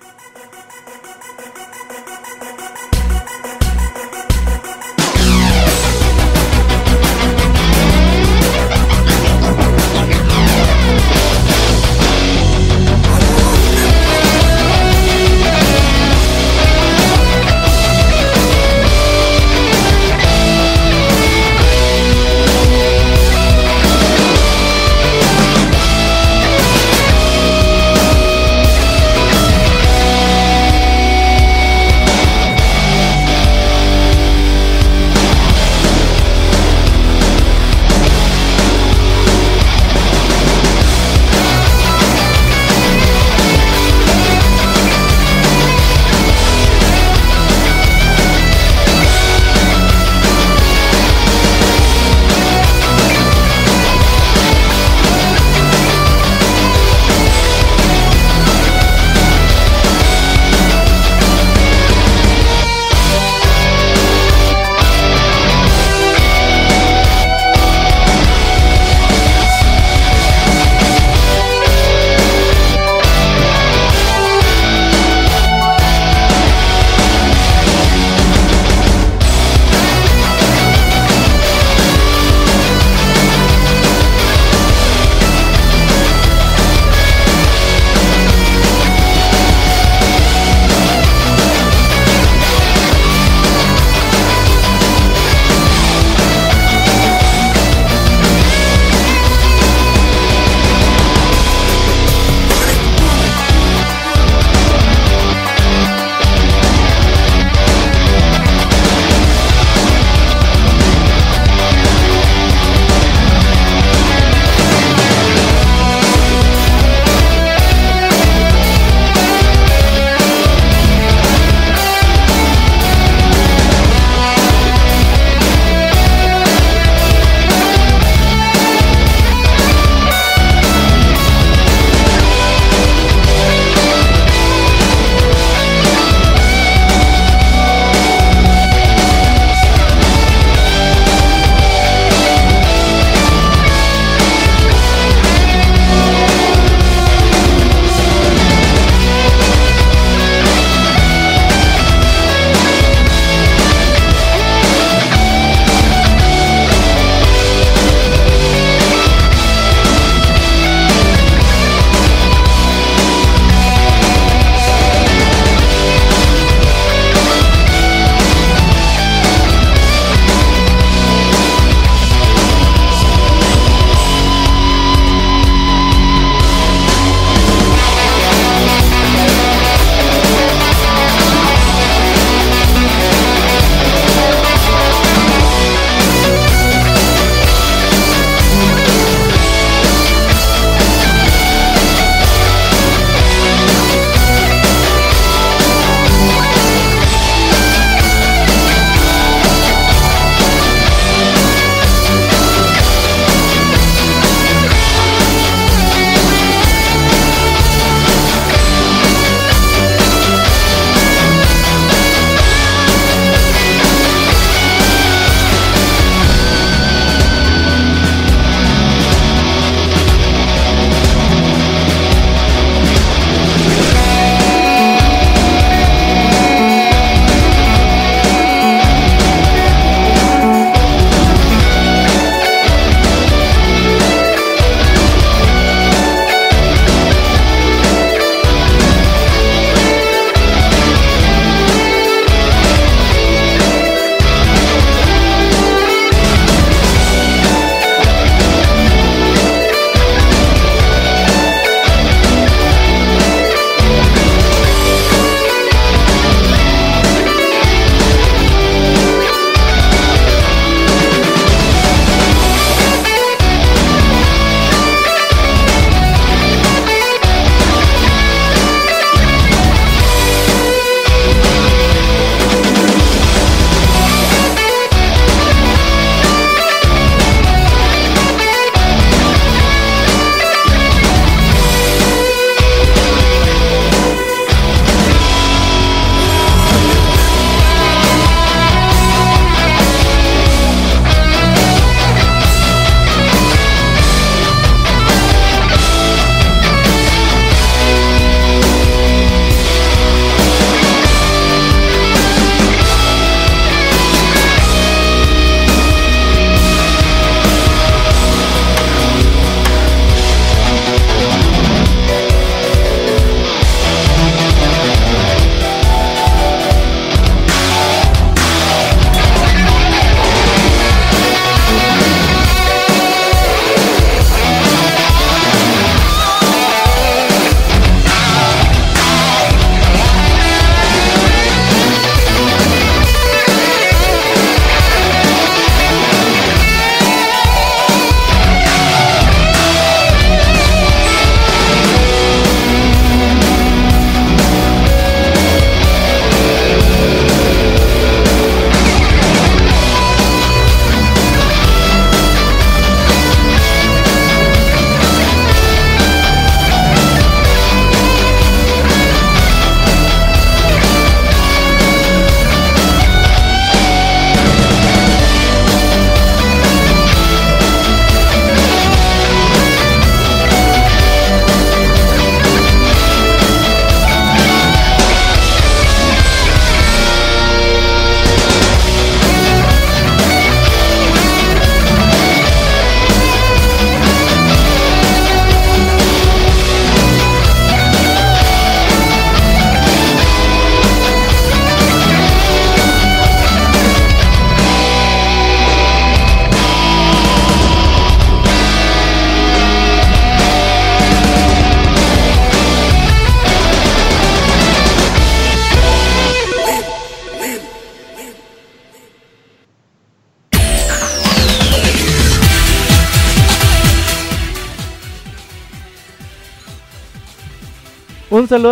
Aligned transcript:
They 0.00 0.06
bought 0.06 1.77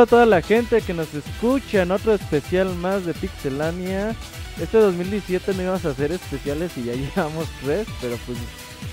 a 0.00 0.06
toda 0.06 0.26
la 0.26 0.42
gente 0.42 0.82
que 0.82 0.94
nos 0.94 1.12
escucha 1.14 1.82
en 1.82 1.90
otro 1.90 2.12
especial 2.12 2.74
más 2.76 3.06
de 3.06 3.14
Pixelania. 3.14 4.14
Este 4.60 4.78
2017 4.78 5.54
no 5.54 5.62
íbamos 5.62 5.84
a 5.84 5.90
hacer 5.90 6.12
especiales 6.12 6.72
y 6.76 6.84
ya 6.84 6.92
llevamos 6.94 7.46
tres, 7.62 7.86
pero 8.00 8.16
pues 8.26 8.38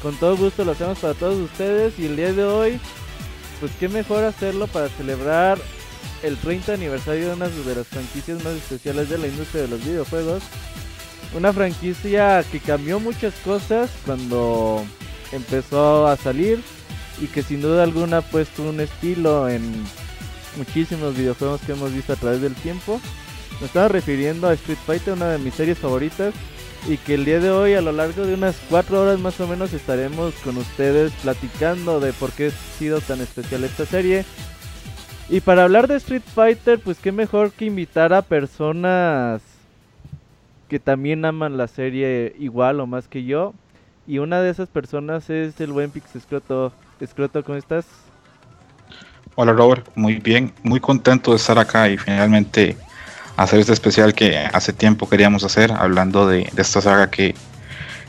con 0.02 0.16
todo 0.16 0.38
gusto 0.38 0.64
lo 0.64 0.74
hacemos 0.74 1.00
para 1.00 1.14
todos 1.14 1.38
ustedes. 1.38 1.98
Y 2.00 2.06
el 2.06 2.16
día 2.16 2.32
de 2.32 2.44
hoy, 2.44 2.80
pues 3.60 3.72
qué 3.80 3.90
mejor 3.90 4.24
hacerlo 4.24 4.68
para 4.68 4.90
celebrar 4.90 5.58
el 6.22 6.38
30 6.38 6.74
aniversario 6.74 7.28
de 7.28 7.34
una 7.34 7.50
de 7.50 7.76
las 7.76 7.88
franquicias 7.88 8.44
más 8.44 8.54
especiales 8.54 9.10
de 9.10 9.18
la 9.18 9.28
industria 9.28 9.64
de 9.64 9.70
los 9.70 9.84
videojuegos. 9.84 10.44
Una 11.36 11.52
franquicia 11.52 12.44
que 12.52 12.60
cambió 12.60 13.00
muchas 13.00 13.34
cosas 13.44 13.90
cuando 14.06 14.86
empezó 15.32 16.08
a 16.08 16.16
salir 16.18 16.62
y 17.20 17.28
que 17.28 17.42
sin 17.42 17.62
duda 17.62 17.84
alguna 17.84 18.18
ha 18.18 18.22
puesto 18.22 18.64
un 18.64 18.80
estilo 18.80 19.50
en 19.50 19.84
muchísimos 20.58 21.16
videojuegos 21.16 21.62
que 21.62 21.74
hemos 21.74 21.94
visto 21.94 22.14
a 22.14 22.16
través 22.16 22.42
del 22.42 22.56
tiempo. 22.56 23.00
Me 23.60 23.68
estaba 23.68 23.88
refiriendo 23.88 24.48
a 24.48 24.54
Street 24.54 24.80
Fighter, 24.86 25.14
una 25.14 25.30
de 25.30 25.38
mis 25.38 25.54
series 25.54 25.78
favoritas. 25.78 26.34
Y 26.88 26.98
que 26.98 27.14
el 27.14 27.24
día 27.24 27.40
de 27.40 27.50
hoy, 27.50 27.76
a 27.76 27.82
lo 27.82 27.94
largo 27.94 28.26
de 28.26 28.34
unas 28.34 28.60
4 28.70 29.02
horas 29.02 29.20
más 29.20 29.40
o 29.40 29.48
menos, 29.48 29.72
estaremos 29.72 30.34
con 30.44 30.58
ustedes 30.58 31.14
platicando 31.22 32.02
de 32.02 32.12
por 32.12 32.32
qué 32.34 32.48
ha 32.48 32.78
sido 32.78 33.00
tan 33.00 33.22
especial 33.22 33.64
esta 33.64 33.86
serie. 33.86 34.26
Y 35.30 35.40
para 35.40 35.64
hablar 35.64 35.88
de 35.88 35.96
Street 35.96 36.24
Fighter, 36.36 36.80
pues 36.80 36.98
qué 37.00 37.14
mejor 37.14 37.52
que 37.52 37.66
invitar 37.66 38.12
a 38.14 38.22
personas 38.22 39.42
que 40.68 40.80
también 40.80 41.24
aman 41.24 41.56
la 41.56 41.68
serie 41.68 42.36
igual 42.38 42.82
o 42.82 42.88
más 42.88 43.08
que 43.08 43.24
yo. 43.24 43.54
Y 44.06 44.18
una 44.18 44.42
de 44.42 44.50
esas 44.50 44.68
personas 44.68 45.30
es 45.30 45.62
el 45.62 45.72
buen 45.72 45.90
Pix 45.90 46.16
Escroto. 46.18 46.74
Escroto, 47.00 47.44
¿cómo 47.46 47.58
estás? 47.58 47.86
Hola 49.36 49.54
Robert, 49.54 49.83
muy 49.96 50.16
bien, 50.16 50.54
muy 50.64 50.80
contento 50.80 51.32
de 51.32 51.38
estar 51.38 51.58
acá 51.60 51.90
y 51.90 51.98
finalmente 51.98 52.78
hacer 53.38 53.60
este 53.60 53.74
especial 53.74 54.14
que 54.14 54.38
hace 54.38 54.74
tiempo 54.74 55.10
queríamos 55.10 55.44
hacer, 55.44 55.72
hablando 55.72 56.28
de, 56.28 56.50
esta 56.56 56.82
saga 56.82 57.10
que 57.10 57.36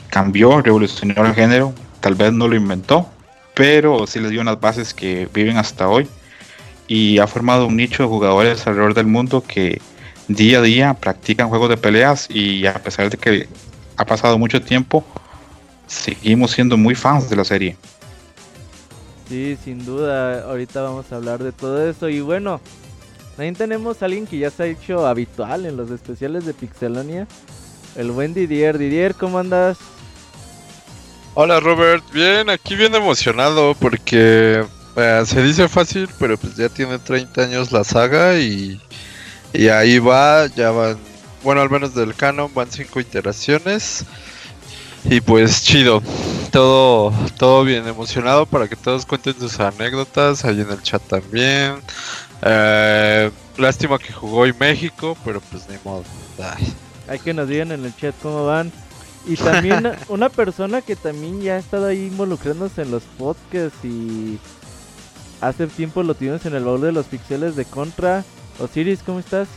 cambió, 0.08 0.60
revolucionó 0.60 1.26
el 1.26 1.34
género, 1.34 1.74
tal 2.00 2.14
vez 2.14 2.32
no 2.32 2.48
lo 2.48 2.56
inventó, 2.56 3.08
pero 3.54 4.06
sí 4.06 4.20
les 4.20 4.30
dio 4.30 4.40
unas 4.40 4.60
bases 4.60 4.94
que 4.94 5.28
viven 5.32 5.56
hasta 5.56 5.88
hoy 5.88 6.08
y 6.86 7.18
ha 7.18 7.26
formado 7.26 7.66
un 7.66 7.76
nicho 7.76 8.02
de 8.02 8.08
jugadores 8.08 8.66
alrededor 8.66 8.94
del 8.94 9.06
mundo 9.06 9.42
que 9.42 9.80
día 10.28 10.58
a 10.58 10.62
día 10.62 10.94
practican 10.94 11.48
juegos 11.48 11.68
de 11.68 11.76
peleas 11.76 12.28
y 12.30 12.66
a 12.66 12.74
pesar 12.74 13.10
de 13.10 13.16
que 13.16 13.48
ha 13.96 14.04
pasado 14.04 14.38
mucho 14.38 14.60
tiempo, 14.60 15.04
seguimos 15.86 16.52
siendo 16.52 16.76
muy 16.76 16.94
fans 16.94 17.30
de 17.30 17.36
la 17.36 17.44
serie. 17.44 17.76
Sí, 19.28 19.56
sin 19.64 19.84
duda, 19.84 20.44
ahorita 20.44 20.82
vamos 20.82 21.10
a 21.10 21.16
hablar 21.16 21.42
de 21.42 21.52
todo 21.52 21.88
eso. 21.88 22.08
Y 22.08 22.20
bueno, 22.20 22.60
también 23.36 23.54
tenemos 23.54 24.02
a 24.02 24.04
alguien 24.04 24.26
que 24.26 24.38
ya 24.38 24.50
se 24.50 24.62
ha 24.62 24.66
hecho 24.66 25.06
habitual 25.06 25.66
en 25.66 25.76
los 25.76 25.90
especiales 25.90 26.44
de 26.44 26.54
Pixelania. 26.54 27.26
El 27.96 28.10
buen 28.10 28.34
Didier. 28.34 28.76
Didier, 28.78 29.14
¿cómo 29.14 29.38
andas? 29.38 29.78
Hola 31.36 31.58
Robert, 31.58 32.04
bien, 32.12 32.48
aquí 32.48 32.76
bien 32.76 32.94
emocionado 32.94 33.74
porque 33.74 34.64
eh, 34.94 35.22
se 35.26 35.42
dice 35.42 35.68
fácil, 35.68 36.08
pero 36.20 36.38
pues 36.38 36.54
ya 36.54 36.68
tiene 36.68 37.00
30 37.00 37.42
años 37.42 37.72
la 37.72 37.82
saga 37.82 38.38
y, 38.38 38.80
y 39.52 39.66
ahí 39.66 39.98
va, 39.98 40.46
ya 40.46 40.70
van, 40.70 40.96
bueno, 41.42 41.60
al 41.60 41.70
menos 41.70 41.92
del 41.92 42.14
canon 42.14 42.52
van 42.54 42.70
5 42.70 43.00
iteraciones. 43.00 44.04
Y 45.04 45.20
pues 45.20 45.62
chido, 45.62 46.02
todo, 46.50 47.12
todo 47.38 47.64
bien 47.64 47.86
emocionado 47.86 48.46
para 48.46 48.68
que 48.68 48.76
todos 48.76 49.04
cuenten 49.04 49.38
sus 49.38 49.60
anécdotas 49.60 50.44
ahí 50.44 50.60
en 50.60 50.70
el 50.70 50.82
chat 50.82 51.02
también. 51.02 51.76
Eh, 52.42 53.30
lástima 53.58 53.98
que 53.98 54.12
jugó 54.12 54.38
hoy 54.38 54.54
México, 54.58 55.16
pero 55.24 55.40
pues 55.40 55.68
ni 55.68 55.76
modo. 55.84 56.04
Hay 57.08 57.18
que 57.18 57.34
nos 57.34 57.48
digan 57.48 57.72
en 57.72 57.84
el 57.84 57.94
chat 57.96 58.14
cómo 58.22 58.46
van. 58.46 58.72
Y 59.26 59.36
también 59.36 59.92
una 60.08 60.28
persona 60.28 60.80
que 60.80 60.96
también 60.96 61.40
ya 61.40 61.54
ha 61.54 61.58
estado 61.58 61.86
ahí 61.86 62.06
involucrándose 62.06 62.82
en 62.82 62.90
los 62.90 63.02
podcasts 63.18 63.84
y 63.84 64.38
hace 65.40 65.66
tiempo 65.66 66.02
lo 66.02 66.14
tuvimos 66.14 66.44
en 66.46 66.54
el 66.54 66.64
baúl 66.64 66.80
de 66.80 66.92
los 66.92 67.06
pixeles 67.06 67.56
de 67.56 67.64
Contra. 67.64 68.24
Osiris, 68.58 69.02
¿cómo 69.04 69.18
estás? 69.18 69.48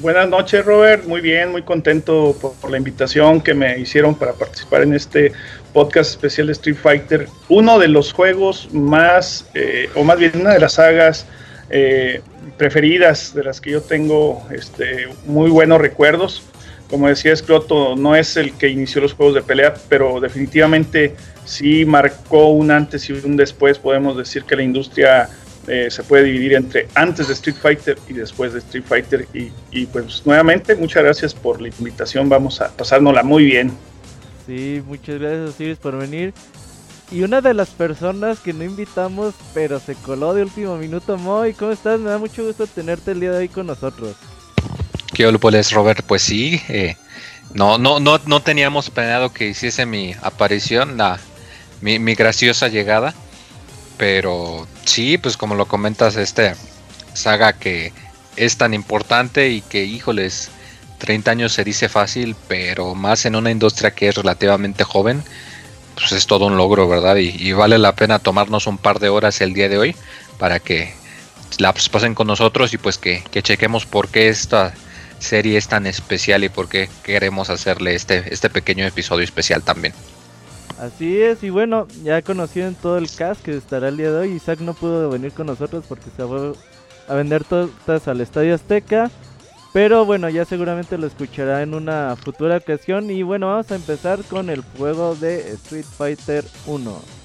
Buenas 0.00 0.30
noches, 0.30 0.64
Robert. 0.64 1.04
Muy 1.04 1.20
bien, 1.20 1.50
muy 1.50 1.60
contento 1.60 2.34
por, 2.40 2.70
la 2.70 2.78
invitación 2.78 3.42
que 3.42 3.52
me 3.52 3.78
hicieron 3.78 4.14
para 4.14 4.32
participar 4.32 4.80
en 4.80 4.94
este 4.94 5.32
podcast 5.74 6.12
especial 6.12 6.46
de 6.46 6.54
Street 6.54 6.76
Fighter. 6.76 7.28
Uno 7.50 7.78
de 7.78 7.88
los 7.88 8.14
juegos 8.14 8.72
más, 8.72 9.50
eh, 9.52 9.90
o 9.94 10.02
más 10.02 10.18
bien 10.18 10.32
una 10.40 10.54
de 10.54 10.58
las 10.58 10.74
sagas 10.74 11.26
eh, 11.68 12.22
preferidas 12.56 13.34
de 13.34 13.44
las 13.44 13.60
que 13.60 13.72
yo 13.72 13.82
tengo 13.82 14.42
este, 14.50 15.06
muy 15.26 15.50
buenos 15.50 15.78
recuerdos. 15.78 16.44
Como 16.88 17.06
decía 17.06 17.36
Scroto, 17.36 17.94
no 17.94 18.16
es 18.16 18.38
el 18.38 18.54
que 18.54 18.70
inició 18.70 19.02
los 19.02 19.12
juegos 19.12 19.34
de 19.34 19.42
pelea, 19.42 19.74
pero 19.90 20.18
definitivamente 20.18 21.14
sí 21.44 21.84
marcó 21.84 22.48
un 22.48 22.70
antes 22.70 23.10
y 23.10 23.12
un 23.12 23.36
después. 23.36 23.78
Podemos 23.78 24.16
decir 24.16 24.44
que 24.44 24.56
la 24.56 24.62
industria 24.62 25.28
eh, 25.66 25.88
se 25.90 26.02
puede 26.02 26.24
dividir 26.24 26.54
entre 26.54 26.88
antes 26.94 27.28
de 27.28 27.34
Street 27.34 27.56
Fighter 27.60 27.98
y 28.08 28.14
después 28.14 28.52
de 28.52 28.60
Street 28.60 28.84
Fighter. 28.86 29.28
Y, 29.70 29.86
pues 29.86 30.22
nuevamente, 30.24 30.74
muchas 30.74 31.04
gracias 31.04 31.34
por 31.34 31.60
la 31.60 31.68
invitación. 31.68 32.28
Vamos 32.28 32.60
a 32.60 32.68
pasárnosla 32.68 33.22
muy 33.22 33.44
bien. 33.44 33.72
Sí, 34.46 34.82
muchas 34.86 35.20
gracias 35.20 35.50
Osiris 35.50 35.78
por 35.78 35.96
venir. 35.98 36.32
Y 37.12 37.22
una 37.22 37.40
de 37.40 37.54
las 37.54 37.70
personas 37.70 38.38
que 38.38 38.52
no 38.52 38.62
invitamos, 38.62 39.34
pero 39.52 39.80
se 39.80 39.94
coló 39.96 40.32
de 40.32 40.42
último 40.42 40.76
minuto, 40.76 41.16
Moy, 41.16 41.54
¿cómo 41.54 41.72
estás? 41.72 41.98
Me 41.98 42.10
da 42.10 42.18
mucho 42.18 42.44
gusto 42.44 42.66
tenerte 42.68 43.10
el 43.10 43.20
día 43.20 43.32
de 43.32 43.38
hoy 43.38 43.48
con 43.48 43.66
nosotros. 43.66 44.14
¿Qué 45.12 45.28
es 45.28 45.72
Robert? 45.72 46.04
Pues 46.06 46.22
sí, 46.22 46.62
eh, 46.68 46.96
no, 47.52 47.78
no, 47.78 47.98
no, 47.98 48.20
no 48.26 48.40
teníamos 48.42 48.90
planeado 48.90 49.32
que 49.32 49.48
hiciese 49.48 49.86
mi 49.86 50.14
aparición, 50.22 50.96
la, 50.96 51.18
mi, 51.80 51.98
mi 51.98 52.14
graciosa 52.14 52.68
llegada. 52.68 53.12
Pero 54.00 54.66
sí, 54.86 55.18
pues 55.18 55.36
como 55.36 55.54
lo 55.54 55.66
comentas, 55.66 56.16
este 56.16 56.54
saga 57.12 57.52
que 57.52 57.92
es 58.34 58.56
tan 58.56 58.72
importante 58.72 59.50
y 59.50 59.60
que, 59.60 59.84
híjoles, 59.84 60.50
30 60.96 61.30
años 61.30 61.52
se 61.52 61.64
dice 61.64 61.90
fácil, 61.90 62.34
pero 62.48 62.94
más 62.94 63.26
en 63.26 63.36
una 63.36 63.50
industria 63.50 63.90
que 63.90 64.08
es 64.08 64.14
relativamente 64.14 64.84
joven, 64.84 65.22
pues 65.96 66.12
es 66.12 66.26
todo 66.26 66.46
un 66.46 66.56
logro, 66.56 66.88
¿verdad? 66.88 67.16
Y, 67.16 67.52
vale 67.52 67.76
la 67.76 67.94
pena 67.94 68.18
tomarnos 68.18 68.66
un 68.66 68.78
par 68.78 69.00
de 69.00 69.10
horas 69.10 69.42
el 69.42 69.52
día 69.52 69.68
de 69.68 69.76
hoy 69.76 69.96
para 70.38 70.60
que 70.60 70.94
la 71.58 71.74
pasen 71.74 72.14
con 72.14 72.26
nosotros 72.26 72.72
y 72.72 72.78
pues 72.78 72.96
que, 72.96 73.22
que 73.30 73.42
chequemos 73.42 73.84
por 73.84 74.08
qué 74.08 74.30
esta 74.30 74.72
serie 75.18 75.58
es 75.58 75.68
tan 75.68 75.86
especial 75.86 76.42
y 76.42 76.48
por 76.48 76.70
qué 76.70 76.88
queremos 77.02 77.50
hacerle 77.50 77.96
este, 77.96 78.32
este 78.32 78.48
pequeño 78.48 78.86
episodio 78.86 79.24
especial 79.24 79.62
también. 79.62 79.92
Así 80.80 81.20
es, 81.20 81.42
y 81.42 81.50
bueno, 81.50 81.86
ya 82.02 82.22
conocieron 82.22 82.74
todo 82.74 82.96
el 82.96 83.10
cast 83.10 83.42
que 83.42 83.54
estará 83.54 83.88
el 83.88 83.98
día 83.98 84.10
de 84.10 84.18
hoy. 84.18 84.30
Isaac 84.30 84.60
no 84.60 84.72
pudo 84.72 85.10
venir 85.10 85.30
con 85.32 85.46
nosotros 85.46 85.84
porque 85.86 86.06
se 86.16 86.24
fue 86.24 86.54
a 87.06 87.14
vender 87.14 87.44
todas 87.44 88.08
al 88.08 88.22
Estadio 88.22 88.54
Azteca. 88.54 89.10
Pero 89.74 90.06
bueno, 90.06 90.30
ya 90.30 90.46
seguramente 90.46 90.96
lo 90.96 91.06
escuchará 91.06 91.62
en 91.62 91.74
una 91.74 92.16
futura 92.16 92.56
ocasión. 92.56 93.10
Y 93.10 93.22
bueno, 93.22 93.48
vamos 93.48 93.70
a 93.70 93.76
empezar 93.76 94.20
con 94.24 94.48
el 94.48 94.62
juego 94.78 95.14
de 95.16 95.52
Street 95.52 95.84
Fighter 95.84 96.46
1. 96.66 97.19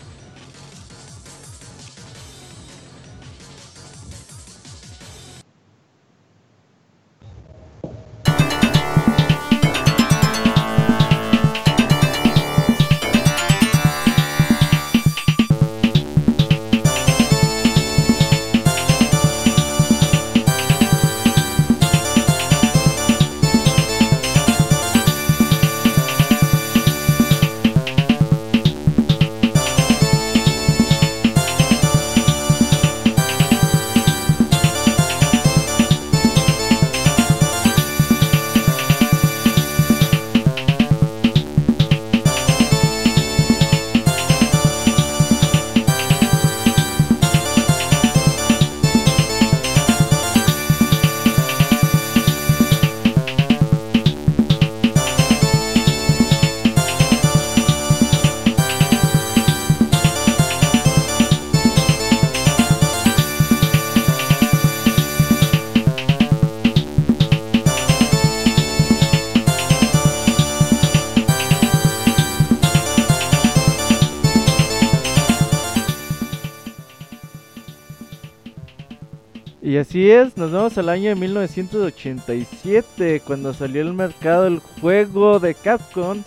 Nos 80.33 80.51
vamos 80.51 80.75
al 80.79 80.89
año 80.89 81.09
de 81.09 81.15
1987, 81.15 83.21
cuando 83.25 83.53
salió 83.53 83.83
al 83.83 83.93
mercado 83.93 84.47
el 84.47 84.59
juego 84.59 85.39
de 85.39 85.53
Capcom. 85.53 86.23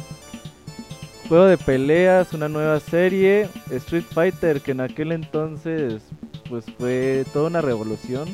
Juego 1.28 1.46
de 1.46 1.58
peleas, 1.58 2.32
una 2.32 2.48
nueva 2.48 2.78
serie, 2.78 3.48
Street 3.70 4.04
Fighter, 4.08 4.60
que 4.60 4.70
en 4.70 4.82
aquel 4.82 5.10
entonces 5.10 6.02
pues 6.48 6.64
fue 6.78 7.26
toda 7.32 7.48
una 7.48 7.60
revolución. 7.60 8.28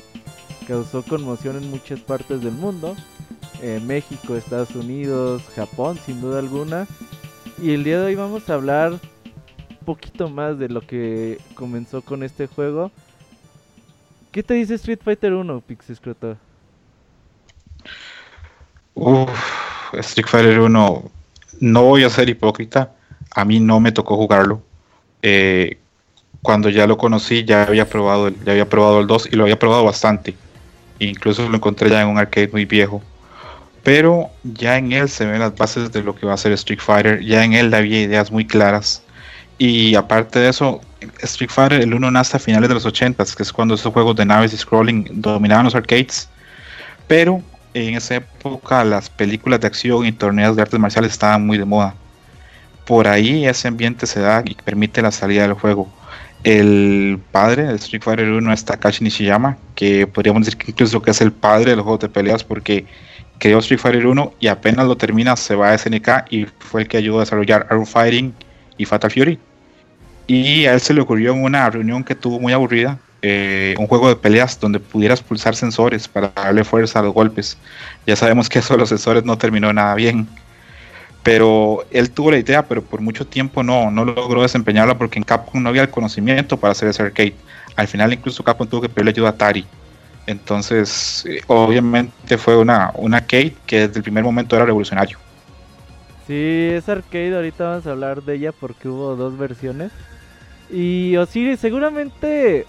Causó 0.68 1.02
conmoción 1.02 1.56
en 1.56 1.70
muchas 1.70 2.00
partes 2.00 2.42
del 2.42 2.52
mundo. 2.52 2.94
Eh, 3.62 3.80
México, 3.82 4.36
Estados 4.36 4.76
Unidos, 4.76 5.44
Japón, 5.56 5.98
sin 6.04 6.20
duda 6.20 6.40
alguna. 6.40 6.86
Y 7.62 7.72
el 7.72 7.84
día 7.84 8.00
de 8.00 8.06
hoy 8.06 8.16
vamos 8.16 8.50
a 8.50 8.54
hablar 8.54 8.92
un 8.92 9.86
poquito 9.86 10.28
más 10.28 10.58
de 10.58 10.68
lo 10.68 10.82
que 10.82 11.38
comenzó 11.54 12.02
con 12.02 12.22
este 12.22 12.48
juego 12.48 12.90
¿Qué 14.34 14.42
te 14.42 14.54
dice 14.54 14.74
Street 14.74 14.98
Fighter 15.00 15.32
1, 15.32 15.60
Pixescroto? 15.60 16.36
Uff, 18.94 19.30
Street 19.92 20.26
Fighter 20.26 20.58
1, 20.58 21.10
no 21.60 21.82
voy 21.84 22.02
a 22.02 22.10
ser 22.10 22.28
hipócrita, 22.28 22.90
a 23.30 23.44
mí 23.44 23.60
no 23.60 23.78
me 23.78 23.92
tocó 23.92 24.16
jugarlo. 24.16 24.60
Eh, 25.22 25.78
cuando 26.42 26.68
ya 26.68 26.88
lo 26.88 26.98
conocí, 26.98 27.44
ya 27.44 27.62
había 27.62 27.88
probado, 27.88 28.30
ya 28.44 28.50
había 28.50 28.68
probado 28.68 28.98
el 28.98 29.06
2 29.06 29.28
y 29.30 29.36
lo 29.36 29.44
había 29.44 29.56
probado 29.56 29.84
bastante. 29.84 30.34
Incluso 30.98 31.48
lo 31.48 31.54
encontré 31.54 31.88
ya 31.88 32.02
en 32.02 32.08
un 32.08 32.18
arcade 32.18 32.48
muy 32.48 32.64
viejo. 32.64 33.04
Pero 33.84 34.30
ya 34.42 34.78
en 34.78 34.90
él 34.90 35.08
se 35.10 35.26
ven 35.26 35.38
las 35.38 35.54
bases 35.54 35.92
de 35.92 36.02
lo 36.02 36.16
que 36.16 36.26
va 36.26 36.34
a 36.34 36.38
ser 36.38 36.50
Street 36.50 36.80
Fighter. 36.80 37.22
Ya 37.22 37.44
en 37.44 37.52
él 37.52 37.72
había 37.72 38.02
ideas 38.02 38.32
muy 38.32 38.44
claras. 38.44 39.03
Y 39.58 39.94
aparte 39.94 40.40
de 40.40 40.48
eso, 40.48 40.80
Street 41.22 41.50
Fighter 41.50 41.80
el 41.80 41.94
1 41.94 42.10
nace 42.10 42.36
a 42.36 42.40
finales 42.40 42.68
de 42.68 42.74
los 42.74 42.86
80, 42.86 43.24
que 43.36 43.42
es 43.42 43.52
cuando 43.52 43.74
esos 43.74 43.92
juegos 43.92 44.16
de 44.16 44.24
naves 44.24 44.52
y 44.52 44.56
scrolling 44.56 45.08
dominaban 45.12 45.64
los 45.64 45.74
arcades. 45.74 46.28
Pero 47.06 47.42
en 47.74 47.94
esa 47.94 48.16
época 48.16 48.84
las 48.84 49.10
películas 49.10 49.60
de 49.60 49.66
acción 49.66 50.06
y 50.06 50.12
torneos 50.12 50.56
de 50.56 50.62
artes 50.62 50.78
marciales 50.78 51.12
estaban 51.12 51.46
muy 51.46 51.58
de 51.58 51.64
moda. 51.64 51.94
Por 52.86 53.08
ahí 53.08 53.46
ese 53.46 53.68
ambiente 53.68 54.06
se 54.06 54.20
da 54.20 54.42
y 54.44 54.54
permite 54.54 55.02
la 55.02 55.10
salida 55.10 55.42
del 55.42 55.54
juego. 55.54 55.88
El 56.44 57.18
padre 57.32 57.64
de 57.64 57.74
Street 57.76 58.02
Fighter 58.02 58.28
1 58.28 58.52
es 58.52 58.64
Takashi 58.64 59.02
Nishiyama, 59.02 59.56
que 59.74 60.06
podríamos 60.06 60.44
decir 60.44 60.58
que 60.58 60.70
incluso 60.72 61.00
que 61.00 61.10
es 61.10 61.20
el 61.22 61.32
padre 61.32 61.70
de 61.70 61.76
los 61.76 61.84
juegos 61.84 62.00
de 62.00 62.10
peleas 62.10 62.44
porque 62.44 62.86
creó 63.38 63.58
Street 63.60 63.80
Fighter 63.80 64.06
1 64.06 64.34
y 64.40 64.48
apenas 64.48 64.86
lo 64.86 64.96
termina 64.96 65.36
se 65.36 65.54
va 65.54 65.70
a 65.70 65.78
SNK 65.78 66.08
y 66.30 66.46
fue 66.58 66.82
el 66.82 66.88
que 66.88 66.98
ayudó 66.98 67.18
a 67.18 67.20
desarrollar 67.20 67.66
Arrow 67.70 67.86
Fighting 67.86 68.34
y 68.76 68.84
Fatal 68.84 69.10
Fury. 69.10 69.38
Y 70.26 70.66
a 70.66 70.74
él 70.74 70.80
se 70.80 70.94
le 70.94 71.00
ocurrió 71.00 71.32
en 71.32 71.42
una 71.42 71.68
reunión 71.68 72.02
que 72.02 72.14
tuvo 72.14 72.40
muy 72.40 72.52
aburrida, 72.52 72.98
eh, 73.22 73.74
un 73.78 73.86
juego 73.86 74.08
de 74.08 74.16
peleas 74.16 74.58
donde 74.58 74.80
pudieras 74.80 75.22
pulsar 75.22 75.54
sensores 75.54 76.08
para 76.08 76.32
darle 76.34 76.64
fuerza 76.64 77.00
a 77.00 77.02
los 77.02 77.14
golpes. 77.14 77.58
Ya 78.06 78.16
sabemos 78.16 78.48
que 78.48 78.58
eso 78.60 78.74
de 78.74 78.80
los 78.80 78.88
sensores 78.88 79.24
no 79.24 79.36
terminó 79.36 79.72
nada 79.72 79.94
bien. 79.94 80.26
Pero 81.22 81.86
él 81.90 82.10
tuvo 82.10 82.30
la 82.30 82.38
idea, 82.38 82.66
pero 82.66 82.82
por 82.82 83.00
mucho 83.00 83.26
tiempo 83.26 83.62
no, 83.62 83.90
no 83.90 84.04
logró 84.04 84.42
desempeñarla 84.42 84.98
porque 84.98 85.18
en 85.18 85.24
Capcom 85.24 85.62
no 85.62 85.70
había 85.70 85.82
el 85.82 85.88
conocimiento 85.90 86.58
para 86.58 86.72
hacer 86.72 86.88
ese 86.88 87.02
arcade. 87.02 87.34
Al 87.76 87.88
final 87.88 88.12
incluso 88.12 88.44
Capcom 88.44 88.66
tuvo 88.68 88.82
que 88.82 88.88
pedirle 88.90 89.10
ayuda 89.10 89.28
a 89.28 89.32
Atari. 89.32 89.66
Entonces, 90.26 91.24
eh, 91.26 91.40
obviamente 91.46 92.38
fue 92.38 92.56
una, 92.56 92.92
una 92.94 93.26
que 93.26 93.54
desde 93.66 93.96
el 93.96 94.02
primer 94.02 94.24
momento 94.24 94.56
era 94.56 94.64
revolucionario. 94.64 95.18
Sí, 96.26 96.70
es 96.72 96.88
arcade, 96.88 97.36
ahorita 97.36 97.64
vamos 97.64 97.86
a 97.86 97.90
hablar 97.90 98.22
de 98.22 98.34
ella 98.34 98.52
porque 98.52 98.88
hubo 98.88 99.14
dos 99.14 99.36
versiones. 99.36 99.92
Y 100.70 101.16
Osiris, 101.16 101.60
seguramente 101.60 102.66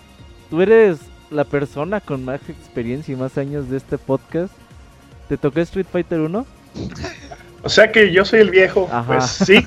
tú 0.49 0.61
eres 0.61 0.99
la 1.31 1.45
persona 1.45 2.01
con 2.01 2.25
más 2.25 2.41
experiencia 2.49 3.13
y 3.13 3.15
más 3.15 3.37
años 3.37 3.69
de 3.69 3.77
este 3.77 3.97
podcast. 3.97 4.53
¿Te 5.29 5.37
tocó 5.37 5.61
Street 5.61 5.87
Fighter 5.89 6.19
1? 6.19 6.45
O 7.63 7.69
sea 7.69 7.91
que 7.91 8.11
yo 8.11 8.25
soy 8.25 8.41
el 8.41 8.51
viejo. 8.51 8.89
Pues 9.07 9.25
sí. 9.25 9.65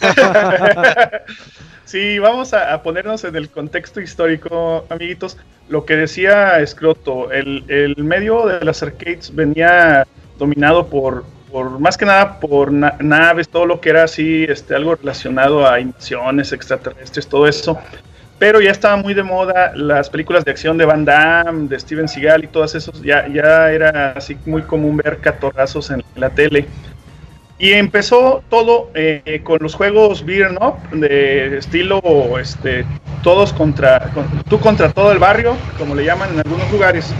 sí, 1.84 2.18
vamos 2.18 2.52
a, 2.52 2.80
ponernos 2.82 3.24
en 3.24 3.34
el 3.36 3.48
contexto 3.48 4.00
histórico, 4.00 4.84
amiguitos. 4.90 5.38
Lo 5.68 5.84
que 5.84 5.96
decía 5.96 6.64
Scroto, 6.66 7.32
el, 7.32 7.64
el 7.68 7.96
medio 8.04 8.46
de 8.46 8.64
las 8.64 8.82
arcades 8.82 9.34
venía 9.34 10.06
dominado 10.38 10.86
por, 10.86 11.24
por 11.50 11.78
más 11.78 11.96
que 11.96 12.04
nada 12.04 12.38
por 12.40 12.72
naves, 12.72 13.48
todo 13.48 13.66
lo 13.66 13.80
que 13.80 13.90
era 13.90 14.04
así, 14.04 14.44
este, 14.48 14.74
algo 14.74 14.94
relacionado 14.94 15.68
a 15.68 15.80
invasiones 15.80 16.52
extraterrestres, 16.52 17.26
todo 17.26 17.46
eso. 17.46 17.78
Pero 18.38 18.60
ya 18.60 18.70
estaba 18.70 18.96
muy 18.96 19.14
de 19.14 19.24
moda 19.24 19.72
las 19.74 20.08
películas 20.10 20.44
de 20.44 20.52
acción 20.52 20.78
de 20.78 20.84
Van 20.84 21.04
Damme, 21.04 21.68
de 21.68 21.80
Steven 21.80 22.06
Seagal 22.06 22.44
y 22.44 22.46
todas 22.46 22.74
esos, 22.74 23.02
ya, 23.02 23.26
ya 23.26 23.72
era 23.72 24.12
así 24.12 24.36
muy 24.46 24.62
común 24.62 24.96
ver 24.96 25.18
catorrazos 25.18 25.90
en 25.90 26.04
la 26.14 26.30
tele. 26.30 26.66
Y 27.58 27.72
empezó 27.72 28.44
todo 28.48 28.90
eh, 28.94 29.40
con 29.42 29.58
los 29.60 29.74
juegos 29.74 30.24
beat'em 30.24 30.56
up, 30.62 30.76
de 30.92 31.58
estilo, 31.58 32.00
este, 32.38 32.84
todos 33.24 33.52
contra, 33.52 34.12
tú 34.48 34.60
contra 34.60 34.90
todo 34.90 35.10
el 35.10 35.18
barrio, 35.18 35.56
como 35.76 35.96
le 35.96 36.04
llaman 36.04 36.30
en 36.34 36.38
algunos 36.38 36.70
lugares, 36.70 37.12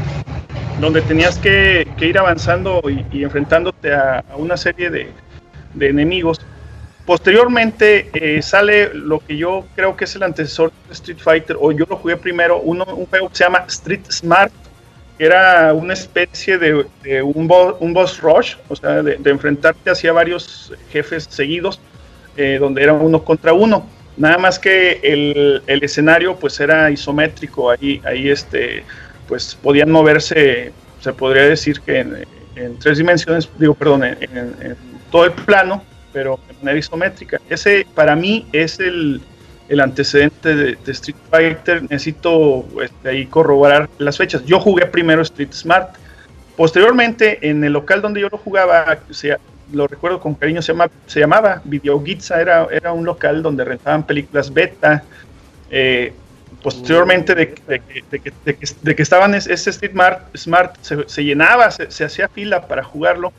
donde 0.81 1.03
tenías 1.03 1.39
que, 1.39 1.87
ir 2.01 2.19
avanzando 2.19 2.83
y, 3.13 3.23
enfrentándote 3.23 3.93
a, 3.93 4.25
una 4.37 4.57
serie 4.57 4.91
de, 4.91 5.11
enemigos 5.81 6.41
Posteriormente 7.05 8.11
eh, 8.13 8.43
sale 8.43 8.93
lo 8.93 9.21
que 9.21 9.39
yo 9.39 9.65
creo 9.75 9.97
que 9.97 10.05
es 10.05 10.15
el 10.15 10.25
antecesor 10.25 10.71
de 10.89 10.93
Street 10.93 11.17
Fighter, 11.19 11.57
o 11.59 11.73
yo 11.73 11.87
lo 11.89 11.97
jugué 11.97 12.19
primero, 12.19 12.61
uno, 12.61 12.85
un 12.85 13.07
juego 13.07 13.31
que 13.31 13.37
se 13.37 13.45
llama 13.45 13.65
Street 13.67 14.03
Smart, 14.11 14.53
que 15.17 15.25
era 15.25 15.73
una 15.73 15.95
especie 15.95 16.59
de, 16.59 16.75
un, 17.23 17.51
un, 17.81 17.95
boss 17.95 18.21
rush, 18.21 18.57
o 18.69 18.77
sea, 18.77 19.03
de, 19.03 19.19
enfrentarte 19.25 19.91
hacia 19.91 20.13
varios 20.13 20.71
jefes 20.93 21.27
seguidos, 21.31 21.81
eh, 22.37 22.59
donde 22.61 22.83
era 22.83 22.93
uno 22.93 23.25
contra 23.25 23.55
uno. 23.55 23.89
Nada 24.19 24.37
más 24.37 24.59
que 24.59 25.01
el, 25.03 25.63
el, 25.67 25.83
escenario 25.83 26.37
pues 26.37 26.61
era 26.61 26.91
isométrico, 26.91 27.71
ahí, 27.71 28.03
ahí 28.05 28.29
este, 28.29 28.85
pues 29.29 29.57
podían 29.63 29.91
moverse, 29.91 30.73
se 31.01 31.13
podría 31.13 31.45
decir 31.45 31.81
que 31.81 32.01
en, 32.01 32.79
tres 32.81 32.99
dimensiones, 32.99 33.49
digo, 33.59 33.75
perdón, 33.75 34.05
en 34.05 34.77
todo 35.11 35.27
el 35.27 35.33
plano 35.33 35.83
pero 36.13 36.39
de 36.49 36.55
manera 36.55 36.79
isométrica. 36.79 37.41
Ese 37.49 37.87
para 37.95 38.17
mí 38.17 38.47
es 38.53 38.81
el, 38.81 39.21
el 39.69 39.81
antecedente 39.81 40.55
de, 40.55 40.79
Street 40.87 41.17
Fighter. 41.31 41.83
Necesito 41.83 42.67
este, 42.83 43.09
ahí 43.09 43.27
corroborar 43.27 43.89
las 43.99 44.17
fechas. 44.17 44.45
Yo 44.45 44.61
jugué 44.61 44.87
primero 44.87 45.23
Street 45.23 45.53
Smart. 45.53 45.95
Posteriormente, 46.57 47.49
en 47.49 47.63
el 47.63 47.73
local 47.73 48.03
donde 48.03 48.21
yo 48.21 48.29
lo 48.31 48.39
jugaba, 48.39 48.99
lo 49.73 49.87
recuerdo 49.87 50.19
con 50.19 50.35
cariño, 50.35 50.61
se, 50.61 50.75
se 51.07 51.21
llamaba 51.21 51.63
Video 51.65 52.03
era, 52.37 52.67
era 52.71 52.93
un 52.93 53.05
local 53.05 53.43
donde 53.43 53.65
rentaban 53.65 54.05
películas 54.05 54.53
beta. 54.53 55.05
Eh, 55.71 56.13
posteriormente 56.63 57.35
de, 57.35 57.55
de, 58.11 58.95
que, 58.95 59.03
estaban 59.03 59.35
ese 59.35 59.53
Street 59.53 59.93
Smart, 59.93 60.37
Smart 60.37 60.77
se, 60.83 61.25
llenaba, 61.25 61.71
se, 61.71 62.05
hacía 62.05 62.29
fila 62.29 62.67
para 62.67 62.83
jugarlo 62.83 63.33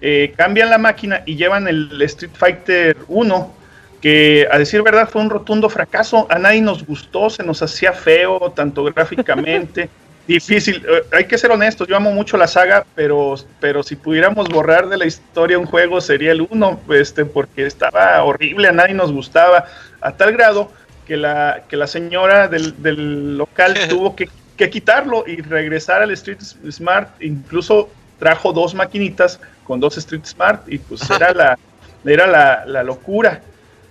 eh, 0.00 0.34
cambian 0.36 0.70
la 0.70 0.78
máquina 0.78 1.22
y 1.24 1.36
llevan 1.36 1.66
el 1.66 2.02
Street 2.02 2.32
Fighter 2.34 2.96
1, 3.08 3.54
que 4.02 4.46
a 4.50 4.58
decir 4.58 4.82
verdad 4.82 5.08
fue 5.08 5.22
un 5.22 5.30
rotundo 5.30 5.70
fracaso. 5.70 6.26
A 6.28 6.38
nadie 6.38 6.60
nos 6.60 6.84
gustó, 6.84 7.30
se 7.30 7.42
nos 7.42 7.62
hacía 7.62 7.92
feo, 7.92 8.52
tanto 8.54 8.84
gráficamente. 8.84 9.88
difícil, 10.26 10.84
eh, 10.88 11.02
hay 11.12 11.24
que 11.26 11.38
ser 11.38 11.50
honestos, 11.50 11.86
yo 11.88 11.96
amo 11.96 12.10
mucho 12.10 12.36
la 12.36 12.46
saga, 12.46 12.84
pero, 12.94 13.34
pero 13.60 13.82
si 13.82 13.96
pudiéramos 13.96 14.48
borrar 14.48 14.88
de 14.88 14.96
la 14.96 15.06
historia 15.06 15.58
un 15.58 15.66
juego 15.66 16.00
sería 16.00 16.32
el 16.32 16.46
1, 16.50 16.80
este, 16.90 17.24
porque 17.24 17.66
estaba 17.66 18.22
horrible, 18.24 18.68
a 18.68 18.72
nadie 18.72 18.94
nos 18.94 19.12
gustaba, 19.12 19.66
a 20.00 20.12
tal 20.12 20.32
grado 20.32 20.70
que 21.06 21.16
la, 21.16 21.62
que 21.68 21.76
la 21.76 21.86
señora 21.86 22.48
del, 22.48 23.36
local 23.36 23.74
tuvo 23.88 24.16
que, 24.16 24.28
que, 24.56 24.70
quitarlo 24.70 25.24
y 25.26 25.40
regresar 25.40 26.02
al 26.02 26.10
Street 26.12 26.40
Smart, 26.40 27.10
incluso 27.22 27.90
trajo 28.18 28.52
dos 28.52 28.74
maquinitas 28.74 29.40
con 29.64 29.80
dos 29.80 29.96
Street 29.98 30.24
Smart 30.24 30.62
y 30.66 30.78
pues 30.78 31.08
era 31.10 31.32
la, 31.32 31.58
era 32.04 32.64
la, 32.66 32.82
locura. 32.82 33.40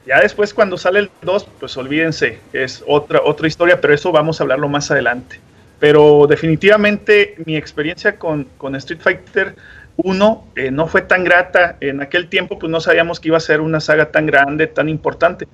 Ya 0.06 0.20
después 0.20 0.54
cuando 0.54 0.78
sale 0.78 1.00
el 1.00 1.12
2, 1.22 1.48
pues 1.60 1.78
olvídense, 1.78 2.40
es 2.52 2.84
otra, 2.88 3.22
otra 3.24 3.48
historia, 3.48 3.80
pero 3.80 3.94
eso 3.94 4.12
vamos 4.12 4.40
a 4.40 4.44
hablarlo 4.44 4.68
más 4.68 4.92
adelante. 4.92 5.40
Pero 5.80 6.28
definitivamente 6.28 7.36
mi 7.46 7.56
experiencia 7.58 8.18
con, 8.18 8.48
Street 8.76 9.02
Fighter 9.02 9.56
1 9.98 10.48
eh, 10.56 10.72
no 10.72 10.88
fue 10.88 11.02
tan 11.02 11.24
grata. 11.24 11.78
En 11.80 12.02
aquel 12.02 12.28
tiempo 12.28 12.60
pues 12.60 12.70
no 12.72 12.80
sabíamos 12.82 13.20
que 13.20 13.30
iba 13.30 13.38
a 13.38 13.42
ser 13.42 13.62
una 13.62 13.80
saga 13.80 14.12
tan 14.12 14.26
grande, 14.26 14.68
tan 14.68 14.90
importante. 14.90 15.48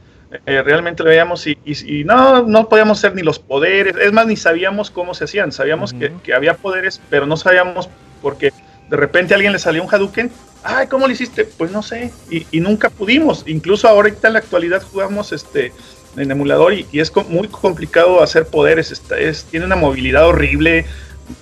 Eh, 0.45 0.61
realmente 0.61 1.03
lo 1.03 1.09
veíamos 1.09 1.47
y, 1.47 1.57
y, 1.65 2.03
no, 2.03 2.43
no 2.43 2.69
podíamos 2.69 2.99
hacer 2.99 3.15
ni 3.15 3.23
los 3.23 3.39
poderes, 3.39 3.95
es 3.99 4.13
más, 4.13 4.27
ni 4.27 4.35
sabíamos 4.35 4.91
cómo 4.91 5.13
se 5.13 5.23
hacían. 5.23 5.51
Sabíamos 5.51 5.93
que, 5.93 6.13
que 6.23 6.33
había 6.33 6.53
poderes, 6.55 7.01
pero 7.09 7.25
no 7.25 7.35
sabíamos 7.35 7.89
por 8.21 8.37
qué 8.37 8.53
de 8.89 8.97
repente 8.97 9.33
a 9.33 9.35
alguien 9.35 9.53
le 9.53 9.59
salió 9.59 9.83
un 9.83 9.93
Hadouken, 9.93 10.31
ay, 10.63 10.87
¿cómo 10.87 11.07
lo 11.07 11.13
hiciste? 11.13 11.45
Pues 11.45 11.71
no 11.71 11.83
sé, 11.83 12.11
y, 12.29 12.59
nunca 12.59 12.89
pudimos. 12.89 13.43
Incluso 13.47 13.87
ahorita 13.87 14.27
en 14.27 14.33
la 14.33 14.39
actualidad 14.39 14.83
jugamos 14.83 15.31
este 15.31 15.71
en 16.17 16.31
emulador 16.31 16.73
y, 16.73 16.87
es 16.93 17.13
muy 17.27 17.47
complicado 17.47 18.21
hacer 18.21 18.47
poderes, 18.47 18.91
es, 18.91 19.43
tiene 19.45 19.65
una 19.65 19.75
movilidad 19.75 20.27
horrible, 20.27 20.85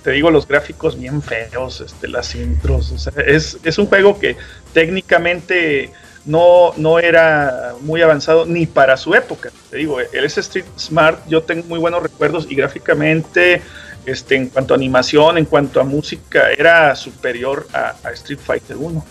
te 0.04 0.10
digo, 0.10 0.30
los 0.30 0.46
gráficos 0.46 0.98
bien 0.98 1.22
feos, 1.22 1.80
este, 1.80 2.06
las 2.08 2.34
intros. 2.34 2.92
O 2.92 2.98
sea, 2.98 3.12
es, 3.26 3.58
es 3.64 3.78
un 3.78 3.86
juego 3.86 4.18
que 4.20 4.36
técnicamente 4.74 5.90
no, 6.24 6.72
no 6.76 6.98
era 6.98 7.74
muy 7.80 8.02
avanzado 8.02 8.46
ni 8.46 8.66
para 8.66 8.96
su 8.96 9.14
época. 9.14 9.50
Te 9.70 9.78
digo, 9.78 9.98
el 10.00 10.24
S 10.24 10.40
Street 10.40 10.66
Smart, 10.78 11.20
yo 11.28 11.42
tengo 11.42 11.64
muy 11.66 11.78
buenos 11.78 12.02
recuerdos 12.02 12.46
y 12.48 12.54
gráficamente, 12.54 13.62
este, 14.06 14.36
en 14.36 14.48
cuanto 14.48 14.74
a 14.74 14.76
animación, 14.76 15.38
en 15.38 15.44
cuanto 15.44 15.80
a 15.80 15.84
música, 15.84 16.50
era 16.50 16.94
superior 16.94 17.66
a, 17.72 17.94
Street 18.12 18.40
Fighter 18.40 18.76
1. 18.76 19.04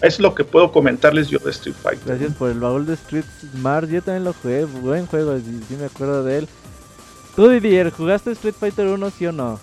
Es 0.00 0.18
lo 0.18 0.34
que 0.34 0.44
puedo 0.44 0.72
comentarles 0.72 1.28
yo 1.28 1.38
de 1.38 1.50
Street 1.50 1.76
Fighter. 1.82 2.06
Gracias 2.06 2.34
por 2.34 2.50
el 2.50 2.60
baúl 2.60 2.86
de 2.86 2.94
Street 2.94 3.24
Smart. 3.52 3.88
Yo 3.90 4.00
también 4.00 4.24
lo 4.24 4.32
jugué. 4.32 4.64
Buen 4.64 5.06
juego, 5.06 5.36
si 5.38 5.74
me 5.74 5.86
acuerdo 5.86 6.24
de 6.24 6.38
él. 6.38 6.48
Tú, 7.34 7.48
Didier, 7.48 7.90
¿jugaste 7.90 8.30
Street 8.32 8.54
Fighter 8.58 8.86
1, 8.86 9.10
sí 9.10 9.26
o 9.26 9.32
no? 9.32 9.60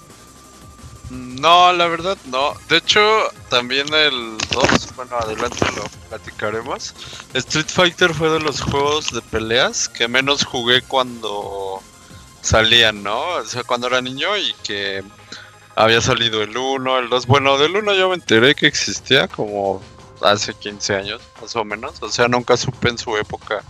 No, 1.09 1.73
la 1.73 1.87
verdad 1.87 2.17
no. 2.25 2.53
De 2.69 2.77
hecho, 2.77 3.01
también 3.49 3.91
el 3.93 4.37
2, 4.51 4.95
bueno, 4.95 5.17
adelante 5.17 5.65
lo 5.75 5.83
platicaremos. 6.09 6.95
Street 7.33 7.67
Fighter 7.67 8.13
fue 8.13 8.29
de 8.29 8.39
los 8.39 8.61
juegos 8.61 9.11
de 9.11 9.21
peleas 9.21 9.89
que 9.89 10.07
menos 10.07 10.45
jugué 10.45 10.81
cuando 10.81 11.81
salían, 12.41 13.03
¿no? 13.03 13.19
O 13.19 13.45
sea, 13.45 13.63
cuando 13.63 13.87
era 13.87 14.01
niño 14.01 14.35
y 14.37 14.53
que 14.63 15.03
había 15.75 16.01
salido 16.01 16.41
el 16.41 16.55
1, 16.55 16.99
el 16.99 17.09
2. 17.09 17.27
Bueno, 17.27 17.57
del 17.57 17.75
1 17.75 17.93
yo 17.93 18.09
me 18.09 18.15
enteré 18.15 18.55
que 18.55 18.67
existía 18.67 19.27
como 19.27 19.81
hace 20.21 20.53
15 20.53 20.95
años, 20.95 21.21
más 21.41 21.55
o 21.55 21.65
menos. 21.65 22.01
O 22.01 22.09
sea, 22.09 22.27
nunca 22.27 22.57
supe 22.57 22.89
en 22.89 22.97
su 22.97 23.15
época 23.17 23.63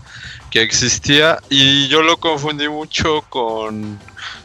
que 0.53 0.61
existía 0.61 1.39
y 1.49 1.87
yo 1.87 2.03
lo 2.03 2.17
confundí 2.17 2.69
mucho 2.69 3.23
con 3.29 3.99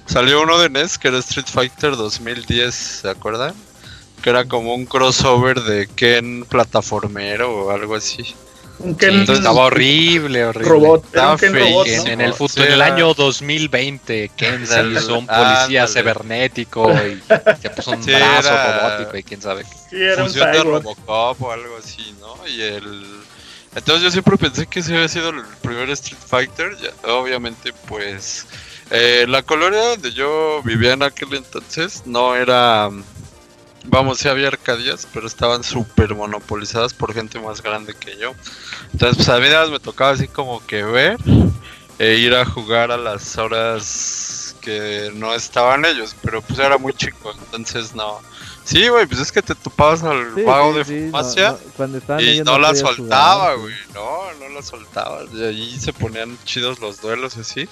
Salió 0.07 0.41
uno 0.41 0.59
de 0.59 0.71
NES 0.71 0.97
que 0.97 1.09
era 1.09 1.19
Street 1.19 1.45
Fighter 1.47 1.97
2010, 1.97 2.75
¿se 2.75 3.11
acuerdan? 3.11 3.55
Que 4.23 4.31
era 4.31 4.47
como 4.47 4.75
un 4.75 4.87
crossover 4.87 5.61
de 5.61 5.87
Ken 5.87 6.47
plataformero 6.49 7.67
o 7.67 7.71
algo 7.73 7.95
así. 7.95 8.35
Un 8.79 8.95
Ken 8.95 9.21
estaba 9.21 9.67
horrible, 9.67 10.47
horrible. 10.47 10.71
Robot, 10.71 11.05
estaba. 11.05 11.37
En, 11.43 12.23
el 12.23 12.33
futuro, 12.33 12.65
en 12.65 12.73
el 12.73 12.81
año 12.81 13.13
2020, 13.13 14.31
Ken 14.35 14.67
se 14.67 14.87
hizo 14.87 15.19
un 15.19 15.27
policía 15.27 15.87
cibernético 15.87 16.91
y 16.91 17.21
se 17.61 17.69
puso 17.69 17.91
un 17.91 18.07
brazo 18.07 18.51
robótico 18.51 19.19
y 19.19 19.23
quién 19.25 19.43
sabe 19.43 19.67
qué. 19.91 20.15
Fusión 20.17 20.53
de 20.53 20.63
Robocop 20.63 21.43
o 21.43 21.53
algo 21.53 21.77
así, 21.77 22.15
¿no? 22.19 22.49
Y 22.49 22.63
el 22.63 23.18
entonces 23.79 24.03
yo 24.03 24.11
siempre 24.11 24.37
pensé 24.37 24.67
que 24.67 24.81
ese 24.81 24.95
había 24.95 25.09
sido 25.09 25.31
el 25.31 25.43
primer 25.63 25.89
Street 25.91 26.21
Fighter. 26.27 26.77
obviamente, 27.05 27.73
pues 27.87 28.47
eh, 28.91 29.27
la 29.29 29.43
colonia 29.43 29.81
donde 29.81 30.13
yo 30.13 30.63
vivía 30.65 30.95
en 30.95 31.03
aquel 31.03 31.35
entonces 31.35 32.03
no 32.07 32.35
era. 32.35 32.91
Vamos, 33.85 34.19
sí 34.19 34.29
había 34.29 34.49
arcadias, 34.49 35.09
pero 35.15 35.27
estaban 35.27 35.63
súper 35.63 36.15
monopolizadas 36.15 36.93
por 36.93 37.15
gente 37.15 37.39
más 37.41 37.63
grande 37.63 37.95
que 37.95 38.17
yo. 38.19 38.35
Entonces, 38.93 39.17
pues 39.17 39.29
a 39.29 39.39
mí 39.39 39.49
nada 39.49 39.67
me 39.69 39.79
tocaba 39.79 40.11
así 40.11 40.29
como 40.29 40.65
que 40.67 40.83
ver 40.83 41.17
e 41.99 42.15
ir 42.17 42.35
a 42.35 42.45
jugar 42.45 42.91
a 42.91 42.97
las 42.97 43.39
horas 43.39 44.55
que 44.61 45.11
no 45.15 45.35
estaban 45.35 45.85
ellos, 45.85 46.15
pero 46.23 46.43
pues 46.43 46.59
era 46.59 46.77
muy 46.77 46.93
chico, 46.93 47.33
entonces 47.33 47.95
no. 47.95 48.21
Sí, 48.69 48.87
güey, 48.89 49.07
pues 49.07 49.21
es 49.21 49.33
que 49.33 49.41
te 49.41 49.55
topabas 49.55 50.03
al 50.03 50.45
vago 50.45 50.75
de 50.75 50.85
farmacia 50.85 51.57
y 52.21 52.43
no, 52.43 52.59
la 52.59 52.75
soltaba, 52.75 53.55
güey, 53.55 53.75
no, 53.95 54.35
no 54.35 54.49
la 54.51 54.61
soltaba. 54.61 55.23
Y 55.33 55.43
allí 55.43 55.81
se 55.81 55.95
ponían 55.95 56.37
chidos 56.45 56.79
los 56.79 57.01
duelos 57.01 57.39
así. 57.39 57.67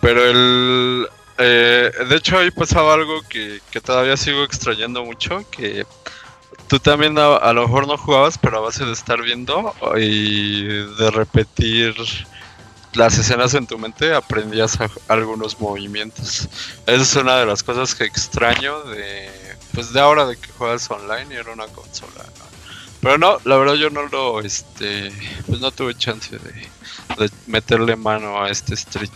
Pero 0.00 0.24
el... 0.24 1.08
Eh, 1.36 1.92
de 2.08 2.16
hecho 2.16 2.38
ahí 2.38 2.50
pasaba 2.50 2.94
algo 2.94 3.20
que, 3.28 3.60
todavía 3.84 4.16
sigo 4.16 4.42
extrañando 4.42 5.04
mucho, 5.04 5.44
que 5.50 5.84
tú 6.68 6.78
también 6.78 7.18
a, 7.18 7.52
lo 7.52 7.66
mejor 7.66 7.86
no 7.86 7.98
jugabas, 7.98 8.38
pero 8.38 8.58
a 8.58 8.60
base 8.60 8.86
de 8.86 8.92
estar 8.92 9.20
viendo 9.20 9.74
y 9.98 10.62
de 10.64 11.10
repetir 11.10 11.94
las 12.94 13.18
escenas 13.18 13.54
en 13.54 13.66
tu 13.66 13.78
mente, 13.78 14.14
aprendías 14.14 14.78
algunos 15.08 15.60
movimientos. 15.60 16.48
Esa 16.86 17.02
es 17.02 17.16
una 17.16 17.38
de 17.38 17.46
las 17.46 17.62
cosas 17.62 17.94
que 17.94 18.04
extraño 18.04 18.82
de, 18.84 19.28
pues 19.74 19.92
de 19.92 20.00
ahora 20.00 20.26
de 20.26 20.36
que 20.36 20.50
juegas 20.52 20.90
online 20.90 21.34
y 21.34 21.36
era 21.36 21.52
una 21.52 21.66
consola. 21.66 22.24
Pero 23.00 23.16
no, 23.16 23.38
la 23.44 23.56
verdad 23.56 23.74
yo 23.74 23.88
no 23.88 24.06
lo, 24.08 24.40
este, 24.40 25.10
pues 25.46 25.60
no 25.60 25.70
tuve 25.70 25.94
chance 25.94 26.36
de, 26.36 26.52
de 27.18 27.30
meterle 27.46 27.96
mano 27.96 28.42
a 28.42 28.50
este 28.50 28.74
Street. 28.74 29.08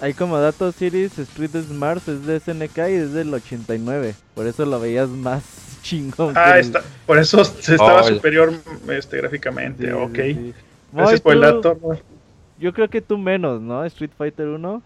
Hay 0.00 0.14
como 0.14 0.38
datos 0.38 0.74
Series 0.76 1.18
Street 1.18 1.50
Smart 1.68 2.06
es 2.08 2.24
de 2.24 2.40
SNK 2.40 2.78
y 2.78 2.94
es 2.94 3.12
del 3.12 3.34
89, 3.34 4.14
por 4.34 4.46
eso 4.46 4.64
lo 4.64 4.80
veías 4.80 5.10
más 5.10 5.42
chingón. 5.82 6.32
Ah, 6.34 6.58
está, 6.58 6.82
por 7.04 7.18
eso 7.18 7.42
estaba 7.42 8.04
superior 8.04 8.54
este, 8.88 9.18
gráficamente, 9.18 9.92
ok. 9.92 10.18
Gracias 10.92 11.20
por 11.20 11.34
el 11.34 11.40
dato. 11.40 11.78
Yo 12.58 12.72
creo 12.72 12.88
que 12.88 13.00
tú 13.00 13.18
menos, 13.18 13.60
¿no? 13.60 13.84
Street 13.84 14.10
Fighter 14.16 14.46
1. 14.46 14.82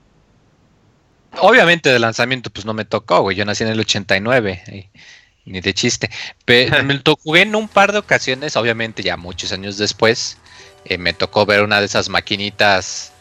Obviamente 1.38 1.90
de 1.90 1.98
lanzamiento 1.98 2.50
pues 2.50 2.66
no 2.66 2.74
me 2.74 2.84
tocó, 2.84 3.20
güey. 3.22 3.36
Yo 3.36 3.44
nací 3.44 3.62
en 3.62 3.70
el 3.70 3.80
89, 3.80 4.90
ni 5.44 5.60
de 5.60 5.74
chiste. 5.74 6.10
Pero 6.44 6.82
me 6.84 6.94
lo 6.94 7.16
jugué 7.16 7.42
en 7.42 7.54
un 7.54 7.68
par 7.68 7.92
de 7.92 7.98
ocasiones, 7.98 8.56
obviamente 8.56 9.02
ya 9.02 9.16
muchos 9.16 9.52
años 9.52 9.78
después. 9.78 10.38
Eh, 10.84 10.98
me 10.98 11.12
tocó 11.12 11.46
ver 11.46 11.62
una 11.62 11.78
de 11.78 11.86
esas 11.86 12.08
maquinitas 12.08 13.12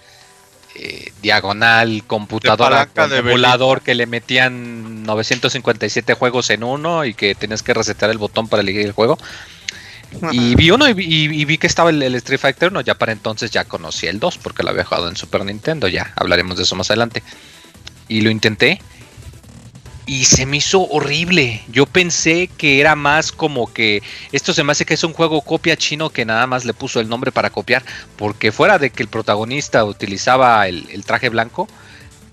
eh, 0.76 1.12
diagonal 1.22 2.04
computadora 2.08 2.86
con 2.86 3.12
emulador 3.12 3.82
que 3.82 3.96
le 3.96 4.06
metían 4.06 5.04
957 5.04 6.14
juegos 6.14 6.50
en 6.52 6.64
uno 6.64 7.06
y 7.06 7.14
que 7.14 7.36
tenías 7.36 7.64
que 7.64 7.74
resetar 7.74 8.10
el 8.10 8.18
botón 8.18 8.48
para 8.48 8.62
elegir 8.62 8.86
el 8.86 8.94
juego. 8.94 9.18
Y 10.32 10.56
vi 10.56 10.72
uno 10.72 10.88
y, 10.90 11.46
vi 11.46 11.58
que 11.58 11.68
estaba 11.68 11.90
el, 11.90 12.16
Street 12.16 12.40
Fighter 12.40 12.70
1. 12.70 12.82
Ya 12.82 12.96
para 12.96 13.12
entonces 13.12 13.52
ya 13.52 13.66
conocí 13.66 14.08
el 14.08 14.20
2 14.20 14.38
porque 14.40 14.64
lo 14.64 14.70
había 14.70 14.84
jugado 14.84 15.10
en 15.10 15.16
Super 15.16 15.46
Nintendo. 15.46 15.88
Ya 15.88 16.14
hablaremos 16.16 16.58
de 16.58 16.64
eso 16.64 16.76
más 16.76 16.90
adelante. 16.90 17.24
Y 18.08 18.22
lo 18.22 18.30
intenté 18.30 18.80
y 20.10 20.26
se 20.26 20.48
me 20.48 20.58
hizo 20.58 20.82
horrible. 20.90 21.62
Yo 21.68 21.86
pensé 21.86 22.48
que 22.48 22.80
era 22.80 22.96
más 22.96 23.32
como 23.32 23.72
que 23.72 24.02
esto 24.32 24.54
se 24.54 24.64
me 24.64 24.72
hace 24.72 24.84
que 24.84 24.96
es 24.96 25.04
un 25.04 25.14
juego 25.14 25.42
copia 25.42 25.78
chino 25.78 26.10
que 26.10 26.26
nada 26.26 26.48
más 26.48 26.66
le 26.66 26.74
puso 26.74 27.00
el 27.00 27.08
nombre 27.08 27.32
para 27.32 27.52
copiar, 27.52 27.84
porque 28.18 28.52
fuera 28.52 28.80
de 28.80 28.90
que 28.90 29.04
el 29.04 29.10
protagonista 29.10 29.86
utilizaba 29.86 30.68
el, 30.68 31.06
traje 31.06 31.30
blanco, 31.30 31.68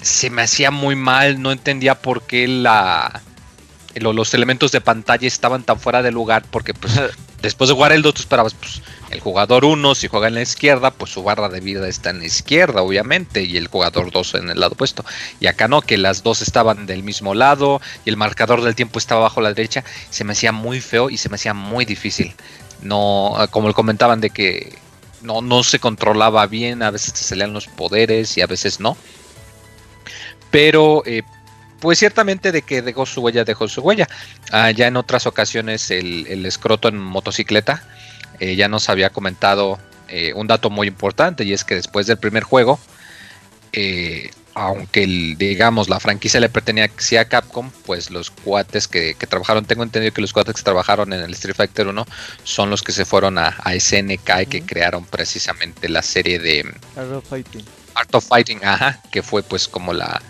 se 0.00 0.30
me 0.30 0.40
hacía 0.40 0.70
muy 0.70 0.96
mal, 0.96 1.42
no 1.42 1.52
entendía 1.52 1.96
por 1.96 2.22
qué 2.22 2.48
la 2.48 3.20
los 3.94 4.32
elementos 4.32 4.72
de 4.72 4.80
pantalla 4.80 5.26
estaban 5.26 5.62
tan 5.62 5.78
fuera 5.78 6.00
de 6.00 6.12
lugar, 6.12 6.44
porque 6.50 6.72
pues 6.72 6.94
después 7.46 7.68
de 7.68 7.74
jugar 7.74 7.92
el 7.92 8.02
2 8.02 8.14
tú 8.14 8.20
esperabas 8.22 8.54
pues 8.54 8.82
el 9.10 9.20
jugador 9.20 9.64
1, 9.64 9.94
si 9.94 10.08
juega 10.08 10.26
en 10.28 10.34
la 10.34 10.42
izquierda, 10.42 10.90
pues 10.90 11.12
su 11.12 11.22
barra 11.22 11.48
de 11.48 11.60
vida 11.60 11.86
está 11.88 12.10
en 12.10 12.18
la 12.18 12.26
izquierda, 12.26 12.82
obviamente, 12.82 13.42
y 13.44 13.56
el 13.56 13.68
jugador 13.68 14.10
2 14.10 14.34
en 14.34 14.50
el 14.50 14.60
lado 14.60 14.72
opuesto. 14.74 15.04
Y 15.38 15.46
acá 15.46 15.68
no, 15.68 15.80
que 15.80 15.96
las 15.96 16.22
dos 16.22 16.42
estaban 16.42 16.86
del 16.86 17.02
mismo 17.04 17.34
lado 17.34 17.80
y 18.04 18.10
el 18.10 18.16
marcador 18.16 18.62
del 18.62 18.74
tiempo 18.74 18.98
estaba 18.98 19.22
bajo 19.22 19.40
la 19.40 19.52
derecha. 19.54 19.84
Se 20.10 20.24
me 20.24 20.32
hacía 20.32 20.50
muy 20.50 20.80
feo 20.80 21.08
y 21.08 21.18
se 21.18 21.28
me 21.28 21.36
hacía 21.36 21.54
muy 21.54 21.84
difícil. 21.84 22.34
No, 22.82 23.36
como 23.52 23.72
comentaban, 23.72 24.20
de 24.20 24.30
que 24.30 24.76
no, 25.22 25.40
no 25.40 25.62
se 25.62 25.78
controlaba 25.78 26.46
bien, 26.46 26.82
a 26.82 26.90
veces 26.90 27.12
te 27.12 27.20
salían 27.20 27.52
los 27.52 27.68
poderes 27.68 28.36
y 28.36 28.40
a 28.40 28.46
veces 28.46 28.80
no. 28.80 28.96
Pero 30.50 31.02
eh, 31.06 31.22
pues 31.80 31.98
ciertamente 31.98 32.52
de 32.52 32.62
que 32.62 32.82
dejó 32.82 33.06
su 33.06 33.20
huella, 33.20 33.44
dejó 33.44 33.68
su 33.68 33.80
huella. 33.80 34.08
Ah, 34.50 34.70
ya 34.70 34.86
en 34.86 34.96
otras 34.96 35.26
ocasiones 35.26 35.90
el, 35.90 36.26
el 36.28 36.46
escroto 36.46 36.88
en 36.88 36.98
motocicleta 36.98 37.82
eh, 38.40 38.56
ya 38.56 38.68
nos 38.68 38.88
había 38.88 39.10
comentado 39.10 39.78
eh, 40.08 40.32
un 40.34 40.46
dato 40.46 40.70
muy 40.70 40.88
importante 40.88 41.44
y 41.44 41.52
es 41.52 41.64
que 41.64 41.74
después 41.74 42.06
del 42.06 42.18
primer 42.18 42.42
juego, 42.42 42.78
eh, 43.72 44.30
aunque 44.54 45.06
digamos 45.36 45.88
la 45.88 46.00
franquicia 46.00 46.40
le 46.40 46.48
pertenecía 46.48 47.22
a 47.22 47.24
Capcom, 47.26 47.70
pues 47.84 48.10
los 48.10 48.30
cuates 48.30 48.88
que, 48.88 49.14
trabajaron, 49.14 49.64
tengo 49.64 49.82
entendido 49.82 50.12
que 50.12 50.20
los 50.20 50.32
cuates 50.32 50.54
que 50.54 50.62
trabajaron 50.62 51.12
en 51.12 51.20
el 51.20 51.32
Street 51.32 51.56
Fighter 51.56 51.88
1 51.88 52.06
son 52.44 52.70
los 52.70 52.82
que 52.82 52.92
se 52.92 53.04
fueron 53.04 53.38
a, 53.38 53.56
SNK 53.78 54.42
y 54.42 54.46
que 54.46 54.62
crearon 54.62 55.04
precisamente 55.04 55.88
la 55.88 56.02
serie 56.02 56.38
de 56.38 56.72
Art 56.96 57.12
of 57.12 57.28
Fighting. 57.28 57.64
Art 57.94 58.14
of 58.14 58.26
Fighting, 58.26 58.64
ajá, 58.64 59.00
que 59.10 59.22
fue 59.22 59.42
pues 59.42 59.66
como 59.66 59.92
la 59.92 60.22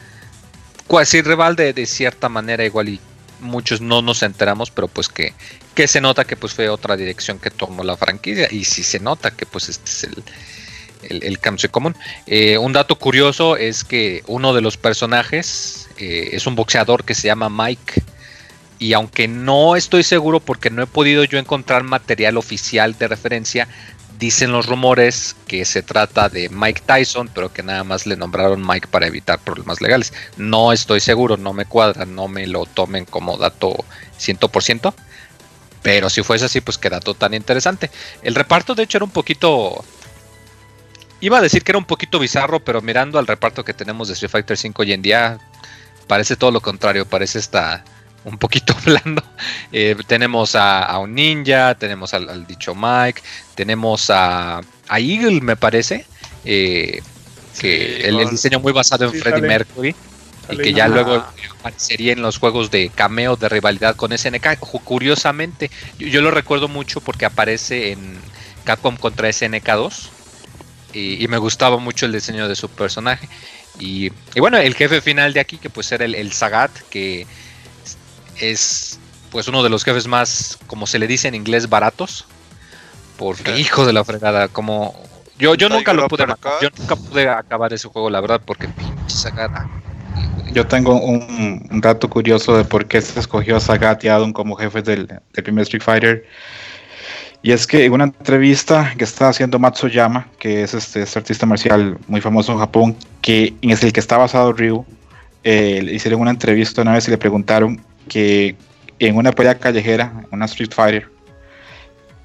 cuasi 0.86 1.22
rival 1.22 1.56
de, 1.56 1.72
de 1.72 1.86
cierta 1.86 2.28
manera 2.28 2.64
igual 2.64 2.88
y 2.88 3.00
muchos 3.40 3.80
no 3.80 4.02
nos 4.02 4.22
enteramos, 4.22 4.70
pero 4.70 4.88
pues 4.88 5.08
que, 5.08 5.34
que 5.74 5.88
se 5.88 6.00
nota 6.00 6.24
que 6.24 6.36
pues 6.36 6.54
fue 6.54 6.68
otra 6.68 6.96
dirección 6.96 7.38
que 7.38 7.50
tomó 7.50 7.84
la 7.84 7.96
franquicia 7.96 8.48
y 8.50 8.64
sí 8.64 8.82
se 8.82 9.00
nota 9.00 9.30
que 9.30 9.46
pues 9.46 9.68
este 9.68 9.90
es 9.90 10.04
el, 10.04 11.22
el, 11.22 11.38
cambio 11.38 11.70
común. 11.70 11.94
Eh, 12.26 12.58
un 12.58 12.72
dato 12.72 12.96
curioso 12.96 13.56
es 13.56 13.84
que 13.84 14.22
uno 14.26 14.54
de 14.54 14.62
los 14.62 14.76
personajes 14.76 15.88
eh, 15.98 16.30
es 16.32 16.46
un 16.46 16.54
boxeador 16.54 17.04
que 17.04 17.14
se 17.14 17.28
llama 17.28 17.48
Mike 17.50 18.02
y 18.78 18.92
aunque 18.92 19.28
no 19.28 19.76
estoy 19.76 20.02
seguro 20.02 20.40
porque 20.40 20.70
no 20.70 20.82
he 20.82 20.86
podido 20.86 21.24
yo 21.24 21.38
encontrar 21.38 21.82
material 21.82 22.36
oficial 22.36 22.96
de 22.98 23.08
referencia, 23.08 23.68
dicen 24.18 24.52
los 24.52 24.66
rumores 24.66 25.36
que 25.46 25.64
se 25.64 25.82
trata 25.82 26.28
de 26.28 26.48
Mike 26.48 26.82
Tyson, 26.86 27.30
pero 27.32 27.52
que 27.52 27.62
nada 27.62 27.84
más 27.84 28.06
le 28.06 28.16
nombraron 28.16 28.66
Mike 28.66 28.88
para 28.88 29.06
evitar 29.06 29.38
problemas 29.38 29.80
legales. 29.80 30.12
No 30.36 30.72
estoy 30.72 31.00
seguro, 31.00 31.36
no 31.36 31.52
me 31.52 31.66
cuadra, 31.66 32.06
no 32.06 32.28
me 32.28 32.46
lo 32.46 32.66
tomen 32.66 33.04
como 33.04 33.36
dato 33.36 33.84
100%. 34.18 34.94
Pero 35.82 36.10
si 36.10 36.22
fuese 36.22 36.46
así, 36.46 36.60
pues 36.60 36.78
qué 36.78 36.90
dato 36.90 37.14
tan 37.14 37.34
interesante. 37.34 37.90
El 38.22 38.34
reparto, 38.34 38.74
de 38.74 38.82
hecho, 38.82 38.98
era 38.98 39.04
un 39.04 39.10
poquito. 39.10 39.84
Iba 41.20 41.38
a 41.38 41.42
decir 41.42 41.62
que 41.62 41.72
era 41.72 41.78
un 41.78 41.84
poquito 41.84 42.18
bizarro, 42.18 42.60
pero 42.60 42.82
mirando 42.82 43.18
al 43.18 43.26
reparto 43.26 43.64
que 43.64 43.72
tenemos 43.72 44.08
de 44.08 44.14
Street 44.14 44.30
Fighter 44.30 44.58
V 44.62 44.74
hoy 44.76 44.92
en 44.92 45.02
día, 45.02 45.38
parece 46.06 46.36
todo 46.36 46.50
lo 46.50 46.60
contrario, 46.60 47.06
parece 47.06 47.38
esta 47.38 47.84
un 48.26 48.38
poquito 48.38 48.76
blando. 48.84 49.22
Eh, 49.72 49.96
tenemos 50.06 50.54
a, 50.54 50.98
un 50.98 51.14
ninja, 51.14 51.74
tenemos 51.76 52.12
al, 52.12 52.46
dicho 52.46 52.74
Mike, 52.74 53.22
tenemos 53.54 54.10
a, 54.10 54.60
a 54.88 55.00
Eagle, 55.00 55.40
me 55.40 55.56
parece, 55.56 56.04
eh, 56.44 57.00
que 57.58 58.06
el, 58.08 58.28
diseño 58.28 58.60
muy 58.60 58.72
basado 58.72 59.06
en 59.06 59.14
Freddie 59.14 59.48
Mercury. 59.48 59.94
Y 60.48 60.58
que 60.58 60.72
ya 60.72 60.86
luego 60.86 61.24
aparecería 61.58 62.12
en 62.12 62.22
los 62.22 62.38
juegos 62.38 62.70
de 62.70 62.88
cameo 62.94 63.34
de 63.34 63.48
rivalidad 63.48 63.96
con 63.96 64.16
SNK. 64.16 64.60
Curiosamente, 64.60 65.72
yo, 65.98 66.20
lo 66.20 66.30
recuerdo 66.30 66.68
mucho 66.68 67.00
porque 67.00 67.24
aparece 67.24 67.90
en 67.90 68.16
Capcom 68.62 68.96
contra 68.96 69.32
SNK 69.32 69.66
2. 69.66 70.10
Y, 70.92 71.26
me 71.26 71.38
gustaba 71.38 71.78
mucho 71.78 72.06
el 72.06 72.12
diseño 72.12 72.46
de 72.46 72.54
su 72.54 72.68
personaje. 72.68 73.28
Y, 73.80 74.10
bueno, 74.36 74.56
el 74.58 74.74
jefe 74.74 75.00
final 75.00 75.32
de 75.32 75.40
aquí, 75.40 75.58
que 75.58 75.68
pues 75.68 75.90
era 75.90 76.04
el, 76.04 76.14
el 76.14 76.32
Sagat, 76.32 76.70
que 76.90 77.26
es 78.40 78.98
pues 79.30 79.48
uno 79.48 79.62
de 79.62 79.70
los 79.70 79.84
jefes 79.84 80.06
más, 80.06 80.58
como 80.66 80.86
se 80.86 80.98
le 80.98 81.06
dice 81.06 81.28
en 81.28 81.34
inglés, 81.34 81.68
baratos. 81.68 82.26
Porque 83.18 83.58
hijo 83.58 83.86
de 83.86 83.92
la 83.92 84.04
fregada, 84.04 84.48
como 84.48 84.94
yo, 85.38 85.54
yo 85.54 85.68
nunca 85.68 85.92
lo 85.92 86.08
pude 86.08 86.24
yo 86.62 86.68
nunca 86.78 86.96
pude 86.96 87.28
acabar 87.28 87.72
ese 87.72 87.88
juego, 87.88 88.08
la 88.10 88.20
verdad, 88.20 88.40
porque 88.44 88.68
pinche 88.68 88.92
Sagat. 89.08 89.50
Yo 90.52 90.66
tengo 90.66 90.98
un, 90.98 91.80
dato 91.82 92.08
curioso 92.08 92.56
de 92.56 92.64
por 92.64 92.86
qué 92.86 93.00
se 93.02 93.20
escogió 93.20 93.56
a 93.56 93.60
Sagat 93.60 94.02
y 94.04 94.08
Adam 94.08 94.32
como 94.32 94.56
jefes 94.56 94.84
del, 94.84 95.08
primer 95.32 95.62
Street 95.62 95.82
Fighter. 95.82 96.26
Y 97.42 97.52
es 97.52 97.66
que 97.66 97.84
en 97.84 97.92
una 97.92 98.04
entrevista 98.04 98.94
que 98.96 99.04
estaba 99.04 99.30
haciendo 99.30 99.58
Matsuyama, 99.58 100.26
que 100.38 100.62
es 100.62 100.72
este, 100.72 101.02
este, 101.02 101.18
artista 101.18 101.44
marcial 101.44 101.98
muy 102.08 102.20
famoso 102.20 102.52
en 102.52 102.58
Japón, 102.58 102.96
que 103.20 103.54
en 103.60 103.70
el 103.70 103.92
que 103.92 104.00
está 104.00 104.16
basado 104.16 104.52
Ryu, 104.52 104.84
eh, 105.44 105.80
le 105.82 105.92
hicieron 105.92 106.22
una 106.22 106.30
entrevista 106.30 106.82
una 106.82 106.94
vez 106.94 107.06
y 107.06 107.10
le 107.10 107.18
preguntaron 107.18 107.80
que 108.08 108.56
en 108.98 109.16
una 109.16 109.32
pelea 109.32 109.56
callejera, 109.56 110.12
una 110.30 110.46
Street 110.46 110.72
Fighter, 110.72 111.10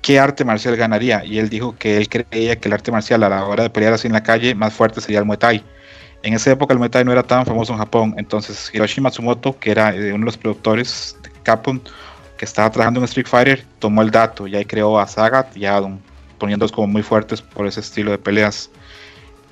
¿qué 0.02 0.20
arte 0.20 0.44
marcial 0.44 0.76
ganaría? 0.76 1.24
Y 1.26 1.40
él 1.40 1.50
dijo 1.50 1.76
que 1.78 1.98
él 1.98 2.10
creía 2.10 2.56
que 2.56 2.68
el 2.68 2.74
arte 2.74 2.92
marcial 2.92 3.24
a 3.24 3.30
la 3.30 3.46
hora 3.46 3.64
de 3.64 3.70
pelear 3.70 3.94
así 3.94 4.08
en 4.08 4.14
la 4.14 4.24
calle 4.24 4.56
más 4.56 4.74
fuerte 4.74 5.02
sería 5.02 5.20
el 5.20 5.26
Muay 5.26 5.38
Thai. 5.38 5.64
En 6.24 6.34
esa 6.34 6.52
época 6.52 6.74
el 6.74 6.80
Muay 6.80 6.90
Thai 6.90 7.04
no 7.04 7.12
era 7.12 7.24
tan 7.24 7.46
famoso 7.46 7.74
en 7.74 7.80
Japón, 7.80 8.16
entonces 8.18 8.70
Hiroshi 8.74 9.02
Matsumoto, 9.02 9.58
que 9.58 9.72
era 9.72 9.96
eh, 9.96 10.14
uno 10.14 10.20
de 10.20 10.26
los 10.26 10.38
productores 10.38 11.18
de 11.24 11.32
Capcom, 11.44 11.80
que 12.38 12.46
estaba 12.46 12.70
trabajando 12.72 13.00
en 13.00 13.06
Street 13.06 13.28
Fighter, 13.28 13.66
tomó 13.80 14.02
el 14.02 14.12
dato 14.12 14.48
y 14.48 14.56
ahí 14.56 14.66
creó 14.66 15.00
a 15.00 15.08
Sagat 15.08 15.56
y 15.56 15.66
a 15.66 15.78
Adam, 15.78 16.00
poniéndolos 16.40 16.72
como 16.72 16.88
muy 16.88 17.04
fuertes 17.04 17.42
por 17.42 17.68
ese 17.68 17.82
estilo 17.82 18.12
de 18.12 18.18
peleas. 18.18 18.70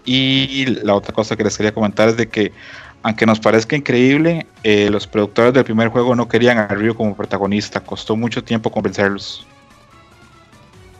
Y 0.05 0.65
la 0.65 0.95
otra 0.95 1.13
cosa 1.13 1.35
que 1.35 1.43
les 1.43 1.55
quería 1.55 1.73
comentar 1.73 2.09
es 2.09 2.17
de 2.17 2.27
que 2.27 2.51
aunque 3.01 3.25
nos 3.25 3.39
parezca 3.39 3.75
increíble, 3.75 4.45
eh, 4.63 4.89
los 4.89 5.07
productores 5.07 5.53
del 5.53 5.63
primer 5.63 5.87
juego 5.89 6.15
no 6.15 6.27
querían 6.27 6.57
a 6.57 6.67
Ryu 6.67 6.95
como 6.95 7.15
protagonista. 7.15 7.79
Costó 7.79 8.15
mucho 8.15 8.43
tiempo 8.43 8.71
convencerlos. 8.71 9.45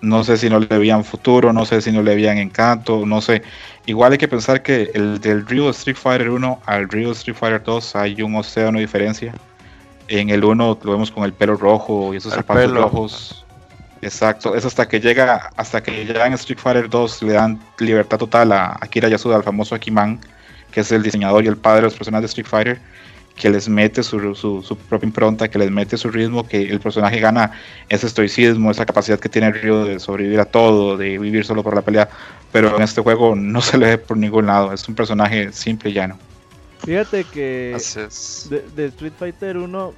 No 0.02 0.24
sé 0.24 0.38
si 0.38 0.50
no 0.50 0.60
le 0.60 0.78
veían 0.78 1.04
futuro, 1.04 1.52
no 1.52 1.66
sé 1.66 1.82
si 1.82 1.92
no 1.92 2.02
le 2.02 2.16
veían 2.16 2.38
encanto, 2.38 3.06
no 3.06 3.20
sé. 3.20 3.42
Igual 3.86 4.14
hay 4.14 4.18
que 4.18 4.30
pensar 4.30 4.64
que 4.64 4.92
el 4.94 5.20
del 5.20 5.46
Ryu 5.46 5.68
Street 5.70 5.98
Fighter 5.98 6.30
1 6.30 6.62
al 6.66 6.88
Ryu 6.88 7.12
Street 7.12 7.36
Fighter 7.36 7.62
2 7.62 7.96
hay 7.98 8.22
un 8.22 8.36
océano 8.36 8.78
de 8.78 8.86
diferencia. 8.86 9.34
En 10.08 10.30
el 10.30 10.46
1 10.46 10.80
lo 10.82 10.92
vemos 10.92 11.12
con 11.12 11.26
el 11.26 11.34
pelo 11.34 11.58
rojo 11.58 12.14
y 12.14 12.18
esos 12.18 12.34
zapatos 12.34 12.72
rojos. 12.72 13.46
Exacto, 14.02 14.56
es 14.56 14.64
hasta 14.64 14.88
que 14.88 15.02
llega, 15.02 15.52
hasta 15.58 15.84
que 15.84 16.06
ya 16.06 16.26
en 16.26 16.32
Street 16.34 16.60
Fighter 16.60 16.90
2 16.90 17.24
le 17.24 17.34
dan 17.34 17.60
libertad 17.80 18.18
total 18.18 18.54
a 18.54 18.78
Akira 18.80 19.10
Yasuda, 19.10 19.36
al 19.36 19.44
famoso 19.44 19.76
Akiman 19.76 20.22
que 20.72 20.82
es 20.82 20.92
el 20.92 21.04
diseñador 21.04 21.44
y 21.44 21.48
el 21.48 21.58
padre 21.58 21.78
de 21.78 21.84
los 21.84 21.96
personajes 21.96 22.24
de 22.24 22.28
Street 22.28 22.48
Fighter, 22.48 22.80
que 23.40 23.50
les 23.50 23.70
mete 23.70 24.04
su, 24.04 24.36
su, 24.36 24.78
propia 24.90 25.08
impronta, 25.08 25.50
que 25.50 25.58
les 25.58 25.72
mete 25.72 25.98
su 25.98 26.10
ritmo, 26.12 26.46
que 26.46 26.62
el 26.62 26.80
personaje 26.80 27.20
gana 27.20 27.52
ese 27.88 28.06
estoicismo, 28.06 28.70
esa 28.70 28.86
capacidad 28.86 29.18
que 29.18 29.30
tiene 29.30 29.52
Ryo 29.52 29.86
de 29.86 30.00
sobrevivir 30.00 30.42
a 30.42 30.46
todo, 30.46 30.98
de 30.98 31.18
vivir 31.18 31.46
solo 31.46 31.64
por 31.64 31.74
la 31.74 31.82
pelea, 31.82 32.10
pero 32.52 32.76
en 32.76 32.84
este 32.84 33.02
juego 33.02 33.36
no 33.36 33.62
se 33.62 33.78
le 33.78 33.88
ve 33.88 33.98
por 33.98 34.18
ningún 34.18 34.48
lado, 34.48 34.74
es 34.74 34.88
un 34.88 34.96
personaje 34.96 35.52
simple 35.54 35.90
y 35.90 35.94
llano. 35.94 36.20
Fíjate 36.86 37.24
que 37.26 37.78
de, 38.76 38.86
Street 38.86 39.14
Fighter 39.18 39.58
1, 39.58 39.94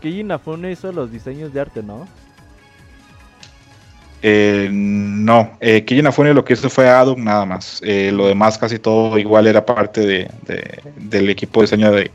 Keiji 0.00 0.20
Inafune 0.20 0.72
hizo 0.72 0.92
los 0.92 1.10
diseños 1.10 1.52
de 1.52 1.60
arte, 1.60 1.82
¿no? 1.82 2.06
Eh, 4.20 4.68
no, 4.72 5.56
eh, 5.60 5.84
Inafune 5.88 6.34
lo 6.34 6.44
que 6.44 6.54
hizo 6.54 6.68
fue 6.68 6.88
Adam 6.88 7.22
nada 7.22 7.44
más. 7.44 7.80
Eh, 7.84 8.10
lo 8.12 8.26
demás 8.26 8.58
casi 8.58 8.78
todo 8.78 9.18
igual 9.18 9.46
era 9.46 9.64
parte 9.64 10.00
de, 10.00 10.30
del 10.96 11.30
equipo 11.30 11.60
de 11.60 11.64
diseño 11.64 11.92
de, 11.92 12.10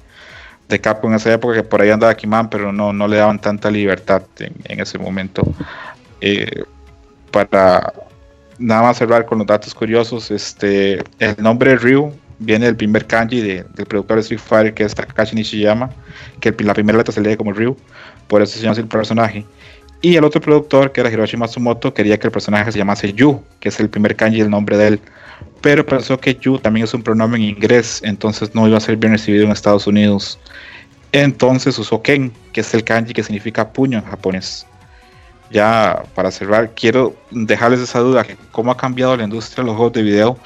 de 0.69 0.79
Capcom 0.79 1.11
en 1.11 1.17
esa 1.17 1.33
época, 1.33 1.55
que 1.55 1.63
por 1.63 1.81
ahí 1.81 1.89
andaba 1.89 2.15
Kiman, 2.15 2.49
pero 2.49 2.71
no, 2.71 2.93
no 2.93 3.07
le 3.07 3.17
daban 3.17 3.39
tanta 3.39 3.69
libertad 3.69 4.23
en, 4.39 4.79
ese 4.79 4.97
momento. 4.97 5.43
Eh, 6.21 6.63
para 7.31 7.93
nada 8.57 8.81
más 8.83 8.97
cerrar 8.97 9.25
con 9.25 9.39
los 9.39 9.47
datos 9.47 9.73
curiosos, 9.73 10.31
este, 10.31 11.03
el 11.19 11.35
nombre 11.39 11.75
Ryu 11.75 12.13
viene 12.39 12.65
del 12.65 12.75
primer 12.75 13.05
kanji 13.05 13.41
del 13.41 13.85
productor 13.87 14.17
de 14.17 14.21
Street 14.21 14.41
Fighter, 14.41 14.73
que 14.73 14.83
es 14.83 14.95
Takashi 14.95 15.35
Nishiyama, 15.35 15.89
que 16.39 16.53
la 16.59 16.73
primera 16.73 16.97
letra 16.97 17.13
se 17.13 17.21
lee 17.21 17.37
como 17.37 17.53
Ryu, 17.53 17.75
por 18.27 18.41
eso 18.41 18.53
se 18.53 18.61
llama 18.61 18.73
así 18.73 18.81
el 18.81 18.87
personaje. 18.87 19.45
Y 20.05 20.17
el 20.17 20.25
otro 20.25 20.41
productor, 20.41 20.91
que 20.91 20.99
era 20.99 21.09
Hiroshi 21.09 21.37
Matsumoto, 21.37 21.93
quería 21.93 22.19
que 22.19 22.27
el 22.27 22.31
personaje 22.33 22.69
se 22.73 22.77
llamase 22.77 23.13
Yu, 23.13 23.41
que 23.61 23.69
es 23.69 23.79
el 23.79 23.89
primer 23.89 24.17
kanji 24.17 24.41
el 24.41 24.49
nombre 24.49 24.75
de 24.75 24.87
él. 24.87 24.99
Pero 25.61 25.85
pensó 25.85 26.19
que 26.19 26.35
Yu 26.35 26.59
también 26.59 26.83
es 26.83 26.93
un 26.93 27.01
pronombre 27.01 27.39
en 27.39 27.47
inglés, 27.47 28.01
entonces 28.03 28.53
no 28.53 28.67
iba 28.67 28.75
a 28.75 28.81
ser 28.81 28.97
bien 28.97 29.13
recibido 29.13 29.45
en 29.45 29.51
Estados 29.51 29.87
Unidos. 29.87 30.37
Entonces 31.13 31.79
usó 31.79 32.01
Ken, 32.01 32.33
que 32.51 32.59
es 32.59 32.73
el 32.73 32.83
kanji 32.83 33.13
que 33.13 33.23
significa 33.23 33.71
puño 33.71 33.97
en 33.97 34.03
japonés. 34.03 34.65
Ya 35.51 36.03
para 36.15 36.31
cerrar, 36.31 36.71
quiero 36.75 37.15
dejarles 37.31 37.79
esa 37.79 37.99
duda, 37.99 38.25
cómo 38.51 38.71
ha 38.71 38.75
cambiado 38.75 39.15
la 39.15 39.23
industria 39.23 39.63
de 39.63 39.67
los 39.67 39.77
juegos 39.77 39.93
de 39.93 40.01
video, 40.01 40.37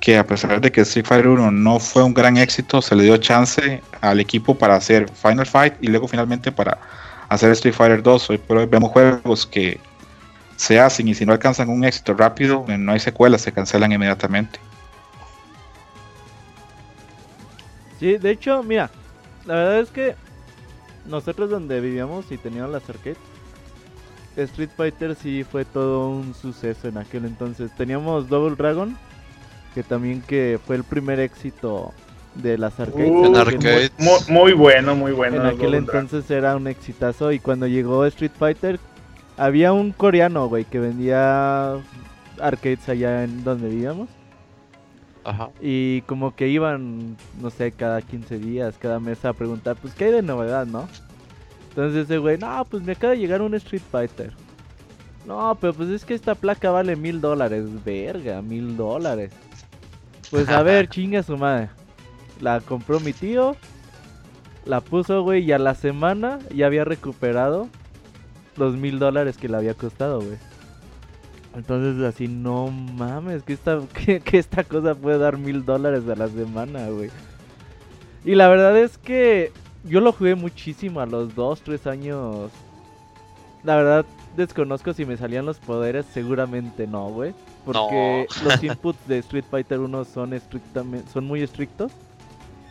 que 0.00 0.18
a 0.18 0.26
pesar 0.26 0.60
de 0.60 0.72
que 0.72 0.80
Street 0.80 1.06
Fighter 1.06 1.28
1 1.28 1.52
no 1.52 1.78
fue 1.78 2.02
un 2.02 2.14
gran 2.14 2.36
éxito, 2.36 2.82
se 2.82 2.96
le 2.96 3.04
dio 3.04 3.16
chance 3.18 3.80
al 4.00 4.18
equipo 4.18 4.58
para 4.58 4.74
hacer 4.74 5.08
Final 5.08 5.46
Fight 5.46 5.74
y 5.80 5.86
luego 5.86 6.08
finalmente 6.08 6.50
para 6.50 6.78
hacer 7.28 7.50
Street 7.52 7.74
Fighter 7.74 8.02
2. 8.02 8.30
Hoy 8.30 8.38
por 8.38 8.58
hoy 8.58 8.66
vemos 8.66 8.90
juegos 8.90 9.46
que 9.46 9.80
se 10.56 10.80
hacen 10.80 11.08
y 11.08 11.14
si 11.14 11.24
no 11.24 11.32
alcanzan 11.32 11.68
un 11.68 11.84
éxito 11.84 12.14
rápido, 12.14 12.64
eh, 12.68 12.76
no 12.76 12.92
hay 12.92 13.00
secuelas, 13.00 13.42
se 13.42 13.52
cancelan 13.52 13.92
inmediatamente. 13.92 14.58
Sí, 18.00 18.16
de 18.16 18.30
hecho, 18.30 18.62
mira, 18.62 18.90
la 19.44 19.54
verdad 19.54 19.80
es 19.80 19.90
que 19.90 20.14
nosotros 21.06 21.50
donde 21.50 21.80
vivíamos 21.80 22.30
y 22.30 22.38
teníamos 22.38 22.70
las 22.70 22.88
arcades, 22.88 23.18
Street 24.36 24.70
Fighter 24.76 25.16
sí 25.16 25.44
fue 25.44 25.64
todo 25.64 26.10
un 26.10 26.34
suceso 26.34 26.86
en 26.88 26.98
aquel 26.98 27.24
entonces. 27.24 27.74
Teníamos 27.76 28.28
Double 28.28 28.54
Dragon, 28.54 28.96
que 29.74 29.82
también 29.82 30.22
que 30.22 30.60
fue 30.64 30.76
el 30.76 30.84
primer 30.84 31.18
éxito 31.18 31.92
de 32.34 32.58
las 32.58 32.78
arcades. 32.80 33.92
Muy, 34.28 34.52
bueno, 34.52 34.94
muy 34.94 35.12
bueno. 35.12 35.36
En 35.36 35.46
aquel 35.46 35.74
entonces 35.74 36.30
era 36.30 36.56
un 36.56 36.66
exitazo 36.66 37.32
y 37.32 37.38
cuando 37.38 37.66
llegó 37.66 38.04
Street 38.06 38.32
Fighter 38.38 38.78
había 39.36 39.72
un 39.72 39.92
coreano, 39.92 40.48
güey, 40.48 40.64
que 40.64 40.80
vendía 40.80 41.74
arcades 42.40 42.88
allá 42.88 43.24
en 43.24 43.44
donde 43.44 43.68
vivíamos. 43.68 44.08
Ajá. 45.24 45.50
Y 45.60 46.02
como 46.02 46.34
que 46.34 46.48
iban, 46.48 47.16
no 47.40 47.50
sé, 47.50 47.72
cada 47.72 48.00
15 48.00 48.38
días, 48.38 48.76
cada 48.78 48.98
mes 48.98 49.24
a 49.24 49.32
preguntar, 49.32 49.76
pues, 49.76 49.94
¿qué 49.94 50.06
hay 50.06 50.12
de 50.12 50.22
novedad, 50.22 50.66
no? 50.66 50.88
Entonces 51.68 52.04
ese 52.04 52.18
güey, 52.18 52.38
no, 52.38 52.64
pues 52.68 52.82
me 52.82 52.92
acaba 52.92 53.12
de 53.12 53.20
llegar 53.20 53.42
un 53.42 53.54
Street 53.54 53.82
Fighter. 53.90 54.32
No, 55.26 55.56
pero 55.60 55.74
pues 55.74 55.90
es 55.90 56.04
que 56.04 56.14
esta 56.14 56.34
placa 56.34 56.70
vale 56.70 56.96
mil 56.96 57.20
dólares. 57.20 57.64
Verga, 57.84 58.40
mil 58.40 58.76
dólares. 58.76 59.30
Pues 60.30 60.48
a 60.48 60.62
ver, 60.62 60.88
chinga 60.90 61.22
su 61.22 61.36
madre. 61.36 61.68
La 62.40 62.60
compró 62.60 63.00
mi 63.00 63.12
tío. 63.12 63.56
La 64.64 64.80
puso, 64.80 65.22
güey, 65.22 65.44
y 65.44 65.52
a 65.52 65.58
la 65.58 65.74
semana 65.74 66.38
ya 66.54 66.66
había 66.66 66.84
recuperado 66.84 67.68
los 68.56 68.76
mil 68.76 68.98
dólares 68.98 69.38
que 69.38 69.48
le 69.48 69.56
había 69.56 69.74
costado, 69.74 70.20
güey. 70.20 70.36
Entonces 71.54 72.04
así, 72.04 72.28
no 72.28 72.70
mames, 72.70 73.42
que 73.42 73.54
esta, 73.54 73.80
que, 73.94 74.38
esta 74.38 74.64
cosa 74.64 74.94
puede 74.94 75.18
dar 75.18 75.38
mil 75.38 75.64
dólares 75.64 76.02
a 76.08 76.16
la 76.16 76.28
semana, 76.28 76.88
güey. 76.88 77.10
Y 78.24 78.34
la 78.34 78.48
verdad 78.48 78.76
es 78.76 78.98
que 78.98 79.52
yo 79.84 80.00
lo 80.00 80.12
jugué 80.12 80.34
muchísimo 80.34 81.00
a 81.00 81.06
los 81.06 81.34
dos, 81.34 81.62
tres 81.62 81.86
años 81.86 82.50
la 83.64 83.76
verdad 83.76 84.06
desconozco 84.36 84.92
si 84.92 85.04
me 85.04 85.16
salían 85.16 85.44
los 85.44 85.58
poderes, 85.58 86.06
seguramente 86.12 86.86
no, 86.86 87.08
güey. 87.08 87.34
Porque 87.64 88.26
los 88.44 88.62
inputs 88.62 89.06
de 89.06 89.18
Street 89.18 89.44
Fighter 89.50 89.80
1 89.80 90.04
son 90.04 90.32
estrictamente, 90.32 91.10
son 91.10 91.26
muy 91.26 91.42
estrictos. 91.42 91.92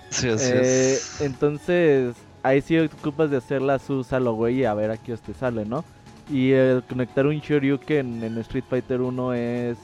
Sí, 0.09 0.29
así 0.29 0.51
Eh, 0.53 0.93
es. 0.93 1.21
entonces, 1.21 2.15
ahí 2.43 2.61
sí 2.61 2.77
ocupas 2.79 3.29
de 3.31 3.37
hacer 3.37 3.61
la 3.61 3.79
Susalo, 3.79 4.33
güey, 4.33 4.59
y 4.61 4.65
a 4.65 4.73
ver 4.73 4.91
a 4.91 4.97
qué 4.97 5.13
os 5.13 5.21
te 5.21 5.33
sale, 5.33 5.65
¿no? 5.65 5.83
Y 6.31 6.51
el 6.51 6.83
conectar 6.83 7.25
un 7.25 7.39
Shoryuken 7.39 8.23
en 8.23 8.37
Street 8.39 8.63
Fighter 8.69 9.01
1 9.01 9.33
es 9.33 9.77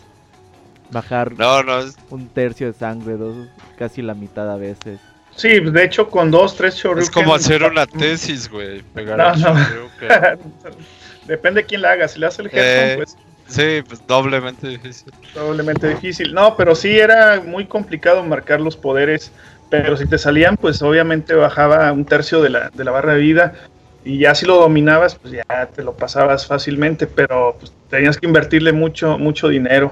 bajar 0.92 1.34
No, 1.38 1.64
no, 1.64 1.80
es, 1.80 1.96
un 2.10 2.28
tercio 2.28 2.68
de 2.68 2.74
sangre, 2.78 3.18
dos, 3.18 3.48
casi 3.78 4.02
la 4.02 4.14
mitad 4.14 4.52
a 4.52 4.58
veces. 4.58 5.00
Sí, 5.36 5.60
de 5.60 5.84
hecho, 5.84 6.10
con 6.10 6.30
dos, 6.32 6.56
tres 6.56 6.76
Shoryuken. 6.76 7.04
es 7.04 7.10
como 7.10 7.34
hacer 7.34 7.64
una 7.64 7.86
tesis, 7.88 8.50
güey. 8.50 8.82
Pegar 8.94 9.18
No, 9.18 9.36
no. 9.54 9.60
Shoryuken. 9.60 10.40
Depende 11.28 11.62
de 11.62 11.66
quién 11.68 11.82
la 11.82 11.92
haga. 11.92 12.08
Si 12.08 12.20
le 12.20 12.26
hace 12.28 12.42
el 12.44 12.48
Headphone, 12.50 12.64
Eh. 12.92 12.96
pues 12.98 13.18
Sí, 13.48 13.82
pues 13.88 14.06
doblemente 14.08 14.68
difícil. 14.68 15.12
probablemente 15.34 15.88
difícil. 15.90 16.34
No, 16.34 16.56
pero 16.56 16.76
sí 16.76 16.98
era 16.98 17.42
muy 17.42 17.66
complicado 17.66 18.24
marcar 18.24 18.62
los 18.62 18.76
poderes. 18.78 19.32
Pero 19.74 19.98
si 19.98 20.06
te 20.06 20.20
salían, 20.20 20.56
pues 20.56 20.84
obviamente 20.84 21.34
bajaba 21.34 21.92
un 21.92 22.06
tercio 22.06 22.44
de 22.44 22.52
la, 22.52 22.70
de 22.70 22.84
la 22.84 22.92
barra 22.92 23.16
de 23.16 23.22
vida. 23.22 23.54
Y 24.06 24.20
ya 24.20 24.36
si 24.36 24.46
lo 24.46 24.58
dominabas, 24.58 25.16
pues 25.16 25.34
ya 25.34 25.66
te 25.66 25.84
lo 25.84 25.94
pasabas 25.94 26.46
fácilmente. 26.46 27.08
Pero 27.08 27.56
pues 27.60 27.74
tenías 27.90 28.20
que 28.20 28.28
invertirle 28.28 28.72
mucho, 28.72 29.18
mucho 29.18 29.48
dinero. 29.48 29.92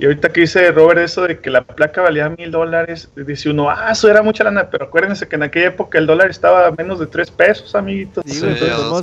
Y 0.00 0.06
ahorita 0.06 0.30
que 0.30 0.40
dice 0.40 0.72
Robert 0.72 0.98
eso 0.98 1.28
de 1.28 1.38
que 1.38 1.48
la 1.48 1.62
placa 1.62 2.02
valía 2.02 2.28
mil 2.30 2.50
dólares, 2.50 3.08
dice 3.14 3.50
uno, 3.50 3.70
ah, 3.70 3.90
eso 3.92 4.10
era 4.10 4.20
mucha 4.20 4.42
lana. 4.42 4.68
Pero 4.68 4.86
acuérdense 4.86 5.28
que 5.28 5.36
en 5.36 5.44
aquella 5.44 5.68
época 5.68 5.98
el 5.98 6.08
dólar 6.08 6.28
estaba 6.28 6.66
a 6.66 6.72
menos 6.72 6.98
de 6.98 7.06
tres 7.06 7.30
pesos, 7.30 7.72
amiguitos. 7.76 8.24
Sí, 8.26 8.32
Sí, 8.34 8.46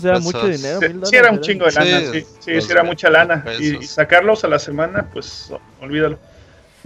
era 0.03 0.19
mucho 0.19 0.45
dinero. 0.45 0.79
Sí, 1.03 1.15
era 1.15 1.31
un 1.31 1.39
chingo 1.39 1.67
de 1.67 1.71
lana, 1.71 1.99
Sí, 2.11 2.25
sí, 2.41 2.59
sí, 2.59 2.67
era 2.69 2.83
mucha 2.83 3.09
lana. 3.09 3.45
Y, 3.61 3.81
sacarlos 3.83 4.43
a 4.43 4.49
la 4.49 4.59
semana, 4.59 5.07
pues 5.13 5.53
olvídalo. 5.79 6.19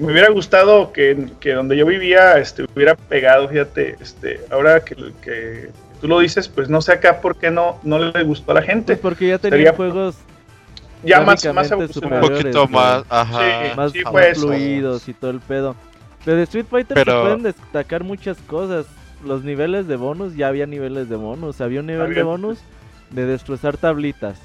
Me 0.02 0.12
hubiera 0.12 0.30
gustado 0.32 0.92
que, 0.92 1.28
que 1.40 1.54
donde 1.54 1.78
yo 1.78 1.86
vivía 1.86 2.38
este, 2.38 2.66
hubiera 2.76 2.96
pegado, 2.96 3.48
fíjate, 3.48 3.98
este, 4.02 4.42
ahora 4.50 4.80
que, 4.84 4.96
que 5.22 5.70
tú 6.00 6.08
lo 6.08 6.20
dices, 6.20 6.48
pues 6.50 6.70
no 6.70 6.82
sé 6.82 6.94
acá 6.94 7.22
por 7.22 7.36
qué 7.36 7.52
no, 7.52 7.80
no 7.84 8.00
le 8.00 8.24
gustó 8.24 8.52
a 8.52 8.56
la 8.56 8.62
gente. 8.64 8.94
Pues 8.94 9.00
porque 9.00 9.28
ya 9.28 9.38
Sería- 9.38 9.74
juegos 9.74 10.16
Ya 11.04 11.22
más, 11.22 11.44
más 11.54 11.72
Un 11.72 12.20
poquito 12.20 12.68
más, 12.68 13.04
ajá. 13.10 13.40
Sí. 13.40 13.76
más, 13.76 13.92
sí, 13.92 14.02
más 14.04 14.12
pues, 14.12 14.40
fluidos 14.40 15.08
y 15.08 15.14
todo 15.14 15.32
el 15.32 15.40
pedo. 15.40 15.76
Pero 16.26 16.38
de 16.38 16.44
Street 16.44 16.66
Fighter 16.70 16.96
Pero- 16.96 17.14
se 17.14 17.22
pueden 17.22 17.44
destacar 17.44 18.04
muchas 18.04 18.38
cosas. 18.40 18.86
Los 19.24 19.44
niveles 19.44 19.88
de 19.88 19.96
bonus, 19.98 20.36
ya 20.36 20.48
había 20.48 20.66
niveles 20.66 21.08
de 21.10 21.16
bonus. 21.16 21.62
Había 21.62 21.80
un 21.82 21.86
nivel 21.88 22.14
de 22.16 22.24
bonus 22.24 22.60
de 23.12 23.26
destrozar 23.28 23.78
tablitas. 23.78 24.40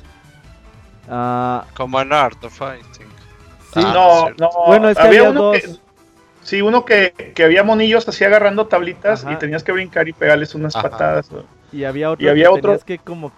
Ah, 1.09 1.65
Como 1.75 2.01
en 2.01 2.13
Art 2.13 2.43
of 2.45 2.53
Fighting. 2.57 2.96
Sí, 3.81 3.87
Ah, 3.87 3.93
no, 3.95 4.31
no, 4.39 4.51
Bueno, 4.67 4.89
es 4.89 4.97
que 4.97 5.03
había 5.07 5.21
había 5.21 5.31
uno 5.31 5.43
dos. 5.43 5.57
que, 5.61 5.71
sí, 6.43 6.63
uno 6.63 6.85
que, 6.85 7.33
que 7.35 7.45
había 7.45 7.63
monillos 7.63 8.09
así 8.09 8.25
agarrando 8.25 8.67
tablitas 8.67 9.25
Ajá. 9.25 9.33
y 9.35 9.37
tenías 9.37 9.63
que 9.63 9.73
brincar 9.73 10.09
y 10.09 10.13
pegarles 10.13 10.55
unas 10.55 10.75
Ajá. 10.75 10.91
patadas. 10.91 11.31
¿no? 11.31 11.45
y 11.73 11.85
había 11.85 12.11
otro 12.11 12.25
y 12.25 12.29
había 12.29 12.45
que 12.45 12.49
otro- 12.51 12.63
tenías 12.63 12.85
que 12.85 12.99
como 12.99 13.33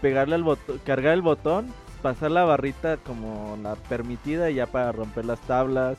pegarle 0.00 0.34
al 0.34 0.42
botón, 0.42 0.80
cargar 0.84 1.14
el 1.14 1.22
botón, 1.22 1.72
pasar 2.02 2.30
la 2.30 2.44
barrita 2.44 2.96
como 2.98 3.56
la 3.62 3.74
permitida 3.76 4.50
y 4.50 4.54
ya 4.56 4.66
para 4.66 4.92
romper 4.92 5.24
las 5.24 5.40
tablas. 5.40 5.96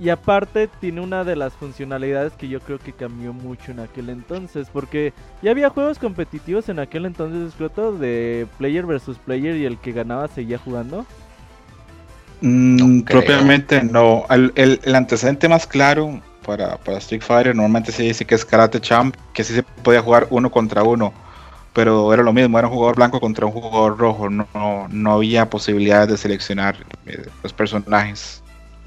Y 0.00 0.08
aparte 0.08 0.68
tiene 0.80 1.00
una 1.00 1.22
de 1.22 1.36
las 1.36 1.52
funcionalidades 1.52 2.32
que 2.32 2.48
yo 2.48 2.58
creo 2.58 2.80
que 2.80 2.92
cambió 2.92 3.32
mucho 3.32 3.70
en 3.70 3.78
aquel 3.78 4.08
entonces, 4.08 4.68
porque 4.72 5.12
ya 5.40 5.52
había 5.52 5.70
juegos 5.70 6.00
competitivos 6.00 6.68
en 6.68 6.80
aquel 6.80 7.06
entonces, 7.06 7.52
Scroto, 7.52 7.92
de 7.92 8.48
player 8.58 8.84
versus 8.86 9.18
player 9.18 9.54
y 9.54 9.66
el 9.66 9.78
que 9.78 9.92
ganaba 9.92 10.26
seguía 10.26 10.58
jugando. 10.58 11.06
Mm, 12.44 12.98
No 12.98 13.04
propiamente 13.06 13.82
no. 13.82 14.26
El, 14.30 14.52
el- 14.56 14.80
el 14.84 14.94
antecedente 14.94 15.48
más 15.48 15.66
claro 15.66 16.20
para, 16.44 16.76
para 16.78 16.98
Street 16.98 17.22
Fighter 17.22 17.54
normalmente 17.54 17.90
se 17.92 18.02
dice 18.02 18.24
que 18.26 18.34
es 18.34 18.44
Karate 18.44 18.80
Champ, 18.80 19.16
que 19.32 19.42
sí 19.44 19.54
se 19.54 19.62
podía 19.62 20.02
jugar 20.02 20.26
uno 20.30 20.50
contra 20.50 20.82
uno, 20.82 21.12
pero 21.72 22.12
era 22.12 22.22
lo 22.22 22.32
mismo, 22.32 22.58
era 22.58 22.68
un 22.68 22.74
jugador 22.74 22.96
blanco 22.96 23.18
contra 23.20 23.46
un 23.46 23.52
jugador 23.52 23.96
rojo, 23.98 24.28
no, 24.28 24.46
no, 24.54 24.86
no 24.90 25.12
había 25.12 25.48
posibilidades 25.48 26.08
de 26.08 26.16
seleccionar 26.18 26.76
eh, 27.06 27.24
los 27.42 27.52
personajes. 27.52 28.42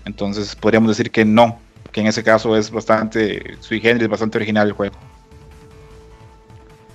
Entonces 0.05 0.55
podríamos 0.55 0.89
decir 0.89 1.09
que 1.11 1.25
no, 1.25 1.59
que 1.91 2.01
en 2.01 2.07
ese 2.07 2.23
caso 2.23 2.55
es 2.55 2.69
bastante 2.71 3.57
sui 3.59 3.79
generis, 3.81 4.07
bastante 4.07 4.37
original 4.37 4.67
el 4.67 4.73
juego. 4.73 4.95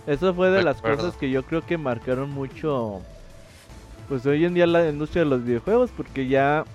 Eso 0.07 0.35
fue 0.35 0.51
de 0.51 0.63
las 0.63 0.79
acuerdo. 0.79 0.99
cosas 0.99 1.17
que 1.17 1.31
yo 1.31 1.43
creo 1.45 1.63
que 1.65 1.77
marcaron 1.79 2.31
mucho, 2.31 3.01
pues 4.13 4.27
hoy 4.27 4.45
en 4.45 4.53
día 4.53 4.67
la 4.67 4.91
industria 4.91 5.25
de 5.25 5.31
los 5.31 5.43
videojuegos, 5.43 5.91
porque 5.97 6.29
ya 6.29 6.67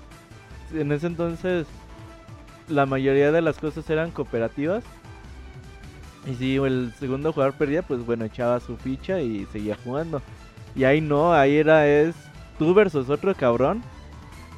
en 0.74 0.92
ese 0.92 1.06
entonces 1.06 1.68
la 2.68 2.88
mayoría 2.88 3.32
de 3.32 3.44
las 3.44 3.60
cosas 3.60 3.88
eran 3.92 4.10
cooperativas. 4.10 4.84
Y 6.26 6.34
si 6.34 6.56
el 6.56 6.96
segundo 7.00 7.32
jugador 7.32 7.54
perdía, 7.54 7.84
pues 7.84 8.04
bueno, 8.04 8.26
echaba 8.26 8.60
su 8.60 8.76
ficha 8.76 9.22
y 9.22 9.46
seguía 9.54 9.78
jugando. 9.84 10.20
Y 10.76 10.86
ahí 10.86 11.00
no, 11.00 11.32
ahí 11.32 11.58
era 11.58 11.88
es 11.88 12.16
tú 12.58 12.74
versus 12.74 13.08
otro 13.08 13.36
cabrón. 13.36 13.84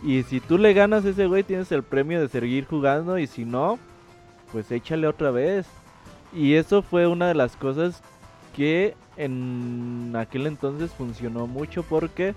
Y 0.01 0.23
si 0.23 0.39
tú 0.39 0.57
le 0.57 0.73
ganas 0.73 1.03
a 1.03 1.09
ese 1.09 1.25
güey, 1.25 1.43
tienes 1.43 1.69
el 1.73 1.83
premio 1.83 2.21
de 2.21 2.29
seguir 2.29 2.65
jugando. 2.65 3.17
Y 3.19 3.27
si 3.27 3.43
no, 3.43 3.77
pues 4.53 4.71
échale 4.71 5.05
otra 5.05 5.31
vez. 5.31 5.67
Y 6.31 6.53
eso 6.53 6.81
fue 6.81 7.07
una 7.07 7.27
de 7.27 7.35
las 7.35 7.57
cosas 7.57 8.01
que 8.55 8.95
en 9.17 10.13
aquel 10.15 10.47
entonces 10.47 10.91
funcionó 10.91 11.45
mucho 11.45 11.83
porque 11.83 12.35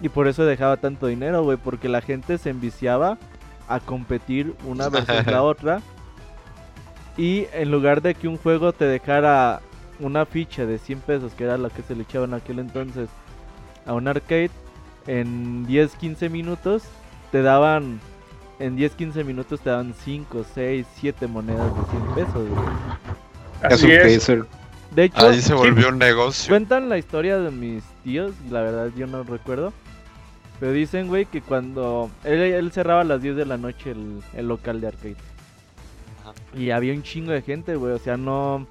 y 0.00 0.08
por 0.08 0.28
eso 0.28 0.44
dejaba 0.44 0.76
tanto 0.76 1.06
dinero, 1.06 1.42
güey, 1.42 1.56
porque 1.56 1.88
la 1.88 2.00
gente 2.00 2.38
se 2.38 2.50
enviciaba 2.50 3.18
a 3.68 3.80
competir 3.80 4.54
una 4.64 4.88
versus 4.88 5.26
la 5.26 5.42
otra. 5.42 5.80
Y 7.16 7.46
en 7.52 7.70
lugar 7.70 8.00
de 8.00 8.14
que 8.14 8.28
un 8.28 8.36
juego 8.36 8.72
te 8.72 8.84
dejara 8.84 9.60
una 10.00 10.24
ficha 10.24 10.66
de 10.66 10.78
100 10.78 11.00
pesos, 11.00 11.32
que 11.32 11.44
era 11.44 11.58
lo 11.58 11.70
que 11.70 11.82
se 11.82 11.96
le 11.96 12.02
echaba 12.02 12.26
en 12.26 12.34
aquel 12.34 12.60
entonces 12.60 13.08
a 13.86 13.94
un 13.94 14.06
arcade, 14.06 14.50
en 15.06 15.66
10-15 15.66 16.30
minutos 16.30 16.84
te 17.32 17.42
daban 17.42 18.00
en 18.58 18.76
10-15 18.76 19.24
minutos 19.24 19.60
te 19.60 19.70
daban 19.70 19.94
5, 20.04 20.44
6, 20.54 20.86
7 20.96 21.26
monedas 21.28 21.72
de 21.76 21.90
100 21.90 22.14
pesos, 22.14 22.48
güey. 22.48 22.64
Es 23.62 23.72
Así 23.72 23.86
un 23.86 23.92
es. 23.92 24.26
De 24.94 25.04
hecho, 25.04 25.28
Ahí 25.28 25.40
se 25.40 25.54
volvió 25.54 25.88
un 25.90 25.98
negocio. 25.98 26.50
Cuentan 26.50 26.88
la 26.88 26.98
historia 26.98 27.38
de 27.38 27.50
mis 27.50 27.84
tíos, 28.02 28.32
y 28.46 28.50
la 28.50 28.62
verdad 28.62 28.90
yo 28.96 29.06
no 29.06 29.22
recuerdo. 29.22 29.72
Pero 30.60 30.72
dicen, 30.72 31.06
güey, 31.08 31.24
que 31.26 31.40
cuando 31.40 32.10
él, 32.24 32.40
él 32.40 32.72
cerraba 32.72 33.02
a 33.02 33.04
las 33.04 33.22
10 33.22 33.36
de 33.36 33.46
la 33.46 33.56
noche 33.56 33.92
el, 33.92 34.20
el 34.34 34.48
local 34.48 34.80
de 34.80 34.88
arcade. 34.88 35.16
Ajá. 36.22 36.32
Y 36.58 36.70
había 36.70 36.92
un 36.92 37.02
chingo 37.02 37.30
de 37.32 37.42
gente, 37.42 37.76
güey, 37.76 37.92
o 37.92 37.98
sea, 37.98 38.16
no... 38.16 38.66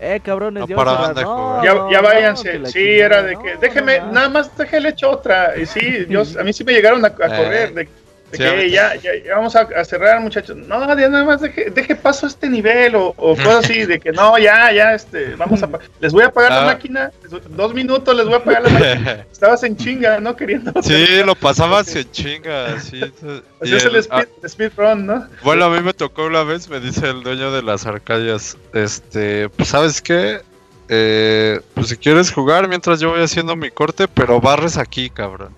Eh, 0.00 0.20
cabrones, 0.22 0.62
No 0.62 0.66
ya 0.66 0.76
va 0.76 0.82
a 0.82 0.84
paraban 0.84 1.14
cerrar. 1.14 1.16
de 1.16 1.22
No, 1.22 1.36
jugar. 1.36 1.64
Ya, 1.64 1.74
no, 1.74 1.90
ya 1.92 2.00
váyanse. 2.02 2.66
sí, 2.66 2.72
chingada, 2.72 3.04
era 3.06 3.22
de 3.22 3.36
que 3.38 3.54
no 3.54 3.60
déjeme, 3.60 3.98
nada 4.12 4.28
más 4.28 4.56
déjele 4.58 4.88
hecho 4.90 5.10
otra. 5.10 5.56
Y 5.56 5.66
sí, 5.66 6.06
yo, 6.08 6.22
a 6.38 6.42
mí 6.42 6.52
sí 6.52 6.64
me 6.64 6.72
llegaron 6.72 7.04
a, 7.04 7.08
a 7.08 7.12
correr 7.12 7.72
de, 7.74 7.88
de 8.30 8.36
Sí, 8.38 8.42
que 8.42 8.70
ya, 8.70 8.94
ya, 8.96 9.10
ya 9.24 9.36
vamos 9.36 9.54
a, 9.54 9.60
a 9.76 9.84
cerrar, 9.84 10.20
muchachos. 10.20 10.56
No, 10.56 10.86
ya 10.98 11.08
nada 11.08 11.24
más 11.24 11.40
deje, 11.40 11.70
deje 11.70 11.94
paso 11.94 12.26
a 12.26 12.28
este 12.28 12.48
nivel 12.48 12.96
o, 12.96 13.14
o 13.16 13.36
cosas 13.36 13.64
así 13.64 13.84
de 13.86 14.00
que 14.00 14.12
no, 14.12 14.38
ya, 14.38 14.72
ya, 14.72 14.94
este, 14.94 15.34
vamos 15.36 15.62
a, 15.62 15.68
les 16.00 16.12
voy 16.12 16.24
a 16.24 16.30
pagar 16.32 16.50
la 16.52 16.62
Ah. 16.62 16.66
máquina, 16.66 17.10
les- 17.22 17.56
dos 17.56 17.74
minutos 17.74 18.16
les 18.16 18.26
voy 18.26 18.34
a 18.36 18.44
pagar 18.44 18.62
la 18.62 18.70
máquina. 18.70 19.26
Estabas 19.32 19.62
en 19.62 19.76
chinga, 19.76 20.18
¿no? 20.20 20.34
Queriendo. 20.34 20.72
sí, 20.82 21.22
lo 21.24 21.34
pasabas 21.34 21.94
en 21.94 22.10
chinga. 22.10 22.80
Sí, 22.80 23.00
Así 23.02 23.72
Y 23.72 23.74
es 23.76 23.84
el 23.84 23.94
el- 23.96 24.00
speed, 24.00 24.28
speedrun, 24.48 25.06
¿no? 25.06 25.26
Bueno, 25.42 25.66
a 25.66 25.70
mí 25.70 25.80
me 25.80 25.92
tocó 25.94 26.24
una 26.26 26.42
vez, 26.42 26.68
me 26.68 26.80
dice 26.80 27.08
el 27.10 27.22
dueño 27.22 27.52
de 27.52 27.62
las 27.62 27.86
arcadias, 27.86 28.56
este, 28.72 29.48
pues 29.50 29.68
sabes 29.68 30.00
qué, 30.02 30.40
Eh, 30.88 31.60
pues 31.72 31.88
si 31.88 31.96
quieres 31.96 32.30
jugar 32.30 32.68
mientras 32.68 33.00
yo 33.00 33.08
voy 33.10 33.22
haciendo 33.22 33.56
mi 33.56 33.70
corte, 33.70 34.06
pero 34.06 34.38
barres 34.38 34.76
aquí, 34.76 35.08
cabrón. 35.08 35.54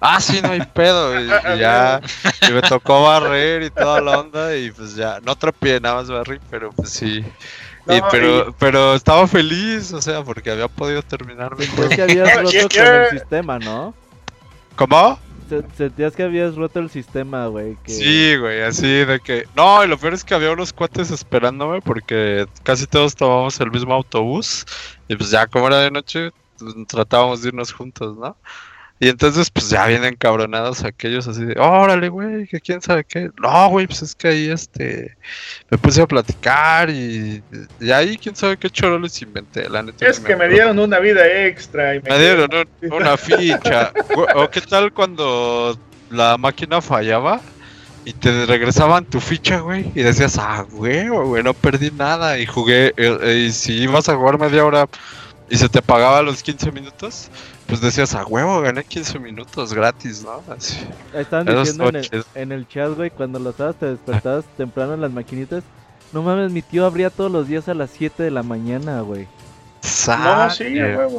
Ah, 0.00 0.18
sí, 0.20 0.40
no 0.42 0.50
hay 0.50 0.62
pedo. 0.62 1.18
Y, 1.20 1.24
y 1.56 1.58
ya, 1.58 2.00
y 2.48 2.52
me 2.52 2.62
tocó 2.62 3.02
barrer 3.04 3.62
y 3.62 3.70
toda 3.70 4.00
la 4.00 4.18
onda 4.20 4.56
y 4.56 4.70
pues 4.70 4.94
ya, 4.96 5.20
no 5.22 5.36
trapié, 5.36 5.78
nada 5.80 5.96
más 5.96 6.10
barrí, 6.10 6.38
pero 6.50 6.72
pues 6.72 6.90
sí. 6.90 7.24
Y, 7.86 7.98
No, 8.00 8.08
pero, 8.10 8.54
pero 8.58 8.94
estaba 8.94 9.26
feliz, 9.26 9.92
o 9.92 10.00
sea, 10.02 10.22
porque 10.22 10.50
había 10.50 10.68
podido 10.68 11.02
terminar 11.02 11.56
mi 11.56 11.64
Sentías 11.64 11.76
juego. 11.88 11.96
que 11.96 12.02
habías 12.02 12.36
roto 12.42 12.56
y- 12.56 12.60
con 12.78 12.86
el 12.86 13.10
sistema, 13.10 13.58
¿no? 13.58 13.94
¿Cómo? 14.76 15.18
Se- 15.48 15.64
Sentías 15.76 16.14
que 16.14 16.22
habías 16.22 16.54
roto 16.54 16.78
el 16.78 16.90
sistema, 16.90 17.46
güey. 17.48 17.76
Que... 17.82 17.90
Sí, 17.92 18.36
güey, 18.36 18.62
así 18.62 18.86
de 18.86 19.18
que... 19.20 19.46
No, 19.56 19.82
y 19.84 19.88
lo 19.88 19.98
peor 19.98 20.14
es 20.14 20.22
que 20.24 20.34
había 20.34 20.52
unos 20.52 20.72
cuates 20.72 21.10
esperándome 21.10 21.80
porque 21.82 22.46
casi 22.62 22.86
todos 22.86 23.16
tomamos 23.16 23.58
el 23.60 23.70
mismo 23.70 23.92
autobús 23.92 24.64
y 25.08 25.16
pues 25.16 25.30
ya 25.30 25.46
como 25.48 25.66
era 25.66 25.78
de 25.80 25.90
noche 25.90 26.30
pues, 26.58 26.72
tratábamos 26.86 27.42
de 27.42 27.48
irnos 27.48 27.72
juntos, 27.72 28.16
¿no? 28.16 28.36
Y 29.02 29.08
entonces, 29.08 29.50
pues 29.50 29.70
ya 29.70 29.86
vienen 29.86 30.14
cabronados 30.14 30.84
aquellos 30.84 31.26
así 31.26 31.42
de, 31.42 31.58
órale, 31.58 32.10
güey, 32.10 32.46
que 32.46 32.60
quién 32.60 32.82
sabe 32.82 33.02
qué. 33.04 33.30
No, 33.40 33.68
güey, 33.70 33.86
pues 33.86 34.02
es 34.02 34.14
que 34.14 34.28
ahí 34.28 34.50
este 34.50 35.16
me 35.70 35.78
puse 35.78 36.02
a 36.02 36.06
platicar 36.06 36.90
y, 36.90 37.42
y 37.80 37.90
ahí 37.90 38.18
quién 38.18 38.36
sabe 38.36 38.58
qué 38.58 38.68
choro 38.68 38.98
les 38.98 39.20
inventé, 39.22 39.70
la 39.70 39.82
neta. 39.82 40.06
Es 40.06 40.20
que 40.20 40.36
me 40.36 40.48
dieron 40.48 40.78
una 40.78 40.98
vida 40.98 41.26
extra. 41.46 41.94
Y 41.96 42.00
Me 42.02 42.18
dieron 42.18 42.50
un- 42.54 42.92
una 42.92 43.16
ficha. 43.16 43.90
¿O 44.36 44.50
qué 44.50 44.60
tal 44.60 44.92
cuando 44.92 45.78
la 46.10 46.36
máquina 46.36 46.82
fallaba 46.82 47.40
y 48.04 48.12
te 48.12 48.44
regresaban 48.44 49.06
tu 49.06 49.18
ficha, 49.18 49.60
güey? 49.60 49.90
Y 49.94 50.02
decías, 50.02 50.36
ah, 50.38 50.66
güey, 50.70 51.08
güey, 51.08 51.42
no 51.42 51.54
perdí 51.54 51.90
nada. 51.90 52.38
Y 52.38 52.44
jugué, 52.44 52.88
eh, 52.98 53.18
eh, 53.22 53.44
y 53.48 53.52
si 53.52 53.72
ibas 53.82 54.10
a 54.10 54.14
jugar 54.16 54.38
media 54.38 54.62
hora 54.62 54.86
y 55.48 55.56
se 55.56 55.68
te 55.70 55.80
pagaba 55.82 56.20
los 56.22 56.42
15 56.42 56.70
minutos, 56.70 57.30
pues 57.70 57.80
decías, 57.80 58.14
ah, 58.16 58.26
huevo, 58.26 58.60
gané 58.60 58.82
15 58.82 59.20
minutos 59.20 59.72
gratis, 59.72 60.24
¿no? 60.24 60.42
Así. 60.52 60.76
Estaban 61.14 61.46
diciendo 61.46 61.88
el, 61.88 62.24
en 62.34 62.52
el 62.52 62.66
chat, 62.66 62.94
güey, 62.96 63.10
cuando 63.10 63.38
lo 63.38 63.50
estabas, 63.50 63.76
te 63.76 63.86
despertabas 63.86 64.44
temprano 64.56 64.94
en 64.94 65.00
las 65.00 65.12
maquinitas. 65.12 65.62
No 66.12 66.22
mames, 66.22 66.50
mi 66.50 66.62
tío 66.62 66.84
abría 66.84 67.10
todos 67.10 67.30
los 67.30 67.46
días 67.46 67.68
a 67.68 67.74
las 67.74 67.90
7 67.90 68.24
de 68.24 68.32
la 68.32 68.42
mañana, 68.42 69.00
güey. 69.02 69.28
No, 70.08 70.50
sí. 70.50 70.64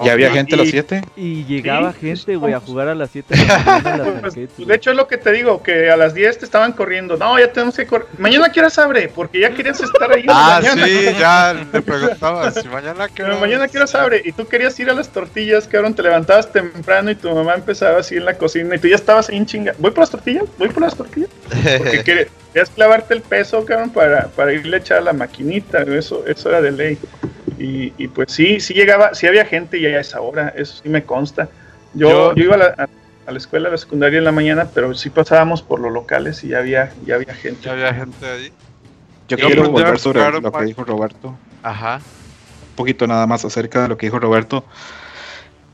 ¿Y 0.03 0.09
había 0.09 0.29
Y- 0.29 0.33
gente 0.33 0.53
a 0.55 0.57
las 0.59 0.67
y- 0.67 0.71
7? 0.71 1.01
Y 1.15 1.45
llegaba 1.45 1.93
Sí, 1.93 1.99
gente, 2.01 2.35
güey, 2.35 2.53
a 2.53 2.59
jugar 2.59 2.87
a 2.89 2.95
las 2.95 3.09
7 3.09 3.35
de 3.35 3.41
Pues, 4.21 4.35
de 4.35 4.75
hecho 4.75 4.91
es 4.91 4.95
lo 4.97 5.07
que 5.07 5.17
te 5.17 5.31
digo, 5.31 5.63
que 5.63 5.89
a 5.89 5.97
las 5.97 6.13
10 6.13 6.37
te 6.37 6.45
estaban 6.45 6.73
corriendo. 6.73 7.17
No, 7.17 7.39
ya 7.39 7.51
tenemos 7.51 7.75
que 7.75 7.87
correr. 7.87 8.07
Mañana 8.19 8.51
qué 8.51 8.59
horas 8.59 8.77
abre, 8.77 9.07
porque 9.13 9.39
ya 9.39 9.49
querías 9.51 9.79
estar 9.81 10.11
ahí. 10.11 10.25
Ah, 10.29 10.59
mañana. 10.61 10.85
sí, 10.85 11.05
ya 11.19 11.53
le 11.73 11.81
preguntabas, 11.81 12.53
si 12.55 12.67
mañana 12.67 13.07
qué 13.07 13.23
Pero 13.23 13.39
mañana 13.39 13.65
es?" 13.65 13.71
qué 13.71 13.77
horas 13.79 13.95
abre 13.95 14.21
y 14.23 14.31
tú 14.31 14.45
querías 14.47 14.79
ir 14.79 14.89
a 14.89 14.93
las 14.93 15.09
tortillas, 15.09 15.67
cabrón, 15.67 15.93
te 15.95 16.03
levantabas 16.03 16.51
temprano 16.51 17.09
y 17.11 17.15
tu 17.15 17.33
mamá 17.33 17.55
empezaba 17.55 17.99
así 17.99 18.15
en 18.17 18.25
la 18.25 18.35
cocina 18.35 18.75
y 18.75 18.79
tú 18.79 18.87
ya 18.87 18.95
estabas 18.95 19.29
ahí 19.29 19.37
en 19.37 19.45
chinga. 19.45 19.73
¿Voy 19.79 19.91
por 19.91 20.01
las 20.01 20.11
tortillas? 20.11 20.43
¿Voy 20.57 20.69
por 20.69 20.83
las 20.83 20.95
tortillas? 20.95 21.29
Porque 21.77 22.03
querías, 22.03 22.27
querías 22.53 22.69
clavarte 22.69 23.13
el 23.15 23.21
peso, 23.21 23.65
cabrón, 23.65 23.89
para, 23.89 24.27
para 24.27 24.53
irle 24.53 24.77
a 24.77 24.79
echar 24.79 24.99
a 24.99 25.01
la 25.01 25.13
maquinita, 25.13 25.81
eso, 25.83 26.23
eso 26.27 26.49
era 26.49 26.61
de 26.61 26.71
ley. 26.71 26.97
Y, 27.61 27.93
y 27.97 28.07
pues 28.07 28.31
sí, 28.31 28.59
sí 28.59 28.73
llegaba, 28.73 29.13
sí 29.13 29.27
había 29.27 29.45
gente 29.45 29.79
ya 29.79 29.89
a 29.89 30.01
esa 30.01 30.21
hora, 30.21 30.53
eso 30.55 30.79
sí 30.81 30.89
me 30.89 31.03
consta. 31.03 31.49
Yo, 31.93 32.09
Yo- 32.09 32.35
yo 32.35 32.43
iba 32.45 32.55
a 32.55 32.57
la, 32.57 32.65
a- 32.77 32.87
a 33.27 33.31
la 33.31 33.37
escuela, 33.37 33.67
a 33.69 33.71
la 33.71 33.77
secundaria 33.77 34.17
en 34.17 34.23
la 34.23 34.31
mañana, 34.31 34.67
pero 34.73 34.93
sí 34.95 35.09
pasábamos 35.11 35.61
por 35.61 35.79
los 35.79 35.91
locales 35.91 36.43
y 36.43 36.47
ya 36.49 36.57
había, 36.59 36.91
ya 37.05 37.15
había 37.15 37.33
gente. 37.35 37.61
Ya 37.63 37.73
había 37.73 37.93
gente 37.93 38.25
ahí. 38.25 38.51
Yo 39.27 39.37
quiero 39.37 39.69
volver 39.69 39.99
sobre 39.99 40.29
lo 40.41 40.51
que 40.51 40.65
dijo 40.65 40.83
Roberto. 40.83 41.35
Ajá. 41.63 41.97
un 42.69 42.75
poquito 42.75 43.05
nada 43.05 43.27
más 43.27 43.45
acerca 43.45 43.83
de 43.83 43.87
lo 43.89 43.97
que 43.97 44.07
dijo 44.07 44.17
Roberto, 44.19 44.65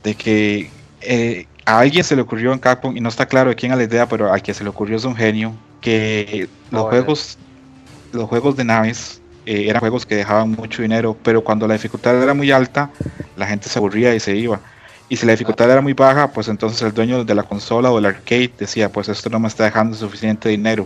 de 0.03 0.15
que 0.15 0.69
eh, 1.01 1.45
a 1.65 1.79
alguien 1.79 2.03
se 2.03 2.15
le 2.15 2.21
ocurrió 2.23 2.51
en 2.53 2.59
Capcom, 2.59 2.95
y 2.97 2.99
no 2.99 3.07
está 3.09 3.25
claro 3.25 3.49
de 3.49 3.55
quién 3.55 3.71
era 3.71 3.77
la 3.77 3.83
idea, 3.85 4.07
pero 4.07 4.33
a 4.33 4.39
quien 4.39 4.55
se 4.55 4.63
le 4.63 4.69
ocurrió 4.69 4.97
es 4.97 5.05
un 5.05 5.15
genio, 5.15 5.53
que 5.81 6.47
los 6.71 6.83
Oh, 6.83 6.89
juegos 6.89 7.37
los 8.11 8.27
juegos 8.29 8.55
de 8.57 8.63
naves 8.63 9.21
eh, 9.47 9.69
eran 9.69 9.79
juegos 9.79 10.05
que 10.05 10.13
dejaban 10.13 10.51
mucho 10.51 10.81
dinero, 10.81 11.15
pero 11.23 11.41
cuando 11.41 11.65
la 11.69 11.75
dificultad 11.75 12.21
era 12.21 12.33
muy 12.33 12.51
alta, 12.51 12.91
la 13.37 13.47
gente 13.47 13.69
se 13.69 13.79
aburría 13.79 14.13
y 14.13 14.19
se 14.19 14.35
iba. 14.35 14.59
Y 15.07 15.15
si 15.15 15.25
la 15.25 15.31
dificultad 15.31 15.71
era 15.71 15.79
muy 15.79 15.93
baja, 15.93 16.33
pues 16.33 16.49
entonces 16.49 16.81
el 16.81 16.93
dueño 16.93 17.23
de 17.23 17.33
la 17.33 17.43
consola 17.43 17.89
o 17.89 17.95
del 17.95 18.07
arcade 18.07 18.51
decía, 18.57 18.91
pues 18.91 19.07
esto 19.07 19.29
no 19.29 19.39
me 19.39 19.47
está 19.47 19.63
dejando 19.63 19.95
suficiente 19.95 20.49
dinero. 20.49 20.85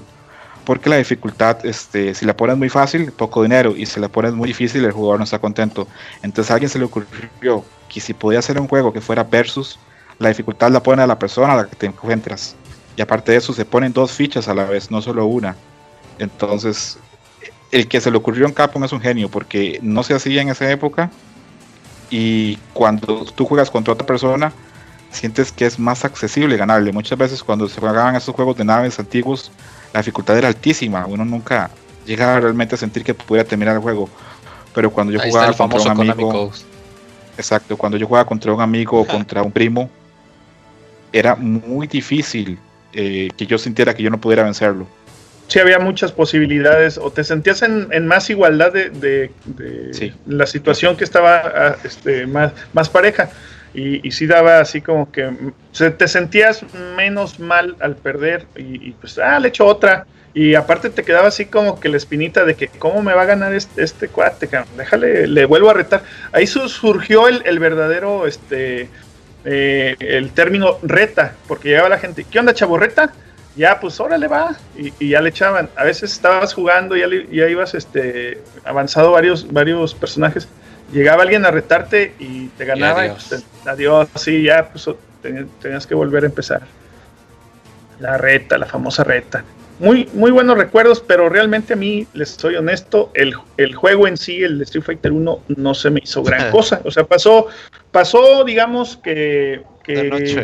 Porque 0.63 0.91
la 0.91 0.97
dificultad, 0.97 1.65
este, 1.65 2.13
si 2.13 2.23
la 2.23 2.37
pones 2.37 2.55
muy 2.55 2.69
fácil, 2.69 3.11
poco 3.11 3.41
dinero, 3.41 3.75
y 3.75 3.87
si 3.87 3.99
la 3.99 4.09
pones 4.09 4.33
muy 4.33 4.49
difícil, 4.49 4.85
el 4.85 4.91
jugador 4.91 5.17
no 5.17 5.23
está 5.23 5.39
contento. 5.39 5.87
Entonces 6.21 6.51
a 6.51 6.53
alguien 6.53 6.69
se 6.69 6.77
le 6.77 6.85
ocurrió 6.85 7.65
que 7.89 7.99
si 7.99 8.13
podía 8.13 8.37
hacer 8.37 8.59
un 8.59 8.67
juego 8.67 8.93
que 8.93 9.01
fuera 9.01 9.23
versus, 9.23 9.79
la 10.19 10.29
dificultad 10.29 10.69
la 10.69 10.83
pone 10.83 11.01
a 11.01 11.07
la 11.07 11.17
persona 11.17 11.53
a 11.53 11.57
la 11.57 11.67
que 11.67 11.75
te 11.75 11.87
encuentras. 11.87 12.55
Y 12.95 13.01
aparte 13.01 13.31
de 13.31 13.39
eso, 13.39 13.53
se 13.53 13.65
ponen 13.65 13.91
dos 13.91 14.11
fichas 14.11 14.47
a 14.47 14.53
la 14.53 14.65
vez, 14.65 14.91
no 14.91 15.01
solo 15.01 15.25
una. 15.25 15.55
Entonces, 16.19 16.99
el 17.71 17.87
que 17.87 18.01
se 18.01 18.11
le 18.11 18.17
ocurrió 18.17 18.45
en 18.45 18.53
Capcom 18.53 18.83
es 18.83 18.91
un 18.91 19.01
genio, 19.01 19.29
porque 19.29 19.79
no 19.81 20.03
se 20.03 20.13
hacía 20.13 20.41
en 20.41 20.49
esa 20.49 20.69
época. 20.69 21.09
Y 22.09 22.57
cuando 22.73 23.25
tú 23.25 23.45
juegas 23.45 23.71
contra 23.71 23.93
otra 23.93 24.05
persona, 24.05 24.51
sientes 25.11 25.51
que 25.51 25.65
es 25.65 25.79
más 25.79 26.03
accesible 26.03 26.57
ganarle. 26.57 26.91
Muchas 26.91 27.17
veces 27.17 27.43
cuando 27.43 27.67
se 27.69 27.79
jugaban 27.79 28.15
esos 28.15 28.35
juegos 28.35 28.57
de 28.57 28.65
naves 28.65 28.99
antiguos, 28.99 29.51
la 29.93 30.01
dificultad 30.01 30.37
era 30.37 30.49
altísima. 30.49 31.05
Uno 31.05 31.23
nunca 31.23 31.71
llegaba 32.05 32.39
realmente 32.39 32.75
a 32.75 32.77
sentir 32.77 33.03
que 33.03 33.13
pudiera 33.13 33.47
terminar 33.47 33.75
el 33.75 33.81
juego. 33.81 34.09
Pero 34.73 34.91
cuando 34.91 35.13
yo 35.13 35.21
Ahí 35.21 35.29
jugaba 35.29 35.53
contra 35.53 35.93
un 35.93 36.09
amigo, 36.09 36.51
exacto, 37.37 37.77
cuando 37.77 37.97
yo 37.97 38.07
jugaba 38.07 38.25
contra 38.25 38.53
un 38.53 38.61
amigo 38.61 38.99
o 38.99 39.05
contra 39.05 39.41
un 39.41 39.51
primo, 39.51 39.89
era 41.11 41.35
muy 41.35 41.87
difícil 41.87 42.57
eh, 42.93 43.29
que 43.35 43.45
yo 43.45 43.57
sintiera 43.57 43.93
que 43.93 44.03
yo 44.03 44.09
no 44.09 44.19
pudiera 44.19 44.43
vencerlo. 44.43 44.87
Sí 45.51 45.59
había 45.59 45.79
muchas 45.79 46.11
posibilidades 46.13 46.97
o 46.97 47.11
te 47.11 47.23
sentías 47.25 47.61
en, 47.61 47.87
en 47.91 48.07
más 48.07 48.29
igualdad 48.29 48.71
de, 48.71 48.89
de- 48.89 49.31
de 49.45 49.93
Sí. 49.93 50.13
la 50.25 50.45
situación 50.45 50.95
que 50.95 51.03
estaba 51.03 51.41
ah, 51.43 51.75
este, 51.83 52.25
más, 52.25 52.53
más 52.73 52.87
pareja. 52.89 53.29
Y, 53.73 54.05
y 54.07 54.11
sí 54.11 54.27
daba 54.27 54.59
así 54.59 54.79
como 54.81 55.11
que 55.11 55.27
mm, 55.29 55.51
se- 55.73 55.91
te 55.91 56.07
sentías 56.07 56.63
menos 56.95 57.39
mal 57.39 57.75
al 57.81 57.95
perder 57.97 58.45
y, 58.55 58.89
y, 58.89 58.91
pues 58.99 59.17
ah 59.19 59.39
le 59.39 59.49
echo 59.49 59.65
otra. 59.65 60.05
Y 60.33 60.55
aparte 60.55 60.89
te 60.89 61.03
quedaba 61.03 61.27
así 61.27 61.45
como 61.47 61.77
que 61.81 61.89
la 61.89 61.97
espinita 61.97 62.45
de 62.45 62.55
que 62.55 62.69
cómo 62.69 63.01
me 63.01 63.13
va 63.13 63.23
a 63.23 63.25
ganar 63.25 63.53
este, 63.53 63.83
este 63.83 64.07
cuate 64.07 64.47
déjale 64.77 65.27
le 65.27 65.43
vuelvo 65.45 65.69
a 65.69 65.73
retar. 65.73 66.03
Ahí 66.31 66.47
su- 66.47 66.69
surgió 66.69 67.27
el, 67.27 67.41
el 67.45 67.59
verdadero 67.59 68.25
este 68.25 68.87
eh, 69.43 69.95
el 69.99 70.31
término 70.31 70.77
reta 70.83 71.33
porque 71.47 71.69
llegaba 71.69 71.89
la 71.89 71.97
gente 71.97 72.25
¿qué 72.29 72.39
onda 72.39 72.53
chavo 72.53 72.77
reta? 72.77 73.11
Ya 73.55 73.79
pues 73.79 73.99
órale 73.99 74.27
va. 74.27 74.55
Y, 74.77 74.93
y 74.99 75.09
ya 75.09 75.21
le 75.21 75.29
echaban. 75.29 75.69
A 75.75 75.83
veces 75.83 76.11
estabas 76.11 76.53
jugando 76.53 76.95
ya, 76.95 77.07
le- 77.07 77.27
ya 77.27 77.47
ibas 77.47 77.73
este 77.73 78.41
avanzado 78.63 79.11
varios 79.11 79.51
varios 79.51 79.93
personajes. 79.93 80.47
Llegaba 80.91 81.23
alguien 81.23 81.45
a 81.45 81.51
retarte 81.51 82.13
y 82.19 82.47
te 82.57 82.65
ganaba 82.65 83.05
y, 83.05 83.09
adiós. 83.09 83.25
pues, 83.29 83.43
te- 83.63 83.69
adiós 83.69 84.07
sí 84.15 84.43
ya 84.43 84.69
pues 84.69 84.89
tenías 85.61 85.85
que 85.87 85.95
volver 85.95 86.23
a 86.23 86.27
empezar. 86.27 86.61
La 87.99 88.17
reta 88.17 88.57
la 88.57 88.65
famosa 88.65 89.03
reta 89.03 89.43
muy 89.81 90.07
muy 90.13 90.31
buenos 90.31 90.57
recuerdos 90.57 91.01
pero 91.05 91.27
realmente 91.29 91.73
a 91.73 91.75
mí 91.75 92.07
les 92.13 92.29
soy 92.31 92.55
honesto 92.55 93.11
el, 93.13 93.33
el 93.57 93.75
juego 93.75 94.07
en 94.07 94.15
sí 94.17 94.41
el 94.43 94.61
Street 94.61 94.83
Fighter 94.85 95.11
1 95.11 95.43
no 95.57 95.73
se 95.73 95.89
me 95.89 95.99
hizo 96.03 96.23
gran 96.23 96.51
cosa 96.57 96.81
o 96.85 96.91
sea 96.91 97.03
pasó 97.03 97.47
pasó 97.91 98.43
digamos 98.45 98.97
que, 98.97 99.61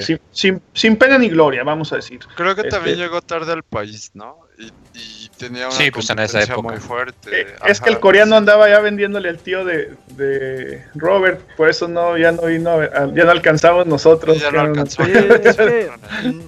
sin, 0.02 0.20
sin, 0.32 0.62
sin 0.74 0.96
pena 0.98 1.18
ni 1.18 1.30
gloria 1.30 1.64
vamos 1.64 1.94
a 1.94 1.98
decir 1.98 2.20
Creo 2.36 2.56
que 2.56 2.62
Este- 2.62 2.72
también 2.72 2.98
llegó 2.98 3.22
tarde 3.22 3.54
al 3.54 3.64
país, 3.64 4.12
¿no? 4.14 4.40
Y, 4.60 4.66
y 4.98 5.30
tenía 5.38 5.68
una 5.68 5.72
Sí, 5.76 5.92
pues, 5.92 6.10
en 6.10 6.18
esa 6.18 6.42
época. 6.42 6.70
muy 6.70 6.78
fuerte. 6.78 7.42
Eh, 7.42 7.56
es 7.68 7.80
que 7.80 7.92
el 7.92 8.00
coreano 8.00 8.36
andaba 8.36 8.68
ya 8.68 8.80
vendiéndole 8.80 9.30
al 9.30 9.38
tío 9.38 9.64
de, 9.64 9.92
de 10.16 10.84
Robert, 10.96 11.40
por 11.56 11.70
eso 11.70 11.88
no, 11.88 12.18
ya 12.18 12.32
no 12.32 12.42
vino, 12.48 12.72
a- 12.72 13.14
ya 13.14 13.24
no 13.24 13.30
alcanzamos 13.32 13.86
nosotros. 13.86 14.42
Ya 14.42 14.50
no 14.50 14.62
alcanzó. 14.62 15.04
Es 15.44 15.56
que, 15.56 15.92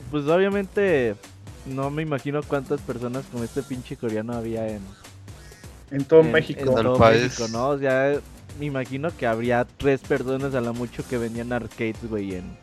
pues 0.10 0.24
obviamente, 0.26 1.14
no 1.66 1.90
me 1.90 2.02
imagino 2.04 2.42
cuántas 2.44 2.82
personas 2.82 3.26
como 3.32 3.44
este 3.44 3.64
pinche 3.64 3.96
coreano 3.98 4.34
había 4.34 4.68
en, 4.68 4.82
En 5.92 6.06
todo 6.06 6.22
en- 6.22 6.32
México. 6.32 6.60
en 6.62 6.66
todo 6.76 6.98
país. 6.98 7.24
México, 7.24 7.48
¿no? 7.52 7.70
O 7.70 7.78
sea, 7.80 8.14
me 8.60 8.66
imagino 8.66 9.16
que 9.16 9.26
habría 9.28 9.66
tres 9.78 10.02
personas 10.02 10.54
a 10.56 10.62
lo 10.62 10.74
mucho 10.74 11.04
que 11.08 11.18
vendían 11.18 11.52
arcades, 11.54 11.98
güey, 12.04 12.36
en... 12.36 12.58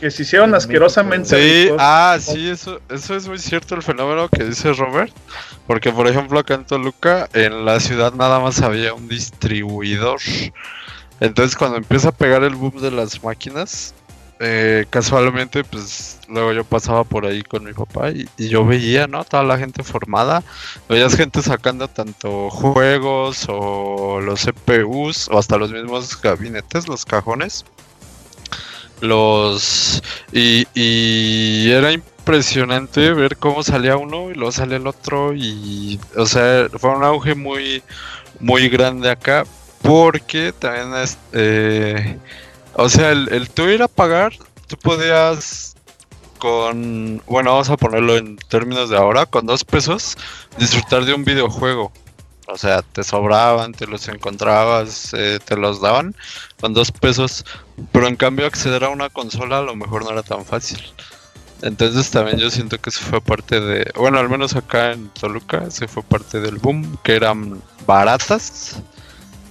que 0.00 0.10
se 0.10 0.22
hicieron 0.22 0.50
en 0.50 0.54
asquerosamente 0.56 1.28
Sí, 1.28 1.62
ricos. 1.64 1.76
ah, 1.80 2.16
sí, 2.20 2.48
eso, 2.48 2.80
eso 2.88 3.14
es 3.16 3.28
muy 3.28 3.38
cierto 3.38 3.74
el 3.74 3.82
fenómeno 3.82 4.28
que 4.28 4.44
dice 4.44 4.72
Robert. 4.72 5.12
Porque, 5.66 5.92
por 5.92 6.06
ejemplo, 6.08 6.38
acá 6.38 6.54
en 6.54 6.64
Toluca, 6.66 7.28
en 7.32 7.64
la 7.64 7.80
ciudad 7.80 8.12
nada 8.12 8.38
más 8.40 8.60
había 8.60 8.92
un 8.92 9.08
distribuidor. 9.08 10.18
Entonces, 11.20 11.56
cuando 11.56 11.76
empieza 11.78 12.08
a 12.08 12.12
pegar 12.12 12.42
el 12.42 12.54
boom 12.56 12.80
de 12.82 12.90
las 12.90 13.22
máquinas, 13.22 13.94
eh, 14.40 14.86
casualmente, 14.90 15.62
pues 15.62 16.18
luego 16.28 16.52
yo 16.52 16.64
pasaba 16.64 17.04
por 17.04 17.24
ahí 17.24 17.42
con 17.42 17.64
mi 17.64 17.72
papá 17.72 18.10
y, 18.10 18.28
yo 18.36 18.64
veía, 18.64 19.06
¿no? 19.06 19.24
Toda 19.24 19.44
la 19.44 19.58
gente 19.58 19.82
formada. 19.82 20.42
Veías 20.88 21.16
gente 21.16 21.40
sacando 21.42 21.88
tanto 21.88 22.50
juegos 22.50 23.46
o 23.48 24.20
los 24.20 24.44
CPUs 24.44 25.28
o 25.28 25.38
hasta 25.38 25.56
los 25.56 25.72
mismos 25.72 26.20
gabinetes, 26.20 26.88
los 26.88 27.04
cajones. 27.04 27.64
Los. 29.00 30.02
Y, 30.32 31.70
era 31.70 31.92
impresionante 31.92 33.12
ver 33.12 33.36
cómo 33.36 33.62
salía 33.62 33.96
uno 33.96 34.30
y 34.30 34.34
luego 34.34 34.52
salía 34.52 34.78
el 34.78 34.86
otro. 34.86 35.34
Y. 35.34 36.00
O 36.16 36.26
sea, 36.26 36.68
fue 36.78 36.90
un 36.90 37.04
auge 37.04 37.34
muy. 37.34 37.82
Muy 38.40 38.68
grande 38.68 39.10
acá. 39.10 39.44
Porque 39.82 40.52
también 40.52 40.88
eh, 41.32 42.18
o 42.76 42.88
sea, 42.88 43.10
el, 43.10 43.48
tú 43.50 43.68
ir 43.68 43.82
a 43.82 43.88
pagar, 43.88 44.32
tú 44.66 44.76
podías. 44.76 45.76
Con. 46.38 47.22
Bueno, 47.26 47.52
vamos 47.52 47.70
a 47.70 47.76
ponerlo 47.76 48.16
en 48.16 48.36
términos 48.36 48.90
de 48.90 48.96
ahora. 48.96 49.26
Con 49.26 49.46
dos 49.46 49.64
pesos. 49.64 50.16
Disfrutar 50.58 51.04
de 51.04 51.14
un 51.14 51.24
videojuego. 51.24 51.92
O 52.46 52.58
sea, 52.58 52.82
te 52.82 53.02
sobraban, 53.02 53.72
te 53.72 53.86
los 53.86 54.06
encontrabas, 54.08 55.14
eh, 55.14 55.38
te 55.42 55.56
los 55.56 55.80
daban 55.80 56.14
con 56.60 56.74
dos 56.74 56.92
pesos. 56.92 57.44
Pero 57.92 58.06
en 58.06 58.16
cambio 58.16 58.46
acceder 58.46 58.84
a 58.84 58.90
una 58.90 59.08
consola 59.08 59.58
a 59.58 59.62
lo 59.62 59.74
mejor 59.74 60.04
no 60.04 60.10
era 60.10 60.22
tan 60.22 60.44
fácil. 60.44 60.82
Entonces 61.62 62.10
también 62.10 62.38
yo 62.38 62.50
siento 62.50 62.78
que 62.78 62.90
eso 62.90 63.00
fue 63.00 63.22
parte 63.22 63.58
de, 63.58 63.90
bueno, 63.96 64.18
al 64.18 64.28
menos 64.28 64.54
acá 64.54 64.92
en 64.92 65.08
Toluca, 65.08 65.70
se 65.70 65.88
fue 65.88 66.02
parte 66.02 66.40
del 66.40 66.56
boom, 66.56 66.98
que 67.02 67.16
eran 67.16 67.62
baratas 67.86 68.82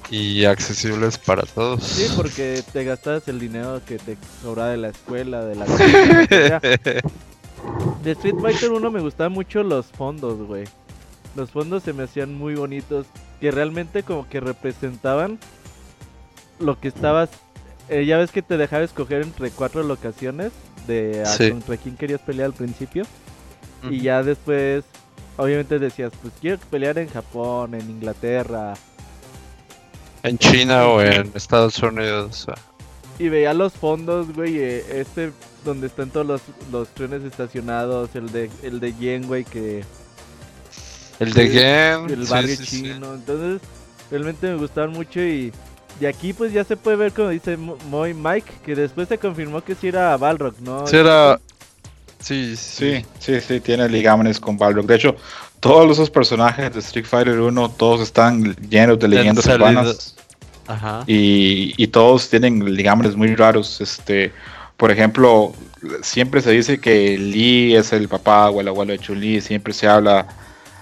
y 0.10 0.46
accesibles 0.46 1.18
para 1.18 1.44
todos. 1.44 1.84
Sí, 1.84 2.08
porque 2.16 2.64
te 2.72 2.84
gastabas 2.84 3.28
el 3.28 3.40
dinero 3.40 3.82
que 3.86 3.98
te 3.98 4.18
sobraba 4.42 4.70
de 4.70 4.78
la 4.78 4.90
escuela, 4.90 5.44
de 5.44 5.56
la... 5.56 5.66
de 8.04 8.12
Street 8.12 8.36
Fighter 8.42 8.72
1 8.72 8.92
me 8.92 9.00
gustaban 9.00 9.32
mucho 9.32 9.64
los 9.64 9.88
fondos, 9.88 10.38
güey. 10.46 10.66
Los 11.36 11.52
fondos 11.52 11.84
se 11.84 11.94
me 11.94 12.04
hacían 12.04 12.34
muy 12.36 12.56
bonitos, 12.56 13.08
que 13.40 13.52
realmente 13.52 14.04
como 14.04 14.28
que 14.30 14.40
representaban 14.40 15.40
lo 16.60 16.80
que 16.80 16.88
estabas... 16.90 17.30
Eh, 17.90 18.06
ya 18.06 18.18
ves 18.18 18.32
que 18.32 18.42
te 18.42 18.58
dejaba 18.58 18.84
escoger 18.84 19.22
entre 19.24 19.50
cuatro 19.52 19.84
locaciones 19.84 20.52
de 20.88 21.24
Sí. 21.26 21.50
contra 21.52 21.78
quién 21.78 21.96
querías 21.98 22.22
pelear 22.22 22.48
al 22.48 22.54
principio. 22.54 23.06
Y 23.90 24.00
ya 24.00 24.24
después, 24.24 24.86
obviamente 25.36 25.78
decías, 25.80 26.14
pues 26.22 26.34
quiero 26.40 26.58
pelear 26.70 26.98
en 27.00 27.10
Japón, 27.10 27.74
en 27.76 27.90
Inglaterra. 27.90 28.76
En 30.24 30.38
China 30.38 30.88
o 30.88 31.02
en 31.02 31.32
Estados 31.36 31.78
Unidos. 31.80 32.48
Y 33.20 33.30
veía 33.30 33.54
los 33.54 33.74
fondos, 33.74 34.34
güey, 34.34 34.58
eh, 34.58 34.84
este 35.02 35.32
donde 35.66 35.88
están 35.88 36.10
todos 36.10 36.26
los, 36.26 36.42
los 36.72 36.88
trenes 36.90 37.24
estacionados, 37.24 38.10
el 38.16 38.32
de 38.32 38.50
el 38.64 38.80
de 38.80 38.94
Yen, 38.96 39.28
güey, 39.28 39.44
que 39.46 39.84
El 41.20 41.34
de 41.34 41.48
Game. 41.50 42.12
el 42.14 42.26
barrio 42.26 42.56
sí, 42.56 42.66
sí. 42.66 42.82
chino. 42.84 43.14
Entonces, 43.14 43.62
realmente 44.12 44.48
me 44.48 44.56
gustaron 44.56 44.94
mucho 44.94 45.20
y 45.22 45.52
de 46.00 46.08
aquí 46.08 46.34
pues 46.34 46.52
ya 46.52 46.64
se 46.64 46.76
puede 46.76 46.98
ver 46.98 47.12
como 47.14 47.30
dice 47.30 47.56
Mo- 47.56 47.78
Moy 47.90 48.14
Mike, 48.14 48.52
que 48.66 48.76
después 48.76 49.08
se 49.08 49.18
confirmó 49.18 49.64
que 49.64 49.76
sí 49.76 49.88
era 49.90 50.18
Balrog, 50.18 50.56
¿no? 50.62 50.88
Sí, 50.88 50.96
era. 50.98 51.40
Sí, 52.20 52.56
Sí, 52.58 53.06
sí, 53.20 53.42
sí, 53.42 53.60
tiene 53.60 53.88
ligámenes 53.90 54.40
con 54.40 54.58
Balrog. 54.58 54.86
De 54.86 54.96
hecho, 54.96 55.16
todos 55.64 55.92
esos 55.92 56.10
personajes 56.10 56.74
de 56.74 56.80
Street 56.82 57.06
Fighter 57.06 57.40
1, 57.40 57.70
todos 57.72 58.02
están 58.02 58.56
llenos 58.70 59.00
de 59.00 59.08
leyendas 59.08 59.46
urbanas. 59.48 60.16
Ajá. 60.68 61.04
y, 61.08 61.74
y 61.82 61.88
todos 61.88 62.30
tienen 62.30 62.74
ligámenes 62.76 63.16
muy 63.16 63.36
raros. 63.36 63.82
Este, 63.82 64.32
por 64.78 64.92
ejemplo, 64.92 65.54
siempre 66.02 66.42
se 66.42 66.52
dice 66.52 66.80
que 66.80 67.18
Lee 67.18 67.76
es 67.76 67.92
el 67.94 68.08
papá 68.08 68.50
o 68.50 68.62
el 68.62 68.68
abuelo 68.68 68.94
de 68.94 69.00
Chun-Li, 69.00 69.42
siempre 69.42 69.74
se 69.74 69.88
habla 69.88 70.26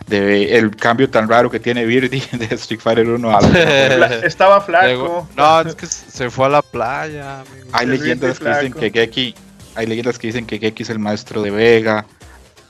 de 0.08 0.58
el 0.58 0.76
cambio 0.76 1.10
tan 1.10 1.30
raro 1.30 1.50
que 1.50 1.60
tiene 1.60 1.86
Birdie 1.86 2.24
de 2.32 2.56
Street 2.56 2.80
Fighter 2.82 3.08
1 3.08 3.38
a 3.38 3.42
la 3.42 3.48
Fla- 3.50 4.26
Estaba 4.26 4.62
flaco. 4.62 5.28
No, 5.38 5.62
es 5.62 5.76
que 5.76 5.86
se 5.88 6.30
fue 6.30 6.46
a 6.48 6.50
la 6.50 6.62
playa, 6.62 7.42
amigo. 7.42 7.70
Hay 7.72 7.88
leyendas 7.88 8.40
que 8.40 8.50
dicen 8.50 8.74
que 8.74 8.90
Geki, 8.92 9.36
hay 9.76 9.86
leyendas 9.88 10.18
que 10.20 10.28
dicen 10.28 10.46
que 10.46 10.60
Geki 10.60 10.84
es 10.84 10.90
el 10.90 11.00
maestro 11.00 11.42
de 11.42 11.52
Vega. 11.52 12.06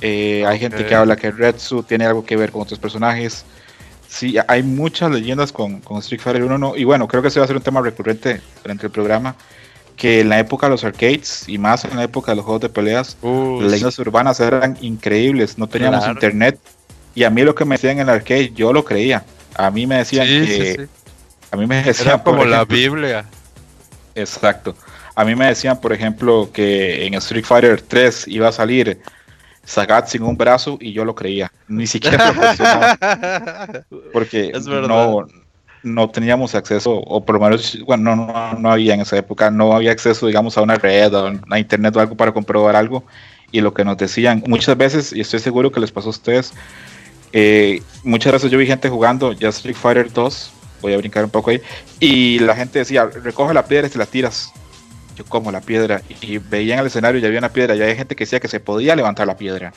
Eh, 0.01 0.43
Hay 0.47 0.59
gente 0.59 0.85
que 0.85 0.95
habla 0.95 1.15
que 1.15 1.31
Retsu 1.31 1.83
tiene 1.83 2.05
algo 2.05 2.25
que 2.25 2.35
ver 2.35 2.51
con 2.51 2.61
otros 2.63 2.79
personajes. 2.79 3.45
Sí, 4.07 4.35
hay 4.47 4.61
muchas 4.63 5.09
leyendas 5.11 5.51
con, 5.53 5.79
con 5.79 5.99
Street 5.99 6.19
Fighter 6.21 6.43
1. 6.43 6.57
no, 6.57 6.75
y 6.75 6.83
bueno, 6.83 7.07
creo 7.07 7.21
que 7.21 7.29
ese 7.29 7.39
va 7.39 7.45
a 7.45 7.47
ser 7.47 7.55
un 7.55 7.63
tema 7.63 7.81
recurrente 7.81 8.41
durante 8.61 8.85
el 8.87 8.91
programa. 8.91 9.35
Que 9.95 10.21
en 10.21 10.29
la 10.29 10.39
época 10.39 10.65
de 10.65 10.71
los 10.71 10.83
arcades 10.83 11.47
y 11.47 11.57
más 11.57 11.85
en 11.85 11.95
la 11.95 12.03
época 12.03 12.31
de 12.31 12.37
los 12.37 12.45
juegos 12.45 12.61
de 12.61 12.69
peleas, 12.69 13.17
Uh, 13.21 13.61
las 13.61 13.71
leyendas 13.71 13.99
urbanas 13.99 14.39
eran 14.39 14.77
increíbles. 14.81 15.57
No 15.57 15.67
teníamos 15.67 15.99
Claro. 15.99 16.13
internet. 16.13 16.59
Y 17.13 17.23
a 17.23 17.29
mí 17.29 17.43
lo 17.43 17.53
que 17.53 17.65
me 17.65 17.75
decían 17.75 17.93
en 17.93 17.99
el 18.01 18.09
arcade, 18.09 18.51
yo 18.55 18.73
lo 18.73 18.83
creía. 18.83 19.23
A 19.55 19.69
mí 19.69 19.85
me 19.85 19.97
decían 19.97 20.25
sí, 20.27 20.45
que. 20.45 20.75
sí. 20.75 20.85
A 21.51 21.57
mí 21.57 21.67
me 21.67 21.83
decían. 21.83 22.07
Era 22.09 22.23
como 22.23 22.45
la 22.45 22.65
Biblia. 22.65 23.25
Exacto. 24.15 24.75
A 25.15 25.23
mí 25.25 25.35
me 25.35 25.45
decían, 25.47 25.79
por 25.79 25.93
ejemplo, 25.93 26.49
que 26.51 27.05
en 27.05 27.13
Street 27.15 27.45
Fighter 27.45 27.81
3 27.81 28.27
iba 28.29 28.47
a 28.47 28.51
salir 28.51 29.01
Sagat 29.63 30.07
sin 30.07 30.23
un 30.23 30.35
brazo 30.35 30.77
y 30.79 30.91
yo 30.91 31.05
lo 31.05 31.15
creía. 31.15 31.51
Ni 31.67 31.87
siquiera 31.87 32.33
porque 34.13 34.51
no, 34.63 35.27
no 35.83 36.09
teníamos 36.09 36.55
acceso, 36.55 36.91
o 36.93 37.23
por 37.25 37.35
lo 37.35 37.41
menos, 37.41 37.77
bueno, 37.85 38.15
no, 38.15 38.27
no, 38.27 38.53
no 38.53 38.71
había 38.71 38.93
en 38.93 39.01
esa 39.01 39.17
época, 39.17 39.49
no 39.49 39.73
había 39.73 39.91
acceso, 39.91 40.27
digamos, 40.27 40.57
a 40.57 40.61
una 40.61 40.75
red 40.75 41.13
o 41.13 41.33
a 41.49 41.59
internet 41.59 41.95
o 41.95 41.99
algo 41.99 42.15
para 42.15 42.31
comprobar 42.31 42.75
algo. 42.75 43.03
Y 43.51 43.61
lo 43.61 43.73
que 43.73 43.83
nos 43.83 43.97
decían, 43.97 44.43
muchas 44.47 44.77
veces, 44.77 45.11
y 45.11 45.21
estoy 45.21 45.39
seguro 45.39 45.71
que 45.71 45.79
les 45.79 45.91
pasó 45.91 46.07
a 46.07 46.11
ustedes, 46.11 46.53
eh, 47.33 47.81
muchas 48.03 48.33
veces 48.33 48.51
yo 48.51 48.57
vi 48.57 48.65
gente 48.65 48.89
jugando 48.89 49.33
ya 49.33 49.49
Street 49.49 49.75
Fighter 49.75 50.11
2, 50.11 50.51
voy 50.81 50.93
a 50.93 50.97
brincar 50.97 51.25
un 51.25 51.31
poco 51.31 51.49
ahí, 51.49 51.61
y 51.99 52.39
la 52.39 52.55
gente 52.55 52.79
decía, 52.79 53.05
recoge 53.05 53.53
la 53.53 53.65
piedra 53.65 53.87
y 53.87 53.89
te 53.89 53.97
la 53.97 54.05
tiras. 54.05 54.53
Yo 55.15 55.25
como 55.25 55.51
la 55.51 55.61
piedra, 55.61 56.01
y 56.21 56.37
veían 56.37 56.79
el 56.79 56.87
escenario 56.87 57.19
y 57.21 57.25
había 57.25 57.39
una 57.39 57.49
piedra, 57.49 57.75
y 57.75 57.81
había 57.81 57.95
gente 57.95 58.15
que 58.15 58.23
decía 58.23 58.39
que 58.39 58.47
se 58.47 58.59
podía 58.59 58.95
levantar 58.95 59.27
la 59.27 59.35
piedra. 59.37 59.73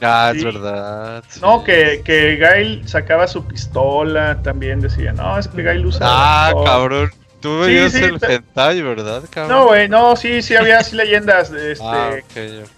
Ah, 0.00 0.32
es 0.34 0.40
Sí. 0.40 0.44
verdad. 0.44 1.22
No, 1.40 1.58
sí. 1.60 1.64
que, 1.66 2.02
que 2.04 2.36
Gail 2.36 2.88
sacaba 2.88 3.28
su 3.28 3.46
pistola, 3.46 4.42
también 4.42 4.80
decía, 4.80 5.12
no, 5.12 5.38
es 5.38 5.46
que 5.46 5.62
Gail 5.62 5.86
usa... 5.86 6.00
Ah, 6.10 6.46
pistola". 6.52 6.70
cabrón. 6.70 7.10
Tú 7.40 7.64
Sí, 7.64 7.70
veías 7.74 7.92
sí, 7.92 8.04
el 8.04 8.18
hentai, 8.22 8.82
¿verdad, 8.82 9.22
cabrón? 9.28 9.56
No, 9.58 9.66
güey, 9.66 9.88
no, 9.88 10.14
sí, 10.14 10.42
sí 10.42 10.54
había 10.54 10.78
así 10.78 10.94
leyendas, 10.94 11.50
de 11.50 11.72
este, 11.72 11.84
Ah, 11.84 12.10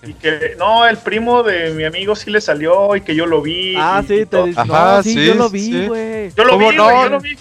y 0.03 0.15
que, 0.15 0.55
no, 0.59 0.87
el 0.87 0.97
primo 0.97 1.43
de 1.43 1.71
mi 1.75 1.85
amigo 1.85 2.17
sí 2.17 2.31
le 2.31 2.41
salió 2.41 2.97
y 2.97 3.03
que 3.03 3.15
yo 3.15 3.27
lo 3.27 3.43
vi. 3.43 3.75
Ah, 3.77 4.01
y- 4.03 4.07
sí, 4.07 4.15
y 4.21 4.27
te 4.27 4.39
Ajá, 4.57 4.97
no, 4.97 5.03
sí, 5.03 5.13
sí, 5.15 5.27
yo 5.27 5.35
lo 5.35 5.51
vi, 5.51 5.61
sí. 5.61 5.87
güey. 5.87 6.31
Yo 6.35 6.45
lo 6.45 6.51
¿Cómo 6.55 6.71
vi, 6.71 6.77
no? 6.77 6.85
güey, 6.85 6.97
yo 7.03 7.09
lo 7.11 7.21
vi. 7.21 7.39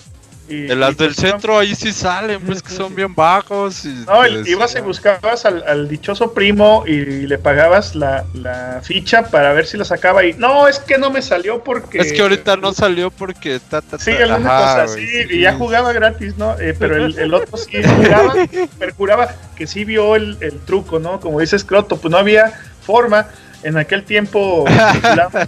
Y- 0.49 0.63
De 0.63 0.75
las 0.75 0.91
y 0.91 0.95
del 0.95 1.07
pues, 1.15 1.17
centro 1.17 1.57
ahí 1.57 1.73
sí 1.73 1.93
salen, 1.93 2.41
pues 2.41 2.61
que 2.61 2.69
son 2.71 2.93
bien 2.93 3.15
bajos. 3.15 3.85
Y 3.85 3.93
No, 4.05 4.27
ibas 4.45 4.75
y 4.75 4.81
buscabas 4.81 5.45
al, 5.45 5.63
al 5.65 5.87
dichoso 5.87 6.33
primo 6.33 6.83
y 6.85 7.27
le 7.27 7.37
pagabas 7.37 7.95
la, 7.95 8.25
la 8.33 8.81
ficha 8.83 9.27
para 9.29 9.53
ver 9.53 9.65
si 9.65 9.77
la 9.77 9.85
sacaba 9.85 10.25
y 10.25 10.33
no, 10.33 10.67
es 10.67 10.79
que 10.79 10.97
no 10.97 11.11
me 11.11 11.21
salió 11.21 11.63
porque... 11.63 11.99
Es 11.99 12.11
que 12.11 12.21
ahorita 12.21 12.57
no 12.57 12.73
salió 12.73 13.09
porque 13.09 13.59
ta, 13.61 13.81
ta, 13.81 13.97
Sí, 13.97 14.11
ta. 14.11 14.23
alguna 14.23 14.49
Ajá, 14.57 14.83
cosa 14.83 14.83
así, 14.93 15.07
sí, 15.07 15.27
y 15.29 15.41
ya 15.41 15.51
sí. 15.53 15.57
jugaba 15.57 15.93
gratis, 15.93 16.37
¿no? 16.37 16.59
Eh, 16.59 16.75
pero 16.77 16.97
el, 16.97 17.17
el 17.17 17.33
otro 17.33 17.57
sí 17.57 17.81
jugaba, 17.81 18.33
perjuraba 18.77 19.33
que 19.55 19.65
sí 19.65 19.85
vio 19.85 20.15
el, 20.17 20.37
el 20.41 20.59
truco, 20.59 20.99
¿no? 20.99 21.21
Como 21.21 21.39
dice 21.39 21.57
Scroto, 21.57 21.95
pues 21.97 22.11
no 22.11 22.17
había 22.17 22.51
forma. 22.81 23.27
En 23.63 23.77
aquel 23.77 24.03
tiempo 24.03 24.65
circulaban, 24.91 25.47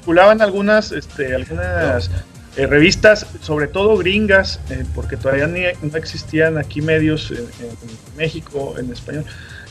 circulaban 0.00 0.42
algunas, 0.42 0.90
este, 0.90 1.32
algunas 1.36 2.10
eh, 2.56 2.66
revistas, 2.66 3.26
sobre 3.40 3.66
todo 3.66 3.96
gringas, 3.96 4.60
eh, 4.68 4.84
porque 4.94 5.16
todavía 5.16 5.46
ni, 5.46 5.62
no 5.80 5.96
existían 5.96 6.58
aquí 6.58 6.82
medios 6.82 7.30
en, 7.30 7.38
en 7.38 8.16
México, 8.16 8.74
en 8.78 8.92
español, 8.92 9.24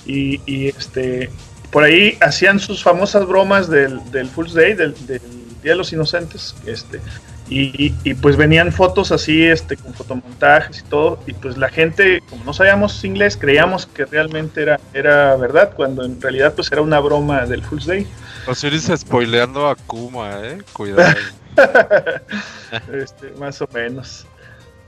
y, 0.06 0.42
y, 0.52 0.70
este, 0.70 1.30
por 1.72 1.84
ahí 1.84 2.18
hacían 2.22 2.60
sus 2.60 2.82
famosas 2.82 3.28
bromas 3.28 3.70
del, 3.70 4.00
del 4.12 4.28
Fool's 4.28 4.54
Day, 4.54 4.74
del, 4.74 4.96
del 5.06 5.22
Día 5.62 5.74
de 5.74 5.76
los 5.76 5.94
Inocentes, 5.94 6.56
este, 6.66 7.00
y, 7.52 7.94
y, 8.04 8.14
pues 8.16 8.38
venían 8.38 8.72
fotos 8.72 9.12
así, 9.12 9.44
este, 9.44 9.76
con 9.78 9.94
fotomontajes 9.94 10.80
y 10.80 10.84
todo, 10.84 11.20
y 11.28 11.34
pues 11.34 11.58
la 11.58 11.70
gente, 11.70 12.24
como 12.30 12.46
no 12.46 12.54
sabíamos 12.54 13.04
inglés, 13.04 13.38
creíamos 13.38 13.86
que 13.86 14.06
realmente 14.06 14.62
era, 14.62 14.80
era 14.94 15.36
verdad, 15.36 15.74
cuando 15.76 16.04
en 16.04 16.20
realidad 16.20 16.54
pues 16.56 16.72
era 16.72 16.82
una 16.82 17.00
broma 17.00 17.46
del 17.46 17.62
Fool's 17.62 17.86
Day. 17.86 18.08
Osiris 18.48 18.90
spoileando 18.96 19.68
a 19.68 19.76
Kuma, 19.76 20.40
eh. 20.48 20.60
Cuidado. 20.74 21.14
este, 22.93 23.32
más 23.39 23.62
o 23.62 23.68
menos. 23.74 24.26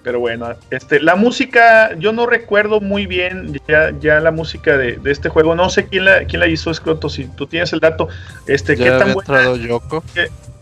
Pero 0.03 0.19
bueno, 0.19 0.53
este, 0.69 0.99
la 0.99 1.15
música, 1.15 1.95
yo 1.97 2.11
no 2.11 2.25
recuerdo 2.25 2.81
muy 2.81 3.07
bien 3.07 3.59
ya, 3.67 3.93
ya 3.99 4.19
la 4.19 4.31
música 4.31 4.77
de, 4.77 4.97
de 4.97 5.11
este 5.11 5.29
juego. 5.29 5.55
No 5.55 5.69
sé 5.69 5.87
quién 5.87 6.05
la, 6.05 6.25
quién 6.25 6.41
la 6.41 6.47
hizo, 6.47 6.73
Scroto, 6.73 7.09
si 7.09 7.25
tú 7.25 7.47
tienes 7.47 7.71
el 7.71 7.79
dato. 7.79 8.09
Este, 8.45 8.75
¿qué 8.75 8.89
tan, 8.89 9.13
buena, 9.13 9.19
entrado 9.19 9.55
Yoko. 9.55 10.03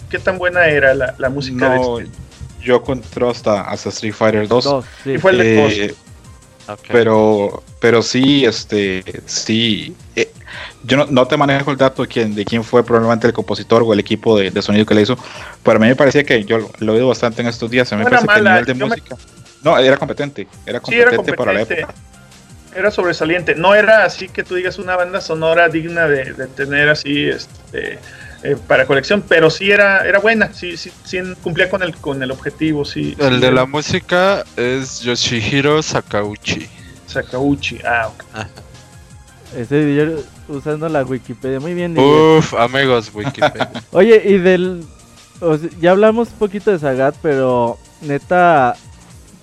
¿Qué 0.10 0.20
tan 0.20 0.38
buena 0.38 0.68
era 0.68 0.94
la, 0.94 1.16
la 1.18 1.30
música 1.30 1.76
No, 1.76 1.98
de 1.98 2.04
este? 2.04 2.18
yo 2.62 2.84
entró 2.88 3.30
hasta, 3.30 3.62
hasta 3.62 3.90
Street 3.90 4.14
Fighter 4.14 4.48
2. 4.48 4.64
Dos, 4.64 4.86
sí. 5.04 5.14
Y 5.14 5.18
fue 5.18 5.32
el 5.32 5.38
de 5.40 5.86
eh, 5.86 5.96
pero 6.90 7.64
pero 7.80 8.02
sí 8.02 8.46
este 8.46 9.04
sí 9.26 9.96
eh, 10.16 10.31
yo 10.84 10.98
no, 10.98 11.06
no 11.10 11.28
te 11.28 11.38
manejo 11.38 11.72
el 11.72 11.78
dato 11.78 12.02
de 12.04 12.08
quién 12.08 12.36
de 12.36 12.46
quién 12.46 12.64
fue 12.64 12.84
probablemente 12.84 13.28
el 13.28 13.34
compositor 13.34 13.84
o 13.84 13.94
el 13.94 14.00
equipo 14.00 14.38
de, 14.38 14.52
de 14.52 14.62
sonido 14.62 14.86
que 14.86 14.96
le 14.96 15.02
hizo 15.02 15.18
pero 15.64 15.78
a 15.78 15.80
mí 15.80 15.88
me 15.88 15.96
parecía 15.96 16.24
que 16.24 16.44
yo 16.44 16.58
lo, 16.80 16.94
he 16.94 16.96
oído 16.96 17.08
bastante 17.08 17.42
en 17.42 17.48
estos 17.48 17.70
días 17.70 17.92
a 17.92 17.96
mí 17.96 18.04
me 18.04 18.10
No 18.10 18.18
era 18.18 18.22
parece 18.22 18.34
que 18.34 18.40
el 18.40 18.46
nivel 18.46 18.66
de 18.66 18.74
me- 18.76 18.86
música 18.86 19.16
no 19.64 19.78
era 19.78 19.98
competente 19.98 20.48
era 20.66 20.82
Sí, 20.84 20.96
era 20.96 21.12
competente 21.12 21.34
para 21.34 21.54
la 21.54 21.60
competente. 21.60 21.82
época 21.84 21.94
Era 22.74 22.90
sobresaliente. 22.90 23.54
No 23.56 23.76
era 23.76 24.06
así 24.06 24.30
que 24.30 24.44
tú 24.44 24.56
digas 24.56 24.80
una 24.80 24.96
banda 24.96 25.20
sonora 25.20 25.68
digna 25.68 26.08
de, 26.08 26.34
de 26.34 26.48
tener 26.48 26.88
así 26.88 27.28
este, 27.28 28.00
eh, 28.44 28.56
para 28.66 28.86
colección, 28.86 29.22
pero 29.28 29.50
sí 29.50 29.70
era, 29.70 30.06
era 30.08 30.20
buena. 30.20 30.54
Sí, 30.54 30.78
sí, 30.78 30.90
sí 31.04 31.20
cumplía 31.44 31.70
con 31.70 31.84
el, 31.84 31.94
con 31.98 32.24
el 32.24 32.32
objetivo. 32.32 32.86
Sí, 32.86 33.14
El 33.20 33.36
sí, 33.36 33.40
de 33.42 33.52
la 33.52 33.66
música 33.66 34.46
es 34.56 35.02
Yoshihiro 35.02 35.84
Sakauchi. 35.84 36.70
Sakauchi. 37.08 37.80
Ah, 37.84 38.08
ok. 38.08 38.24
Ese 39.58 39.94
yo 39.96 40.06
usando 40.52 40.88
la 40.90 41.04
Wikipedia. 41.04 41.60
Muy 41.60 41.74
bien, 41.74 41.94
Miguel. 41.94 42.38
Uf, 42.40 42.54
amigos, 42.54 43.12
Wikipedia. 43.14 43.72
Oye, 43.92 44.22
y 44.26 44.38
del 44.38 44.84
o 45.42 45.58
sea, 45.58 45.70
ya 45.80 45.92
hablamos 45.92 46.30
un 46.30 46.38
poquito 46.38 46.72
de 46.72 46.78
Sagat, 46.80 47.16
pero 47.22 47.78
neta, 48.02 48.76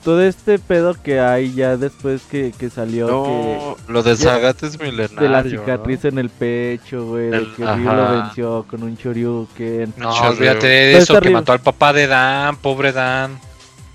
todo 0.04 0.22
este 0.22 0.60
pedo 0.60 0.94
que 0.94 1.18
hay 1.20 1.52
ya 1.54 1.76
después 1.76 2.22
que, 2.30 2.52
que 2.56 2.70
salió 2.70 3.08
No, 3.08 3.76
lo 3.92 4.02
de 4.04 4.16
Sagat 4.16 4.62
es 4.62 4.78
milenario. 4.80 5.20
de 5.20 5.28
la 5.28 5.42
¿no? 5.42 5.50
cicatriz 5.50 6.04
en 6.04 6.18
el 6.18 6.30
pecho, 6.30 7.04
güey, 7.06 7.30
de 7.30 7.48
que 7.56 7.64
Ryu 7.66 7.84
lo 7.92 8.12
venció 8.12 8.66
con 8.70 8.84
un 8.84 8.94
Shoryuken. 8.94 9.94
No, 9.96 10.12
olvídate 10.12 10.66
de 10.68 10.98
eso, 10.98 11.20
que 11.20 11.30
mató 11.30 11.52
al 11.52 11.60
papá 11.60 11.92
de 11.92 12.06
Dan, 12.06 12.56
pobre 12.56 12.92
Dan. 12.92 13.38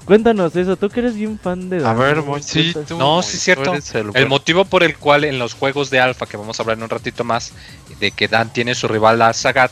Cuéntanos 0.06 0.56
eso, 0.56 0.76
tú 0.76 0.89
que 0.89 0.99
eres 0.99 1.16
bien 1.16 1.39
fan 1.39 1.70
de 1.70 1.86
A 1.86 1.93
ver, 1.93 2.22
Moy, 2.22 2.43
sí, 2.43 2.74
tú, 2.88 2.97
No, 2.97 3.22
sí 3.22 3.38
es 3.38 3.43
cierto. 3.43 3.74
el 4.14 4.28
motivo 4.28 4.66
por 4.66 4.84
el 4.84 4.97
cual 4.97 5.24
en 5.24 5.39
los 5.39 5.54
juegos 5.54 5.89
de 5.89 5.99
Alpha, 5.99 6.26
que 6.26 6.36
vamos 6.36 6.60
a 6.60 6.64
hablar 6.64 6.78
en 6.78 6.84
un 6.84 6.89
ratito 6.89 7.24
más, 7.24 7.54
de 7.99 8.12
que 8.12 8.28
Dan 8.28 8.51
tiene 8.51 8.76
su 8.76 8.88
rival 8.88 9.22
a 9.22 9.32
Sagat, 9.34 9.72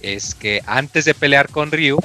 es 0.00 0.34
que 0.34 0.62
antes 0.66 1.04
de 1.06 1.14
pelear 1.14 1.48
con 1.48 1.70
Ryu, 1.70 1.98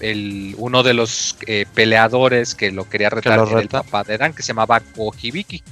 el, 0.00 0.54
uno 0.58 0.82
de 0.82 0.94
los 0.94 1.36
eh, 1.46 1.66
peleadores 1.74 2.54
que 2.54 2.70
lo 2.70 2.88
quería 2.88 3.10
retar 3.10 3.38
lo 3.38 3.48
era 3.48 3.60
el 3.60 3.68
papá 3.68 4.04
de 4.04 4.16
Dan, 4.16 4.32
que 4.32 4.42
se 4.42 4.48
llamaba 4.48 4.80
Kohibiki. 4.80 5.62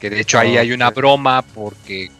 Que 0.00 0.10
de 0.10 0.20
hecho 0.20 0.38
ahí 0.38 0.56
Ah, 0.56 0.60
hay 0.60 0.72
una 0.72 0.90
broma 0.90 1.42
porque 1.42 2.10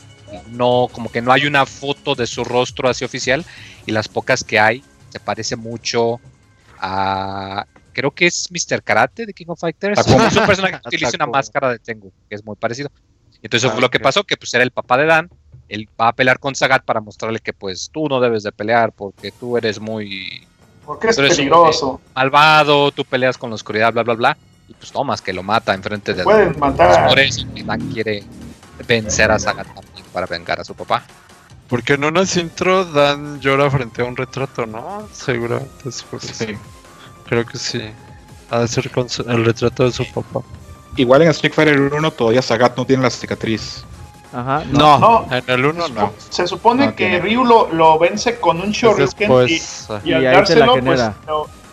no, 0.51 0.89
como 0.91 1.11
que 1.11 1.23
no 1.23 1.33
hay 1.33 1.47
una 1.47 1.65
foto 1.65 2.15
de 2.15 2.27
su 2.27 2.45
rostro 2.45 2.89
así 2.89 3.05
oficial, 3.05 3.45
y 3.87 3.93
las 3.93 4.09
pocas 4.09 4.43
que 4.45 4.59
hay 4.59 4.83
se 5.11 5.21
parece 5.21 5.57
mucho 5.57 6.21
a. 6.81 7.67
Creo 7.99 8.13
que 8.13 8.27
es 8.29 8.49
Mr. 8.53 8.81
Karate 8.81 9.27
de 9.27 9.35
King 9.35 9.47
of 9.49 9.59
Fighters. 9.59 9.97
Takuma. 10.05 10.29
Es 10.29 10.37
un 10.37 10.47
personaje 10.47 10.75
que 10.81 10.81
utiliza 10.89 11.11
una 11.17 11.27
máscara 11.27 11.71
de 11.73 11.81
Tengu, 11.81 12.13
que 12.29 12.37
es 12.37 12.45
muy 12.45 12.55
parecido. 12.55 12.91
Entonces 13.43 13.65
eso 13.65 13.71
Ah, 13.71 13.73
fue 13.73 13.81
lo 13.81 13.91
que 13.91 13.99
pasó, 13.99 14.23
que 14.23 14.37
pues 14.37 14.55
era 14.55 14.63
el 14.63 14.71
papá 14.71 14.97
de 14.99 15.07
Dan. 15.07 15.29
Él 15.69 15.89
va 16.01 16.07
a 16.09 16.13
pelear 16.13 16.39
con 16.39 16.55
Sagat 16.55 16.85
para 16.85 17.01
mostrarle 17.01 17.41
que 17.41 17.53
pues 17.53 17.91
tú 17.93 18.09
no 18.09 18.21
debes 18.21 18.45
de 18.45 18.53
pelear 18.53 18.93
porque 18.93 19.33
tú 19.33 19.57
eres 19.57 19.81
muy 19.81 20.47
Porque 20.87 21.09
es 21.09 21.17
Pero 21.17 21.27
eso, 21.27 21.37
peligroso. 21.39 22.01
malvado, 22.15 22.93
tú 22.93 23.05
peleas 23.05 23.37
con 23.37 23.51
la 23.51 23.57
oscuridad, 23.57 23.93
bla, 23.93 24.05
bla, 24.05 24.15
bla. 24.15 24.37
Y 24.69 24.75
pues 24.75 24.93
tomas 24.93 25.21
que 25.21 25.33
lo 25.33 25.43
mata 25.43 25.75
enfrente 25.75 26.15
de 26.15 26.23
Pueden 26.23 26.53
Dan. 26.53 26.61
matar. 26.61 27.09
Por 27.09 27.19
eso 27.19 27.45
Dan 27.65 27.81
quiere 27.93 28.23
vencer 28.87 29.31
a 29.33 29.41
Sagat 29.41 29.67
también 29.75 30.07
para 30.13 30.27
vengar 30.27 30.61
a 30.61 30.65
su 30.65 30.75
papá. 30.77 31.03
Porque 31.69 31.95
en 31.95 32.05
una 32.05 32.23
intro 32.37 32.85
Dan 32.85 33.41
llora 33.41 33.69
frente 33.71 34.03
a 34.03 34.05
un 34.05 34.17
retrato, 34.17 34.67
¿no? 34.67 35.07
Seguramente 35.13 35.89
es 35.89 36.03
por 36.05 36.23
eso. 36.23 36.45
Creo 37.29 37.45
que 37.47 37.59
sí. 37.59 37.83
Ha 38.51 38.61
de 38.61 38.69
ser 38.69 38.91
con 38.91 39.09
su- 39.09 39.23
el 39.29 39.45
retrato 39.45 39.85
de 39.85 39.93
su 39.93 40.05
papá. 40.13 40.41
Igual 40.97 41.23
en 41.23 41.29
Street 41.31 41.53
Fighter 41.53 41.79
1 41.81 42.11
todavía 42.13 42.43
Sagat 42.43 42.77
no 42.77 42.85
tiene 42.87 43.03
la 43.03 43.11
cicatriz. 43.11 43.85
Ajá, 44.33 44.63
no. 44.71 44.99
No. 44.99 45.27
En 45.31 45.43
el 45.47 45.65
1 45.67 45.89
no. 45.89 46.13
Se 46.31 46.47
supone 46.47 46.87
No 46.87 46.91
que 46.93 47.09
tiene. 47.09 47.21
Ryu 47.21 47.45
lo, 47.45 47.73
lo 47.73 47.99
vence 47.99 48.39
con 48.41 48.61
un 48.61 48.71
Shoryuken 48.71 49.31
y, 49.49 49.61
ah. 49.91 50.01
y 50.05 50.13
al 50.13 50.21
Y 50.23 50.25
la 50.25 50.33
dárselo, 50.33 50.77
pues 50.85 51.01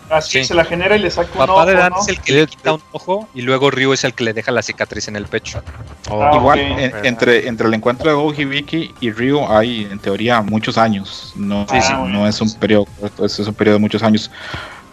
así 0.08 0.38
Sí. 0.38 0.44
se 0.44 0.54
la 0.54 0.64
genera 0.64 0.94
y 0.96 1.00
le 1.00 1.10
saca 1.10 1.30
un 1.32 1.38
Papá 1.38 1.52
ojo, 1.54 1.66
de 1.66 1.74
Dan 1.74 1.90
¿no? 1.90 2.00
es 2.00 2.06
el 2.08 2.20
que 2.20 2.32
le 2.32 2.46
quita 2.46 2.74
un 2.74 2.82
ojo 2.92 3.28
y 3.34 3.42
luego 3.42 3.70
Ryu 3.72 3.92
es 3.92 4.04
el 4.04 4.14
que 4.14 4.22
le 4.22 4.32
deja 4.32 4.52
la 4.52 4.62
cicatriz 4.62 5.08
en 5.08 5.16
el 5.16 5.26
pecho. 5.26 5.60
Oh, 6.08 6.22
Ah, 6.22 6.30
Igual, 6.36 6.60
en- 6.60 7.04
entre, 7.04 7.48
entre 7.48 7.66
el 7.66 7.74
encuentro 7.74 8.08
de 8.08 8.14
Goji 8.14 8.44
Viki 8.44 8.94
y 9.00 9.10
Ryu 9.10 9.44
hay 9.48 9.88
en 9.90 9.98
teoría 9.98 10.40
muchos 10.42 10.78
años. 10.78 11.32
No, 11.34 11.66
Sí, 11.68 11.80
sí. 11.82 11.92
no 11.92 12.26
es 12.28 12.40
un 12.40 12.54
periodo, 12.54 12.86
es 13.22 13.38
un 13.40 13.54
periodo 13.54 13.76
de 13.78 13.80
muchos 13.80 14.02
años. 14.04 14.30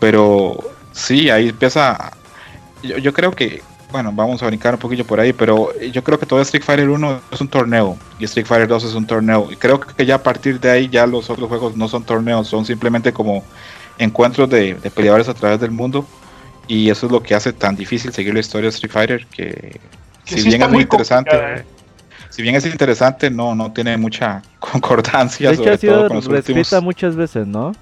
Pero 0.04 0.58
sí, 0.92 1.30
ahí 1.30 1.48
empieza. 1.48 2.12
Yo, 2.84 2.98
yo 2.98 3.14
creo 3.14 3.32
que, 3.32 3.62
bueno, 3.90 4.12
vamos 4.12 4.44
a 4.44 4.48
brincar 4.48 4.74
un 4.74 4.80
poquillo 4.82 5.06
por 5.06 5.18
ahí, 5.18 5.32
pero 5.32 5.70
yo 5.80 6.04
creo 6.04 6.20
que 6.20 6.26
todo 6.26 6.42
Street 6.42 6.64
Fighter 6.64 6.90
1 6.90 7.22
es 7.32 7.40
un 7.40 7.48
torneo 7.48 7.98
y 8.20 8.26
Street 8.26 8.46
Fighter 8.46 8.68
2 8.68 8.84
es 8.84 8.94
un 8.96 9.08
torneo. 9.08 9.48
Y 9.50 9.56
creo 9.56 9.80
que 9.80 10.06
ya 10.06 10.16
a 10.16 10.24
partir 10.24 10.60
de 10.60 10.70
ahí 10.72 10.90
ya 10.90 11.08
los 11.08 11.30
otros 11.30 11.48
juegos 11.48 11.78
no 11.78 11.88
son 11.88 12.04
torneos, 12.04 12.50
son 12.50 12.66
simplemente 12.66 13.14
como 13.14 13.46
encuentros 13.98 14.50
de, 14.50 14.74
de 14.74 14.92
peleadores 14.92 15.30
a 15.30 15.34
través 15.34 15.62
del 15.62 15.72
mundo. 15.72 16.06
Y 16.68 16.90
eso 16.90 17.06
es 17.06 17.12
lo 17.12 17.24
que 17.24 17.34
hace 17.36 17.54
tan 17.54 17.78
difícil 17.78 18.12
seguir 18.12 18.34
la 18.34 18.42
historia 18.42 18.70
de 18.70 18.76
Street 18.76 18.92
Fighter, 18.92 19.26
que, 19.28 19.80
Que 20.26 20.36
si 20.36 20.42
sí 20.42 20.48
bien 20.50 20.64
es 20.64 20.70
muy 20.70 20.82
interesante, 20.82 21.32
¿eh? 21.34 21.66
si 22.30 22.42
bien 22.42 22.56
es 22.56 22.66
interesante, 22.66 23.30
no, 23.30 23.56
no 23.56 23.72
tiene 23.72 23.96
mucha 23.96 24.42
concordancia, 24.60 25.50
De 25.50 25.56
hecho 25.56 25.64
sobre 25.64 25.76
ha 25.76 25.78
sido 25.78 25.94
todo 25.96 26.08
con 26.10 26.18
los 26.18 26.26
reescrita 26.26 26.60
últimos. 26.60 26.84
muchas 26.84 27.16
veces, 27.16 27.48
¿no? 27.48 27.74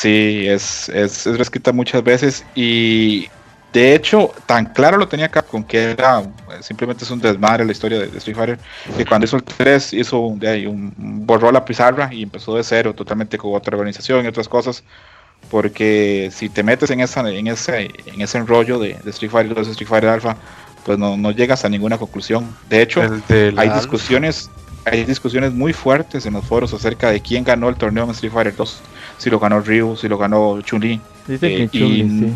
Sí, 0.00 0.46
es, 0.46 0.88
es, 0.90 1.26
es 1.26 1.36
reescrita 1.36 1.72
muchas 1.72 2.04
veces 2.04 2.44
y 2.54 3.28
de 3.72 3.96
hecho 3.96 4.32
tan 4.46 4.66
claro 4.66 4.96
lo 4.96 5.08
tenía 5.08 5.28
Capcom 5.28 5.64
que 5.64 5.90
era 5.90 6.20
eh, 6.20 6.62
simplemente 6.62 7.02
es 7.04 7.10
un 7.10 7.18
desmadre 7.20 7.64
la 7.64 7.72
historia 7.72 7.98
de, 7.98 8.06
de 8.06 8.18
Street 8.18 8.36
Fighter 8.36 8.58
que 8.96 9.04
cuando 9.04 9.24
hizo 9.26 9.34
el 9.36 9.42
3 9.42 9.92
hizo 9.94 10.20
un- 10.20 10.38
de 10.38 10.48
ahí 10.48 10.66
un, 10.66 10.92
borró 11.26 11.50
la 11.50 11.64
pizarra 11.64 12.08
y 12.12 12.22
empezó 12.22 12.54
de 12.54 12.62
cero 12.62 12.94
totalmente 12.94 13.36
con 13.38 13.52
otra 13.56 13.76
organización 13.76 14.24
y 14.24 14.28
otras 14.28 14.48
cosas 14.48 14.84
porque 15.50 16.30
si 16.32 16.48
te 16.48 16.62
metes 16.62 16.90
en 16.90 17.00
esa 17.00 17.28
en 17.28 17.46
ese 17.48 17.90
en 18.06 18.20
ese 18.20 18.38
enrollo 18.38 18.78
de, 18.78 18.94
de 19.02 19.10
Street 19.10 19.30
Fighter 19.32 19.54
2 19.56 19.68
Street 19.68 19.88
Fighter 19.88 20.10
Alpha 20.10 20.36
pues 20.84 20.96
no, 20.98 21.16
no 21.16 21.30
llegas 21.32 21.64
a 21.64 21.68
ninguna 21.68 21.98
conclusión 21.98 22.54
de 22.70 22.82
hecho 22.82 23.02
hay 23.58 23.68
Alpha. 23.74 23.78
Hay 24.90 25.04
discusiones 25.04 25.52
muy 25.52 25.72
fuertes 25.72 26.26
en 26.26 26.34
los 26.34 26.44
foros 26.44 26.72
acerca 26.74 27.10
de 27.10 27.20
quién 27.20 27.44
ganó 27.44 27.68
el 27.68 27.76
torneo 27.76 28.04
en 28.04 28.10
Street 28.10 28.32
Fighter 28.32 28.56
2 28.56 28.80
si 29.18 29.30
lo 29.30 29.38
ganó 29.38 29.60
Ryu 29.60 29.96
si 29.96 30.08
lo 30.08 30.18
ganó 30.18 30.60
Chun-Li 30.62 31.00
Dicen 31.26 31.50
Eh, 31.52 31.68
que 31.70 31.78
Chun-Li, 31.78 32.00
y- 32.00 32.08
sí. 32.20 32.34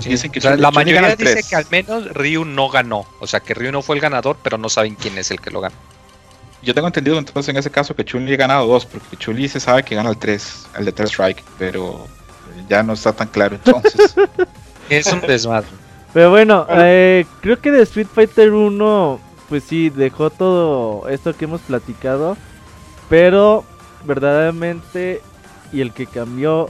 Sí, 0.00 0.08
dicen 0.10 0.30
que 0.32 0.38
O 0.40 0.42
sea, 0.42 0.50
Chun-Li- 0.52 0.62
la 0.62 0.70
mayoría 0.72 1.16
dice 1.16 1.32
3. 1.34 1.48
que 1.48 1.56
al 1.56 1.66
menos 1.70 2.08
Ryu 2.14 2.44
no 2.44 2.68
ganó. 2.68 3.06
O 3.20 3.26
sea, 3.28 3.38
que 3.40 3.54
Ryu 3.54 3.70
no 3.70 3.80
fue 3.80 3.94
el 3.94 4.02
ganador, 4.02 4.36
pero 4.42 4.58
no 4.58 4.68
saben 4.68 4.96
quién 4.96 5.16
es 5.18 5.30
el 5.30 5.40
que 5.40 5.50
lo 5.50 5.60
ganó. 5.60 5.76
yo 6.62 6.74
tengo 6.74 6.86
entendido 6.88 7.18
entonces 7.18 7.50
en 7.50 7.56
ese 7.58 7.70
caso 7.70 7.94
que 7.94 8.04
Chun-Li 8.04 8.34
ha 8.34 8.36
ganado 8.38 8.66
dos 8.66 8.86
porque 8.86 9.16
Chun-Li 9.16 9.48
se 9.48 9.60
sabe 9.60 9.82
que 9.82 9.94
gana 9.94 10.10
el 10.10 10.16
3 10.16 10.66
el 10.78 10.84
de 10.86 10.92
3 10.92 11.10
Strike 11.10 11.44
pero 11.58 12.06
ya 12.68 12.82
no 12.82 12.94
está 12.94 13.12
tan 13.12 13.28
claro 13.28 13.56
entonces 13.56 14.14
Es 14.88 15.06
un 15.12 15.20
desmadre. 15.20 15.68
Pero 16.12 16.30
bueno, 16.30 16.64
Bueno. 16.66 16.82
eh, 16.86 17.26
creo 17.40 17.58
que 17.60 17.70
de 17.70 17.82
Street 17.82 18.06
Fighter 18.14 18.52
1, 18.52 19.20
pues 19.48 19.64
sí, 19.64 19.90
dejó 19.90 20.30
todo 20.30 21.08
esto 21.08 21.34
que 21.34 21.44
hemos 21.44 21.60
platicado, 21.62 22.36
pero 23.08 23.64
verdaderamente 24.04 25.22
y 25.72 25.80
el 25.80 25.92
que 25.92 26.06
cambió 26.06 26.68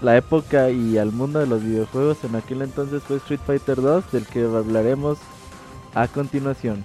la 0.00 0.16
época 0.16 0.70
y 0.70 0.98
al 0.98 1.12
mundo 1.12 1.38
de 1.38 1.46
los 1.46 1.62
videojuegos 1.62 2.18
en 2.24 2.34
aquel 2.34 2.62
entonces 2.62 3.02
fue 3.02 3.18
Street 3.18 3.40
Fighter 3.46 3.80
2, 3.80 4.10
del 4.12 4.26
que 4.26 4.42
hablaremos 4.42 5.18
a 5.94 6.08
continuación. 6.08 6.84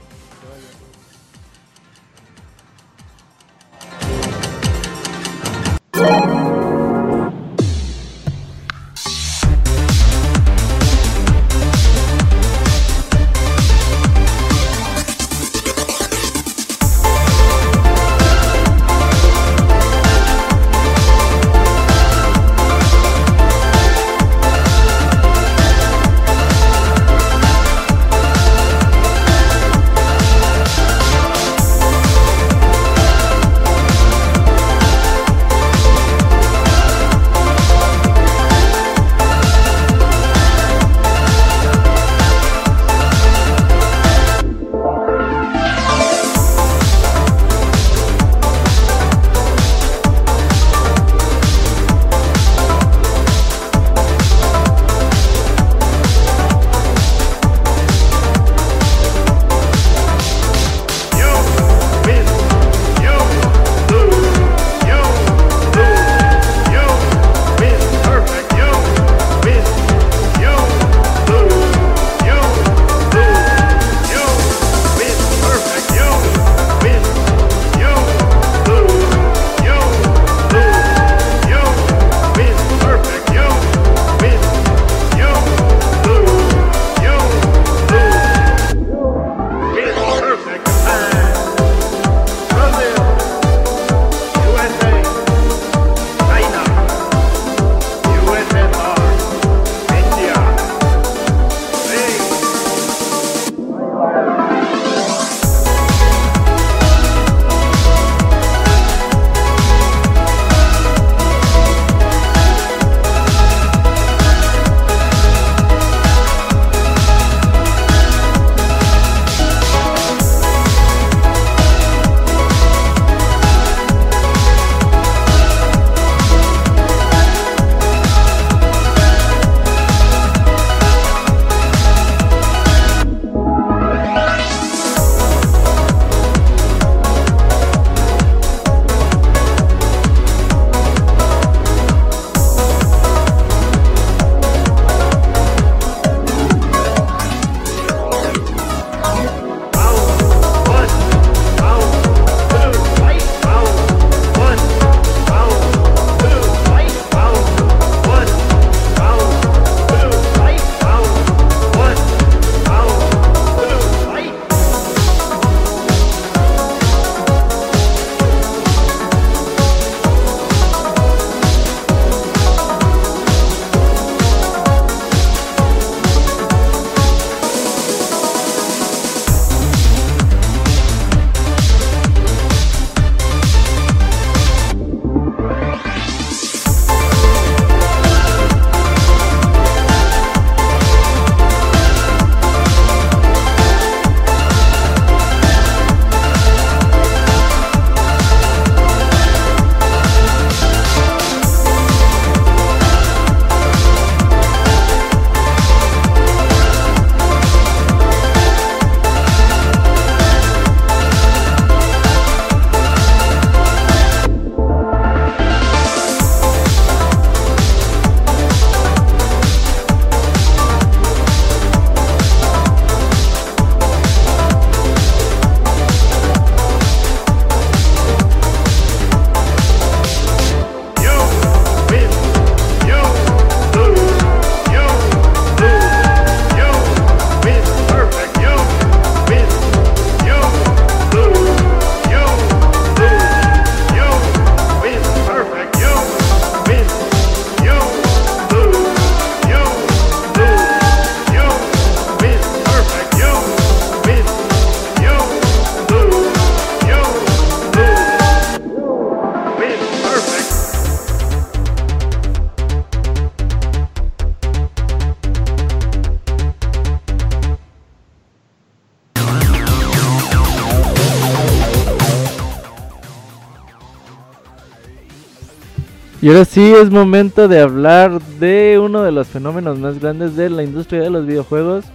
Y 276.27 276.29
ahora 276.29 276.43
sí 276.43 276.73
es 276.73 276.89
momento 276.89 277.47
de 277.47 277.61
hablar 277.61 278.21
de 278.21 278.77
uno 278.83 279.01
de 279.01 279.13
los 279.13 279.29
fenómenos 279.29 279.79
más 279.79 279.97
grandes 279.97 280.35
de 280.35 280.49
la 280.49 280.61
industria 280.61 280.99
de 280.99 281.09
los 281.09 281.25
videojuegos. 281.25 281.85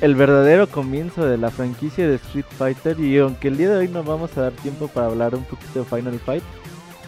El 0.00 0.14
verdadero 0.14 0.68
comienzo 0.68 1.26
de 1.26 1.38
la 1.38 1.50
franquicia 1.50 2.06
de 2.06 2.14
Street 2.14 2.44
Fighter. 2.56 3.00
Y 3.00 3.18
aunque 3.18 3.48
el 3.48 3.56
día 3.56 3.70
de 3.70 3.78
hoy 3.78 3.88
no 3.88 4.04
vamos 4.04 4.38
a 4.38 4.42
dar 4.42 4.52
tiempo 4.52 4.86
para 4.86 5.08
hablar 5.08 5.34
un 5.34 5.42
poquito 5.42 5.80
de 5.80 5.84
Final 5.84 6.20
Fight, 6.20 6.44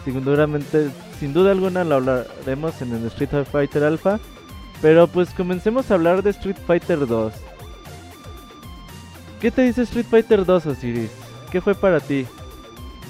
seguramente, 0.03 0.89
sin 1.21 1.31
duda 1.31 1.51
alguna 1.51 1.85
lo 1.85 1.95
hablaremos 1.95 2.81
en 2.81 2.91
el 2.91 3.05
Street 3.05 3.45
Fighter 3.49 3.85
Alpha. 3.85 4.19
Pero 4.81 5.07
pues 5.07 5.29
comencemos 5.29 5.89
a 5.89 5.93
hablar 5.93 6.21
de 6.21 6.31
Street 6.31 6.57
Fighter 6.67 7.07
2. 7.07 7.31
¿Qué 9.39 9.51
te 9.51 9.61
dice 9.61 9.83
Street 9.83 10.07
Fighter 10.09 10.45
2, 10.45 10.65
Osiris? 10.65 11.11
¿Qué 11.49 11.61
fue 11.61 11.75
para 11.75 12.01
ti? 12.01 12.25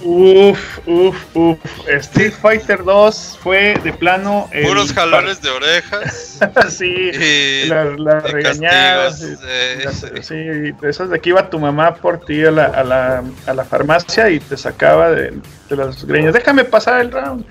Uf, 0.03 0.79
uf, 0.85 1.15
uf. 1.33 1.57
Street 1.87 2.33
Fighter 2.33 2.83
2 2.83 3.39
fue 3.41 3.79
de 3.83 3.93
plano. 3.93 4.49
Puros 4.63 4.91
jalones 4.91 5.41
de 5.41 5.49
orejas. 5.49 6.39
sí, 6.69 7.11
las 7.67 8.23
regañadas. 8.23 9.19
sí, 9.19 10.35
de 10.35 10.89
esas 10.89 11.09
de 11.09 11.19
que 11.19 11.29
iba 11.29 11.49
tu 11.49 11.57
mamá 11.57 11.95
por 11.95 12.19
ti 12.25 12.43
a 12.43 12.51
la, 12.51 12.65
a 12.65 12.83
la, 12.83 13.23
a 13.47 13.53
la 13.53 13.63
farmacia 13.63 14.29
y 14.29 14.41
te 14.41 14.57
sacaba 14.57 15.11
de, 15.11 15.33
de, 15.69 15.75
las 15.75 16.03
greñas. 16.03 16.33
Déjame 16.33 16.65
pasar 16.65 16.99
el 16.99 17.11
round. 17.11 17.45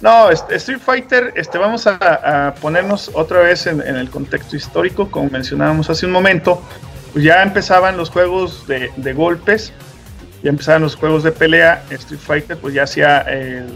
No, 0.00 0.30
Street 0.30 0.78
Fighter, 0.78 1.32
este, 1.34 1.58
vamos 1.58 1.88
a, 1.88 2.54
ponernos 2.60 3.10
otra 3.14 3.40
vez 3.40 3.66
en, 3.66 3.80
en, 3.80 3.96
el 3.96 4.08
contexto 4.08 4.54
histórico, 4.54 5.10
como 5.10 5.28
mencionábamos 5.30 5.90
hace 5.90 6.06
un 6.06 6.12
momento. 6.12 6.62
Pues 7.12 7.24
ya 7.24 7.42
empezaban 7.42 7.96
los 7.96 8.10
juegos 8.10 8.68
de, 8.68 8.92
de 8.96 9.12
golpes 9.14 9.72
ya 10.42 10.50
empezaban 10.50 10.82
los 10.82 10.94
juegos 10.94 11.22
de 11.22 11.32
pelea, 11.32 11.84
Street 11.90 12.20
Fighter 12.20 12.56
pues 12.56 12.74
ya 12.74 12.84
hacía 12.84 13.24
eh, 13.28 13.66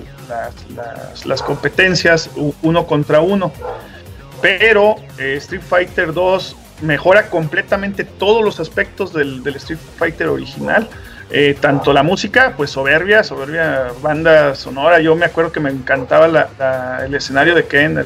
las, 1.25 1.43
competencias 1.43 2.31
uno 2.63 2.87
contra 2.87 3.21
uno. 3.21 3.53
Pero 4.41 4.97
eh, 5.19 5.35
Street 5.37 5.63
Fighter 5.63 6.13
2 6.13 6.57
mejora 6.83 7.29
completamente 7.29 8.05
todos 8.05 8.45
los 8.45 8.61
aspectos 8.61 9.13
del, 9.13 9.43
Street 9.57 9.81
Fighter 9.97 10.29
original. 10.29 10.89
Eh, 11.35 11.57
tanto 11.59 11.95
la 11.95 12.03
música, 12.03 12.53
pues 12.57 12.71
soberbia, 12.71 13.25
soberbia 13.25 13.87
banda 14.03 14.55
sonora. 14.55 15.01
Yo 15.01 15.17
me 15.17 15.25
acuerdo 15.25 15.51
que 15.51 15.61
me 15.61 15.71
encantaba 15.71 16.27
el 17.05 17.15
escenario 17.15 17.55
de 17.55 17.65
Ken, 17.65 18.05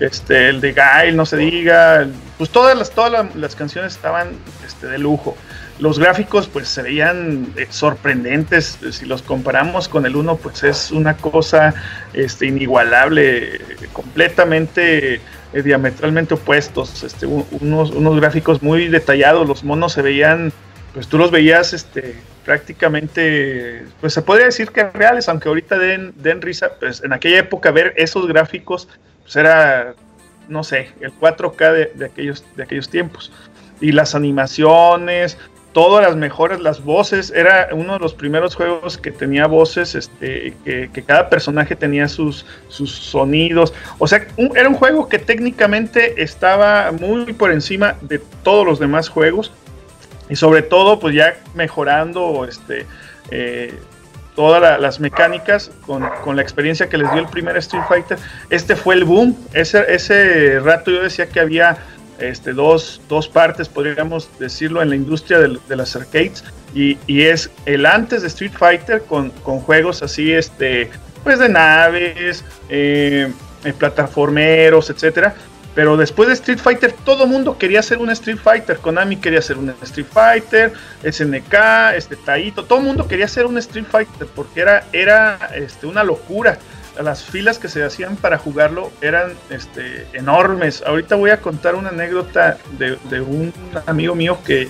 este, 0.00 0.48
el 0.48 0.60
de 0.60 0.72
Gail, 0.72 1.16
no 1.16 1.26
se 1.26 1.36
diga. 1.36 2.06
Pues 2.38 2.50
todas 2.50 2.76
las, 2.76 2.90
todas 2.90 3.34
las 3.34 3.56
canciones 3.56 3.94
estaban 3.94 4.30
este, 4.64 4.86
de 4.86 4.98
lujo. 4.98 5.36
Los 5.78 5.98
gráficos 5.98 6.48
pues 6.48 6.68
se 6.68 6.82
veían 6.82 7.52
eh, 7.56 7.66
sorprendentes, 7.68 8.78
si 8.92 9.04
los 9.04 9.20
comparamos 9.20 9.88
con 9.88 10.06
el 10.06 10.16
1 10.16 10.36
pues 10.36 10.62
es 10.62 10.90
una 10.90 11.18
cosa 11.18 11.74
este, 12.14 12.46
inigualable, 12.46 13.60
completamente 13.92 15.20
eh, 15.52 15.62
diametralmente 15.62 16.32
opuestos, 16.32 17.02
este, 17.02 17.26
unos, 17.26 17.90
unos 17.90 18.16
gráficos 18.18 18.62
muy 18.62 18.88
detallados, 18.88 19.46
los 19.46 19.64
monos 19.64 19.92
se 19.92 20.00
veían, 20.00 20.50
pues 20.94 21.08
tú 21.08 21.18
los 21.18 21.30
veías 21.30 21.74
este, 21.74 22.16
prácticamente, 22.46 23.84
pues 24.00 24.14
se 24.14 24.22
podría 24.22 24.46
decir 24.46 24.70
que 24.70 24.84
reales, 24.84 25.28
aunque 25.28 25.48
ahorita 25.48 25.76
den, 25.78 26.14
den 26.16 26.40
risa, 26.40 26.70
pues 26.80 27.04
en 27.04 27.12
aquella 27.12 27.40
época 27.40 27.70
ver 27.70 27.92
esos 27.96 28.26
gráficos 28.26 28.88
era, 29.34 29.94
no 30.48 30.62
sé, 30.62 30.90
el 31.00 31.12
4K 31.18 31.72
de, 31.72 31.92
de 31.94 32.04
aquellos, 32.06 32.44
de 32.54 32.62
aquellos 32.62 32.88
tiempos. 32.88 33.32
Y 33.80 33.92
las 33.92 34.14
animaciones, 34.14 35.38
todas 35.76 36.06
las 36.06 36.16
mejores, 36.16 36.58
las 36.60 36.82
voces, 36.82 37.30
era 37.36 37.68
uno 37.70 37.92
de 37.92 37.98
los 37.98 38.14
primeros 38.14 38.54
juegos 38.54 38.96
que 38.96 39.10
tenía 39.10 39.46
voces, 39.46 39.94
este, 39.94 40.54
que, 40.64 41.02
cada 41.06 41.28
personaje 41.28 41.76
tenía 41.76 42.08
sus, 42.08 42.46
sus 42.68 42.90
sonidos, 42.90 43.74
o 43.98 44.06
sea, 44.06 44.26
era 44.54 44.70
un 44.70 44.74
juego 44.74 45.06
que 45.06 45.18
técnicamente 45.18 46.22
estaba 46.22 46.92
muy 46.92 47.30
por 47.34 47.52
encima 47.52 47.94
de 48.00 48.20
todos 48.42 48.64
los 48.64 48.78
demás 48.78 49.10
juegos, 49.10 49.52
y 50.30 50.36
sobre 50.36 50.62
todo, 50.62 50.98
pues 50.98 51.14
ya 51.14 51.36
mejorando, 51.54 52.46
este, 52.48 52.86
eh, 53.30 53.78
todas 54.36 54.80
las 54.80 55.00
mecánicas 55.00 55.72
con, 55.86 56.08
con, 56.22 56.36
la 56.36 56.42
experiencia 56.42 56.88
que 56.88 56.98
les 56.98 57.10
dio 57.10 57.20
el 57.20 57.28
primer 57.28 57.56
Street 57.56 57.82
Fighter. 57.88 58.18
Este 58.50 58.76
fue 58.76 58.94
el 58.94 59.04
boom. 59.04 59.36
Ese, 59.54 59.84
ese 59.88 60.60
rato 60.60 60.92
yo 60.92 61.02
decía 61.02 61.26
que 61.28 61.40
había 61.40 61.78
este, 62.18 62.52
dos, 62.52 63.00
dos 63.08 63.28
partes, 63.28 63.68
podríamos 63.68 64.28
decirlo, 64.38 64.82
en 64.82 64.90
la 64.90 64.96
industria 64.96 65.38
de, 65.40 65.76
las 65.76 65.96
arcades. 65.96 66.44
Y, 66.74 66.98
es 67.08 67.50
el 67.64 67.86
antes 67.86 68.22
de 68.22 68.28
Street 68.28 68.52
Fighter 68.52 69.02
con, 69.02 69.30
juegos 69.40 70.02
así, 70.02 70.32
este, 70.32 70.90
pues 71.24 71.38
de 71.38 71.48
naves, 71.48 72.44
eh, 72.68 73.32
eh, 73.64 73.72
plataformeros, 73.72 74.90
etcétera. 74.90 75.34
Pero 75.76 75.96
después 75.96 76.26
de 76.28 76.34
Street 76.34 76.58
Fighter, 76.58 76.92
todo 77.04 77.26
mundo 77.26 77.58
quería 77.58 77.80
hacer 77.80 77.98
un 77.98 78.10
Street 78.10 78.38
Fighter. 78.42 78.78
Konami 78.78 79.18
quería 79.18 79.38
hacer 79.38 79.58
un 79.58 79.68
Street 79.82 80.06
Fighter, 80.10 80.72
SNK, 81.04 81.54
este 81.94 82.16
Taito, 82.16 82.64
todo 82.64 82.80
mundo 82.80 83.06
quería 83.06 83.26
hacer 83.26 83.46
un 83.46 83.58
Street 83.58 83.84
Fighter 83.88 84.26
porque 84.34 84.62
era, 84.62 84.84
era 84.92 85.38
este, 85.54 85.86
una 85.86 86.02
locura 86.02 86.58
las 87.02 87.24
filas 87.24 87.58
que 87.58 87.68
se 87.68 87.84
hacían 87.84 88.16
para 88.16 88.38
jugarlo 88.38 88.90
eran 89.00 89.32
este, 89.50 90.06
enormes. 90.12 90.82
Ahorita 90.86 91.14
voy 91.16 91.30
a 91.30 91.40
contar 91.40 91.74
una 91.74 91.90
anécdota 91.90 92.58
de, 92.78 93.20
un 93.20 93.52
amigo 93.86 94.14
mío 94.14 94.38
que, 94.44 94.68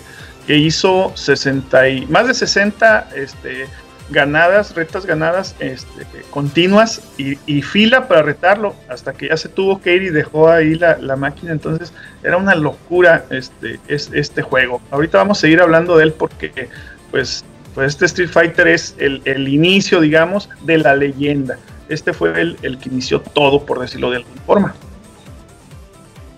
hizo 0.48 1.12
60 1.16 1.88
y, 1.88 2.06
más 2.06 2.28
de 2.28 2.34
60 2.34 3.08
este, 3.16 3.66
ganadas, 4.10 4.74
retas 4.74 5.04
ganadas 5.06 5.56
este, 5.58 6.06
continuas 6.30 7.02
y, 7.18 7.62
fila 7.62 8.08
para 8.08 8.22
retarlo 8.22 8.74
hasta 8.88 9.12
que 9.12 9.28
ya 9.28 9.36
se 9.36 9.48
tuvo 9.48 9.80
que 9.80 9.94
ir 9.94 10.02
y 10.02 10.10
dejó 10.10 10.48
ahí 10.48 10.74
la, 10.74 11.16
máquina. 11.16 11.52
Entonces 11.52 11.92
era 12.22 12.36
una 12.36 12.54
locura 12.54 13.24
este, 13.30 13.80
este 13.88 14.42
juego. 14.42 14.80
Ahorita 14.90 15.18
vamos 15.18 15.38
a 15.38 15.40
seguir 15.42 15.60
hablando 15.60 15.96
de 15.96 16.04
él 16.04 16.12
porque 16.12 16.68
pues, 17.10 17.44
pues 17.74 17.88
este 17.88 18.06
Street 18.06 18.30
Fighter 18.30 18.68
es 18.68 18.94
el, 18.98 19.22
el 19.24 19.48
inicio, 19.48 20.00
digamos, 20.00 20.48
de 20.62 20.78
la 20.78 20.94
leyenda 20.94 21.58
este 21.88 22.12
fue 22.12 22.40
el, 22.40 22.56
el 22.62 22.78
que 22.78 22.88
inició 22.88 23.20
todo, 23.20 23.64
por 23.64 23.78
decirlo 23.78 24.10
de 24.10 24.18
alguna 24.18 24.40
forma. 24.42 24.74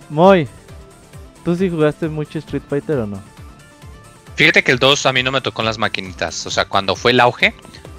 Moy, 0.09 0.47
¿tú 1.43 1.55
sí 1.55 1.69
jugaste 1.69 2.07
mucho 2.07 2.39
Street 2.39 2.63
Fighter 2.67 2.97
o 2.97 3.07
no? 3.07 3.21
Fíjate 4.39 4.63
que 4.63 4.71
el 4.71 4.79
2 4.79 5.05
a 5.05 5.11
mí 5.11 5.21
no 5.21 5.33
me 5.33 5.41
tocó 5.41 5.63
en 5.63 5.65
las 5.65 5.77
maquinitas. 5.77 6.45
O 6.45 6.49
sea, 6.49 6.63
cuando 6.63 6.95
fue 6.95 7.11
el 7.11 7.19
auge, 7.19 7.53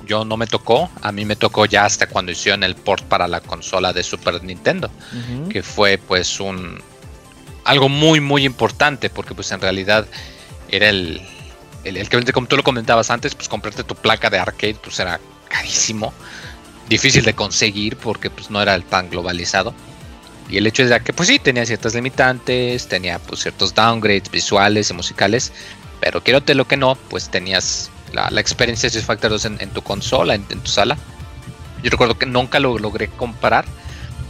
yo 0.07 0.25
no 0.25 0.39
me 0.39 0.47
tocó. 0.47 0.89
A 1.03 1.13
mí 1.13 1.27
me 1.27 1.37
tocó 1.37 1.67
ya 1.67 1.85
hasta 1.85 2.07
cuando 2.07 2.33
hicieron 2.33 2.65
el 2.65 2.77
port 2.77 3.05
para 3.05 3.29
la 3.29 3.43
consola 3.43 3.93
de 3.93 4.03
Super 4.03 4.43
Nintendo. 4.43 4.91
Que 5.51 5.63
fue 5.63 5.99
pues 5.99 6.41
un... 6.41 6.81
Algo 7.65 7.91
muy, 7.91 8.21
muy 8.21 8.47
importante. 8.47 9.11
Porque 9.11 9.35
pues 9.35 9.53
en 9.53 9.61
realidad 9.61 10.07
era 10.71 10.89
el... 10.89 11.21
El, 11.85 11.99
el 11.99 12.09
que 12.09 12.33
como 12.33 12.47
tú 12.47 12.57
lo 12.57 12.63
comentabas 12.63 13.11
antes, 13.11 13.35
pues 13.35 13.47
comprarte 13.47 13.85
tu 13.85 13.95
placa 13.95 14.31
de 14.31 14.39
arcade 14.39 14.77
pues 14.83 14.99
era 14.99 15.21
carísimo 15.47 16.15
difícil 16.89 17.23
de 17.23 17.35
conseguir 17.35 17.99
porque 17.99 18.31
pues 18.31 18.51
no 18.51 18.63
era 18.63 18.81
tan 18.81 19.11
globalizado. 19.11 19.75
Y 20.51 20.57
el 20.57 20.67
hecho 20.67 20.83
es 20.83 21.03
que 21.03 21.13
pues 21.13 21.29
sí, 21.29 21.39
tenía 21.39 21.65
ciertas 21.65 21.95
limitantes, 21.95 22.89
tenía 22.89 23.19
pues 23.19 23.43
ciertos 23.43 23.73
downgrades 23.75 24.31
visuales 24.31 24.91
y 24.91 24.95
musicales, 24.95 25.53
pero 26.01 26.23
quiero 26.23 26.43
lo 26.55 26.67
que 26.67 26.77
no, 26.77 26.97
pues 27.09 27.29
tenías 27.31 27.91
la, 28.13 28.29
experiencia 28.41 28.89
de 28.89 28.99
Street 28.99 29.07
Fighter 29.07 29.31
2 29.31 29.45
en, 29.45 29.71
tu 29.71 29.83
consola, 29.83 30.35
en, 30.35 30.45
tu 30.45 30.71
sala. 30.71 30.97
Yo 31.83 31.91
recuerdo 31.91 32.19
que 32.19 32.27
nunca 32.27 32.59
lo 32.59 32.79
logré 32.79 33.09
comparar, 33.09 33.65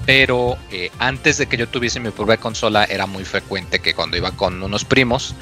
pero 0.07 0.59
eh, 0.71 0.91
antes 0.99 1.39
de 1.39 1.47
que 1.47 1.57
yo 1.57 1.68
tuviese 1.68 2.01
mi 2.01 2.11
propia 2.11 2.37
consola 2.37 2.85
era 2.85 3.07
muy 3.07 3.25
frecuente 3.25 3.81
que 3.81 3.95
cuando 3.95 4.16
iba 4.16 4.33
con 4.33 4.62
unos 4.62 4.85
primos, 4.85 5.35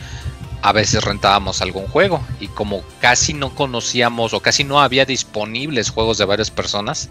a 0.62 0.72
veces 0.72 1.05
rentábamos 1.05 1.62
algún 1.62 1.87
juego 1.87 2.20
y 2.41 2.49
como 2.49 2.83
casi 3.01 3.33
no 3.33 3.55
conocíamos 3.55 4.35
o 4.35 4.41
casi 4.41 4.64
no 4.64 4.81
había 4.81 5.05
disponibles 5.05 5.91
juegos 5.91 6.18
de 6.18 6.24
varias 6.24 6.51
personas, 6.51 7.09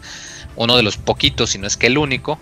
uno 0.56 0.76
de 0.76 0.84
los 0.84 0.98
poquitos, 0.98 1.52
si 1.52 1.58
no 1.58 1.68
es 1.68 1.78
que 1.78 1.88
el 1.88 1.98
único, 1.98 2.40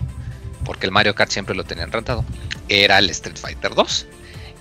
porque 0.64 0.88
el 0.88 0.92
Mario 0.92 1.14
Kart 1.14 1.32
siempre 1.32 1.56
lo 1.56 1.64
tenían 1.64 1.92
rentado, 1.92 2.26
era 2.68 2.98
el 2.98 3.10
Street 3.12 3.38
Fighter 3.38 3.76
2. 3.76 4.08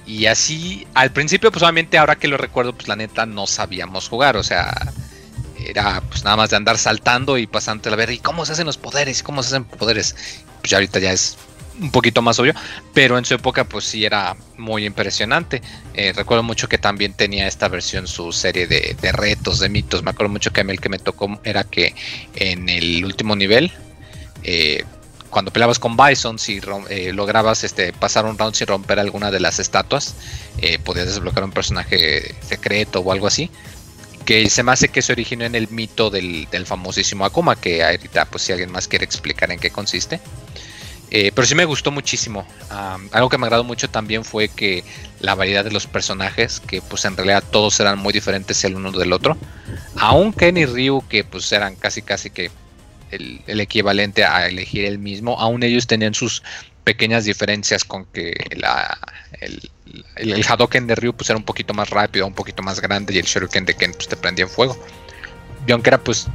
Y 0.07 0.27
así, 0.27 0.87
al 0.95 1.13
principio, 1.13 1.51
pues 1.51 1.63
obviamente 1.63 1.99
ahora 1.99 2.17
que 2.17 2.29
lo 2.29 2.37
recuerdo, 2.37 2.75
pues 2.75 2.89
la 2.89 2.97
neta 2.97 3.25
no 3.27 3.47
sabíamos 3.47 4.09
jugar, 4.09 4.37
o 4.37 4.43
sea, 4.43 4.93
era 5.65 6.03
pues 6.03 6.25
nada 6.25 6.37
más 6.37 6.51
de 6.51 6.57
andar 6.57 6.79
saltando 6.79 7.39
y 7.39 7.47
pasando 7.47 7.91
a 7.91 7.97
ver, 7.97 8.11
¿y 8.11 8.19
cómo 8.19 8.45
se 8.45 8.53
hacen 8.53 8.67
los 8.67 8.77
poderes? 8.77 9.23
¿Cómo 9.23 9.43
se 9.43 9.49
hacen 9.49 9.65
poderes? 9.65 10.15
Pues 10.61 10.71
ya 10.71 10.77
ahorita 10.77 10.99
ya 10.99 11.13
es 11.13 11.37
un 11.81 11.91
poquito 11.91 12.23
más 12.23 12.39
obvio, 12.39 12.55
pero 12.93 13.19
en 13.19 13.25
su 13.25 13.35
época 13.35 13.65
pues 13.65 13.85
sí 13.85 14.05
era 14.05 14.37
muy 14.57 14.85
impresionante. 14.85 15.63
Eh, 15.95 16.13
recuerdo 16.15 16.43
mucho 16.43 16.69
que 16.69 16.79
también 16.79 17.15
tenía 17.15 17.47
esta 17.47 17.69
versión 17.69 18.07
su 18.07 18.33
serie 18.33 18.67
de, 18.67 19.13
retos, 19.13 19.59
de 19.59 19.69
mitos. 19.69 20.03
Me 20.03 20.11
acuerdo 20.11 20.33
mucho 20.33 20.53
que 20.53 20.61
a 20.61 20.65
mí 20.65 20.73
el 20.73 20.81
que 20.81 20.89
me 20.89 20.99
tocó 20.99 21.41
era 21.45 21.65
que 21.65 21.95
en 22.37 22.69
el 22.69 23.05
último 23.05 23.35
nivel, 23.35 23.73
eh, 24.43 24.85
cuando 25.35 25.51
peleabas 25.51 25.81
con 25.81 25.97
Bison, 25.97 26.39
si 26.39 26.61
eh, 26.89 27.13
lograbas 27.13 27.65
este, 27.65 27.93
pasar 27.93 28.25
un 28.25 28.39
round 28.39 28.55
sin 28.55 28.69
romper 28.69 29.01
alguna 29.01 29.33
de 29.33 29.41
las 29.41 29.59
estatuas, 29.59 30.15
podías 30.85 31.07
desbloquear 31.07 31.45
un 31.45 31.51
personaje 31.51 32.37
secreto 32.41 33.01
o 33.01 33.11
algo 33.11 33.27
así. 33.27 33.51
que 34.25 34.49
se 34.49 34.63
me 34.63 34.71
hace 34.71 34.89
que 34.89 35.03
se 35.03 35.13
originó 35.13 35.45
en 35.45 35.57
el 35.57 35.69
mito 35.69 36.09
del, 36.09 36.47
famosísimo 36.65 37.25
Akuma, 37.25 37.57
que 37.57 37.83
ahorita 37.83 38.27
pues 38.27 38.45
si 38.45 38.53
alguien 38.53 38.71
más 38.71 38.87
quiere 38.87 39.05
explicar 39.05 39.51
en 39.51 39.59
qué 39.59 39.71
consiste. 39.71 40.21
Eh, 41.11 41.33
pero 41.35 41.47
sí 41.47 41.55
me 41.55 41.65
gustó 41.65 41.91
muchísimo. 41.91 42.47
algo 43.13 43.29
que 43.29 43.39
me 43.39 43.47
agradó 43.47 43.65
mucho 43.65 43.91
también 43.91 44.25
fue 44.25 44.49
que 44.49 44.85
la 45.21 45.35
variedad 45.35 45.65
de 45.65 45.73
los 45.73 45.87
personajes, 45.87 46.61
que 46.61 46.81
pues 46.81 47.05
en 47.05 47.17
realidad 47.17 47.43
todos 47.51 47.79
eran 47.81 47.99
muy 47.99 48.13
diferentes 48.13 48.63
el 48.65 48.77
uno 48.77 48.93
del 48.93 49.13
otro. 49.13 49.37
Aún 49.97 50.33
Ken 50.33 50.57
y 50.57 50.65
Ryu, 50.67 51.05
que 51.09 51.25
pues 51.25 51.51
eran 51.53 51.77
casi 51.77 52.03
casi 52.03 52.31
que 52.31 52.51
el, 53.11 53.61
equivalente 53.61 54.25
a 54.25 54.47
elegir 54.47 54.85
el 54.85 54.99
mismo, 54.99 55.39
aún 55.39 55.63
ellos 55.63 55.87
tenían 55.87 56.15
sus 56.15 56.43
pequeñas 56.85 57.25
diferencias 57.25 57.85
con 57.85 58.05
que 58.07 58.35
la, 58.57 58.99
el, 59.41 59.71
el, 60.17 60.45
Hadoken 60.47 60.87
de 60.87 60.95
Ryu 60.95 61.15
pues 61.15 61.31
era 61.31 61.37
un 61.37 61.45
poquito 61.45 61.73
más 61.73 61.91
rápido, 61.91 62.27
un 62.27 62.35
poquito 62.35 62.63
más 62.63 62.81
grande 62.81 63.15
y 63.15 63.19
el 63.19 63.25
Shuriken 63.25 63.65
de 63.65 63.75
Ken 63.75 63.93
pues 63.93 64.09
te 64.09 64.17
prendía 64.17 64.45
en 64.45 64.51
fuego. 64.51 64.79
Y 65.67 65.73
aunque 65.73 65.91
era 65.91 65.99
pues 65.99 66.27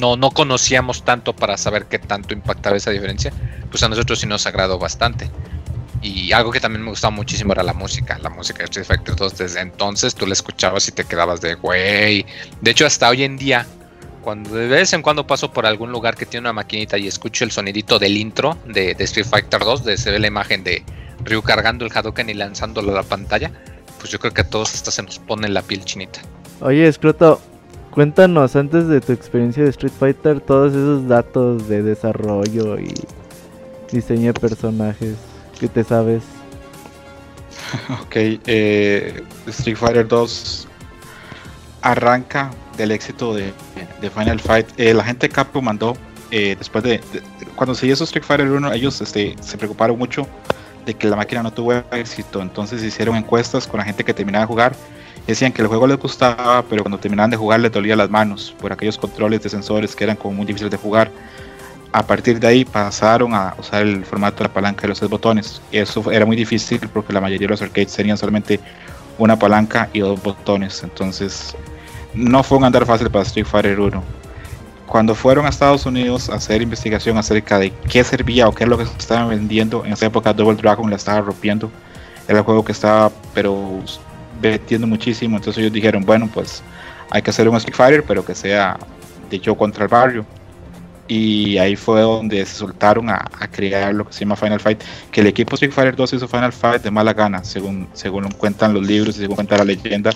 no, 0.00 0.16
no 0.16 0.30
conocíamos 0.30 1.04
tanto 1.04 1.34
para 1.34 1.56
saber 1.56 1.86
qué 1.86 1.98
tanto 1.98 2.34
impactaba 2.34 2.76
esa 2.76 2.90
diferencia, 2.90 3.32
pues 3.70 3.82
a 3.82 3.88
nosotros 3.88 4.20
sí 4.20 4.26
nos 4.26 4.46
agradó 4.46 4.78
bastante. 4.78 5.30
Y 6.00 6.32
algo 6.32 6.52
que 6.52 6.60
también 6.60 6.84
me 6.84 6.90
gustaba 6.90 7.10
muchísimo 7.10 7.52
era 7.52 7.62
la 7.62 7.72
música. 7.72 8.18
La 8.18 8.30
música 8.30 8.58
de 8.58 8.64
Street 8.66 8.86
Fighter 8.86 9.16
2 9.16 9.36
desde 9.36 9.60
entonces 9.60 10.14
tú 10.14 10.26
la 10.26 10.32
escuchabas 10.32 10.86
y 10.88 10.92
te 10.92 11.04
quedabas 11.04 11.40
de 11.40 11.54
güey. 11.54 12.24
De 12.60 12.70
hecho, 12.70 12.86
hasta 12.86 13.08
hoy 13.08 13.24
en 13.24 13.36
día, 13.36 13.66
cuando 14.28 14.50
de 14.50 14.66
vez 14.66 14.92
en 14.92 15.00
cuando 15.00 15.26
paso 15.26 15.50
por 15.50 15.64
algún 15.64 15.90
lugar 15.90 16.14
que 16.14 16.26
tiene 16.26 16.42
una 16.42 16.52
maquinita 16.52 16.98
y 16.98 17.06
escucho 17.06 17.44
el 17.44 17.50
sonidito 17.50 17.98
del 17.98 18.14
intro 18.18 18.58
de, 18.66 18.94
Street 18.98 19.24
Fighter 19.24 19.58
2, 19.58 19.84
de 19.84 19.96
se 19.96 20.10
ve 20.10 20.18
la 20.18 20.26
imagen 20.26 20.62
de 20.62 20.84
Ryu 21.24 21.40
cargando 21.40 21.86
el 21.86 21.90
Hadouken 21.90 22.28
y 22.28 22.34
lanzándolo 22.34 22.92
a 22.92 22.96
la 22.96 23.02
pantalla, 23.04 23.50
pues 23.98 24.10
yo 24.10 24.18
creo 24.18 24.34
que 24.34 24.42
a 24.42 24.50
todos 24.50 24.74
hasta 24.74 24.90
se 24.90 25.02
nos 25.02 25.18
pone 25.18 25.48
la 25.48 25.62
piel 25.62 25.82
chinita. 25.82 26.20
Oye, 26.60 26.86
Escroto, 26.86 27.40
cuéntanos 27.90 28.54
antes 28.54 28.86
de 28.86 29.00
tu 29.00 29.12
experiencia 29.12 29.64
de 29.64 29.70
Street 29.70 29.94
Fighter 29.98 30.42
todos 30.42 30.74
esos 30.74 31.08
datos 31.08 31.66
de 31.66 31.82
desarrollo 31.82 32.78
y 32.78 32.92
diseño 33.90 34.34
de 34.34 34.40
personajes 34.40 35.14
que 35.58 35.68
te 35.68 35.84
sabes. 35.84 36.22
ok, 38.02 38.14
eh, 38.14 39.22
Street 39.46 39.76
Fighter 39.78 40.06
2 40.06 40.67
arranca 41.82 42.50
del 42.76 42.92
éxito 42.92 43.34
de, 43.34 43.52
Final 44.16 44.40
Fight. 44.40 44.66
Eh, 44.76 44.94
la 44.94 45.04
gente 45.04 45.28
de 45.28 45.34
Capcom 45.34 45.64
mandó, 45.64 45.96
eh, 46.30 46.54
después 46.58 46.84
de, 46.84 47.00
cuando 47.56 47.74
se 47.74 47.86
hizo 47.86 48.04
Street 48.04 48.24
Fighter 48.24 48.50
1, 48.50 48.72
ellos 48.72 49.00
este, 49.00 49.36
se 49.40 49.56
preocuparon 49.56 49.98
mucho 49.98 50.26
de 50.86 50.94
que 50.94 51.08
la 51.08 51.16
máquina 51.16 51.42
no 51.42 51.52
tuvo 51.52 51.74
éxito. 51.92 52.40
Entonces 52.40 52.82
hicieron 52.82 53.16
encuestas 53.16 53.66
con 53.66 53.78
la 53.78 53.84
gente 53.84 54.04
que 54.04 54.14
terminaba 54.14 54.44
de 54.44 54.48
jugar. 54.48 54.76
Decían 55.26 55.52
que 55.52 55.60
el 55.60 55.68
juego 55.68 55.86
les 55.86 55.98
gustaba, 55.98 56.62
pero 56.62 56.82
cuando 56.82 56.98
terminaban 56.98 57.30
de 57.30 57.36
jugar 57.36 57.60
les 57.60 57.70
dolía 57.70 57.96
las 57.96 58.08
manos 58.08 58.54
por 58.58 58.72
aquellos 58.72 58.96
controles 58.96 59.42
de 59.42 59.50
sensores 59.50 59.94
que 59.94 60.04
eran 60.04 60.16
como 60.16 60.34
muy 60.34 60.46
difíciles 60.46 60.70
de 60.70 60.78
jugar 60.78 61.10
a 61.92 62.06
partir 62.06 62.38
de 62.38 62.46
ahí 62.46 62.64
pasaron 62.64 63.34
a 63.34 63.54
usar 63.58 63.82
el 63.82 64.04
formato 64.04 64.38
de 64.38 64.44
la 64.44 64.54
palanca 64.54 64.82
de 64.82 64.88
los 64.88 64.98
tres 64.98 65.10
botones. 65.10 65.60
Eso 65.72 66.10
era 66.10 66.26
muy 66.26 66.36
difícil 66.36 66.80
porque 66.92 67.12
la 67.12 67.20
mayoría 67.20 67.46
de 67.46 67.52
los 67.52 67.62
arcades 67.62 67.94
tenían 67.94 68.18
solamente 68.18 68.60
una 69.18 69.38
palanca 69.38 69.88
y 69.92 70.00
dos 70.00 70.22
botones. 70.22 70.82
Entonces 70.82 71.54
no 72.14 72.42
fue 72.42 72.58
un 72.58 72.64
andar 72.64 72.86
fácil 72.86 73.10
para 73.10 73.24
Street 73.24 73.46
Fighter 73.46 73.78
1. 73.78 74.02
Cuando 74.86 75.14
fueron 75.14 75.44
a 75.44 75.50
Estados 75.50 75.84
Unidos 75.84 76.30
a 76.30 76.36
hacer 76.36 76.62
investigación 76.62 77.18
acerca 77.18 77.58
de 77.58 77.70
qué 77.90 78.02
servía 78.04 78.48
o 78.48 78.52
qué 78.52 78.64
es 78.64 78.70
lo 78.70 78.78
que 78.78 78.84
estaban 78.84 79.28
vendiendo, 79.28 79.84
en 79.84 79.92
esa 79.92 80.06
época 80.06 80.32
Double 80.32 80.56
Dragon 80.56 80.88
la 80.88 80.96
estaba 80.96 81.20
rompiendo. 81.20 81.70
Era 82.26 82.38
el 82.38 82.44
juego 82.44 82.64
que 82.64 82.72
estaba 82.72 83.10
pero 83.34 83.82
vendiendo 84.40 84.86
muchísimo. 84.86 85.36
Entonces 85.36 85.60
ellos 85.60 85.72
dijeron, 85.72 86.04
bueno 86.04 86.30
pues 86.32 86.62
hay 87.10 87.22
que 87.22 87.30
hacer 87.30 87.48
un 87.48 87.56
Street 87.56 87.76
Fighter 87.76 88.04
pero 88.04 88.24
que 88.24 88.34
sea 88.34 88.78
de 89.28 89.38
yo 89.38 89.54
contra 89.54 89.84
el 89.84 89.88
barrio 89.88 90.24
y 91.08 91.56
ahí 91.56 91.74
fue 91.74 92.02
donde 92.02 92.44
se 92.44 92.54
soltaron 92.54 93.08
a, 93.08 93.18
crear 93.50 93.94
lo 93.94 94.06
que 94.06 94.12
se 94.12 94.20
llama 94.20 94.36
Final 94.36 94.60
Fight, 94.60 94.82
que 95.10 95.22
el 95.22 95.26
equipo 95.26 95.54
Street 95.54 95.72
Fighter 95.72 95.96
2 95.96 96.12
hizo 96.12 96.28
Final 96.28 96.52
Fight 96.52 96.82
de 96.82 96.90
mala 96.90 97.14
gana, 97.14 97.42
según, 97.42 97.88
según 97.94 98.30
cuentan 98.32 98.74
los 98.74 98.86
libros 98.86 99.16
y 99.16 99.20
según 99.20 99.36
cuenta 99.36 99.56
la 99.56 99.64
leyenda, 99.64 100.10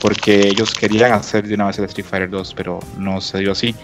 porque 0.00 0.48
ellos 0.48 0.72
querían 0.72 1.12
hacer 1.12 1.46
de 1.46 1.54
una 1.54 1.66
vez 1.66 1.78
el 1.78 1.84
Street 1.86 2.06
Fighter 2.06 2.30
2, 2.30 2.54
pero 2.54 2.78
no 2.96 3.20
se 3.20 3.38
dio 3.38 3.52
así. 3.52 3.74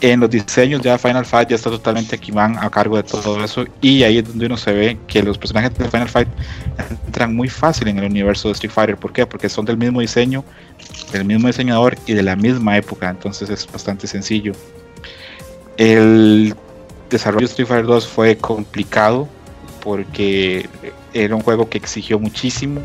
En 0.00 0.20
los 0.20 0.28
diseños 0.28 0.82
ya 0.82 0.98
Final 0.98 1.24
Fight 1.24 1.48
ya 1.48 1.56
está 1.56 1.70
totalmente 1.70 2.18
Kiman 2.18 2.58
a 2.58 2.68
cargo 2.68 2.96
de 2.96 3.04
todo 3.04 3.42
eso 3.42 3.64
y 3.80 4.02
ahí 4.02 4.18
es 4.18 4.28
donde 4.28 4.46
uno 4.46 4.56
se 4.56 4.72
ve 4.72 4.98
que 5.06 5.22
los 5.22 5.38
personajes 5.38 5.76
de 5.78 5.88
Final 5.88 6.08
Fight 6.08 6.28
entran 7.06 7.34
muy 7.34 7.48
fácil 7.48 7.88
en 7.88 7.98
el 7.98 8.04
universo 8.04 8.48
de 8.48 8.52
Street 8.52 8.72
Fighter. 8.72 8.96
¿Por 8.96 9.12
qué? 9.12 9.24
Porque 9.24 9.48
son 9.48 9.64
del 9.64 9.78
mismo 9.78 10.00
diseño, 10.00 10.44
del 11.12 11.24
mismo 11.24 11.46
diseñador 11.46 11.96
y 12.06 12.12
de 12.12 12.22
la 12.22 12.36
misma 12.36 12.76
época, 12.76 13.08
entonces 13.08 13.48
es 13.48 13.70
bastante 13.70 14.06
sencillo. 14.06 14.52
El 15.76 16.54
desarrollo 17.10 17.46
de 17.46 17.50
Street 17.50 17.68
Fighter 17.68 17.86
2 17.86 18.06
fue 18.06 18.36
complicado 18.36 19.28
porque 19.82 20.68
era 21.12 21.34
un 21.34 21.42
juego 21.42 21.68
que 21.68 21.78
exigió 21.78 22.18
muchísimo. 22.18 22.80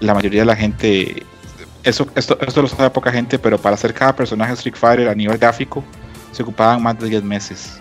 La 0.00 0.14
mayoría 0.14 0.40
de 0.40 0.46
la 0.46 0.56
gente, 0.56 1.22
eso, 1.84 2.06
esto, 2.14 2.38
esto 2.40 2.62
lo 2.62 2.68
sabe 2.68 2.90
poca 2.90 3.12
gente, 3.12 3.38
pero 3.38 3.58
para 3.58 3.74
hacer 3.74 3.94
cada 3.94 4.16
personaje 4.16 4.54
Street 4.54 4.74
Fighter 4.74 5.08
a 5.08 5.14
nivel 5.14 5.38
gráfico 5.38 5.84
se 6.32 6.42
ocupaban 6.42 6.82
más 6.82 6.98
de 6.98 7.08
10 7.08 7.22
meses. 7.22 7.78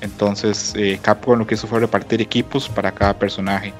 Entonces 0.00 0.74
eh, 0.76 0.98
Capcom 1.00 1.38
lo 1.38 1.46
que 1.46 1.54
hizo 1.54 1.66
fue 1.66 1.80
repartir 1.80 2.20
equipos 2.20 2.68
para 2.68 2.92
cada 2.92 3.18
personaje 3.18 3.72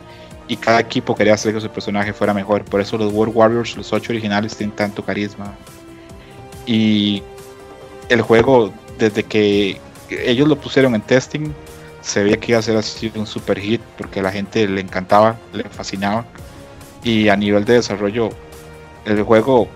y 0.49 0.57
cada 0.57 0.81
equipo 0.81 1.15
quería 1.15 1.35
hacer 1.35 1.55
que 1.55 1.61
su 1.61 1.69
personaje 1.69 2.13
fuera 2.13 2.35
mejor. 2.35 2.65
Por 2.65 2.81
eso 2.81 2.99
los 2.99 3.13
World 3.13 3.35
Warriors, 3.37 3.77
los 3.77 3.93
8 3.93 4.13
originales, 4.13 4.57
tienen 4.57 4.75
tanto 4.75 5.05
carisma. 5.05 5.55
Y 6.67 7.23
el 8.09 8.23
juego 8.23 8.73
desde 8.99 9.23
que 9.25 9.81
ellos 10.11 10.49
lo 10.49 10.57
pusieron 10.57 10.95
en 10.95 11.03
testing, 11.03 11.53
se 12.05 12.23
veía 12.23 12.37
que 12.37 12.53
iba 12.53 12.59
a 12.59 12.63
ser 12.63 12.77
así 12.77 13.11
un 13.15 13.27
super 13.27 13.59
hit 13.59 13.81
porque 13.97 14.21
a 14.21 14.23
la 14.23 14.31
gente 14.31 14.69
le 14.69 14.81
encantaba, 14.81 15.37
le 15.53 15.65
fascinaba. 15.65 16.25
Y 17.03 17.29
a 17.29 17.37
nivel 17.37 17.65
de 17.65 17.75
desarrollo, 17.75 18.31
el 19.05 19.23
juego, 19.23 19.69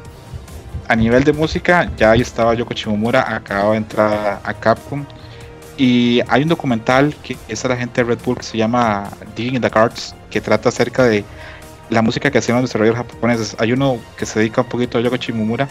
a 0.88 0.96
nivel 0.96 1.24
de 1.24 1.32
música, 1.32 1.90
ya 1.96 2.12
ahí 2.12 2.20
estaba 2.20 2.54
Yoko 2.54 2.74
Shimomura, 2.74 3.34
acababa 3.34 3.72
de 3.72 3.78
entrar 3.78 4.40
a 4.42 4.54
Capcom. 4.54 5.04
Y 5.76 6.20
hay 6.28 6.42
un 6.42 6.48
documental 6.48 7.14
que 7.22 7.36
es 7.48 7.64
a 7.64 7.68
la 7.68 7.76
gente 7.76 8.02
de 8.02 8.08
Red 8.08 8.18
Bull 8.24 8.36
que 8.36 8.42
se 8.42 8.58
llama 8.58 9.10
Digging 9.36 9.56
in 9.56 9.62
the 9.62 9.70
Cards, 9.70 10.14
que 10.30 10.40
trata 10.40 10.70
acerca 10.70 11.04
de 11.04 11.24
la 11.88 12.02
música 12.02 12.30
que 12.30 12.38
hacían 12.38 12.60
los 12.60 12.68
desarrolladores 12.68 13.06
japoneses. 13.06 13.56
Hay 13.58 13.72
uno 13.72 13.98
que 14.18 14.26
se 14.26 14.40
dedica 14.40 14.62
un 14.62 14.68
poquito 14.68 14.98
a 14.98 15.00
Yoko 15.00 15.16
Shimomura, 15.16 15.68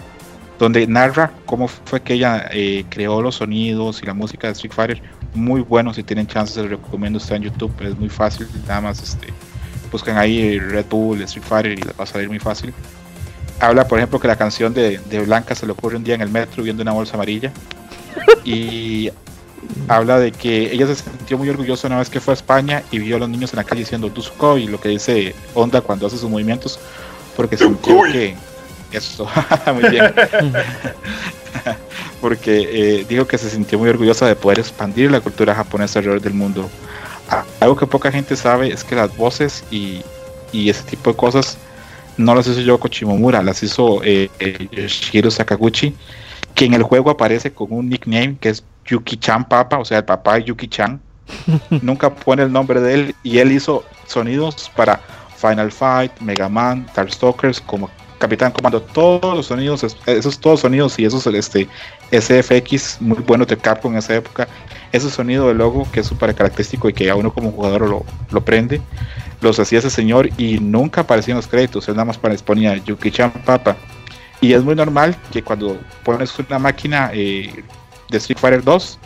donde 0.60 0.88
narra 0.88 1.32
cómo 1.45 1.68
fue 1.68 2.01
que 2.01 2.14
ella 2.14 2.47
eh, 2.51 2.86
creó 2.89 3.22
los 3.22 3.36
sonidos 3.36 4.01
y 4.01 4.05
la 4.05 4.14
música 4.14 4.47
de 4.47 4.53
Street 4.53 4.74
Fighter. 4.74 5.01
Muy 5.34 5.62
bueno, 5.62 5.93
si 5.93 6.03
tienen 6.03 6.28
chance, 6.28 6.60
les 6.62 6.72
recomiendo. 6.72 7.20
Está 7.20 7.36
en 7.36 7.43
YouTube, 7.43 7.74
es 7.82 7.97
muy 7.97 8.10
fácil. 8.10 8.47
Nada 8.68 8.82
más 8.82 9.01
este, 9.01 9.28
buscan 9.91 10.18
ahí 10.18 10.60
Red 10.60 10.86
Bull, 10.89 11.22
Street 11.24 11.45
Fighter 11.45 11.72
y 11.74 11.82
les 11.82 11.99
va 11.99 12.03
a 12.03 12.08
salir 12.08 12.28
muy 12.28 12.39
fácil. 12.39 12.74
Habla, 13.60 13.88
por 13.88 13.99
ejemplo, 13.99 14.20
que 14.20 14.28
la 14.28 14.36
canción 14.36 14.74
de, 14.74 14.99
Blanca 15.26 15.55
se 15.55 15.66
le 15.66 15.72
ocurre 15.72 15.97
un 15.97 16.03
día 16.03 16.16
en 16.16 16.22
el 16.22 16.30
metro 16.30 16.64
viendo 16.64 16.82
una 16.82 16.91
bolsa 16.91 17.16
amarilla. 17.16 17.51
Y 18.43 19.12
habla 19.88 20.20
de 20.20 20.32
que 20.32 20.72
ella 20.72 20.88
se 20.88 20.95
sintió 20.95 21.38
muy 21.38 21.49
orgullosa 21.49 21.88
una 21.88 21.99
vez 21.99 22.10
que 22.10 22.20
fue 22.20 22.34
a 22.34 22.36
España 22.36 22.84
y 22.91 22.99
vio 22.99 23.18
a 23.18 23.20
los 23.20 23.30
niños 23.30 23.53
en 23.53 23.58
la 23.58 23.64
calle 23.64 23.82
diciendo 23.82 24.10
Dusko 24.10 24.58
y 24.58 24.68
lo 24.68 24.80
que 24.80 24.89
dice 24.89 25.36
Onda 25.55 25.82
cuando 25.82 26.08
hace 26.08 26.18
sus 26.18 26.30
movimientos, 26.30 26.80
porque 27.36 27.58
sintió 27.58 28.01
que 28.12 28.36
eso, 28.92 29.28
muy 29.74 29.90
bien. 29.90 30.14
Porque 32.22 32.70
eh, 32.72 33.06
dijo 33.08 33.28
que 33.28 33.38
se 33.38 33.50
sintió 33.50 33.78
muy 33.78 33.90
orgullosa 33.90 34.28
de 34.28 34.36
poder 34.36 34.60
expandir 34.60 35.12
la 35.12 35.22
cultura 35.22 35.54
japonesa 35.54 36.00
alrededor 36.00 36.22
del 36.22 36.34
mundo. 36.34 36.70
Ah, 37.30 37.44
algo 37.60 37.76
que 37.76 37.86
poca 37.86 38.12
gente 38.12 38.36
sabe 38.36 38.72
es 38.72 38.84
que 38.84 38.96
las 38.96 39.16
voces 39.16 39.64
y, 39.70 40.04
ese 40.54 40.84
tipo 40.84 41.12
de 41.12 41.18
cosas 41.18 41.58
no 42.16 42.34
las 42.34 42.48
hizo 42.48 42.62
Yoko 42.62 42.88
Shimomura, 42.88 43.44
las 43.44 43.62
hizo 43.62 44.02
eh, 44.04 44.30
Shiro 44.88 45.30
Sakaguchi, 45.30 45.94
que 46.56 46.66
en 46.66 46.74
el 46.74 46.82
juego 46.82 47.12
aparece 47.12 47.52
con 47.52 47.72
un 47.72 47.90
nickname 47.90 48.38
que 48.40 48.50
es 48.50 48.64
Yuki-chan 48.88 49.48
Papa, 49.48 49.78
o 49.78 49.86
sea, 49.86 50.00
el 50.00 50.06
papá 50.06 50.36
de 50.36 50.46
Yuki-chan. 50.46 51.00
Nunca 51.82 52.16
pone 52.16 52.44
el 52.44 52.52
nombre 52.52 52.82
de 52.82 52.94
él 52.94 53.16
y 53.22 53.38
él 53.38 53.52
hizo 53.52 53.84
sonidos 54.08 54.72
para 54.76 55.00
Final 55.36 55.72
Fight, 55.72 56.20
Mega 56.20 56.50
Man, 56.50 56.88
Darkstalkers, 56.96 57.62
como 57.62 57.92
Capitán 58.18 58.51
Comando, 58.51 58.82
todos 58.82 59.36
los 59.36 59.45
sonidos, 59.45 59.84
esos 60.05 60.39
todos 60.39 60.61
sonidos 60.61 60.97
y 60.99 61.05
esos 61.05 61.26
este, 61.28 61.68
SFX 62.11 63.01
muy 63.01 63.20
buenos 63.20 63.47
de 63.47 63.57
Capcom 63.57 63.91
en 63.91 63.99
esa 63.99 64.15
época, 64.15 64.47
ese 64.91 65.09
sonido 65.09 65.47
de 65.47 65.53
logo 65.53 65.88
que 65.91 65.99
es 65.99 66.07
súper 66.07 66.34
característico 66.34 66.89
y 66.89 66.93
que 66.93 67.09
a 67.09 67.15
uno 67.15 67.34
como 67.34 67.51
jugador 67.51 67.82
lo, 67.88 68.05
lo 68.32 68.41
prende, 68.43 68.82
los 69.41 69.59
hacía 69.59 69.80
ese 69.80 69.89
señor 69.89 70.30
y 70.38 70.59
nunca 70.59 71.01
aparecían 71.01 71.38
los 71.38 71.47
créditos, 71.47 71.88
él 71.88 71.95
nada 71.95 72.05
más 72.05 72.18
ponía 72.18 72.76
Yuki-chan 72.78 73.32
Papa. 73.45 73.78
Y 74.39 74.53
es 74.53 74.63
muy 74.63 74.76
normal 74.76 75.15
que 75.32 75.43
cuando 75.43 75.80
pones 76.03 76.38
una 76.38 76.59
máquina 76.59 77.11
eh, 77.13 77.63
de 78.09 78.18
Street 78.18 78.38
Fighter 78.38 78.63
2, 78.63 78.99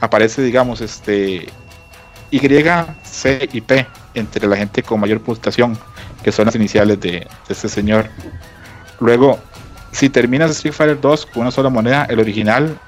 aparece, 0.00 0.42
digamos, 0.42 0.80
este 0.80 1.48
Y, 2.30 2.38
C 3.04 3.48
y 3.52 3.60
P 3.60 3.86
entre 4.14 4.46
la 4.46 4.56
gente 4.56 4.82
con 4.82 5.00
mayor 5.00 5.20
puntuación, 5.20 5.78
que 6.22 6.32
son 6.32 6.46
las 6.46 6.54
iniciales 6.54 6.98
de, 7.00 7.10
de 7.10 7.28
este 7.48 7.68
señor. 7.68 8.08
Luego, 9.00 9.38
si 9.92 10.08
terminas 10.08 10.50
Street 10.52 10.72
Fighter 10.74 11.00
2 11.00 11.26
con 11.26 11.42
una 11.42 11.50
sola 11.50 11.68
moneda, 11.68 12.04
el 12.08 12.20
original, 12.20 12.78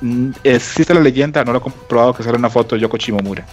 mm, 0.00 0.30
existe 0.44 0.92
la 0.94 1.00
leyenda, 1.00 1.44
no 1.44 1.52
lo 1.52 1.58
he 1.58 1.62
comprobado 1.62 2.12
que 2.14 2.22
sale 2.22 2.36
una 2.38 2.50
foto 2.50 2.74
de 2.74 2.82
Yoko 2.82 2.96
Shimomura. 2.96 3.44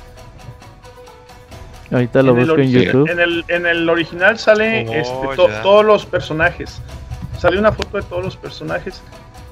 Ahorita 1.91 2.21
lo 2.23 2.31
en, 2.33 2.39
el 2.39 2.45
busco 2.47 2.61
en 2.61 2.71
YouTube. 2.71 3.09
en 3.09 3.19
el, 3.19 3.45
en 3.49 3.65
el 3.65 3.89
original 3.89 4.37
sale 4.39 4.85
Oh, 4.87 4.93
este, 4.93 5.35
to- 5.35 5.49
todos 5.61 5.85
los 5.85 6.05
personajes. 6.05 6.81
Sale 7.37 7.59
una 7.59 7.71
foto 7.71 7.97
de 7.97 8.03
todos 8.03 8.23
los 8.23 8.37
personajes. 8.37 9.01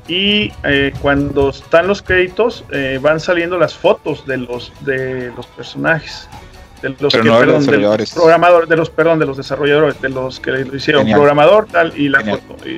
Y 0.08 0.52
eh, 0.64 0.93
cuando 1.02 1.50
están 1.50 1.88
los 1.88 2.02
créditos, 2.02 2.64
eh, 2.72 2.97
van 3.02 3.20
saliendo 3.20 3.58
las 3.60 3.74
fotos 3.76 4.26
de 4.26 4.38
los 4.38 4.72
de 4.82 5.32
los 5.36 5.45
personajes. 5.47 6.28
De 6.82 6.90
los 6.90 7.12
Pero 7.12 7.24
que, 7.24 7.30
no 7.30 7.40
perdón, 7.40 7.40
de 7.40 7.46
los 7.54 7.60
desarrolladores. 7.66 8.12
programadores, 8.14 8.70
de 8.70 8.76
los, 8.78 8.90
perdón, 8.90 9.20
de 9.20 9.26
los 9.26 9.38
desarrolladores, 9.38 10.02
de 10.02 10.10
los 10.10 10.40
que 10.40 10.52
lo 10.52 10.76
hicieron, 10.76 11.02
Genial. 11.02 11.20
programador, 11.20 11.68
tal, 11.68 11.94
y 11.98 12.08
la 12.10 12.20
Genial. 12.20 12.42
foto. 12.48 12.70
Y- 12.70 12.76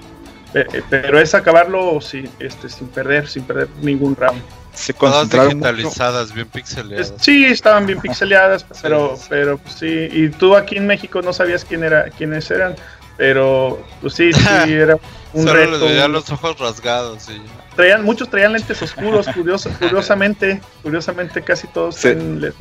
eh, 0.54 0.68
eh, 0.74 0.82
pero 0.90 1.18
es 1.20 1.34
acabarlo 1.34 2.02
sí, 2.02 2.24
este, 2.40 2.68
sin 2.68 2.88
perder, 2.90 3.28
sin 3.28 3.44
perder 3.44 3.70
ningún 3.82 4.16
round. 4.16 4.42
Se 4.74 4.94
concentraron 4.94 5.58
mucho. 5.60 5.72
digitalizadas, 5.74 6.34
bien 6.34 6.48
pixeleadas. 6.48 7.14
Sí, 7.22 7.46
estaban 7.46 7.86
bien 7.86 8.00
pixeleadas, 8.02 8.66
pero, 8.82 9.16
sí. 9.18 9.26
pero 9.30 9.58
pues, 9.60 9.76
sí. 9.76 10.08
Y 10.12 10.30
tú 10.30 10.56
aquí 10.58 10.78
en 10.78 10.88
México 10.88 11.22
no 11.22 11.32
sabías 11.32 11.64
quién 11.64 11.84
era, 11.84 12.10
quiénes 12.10 12.50
eran, 12.52 12.76
pero 13.18 13.82
pues 14.02 14.14
sí, 14.16 14.32
sí 14.34 14.40
era 14.74 14.98
un 15.34 15.48
Solo 15.48 15.60
les 15.60 15.70
reto. 15.72 15.86
veía 15.86 16.08
los 16.08 16.30
ojos 16.32 16.58
rasgados 16.60 17.30
y 17.30 17.42
Traían, 17.76 18.04
muchos 18.04 18.30
traían 18.30 18.52
lentes 18.54 18.82
oscuros, 18.82 19.28
curioso, 19.30 19.70
curiosamente, 19.80 20.60
curiosamente 20.84 21.42
casi 21.42 21.68
todos 21.68 21.96
Se- 21.96 22.16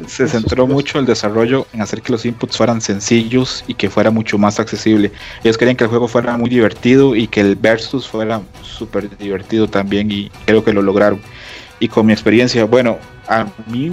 Se 0.06 0.28
centró 0.28 0.62
oscuros. 0.64 0.68
mucho 0.68 0.98
el 1.00 1.06
desarrollo 1.06 1.66
en 1.72 1.82
hacer 1.82 2.00
que 2.00 2.12
los 2.12 2.24
inputs 2.24 2.56
fueran 2.56 2.80
sencillos 2.80 3.64
y 3.66 3.74
que 3.74 3.90
fuera 3.90 4.10
mucho 4.12 4.38
más 4.38 4.60
accesible. 4.60 5.10
Ellos 5.42 5.58
querían 5.58 5.76
que 5.76 5.82
el 5.84 5.90
juego 5.90 6.06
fuera 6.06 6.36
muy 6.36 6.48
divertido 6.48 7.16
y 7.16 7.26
que 7.26 7.40
el 7.40 7.56
versus 7.56 8.06
fuera 8.06 8.40
súper 8.62 9.16
divertido 9.18 9.66
también 9.68 10.10
y 10.12 10.30
creo 10.46 10.62
que 10.62 10.72
lo 10.72 10.80
lograron. 10.80 11.20
Y 11.80 11.88
con 11.88 12.06
mi 12.06 12.12
experiencia, 12.12 12.64
bueno, 12.64 12.98
a 13.28 13.46
mí 13.66 13.90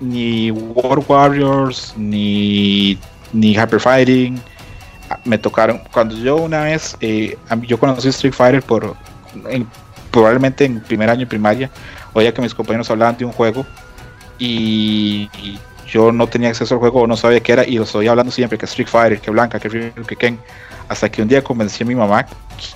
ni 0.00 0.50
War 0.50 1.00
Warriors 1.06 1.92
ni, 1.98 2.98
ni 3.34 3.52
Hyper 3.52 3.78
Fighting 3.80 4.40
ah, 5.10 5.18
me 5.26 5.36
tocaron. 5.36 5.82
Cuando 5.92 6.14
yo 6.16 6.36
una 6.36 6.62
vez, 6.64 6.96
eh, 7.02 7.36
yo 7.66 7.78
conocí 7.78 8.08
Street 8.08 8.32
Fighter 8.32 8.62
por 8.62 8.96
en- 9.50 9.66
probablemente 10.10 10.64
en 10.64 10.80
primer 10.80 11.10
año 11.10 11.20
de 11.20 11.26
primaria, 11.26 11.70
oía 12.12 12.32
que 12.32 12.42
mis 12.42 12.54
compañeros 12.54 12.90
hablaban 12.90 13.16
de 13.16 13.24
un 13.24 13.32
juego 13.32 13.66
y, 14.38 15.28
y 15.38 15.58
yo 15.90 16.12
no 16.12 16.26
tenía 16.28 16.50
acceso 16.50 16.74
al 16.74 16.80
juego 16.80 17.02
o 17.02 17.06
no 17.06 17.16
sabía 17.16 17.40
qué 17.40 17.52
era 17.52 17.66
y 17.66 17.76
los 17.76 17.94
oía 17.94 18.10
hablando 18.10 18.30
siempre 18.32 18.56
que 18.56 18.64
Street 18.66 18.88
Fighter, 18.88 19.20
que 19.20 19.30
Blanca, 19.30 19.58
que 19.58 19.68
Ryu, 19.68 20.04
que 20.06 20.16
Ken, 20.16 20.38
hasta 20.88 21.10
que 21.10 21.22
un 21.22 21.28
día 21.28 21.42
convencí 21.42 21.82
a 21.82 21.86
mi 21.86 21.94
mamá 21.94 22.26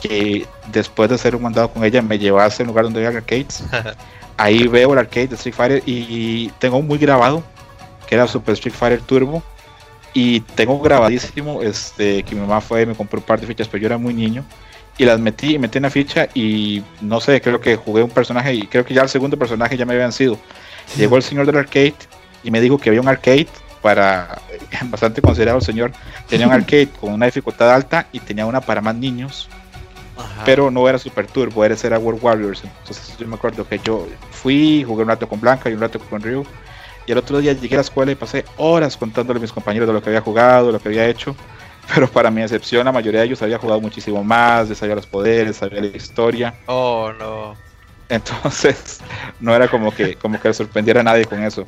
que 0.03 0.47
después 0.73 1.09
de 1.09 1.15
hacer 1.17 1.37
un 1.37 1.43
mandado 1.43 1.69
con 1.69 1.85
ella 1.85 2.03
me 2.03 2.19
llevase 2.19 2.63
a 2.63 2.65
un 2.65 2.69
lugar 2.69 2.85
donde 2.85 3.07
había 3.07 3.19
arcades. 3.19 3.65
Ahí 4.37 4.67
veo 4.67 4.93
el 4.93 4.99
arcade 4.99 5.29
de 5.29 5.37
Street 5.37 5.55
Fighter 5.55 5.83
y 5.87 6.49
tengo 6.59 6.83
muy 6.83 6.99
grabado 6.99 7.45
que 8.09 8.17
era 8.17 8.27
Super 8.27 8.55
Street 8.55 8.75
Fighter 8.75 9.01
Turbo 9.01 9.43
y 10.13 10.41
tengo 10.41 10.81
grabadísimo 10.81 11.63
este 11.63 12.23
que 12.25 12.35
mi 12.35 12.41
mamá 12.41 12.61
fue 12.61 12.83
y 12.83 12.87
me 12.87 12.95
compró 12.95 13.21
un 13.21 13.25
par 13.25 13.41
de 13.41 13.47
fichas 13.47 13.69
pero 13.69 13.83
yo 13.83 13.87
era 13.87 13.99
muy 13.99 14.13
niño 14.13 14.45
y 14.97 15.05
las 15.05 15.19
metí 15.19 15.55
y 15.55 15.59
metí 15.59 15.79
una 15.79 15.91
ficha 15.91 16.29
y 16.35 16.83
no 17.01 17.21
sé 17.21 17.41
creo 17.41 17.61
que 17.61 17.77
jugué 17.77 18.03
un 18.03 18.11
personaje 18.11 18.55
y 18.55 18.67
creo 18.67 18.85
que 18.85 18.95
ya 18.95 19.03
el 19.03 19.09
segundo 19.09 19.37
personaje 19.37 19.77
ya 19.77 19.85
me 19.85 19.95
habían 19.95 20.13
sido 20.13 20.39
llegó 20.97 21.17
el 21.17 21.23
señor 21.23 21.47
del 21.47 21.57
arcade 21.57 21.95
y 22.43 22.51
me 22.51 22.61
dijo 22.61 22.79
que 22.79 22.91
había 22.91 23.01
un 23.01 23.09
arcade 23.09 23.49
para 23.83 24.41
bastante 24.85 25.21
considerado 25.21 25.59
el 25.59 25.65
señor 25.65 25.93
tenía 26.29 26.47
un 26.47 26.53
arcade 26.61 26.89
con 27.01 27.13
una 27.13 27.27
dificultad 27.27 27.73
alta 27.73 28.07
y 28.13 28.21
tenía 28.21 28.47
una 28.47 28.61
para 28.61 28.81
más 28.81 28.95
niños 28.95 29.49
Ajá. 30.17 30.43
pero 30.45 30.71
no 30.71 30.89
era 30.89 30.99
Super 30.99 31.27
Turbo, 31.27 31.65
era, 31.65 31.75
era 31.83 31.99
World 31.99 32.23
Warriors. 32.23 32.63
Entonces 32.65 33.17
yo 33.19 33.27
me 33.27 33.35
acuerdo 33.35 33.67
que 33.67 33.81
yo 33.81 34.07
fui, 34.31 34.85
jugué 34.85 35.03
un 35.03 35.09
rato 35.09 35.29
con 35.29 35.41
Blanca 35.41 35.71
y 35.71 35.75
un 35.75 35.81
rato 35.81 35.99
con 35.99 36.23
Ryu. 36.23 36.45
Y 37.07 37.13
el 37.13 37.19
otro 37.19 37.39
día 37.39 37.53
llegué 37.53 37.75
a 37.75 37.79
la 37.79 37.83
escuela 37.83 38.13
y 38.13 38.15
pasé 38.15 38.45
horas 38.57 38.97
contándole 38.97 39.39
a 39.39 39.43
mis 39.43 39.53
compañeros 39.53 39.87
de 39.87 39.93
lo 39.93 40.03
que 40.03 40.11
había 40.11 40.21
jugado, 40.21 40.73
lo 40.73 40.81
que 40.81 40.89
había 40.89 41.07
hecho. 41.07 41.37
Pero 41.93 42.09
para 42.09 42.31
mi 42.31 42.43
excepción, 42.43 42.85
la 42.85 42.93
mayoría 42.93 43.21
de 43.21 43.27
ellos 43.27 43.43
había 43.43 43.59
jugado 43.59 43.81
muchísimo 43.81 44.23
más, 44.25 44.69
ya 44.69 44.75
sabía 44.75 44.95
los 44.95 45.07
poderes, 45.07 45.57
sabía 45.57 45.81
la 45.81 45.89
historia. 45.89 46.55
Oh, 46.67 47.13
no. 47.19 47.57
Entonces, 48.09 49.01
no 49.41 49.55
era 49.55 49.69
como 49.69 49.93
que, 49.95 50.15
como 50.17 50.41
que 50.41 50.53
sorprendiera 50.53 51.01
a 51.01 51.05
nadie 51.05 51.25
con 51.25 51.43
eso. 51.43 51.65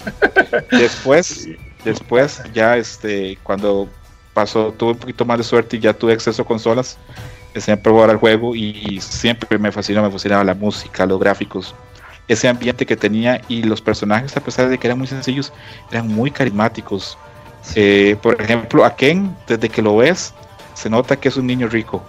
Después, 0.71 1.49
después, 1.85 2.43
ya 2.53 2.77
este, 2.77 3.39
cuando 3.43 3.89
pasó, 4.35 4.73
tuve 4.73 4.93
un 4.93 4.99
poquito 4.99 5.25
más 5.25 5.39
de 5.39 5.45
suerte 5.45 5.77
y 5.77 5.81
ya 5.81 5.95
tuve 5.95 6.13
acceso 6.13 6.43
a 6.43 6.45
consolas, 6.45 6.99
empecé 7.49 7.73
a 7.73 7.83
probar 7.83 8.11
el 8.11 8.17
juego 8.19 8.55
y 8.55 9.01
siempre 9.01 9.59
me 9.59 9.73
fascinó, 9.73 10.03
me 10.03 10.11
fascinaba 10.11 10.45
la 10.45 10.55
música, 10.55 11.07
los 11.07 11.19
gráficos, 11.19 11.75
ese 12.29 12.49
ambiente 12.49 12.85
que 12.85 12.97
tenía 12.97 13.41
y 13.49 13.63
los 13.63 13.81
personajes, 13.81 14.37
a 14.37 14.41
pesar 14.41 14.69
de 14.69 14.77
que 14.77 14.87
eran 14.87 14.99
muy 14.99 15.07
sencillos, 15.07 15.53
eran 15.91 16.09
muy 16.09 16.31
carismáticos. 16.31 17.17
Eh, 17.75 18.17
por 18.23 18.41
ejemplo, 18.41 18.85
a 18.85 18.95
Ken, 18.95 19.37
desde 19.47 19.69
que 19.69 19.83
lo 19.83 19.97
ves, 19.97 20.33
se 20.75 20.89
nota 20.89 21.17
que 21.17 21.29
es 21.29 21.37
un 21.37 21.47
niño 21.47 21.69
rico. 21.69 22.03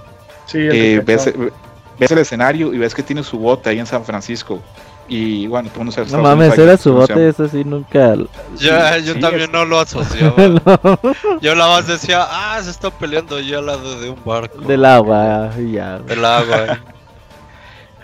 Sí, 0.46 0.60
Eh, 0.60 1.02
ves, 1.04 1.28
el 1.28 2.18
escenario 2.20 2.74
y 2.74 2.78
ves 2.78 2.94
que 2.94 3.04
tiene 3.04 3.24
su 3.24 3.40
bote 3.40 3.70
ahí 3.70 3.80
en 3.80 3.86
San 3.88 4.04
Francisco. 4.06 4.62
Y 5.10 5.48
bueno, 5.48 5.70
tú 5.74 5.84
no 5.86 5.92
sabes. 5.92 6.12
No 6.12 6.20
mames, 6.22 6.50
Unidos, 6.50 6.68
era 6.68 6.78
su 6.78 6.92
¿cómo 6.94 7.08
se 7.08 7.14
bote, 7.14 7.30
eso 7.30 7.48
sí 7.48 7.64
nunca. 7.64 8.14
Yo 8.16 8.28
sí, 8.60 9.20
también 9.22 9.44
es- 9.44 9.50
no 9.52 9.64
lo 9.66 9.80
asociaba. 9.80 10.34
No, 10.38 11.00
Yo 11.42 11.56
la 11.56 11.68
más 11.68 11.88
decía, 11.88 12.26
ah, 12.30 12.60
se 12.62 12.70
está 12.72 12.90
peleando 12.92 13.38
allí 13.38 13.54
al 13.54 13.66
lado 13.66 14.00
de 14.02 14.10
un 14.10 14.20
barco. 14.26 14.60
del 14.60 14.84
agua, 14.86 15.50
y 15.58 15.72
ya. 15.74 16.00
Del 16.00 16.24
agua. 16.26 16.80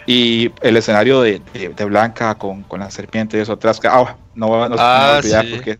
Y 0.05 0.51
el 0.61 0.75
escenario 0.77 1.21
de, 1.21 1.41
de- 1.53 1.69
de 1.69 1.85
Blanca 1.85 2.35
con, 2.35 2.63
con 2.63 2.79
la 2.81 2.89
serpiente 2.91 3.37
y 3.37 3.41
eso 3.41 3.53
atrás. 3.53 3.79
que- 3.79 3.87
ah, 3.87 4.15
no, 4.35 4.47
no, 4.47 4.69
no 4.69 4.77
se 4.77 4.83
me 4.83 4.87
va 4.87 5.05
a 5.07 5.15
Ah, 5.15 5.17
olvidar 5.19 5.45
sí. 5.45 5.51
porque 5.55 5.79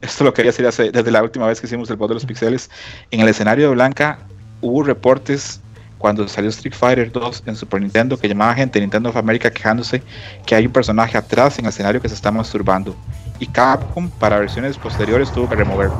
esto 0.00 0.24
lo 0.24 0.32
quería 0.34 0.50
decir 0.50 0.66
hace- 0.66 0.90
desde 0.90 1.10
la 1.10 1.22
última 1.22 1.46
vez 1.46 1.60
que 1.60 1.66
hicimos 1.66 1.90
el 1.90 1.96
voz 1.96 2.08
de 2.08 2.14
los 2.14 2.26
pixeles. 2.26 2.70
En 3.10 3.20
el 3.20 3.28
escenario 3.28 3.68
de 3.68 3.74
Blanca 3.74 4.20
hubo 4.60 4.82
reportes 4.82 5.60
cuando 5.98 6.28
salió 6.28 6.48
Street 6.50 6.74
Fighter 6.74 7.10
2 7.10 7.42
en 7.46 7.56
Super 7.56 7.80
Nintendo 7.80 8.16
que 8.16 8.28
llamaba 8.28 8.54
gente 8.54 8.78
de 8.78 8.82
Nintendo 8.82 9.08
of 9.10 9.16
America 9.16 9.50
quejándose 9.50 10.02
que 10.46 10.54
hay 10.54 10.66
un 10.66 10.72
personaje 10.72 11.18
atrás 11.18 11.58
en 11.58 11.64
el 11.64 11.70
escenario 11.70 12.00
que 12.00 12.08
se 12.08 12.14
está 12.14 12.30
masturbando. 12.30 12.94
Y 13.40 13.46
Capcom 13.48 14.08
para 14.08 14.38
versiones 14.38 14.76
posteriores 14.78 15.32
tuvo 15.32 15.48
que 15.48 15.56
remover. 15.56 15.90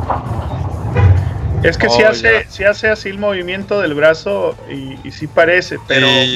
Es 1.62 1.76
que 1.76 1.88
Oh, 1.88 2.08
hace, 2.08 2.44
ya. 2.44 2.50
sí 2.50 2.62
hace 2.64 2.88
así 2.88 3.08
el 3.08 3.18
movimiento 3.18 3.80
del 3.80 3.92
brazo 3.94 4.56
y, 4.70 4.96
y 5.06 5.10
sí 5.10 5.26
parece, 5.26 5.78
pero 5.88 6.06
nece- 6.06 6.26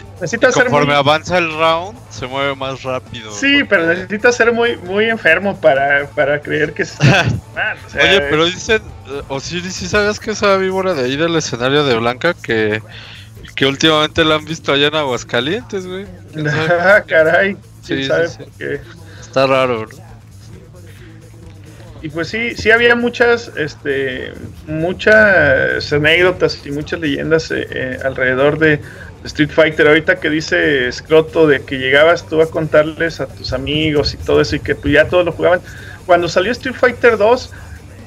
y, 0.00 0.02
necesita 0.20 0.50
y 0.50 0.52
ser 0.52 0.64
muy, 0.64 0.70
conforme 0.72 0.94
avanza 0.94 1.38
el 1.38 1.50
round, 1.50 1.98
se 2.10 2.26
mueve 2.26 2.54
más 2.54 2.82
rápido. 2.82 3.32
Sí, 3.32 3.64
pero 3.64 3.86
necesita 3.86 4.30
ser 4.32 4.52
muy, 4.52 4.76
muy 4.76 5.06
enfermo 5.08 5.58
para, 5.58 6.06
para 6.10 6.40
creer 6.42 6.74
que 6.74 6.84
se 6.84 6.92
está 7.02 7.24
masturbando, 7.24 7.86
o 7.86 7.90
sea, 7.90 8.02
Oye, 8.04 8.20
pero 8.28 8.44
dicen, 8.44 8.82
eh, 9.08 9.22
o 9.28 9.40
sí, 9.40 9.62
sabes 9.70 10.20
que 10.20 10.32
esa 10.32 10.56
víbora 10.58 10.92
de 10.92 11.04
ahí 11.04 11.16
del 11.16 11.34
escenario 11.36 11.82
de 11.84 11.96
Blanca 11.96 12.34
que, 12.34 12.82
que 13.54 13.64
últimamente 13.64 14.26
la 14.26 14.34
han 14.34 14.44
visto 14.44 14.72
allá 14.74 14.88
en 14.88 14.96
Aguascalientes, 14.96 15.86
güey. 15.86 16.04
Ah, 16.78 17.02
caray, 17.06 17.56
quién 17.86 17.98
Sí, 17.98 18.02
sí, 18.02 18.08
sabe 18.08 18.28
sí. 18.28 18.36
por 18.38 18.50
qué. 18.58 18.80
Está 19.22 19.46
raro, 19.46 19.86
¿no? 19.86 20.05
Y 22.02 22.10
pues 22.10 22.28
sí, 22.28 22.54
sí 22.54 22.70
había 22.70 22.94
muchas, 22.94 23.50
este, 23.56 24.32
muchas 24.66 25.92
anécdotas 25.92 26.60
y 26.64 26.70
muchas 26.70 27.00
leyendas 27.00 27.50
eh, 27.50 27.66
eh, 27.70 27.98
alrededor 28.04 28.58
de, 28.58 28.80
Street 29.26 29.50
Fighter. 29.50 29.88
Ahorita 29.88 30.16
que 30.16 30.30
dice 30.30 30.90
Scroto 30.90 31.46
de 31.46 31.62
que 31.62 31.78
llegabas 31.78 32.26
tú 32.26 32.40
a 32.40 32.50
contarles 32.50 33.20
a 33.20 33.26
tus 33.26 33.52
amigos 33.52 34.14
y 34.14 34.16
todo 34.18 34.40
eso 34.40 34.56
y 34.56 34.60
que 34.60 34.74
pues 34.74 34.94
ya 34.94 35.08
todos 35.08 35.24
lo 35.24 35.32
jugaban. 35.32 35.60
Cuando 36.06 36.28
salió 36.28 36.52
Street 36.52 36.76
Fighter 36.76 37.16
2, 37.16 37.50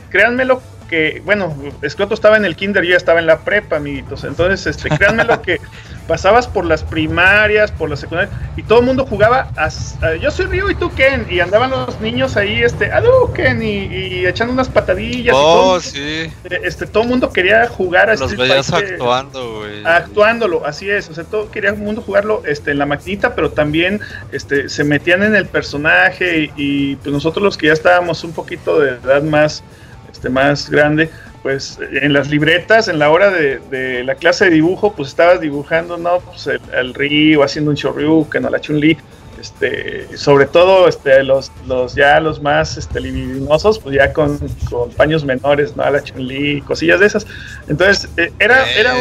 créanmelo 0.10 0.62
que, 0.90 1.22
bueno, 1.24 1.56
Scroto 1.88 2.14
estaba 2.14 2.36
en 2.38 2.46
el 2.46 2.56
kinder, 2.56 2.84
yo 2.84 2.92
ya 2.92 2.98
estaba 2.98 3.20
en 3.20 3.28
la 3.28 3.40
prepa, 3.40 3.78
amiguitos. 3.78 4.24
Entonces, 4.24 4.66
este, 4.68 4.90
créanmelo 4.90 5.42
que 5.42 5.62
pasabas 6.08 6.48
por 6.48 6.66
las 6.66 6.84
primarias, 6.84 7.72
por 7.72 7.88
las 7.90 8.00
secundarias, 8.00 8.34
y 8.58 8.64
todo 8.64 8.80
el 8.80 8.86
mundo 8.86 9.06
jugaba, 9.06 9.52
a, 9.56 9.66
a- 10.06 10.16
yo 10.16 10.32
soy 10.32 10.48
Ryu 10.48 10.72
y 10.72 10.76
tú 10.76 10.92
Ken, 10.96 11.28
y 11.30 11.40
andaban 11.40 11.70
los 11.70 12.02
niños 12.02 12.36
ahí, 12.36 12.64
este, 12.64 12.92
¡Aló, 12.92 13.32
Ken! 13.32 13.62
Y, 13.62 13.86
y 13.86 14.26
echando 14.26 14.52
unas 14.54 14.68
patadillas. 14.70 15.28
y 15.28 15.30
todo, 15.38 15.70
Oh, 15.76 15.80
sí. 15.80 16.32
este, 16.64 16.88
todo 16.88 17.04
el 17.04 17.10
mundo 17.10 17.32
quería 17.32 17.68
jugar 17.68 18.10
a 18.10 18.14
Los 18.16 18.32
Street 18.32 18.50
veías 18.50 18.68
Fighter, 18.68 18.94
actuando, 18.94 19.60
güey. 19.60 19.86
actuándolo, 19.86 20.66
así 20.66 20.90
es, 20.90 21.08
o 21.10 21.14
sea, 21.14 21.24
todo 21.26 21.52
quería 21.52 21.70
el 21.70 21.78
mundo 21.78 22.02
jugarlo 22.02 22.42
este, 22.46 22.72
en 22.72 22.80
la 22.80 22.88
maquinita, 22.88 23.36
pero 23.36 23.52
también 23.52 24.02
este, 24.32 24.68
se 24.70 24.84
metían 24.84 25.22
en 25.22 25.36
el 25.36 25.46
personaje 25.46 26.40
y, 26.40 26.52
y, 26.56 26.96
pues 26.98 27.14
nosotros 27.14 27.44
los 27.44 27.58
que 27.58 27.68
ya 27.68 27.74
estábamos 27.74 28.24
un 28.24 28.34
poquito 28.34 28.80
de 28.80 28.92
edad 28.92 29.22
más, 29.22 29.64
este, 30.12 30.30
más 30.30 30.70
grande, 30.70 31.10
pues 31.42 31.80
en 31.80 32.14
las 32.14 32.30
libretas, 32.30 32.88
en 32.88 33.00
la 33.00 33.10
hora 33.10 33.32
de, 33.32 33.60
de 33.72 34.04
la 34.04 34.16
clase 34.16 34.46
de 34.46 34.52
dibujo, 34.52 34.94
pues 34.94 35.10
estabas 35.10 35.40
dibujando, 35.40 35.98
¿no? 35.98 36.20
Pues 36.20 36.48
el, 36.48 36.62
el 36.74 36.94
Ryu 36.94 37.44
haciendo 37.44 37.72
un 37.72 37.76
Shoryuken 37.76 38.46
o 38.46 38.50
la 38.50 38.60
Chun-Li, 38.60 38.98
este, 39.40 40.18
sobre 40.18 40.46
todo 40.46 40.88
este, 40.88 41.24
los, 41.24 41.52
los 41.66 41.96
ya 41.96 42.20
los 42.20 42.42
más 42.42 42.78
este, 42.78 43.00
libidinosos, 43.00 43.80
pues 43.80 43.96
ya 43.96 44.12
con, 44.12 44.38
con 44.70 44.92
paños 44.92 45.24
menores, 45.24 45.76
¿no? 45.76 45.84
A 45.84 45.92
la 45.92 46.04
Chun-Li, 46.04 46.62
cosillas 46.62 47.00
de 47.00 47.06
esas. 47.06 47.26
Entonces, 47.68 48.10
eh, 48.18 48.34
era, 48.40 48.70
era, 48.72 48.94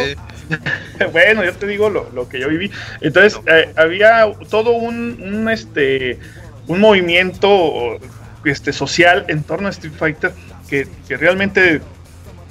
bueno, 1.11 1.43
yo 1.43 1.53
te 1.53 1.67
digo 1.67 1.89
lo, 1.89 2.29
que 2.29 2.39
yo 2.39 2.47
viví. 2.47 2.71
Entonces, 3.01 3.39
eh, 3.47 3.73
había 3.75 4.31
todo 4.49 4.71
un, 4.71 5.21
un, 5.21 5.49
este, 5.49 6.19
un 6.67 6.79
movimiento 6.79 7.99
este, 8.45 8.71
social 8.71 9.25
en 9.27 9.43
torno 9.43 9.67
a 9.67 9.71
Street 9.71 9.93
Fighter 9.97 10.31
que, 10.69 10.87
que 11.07 11.17
realmente 11.17 11.81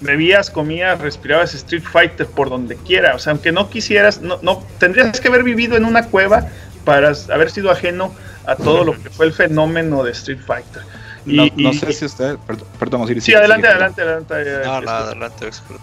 bebías, 0.01 0.51
comías, 0.51 1.01
respirabas 1.01 1.55
Street 1.55 1.83
Fighter 1.83 2.27
por 2.27 2.51
donde 2.51 2.77
quiera. 2.77 3.15
O 3.15 3.19
sea, 3.19 3.33
aunque 3.33 3.53
no 3.53 3.69
quisieras, 3.71 4.21
no, 4.21 4.39
no 4.43 4.63
tendrías 4.79 5.21
que 5.21 5.29
haber 5.29 5.43
vivido 5.43 5.77
en 5.77 5.85
una 5.85 6.07
cueva 6.07 6.49
para 6.85 7.13
haber 7.33 7.51
sido 7.51 7.71
ajeno 7.71 8.15
a 8.47 8.57
todo 8.57 8.85
lo 8.85 8.93
que 8.93 9.11
fue 9.11 9.27
el 9.27 9.33
fenómeno 9.33 10.03
de 10.03 10.13
Street 10.13 10.41
Fighter. 10.47 10.83
Y, 11.27 11.53
no, 11.57 11.73
sé 11.75 11.93
si 11.93 12.07
usted, 12.07 12.37
perdón, 12.79 13.07
sí, 13.21 13.35
adelante, 13.35 13.69
adelante, 13.69 14.01
adelante, 14.01 14.35
No, 14.65 14.81
no, 14.81 14.91
adelante, 14.91 15.47
experto. 15.47 15.83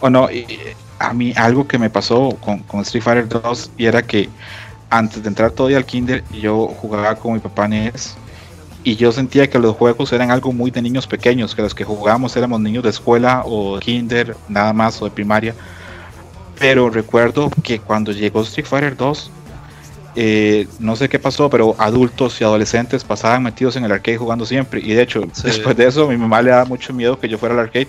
O 0.00 0.08
no, 0.08 0.28
a 0.98 1.12
mí 1.12 1.34
algo 1.36 1.68
que 1.68 1.78
me 1.78 1.90
pasó 1.90 2.30
con, 2.40 2.60
con, 2.60 2.80
Street 2.80 3.02
Fighter 3.02 3.28
2 3.28 3.72
y 3.76 3.86
era 3.86 4.02
que 4.02 4.30
antes 4.88 5.22
de 5.22 5.28
entrar 5.28 5.50
todavía 5.50 5.76
al 5.76 5.84
kinder 5.84 6.24
yo 6.32 6.68
jugaba 6.68 7.14
con 7.16 7.34
mi 7.34 7.40
papá 7.40 7.68
NES 7.68 8.16
y 8.84 8.96
yo 8.96 9.12
sentía 9.12 9.48
que 9.48 9.58
los 9.58 9.76
juegos 9.76 10.12
eran 10.12 10.30
algo 10.30 10.52
muy 10.52 10.70
de 10.70 10.82
niños 10.82 11.06
pequeños, 11.06 11.54
que 11.54 11.62
los 11.62 11.74
que 11.74 11.84
jugábamos 11.84 12.36
éramos 12.36 12.60
niños 12.60 12.82
de 12.82 12.90
escuela 12.90 13.42
o 13.44 13.78
kinder, 13.78 14.36
nada 14.48 14.72
más, 14.72 15.00
o 15.00 15.04
de 15.04 15.10
primaria. 15.10 15.54
Pero 16.58 16.90
recuerdo 16.90 17.50
que 17.62 17.78
cuando 17.78 18.12
llegó 18.12 18.42
Street 18.42 18.66
Fighter 18.66 18.96
2, 18.96 19.30
eh, 20.14 20.68
no 20.78 20.94
sé 20.94 21.08
qué 21.08 21.18
pasó, 21.18 21.48
pero 21.48 21.74
adultos 21.78 22.38
y 22.40 22.44
adolescentes 22.44 23.02
pasaban 23.02 23.42
metidos 23.42 23.76
en 23.76 23.84
el 23.84 23.92
arcade 23.92 24.18
jugando 24.18 24.44
siempre. 24.44 24.80
Y 24.80 24.92
de 24.92 25.02
hecho, 25.02 25.22
después 25.42 25.76
de 25.76 25.86
eso, 25.86 26.06
mi 26.08 26.16
mamá 26.16 26.42
le 26.42 26.50
daba 26.50 26.66
mucho 26.66 26.92
miedo 26.92 27.18
que 27.18 27.28
yo 27.28 27.38
fuera 27.38 27.54
al 27.54 27.60
arcade. 27.60 27.88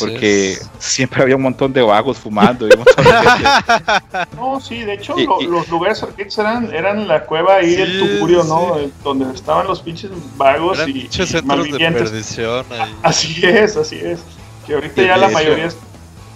porque 0.00 0.58
siempre 0.78 1.22
había 1.22 1.36
un 1.36 1.42
montón 1.42 1.72
de 1.72 1.82
vagos 1.82 2.18
fumando. 2.18 2.66
no, 4.36 4.60
sí, 4.60 4.80
de 4.80 4.94
hecho, 4.94 5.14
los 5.48 5.68
lugares 5.68 6.02
arcades 6.02 6.38
eran, 6.38 6.74
eran 6.74 7.06
la 7.06 7.24
cueva 7.24 7.56
ahí 7.56 7.76
del 7.76 8.00
Tucurio, 8.00 8.42
¿no? 8.44 8.76
Donde 9.04 9.32
estaban 9.32 9.66
los 9.66 9.80
pinches 9.80 10.10
vagos 10.36 10.78
y, 10.86 10.92
pinches 10.92 11.32
de 11.32 11.42
perdición. 11.42 12.66
Así 13.02 13.46
es, 13.46 13.76
así 13.76 13.96
es. 13.96 14.20
Que 14.66 14.74
ahorita 14.74 15.02
ya 15.02 15.16
la 15.16 15.28
mayoría 15.28 15.66
está 15.66 15.84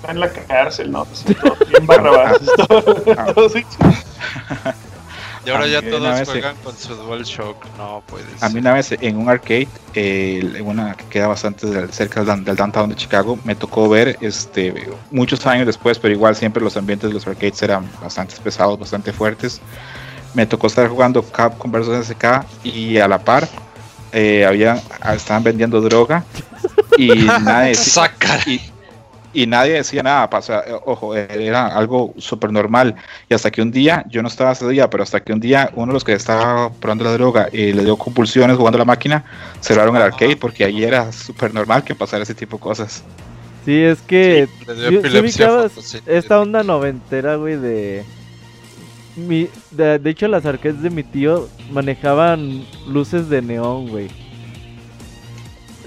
en 0.09 0.21
la 0.21 0.31
cárcel, 0.31 0.91
¿no? 0.91 1.07
bien 1.69 1.87
barrabás. 1.87 2.39
Y 5.49 5.51
ahora 5.51 5.67
ya 5.67 5.81
todos 5.81 6.29
juegan 6.29 6.57
con 6.63 6.77
su 6.77 6.95
DualShock, 6.95 7.65
no 7.79 8.03
puede 8.07 8.25
A 8.43 8.51
mí 8.51 8.61
una 8.61 8.75
vez 8.75 8.93
en 8.93 9.17
un 9.17 9.31
arcade, 9.31 9.67
eh, 9.95 10.61
una 10.63 10.95
que 10.95 11.05
queda 11.07 11.27
bastante 11.27 11.67
cerca 11.91 12.23
del, 12.23 12.55
downtown 12.55 12.91
de 12.91 12.97
Chicago, 12.97 13.39
me 13.45 13.55
tocó 13.55 13.89
ver 13.89 14.19
este 14.21 14.91
muchos 15.11 15.47
años 15.47 15.65
después, 15.65 15.99
pero 15.99 16.13
igual 16.13 16.37
siempre 16.37 16.63
los 16.63 16.77
ambientes 16.77 17.09
de 17.09 17.15
los 17.15 17.27
arcades 17.27 17.63
eran 17.63 17.91
bastante 18.03 18.37
pesados, 18.45 18.79
bastante 18.79 19.11
fuertes. 19.11 19.63
Me 20.35 20.45
tocó 20.45 20.67
estar 20.67 20.87
jugando 20.87 21.23
Capcom 21.23 21.73
vs 21.73 22.09
SK 22.09 22.45
y 22.63 22.99
a 22.99 23.09
la 23.09 23.19
par 23.19 23.49
eh, 24.13 24.45
había, 24.45 24.83
estaban 25.15 25.45
vendiendo 25.45 25.81
droga 25.81 26.25
y 26.99 27.09
nadie... 27.43 27.73
y, 28.47 28.61
y 29.43 29.47
nadie 29.47 29.75
decía 29.75 30.03
nada, 30.03 30.29
pasa, 30.29 30.65
eh, 30.67 30.73
ojo, 30.85 31.15
era 31.15 31.69
algo 31.69 32.13
súper 32.19 32.51
normal. 32.51 32.97
Y 33.29 33.35
hasta 33.35 33.53
que 33.53 33.63
un 33.63 33.71
día, 33.71 34.05
yo 34.09 34.21
no 34.21 34.27
estaba 34.27 34.51
ese 34.51 34.69
día, 34.69 34.91
pero 34.91 35.05
hasta 35.05 35.21
que 35.21 35.33
un 35.33 35.39
día 35.39 35.71
uno 35.75 35.87
de 35.87 35.93
los 35.93 36.03
que 36.03 36.13
estaba 36.13 36.71
probando 36.73 37.05
la 37.05 37.13
droga 37.13 37.49
y 37.53 37.73
le 37.73 37.85
dio 37.85 37.97
compulsiones 37.97 38.57
jugando 38.57 38.79
la 38.79 38.85
máquina, 38.85 39.25
cerraron 39.61 39.95
el 39.95 40.03
arcade 40.03 40.37
porque 40.37 40.65
ahí 40.65 40.83
era 40.83 41.13
súper 41.13 41.55
normal 41.55 41.85
que 41.85 41.95
pasara 41.95 42.25
ese 42.25 42.35
tipo 42.35 42.57
de 42.57 42.63
cosas. 42.63 43.05
Sí, 43.65 43.81
es 43.81 44.01
que 44.01 44.49
esta 46.07 46.41
onda 46.41 46.65
noventera, 46.65 47.37
güey, 47.37 47.57
de... 47.57 48.05
Mi, 49.15 49.49
de, 49.71 49.99
de 49.99 50.11
hecho, 50.11 50.27
las 50.27 50.47
arcades 50.47 50.83
de 50.83 50.91
mi 50.91 51.05
tío 51.05 51.49
manejaban 51.71 52.65
luces 52.89 53.29
de 53.29 53.43
neón, 53.43 53.89
güey. 53.89 54.09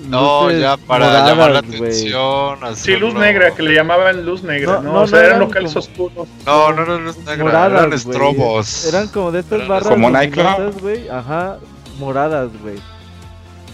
No, 0.07 0.51
ya 0.51 0.77
para 0.77 1.25
llamar 1.25 1.51
la 1.51 1.59
atención. 1.59 2.59
Sí, 2.75 2.95
luz 2.95 3.13
negra, 3.13 3.51
que 3.51 3.63
le 3.63 3.73
llamaban 3.73 4.25
luz 4.25 4.43
negra, 4.43 4.79
¿no? 4.81 4.93
¿no? 4.93 5.01
o 5.01 5.07
sea, 5.07 5.25
eran, 5.25 5.39
locales 5.39 5.75
oscuros. 5.75 6.27
No, 6.45 6.73
no 6.73 6.83
eran 6.83 7.05
luz 7.05 7.17
negra, 7.19 7.43
moradas, 7.43 7.71
eran 7.71 7.93
estrobos. 7.93 8.85
Eran 8.85 9.07
como 9.09 9.31
de 9.31 9.39
estas 9.39 9.67
barras. 9.67 9.89
Como 9.89 10.09
Nightclub. 10.09 10.81
güey. 10.81 11.09
Ajá, 11.09 11.57
moradas, 11.99 12.49
güey. 12.61 12.77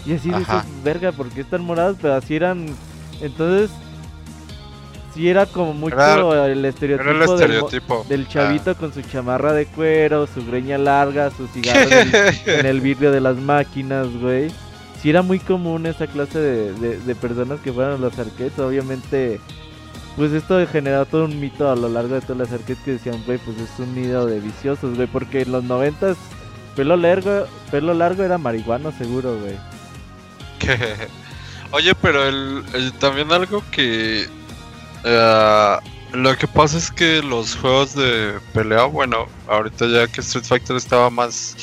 Y 0.06 0.14
así 0.14 0.30
dices, 0.30 0.62
verga, 0.82 1.12
porque 1.12 1.40
están 1.40 1.62
moradas? 1.62 1.96
Pero 2.00 2.14
así 2.14 2.36
eran. 2.36 2.66
Entonces, 3.20 3.70
sí 5.14 5.28
era 5.28 5.46
como 5.46 5.74
mucho 5.74 6.46
el, 6.46 6.64
estereotipo 6.64 7.10
el 7.10 7.22
estereotipo 7.22 8.06
del, 8.08 8.28
chavito 8.28 8.76
con 8.76 8.92
su 8.94 9.02
chamarra 9.02 9.52
de 9.52 9.66
cuero, 9.66 10.26
su 10.26 10.44
greña 10.46 10.78
larga, 10.78 11.30
su 11.30 11.48
cigarro 11.48 11.90
en 12.46 12.66
el 12.66 12.80
vidrio 12.80 13.10
de 13.10 13.20
las 13.20 13.36
máquinas, 13.36 14.06
güey 14.20 14.52
si 15.00 15.10
era 15.10 15.22
muy 15.22 15.38
común 15.38 15.86
esa 15.86 16.06
clase 16.06 16.38
de, 16.38 17.14
personas 17.14 17.60
que 17.60 17.72
fueran 17.72 17.94
a 17.94 17.98
los 17.98 18.18
arcades. 18.18 18.58
Obviamente, 18.58 19.40
pues 20.16 20.32
esto 20.32 20.64
generado 20.66 21.06
todo 21.06 21.24
un 21.24 21.38
mito 21.38 21.70
a 21.70 21.76
lo 21.76 21.88
largo 21.88 22.14
de 22.14 22.20
todas 22.20 22.38
las 22.38 22.52
arcades 22.52 22.78
que 22.84 22.92
decían, 22.92 23.22
güey, 23.24 23.38
pues 23.38 23.58
es 23.58 23.70
un 23.78 23.94
nido 23.94 24.26
de 24.26 24.40
viciosos, 24.40 24.96
güey, 24.96 25.06
porque 25.06 25.42
en 25.42 25.52
los 25.52 25.64
noventas 25.64 26.16
pelo 26.74 26.96
largo, 26.96 27.46
pelo 27.70 27.94
largo 27.94 28.22
era 28.22 28.38
marihuana 28.38 28.92
seguro, 28.92 29.38
güey. 29.38 29.56
Oye, 31.70 31.94
pero 32.00 32.26
el, 32.26 32.92
también 32.98 33.30
algo 33.32 33.62
que... 33.70 34.28
Eh, 35.04 35.76
lo 36.12 36.36
que 36.36 36.48
pasa 36.48 36.78
es 36.78 36.90
que 36.90 37.22
los 37.22 37.54
juegos 37.54 37.94
de 37.94 38.38
pelea, 38.54 38.84
bueno, 38.84 39.26
ahorita 39.46 39.86
ya 39.86 40.06
que 40.06 40.22
Street 40.22 40.44
Fighter 40.44 40.76
estaba 40.76 41.10
más 41.10 41.56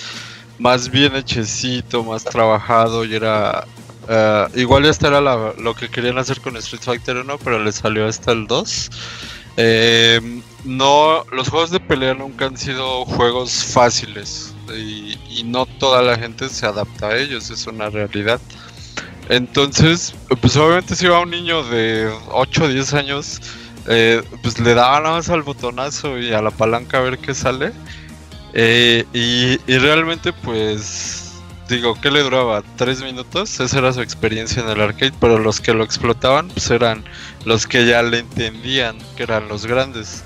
más 0.60 0.89
bien 0.89 1.16
hechecito, 1.16 2.03
más 2.03 2.24
trabajado 2.24 3.06
y 3.06 3.16
era... 3.16 3.66
Uh, 4.08 4.60
igual 4.60 4.86
este 4.86 5.08
era 5.08 5.20
lo 5.20 5.74
que 5.74 5.89
querían 5.89 6.20
hacer 6.20 6.39
con 6.39 6.56
Street 6.58 6.84
Fighter 6.84 7.18
1, 7.18 7.39
pero 7.43 7.58
le 7.58 7.72
salió 7.72 8.08
hasta 8.08 8.34
el 8.34 8.45
2. 8.45 8.91
Eh, 9.58 10.41
no, 10.64 11.26
los 11.32 11.49
juegos 11.49 11.72
de 11.72 11.80
pelea 11.80 12.14
nunca 12.14 12.45
han 12.45 12.58
sido 12.58 13.06
juegos 13.06 13.51
fáciles 13.51 14.53
y, 14.76 15.18
y, 15.30 15.43
no 15.45 15.66
toda 15.66 16.01
la 16.01 16.18
gente 16.18 16.49
se 16.49 16.66
adapta 16.66 17.08
a 17.08 17.18
ellos, 17.18 17.49
es 17.49 17.66
una 17.66 17.89
realidad. 17.89 18.39
Entonces, 19.30 20.14
pues 20.39 20.56
obviamente 20.56 20.95
si 20.95 21.08
va 21.08 21.22
un 21.22 21.32
niño 21.32 21.64
de 21.64 22.12
8 22.32 22.64
o 22.64 22.68
10 22.68 22.93
años, 22.93 23.41
eh, 23.88 24.22
pues 24.41 24.60
le 24.60 24.74
daba 24.74 24.99
nada 24.99 25.16
más 25.16 25.30
al 25.30 25.43
botonazo 25.43 26.20
y 26.20 26.34
a 26.34 26.41
la 26.41 26.51
palanca 26.51 26.97
a 26.97 27.01
ver 27.01 27.18
qué 27.18 27.34
sale. 27.34 27.72
Eh, 28.58 29.03
y, 29.14 29.58
realmente 29.78 30.32
pues 30.32 31.34
digo, 31.68 31.99
¿qué 32.01 32.10
le 32.10 32.22
duraba? 32.22 32.64
¿Tres 32.78 33.03
minutos? 33.03 33.60
Esa 33.60 33.78
era 33.78 33.91
su 33.91 34.01
experiencia 34.01 34.64
en 34.64 34.70
el 34.70 34.80
arcade, 34.80 35.14
pero 35.20 35.38
los 35.38 35.60
que 35.60 35.74
lo 35.74 35.84
explotaban 35.84 36.47
pues 36.47 36.72
eran 36.72 37.03
los 37.43 37.68
que 37.68 37.86
ya 37.86 38.01
le 38.01 38.20
entendían, 38.20 38.97
que 39.18 39.24
eran 39.24 39.50
los 39.50 39.66
grandes 39.66 40.24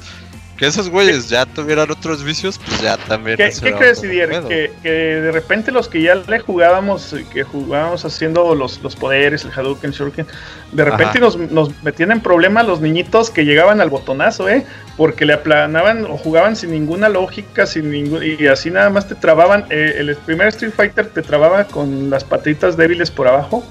que 0.59 0.67
esos 0.67 0.89
güeyes 0.89 1.29
ya 1.29 1.45
tuvieran 1.45 1.89
otros 1.89 2.21
vicios, 2.21 2.59
pues 2.59 2.81
ya 2.81 2.97
también. 2.97 3.37
¿Qué, 3.37 3.49
¿qué 3.63 3.73
crees? 3.73 4.01
Que, 4.01 4.73
que, 4.83 4.89
de 4.89 5.31
repente 5.31 5.71
los 5.71 5.87
que 5.87 6.01
ya 6.01 6.15
le 6.15 6.39
jugábamos, 6.39 7.15
que 7.31 7.43
jugábamos 7.43 8.03
haciendo 8.03 8.53
los, 8.53 8.83
los 8.83 8.93
poderes, 8.97 9.45
el 9.45 9.51
Hadouken, 9.51 9.91
Shuriken, 9.91 10.27
de 10.73 10.83
repente 10.83 11.19
nos, 11.19 11.37
nos, 11.37 11.81
metían 11.81 12.11
en 12.11 12.19
problemas 12.19 12.67
los 12.67 12.81
niñitos 12.81 13.29
que 13.29 13.45
llegaban 13.45 13.79
al 13.79 13.89
botonazo, 13.89 14.49
¿eh? 14.49 14.65
Porque 14.99 15.25
le 15.25 15.33
aplanaban 15.33 16.05
o 16.05 16.17
jugaban 16.17 16.55
sin 16.55 16.71
ninguna 16.71 17.09
lógica, 17.09 17.65
sin 17.65 17.89
ningún, 17.89 18.21
y 18.21 18.45
así 18.47 18.69
nada 18.69 18.91
más 18.91 19.07
te 19.07 19.15
trababan. 19.15 19.65
Eh, 19.69 19.95
el 19.97 20.15
primer 20.17 20.49
Street 20.49 20.73
Fighter 20.75 21.07
te 21.07 21.23
trababa 21.23 21.63
con 21.63 22.11
las 22.11 22.23
patitas 22.23 22.77
débiles 22.77 23.09
por 23.09 23.27
abajo 23.27 23.63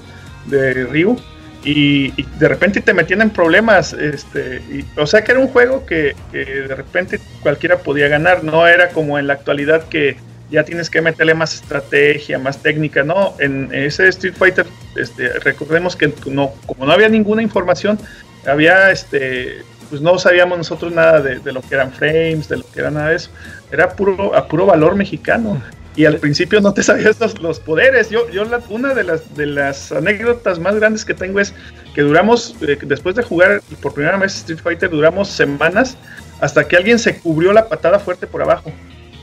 de 0.47 0.85
Ryu 0.85 1.17
y, 1.63 2.11
de 2.39 2.47
repente 2.47 2.81
te 2.81 2.93
metían 2.93 3.21
en 3.21 3.29
problemas. 3.29 3.93
Este, 3.93 4.61
o 4.97 5.05
sea 5.05 5.23
que 5.23 5.31
era 5.33 5.41
un 5.41 5.47
juego 5.47 5.85
que, 5.85 6.15
de 6.31 6.75
repente 6.75 7.19
cualquiera 7.41 7.77
podía 7.77 8.07
ganar, 8.07 8.43
no 8.43 8.67
era 8.67 8.89
como 8.89 9.19
en 9.19 9.27
la 9.27 9.33
actualidad 9.33 9.83
que 9.87 10.17
ya 10.49 10.63
tienes 10.63 10.89
que 10.89 11.01
meterle 11.01 11.35
más 11.35 11.53
estrategia, 11.53 12.39
más 12.39 12.63
técnica, 12.63 13.03
¿no? 13.03 13.35
En 13.39 13.69
ese 13.71 14.07
Street 14.07 14.33
Fighter, 14.35 14.65
este, 14.95 15.29
recordemos 15.39 15.95
que 15.95 16.11
no, 16.25 16.53
como 16.65 16.87
no 16.87 16.91
había 16.91 17.07
ninguna 17.07 17.43
información, 17.43 17.99
había 18.47 18.89
este 18.89 19.63
pues 19.89 20.01
no 20.01 20.17
sabíamos 20.19 20.57
nosotros 20.57 20.93
nada 20.93 21.21
de, 21.21 21.39
de, 21.39 21.51
lo 21.51 21.61
que 21.61 21.75
eran 21.75 21.91
frames, 21.91 22.47
de 22.47 22.57
lo 22.57 22.63
que 22.71 22.79
era 22.79 22.91
nada 22.91 23.09
de 23.09 23.15
eso. 23.15 23.29
Era 23.71 23.89
puro, 23.89 24.35
a 24.35 24.47
puro 24.47 24.65
valor 24.65 24.95
mexicano 24.95 25.61
y 25.99 26.05
al 26.05 26.17
principio 26.17 26.61
no 26.61 26.73
te 26.73 26.81
sabías 26.81 27.19
los, 27.19 27.41
los 27.41 27.59
poderes. 27.59 28.09
Yo, 28.09 28.29
yo 28.29 28.43
una 28.69 28.93
de 28.93 29.03
las, 29.03 29.35
de 29.35 29.45
las 29.45 29.91
anécdotas 29.91 30.57
más 30.57 30.75
grandes 30.75 31.03
que 31.03 31.13
tengo 31.13 31.41
es 31.41 31.53
que 31.93 32.01
duramos, 32.03 32.55
eh, 32.61 32.77
después 32.81 33.15
de 33.15 33.23
jugar 33.23 33.61
por 33.81 33.93
primera 33.93 34.15
vez 34.17 34.37
Street 34.37 34.59
Fighter, 34.63 34.89
duramos 34.89 35.27
semanas 35.27 35.97
hasta 36.39 36.65
que 36.65 36.77
alguien 36.77 36.99
se 36.99 37.19
cubrió 37.19 37.51
la 37.51 37.67
patada 37.67 37.99
fuerte 37.99 38.27
por 38.27 38.41
abajo. 38.41 38.71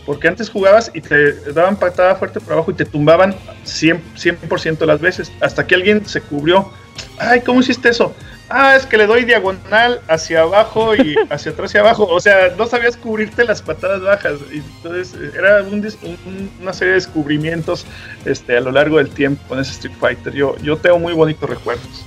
Porque 0.04 0.28
antes 0.28 0.50
jugabas 0.50 0.90
y 0.92 1.00
te 1.00 1.32
daban 1.52 1.76
patada 1.76 2.14
fuerte 2.14 2.40
por 2.40 2.52
abajo 2.52 2.70
y 2.70 2.74
te 2.74 2.84
tumbaban 2.84 3.34
100%, 3.64 4.58
100 4.58 4.78
las 4.86 5.00
veces. 5.00 5.32
Hasta 5.40 5.66
que 5.66 5.76
alguien 5.76 6.06
se 6.06 6.20
cubrió. 6.20 6.70
Ay, 7.18 7.40
¿cómo 7.40 7.60
hiciste 7.60 7.88
eso? 7.88 8.14
Ah, 8.48 8.76
es 8.76 8.86
que 8.86 8.96
le 8.96 9.06
doy 9.06 9.24
diagonal 9.24 10.00
hacia 10.08 10.42
abajo 10.42 10.94
y 10.94 11.16
hacia 11.30 11.52
atrás 11.52 11.74
y 11.74 11.78
abajo. 11.78 12.06
O 12.06 12.20
sea, 12.20 12.52
no 12.56 12.66
sabías 12.66 12.96
cubrirte 12.96 13.44
las 13.44 13.60
patadas 13.60 14.02
bajas. 14.02 14.34
Entonces 14.52 15.14
era 15.36 15.62
un 15.62 15.84
un- 15.84 16.50
una 16.62 16.72
serie 16.72 16.90
de 16.90 17.00
descubrimientos 17.00 17.86
este, 18.24 18.56
a 18.56 18.60
lo 18.60 18.70
largo 18.70 18.98
del 18.98 19.10
tiempo 19.10 19.42
con 19.48 19.58
ese 19.58 19.72
Street 19.72 19.96
Fighter. 19.98 20.32
Yo, 20.32 20.56
yo 20.58 20.76
tengo 20.76 20.98
muy 20.98 21.12
bonitos 21.12 21.48
recuerdos. 21.50 22.04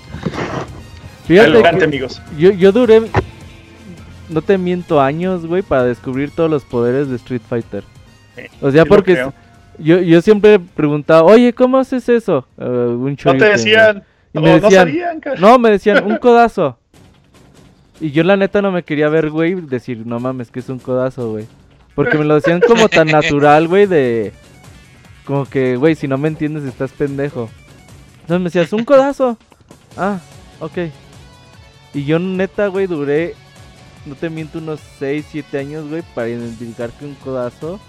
Adelante, 1.30 1.86
amigos. 1.86 2.22
yo, 2.38 2.52
yo 2.52 2.72
duré, 2.72 3.04
no 4.30 4.42
te 4.42 4.58
miento, 4.58 5.00
años, 5.02 5.46
güey, 5.46 5.62
para 5.62 5.84
descubrir 5.84 6.32
todos 6.32 6.50
los 6.50 6.64
poderes 6.64 7.10
de 7.10 7.18
Street 7.18 7.42
Fighter. 7.48 7.84
O 8.62 8.72
sea, 8.72 8.84
Sí 8.84 8.90
porque 8.90 9.28
yo, 9.78 10.00
yo 10.00 10.22
siempre 10.22 10.60
preguntaba, 10.60 11.24
oye, 11.24 11.54
¿cómo 11.54 11.78
haces 11.78 12.08
eso? 12.10 12.48
Eh, 12.58 12.64
un 12.66 13.18
No 13.26 13.38
te 13.38 13.46
decían. 13.46 14.04
Y 14.34 14.38
o 14.38 14.42
me 14.42 14.60
no 14.60 14.70
decían, 14.70 15.20
cara. 15.20 15.40
No, 15.40 15.58
me 15.60 15.72
decían, 15.72 16.06
un 16.06 16.18
codazo. 16.18 16.78
Y 18.00 18.12
yo 18.12 18.24
la 18.24 18.38
neta 18.38 18.62
no 18.62 18.72
me 18.72 18.84
quería 18.84 19.10
ver, 19.10 19.30
güey, 19.30 19.56
decir, 19.56 20.06
no 20.06 20.20
mames, 20.20 20.52
que 20.52 20.60
es 20.60 20.70
un 20.70 20.80
codazo, 20.80 21.32
güey. 21.32 21.48
Porque 21.96 22.18
me 22.18 22.24
lo 22.24 22.36
decían 22.36 22.62
como 22.66 22.88
tan 22.88 23.08
natural, 23.12 23.68
güey, 23.68 23.86
de... 23.86 24.32
Como 25.26 25.46
que, 25.46 25.76
güey, 25.76 25.96
si 25.96 26.08
no 26.08 26.18
me 26.18 26.28
entiendes 26.28 26.64
estás 26.64 26.92
pendejo. 26.92 27.50
Entonces 28.22 28.40
me 28.40 28.46
decías, 28.46 28.74
un 28.74 28.86
codazo. 28.86 29.38
Ah, 29.98 30.20
ok. 30.60 30.78
Y 31.94 32.06
yo 32.06 32.20
neta, 32.20 32.68
güey, 32.68 32.88
duré, 32.88 33.36
no 34.06 34.16
te 34.16 34.30
miento, 34.30 34.60
unos 34.60 34.80
6, 35.00 35.26
7 35.30 35.58
años, 35.60 35.90
güey, 35.90 36.04
para 36.16 36.30
identificar 36.30 36.92
que 36.92 37.06
un 37.06 37.16
codazo 37.16 37.80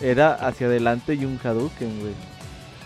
era 0.00 0.34
hacia 0.34 0.66
adelante 0.66 1.14
y 1.14 1.24
un 1.24 1.38
Hadouken, 1.42 2.00
güey. 2.00 2.12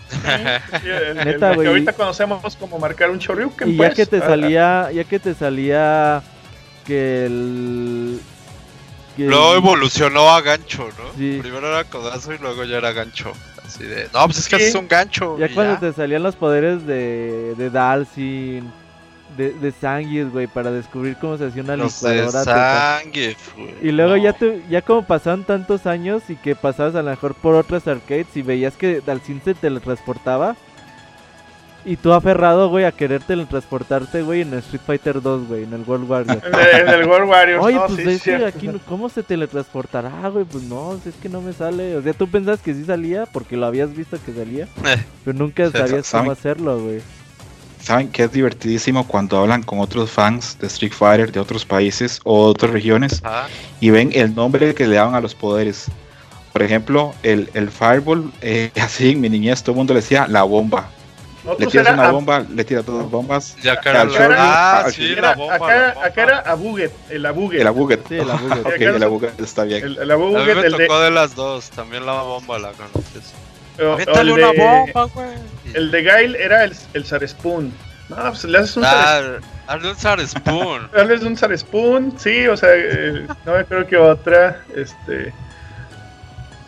Sí, 0.09 0.87
el- 0.87 1.17
el- 1.19 1.25
Neta, 1.25 1.49
el 1.49 1.55
güey. 1.55 1.65
que 1.65 1.69
ahorita 1.69 1.93
conocemos 1.93 2.55
como 2.55 2.79
marcar 2.79 3.09
un 3.11 3.19
Shoryuken. 3.19 3.69
Y 3.69 3.75
ya 3.77 3.85
pues. 3.87 3.95
que 3.95 4.05
te 4.05 4.17
Ah, 4.17 4.27
salía, 4.27 4.91
ya 4.91 5.03
que 5.03 5.19
te 5.19 5.33
salía 5.33 6.21
que 6.85 7.25
el... 7.25 8.19
que 9.15 9.23
Luego 9.25 9.51
el- 9.51 9.57
evolucionó 9.57 10.29
a 10.31 10.41
gancho, 10.41 10.85
¿no? 10.97 11.13
Sí. 11.17 11.37
Primero 11.41 11.67
era 11.67 11.83
codazo 11.83 12.33
y 12.33 12.37
luego 12.39 12.63
ya 12.63 12.77
era 12.77 12.91
gancho. 12.91 13.31
Así 13.65 13.83
de, 13.83 14.09
no, 14.13 14.25
pues 14.25 14.39
es 14.39 14.47
que 14.49 14.57
Sí. 14.57 14.63
haces 14.63 14.75
un 14.75 14.87
gancho. 14.87 15.37
Ya 15.37 15.45
y 15.45 15.53
cuando 15.53 15.73
ya. 15.75 15.79
te 15.79 15.93
salían 15.93 16.23
los 16.23 16.35
poderes 16.35 16.87
de, 16.87 17.53
de 17.55 17.69
Dalsin, 17.69 18.71
de, 19.39 19.53
de 19.53 19.71
Zangief, 19.71 20.31
güey, 20.31 20.45
para 20.47 20.69
descubrir 20.71 21.15
cómo 21.19 21.37
se 21.37 21.45
hacía 21.47 21.63
una 21.63 21.75
Los 21.77 21.99
de 22.01 22.13
licuadora. 22.15 22.43
sa- 22.43 22.99
Zangief, 23.01 23.55
güey. 23.55 23.73
y 23.81 23.91
luego 23.91 24.15
ya 24.17 24.33
te, 24.33 24.61
ya 24.69 24.81
como 24.83 25.03
pasaron 25.07 25.43
tantos 25.45 25.85
años 25.87 26.23
y 26.29 26.35
que 26.35 26.55
pasabas 26.55 26.93
a 26.95 27.01
lo 27.01 27.09
mejor 27.09 27.33
por 27.33 27.55
otras 27.55 27.87
arcades 27.87 28.27
y 28.35 28.41
veías 28.41 28.75
que 28.75 29.01
Dalsin 29.01 29.41
se 29.43 29.53
teletransportaba. 29.55 30.55
Y 31.85 31.95
tú 31.95 32.11
aferrado, 32.11 32.67
güey, 32.67 32.83
a 32.83 32.91
querer 32.91 33.23
teletransportarte, 33.23 34.21
güey, 34.21 34.41
en 34.41 34.51
el 34.51 34.59
Street 34.59 34.81
Fighter 34.85 35.21
2, 35.21 35.47
güey, 35.47 35.63
en 35.63 35.71
el 35.73 35.83
World 35.87 36.09
Warrior. 36.11 36.41
En 36.73 36.87
el, 36.89 37.07
World 37.07 37.29
Warriors. 37.29 37.63
Oye, 37.63 37.75
no, 37.77 37.85
pues 37.87 37.95
sí, 37.95 38.09
es 38.09 38.21
que 38.21 38.37
cierto. 38.37 38.45
aquí, 38.47 38.69
¿cómo 38.87 39.07
se 39.07 39.23
teletransportará, 39.23 40.27
güey? 40.27 40.43
Pues 40.43 40.65
no, 40.65 40.99
es 41.05 41.15
que 41.21 41.29
no 41.29 41.39
me 41.39 41.53
sale. 41.53 41.95
O 41.95 42.01
sea, 42.01 42.11
tú 42.11 42.27
pensabas 42.29 42.59
que 42.59 42.73
sí 42.73 42.83
salía 42.83 43.25
porque 43.27 43.55
lo 43.55 43.65
habías 43.65 43.95
visto 43.95 44.17
que 44.25 44.33
salía, 44.33 44.65
Eh, 44.85 44.97
pero 45.23 45.37
nunca 45.39 45.71
sabías 45.71 46.11
cómo 46.11 46.31
hacerlo, 46.31 46.79
güey. 46.83 47.01
¿Saben 47.81 48.09
que 48.09 48.23
es 48.23 48.31
divertidísimo 48.31 49.07
cuando 49.07 49.39
hablan 49.39 49.63
con 49.63 49.79
otros 49.79 50.11
fans 50.11 50.57
de 50.59 50.67
Street 50.67 50.91
Fighter 50.93 51.31
de 51.31 51.39
otros 51.39 51.65
países 51.65 52.19
o 52.23 52.45
otras 52.45 52.71
regiones 52.71 53.21
ah, 53.23 53.47
y 53.79 53.89
ven 53.89 54.11
el 54.13 54.35
nombre 54.35 54.75
que 54.75 54.85
le 54.87 54.95
daban 54.95 55.15
a 55.15 55.21
los 55.21 55.33
poderes? 55.33 55.85
Por 56.51 56.61
ejemplo, 56.63 57.13
el, 57.23 57.49
el 57.53 57.69
Fireball, 57.71 58.31
eh, 58.41 58.71
así 58.81 59.11
en 59.11 59.21
mi 59.21 59.29
niñez 59.29 59.63
todo 59.63 59.71
el 59.73 59.77
mundo 59.77 59.93
le 59.93 60.01
decía 60.01 60.27
la 60.27 60.43
bomba. 60.43 60.89
Le 61.43 61.51
Nosotros 61.51 61.71
tiras 61.71 61.93
una 61.93 62.07
a- 62.09 62.11
bomba, 62.11 62.39
le 62.41 62.65
tiras 62.65 62.85
dos 62.85 63.09
bombas. 63.09 63.55
al 63.65 64.13
era 64.15 64.35
Ah, 64.37 64.85
acá, 64.85 65.95
acá 66.03 66.23
era 66.23 66.39
Abuget, 66.39 66.91
el 67.09 67.25
Abuget. 67.25 67.61
El 67.61 67.67
Abuget. 67.67 68.07
Sí, 68.07 68.15
el 68.15 68.29
Abuget. 68.29 68.59
Ok, 68.65 68.67
Acá 68.67 68.75
el 68.85 68.91
nos- 68.93 69.01
Abuget 69.03 69.39
está 69.39 69.63
bien. 69.63 69.83
El, 69.83 69.97
el 69.99 70.11
A 70.11 70.17
mí 70.17 70.25
me 70.33 70.51
el 70.51 70.61
de, 70.73 70.85
tocó 70.85 70.99
de 70.99 71.11
las 71.11 71.33
dos, 71.35 71.69
también 71.69 72.05
la 72.05 72.21
bomba 72.21 72.59
la 72.59 72.71
conoces. 72.73 73.33
El 73.79 74.31
una 74.31 74.51
de- 74.51 74.57
bomba, 74.57 75.03
güey. 75.13 75.29
el 75.73 75.91
de 75.91 76.03
Gail 76.03 76.35
era 76.35 76.63
el, 76.65 76.73
el 76.93 77.05
Sarespoon. 77.05 77.71
No, 78.09 78.15
pues 78.15 78.43
le 78.45 78.57
haces 78.57 78.77
un 78.77 78.83
Sarespoon. 78.83 79.43
Ah, 79.67 79.73
hazle 79.73 79.89
un 79.89 79.95
Sar 79.97 80.27
Spoon. 80.27 80.89
Darles 80.91 81.21
un 81.23 81.37
Sarespoon, 81.37 82.19
sí, 82.19 82.47
o 82.47 82.57
sea, 82.57 82.69
eh, 82.73 83.27
no 83.45 83.53
me 83.53 83.65
creo 83.65 83.85
que 83.87 83.97
otra, 83.97 84.61
este... 84.75 85.31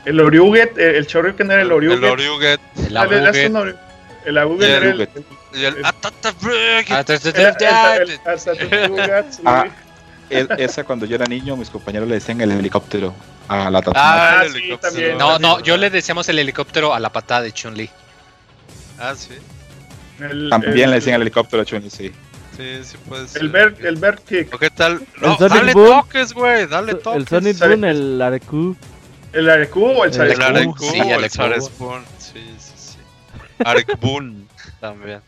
El 0.06 0.20
Oriuget, 0.20 0.78
el, 0.78 0.96
el 0.96 1.06
Shoryuken 1.06 1.52
era 1.52 1.62
el 1.62 1.72
Oriuget. 1.72 1.98
El 2.00 2.06
Oriuget. 2.06 2.60
El 2.88 2.98
Abuget. 2.98 3.50
un 3.50 3.56
Ori- 3.56 3.76
el 4.26 4.38
Abuget 4.38 4.68
Y 4.70 4.72
el 4.72 4.78
era 4.78 4.86
el... 4.86 5.02
Abuget. 5.02 5.26
Y 5.54 5.66
el. 5.66 5.76
Ah, 5.84 5.94
Abuget. 8.86 9.26
Ah, 9.46 9.66
esa 10.58 10.84
cuando 10.86 11.06
yo 11.06 11.16
era 11.16 11.26
niño, 11.26 11.58
mis 11.58 11.70
compañeros 11.70 12.08
le 12.08 12.16
decían 12.16 12.40
el 12.42 12.52
helicóptero 12.52 13.14
a 13.52 13.70
la 13.70 13.80
tatumaki. 13.82 14.00
Ah, 14.02 14.40
Ah, 14.40 14.46
el 14.46 14.52
sí, 14.52 14.58
helicóptero. 14.60 14.92
también. 14.94 15.18
No, 15.18 15.40
no, 15.40 15.60
yo 15.60 15.78
le 15.78 15.90
decíamos 15.90 16.28
el 16.30 16.40
helicóptero 16.40 16.94
a 16.94 17.00
la 17.00 17.10
patada 17.12 17.42
de 17.42 17.52
Chun-Li. 17.52 17.90
Ah, 19.00 19.14
sí. 19.16 19.34
El- 20.20 20.50
También 20.50 20.74
el- 20.86 20.90
le 20.92 20.96
decían 20.98 21.16
el 21.16 21.22
helicóptero 21.24 21.64
a 21.64 21.66
Chun-Li, 21.66 21.90
sí. 21.90 22.12
Sí, 22.56 22.80
sí 22.84 22.98
puede 23.10 23.28
ser. 23.28 23.42
El 23.42 23.50
Berk, 23.50 23.80
el 23.84 23.96
Berk 23.96 24.24
Kick, 24.26 24.54
¿O 24.54 24.60
qué 24.60 24.70
tal? 24.70 25.02
No, 25.22 25.38
Sonic 25.38 25.54
dale 25.56 25.74
Boom. 25.74 25.88
toques, 26.02 26.34
güey. 26.34 26.68
Dale 26.68 26.92
el 26.92 27.00
toques. 27.00 27.28
Sonic 27.30 27.56
¿Sabes? 27.56 27.80
Boom, 27.80 27.86
el 27.90 28.22
Areku. 28.22 28.76
el 29.34 29.50
Areku 29.50 29.84
o 29.86 30.06
el 30.06 30.14
El 30.14 30.22
El 30.22 30.36
Sarespoon. 30.36 30.56
Areku, 30.58 30.86
Sí, 30.86 31.00
el. 31.00 31.30
Sarespoon. 31.30 32.06
Sí, 32.20 32.56
sí, 32.60 32.72
sí. 32.76 32.98
Arekbun 33.66 34.48
también. 34.80 35.22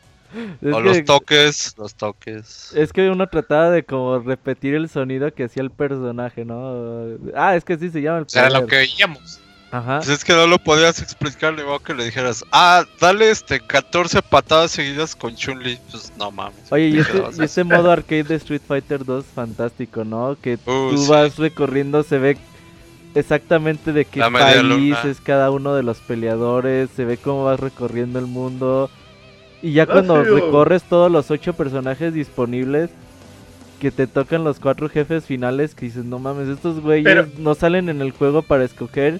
Es 0.61 0.73
O 0.73 0.77
que, 0.77 0.83
los 0.83 1.05
toques, 1.05 1.75
los 1.77 1.95
toques. 1.95 2.71
es 2.75 2.91
que 2.91 3.09
uno 3.09 3.27
trataba 3.27 3.69
de 3.69 3.83
como 3.83 4.19
repetir 4.19 4.73
el 4.75 4.89
sonido 4.89 5.33
que 5.33 5.43
hacía 5.45 5.63
el 5.63 5.71
personaje, 5.71 6.43
¿no? 6.45 7.17
Ah, 7.35 7.55
es 7.55 7.63
que 7.63 7.77
sí 7.77 7.89
se 7.89 8.01
llama 8.01 8.19
el 8.19 8.25
Era 8.33 8.49
lo 8.49 8.65
que 8.65 8.77
veíamos. 8.77 9.39
Ajá. 9.71 9.97
Pues 9.97 10.09
es 10.09 10.23
que 10.23 10.33
no 10.33 10.45
lo 10.45 10.59
podías 10.59 11.01
explicar, 11.01 11.53
ni 11.55 11.63
modo 11.63 11.79
que 11.79 11.95
le 11.95 12.05
dijeras, 12.05 12.43
ah, 12.51 12.85
dale 12.99 13.31
este 13.31 13.59
14 13.59 14.21
patadas 14.21 14.69
seguidas 14.71 15.15
con 15.15 15.35
Chun-Li. 15.35 15.79
Pues 15.89 16.13
no 16.15 16.29
mames. 16.29 16.71
Oye, 16.71 16.89
y 16.89 16.93
¿qué 16.93 16.99
este, 17.01 17.23
y 17.39 17.43
este 17.43 17.63
modo 17.63 17.91
arcade 17.91 18.23
de 18.23 18.35
Street 18.35 18.61
Fighter 18.67 19.03
2 19.03 19.25
fantástico, 19.33 20.03
¿no? 20.03 20.37
Que 20.39 20.59
Uh, 20.65 20.91
tú 20.91 20.97
sí. 20.99 21.09
vas 21.09 21.37
recorriendo, 21.37 22.03
se 22.03 22.19
ve 22.19 22.37
exactamente 23.15 23.93
de 23.93 24.05
qué 24.05 24.19
país 24.19 24.61
luna. 24.63 25.01
es 25.05 25.21
cada 25.21 25.49
uno 25.51 25.73
de 25.75 25.83
los 25.83 25.99
peleadores, 25.99 26.89
se 26.95 27.05
ve 27.05 27.17
cómo 27.17 27.45
vas 27.45 27.59
recorriendo 27.59 28.19
el 28.19 28.27
mundo. 28.27 28.89
Y 29.63 29.71
ya 29.73 29.85
cuando 29.87 30.23
recorres 30.23 30.83
todos 30.83 31.09
los 31.11 31.31
ocho 31.31 31.53
personajes 31.53 32.13
disponibles, 32.13 32.89
que 33.79 33.91
te 33.91 34.07
tocan 34.07 34.43
los 34.43 34.59
cuatro 34.59 34.87
jefes 34.89 35.25
finales, 35.25 35.73
que 35.73 35.85
dices, 35.85 36.05
no 36.05 36.19
mames, 36.19 36.47
estos 36.49 36.79
güeyes 36.81 37.03
Pero- 37.05 37.27
no 37.39 37.55
salen 37.55 37.89
en 37.89 38.01
el 38.01 38.11
juego 38.11 38.41
para 38.43 38.63
escoger 38.65 39.19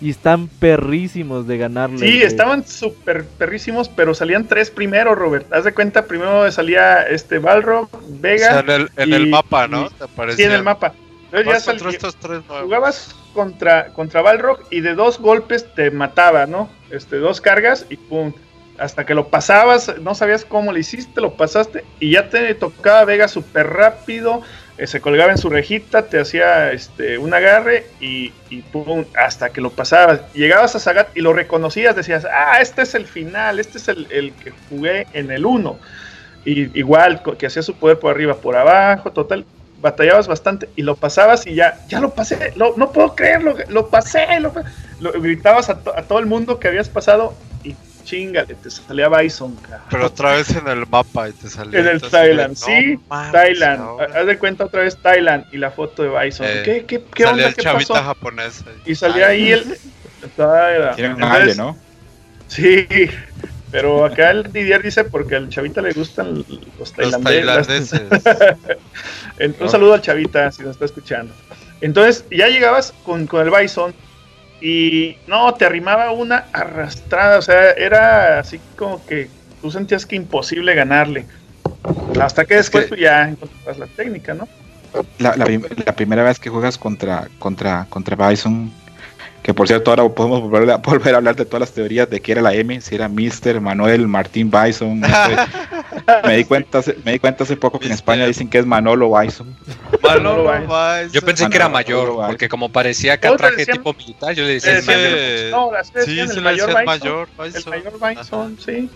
y 0.00 0.10
están 0.10 0.48
perrísimos 0.48 1.46
de 1.46 1.58
ganarle. 1.58 1.98
Sí, 1.98 2.22
estaban 2.22 2.66
súper 2.66 3.24
perrísimos, 3.24 3.88
pero 3.88 4.12
salían 4.14 4.46
tres 4.46 4.70
primero, 4.70 5.14
Robert. 5.14 5.50
Haz 5.52 5.64
de 5.64 5.72
cuenta, 5.72 6.06
primero 6.06 6.50
salía 6.50 7.02
este 7.04 7.38
Balrog, 7.38 7.88
O 7.92 8.00
sea, 8.00 8.08
Vega, 8.20 8.60
en 8.60 8.70
el, 8.70 8.90
en 8.96 9.08
y- 9.08 9.12
el 9.14 9.26
mapa, 9.28 9.68
¿no? 9.68 9.86
y- 9.86 10.26
Te 10.26 10.32
sí, 10.36 10.42
en 10.42 10.52
el 10.52 10.62
mapa. 10.64 10.92
Entonces 11.32 11.64
ya 11.66 11.78
salía, 11.78 11.88
estos 11.90 12.16
tres 12.16 12.42
nuevos. 12.46 12.64
jugabas 12.64 13.16
contra, 13.32 13.86
contra 13.88 14.22
Balrog 14.22 14.58
y 14.70 14.80
de 14.80 14.94
dos 14.94 15.18
golpes 15.18 15.66
te 15.74 15.90
mataba, 15.90 16.46
¿no? 16.46 16.68
Este, 16.90 17.16
dos 17.16 17.40
cargas 17.40 17.86
y 17.90 17.96
pum. 17.96 18.32
Hasta 18.78 19.06
que 19.06 19.14
lo 19.14 19.28
pasabas, 19.28 19.94
no 20.00 20.14
sabías 20.16 20.44
cómo 20.44 20.72
lo 20.72 20.78
hiciste, 20.78 21.20
lo 21.20 21.34
pasaste 21.34 21.84
y 22.00 22.10
ya 22.12 22.28
te 22.28 22.52
tocaba 22.54 23.04
Vega 23.04 23.28
súper 23.28 23.68
rápido. 23.68 24.42
eh, 24.78 24.88
se 24.88 25.00
colgaba 25.00 25.30
en 25.30 25.38
su 25.38 25.48
rejita, 25.48 26.06
te 26.06 26.18
hacía 26.18 26.72
este, 26.72 27.16
un 27.18 27.32
agarre 27.32 27.86
y, 28.00 28.32
y 28.50 28.62
pum, 28.62 29.04
hasta 29.16 29.50
que 29.50 29.60
lo 29.60 29.70
pasabas. 29.70 30.22
Llegabas 30.34 30.74
a 30.74 30.80
Sagat 30.80 31.16
y 31.16 31.20
lo 31.20 31.32
reconocías, 31.32 31.94
decías, 31.94 32.24
ah, 32.24 32.58
este 32.60 32.82
es 32.82 32.96
el 32.96 33.06
final, 33.06 33.60
este 33.60 33.78
es 33.78 33.86
el, 33.86 34.08
el 34.10 34.32
que 34.32 34.52
jugué 34.68 35.06
en 35.12 35.30
el 35.30 35.46
1. 35.46 35.78
Y, 36.44 36.76
igual, 36.78 37.22
que 37.38 37.46
hacía 37.46 37.62
su 37.62 37.74
poder 37.76 38.00
por 38.00 38.10
arriba, 38.10 38.34
por 38.34 38.56
abajo, 38.56 39.12
total, 39.12 39.44
batallabas 39.80 40.26
bastante 40.26 40.68
y 40.74 40.82
lo 40.82 40.96
pasabas 40.96 41.46
y 41.46 41.54
ya, 41.54 41.78
ya 41.88 42.00
lo 42.00 42.10
pasé, 42.10 42.52
lo- 42.56 42.74
no 42.76 42.90
puedo 42.90 43.14
creerlo, 43.14 43.54
lo 43.68 43.88
pasé, 43.88 44.40
lo, 44.40 44.52
lo- 45.00 45.12
gritabas 45.20 45.70
a, 45.70 45.78
to- 45.78 45.96
a 45.96 46.02
todo 46.02 46.18
el 46.18 46.26
mundo 46.26 46.58
que 46.58 46.66
habías 46.68 46.88
pasado 46.88 47.34
chingale, 48.04 48.54
te 48.54 48.70
salía 48.70 49.08
Bison, 49.08 49.54
cabrón. 49.56 49.80
Pero 49.90 50.06
otra 50.06 50.32
vez 50.36 50.50
en 50.54 50.68
el 50.68 50.86
mapa 50.86 51.28
y 51.28 51.32
te 51.32 51.48
salió. 51.48 51.78
En 51.78 51.86
el 51.88 52.00
Thailand, 52.00 52.50
no 52.50 52.54
sí, 52.66 52.98
mames, 53.08 53.32
Thailand, 53.32 53.80
ahora. 53.80 54.20
haz 54.20 54.26
de 54.26 54.38
cuenta 54.38 54.64
otra 54.66 54.82
vez 54.82 54.96
Thailand 55.00 55.44
y 55.52 55.56
la 55.58 55.70
foto 55.70 56.02
de 56.02 56.08
Bison. 56.24 56.46
Eh, 56.48 56.62
¿Qué, 56.64 56.84
qué, 56.86 57.02
qué 57.14 57.22
Salía 57.24 57.32
onda? 57.32 57.48
el 57.48 57.54
¿Qué 57.56 57.62
chavita 57.62 57.92
pasó? 57.94 58.04
japonés. 58.04 58.64
ahí. 58.66 58.82
Y 58.86 58.94
salía 58.94 59.26
Ay, 59.28 59.42
ahí 59.44 59.52
el. 59.52 59.78
Tienen 60.96 61.16
un 61.16 61.22
Entonces, 61.22 61.56
¿no? 61.58 61.76
Sí, 62.48 62.86
pero 63.70 64.04
acá 64.04 64.30
el 64.30 64.52
Didier 64.52 64.82
dice 64.82 65.04
porque 65.04 65.34
al 65.36 65.48
chavita 65.48 65.82
le 65.82 65.92
gustan 65.92 66.34
los 66.34 66.48
Los 66.78 66.92
tailandeses. 66.92 67.90
tailandeses. 67.90 68.02
En- 69.38 69.56
Un 69.58 69.68
saludo 69.68 69.94
al 69.94 70.00
Chavita, 70.00 70.50
si 70.52 70.62
nos 70.62 70.72
está 70.72 70.84
escuchando. 70.84 71.34
Entonces, 71.80 72.24
ya 72.30 72.46
llegabas 72.48 72.94
con, 73.04 73.26
con 73.26 73.44
el 73.46 73.50
Bison 73.52 73.92
y 74.64 75.18
no, 75.26 75.52
te 75.52 75.66
arrimaba 75.66 76.10
una 76.12 76.46
arrastrada, 76.50 77.38
o 77.38 77.42
sea, 77.42 77.72
era 77.72 78.38
así 78.38 78.58
como 78.78 79.04
que 79.04 79.28
tú 79.60 79.70
sentías 79.70 80.06
que 80.06 80.16
imposible 80.16 80.74
ganarle. 80.74 81.26
Hasta 82.18 82.46
que 82.46 82.56
Es 82.56 82.70
que- 82.70 82.78
después 82.78 82.86
pues, 82.88 83.00
ya 83.02 83.28
encontrás 83.28 83.78
la 83.78 83.86
técnica, 83.88 84.32
¿no? 84.32 84.48
La, 85.18 85.36
la 85.36 85.92
primera 85.94 86.22
vez 86.22 86.38
que 86.38 86.48
juegas 86.48 86.78
contra, 86.78 87.28
contra, 87.38 87.86
contra 87.90 88.28
Bison, 88.28 88.72
que 89.44 89.52
por 89.52 89.68
cierto 89.68 89.90
ahora 89.90 90.08
podemos 90.08 90.40
volver 90.40 90.70
a, 90.70 90.76
volver 90.78 91.14
a 91.14 91.18
hablar 91.18 91.36
de 91.36 91.44
todas 91.44 91.60
las 91.60 91.72
teorías 91.72 92.08
de 92.08 92.18
que 92.20 92.32
era 92.32 92.40
la 92.42 92.54
M, 92.54 92.80
si 92.80 92.94
era 92.94 93.08
Mister, 93.08 93.60
Manuel, 93.60 94.08
Martín 94.08 94.50
Bison. 94.50 94.98
no 94.98 95.06
sé. 95.06 95.36
me, 96.26 96.36
di 96.38 96.44
cuenta, 96.44 96.78
hace- 96.78 96.96
me 97.04 97.12
di 97.12 97.18
cuenta 97.18 97.44
hace 97.44 97.56
poco 97.56 97.78
que 97.78 97.86
en. 97.86 97.92
España 97.92 98.26
dicen 98.26 98.48
que 98.48 98.58
es 98.58 98.66
Manolo 98.66 99.12
Bison. 99.16 99.54
Manolo 100.02 100.50
Bison. 100.50 101.12
Yo 101.12 101.20
pensé 101.20 101.48
que 101.50 101.56
era 101.56 101.68
mayor, 101.68 102.26
porque 102.26 102.48
como 102.48 102.72
parecía 102.72 103.12
acá 103.14 103.36
traje 103.36 103.56
decían- 103.56 103.76
tipo 103.78 103.92
militar, 103.92 104.34
yo 104.34 104.44
le 104.44 104.54
decía 104.54 104.78
Ese- 104.78 105.50
mayor. 105.52 105.72
No, 105.94 106.02
Sí, 106.04 106.18
el 106.18 106.40
mayor 106.42 106.70
el 106.70 106.74
Bison. 106.76 106.84
mayor 106.86 107.28
El 107.38 107.52
Bison. 107.52 107.70
mayor 107.70 108.16
Bison, 108.16 108.58
sí. 108.64 108.90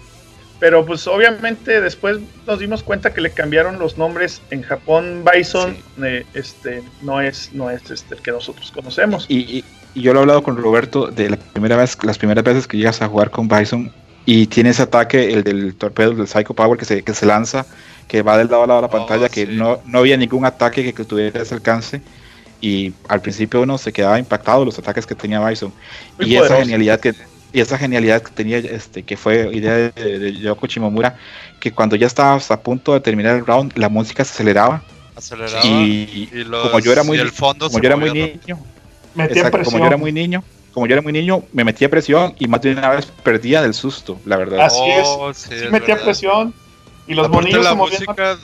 Pero 0.60 0.84
pues 0.84 1.06
obviamente 1.06 1.80
después 1.80 2.18
nos 2.46 2.58
dimos 2.58 2.82
cuenta 2.82 3.12
que 3.14 3.20
le 3.20 3.30
cambiaron 3.30 3.78
los 3.78 3.96
nombres 3.96 4.40
en 4.50 4.62
Japón. 4.62 5.24
Bison 5.30 5.76
eh, 6.02 6.24
este 6.34 6.82
no 7.02 7.20
es 7.20 7.50
no 7.52 7.70
es 7.70 7.88
este 7.90 8.14
el 8.16 8.22
que 8.22 8.32
nosotros 8.32 8.72
conocemos. 8.72 9.26
Y, 9.28 9.58
y- 9.58 9.64
y 9.94 10.02
yo 10.02 10.12
lo 10.12 10.20
he 10.20 10.22
hablado 10.22 10.42
con 10.42 10.56
Roberto 10.56 11.08
de 11.08 11.30
la 11.30 11.36
primera 11.36 11.76
vez, 11.76 11.96
las 12.04 12.18
primeras 12.18 12.44
veces 12.44 12.66
que 12.66 12.76
llegas 12.76 13.00
a 13.02 13.08
jugar 13.08 13.30
con 13.30 13.48
Bison 13.48 13.92
y 14.24 14.46
tiene 14.46 14.70
ese 14.70 14.82
ataque, 14.82 15.32
el 15.32 15.42
del 15.44 15.74
torpedo, 15.76 16.12
del 16.14 16.28
Psycho 16.28 16.54
Power 16.54 16.78
que 16.78 16.84
se, 16.84 17.02
que 17.02 17.14
se 17.14 17.26
lanza, 17.26 17.66
que 18.06 18.22
va 18.22 18.36
del 18.38 18.48
lado 18.48 18.64
a 18.64 18.66
lado 18.66 18.80
de 18.82 18.88
la 18.88 18.88
Oh, 18.88 19.06
pantalla, 19.06 19.28
que 19.28 19.46
sí. 19.46 19.52
no, 19.54 19.80
no 19.86 19.98
había 20.00 20.16
ningún 20.16 20.44
ataque 20.44 20.84
que, 20.84 20.92
que 20.94 21.04
tuviera 21.04 21.42
ese 21.42 21.54
alcance. 21.54 22.02
Y 22.60 22.92
al 23.08 23.20
principio 23.22 23.62
uno 23.62 23.78
se 23.78 23.92
quedaba 23.92 24.18
impactado 24.18 24.60
de 24.60 24.66
los 24.66 24.78
ataques 24.78 25.06
que 25.06 25.14
tenía 25.14 25.44
Bison. 25.46 25.72
Muy 26.18 26.26
y 26.26 26.36
esa 26.36 26.56
genialidad 26.58 27.00
que 27.00 27.14
y 27.52 27.60
esa 27.60 27.78
genialidad 27.78 28.20
que 28.22 28.30
tenía 28.32 28.58
este 28.58 29.04
que 29.04 29.16
fue 29.16 29.48
idea 29.54 29.74
de, 29.74 30.18
de 30.18 30.32
Yoko 30.34 30.66
Shimomura 30.66 31.16
que 31.60 31.72
cuando 31.72 31.96
ya 31.96 32.06
estabas 32.06 32.50
a 32.50 32.60
punto 32.62 32.92
de 32.92 33.00
terminar 33.00 33.36
el 33.36 33.46
round 33.46 33.72
la 33.78 33.88
música 33.88 34.22
se 34.24 34.32
aceleraba 34.32 34.82
Aceleraba. 35.16 35.64
y, 35.64 36.28
y 36.30 36.44
los- 36.44 36.66
como 36.68 36.78
yo 36.80 36.92
era 36.92 37.02
muy 37.04 37.16
y 37.16 37.20
el 37.20 37.30
fondo 37.30 37.68
como 37.68 37.80
yo 37.80 37.86
era 37.86 37.96
muy 37.96 38.10
niño 38.10 38.58
Metía 39.18 39.42
Exacto, 39.42 39.50
presión. 39.50 39.64
como 39.64 39.78
yo 39.80 39.86
era 39.86 39.96
muy 39.96 40.12
niño, 40.12 40.44
como 40.72 40.86
yo 40.86 40.94
era 40.94 41.02
muy 41.02 41.12
niño, 41.12 41.44
me 41.52 41.64
metía 41.64 41.88
presión 41.90 42.34
y 42.38 42.46
más 42.48 42.60
de 42.62 42.72
una 42.72 42.90
vez 42.90 43.06
perdía 43.22 43.62
del 43.62 43.74
susto, 43.74 44.20
la 44.24 44.36
verdad. 44.36 44.60
Así 44.60 44.90
es. 44.90 45.18
Oh, 45.20 45.32
sí, 45.34 45.50
sí 45.58 45.66
es 45.66 45.70
metía 45.70 45.96
verdad. 45.96 46.04
presión 46.04 46.54
y 47.06 47.14
los 47.14 47.28
Aparte 47.28 47.32
monillos 47.32 47.64
la 47.64 47.70
se 47.70 47.74
movían. 47.74 48.04
música, 48.06 48.38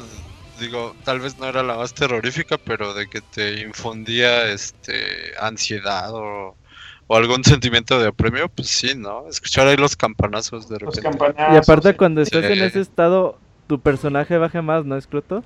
digo, 0.58 0.96
tal 1.04 1.20
vez 1.20 1.38
no 1.38 1.46
era 1.46 1.62
la 1.62 1.76
más 1.76 1.94
terrorífica, 1.94 2.58
pero 2.58 2.94
de 2.94 3.08
que 3.08 3.20
te 3.22 3.60
infundía 3.62 4.46
este 4.52 5.32
ansiedad 5.40 6.12
o, 6.14 6.56
o 7.06 7.16
algún 7.16 7.44
sentimiento 7.44 7.98
de 8.00 8.08
apremio, 8.08 8.48
pues 8.48 8.68
sí, 8.68 8.94
¿no? 8.96 9.28
Escuchar 9.28 9.66
ahí 9.68 9.76
los 9.76 9.96
campanazos 9.96 10.68
de 10.68 10.78
Los 10.80 10.96
repente. 10.96 11.02
campanazos. 11.02 11.54
Y 11.54 11.56
aparte 11.56 11.90
sí. 11.90 11.96
cuando 11.96 12.20
estás 12.22 12.48
en 12.50 12.62
ese 12.62 12.80
estado, 12.80 13.38
tu 13.66 13.80
personaje 13.80 14.38
baja 14.38 14.62
más, 14.62 14.84
¿no, 14.84 14.96
Escroto? 14.96 15.44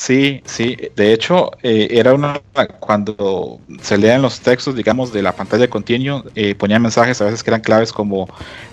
Sí, 0.00 0.40
sí, 0.46 0.78
de 0.96 1.12
hecho, 1.12 1.50
eh, 1.62 1.88
era 1.90 2.14
una. 2.14 2.40
Cuando 2.78 3.60
se 3.82 3.98
leen 3.98 4.22
los 4.22 4.40
textos, 4.40 4.74
digamos, 4.74 5.12
de 5.12 5.20
la 5.20 5.32
pantalla 5.32 5.68
continua, 5.68 6.24
eh, 6.34 6.54
ponían 6.54 6.80
mensajes 6.80 7.20
a 7.20 7.24
veces 7.26 7.42
que 7.42 7.50
eran 7.50 7.60
claves 7.60 7.92
como 7.92 8.26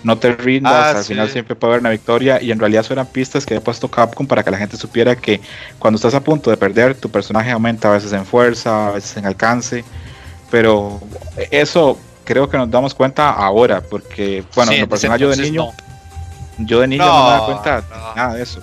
no 0.04 0.16
te 0.16 0.32
rindas, 0.34 0.72
Ah, 0.72 0.98
al 0.98 1.04
sí. 1.04 1.08
final 1.12 1.28
siempre 1.28 1.54
puede 1.54 1.72
haber 1.74 1.80
una 1.82 1.90
victoria, 1.90 2.40
y 2.40 2.50
en 2.50 2.58
realidad 2.58 2.80
eso 2.82 2.94
eran 2.94 3.04
pistas 3.08 3.44
que 3.44 3.52
había 3.52 3.62
puesto 3.62 3.90
Capcom 3.90 4.26
para 4.26 4.42
que 4.42 4.50
la 4.50 4.56
gente 4.56 4.78
supiera 4.78 5.16
que 5.16 5.38
cuando 5.78 5.96
estás 5.96 6.14
a 6.14 6.20
punto 6.24 6.48
de 6.48 6.56
perder, 6.56 6.94
tu 6.94 7.10
personaje 7.10 7.50
aumenta 7.50 7.90
a 7.90 7.92
veces 7.92 8.10
en 8.14 8.24
fuerza, 8.24 8.88
a 8.88 8.92
veces 8.92 9.14
en 9.18 9.26
alcance, 9.26 9.84
pero 10.50 10.98
eso 11.50 11.98
creo 12.24 12.48
que 12.48 12.56
nos 12.56 12.70
damos 12.70 12.94
cuenta 12.94 13.28
ahora, 13.32 13.82
porque, 13.82 14.44
bueno, 14.56 14.70
Sí, 14.72 14.76
en 14.76 14.80
lo 14.80 14.88
personal 14.88 15.18
yo 15.20 15.28
de 15.28 15.36
niño. 15.36 15.64
no. 16.58 16.64
Yo 16.64 16.80
de 16.80 16.88
niño 16.88 17.04
no, 17.04 17.12
me 17.24 17.30
daba 17.32 17.44
cuenta 17.44 17.84
no. 17.90 18.14
nada 18.14 18.34
de 18.34 18.42
eso. 18.42 18.62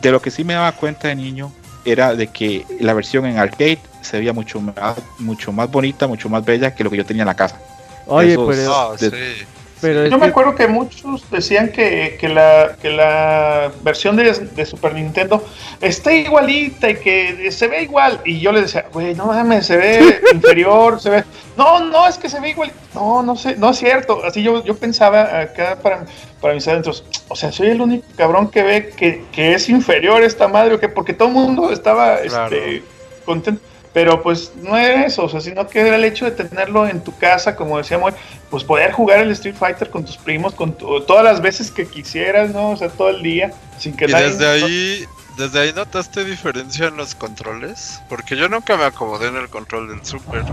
De 0.00 0.10
lo 0.10 0.20
que 0.20 0.32
sí 0.32 0.42
me 0.42 0.54
daba 0.54 0.72
cuenta 0.72 1.06
de 1.06 1.14
niño 1.14 1.52
era 1.84 2.14
de 2.14 2.28
que 2.28 2.64
la 2.80 2.94
versión 2.94 3.26
en 3.26 3.38
arcade 3.38 3.78
se 4.00 4.18
veía 4.18 4.32
mucho 4.32 4.60
más, 4.60 4.96
mucho 5.18 5.52
más 5.52 5.70
bonita, 5.70 6.06
mucho 6.06 6.28
más 6.28 6.44
bella 6.44 6.74
que 6.74 6.84
lo 6.84 6.90
que 6.90 6.96
yo 6.98 7.04
tenía 7.06 7.22
en 7.22 7.28
la 7.28 7.34
casa. 7.34 7.58
Oye, 8.06 8.32
Eso 8.32 8.50
es- 8.52 8.58
pero, 8.58 8.74
Ah, 8.74 8.94
sí. 8.98 9.06
Pero 9.82 10.06
Yo 10.06 10.16
me 10.16 10.24
que- 10.26 10.30
acuerdo 10.30 10.54
que 10.54 10.66
muchos 10.68 11.28
decían 11.30 11.68
que, 11.70 12.16
que 12.18 12.28
la, 12.30 12.76
que 12.80 12.88
la 12.90 13.70
versión 13.82 14.16
de, 14.16 14.32
de 14.32 14.64
Super 14.64 14.94
Nintendo 14.94 15.44
está 15.82 16.14
igualita 16.14 16.88
y 16.88 16.96
que 16.96 17.50
se 17.52 17.66
ve 17.68 17.82
igual. 17.82 18.20
Y 18.24 18.40
yo 18.40 18.52
les 18.52 18.62
decía, 18.62 18.86
güey, 18.92 19.14
no 19.14 19.26
mames, 19.26 19.66
se 19.66 19.76
ve 19.76 20.20
inferior, 20.32 20.98
se 21.00 21.10
ve. 21.10 21.24
No, 21.58 21.80
no, 21.80 22.08
es 22.08 22.16
que 22.16 22.30
se 22.30 22.40
ve 22.40 22.50
igual. 22.50 22.72
No, 22.94 23.22
no 23.22 23.36
sé, 23.36 23.56
no 23.56 23.70
es 23.70 23.78
cierto. 23.78 24.24
Así 24.24 24.42
yo, 24.42 24.64
yo 24.64 24.74
pensaba 24.76 25.40
acá 25.40 25.76
para, 25.82 26.06
para 26.40 26.54
mis 26.54 26.66
adentros. 26.68 27.04
O 27.28 27.36
sea, 27.36 27.52
soy 27.52 27.68
el 27.68 27.80
único 27.82 28.06
cabrón 28.16 28.48
que 28.50 28.62
ve 28.62 28.90
que, 28.96 29.24
que 29.32 29.52
es 29.54 29.68
inferior 29.68 30.22
esta 30.22 30.48
madre, 30.48 30.74
o 30.76 30.80
que 30.80 30.88
porque 30.88 31.12
todo 31.12 31.28
el 31.28 31.34
mundo 31.34 31.70
estaba 31.72 32.18
Claro. 32.20 32.56
este, 32.56 32.82
contento. 33.26 33.60
Pero 33.92 34.22
pues 34.22 34.52
no 34.56 34.76
era 34.76 35.04
eso, 35.04 35.24
o 35.24 35.28
sea, 35.28 35.40
sino 35.42 35.68
que 35.68 35.80
era 35.80 35.96
el 35.96 36.04
hecho 36.04 36.24
de 36.24 36.30
tenerlo 36.30 36.88
en 36.88 37.04
tu 37.04 37.14
casa, 37.18 37.54
como 37.54 37.76
decíamos, 37.76 38.14
pues 38.50 38.64
poder 38.64 38.92
jugar 38.92 39.18
el 39.20 39.30
Street 39.32 39.54
Fighter 39.54 39.90
con 39.90 40.04
tus 40.04 40.16
primos, 40.16 40.54
con 40.54 40.72
tu- 40.78 41.02
todas 41.02 41.22
las 41.24 41.42
veces 41.42 41.70
que 41.70 41.86
quisieras, 41.86 42.50
¿no? 42.50 42.70
O 42.70 42.76
sea, 42.76 42.88
todo 42.88 43.10
el 43.10 43.22
día, 43.22 43.52
sin 43.78 43.94
que 43.94 44.06
Y 44.06 44.08
nadie... 44.08 44.28
desde 44.28 44.48
ahí, 44.48 45.04
desde 45.36 45.60
ahí 45.60 45.72
notaste 45.74 46.24
diferencia 46.24 46.86
en 46.88 46.96
los 46.96 47.14
controles, 47.14 48.00
porque 48.08 48.34
yo 48.36 48.48
nunca 48.48 48.76
me 48.78 48.84
acomodé 48.84 49.28
en 49.28 49.36
el 49.36 49.50
control 49.50 49.88
del 49.88 50.04
Super. 50.06 50.44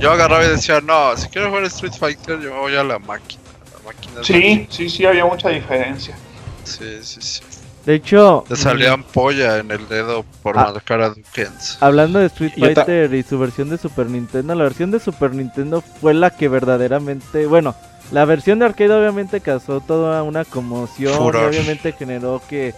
Yo 0.00 0.10
agarraba 0.10 0.44
y 0.44 0.48
decía, 0.48 0.80
no, 0.80 1.16
si 1.16 1.28
quiero 1.28 1.48
jugar 1.50 1.64
Street 1.64 1.94
Fighter, 1.98 2.40
yo 2.40 2.52
voy 2.56 2.74
a 2.74 2.82
la 2.82 2.98
máquina. 2.98 3.42
La 3.72 3.78
máquina 3.78 4.24
Sí, 4.24 4.66
sí, 4.70 4.88
sí, 4.88 5.06
había 5.06 5.24
mucha 5.24 5.48
diferencia. 5.50 6.16
sí, 6.64 6.98
sí, 7.02 7.20
sí. 7.22 7.42
De 7.86 7.94
hecho, 7.94 8.44
Te 8.48 8.56
salía 8.56 8.92
ampolla 8.92 9.58
en 9.58 9.70
el 9.70 9.88
dedo 9.88 10.24
por 10.42 10.58
Ah. 10.58 10.70
marcar 10.72 11.00
a 11.02 11.08
Dukens. 11.10 11.78
hablando 11.80 12.18
de 12.18 12.26
Street 12.26 12.52
Fighter 12.58 13.12
y 13.14 13.22
su 13.22 13.38
versión 13.38 13.70
de 13.70 13.78
Super 13.78 14.06
Nintendo, 14.08 14.54
la 14.54 14.64
versión 14.64 14.90
de 14.90 15.00
Super 15.00 15.34
Nintendo 15.34 15.80
fue 16.00 16.14
la 16.14 16.30
que 16.30 16.48
verdaderamente, 16.48 17.46
bueno, 17.46 17.74
la 18.12 18.24
versión 18.24 18.58
de 18.58 18.66
arcade 18.66 18.92
obviamente 18.94 19.40
causó 19.40 19.80
toda 19.80 20.22
una 20.22 20.44
conmoción, 20.44 21.14
Furor. 21.14 21.44
y 21.52 21.56
obviamente 21.56 21.92
generó 21.92 22.40
que 22.48 22.74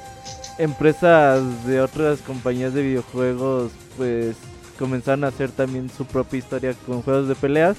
empresas 0.59 1.43
de 1.67 1.81
otras 1.81 2.21
compañías 2.21 2.73
de 2.75 2.83
videojuegos 2.83 3.73
pues 3.97 4.37
comenzaron 4.79 5.25
a 5.25 5.29
hacer 5.29 5.51
también 5.51 5.91
su 5.91 6.05
propia 6.05 6.39
historia 6.39 6.75
con 6.87 7.03
juegos 7.03 7.29
de 7.29 7.35
peleas. 7.35 7.77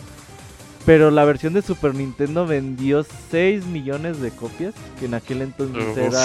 Pero 0.86 1.10
la 1.10 1.26
versión 1.26 1.54
de 1.54 1.64
Super 1.64 1.96
Nintendo 1.96 2.46
vendió 2.46 3.04
6 3.32 3.66
millones 3.66 4.22
de 4.22 4.30
copias, 4.30 4.74
que 5.00 5.06
en 5.06 5.16
aquel 5.16 5.42
entonces 5.42 5.84
Uf. 5.84 5.98
era 5.98 6.22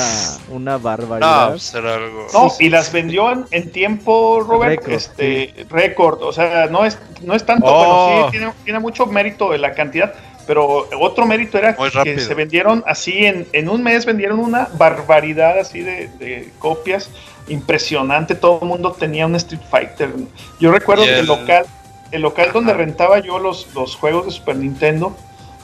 una 0.50 0.76
barbaridad. 0.76 1.50
pues 1.50 1.72
era 1.74 1.94
algo. 1.94 2.26
No, 2.34 2.52
y 2.58 2.68
las 2.68 2.92
vendió 2.92 3.30
en, 3.32 3.46
en 3.52 3.72
tiempo, 3.72 4.44
Robert, 4.46 4.80
Récord, 4.82 4.92
este, 4.92 5.66
récord, 5.70 6.22
o 6.22 6.32
sea, 6.32 6.66
no 6.66 6.84
es, 6.84 6.98
no 7.22 7.34
es 7.34 7.46
tanto, 7.46 7.66
Oh. 7.66 8.06
bueno, 8.10 8.24
sí, 8.26 8.30
tiene, 8.38 8.52
tiene 8.64 8.78
mucho 8.80 9.06
mérito 9.06 9.50
de 9.50 9.56
la 9.58 9.72
cantidad, 9.72 10.12
pero 10.46 10.86
otro 11.00 11.24
mérito 11.24 11.56
era 11.56 11.74
que 12.04 12.20
se 12.20 12.34
vendieron 12.34 12.84
así, 12.86 13.24
en, 13.24 13.46
en 13.52 13.68
un 13.70 13.82
mes 13.82 14.04
vendieron 14.04 14.40
una 14.40 14.68
barbaridad 14.76 15.58
así 15.58 15.80
de, 15.80 16.08
de 16.18 16.50
copias, 16.58 17.08
impresionante, 17.48 18.34
todo 18.34 18.58
el 18.62 18.68
mundo 18.68 18.92
tenía 18.92 19.26
un 19.26 19.34
Street 19.36 19.62
Fighter. 19.70 20.10
Yo 20.58 20.70
recuerdo 20.70 21.04
que 21.04 21.12
el 21.14 21.18
el- 21.20 21.26
local, 21.26 21.64
el 22.10 22.22
local 22.22 22.50
donde 22.52 22.74
rentaba 22.74 23.20
yo 23.20 23.38
los, 23.38 23.72
los 23.74 23.96
juegos 23.96 24.26
de 24.26 24.32
Super 24.32 24.56
Nintendo, 24.56 25.16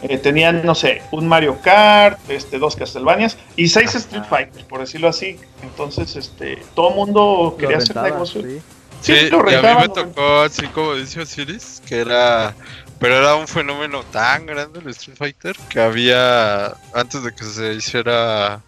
eh, 0.02 0.18
tenían, 0.18 0.64
no 0.64 0.74
sé, 0.74 1.02
un 1.10 1.26
Mario 1.26 1.60
Kart, 1.62 2.18
este, 2.28 2.58
dos 2.58 2.76
Castlevanias 2.76 3.38
y 3.56 3.68
seis 3.68 3.94
Street 3.94 4.24
Fighter, 4.28 4.64
por 4.66 4.80
decirlo 4.80 5.08
así. 5.08 5.38
Entonces, 5.62 6.16
este, 6.16 6.62
todo 6.74 6.90
el 6.90 6.96
mundo 6.96 7.56
quería 7.58 7.78
hacer 7.78 7.96
rentaba, 7.96 8.10
negocio. 8.10 8.42
sí. 8.42 8.62
Sí, 9.00 9.12
Sí, 9.14 9.30
lo 9.30 9.48
y 9.50 9.54
a 9.54 9.62
mí 9.62 9.68
me 9.82 9.88
tocó 9.88 10.40
así 10.40 10.66
como 10.68 10.94
dice 10.94 11.20
Osiris, 11.20 11.82
que 11.86 11.96
era. 12.00 12.54
Pero 12.98 13.18
era 13.18 13.36
un 13.36 13.46
fenómeno 13.46 14.02
tan 14.04 14.46
grande 14.46 14.80
el 14.80 14.88
Street 14.88 15.18
Fighter 15.18 15.56
que 15.68 15.80
había. 15.80 16.74
Antes 16.94 17.22
de 17.22 17.32
que 17.34 17.44
se 17.44 17.74
hiciera 17.74 18.62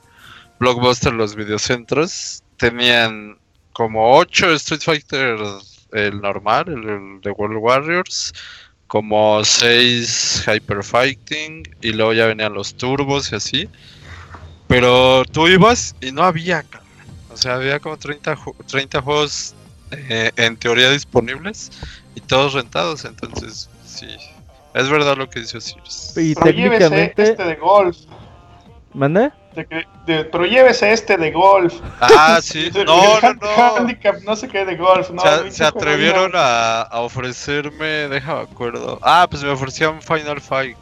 Blockbuster 0.59 1.15
los 1.15 1.35
videocentros, 1.35 2.43
tenían 2.59 3.39
como 3.73 4.17
8 4.19 4.53
Street 4.53 4.83
Fighter, 4.83 5.39
el 5.93 6.21
normal, 6.21 6.65
el, 6.69 6.89
el 6.89 7.21
de 7.21 7.31
World 7.31 7.59
Warriors, 7.61 8.33
como 8.87 9.45
6 9.45 10.45
Hyper 10.47 10.83
Fighting, 10.83 11.63
y 11.83 11.93
luego 11.93 12.13
ya 12.15 12.27
venían 12.27 12.55
los 12.55 12.75
turbos 12.75 13.33
y 13.33 13.37
así. 13.37 13.69
Pero 14.67 15.25
tú 15.25 15.49
ibas 15.49 15.95
y 16.01 16.13
no 16.13 16.23
había. 16.25 16.65
O 17.31 17.37
sea, 17.37 17.55
había 17.55 17.79
como 17.81 17.97
30, 17.97 18.37
ju- 18.37 18.55
30 18.67 19.01
juegos 19.03 19.55
eh, 19.91 20.31
en 20.37 20.57
teoría 20.57 20.91
disponibles 20.91 21.71
y 22.15 22.21
todos 22.21 22.53
rentados, 22.55 23.05
entonces 23.05 23.71
sí, 23.87 24.09
es 24.75 24.89
verdad 24.91 25.17
lo 25.17 25.31
que 25.31 25.41
dice 25.41 25.59
Osiris. 25.59 26.13
Y 26.17 26.35
Pero 26.35 26.45
técnicamente, 26.47 27.23
este 27.23 27.45
de 27.45 27.55
golf. 27.57 27.97
¿mande? 28.93 29.31
De 29.59 29.67
que- 29.67 29.87
de- 30.07 30.25
pero 30.25 30.45
llévese 30.47 30.93
este 30.93 31.17
de 31.17 31.31
golf. 31.33 31.75
Ah, 32.01 32.39
sí, 32.43 32.71
no, 32.75 32.85
no, 32.85 33.35
no. 33.35 33.77
Handicap, 33.77 34.17
no 34.25 34.37
sé 34.37 34.49
qué 34.49 34.65
de 34.65 34.77
golf. 34.77 35.11
No, 35.11 35.23
Se, 35.51 35.65
atrevieron 35.65 36.33
a, 36.35 36.83
a 36.83 37.01
ofrecerme, 37.01 38.09
déjame 38.09 38.41
acuerdo. 38.43 38.99
Ah, 39.03 39.27
pues 39.31 39.43
me 39.43 39.51
ofrecían 39.51 40.01
Final 40.03 40.41
Fight. 40.41 40.77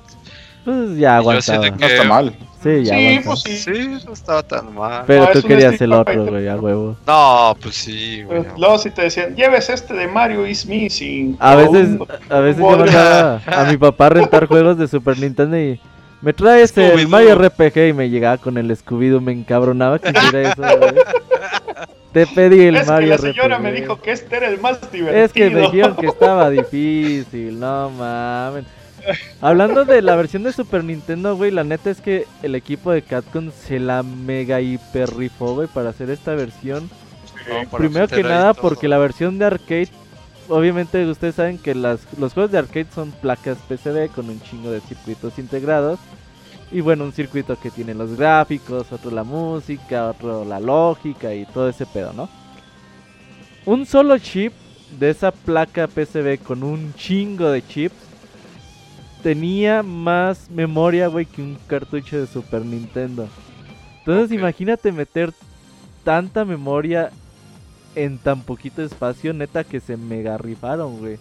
Pues 0.65 0.97
ya 0.99 1.19
aguantaba. 1.19 1.71
No 1.71 1.87
está 1.87 2.05
mal. 2.05 2.37
Sí, 2.63 2.83
ya 2.85 2.95
Sí, 2.97 3.21
pues 3.25 3.41
sí. 3.43 3.57
Sí, 3.59 3.89
no 4.05 4.13
estaba 4.13 4.43
tan 4.43 4.75
mal. 4.75 5.05
Pero 5.07 5.25
No, 5.27 5.31
tú 5.31 5.43
querías 5.43 5.81
el 5.81 5.93
otro, 5.93 6.27
güey, 6.27 6.49
a 6.49 6.57
huevo. 6.57 6.97
No, 7.07 7.57
pues 7.63 7.77
sí, 7.77 8.23
güey. 8.25 8.43
Luego 8.59 8.77
si 8.79 8.91
te 8.91 9.03
decían, 9.03 9.37
lleves 9.37 9.71
este 9.71 9.95
de 9.95 10.09
Mario 10.09 10.45
is 10.45 10.67
missing. 10.67 11.37
A 11.39 11.55
veces, 11.55 11.91
un- 11.91 12.07
a 12.29 12.39
veces 12.41 12.61
yo 12.61 12.77
mandaba 12.77 13.41
a 13.47 13.65
mi 13.71 13.77
papá 13.77 14.07
a 14.07 14.09
rentar 14.09 14.47
juegos 14.47 14.77
de 14.79 14.89
Super 14.89 15.17
Nintendo 15.19 15.57
y 15.57 15.79
me 16.27 16.61
el 16.61 16.69
Scooby-Doo. 16.69 17.09
Mario 17.09 17.35
RPG 17.37 17.89
y 17.89 17.93
me 17.93 18.11
llegaba 18.11 18.39
con 18.39 18.59
el 18.59 18.77
Scooby-Doo, 18.77 19.21
me 19.21 19.31
encabronaba 19.31 20.01
que 20.01 20.11
hiciera 20.11 20.51
eso, 20.51 20.63
güey. 20.63 20.95
Te 22.13 22.27
pedí 22.27 22.65
el 22.65 22.77
es 22.77 22.83
que 22.83 22.91
Mario 22.91 23.09
la 23.11 23.19
señora 23.19 23.57
RPG. 23.59 23.63
me 23.63 23.73
dijo 23.73 24.01
que 24.01 24.11
este 24.11 24.37
era 24.37 24.49
el 24.49 24.59
más 24.59 24.91
divertido. 24.91 25.25
Es 25.25 25.33
que 25.33 25.51
me 25.51 25.61
dijeron 25.61 25.95
que 25.95 26.07
estaba 26.09 26.51
difícil, 26.51 27.61
no 27.61 27.91
mames. 27.91 28.65
Hablando 29.41 29.85
de 29.85 30.03
la 30.03 30.17
versión 30.17 30.43
de 30.43 30.53
Super 30.53 30.83
Nintendo, 30.83 31.37
güey, 31.37 31.53
la 31.53 31.63
neta 31.63 31.91
es 31.91 32.01
que 32.01 32.27
el 32.43 32.57
equipo 32.57 32.91
de 32.91 33.03
Capcom 33.03 33.53
se 33.53 33.79
la 33.79 34.03
mega 34.03 34.61
hiper 34.61 35.15
rifó, 35.15 35.55
güey, 35.55 35.69
para 35.69 35.91
hacer 35.91 36.11
esta 36.11 36.35
versión. 36.35 36.91
Para 37.71 37.79
Primero 37.79 38.09
que 38.09 38.25
nada 38.25 38.53
porque 38.53 38.89
la 38.89 38.99
versión 38.99 39.39
de 39.39 39.45
arcade, 39.45 39.91
obviamente 40.49 41.05
ustedes 41.07 41.35
saben 41.35 41.59
que 41.59 41.75
las, 41.75 42.01
los 42.19 42.33
juegos 42.35 42.53
de 42.53 42.59
arcade 42.59 42.87
son 42.95 43.13
placas 43.13 43.59
PCB 43.69 44.11
con 44.15 44.29
un 44.29 44.41
chingo 44.41 44.71
de 44.71 44.81
circuitos 44.81 45.39
integrados. 45.39 45.99
Y 46.73 46.81
bueno, 46.81 47.05
un 47.05 47.13
circuito 47.13 47.59
que 47.59 47.71
tiene 47.71 47.95
los 47.95 48.17
gráficos, 48.17 48.91
otro 48.91 49.11
la 49.11 49.23
música, 49.23 50.09
otro 50.09 50.45
la 50.45 50.59
lógica 50.59 51.33
y 51.33 51.47
todo 51.47 51.69
ese 51.69 51.87
pedo, 51.87 52.13
¿no? 52.13 52.29
Un 53.65 53.87
solo 53.87 54.19
chip 54.19 54.53
de 54.99 55.11
esa 55.11 55.31
placa 55.31 55.87
PCB 55.87 56.39
con 56.43 56.63
un 56.63 56.95
chingo 56.95 57.51
de 57.51 57.67
chips 57.67 57.95
tenía 59.23 59.83
más 59.83 60.51
memoria, 60.51 61.09
güey, 61.09 61.27
que 61.27 61.43
un 61.43 61.59
cartucho 61.67 62.19
de 62.19 62.27
Super 62.27 62.65
Nintendo. 62.65 63.29
Entonces 63.99 64.31
imagínate 64.31 64.93
meter 64.93 65.33
tanta 66.05 66.45
memoria 66.45 67.11
en 67.97 68.19
tan 68.19 68.43
poquito 68.43 68.83
espacio, 68.83 69.33
neta 69.33 69.65
que 69.65 69.81
se 69.81 69.97
mega 69.97 70.39
rifaron, 70.39 70.99
güey. 70.99 71.19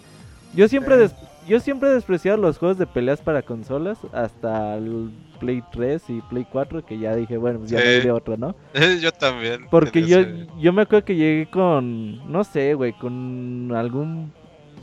Yo 0.53 0.67
siempre 0.67 0.97
des- 0.97 1.15
yo 1.47 1.59
siempre 1.59 1.89
he 1.89 1.93
despreciado 1.93 2.37
los 2.37 2.57
juegos 2.57 2.77
de 2.77 2.85
peleas 2.87 3.19
para 3.21 3.41
consolas 3.43 3.97
hasta 4.13 4.75
el 4.77 5.11
Play 5.39 5.61
3 5.71 6.01
y 6.09 6.21
Play 6.21 6.45
4 6.51 6.85
que 6.85 6.97
ya 6.97 7.15
dije, 7.15 7.37
bueno, 7.37 7.59
pues 7.59 7.71
ya 7.71 7.79
Sí. 7.79 7.85
de 8.01 8.11
otro, 8.11 8.35
¿no? 8.37 8.55
yo 9.01 9.11
también. 9.11 9.67
Porque 9.69 10.03
yo, 10.05 10.19
ese- 10.19 10.47
yo 10.59 10.71
me 10.73 10.83
acuerdo 10.83 11.05
que 11.05 11.15
llegué 11.15 11.47
con, 11.47 12.31
no 12.31 12.43
sé, 12.43 12.73
güey, 12.73 12.93
con 12.93 13.71
algún 13.75 14.31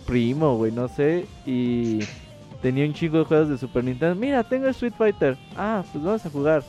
primo, 0.07 0.57
güey, 0.57 0.73
no 0.73 0.89
sé, 0.89 1.27
y 1.47 2.01
tenía 2.61 2.85
un 2.87 2.93
chingo 2.95 3.19
de 3.19 3.25
juegos 3.25 3.49
de 3.49 3.59
Super 3.59 3.83
Nintendo. 3.85 4.15
Mira, 4.15 4.45
tengo 4.45 4.67
Street 4.69 4.95
Fighter. 4.97 5.37
Ah, 5.57 5.83
pues 5.93 6.05
vamos 6.05 6.25
a 6.27 6.31
jugar. 6.31 6.63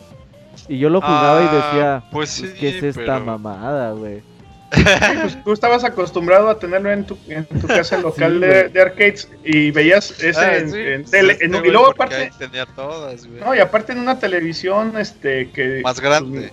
Y 0.67 0.77
yo 0.77 0.89
lo 0.89 1.01
jugaba 1.01 1.41
y 1.41 1.47
Ah, 1.49 1.53
decía, 1.55 2.03
pues 2.11 2.29
sí, 2.29 2.41
"Pues, 2.43 2.53
¿qué 2.55 2.69
es 2.77 2.83
esta 2.83 3.01
pero- 3.15 3.25
mamada, 3.25 3.91
güey? 3.91 4.21
Pues, 5.21 5.43
tú 5.43 5.53
estabas 5.53 5.83
acostumbrado 5.83 6.49
a 6.49 6.57
tenerlo 6.59 6.91
en 6.91 7.05
tu, 7.05 7.17
en 7.27 7.45
tu 7.45 7.67
casa 7.67 7.97
local 7.99 8.33
Sí, 8.33 8.39
de, 8.39 8.69
de 8.69 8.81
arcades 8.81 9.29
y 9.43 9.71
veías 9.71 10.11
ese 10.21 10.39
Ah, 10.39 10.57
en, 10.57 10.71
sí, 10.71 10.77
en 10.79 11.01
pues 11.01 11.11
tele. 11.11 11.33
este 11.33 11.45
en- 11.45 11.55
y 11.65 11.69
luego 11.69 11.91
aparte, 11.91 12.31
tenía 12.39 12.65
todas, 12.65 13.25
güey. 13.27 13.39
no, 13.39 13.53
y 13.55 13.59
aparte 13.59 13.91
en 13.93 13.99
una 13.99 14.19
televisión 14.19 14.97
este 14.97 15.49
que 15.51 15.81
Más 15.83 15.99
grande. 15.99 16.51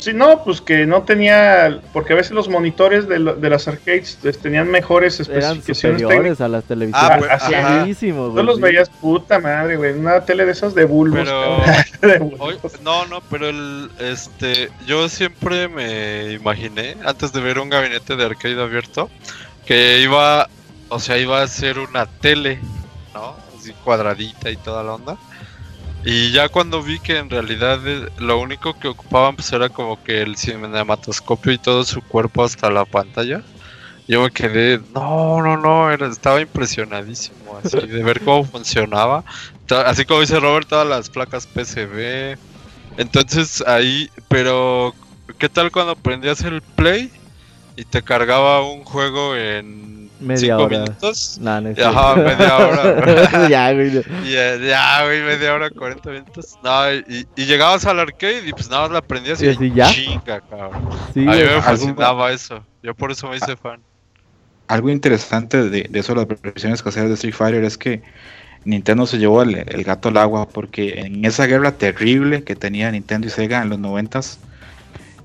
Sí, 0.00 0.14
no, 0.14 0.42
pues 0.44 0.62
que 0.62 0.86
no 0.86 1.02
tenía, 1.02 1.80
porque 1.92 2.14
a 2.14 2.16
veces 2.16 2.32
los 2.32 2.48
monitores 2.48 3.06
de, 3.06 3.18
lo- 3.18 3.34
de 3.34 3.50
las 3.50 3.68
arcades 3.68 4.18
pues, 4.22 4.38
tenían 4.38 4.70
mejores 4.70 5.20
Eran 5.20 5.36
especificaciones 5.58 5.80
técnicas. 5.98 6.00
superiores 6.00 6.40
a 6.40 6.48
las 6.48 6.64
televisiones. 6.64 7.10
Ah, 7.12 7.16
pues, 7.18 7.30
así. 7.30 7.54
Buenísimo, 7.76 8.32
Tú 8.34 8.42
los 8.42 8.56
sí. 8.56 8.62
veías 8.62 8.88
puta 8.88 9.38
madre, 9.38 9.76
güey, 9.76 9.92
una 9.92 10.24
tele 10.24 10.46
de 10.46 10.52
esas 10.52 10.74
de 10.74 10.86
bulbos. 10.86 11.20
Pero- 11.24 11.60
de 12.14 12.18
bulbos. 12.18 12.80
No, 12.82 13.04
no, 13.06 13.20
pero 13.30 13.50
el, 13.50 13.90
este, 13.98 14.70
yo 14.86 15.06
siempre 15.10 15.68
me 15.68 16.32
imaginé, 16.32 16.96
antes 17.04 17.32
de 17.34 17.40
ver 17.42 17.58
un 17.58 17.68
gabinete 17.68 18.16
de 18.16 18.24
arcade 18.24 18.60
abierto, 18.62 19.10
que 19.66 20.00
iba, 20.00 20.48
o 20.88 20.98
sea, 20.98 21.18
iba 21.18 21.42
a 21.42 21.46
ser 21.46 21.78
una 21.78 22.06
tele, 22.06 22.58
¿no? 23.12 23.36
Así 23.58 23.74
cuadradita 23.84 24.50
y 24.50 24.56
toda 24.56 24.82
la 24.82 24.94
onda. 24.94 25.16
Y 26.04 26.32
ya 26.32 26.48
cuando 26.48 26.82
vi 26.82 26.98
que 26.98 27.18
en 27.18 27.28
realidad 27.28 27.86
eh, 27.86 28.08
lo 28.18 28.38
único 28.40 28.78
que 28.78 28.88
ocupaban 28.88 29.36
pues 29.36 29.52
era 29.52 29.68
como 29.68 30.02
que 30.02 30.22
el 30.22 30.36
cinematoscopio 30.36 31.52
y 31.52 31.58
todo 31.58 31.84
su 31.84 32.00
cuerpo 32.00 32.42
hasta 32.42 32.70
la 32.70 32.86
pantalla, 32.86 33.42
yo 34.08 34.22
me 34.22 34.30
quedé, 34.30 34.80
no, 34.94 35.42
no, 35.42 35.56
no, 35.56 35.90
era, 35.90 36.08
estaba 36.08 36.40
impresionadísimo 36.40 37.60
así 37.62 37.78
de 37.86 38.02
ver 38.02 38.20
cómo 38.22 38.44
funcionaba. 38.44 39.24
Así 39.86 40.04
como 40.04 40.20
dice 40.20 40.40
Robert, 40.40 40.68
todas 40.68 40.88
las 40.88 41.10
placas 41.10 41.46
PCB. 41.46 42.36
Entonces 42.96 43.62
ahí, 43.66 44.10
pero 44.28 44.94
¿qué 45.38 45.48
tal 45.48 45.70
cuando 45.70 45.94
prendías 45.96 46.40
el 46.42 46.60
play 46.60 47.12
y 47.76 47.84
te 47.84 48.02
cargaba 48.02 48.62
un 48.68 48.84
juego 48.84 49.34
en 49.36 50.10
Media 50.20 50.56
5 50.56 50.62
hora. 50.62 50.78
minutos? 50.80 51.38
Nah, 51.40 51.60
no 51.60 51.70
Ajá, 51.70 52.14
media 52.16 52.56
hora. 52.58 53.48
ya, 53.48 53.72
güey. 53.72 53.96
eh, 54.26 54.60
ya, 54.68 55.04
güey, 55.04 55.22
media 55.22 55.54
hora, 55.54 55.70
40 55.70 56.10
minutos. 56.10 56.58
No, 56.62 56.92
y, 56.92 57.26
y 57.36 57.44
llegabas 57.46 57.86
al 57.86 58.00
arcade 58.00 58.46
y 58.46 58.52
pues 58.52 58.68
nada 58.68 58.82
más 58.82 58.90
la 58.90 59.00
prendías 59.02 59.40
¿Y 59.40 59.46
y, 59.46 59.48
así 59.48 59.72
ya? 59.74 59.90
chinga, 59.90 60.40
cabrón. 60.42 60.88
Sí, 61.14 61.20
A 61.20 61.22
mí 61.22 61.24
güey. 61.26 61.38
me 61.38 61.42
algún- 61.52 61.62
fascinaba 61.62 62.32
eso. 62.32 62.64
Yo 62.82 62.94
por 62.94 63.10
eso 63.12 63.28
me 63.28 63.36
hice 63.36 63.56
fan. 63.56 63.80
Algo 64.68 64.90
interesante 64.90 65.68
de, 65.68 65.82
de 65.88 65.98
eso, 65.98 66.14
las 66.14 66.26
versiones 66.28 66.82
caseras 66.82 67.08
de 67.08 67.14
Street 67.14 67.34
Fighter, 67.34 67.64
es 67.64 67.76
que 67.78 68.02
Nintendo 68.64 69.06
se 69.06 69.16
llevó 69.18 69.42
el, 69.42 69.54
el 69.56 69.84
gato 69.84 70.10
al 70.10 70.18
agua 70.18 70.46
porque 70.48 71.00
en 71.00 71.24
esa 71.24 71.46
guerra 71.46 71.72
terrible 71.72 72.44
que 72.44 72.54
tenía 72.56 72.90
Nintendo 72.90 73.26
y 73.26 73.30
Sega 73.30 73.62
en 73.62 73.70
los 73.70 73.78
noventas, 73.78 74.38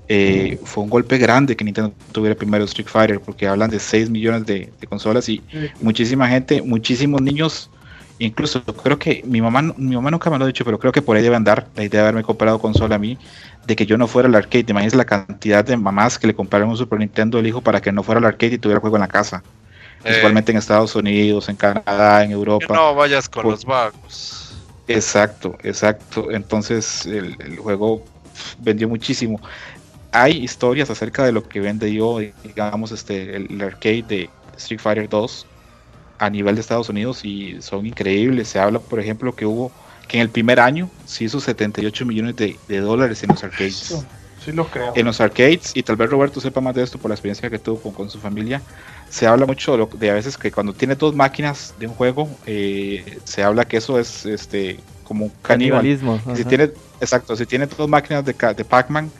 eh, 0.08 0.58
fue 0.64 0.84
un 0.84 0.90
golpe 0.90 1.18
grande 1.18 1.56
que 1.56 1.64
Nintendo 1.64 1.92
tuviera 2.12 2.34
primero 2.36 2.64
Street 2.64 2.86
Fighter 2.88 3.20
porque 3.20 3.46
hablan 3.48 3.70
de 3.70 3.78
6 3.80 4.08
millones 4.10 4.46
de, 4.46 4.72
de 4.80 4.86
consolas 4.86 5.28
y 5.28 5.42
Sí. 5.50 5.70
muchísima 5.80 6.28
gente, 6.28 6.62
muchísimos 6.62 7.20
niños, 7.22 7.70
incluso 8.18 8.62
creo 8.64 8.98
que 8.98 9.22
mi 9.26 9.40
mamá, 9.40 9.62
mi 9.76 9.94
mamá 9.96 10.10
nunca 10.10 10.30
me 10.30 10.38
lo 10.38 10.44
ha 10.44 10.46
dicho, 10.48 10.64
pero 10.64 10.78
creo 10.78 10.92
que 10.92 11.02
por 11.02 11.16
ahí 11.16 11.22
debe 11.22 11.36
andar 11.36 11.66
la 11.74 11.82
idea 11.84 12.02
de 12.02 12.08
haberme 12.08 12.22
comprado 12.22 12.58
consola 12.58 12.94
a 12.94 12.98
mí, 12.98 13.18
de 13.66 13.74
que 13.76 13.84
yo 13.84 13.98
no 13.98 14.06
fuera 14.06 14.28
al 14.28 14.34
arcade. 14.36 14.62
¿Te 14.64 14.70
imaginas 14.72 14.94
la 14.94 15.04
cantidad 15.04 15.64
de 15.64 15.76
mamás 15.76 16.18
que 16.18 16.28
le 16.28 16.34
compraron 16.34 16.68
un 16.70 16.76
Super 16.76 16.98
Nintendo 17.00 17.38
al 17.38 17.46
hijo 17.46 17.60
para 17.60 17.80
que 17.80 17.90
no 17.90 18.02
fuera 18.04 18.18
al 18.20 18.24
arcade 18.26 18.54
y 18.54 18.58
tuviera 18.58 18.80
juego 18.80 18.96
en 18.96 19.00
la 19.02 19.08
casa? 19.08 19.42
Eh, 19.98 20.02
Principalmente 20.04 20.52
en 20.52 20.58
Estados 20.58 20.94
Unidos, 20.94 21.48
en 21.48 21.56
Canadá, 21.56 22.22
en 22.22 22.28
que 22.28 22.34
Europa. 22.34 22.72
no 22.72 22.94
vayas 22.94 23.28
con 23.28 23.42
Por- 23.42 23.52
los 23.52 23.64
vagos. 23.64 24.54
Exacto, 24.86 25.56
exacto. 25.64 26.30
Entonces 26.30 27.06
el, 27.06 27.36
el 27.40 27.56
juego 27.58 28.04
vendió 28.60 28.88
muchísimo. 28.88 29.40
Hay 30.22 30.32
historias 30.44 30.88
acerca 30.90 31.24
de 31.24 31.32
lo 31.32 31.42
que 31.42 31.60
vende 31.60 31.92
yo, 31.92 32.18
digamos, 32.42 32.92
este, 32.92 33.36
el, 33.36 33.46
el 33.50 33.60
arcade 33.62 34.02
de 34.02 34.30
Street 34.56 34.80
Fighter 34.80 35.08
2 35.08 35.46
a 36.18 36.30
nivel 36.30 36.54
de 36.54 36.62
Estados 36.62 36.88
Unidos 36.88 37.24
y 37.24 37.60
son 37.60 37.84
increíbles. 37.86 38.48
Se 38.48 38.58
habla, 38.58 38.78
por 38.80 38.98
ejemplo, 39.00 39.34
que 39.34 39.44
hubo 39.46 39.72
que 40.08 40.16
en 40.18 40.22
el 40.22 40.30
primer 40.30 40.60
año 40.60 40.90
se 41.04 41.24
hizo 41.24 41.40
78 41.40 42.06
millones 42.06 42.36
de, 42.36 42.58
de 42.66 42.80
dólares 42.80 43.22
en 43.22 43.30
los 43.30 43.44
arcades. 43.44 44.06
Sí 44.38 44.52
lo 44.52 44.64
creo. 44.70 44.92
En 44.94 45.04
los 45.06 45.20
arcades, 45.20 45.72
y 45.74 45.82
tal 45.82 45.96
vez 45.96 46.08
Roberto 46.10 46.40
sepa 46.40 46.60
más 46.60 46.74
de 46.74 46.82
esto 46.82 46.98
por 46.98 47.10
la 47.10 47.14
experiencia 47.14 47.50
que 47.50 47.58
tuvo 47.58 47.80
con, 47.82 47.92
con 47.92 48.08
su 48.10 48.18
familia, 48.20 48.62
se 49.08 49.26
habla 49.26 49.44
mucho 49.46 49.72
de, 49.72 49.78
lo- 49.78 49.90
de 49.98 50.10
a 50.10 50.14
veces 50.14 50.38
que 50.38 50.50
cuando 50.52 50.72
tiene 50.72 50.94
dos 50.94 51.14
máquinas 51.14 51.74
de 51.76 51.86
un 51.88 51.94
juego, 51.94 52.28
eh, 52.46 53.18
se 53.24 53.42
habla 53.42 53.64
que 53.66 53.78
eso 53.78 53.98
es 53.98 54.24
este 54.26 54.84
como 55.02 55.26
un 55.26 55.30
caníbal. 55.42 55.80
Canibalismo. 55.82 56.36
Si 56.36 56.44
tiene, 56.44 56.64
exacto, 57.00 57.36
si 57.36 57.46
tiene 57.46 57.66
dos 57.66 57.88
máquinas 57.88 58.24
de, 58.24 58.34
ca- 58.34 58.54
de 58.54 58.64
Pac-Man, 58.64 59.10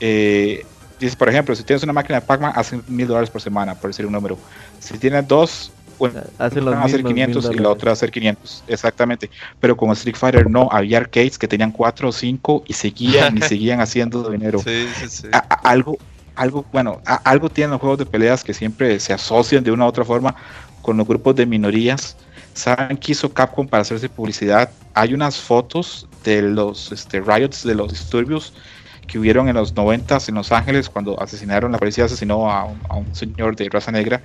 eh, 0.00 0.64
dice, 0.98 1.16
por 1.16 1.28
ejemplo, 1.28 1.54
si 1.54 1.64
tienes 1.64 1.82
una 1.82 1.92
máquina 1.92 2.20
de 2.20 2.26
Pac-Man, 2.26 2.52
hacen 2.54 2.84
mil 2.86 3.06
dólares 3.06 3.30
por 3.30 3.40
semana, 3.40 3.78
por 3.78 3.90
decir 3.90 4.06
un 4.06 4.12
número. 4.12 4.40
Si 4.78 4.98
tienes 4.98 5.26
dos, 5.26 5.72
una 5.98 6.24
Hacen 6.38 6.64
los 6.64 6.74
van 6.74 6.82
a 6.82 6.84
hacer 6.84 6.98
mismos 7.02 7.12
500 7.14 7.50
mil 7.50 7.58
y 7.60 7.62
la 7.62 7.70
otra 7.70 7.86
va 7.88 7.92
a 7.92 7.94
hacer 7.94 8.10
500, 8.10 8.64
exactamente. 8.66 9.30
Pero 9.60 9.76
con 9.76 9.90
Street 9.92 10.16
Fighter 10.16 10.48
no, 10.48 10.68
había 10.70 10.98
arcades 10.98 11.38
que 11.38 11.48
tenían 11.48 11.72
cuatro 11.72 12.08
o 12.08 12.12
cinco 12.12 12.62
y 12.66 12.72
seguían 12.72 13.36
y 13.36 13.42
seguían 13.42 13.80
haciendo 13.80 14.30
dinero. 14.30 14.60
Sí, 14.60 14.86
sí, 14.94 15.08
sí. 15.08 15.28
A- 15.32 15.38
a- 15.38 15.70
algo, 15.70 15.98
algo, 16.36 16.64
bueno, 16.72 17.00
a- 17.04 17.16
algo 17.28 17.48
tienen 17.50 17.72
los 17.72 17.80
juegos 17.80 17.98
de 17.98 18.06
peleas 18.06 18.44
que 18.44 18.54
siempre 18.54 19.00
se 19.00 19.12
asocian 19.12 19.64
de 19.64 19.72
una 19.72 19.84
u 19.84 19.88
otra 19.88 20.04
forma 20.04 20.36
con 20.82 20.96
los 20.96 21.06
grupos 21.06 21.34
de 21.34 21.46
minorías. 21.46 22.16
¿Saben 22.52 22.96
qué 22.96 23.12
hizo 23.12 23.32
Capcom 23.32 23.66
para 23.68 23.82
hacerse 23.82 24.08
publicidad? 24.08 24.72
Hay 24.94 25.14
unas 25.14 25.40
fotos 25.40 26.08
de 26.22 26.42
los 26.42 26.90
este, 26.92 27.20
riots, 27.20 27.62
de 27.64 27.74
los 27.74 27.90
disturbios 27.92 28.54
que 29.08 29.18
hubieron 29.18 29.48
en 29.48 29.56
los 29.56 29.74
90 29.74 30.18
en 30.28 30.34
Los 30.36 30.52
Ángeles 30.52 30.88
cuando 30.88 31.20
asesinaron, 31.20 31.72
la 31.72 31.78
policía 31.78 32.04
asesinó 32.04 32.48
a, 32.50 32.64
un- 32.64 32.80
a 32.88 32.94
un 32.96 33.12
señor 33.14 33.56
de 33.56 33.68
raza 33.68 33.90
negra 33.90 34.20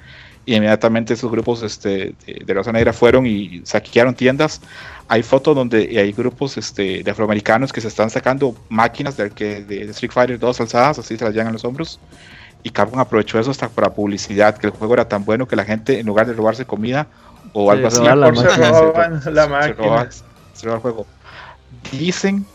y 0.46 0.56
inmediatamente 0.56 1.14
esos 1.14 1.32
grupos 1.32 1.64
este, 1.64 2.14
de, 2.28 2.44
de 2.46 2.54
raza 2.54 2.72
negra 2.72 2.92
fueron 2.94 3.26
y 3.26 3.62
saquearon 3.66 4.14
tiendas. 4.14 4.62
Hay 5.08 5.24
fotos 5.24 5.56
donde 5.56 5.78
hay 6.00 6.12
grupos 6.12 6.58
este, 6.58 7.02
de 7.02 7.12
afroamericanos 7.12 7.72
que 7.74 7.80
se 7.82 7.88
están 7.88 8.10
sacando 8.10 8.54
máquinas 8.70 9.16
de, 9.18 9.24
arque- 9.32 9.66
de 9.66 9.84
Street 9.92 10.12
Fighter 10.12 10.38
2 10.38 10.62
alzadas, 10.62 11.00
así 11.00 11.18
se 11.18 11.24
las 11.26 11.34
llevan 11.34 11.48
a 11.48 11.52
los 11.54 11.64
hombros. 11.66 12.00
Y 12.62 12.70
Capcom 12.70 13.00
aprovechó 13.00 13.40
eso 13.40 13.52
hasta 13.52 13.68
para 13.70 13.94
publicidad, 13.94 14.58
que 14.58 14.68
el 14.68 14.74
juego 14.74 14.94
era 14.94 15.08
tan 15.08 15.26
bueno 15.26 15.48
que 15.48 15.56
la 15.56 15.66
gente, 15.66 16.00
en 16.00 16.06
lugar 16.06 16.28
de 16.28 16.34
robarse 16.34 16.66
comida 16.66 17.08
o 17.54 17.66
Se 17.68 17.72
algo 17.72 17.88
así, 17.88 18.02
la 18.04 18.12
se 18.12 18.18
máquina. 18.44 18.70
robaban 18.70 19.14
la 19.34 19.44
se 19.44 19.50
máquina. 19.50 19.74
roba, 19.88 20.08
se 20.54 20.66
roba 20.66 20.76
el 20.76 20.82
juego. 20.82 21.06
Dicen 21.92 22.46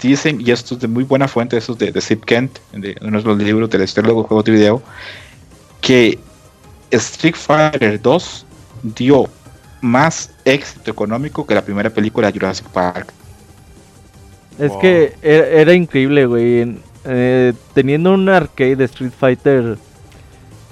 dicen, 0.00 0.40
y 0.40 0.50
esto 0.50 0.74
es 0.74 0.80
de 0.80 0.88
muy 0.88 1.04
buena 1.04 1.28
fuente, 1.28 1.56
esto 1.56 1.72
es 1.72 1.78
de, 1.78 1.92
de 1.92 2.00
Zip 2.00 2.24
Kent, 2.24 2.58
de 2.72 2.96
uno 3.02 3.18
de 3.20 3.24
los 3.24 3.38
libros 3.38 3.70
de 3.70 3.78
la 3.78 3.84
historia 3.84 4.12
de 4.12 4.22
juegos 4.22 4.44
de 4.44 4.52
video, 4.52 4.82
que 5.80 6.18
Street 6.90 7.34
Fighter 7.36 8.00
2 8.00 8.46
dio 8.82 9.28
más 9.80 10.30
éxito 10.44 10.90
económico 10.90 11.46
que 11.46 11.54
la 11.54 11.62
primera 11.62 11.90
película 11.90 12.30
de 12.30 12.38
Jurassic 12.38 12.66
Park. 12.68 13.12
Es 14.58 14.70
Wow. 14.70 14.80
que 14.80 15.14
era, 15.22 15.46
era 15.46 15.74
increíble, 15.74 16.26
güey. 16.26 16.76
eh, 17.04 17.52
teniendo 17.74 18.12
un 18.14 18.28
arcade 18.28 18.76
de 18.76 18.84
Street 18.84 19.12
Fighter, 19.18 19.76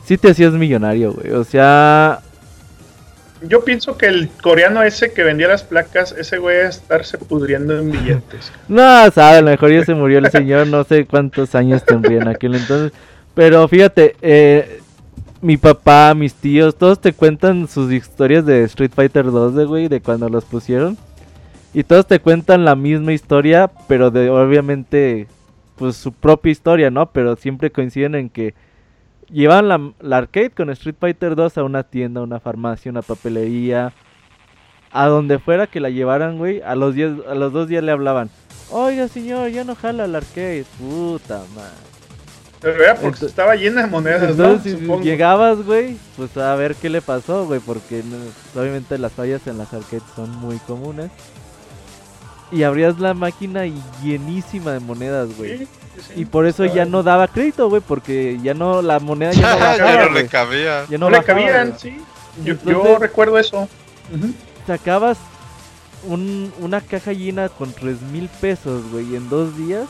sí 0.05 0.17
te 0.17 0.31
hacías 0.31 0.53
millonario, 0.53 1.13
güey. 1.13 1.33
O 1.33 1.43
sea, 1.45 2.21
Yo 3.43 3.65
pienso 3.65 3.97
que 3.97 4.07
el 4.07 4.29
coreano 4.43 4.83
ese 4.83 5.13
que 5.13 5.23
vendía 5.23 5.49
las 5.49 5.65
placas, 5.65 6.13
ese 6.13 6.39
güey 6.39 6.59
a 6.59 6.69
estarse 6.69 7.17
pudriendo 7.17 7.79
en 7.79 7.91
billetes. 7.91 8.53
no, 8.69 9.11
sabe, 9.11 9.39
a 9.39 9.41
lo 9.41 9.51
mejor 9.51 9.73
ya 9.73 9.85
se 9.85 9.95
murió 9.95 10.19
el 10.19 10.31
señor, 10.31 10.67
no 10.67 10.85
sé 10.85 11.07
cuántos 11.07 11.55
años 11.55 11.85
tendría 11.85 12.21
en 12.21 12.29
aquel 12.29 12.55
entonces. 12.55 12.93
Pero 13.35 13.67
fíjate, 13.69 14.17
eh, 14.21 14.81
mi 15.41 15.57
papá, 15.57 16.15
mis 16.15 16.35
tíos, 16.35 16.77
todos 16.77 17.01
te 17.01 17.13
cuentan 17.13 17.67
sus 17.67 17.91
historias 17.93 18.45
de 18.45 18.65
Street 18.65 18.93
Fighter 18.95 19.25
2, 19.25 19.55
de 19.55 19.65
güey, 19.65 19.89
de 19.89 20.01
cuando 20.01 20.29
los 20.29 20.45
pusieron. 20.45 20.99
Y 21.73 21.85
todos 21.85 22.07
te 22.07 22.21
cuentan 22.21 22.65
la 22.65 22.75
misma 22.75 23.13
historia, 23.13 23.71
pero 23.89 24.11
de 24.11 24.29
obviamente, 24.29 25.29
pues 25.77 25.97
su 25.97 26.13
propia 26.13 26.53
historia, 26.53 26.91
¿no? 26.91 27.07
Pero 27.11 27.37
siempre 27.37 27.71
coinciden 27.71 28.17
en 28.17 28.29
que 28.29 28.55
llevan 29.33 29.69
la, 29.69 29.93
la 30.01 30.17
arcade 30.19 30.51
con 30.51 30.71
Street 30.71 30.97
Fighter 30.99 31.35
2 31.37 31.59
a 31.59 31.65
una 31.65 31.83
tienda, 31.83 32.21
una 32.23 32.41
farmacia, 32.41 32.91
una 32.91 33.03
papelería, 33.03 33.93
a 34.93 35.07
donde 35.07 35.39
fuera 35.39 35.67
que 35.67 35.81
la 35.81 35.91
llevaran, 35.91 36.39
güey. 36.39 36.61
A 36.63 36.75
los, 36.75 36.95
diez, 36.95 37.13
a 37.29 37.35
los 37.35 37.53
dos 37.53 37.69
días 37.69 37.83
le 37.85 37.93
hablaban. 37.93 38.31
Oiga, 38.71 39.09
señor, 39.09 39.51
ya 39.51 39.65
no 39.65 39.75
jala 39.75 40.05
el 40.05 40.15
arcade. 40.15 40.65
Puta 40.79 41.43
madre. 41.55 41.71
Pero 42.61 42.75
era 42.83 42.93
porque 42.95 43.07
Entonces- 43.07 43.31
estaba 43.31 43.57
llena 43.57 43.83
de 43.83 43.87
monedas, 43.89 44.37
¿no? 44.37 44.45
Entonces, 44.45 44.75
si 44.75 44.81
Supongo. 44.81 45.03
llegabas, 45.03 45.65
güey, 45.65 45.97
pues 46.17 46.37
a 46.37 46.55
ver 46.57 46.75
qué 46.75 46.91
le 46.91 47.01
pasó, 47.01 47.47
güey, 47.47 47.59
porque 47.61 48.03
no- 48.05 48.61
obviamente 48.61 48.99
las 48.99 49.13
fallas 49.13 49.47
en 49.47 49.57
las 49.59 49.73
arcades 49.73 50.03
son 50.15 50.31
muy 50.37 50.59
comunes. 50.59 51.11
Y 52.53 52.65
abrías 52.65 52.99
la 52.99 53.15
máquina 53.15 53.65
y 53.67 53.81
llenísima 54.03 54.73
de 54.73 54.81
monedas, 54.81 55.35
güey. 55.39 55.59
Sí. 55.59 55.69
Y 56.17 56.25
por 56.25 56.47
eso 56.47 56.65
ya 56.65 56.85
no 56.85 57.03
daba 57.03 57.29
crédito, 57.29 57.69
güey, 57.69 57.83
porque 57.87 58.39
ya 58.43 58.55
no, 58.55 58.81
la 58.83 59.01
moneda 59.01 59.33
ya 59.33 59.53
no 59.55 59.59
ya 59.59 59.65
bajaba, 59.85 60.05
no 60.07 60.11
le 60.13 60.27
cabía. 60.27 60.87
Ya 60.89 60.99
No, 60.99 61.07
no 61.07 61.11
le 61.11 61.19
bajaba, 61.19 61.41
cabían, 61.41 61.79
sí. 61.79 62.01
Yo, 62.45 62.99
recuerdo 62.99 63.39
eso. 63.39 63.69
Sacabas 64.67 65.19
un- 66.05 66.53
una 66.61 66.81
caja 66.81 67.13
llena 67.13 67.49
con 67.49 67.73
tres 67.73 68.01
mil 68.03 68.29
pesos, 68.41 68.83
güey, 68.91 69.15
en 69.17 69.29
dos 69.29 69.57
días. 69.57 69.87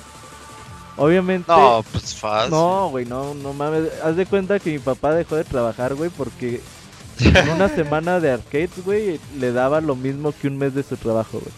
Obviamente... 0.97 1.51
No, 1.51 1.85
pues 1.93 2.15
fácil. 2.15 2.51
No, 2.51 2.89
güey, 2.91 3.07
no, 3.07 3.35
no 3.35 3.53
mames. 3.53 3.85
Haz 4.05 4.17
de 4.17 4.27
cuenta 4.27 4.59
que 4.59 4.71
mi 4.73 4.79
papá 4.79 5.15
dejó 5.15 5.37
de 5.37 5.45
trabajar, 5.45 5.95
güey, 5.95 6.11
porque 6.11 6.61
en 7.21 7.49
una 7.51 7.69
semana 7.69 8.21
de 8.21 8.33
arcades, 8.33 8.85
güey, 8.85 9.21
le 9.39 9.53
daba 9.53 9.81
lo 9.81 9.97
mismo 9.97 10.33
que 10.33 10.49
un 10.49 10.59
mes 10.59 10.75
de 10.75 10.83
su 10.83 10.97
trabajo, 10.97 11.39
güey. 11.41 11.53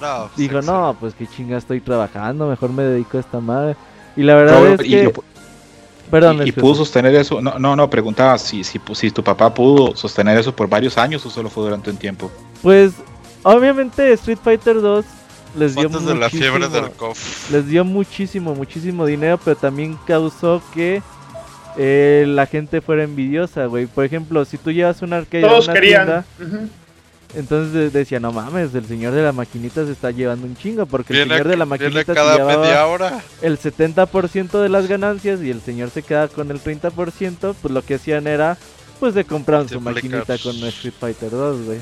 No, 0.00 0.28
pues, 0.28 0.36
Dijo, 0.36 0.62
no, 0.62 0.96
pues 0.98 1.14
qué 1.14 1.26
chinga 1.26 1.56
estoy 1.58 1.80
trabajando, 1.80 2.46
mejor 2.48 2.70
me 2.70 2.82
dedico 2.84 3.16
a 3.16 3.20
esta 3.20 3.40
madre. 3.40 3.76
Y 4.16 4.22
la 4.22 4.34
verdad 4.34 4.66
es 4.66 4.80
y, 4.86 4.90
que... 4.90 5.12
Perdón, 6.10 6.40
y- 6.46 6.48
y 6.48 6.52
pudo 6.52 6.74
sostener 6.76 7.14
eso. 7.14 7.40
No, 7.40 7.58
no, 7.58 7.76
no, 7.76 7.90
preguntaba 7.90 8.38
si, 8.38 8.64
si, 8.64 8.80
si 8.94 9.10
tu 9.10 9.22
papá 9.22 9.52
pudo 9.52 9.94
sostener 9.94 10.38
eso 10.38 10.54
por 10.54 10.68
varios 10.68 10.96
años 10.98 11.24
o 11.26 11.30
solo 11.30 11.50
fue 11.50 11.64
durante 11.64 11.90
un 11.90 11.96
tiempo. 11.96 12.30
Pues, 12.62 12.92
obviamente 13.42 14.12
Street 14.14 14.38
Fighter 14.42 14.80
2 14.80 15.04
les 15.58 15.74
dio 15.74 15.86
Antes 15.88 16.06
de 16.06 16.14
la 16.14 16.30
fiebre 16.30 16.60
muchísimo- 16.66 16.82
del 16.86 16.92
COF. 16.92 17.50
les 17.50 17.66
dio 17.66 17.84
muchísimo, 17.84 18.54
muchísimo 18.54 19.04
dinero, 19.06 19.38
pero 19.44 19.56
también 19.56 19.98
causó 20.06 20.62
que 20.72 21.02
eh, 21.76 22.24
la 22.26 22.46
gente 22.46 22.80
fuera 22.80 23.04
envidiosa, 23.04 23.66
güey. 23.66 23.86
Por 23.86 24.04
ejemplo, 24.04 24.44
si 24.44 24.56
tú 24.58 24.70
llevas 24.72 25.00
un 25.02 25.12
arcade 25.12 25.44
a 25.44 25.48
Todos 25.48 25.66
una 25.66 25.74
querían. 25.74 26.24
tienda. 26.38 26.64
Entonces 27.34 27.72
de- 27.72 27.90
decía, 27.90 28.20
no 28.20 28.32
mames, 28.32 28.74
el 28.74 28.86
señor 28.86 29.12
de 29.12 29.22
la 29.22 29.32
maquinita 29.32 29.84
se 29.84 29.92
está 29.92 30.10
llevando 30.10 30.46
un 30.46 30.56
chingo, 30.56 30.86
porque 30.86 31.12
el 31.12 31.28
señor 31.28 31.46
de 31.48 31.56
la 31.56 31.64
maquinita 31.66 32.04
se 32.04 32.12
llevaba 32.14 32.56
media 32.58 32.86
hora. 32.86 33.20
el 33.42 33.58
70% 33.58 34.60
de 34.62 34.68
las 34.68 34.86
ganancias 34.88 35.40
y 35.42 35.50
el 35.50 35.60
señor 35.60 35.90
se 35.90 36.02
queda 36.02 36.28
con 36.28 36.50
el 36.50 36.60
30%, 36.60 37.54
pues 37.60 37.72
lo 37.74 37.82
que 37.82 37.94
hacían 37.96 38.26
era, 38.26 38.56
pues 39.00 39.14
de 39.14 39.24
comprar 39.24 39.68
su 39.68 39.80
maquinita 39.80 40.38
con 40.38 40.56
Street 40.64 40.94
Fighter 40.98 41.30
2, 41.30 41.64
güey. 41.66 41.78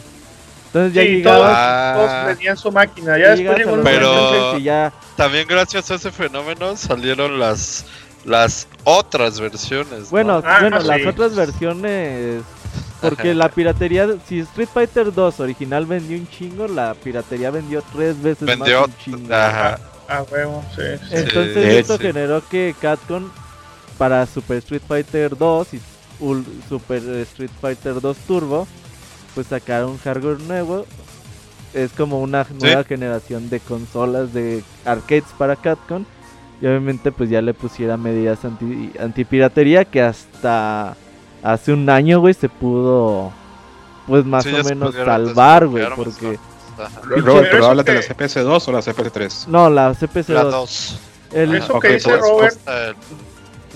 Entonces 0.66 0.92
ya 0.92 1.02
Sí, 1.02 1.22
todos, 1.22 1.36
llegabas, 1.38 1.56
Ah. 1.56 1.92
todos 1.96 2.26
vendían 2.26 2.56
su 2.56 2.72
máquina. 2.72 3.18
Ya 3.18 3.34
después 3.34 3.56
llegó 3.58 3.82
Pero- 3.82 4.58
ya 4.58 4.92
También 5.16 5.46
gracias 5.48 5.90
a 5.90 5.94
ese 5.94 6.10
fenómeno 6.10 6.76
salieron 6.76 7.38
las 7.38 7.84
las 8.26 8.66
otras 8.82 9.38
versiones. 9.38 10.00
¿no? 10.00 10.06
Bueno, 10.10 10.42
Ah, 10.44 10.58
bueno, 10.60 10.80
sí. 10.80 10.86
las 10.88 11.06
otras 11.06 11.36
versiones. 11.36 12.42
Porque 13.00 13.34
la 13.34 13.48
piratería, 13.50 14.08
si 14.26 14.40
Street 14.40 14.68
Fighter 14.72 15.12
2 15.12 15.40
original 15.40 15.86
vendió 15.86 16.16
un 16.18 16.26
chingo, 16.28 16.66
la 16.66 16.94
piratería 16.94 17.50
vendió 17.50 17.82
tres 17.92 18.20
veces 18.22 18.46
vendió. 18.46 18.80
más 18.80 18.88
un 18.88 18.96
chingo. 18.98 19.34
Ajá. 19.34 19.78
Ah, 20.08 20.24
huevo, 20.30 20.64
sí. 20.74 20.82
sí. 21.08 21.14
Entonces 21.16 21.54
Sí, 21.72 21.76
esto 21.78 21.96
sí. 21.96 22.02
generó 22.04 22.42
que 22.48 22.74
Capcom 22.80 23.28
para 23.98 24.24
Super 24.26 24.58
Street 24.58 24.82
Fighter 24.86 25.36
2 25.36 25.74
y 25.74 25.80
Super 26.68 27.02
Street 27.20 27.50
Fighter 27.60 28.00
2 28.00 28.16
Turbo, 28.26 28.66
pues 29.34 29.48
sacaron 29.48 29.90
un 29.92 29.98
hardware 29.98 30.40
nuevo. 30.40 30.86
Es 31.74 31.92
como 31.92 32.20
una 32.22 32.46
nueva 32.60 32.84
generación 32.84 33.50
de 33.50 33.60
consolas 33.60 34.32
de 34.32 34.64
arcades 34.84 35.24
para 35.36 35.56
Capcom. 35.56 36.04
Y 36.62 36.66
obviamente 36.66 37.12
pues 37.12 37.28
ya 37.28 37.42
le 37.42 37.52
pusiera 37.52 37.98
medidas 37.98 38.42
anti, 38.46 38.90
antipiratería 38.98 39.84
que 39.84 40.00
hasta 40.00 40.96
hace 41.52 41.72
un 41.72 41.88
año, 41.88 42.20
güey, 42.20 42.34
se 42.34 42.48
pudo 42.48 43.32
pues 44.06 44.24
más 44.24 44.44
Sí, 44.44 44.54
o 44.54 44.64
menos 44.64 44.94
salvar, 44.94 45.66
güey, 45.66 45.84
porque... 45.96 46.38
Robert, 47.06 47.48
Pero 47.50 47.66
hablas 47.66 47.86
de 47.86 47.94
la 47.94 48.00
CPS2 48.02 48.68
o 48.68 48.72
la 48.72 48.80
CPS3. 48.80 49.46
No, 49.46 49.70
la 49.70 49.94
CPC 49.94 50.28
La 50.28 50.42
2. 50.44 50.52
2. 50.52 51.00
El, 51.32 51.54
Eso 51.54 51.74
Ok, 51.74 51.82
que 51.82 51.92
dice 51.94 52.10
pues, 52.10 52.20
Robert 52.20 52.58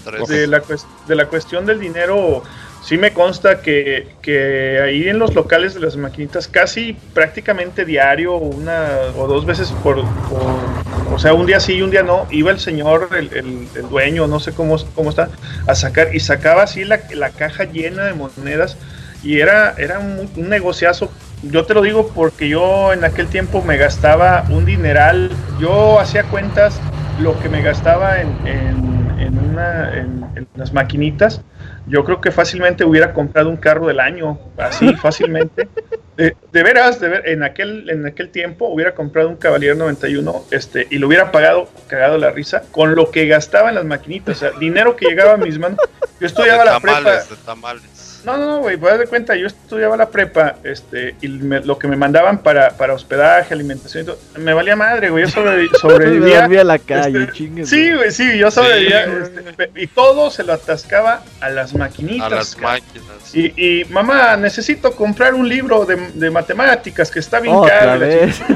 tres. 0.05 0.29
de 0.29 0.47
la, 0.47 0.63
de 1.09 1.15
la 1.15 1.27
cuestión 1.27 1.67
del 1.67 1.81
dinero, 1.81 2.43
sí 2.81 2.99
me 2.99 3.13
consta 3.15 3.63
que, 3.63 4.17
que 4.23 4.81
ahí 4.83 5.09
en 5.09 5.19
los 5.19 5.35
locales 5.35 5.75
de 5.75 5.81
las 5.81 5.97
maquinitas, 5.97 6.49
casi 6.49 6.95
prácticamente 7.13 7.85
diario, 7.85 8.37
una 8.37 9.13
o 9.15 9.27
dos 9.29 9.47
veces 9.47 9.73
por, 9.73 9.99
o 10.29 11.19
sea, 11.19 11.35
un 11.35 11.47
día 11.47 11.61
sí 11.61 11.75
y 11.75 11.83
un 11.83 11.91
día 11.91 12.03
no, 12.03 12.27
iba 12.31 12.51
el 12.51 12.59
señor, 12.61 13.11
el, 13.17 13.33
el- 13.75 13.89
dueño, 13.89 14.27
no 14.27 14.41
sé 14.41 14.55
cómo, 14.55 14.77
cómo 14.95 15.11
está, 15.11 15.31
a 15.67 15.75
sacar 15.75 16.15
y 16.15 16.21
sacaba 16.21 16.63
así 16.65 16.85
la, 16.85 17.07
la 17.11 17.35
caja 17.37 17.65
llena 17.65 18.05
de 18.05 18.15
monedas 18.15 18.79
y 19.21 19.41
era, 19.41 19.75
era 19.79 19.99
un, 19.99 20.33
negociazo. 20.37 21.15
Yo 21.43 21.67
te 21.67 21.75
lo 21.75 21.83
digo 21.83 22.13
porque 22.15 22.49
yo 22.49 22.93
en 22.93 23.05
aquel 23.05 23.29
tiempo 23.31 23.63
me 23.63 23.77
gastaba 23.77 24.47
un 24.49 24.65
dineral, 24.65 25.39
yo 25.49 25.99
hacía 26.01 26.29
cuentas 26.29 26.83
lo 27.15 27.39
que 27.39 27.49
me 27.49 27.63
gastaba 27.63 28.21
en, 28.21 28.41
en, 28.45 29.39
una, 29.39 29.95
en 29.99 30.49
las 30.55 30.73
maquinitas, 30.73 31.45
yo 31.91 32.05
creo 32.05 32.21
que 32.21 32.31
fácilmente 32.31 32.85
hubiera 32.85 33.13
comprado 33.13 33.51
un 33.51 33.57
carro 33.57 33.87
del 33.87 34.01
año, 34.01 34.39
así 34.57 34.95
fácilmente. 35.03 35.69
De, 36.17 36.37
de 36.53 36.63
veras, 36.63 37.01
de 37.01 37.09
ver, 37.09 37.29
en 37.29 37.43
aquel 37.43 37.89
en 37.91 38.07
aquel 38.07 38.31
tiempo 38.31 38.69
hubiera 38.69 38.95
comprado 38.95 39.29
un 39.29 39.37
Cavalier 39.37 39.77
91 39.77 40.45
este, 40.51 40.87
y 40.91 40.99
lo 40.99 41.07
hubiera 41.09 41.33
pagado 41.33 41.69
cagado 41.89 42.19
la 42.19 42.31
risa 42.31 42.63
con 42.71 42.95
lo 42.95 43.11
que 43.11 43.27
gastaba 43.27 43.71
en 43.71 43.75
las 43.77 43.85
maquinitas, 43.85 44.37
o 44.37 44.41
sea, 44.41 44.51
dinero 44.59 44.97
que 44.97 45.07
llegaba 45.07 45.35
a 45.35 45.37
mis 45.37 45.59
manos. 45.59 45.79
Yo 46.21 46.27
estudiaba 46.27 46.65
de 46.65 46.71
la 46.71 46.81
prepa. 46.81 47.11
de 47.11 47.37
tamales. 47.45 48.00
No, 48.25 48.37
no, 48.37 48.47
no, 48.47 48.59
güey, 48.61 48.77
pues 48.77 48.93
haz 48.93 48.99
de 48.99 49.07
cuenta, 49.07 49.35
yo 49.35 49.47
estudiaba 49.47 49.97
la 49.97 50.11
prepa, 50.11 50.57
este, 50.63 51.15
y 51.23 51.29
me- 51.29 51.61
lo 51.61 51.79
que 51.79 51.89
me 51.89 51.97
mandaban 51.97 52.39
para, 52.43 52.71
para 52.77 52.93
hospedaje, 52.93 53.55
alimentación 53.55 54.03
y 54.03 54.07
todo, 54.07 54.19
me 54.37 54.53
valía 54.53 54.77
madre, 54.77 55.09
güey, 55.11 55.25
yo 55.25 55.31
sobrevi- 55.31 55.69
me 55.73 55.79
sobrevivía. 55.79 56.41
dormía 56.41 56.61
a 56.61 56.65
la 56.65 56.79
calle, 56.79 57.21
este, 57.23 57.33
chingue, 57.33 57.65
Sí, 57.67 57.93
güey, 57.93 58.11
sí, 58.13 58.37
yo 58.39 58.51
sobrevivía, 58.51 59.05
este, 59.05 59.71
y 59.75 59.87
todo 59.87 60.31
se 60.31 60.45
lo 60.45 60.53
atascaba 60.53 61.23
a 61.41 61.49
las 61.51 61.75
maquinitas. 61.75 62.27
A 62.27 62.35
las 62.35 62.55
cabrón. 62.57 62.73
máquinas. 62.87 63.35
Y, 63.35 63.53
y, 63.81 63.85
mamá, 63.87 64.37
necesito 64.37 64.93
comprar 64.93 65.35
un 65.35 65.49
libro 65.49 65.85
de, 65.87 65.97
de 66.15 66.31
matemáticas 66.31 67.11
que 67.11 67.21
está 67.21 67.41
bien 67.41 67.55
Otra 67.55 67.79
caro. 67.79 68.07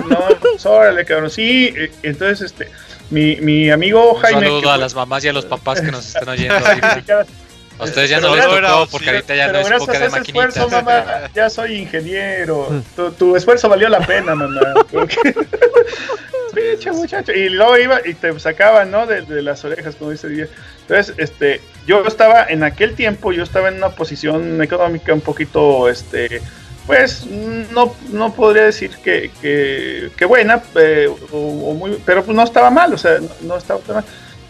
No, 0.09 0.19
pues, 0.41 0.67
órale, 0.67 1.05
cabrón. 1.05 1.31
Sí, 1.31 1.73
eh, 1.77 1.91
entonces, 2.03 2.43
este, 2.53 2.69
mi, 3.11 3.37
mi 3.37 3.71
amigo 3.71 4.15
Un 4.15 4.21
Jaime. 4.21 4.41
saludo 4.43 4.61
que 4.63 4.69
a 4.69 4.77
las 4.77 4.95
mamás 4.95 5.25
y 5.25 5.29
a 5.29 5.33
los 5.33 5.45
papás 5.47 5.81
que 5.81 5.91
nos 5.93 6.07
están 6.07 6.29
oyendo. 6.29 6.55
Sí, 7.81 7.83
A 7.83 7.85
ustedes 7.85 8.11
ya 8.11 8.21
Pero 8.21 8.31
no 8.31 8.37
les 8.37 8.47
no 8.47 8.57
era 8.57 8.69
tocó 8.69 8.83
opción, 8.83 8.89
porque 8.91 9.11
ahorita 9.11 9.35
ya 9.35 9.49
no 9.49 9.59
es 9.59 9.69
gracias 9.69 9.83
época 9.83 9.99
a 9.99 10.01
de 10.01 10.07
ese 10.07 10.21
maquinitas. 10.21 10.57
esfuerzo, 10.57 10.71
mamá, 10.71 11.05
ya 11.35 11.51
soy 11.51 11.75
ingeniero. 11.77 12.85
Tu, 12.97 13.11
tu 13.13 13.37
esfuerzo 13.37 13.69
valió 13.69 13.89
la 13.89 14.01
pena, 14.01 14.35
mamá. 14.35 14.61
Pinche 16.55 16.93
muchacho. 16.93 17.33
Y 17.33 17.49
luego 17.49 17.77
iba 17.79 18.01
y 18.05 18.15
te 18.15 18.39
sacaban, 18.39 18.91
¿no? 18.91 19.07
De, 19.07 19.23
de 19.23 19.43
las 19.43 19.65
orejas, 19.65 19.97
como 19.97 20.13
dice 20.13 20.29
Díaz. 20.29 20.49
Entonces, 20.83 21.15
este, 21.19 21.61
yo 21.87 22.05
estaba 22.07 22.45
en 22.45 22.63
aquel 22.63 22.95
tiempo, 22.95 23.33
yo 23.33 23.43
estaba 23.43 23.69
en 23.69 23.77
una 23.77 23.91
posición 23.91 24.63
económica 24.63 25.13
un 25.13 25.21
poquito, 25.21 25.89
este, 25.89 26.43
pues 26.87 27.27
no, 27.27 27.95
no 28.13 28.35
podría 28.35 28.65
decir 28.65 28.91
que, 29.03 29.31
que, 29.41 30.11
que 30.17 30.25
buena, 30.27 30.63
eh, 30.77 31.09
o, 31.33 31.37
o 31.39 31.75
muy, 31.75 32.01
pero 32.05 32.23
pues 32.23 32.37
no 32.37 32.43
estaba 32.45 32.71
mal, 32.71 32.93
o 32.93 32.99
sea, 32.99 33.19
no, 33.19 33.29
no 33.43 33.57
estaba 33.57 33.81
tan 33.81 33.97
mal. 33.97 34.05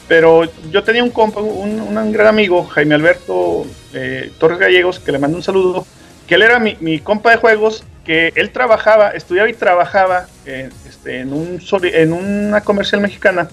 Pero 0.07 0.43
yo 0.71 0.83
tenía 0.85 1.03
un 1.03 1.11
compa, 1.11 1.41
un, 1.41 1.81
un 1.81 2.13
gran 2.13 2.27
amigo, 2.27 2.65
Jaime 2.67 2.95
Alberto 2.95 3.67
eh, 3.95 4.31
Torres 4.39 4.59
Gallegos, 4.59 4.99
que 4.99 5.13
le 5.13 5.19
mando 5.19 5.37
un 5.37 5.43
saludo, 5.43 5.87
que 6.27 6.35
él 6.35 6.43
era 6.43 6.59
mi, 6.59 6.77
mi, 6.81 6.99
compa 6.99 7.31
de 7.31 7.37
juegos, 7.37 7.85
que 8.05 8.33
él 8.37 8.51
trabajaba, 8.51 9.11
estudiaba 9.11 9.49
y 9.49 9.55
trabajaba 9.55 10.27
en, 10.45 10.71
este, 10.87 11.21
en, 11.21 11.33
un, 11.33 11.61
en 11.83 12.13
una 12.13 12.61
comercial 12.63 13.01
mexicana 13.01 13.49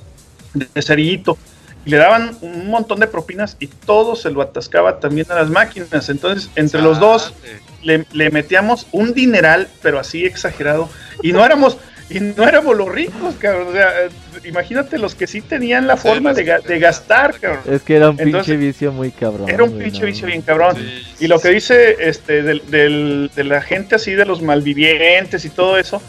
de 0.53 0.81
cerillito. 0.81 1.37
Y 1.83 1.89
le 1.89 1.97
daban 1.97 2.37
un 2.41 2.69
montón 2.69 2.99
de 2.99 3.07
propinas 3.07 3.57
y 3.59 3.65
todo 3.65 4.15
se 4.15 4.29
lo 4.29 4.41
atascaba 4.41 4.99
también 4.99 5.25
a 5.31 5.35
las 5.35 5.49
máquinas. 5.49 6.09
Entonces, 6.09 6.49
entre 6.55 6.79
los 6.81 6.99
dos, 6.99 7.33
le, 7.81 8.05
le 8.11 8.29
metíamos 8.29 8.85
un 8.91 9.13
dineral, 9.13 9.67
pero 9.81 9.99
así 9.99 10.23
exagerado. 10.25 10.89
Y 11.23 11.31
no 11.31 11.43
éramos, 11.43 11.77
y 12.13 12.19
no 12.19 12.47
éramos 12.47 12.75
los 12.75 12.89
ricos, 12.89 13.35
cabrón. 13.35 13.69
O 13.69 13.71
sea, 13.71 13.91
imagínate 14.43 14.97
los 14.97 15.15
que 15.15 15.27
sí 15.27 15.41
tenían 15.41 15.87
la 15.87 15.97
forma 15.97 16.33
de, 16.33 16.59
de, 16.65 16.79
gastar, 16.79 17.39
cabrón. 17.39 17.61
Es 17.69 17.81
que 17.81 17.95
era 17.95 18.09
un 18.09 18.19
Entonces, 18.19 18.53
pinche 18.53 18.57
vicio 18.57 18.91
muy 18.91 19.11
cabrón. 19.11 19.49
Era 19.49 19.63
un 19.63 19.77
pinche 19.77 20.01
no, 20.01 20.05
vicio 20.07 20.27
bien 20.27 20.41
cabrón. 20.41 20.75
Sí, 20.75 21.25
y 21.25 21.27
lo 21.27 21.39
que 21.39 21.49
dice 21.49 21.95
este 21.99 22.43
del, 22.43 22.61
del, 22.69 23.31
de 23.35 23.43
la 23.43 23.61
gente 23.61 23.95
así, 23.95 24.11
de 24.11 24.25
los 24.25 24.41
malvivientes 24.41 25.45
y 25.45 25.49
todo 25.49 25.77
eso, 25.77 26.01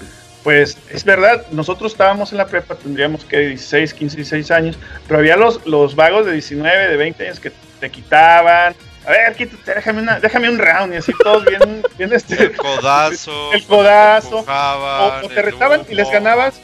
pues 0.43 0.77
es 0.91 1.05
verdad, 1.05 1.47
nosotros 1.53 1.93
estábamos 1.93 2.33
en 2.33 2.39
la 2.39 2.47
prepa, 2.47 2.75
tendríamos 2.75 3.25
que 3.25 3.39
16, 3.39 3.95
15, 3.95 4.17
16 4.17 4.51
años, 4.51 4.79
pero 5.07 5.21
había 5.21 5.37
los, 5.37 5.65
los 5.67 5.95
vagos 5.95 6.27
de 6.27 6.33
19, 6.33 6.89
de 6.89 6.97
20 6.97 7.25
años 7.25 7.41
que 7.41 7.53
te 7.79 7.91
quitaban, 7.91 8.75
a 9.07 9.11
ver, 9.11 9.35
quítate, 9.35 9.75
déjame, 9.75 10.03
una, 10.03 10.21
déjame 10.21 10.49
un 10.49 10.59
round 10.59 10.95
y 10.95 10.97
así 10.99 11.13
todos 11.23 11.45
bien, 11.45 11.83
bien 11.99 12.13
este. 12.13 12.43
El 12.43 12.57
codazo. 12.57 13.53
El 13.53 13.67
codazo. 13.67 14.45
O, 14.47 15.27
o, 15.27 15.29
te 15.29 15.43
retaban 15.43 15.83
y 15.89 15.95
les 15.95 16.11
ganabas 16.11 16.55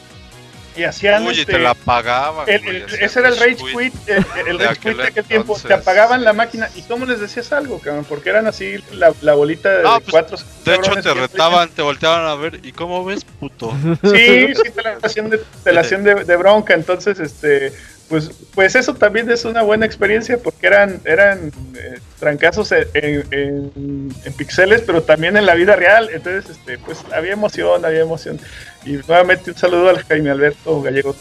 y 0.75 0.83
hacían. 0.83 1.27
Uy, 1.27 1.39
este, 1.39 1.53
te 1.53 1.59
la 1.59 1.71
apagaban. 1.71 2.47
El, 2.47 2.65
el, 2.65 2.83
ese 3.01 3.19
era 3.19 3.29
el 3.29 3.37
Rage 3.37 3.57
Quit. 3.57 3.93
El, 4.07 4.25
el 4.47 4.57
de 4.57 4.67
Rage 4.67 4.79
Quit 4.79 4.97
de 4.97 5.07
aquel 5.07 5.25
tiempo. 5.25 5.57
Te 5.59 5.73
apagaban 5.73 6.23
la 6.23 6.31
máquina 6.31 6.69
y 6.75 6.81
cómo 6.83 7.05
les 7.05 7.19
decías 7.19 7.51
algo, 7.51 7.79
cabrón, 7.79 8.05
porque 8.07 8.29
eran 8.29 8.47
así 8.47 8.77
la, 8.93 9.13
la 9.21 9.33
bolita 9.33 9.69
de, 9.69 9.83
no, 9.83 9.99
pues, 9.99 10.11
cuatro. 10.11 10.37
De 10.63 10.75
hecho, 10.75 10.95
te 10.95 11.13
retaban, 11.13 11.69
te 11.69 11.81
volteaban 11.81 12.25
a 12.25 12.35
ver. 12.35 12.61
¿Y 12.63 12.71
cómo 12.71 13.03
ves, 13.03 13.25
puto? 13.25 13.73
Sí, 14.03 14.53
sí, 14.55 14.71
te 14.73 14.81
la 14.81 14.97
hacían 15.01 15.29
de, 15.29 15.41
te 15.63 15.73
la 15.73 15.81
hacían 15.81 16.03
de, 16.03 16.23
de 16.23 16.35
bronca. 16.37 16.73
Entonces, 16.73 17.19
este 17.19 17.73
pues, 18.09 18.31
pues 18.55 18.75
eso 18.75 18.95
también 18.95 19.29
es 19.29 19.45
una 19.45 19.61
buena 19.61 19.85
experiencia 19.85 20.39
porque 20.39 20.65
eran, 20.65 20.99
eran 21.05 21.51
eh, 21.75 21.99
trancazos 22.19 22.71
en, 22.71 22.87
en, 22.95 24.11
en, 24.25 24.33
pixeles, 24.33 24.81
pero 24.81 25.03
también 25.03 25.37
en 25.37 25.45
la 25.45 25.53
vida 25.53 25.75
real. 25.75 26.09
Entonces, 26.11 26.49
este, 26.49 26.79
pues 26.79 27.05
había 27.13 27.33
emoción, 27.33 27.85
había 27.85 28.01
emoción. 28.01 28.39
Y 28.83 28.93
nuevamente 29.07 29.51
un 29.51 29.57
saludo 29.57 29.89
al 29.89 29.99
Jaime 30.03 30.31
Alberto 30.31 30.81
Gallego. 30.81 31.15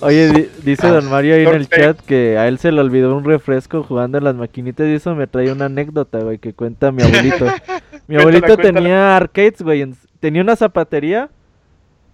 Oye, 0.00 0.28
di, 0.28 0.50
dice 0.62 0.86
ah, 0.86 0.92
Don 0.92 1.10
Mario 1.10 1.34
ahí 1.34 1.42
en 1.42 1.54
el 1.54 1.68
chat 1.68 1.98
que 2.00 2.38
a 2.38 2.46
él 2.46 2.58
se 2.58 2.70
le 2.70 2.80
olvidó 2.80 3.16
un 3.16 3.24
refresco 3.24 3.82
jugando 3.82 4.18
en 4.18 4.24
las 4.24 4.36
maquinitas 4.36 4.86
y 4.86 4.94
eso 4.94 5.14
me 5.16 5.26
trae 5.26 5.50
una 5.50 5.64
anécdota, 5.64 6.20
güey, 6.20 6.38
que 6.38 6.52
cuenta 6.52 6.92
mi 6.92 7.02
abuelito. 7.04 7.46
mi 8.06 8.16
abuelito 8.16 8.46
cuéntala, 8.46 8.62
tenía 8.62 8.82
cuéntala. 8.82 9.16
arcades, 9.16 9.62
güey, 9.62 9.94
tenía 10.20 10.42
una 10.42 10.54
zapatería 10.54 11.30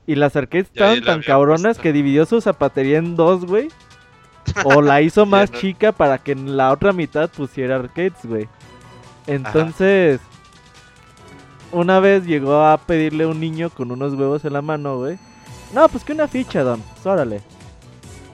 y 0.06 0.14
las 0.14 0.34
arcades 0.36 0.66
estaban 0.66 1.02
tan 1.02 1.22
cabronas 1.22 1.78
que 1.78 1.92
dividió 1.92 2.24
su 2.24 2.40
zapatería 2.40 2.98
en 2.98 3.16
dos, 3.16 3.44
güey. 3.44 3.68
O 4.64 4.82
la 4.82 5.02
hizo 5.02 5.26
más 5.26 5.50
no. 5.50 5.58
chica 5.58 5.92
para 5.92 6.18
que 6.18 6.32
en 6.32 6.56
la 6.56 6.72
otra 6.72 6.92
mitad 6.92 7.30
pusiera 7.30 7.76
arcades, 7.76 8.12
güey. 8.24 8.48
Entonces, 9.26 10.20
Ajá. 10.20 11.76
una 11.76 12.00
vez 12.00 12.24
llegó 12.26 12.64
a 12.64 12.76
pedirle 12.78 13.26
un 13.26 13.40
niño 13.40 13.70
con 13.70 13.90
unos 13.90 14.14
huevos 14.14 14.44
en 14.44 14.52
la 14.52 14.62
mano, 14.62 14.98
güey. 14.98 15.18
No, 15.72 15.88
pues 15.88 16.04
que 16.04 16.12
una 16.12 16.28
ficha, 16.28 16.62
don. 16.62 16.80
Pues 16.80 17.06
órale. 17.06 17.40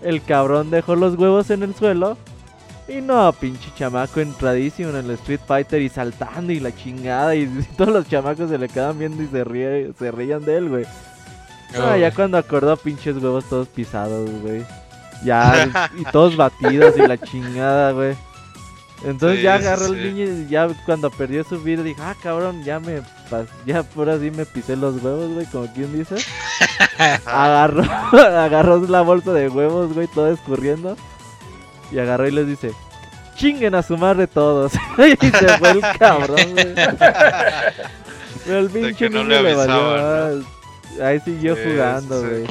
El 0.02 0.22
cabrón 0.22 0.70
dejó 0.70 0.96
los 0.96 1.16
huevos 1.16 1.50
en 1.50 1.62
el 1.62 1.74
suelo. 1.74 2.16
Y 2.88 3.00
no, 3.00 3.32
pinche 3.32 3.70
chamaco 3.76 4.20
entradísimo 4.20 4.90
en 4.90 4.96
el 4.96 5.10
Street 5.12 5.40
Fighter 5.46 5.80
y 5.80 5.88
saltando 5.88 6.52
y 6.52 6.58
la 6.58 6.74
chingada. 6.74 7.34
Y, 7.36 7.42
y 7.42 7.68
todos 7.76 7.92
los 7.92 8.08
chamacos 8.08 8.50
se 8.50 8.58
le 8.58 8.68
quedan 8.68 8.98
viendo 8.98 9.22
y 9.22 9.28
se, 9.28 9.44
ríe, 9.44 9.92
se 9.96 10.10
reían 10.10 10.44
de 10.44 10.56
él, 10.56 10.68
güey. 10.68 10.84
Oh. 11.78 11.82
Ah, 11.82 11.96
ya 11.96 12.12
cuando 12.12 12.36
acordó, 12.36 12.76
pinches 12.76 13.16
huevos 13.16 13.44
todos 13.48 13.68
pisados, 13.68 14.28
güey. 14.42 14.64
Ya, 15.22 15.90
y 15.96 16.04
todos 16.04 16.36
batidos 16.36 16.96
y 16.96 17.06
la 17.06 17.18
chingada, 17.18 17.92
güey. 17.92 18.16
Entonces 19.04 19.38
sí, 19.38 19.44
ya 19.44 19.54
agarró 19.54 19.86
sí, 19.86 19.92
el 19.92 20.14
niño 20.14 20.32
y 20.32 20.48
ya 20.48 20.68
cuando 20.84 21.10
perdió 21.10 21.42
su 21.42 21.58
vida 21.60 21.82
dijo, 21.82 22.02
ah, 22.02 22.14
cabrón, 22.22 22.62
ya 22.64 22.78
me, 22.80 23.00
ya 23.64 23.82
por 23.82 24.10
así 24.10 24.30
me 24.30 24.44
pisé 24.44 24.76
los 24.76 25.02
huevos, 25.02 25.32
güey, 25.32 25.46
como 25.46 25.72
quien 25.72 25.96
dice. 25.96 26.16
agarró, 27.26 27.82
agarró 28.12 28.78
la 28.86 29.00
bolsa 29.00 29.32
de 29.32 29.48
huevos, 29.48 29.94
güey, 29.94 30.06
todo 30.08 30.30
escurriendo. 30.30 30.96
Y 31.90 31.98
agarró 31.98 32.28
y 32.28 32.30
les 32.30 32.46
dice, 32.46 32.72
chinguen 33.36 33.74
a 33.74 33.82
su 33.82 33.96
madre 33.96 34.26
todos. 34.26 34.72
y 34.98 35.26
se 35.26 35.58
fue 35.58 35.70
el 35.70 35.80
cabrón, 35.98 36.52
güey. 36.52 36.74
Pero 38.44 38.58
el 38.58 38.70
pinche 38.70 39.08
no 39.08 39.24
niño 39.24 39.42
le, 39.42 39.42
le 39.42 39.54
valió. 39.54 40.36
¿no? 40.36 41.04
Ahí 41.04 41.20
siguió 41.20 41.56
jugando, 41.56 42.20
güey. 42.20 42.44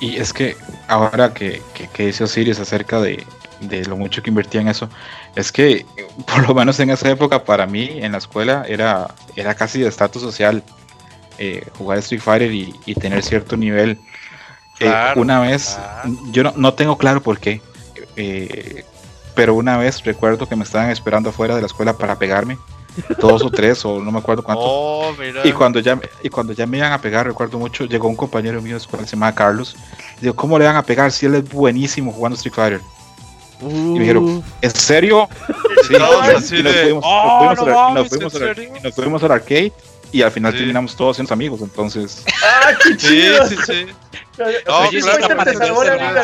Y 0.00 0.16
es 0.16 0.32
que 0.32 0.56
ahora 0.88 1.32
que, 1.32 1.62
que, 1.74 1.88
que 1.88 2.06
dice 2.06 2.24
Osiris 2.24 2.58
acerca 2.60 3.00
de, 3.00 3.24
de, 3.60 3.84
lo 3.84 3.96
mucho 3.96 4.22
que 4.22 4.30
invertía 4.30 4.60
en 4.60 4.68
eso, 4.68 4.88
es 5.34 5.52
que 5.52 5.86
por 6.26 6.46
lo 6.46 6.54
menos 6.54 6.78
en 6.80 6.90
esa 6.90 7.10
época 7.10 7.44
para 7.44 7.66
mí 7.66 7.90
en 7.92 8.12
la 8.12 8.18
escuela 8.18 8.64
era, 8.68 9.14
era 9.36 9.54
casi 9.54 9.80
de 9.80 9.88
estatus 9.88 10.22
social 10.22 10.62
eh, 11.38 11.66
jugar 11.76 11.98
Street 11.98 12.20
Fighter 12.20 12.52
y, 12.52 12.74
y, 12.86 12.94
tener 12.94 13.22
cierto 13.22 13.56
nivel. 13.56 13.98
Eh, 14.80 14.86
claro, 14.86 15.20
eh, 15.20 15.22
una 15.22 15.40
vez, 15.40 15.76
claro. 15.76 16.16
yo 16.30 16.42
no, 16.44 16.52
no, 16.56 16.74
tengo 16.74 16.96
claro 16.98 17.22
por 17.22 17.38
qué, 17.38 17.60
eh, 18.16 18.84
pero 19.34 19.54
una 19.54 19.76
vez 19.76 20.04
recuerdo 20.04 20.48
que 20.48 20.56
me 20.56 20.64
estaban 20.64 20.90
esperando 20.90 21.30
afuera 21.30 21.54
de 21.54 21.60
la 21.60 21.66
escuela 21.66 21.96
para 21.96 22.18
pegarme 22.18 22.58
dos 23.18 23.42
o 23.42 23.50
tres 23.50 23.84
o 23.84 24.00
no 24.00 24.10
me 24.10 24.18
acuerdo 24.18 24.42
cuántos. 24.42 24.66
Oh, 24.68 25.12
y 25.42 25.52
cuando 25.52 25.80
ya 25.80 25.98
y 26.22 26.28
cuando 26.28 26.52
ya 26.52 26.66
me 26.66 26.78
iban 26.78 26.92
a 26.92 27.00
pegar, 27.00 27.26
recuerdo 27.26 27.58
mucho, 27.58 27.84
llegó 27.84 28.08
un 28.08 28.16
compañero 28.16 28.60
mío 28.62 28.74
de 28.74 28.78
escuela, 28.78 29.06
se 29.06 29.16
llama 29.16 29.34
Carlos. 29.34 29.76
Y 30.18 30.22
digo, 30.22 30.34
¿cómo 30.34 30.58
le 30.58 30.64
van 30.64 30.76
a 30.76 30.82
pegar 30.82 31.12
si 31.12 31.26
él 31.26 31.36
es 31.36 31.48
buenísimo 31.48 32.12
jugando 32.12 32.36
Street 32.36 32.54
Fighter? 32.54 32.80
Uh. 33.60 33.68
Y 33.68 33.94
me 33.94 34.00
dijeron, 34.00 34.42
¿en 34.60 34.70
serio? 34.70 35.28
sí, 35.88 35.94
y, 35.94 35.98
nos 38.82 38.94
fuimos 38.94 39.22
al 39.22 39.32
arcade 39.32 39.72
y 40.14 40.22
al 40.22 40.30
final 40.30 40.52
sí. 40.52 40.58
terminamos 40.58 40.94
todos 40.94 41.16
siendo 41.16 41.34
amigos, 41.34 41.60
entonces. 41.60 42.24
¡Ah, 42.44 42.70
qué 42.84 42.96
chido! 42.96 43.48
Sí, 43.48 43.56
sí, 43.56 43.62
sí. 43.66 43.86
No, 44.38 44.88
claro, 44.90 45.44
te 45.44 45.54
salvó 45.54 45.82
la 45.82 45.94
vida, 45.94 46.22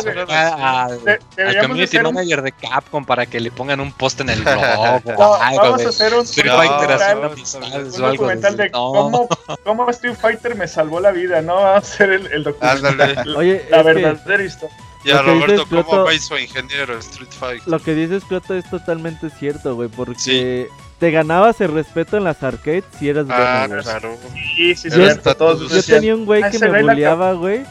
al, 0.79 1.19
al 1.37 1.61
community 1.61 1.99
manager 1.99 2.43
de 2.43 2.53
Capcom 2.53 3.05
para 3.05 3.27
que 3.27 3.41
le 3.41 3.51
pongan 3.51 3.81
un 3.81 3.93
post 3.93 4.21
en 4.21 4.31
el 4.31 4.43
blog. 4.45 5.05
no, 5.07 5.39
vamos 5.39 5.85
a 5.85 5.89
hacer 5.89 6.15
un 6.15 6.23
Street 6.23 6.53
Fighter 6.53 7.35
un 7.83 8.01
documental 8.01 8.57
de 8.57 8.71
cómo, 8.71 9.29
cómo 9.65 9.91
Street 9.91 10.15
Fighter 10.15 10.55
me 10.55 10.69
salvó 10.69 11.01
la 11.01 11.11
vida, 11.11 11.43
¿no? 11.43 11.57
Vamos 11.57 11.75
a 11.75 11.79
hacer 11.79 12.11
el, 12.11 12.27
el 12.29 12.45
documental. 12.45 13.37
Oye, 13.37 13.67
la 13.71 13.83
verdadera 13.83 14.45
historia. 14.45 14.77
Y 15.05 15.11
a 15.11 15.23
Roberto, 15.23 15.67
¿cómo 15.69 15.85
Cloto, 15.85 16.05
va 16.05 16.15
hizo 16.15 16.39
ingeniero 16.39 16.99
Street 16.99 17.31
Fighter? 17.31 17.69
Lo 17.69 17.79
que 17.79 17.95
dices, 17.95 18.23
Cloto, 18.25 18.55
es 18.55 18.69
totalmente 18.69 19.31
cierto, 19.31 19.75
güey, 19.75 19.89
porque 19.89 20.19
sí. 20.19 20.67
te 20.99 21.11
ganabas 21.11 21.61
el 21.63 21.73
respeto 21.73 22.19
en 22.19 22.25
las 22.25 22.43
arcades 22.43 22.85
si 22.99 23.09
eras 23.09 23.27
ah, 23.31 23.67
bueno, 23.67 23.83
claro. 23.83 24.19
Sí, 24.57 24.75
sí, 24.75 24.91
yo, 24.91 24.99
yo, 24.99 25.69
yo 25.69 25.83
tenía 25.83 26.15
un 26.15 26.27
güey 26.27 26.43
que 26.51 26.59
me 26.59 26.83
bulleaba, 26.83 27.33
güey, 27.33 27.63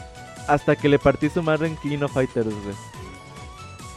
hasta 0.47 0.75
que 0.75 0.89
le 0.89 0.97
partí 0.97 1.29
su 1.29 1.43
madre 1.43 1.67
en 1.67 1.77
King 1.77 1.99
of 2.01 2.13
Fighters, 2.13 2.47
güey. 2.47 2.75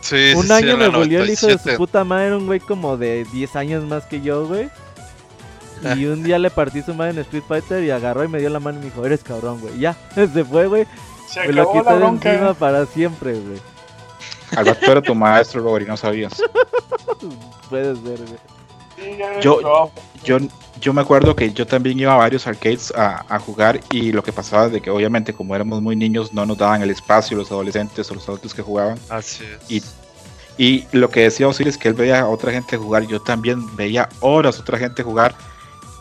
Sí, 0.03 0.33
un 0.37 0.47
sí, 0.47 0.53
año 0.53 0.73
sí, 0.73 0.77
me 0.77 0.89
volvió 0.89 1.23
el 1.23 1.31
hijo 1.31 1.47
de 1.47 1.59
su 1.59 1.77
puta 1.77 2.05
madre, 2.05 2.37
un 2.37 2.47
güey 2.47 2.61
como 2.61 2.97
de 2.97 3.25
10 3.33 3.57
años 3.57 3.85
más 3.85 4.05
que 4.05 4.21
yo, 4.21 4.47
güey. 4.47 4.69
Y 5.97 6.05
un 6.07 6.23
día 6.23 6.39
le 6.39 6.51
partí 6.51 6.83
su 6.83 6.95
madre 6.95 7.13
en 7.13 7.19
Street 7.21 7.43
Fighter 7.47 7.83
y 7.83 7.91
agarró 7.91 8.23
y 8.25 8.29
me 8.29 8.39
dio 8.39 8.51
la 8.51 8.61
mano 8.61 8.79
y 8.79 8.81
me 8.81 8.85
dijo, 8.87 9.05
eres 9.05 9.23
cabrón, 9.25 9.61
güey. 9.61 9.79
Ya, 9.79 9.97
se 10.15 10.45
fue, 10.45 10.67
güey. 10.67 10.87
Se 11.33 11.47
me 11.47 11.53
lo 11.55 11.73
quité 11.73 11.95
de 11.95 12.05
encima 12.05 12.55
para 12.55 12.85
siempre, 12.85 13.33
güey. 13.33 13.59
Al 14.55 14.67
rato 14.67 14.93
era 14.93 15.01
tu 15.01 15.15
maestro, 15.15 15.63
Robert, 15.63 15.87
y 15.87 15.89
no 15.89 15.97
sabías. 15.97 16.35
Puede 17.71 17.95
ser, 17.97 18.19
güey. 18.19 19.41
Yo, 19.41 19.91
yo, 20.23 20.39
yo 20.79 20.93
me 20.93 21.01
acuerdo 21.01 21.35
que 21.35 21.51
yo 21.53 21.67
también 21.67 21.99
iba 21.99 22.13
a 22.13 22.19
varios 22.19 22.47
arcades 22.47 22.93
a, 22.95 23.25
a, 23.29 23.39
jugar 23.39 23.81
y 23.91 24.13
lo 24.13 24.23
que 24.23 24.31
pasaba 24.31 24.69
de 24.69 24.81
que 24.81 24.91
obviamente 24.91 25.33
como 25.33 25.57
éramos 25.57 25.81
muy 25.81 25.97
niños 25.97 26.33
no 26.33 26.47
nos 26.47 26.59
daban 26.59 26.83
el 26.83 26.91
espacio 26.91 27.37
los 27.37 27.51
adolescentes 27.51 28.09
o 28.11 28.15
los 28.15 28.29
adultos 28.29 28.55
que 28.55 28.63
jugaban. 28.63 28.99
Así 29.09 29.45
es. 29.45 29.71
Y, 29.71 29.83
y 30.63 30.87
lo 30.93 31.09
que 31.09 31.23
decía 31.23 31.49
Osiris 31.49 31.79
que 31.79 31.89
él 31.89 31.95
veía 31.95 32.21
a 32.21 32.29
otra 32.29 32.53
gente 32.53 32.77
jugar, 32.77 33.07
yo 33.07 33.21
también 33.21 33.75
veía 33.75 34.09
horas 34.21 34.59
a 34.59 34.61
otra 34.61 34.79
gente 34.79 35.03
jugar 35.03 35.35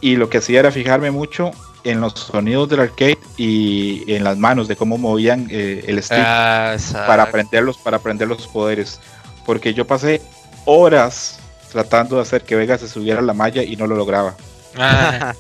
y 0.02 0.18
lo 0.18 0.30
que 0.30 0.40
hacía 0.40 0.60
era 0.60 0.72
fijarme 0.72 1.10
mucho 1.10 1.52
en 1.84 2.02
los 2.02 2.14
sonidos 2.14 2.70
del 2.70 2.82
arcade 2.82 3.18
y 3.38 4.04
en 4.14 4.24
las 4.24 4.38
manos 4.38 4.68
de 4.68 4.76
cómo 4.76 4.98
movían 4.98 5.48
eh, 5.50 5.84
el 5.88 6.02
stick 6.02 6.18
ah, 6.20 6.78
para 7.08 7.24
aprender 7.24 7.64
los 7.64 7.78
para 7.78 7.98
aprender 7.98 8.28
los 8.28 8.48
poderes 8.48 9.00
porque 9.46 9.74
yo 9.74 9.86
pasé 9.88 10.22
horas 10.66 11.40
tratando 11.72 12.18
de 12.18 12.22
hacer 12.24 12.44
que 12.44 12.56
Vega 12.56 12.78
se 12.78 12.88
subiera 12.88 13.20
a 13.20 13.24
la 13.24 13.34
malla 13.34 13.64
y 13.64 13.76
no 13.76 13.88
lo 13.88 13.96
lograba 13.96 14.36
Ah. 14.78 15.34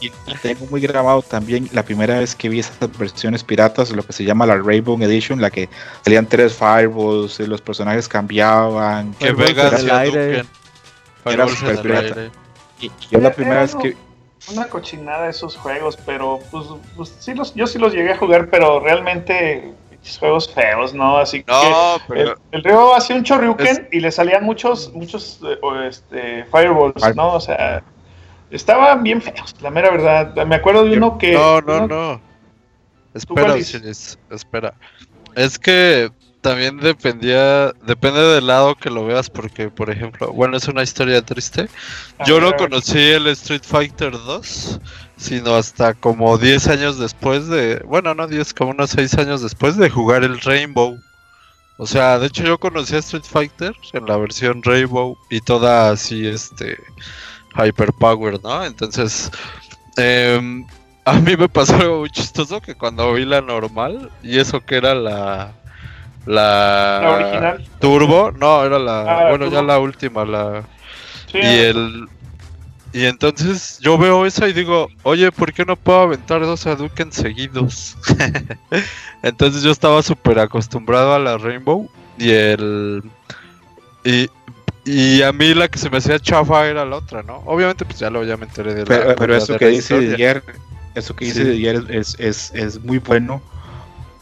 y, 0.00 0.10
tengo 0.42 0.66
muy 0.66 0.80
grabado 0.80 1.22
también 1.22 1.68
la 1.72 1.82
primera 1.82 2.18
vez 2.18 2.34
que 2.34 2.48
vi 2.48 2.60
esas 2.60 2.76
versiones 2.98 3.44
piratas, 3.44 3.90
lo 3.92 4.02
que 4.02 4.12
se 4.12 4.24
llama 4.24 4.46
la 4.46 4.56
Rainbow 4.56 5.00
Edition, 5.00 5.40
la 5.40 5.50
que 5.50 5.68
salían 6.04 6.26
tres 6.26 6.54
fireballs, 6.54 7.38
los 7.40 7.60
personajes 7.60 8.08
cambiaban. 8.08 9.14
Que 9.14 9.32
Vegas 9.32 9.80
el 9.80 9.90
aire. 9.90 10.44
Era 11.24 11.48
super 11.48 11.80
pirata. 11.80 12.30
Y 12.80 12.90
yo 13.10 13.20
la 13.20 13.32
primera 13.32 13.62
vez 13.62 13.74
que 13.76 13.96
una 14.52 14.68
cochinada 14.68 15.28
esos 15.28 15.56
juegos, 15.56 15.98
pero 16.04 16.40
pues, 16.50 16.66
pues, 16.96 17.14
sí 17.18 17.34
los, 17.34 17.54
yo 17.54 17.66
sí 17.66 17.78
los 17.78 17.92
llegué 17.92 18.12
a 18.12 18.16
jugar, 18.18 18.48
pero 18.50 18.80
realmente 18.80 19.74
juegos 20.18 20.52
feos, 20.52 20.92
¿no? 20.94 21.16
Así 21.16 21.42
que 21.42 21.52
el, 22.14 22.34
el, 22.52 22.64
río 22.64 22.94
hacía 22.94 23.16
un 23.16 23.24
chorriuken 23.24 23.88
y 23.90 24.00
le 24.00 24.10
salían 24.10 24.44
muchos, 24.44 24.92
muchos 24.92 25.40
eh, 25.42 25.88
este, 25.88 26.44
fireballs, 26.44 27.16
¿no? 27.16 27.34
O 27.34 27.40
sea, 27.40 27.82
estaban 28.50 29.02
bien 29.02 29.22
feos, 29.22 29.54
la 29.60 29.70
mera 29.70 29.90
verdad. 29.90 30.46
Me 30.46 30.56
acuerdo 30.56 30.84
de 30.84 30.96
uno 30.96 31.18
que. 31.18 31.32
No, 31.32 31.60
no, 31.60 31.86
no. 31.86 32.20
Espera, 33.14 33.56
espera. 34.30 34.74
Es 35.34 35.58
que 35.58 36.10
también 36.44 36.76
dependía, 36.76 37.72
depende 37.86 38.20
del 38.20 38.46
lado 38.46 38.74
que 38.74 38.90
lo 38.90 39.06
veas, 39.06 39.30
porque, 39.30 39.70
por 39.70 39.88
ejemplo, 39.88 40.30
bueno, 40.30 40.58
es 40.58 40.68
una 40.68 40.82
historia 40.82 41.22
triste. 41.22 41.70
Yo 42.26 42.38
no 42.38 42.54
conocí 42.54 42.98
el 42.98 43.28
Street 43.28 43.62
Fighter 43.64 44.12
2, 44.12 44.78
sino 45.16 45.54
hasta 45.54 45.94
como 45.94 46.36
10 46.36 46.68
años 46.68 46.98
después 46.98 47.48
de, 47.48 47.82
bueno, 47.86 48.14
no 48.14 48.26
10, 48.26 48.52
como 48.52 48.72
unos 48.72 48.90
6 48.90 49.14
años 49.14 49.40
después 49.40 49.78
de 49.78 49.88
jugar 49.88 50.22
el 50.22 50.38
Rainbow. 50.38 50.98
O 51.78 51.86
sea, 51.86 52.18
de 52.18 52.26
hecho 52.26 52.44
yo 52.44 52.58
conocí 52.58 52.94
a 52.94 52.98
Street 52.98 53.24
Fighter 53.24 53.74
en 53.94 54.04
la 54.04 54.18
versión 54.18 54.62
Rainbow 54.62 55.16
y 55.30 55.40
toda 55.40 55.92
así, 55.92 56.26
este, 56.26 56.76
Hyper 57.56 57.90
Power, 57.94 58.38
¿no? 58.42 58.66
Entonces, 58.66 59.30
em, 59.96 60.66
a 61.06 61.14
mí 61.14 61.38
me 61.38 61.48
pasó 61.48 61.74
algo 61.76 62.00
muy 62.00 62.10
chistoso 62.10 62.60
que 62.60 62.74
cuando 62.74 63.14
vi 63.14 63.24
la 63.24 63.40
normal, 63.40 64.10
y 64.22 64.38
eso 64.38 64.60
que 64.60 64.76
era 64.76 64.94
la 64.94 65.54
la, 66.26 67.16
original. 67.16 67.64
Turbo, 67.80 68.32
no, 68.32 68.64
era 68.64 68.78
la. 68.78 69.00
Ah, 69.02 69.28
bueno, 69.30 69.50
ya 69.50 69.62
la 69.62 69.78
última, 69.78 70.24
la. 70.24 70.64
y 71.32 71.38
el. 71.38 72.08
Y 72.92 73.06
entonces 73.06 73.80
yo 73.80 73.98
veo 73.98 74.24
esa 74.24 74.48
y 74.48 74.52
digo, 74.52 74.88
oye, 75.02 75.32
¿por 75.32 75.52
qué 75.52 75.64
no 75.64 75.74
puedo 75.74 76.02
aventar 76.02 76.40
dos 76.42 76.64
Hadouken 76.64 77.10
seguidos? 77.10 77.96
entonces 79.22 79.64
yo 79.64 79.72
estaba 79.72 80.00
súper 80.00 80.38
acostumbrado 80.38 81.12
a 81.12 81.18
la 81.18 81.36
Rainbow 81.36 81.90
y 82.18 82.30
el. 82.30 83.02
Y, 84.04 84.30
y 84.84 85.22
a 85.22 85.32
mí 85.32 85.54
la 85.54 85.66
que 85.66 85.78
se 85.78 85.90
me 85.90 85.98
hacía 85.98 86.20
chafa 86.20 86.68
era 86.68 86.84
la 86.84 86.96
otra, 86.96 87.24
¿no? 87.24 87.42
Obviamente, 87.46 87.84
pues 87.84 87.98
ya 87.98 88.10
lo 88.10 88.22
ya 88.22 88.36
me 88.36 88.44
enteré 88.44 88.74
de 88.74 88.86
la. 88.86 89.16
Pero, 89.16 89.34
eso, 89.34 89.58
que 89.58 89.66
dice 89.66 89.96
ayer, 89.96 90.44
eso 90.94 91.16
que 91.16 91.24
dice 91.24 91.50
ayer 91.50 91.84
es, 91.88 92.14
es, 92.20 92.52
es 92.54 92.80
muy 92.84 92.98
bueno 92.98 93.42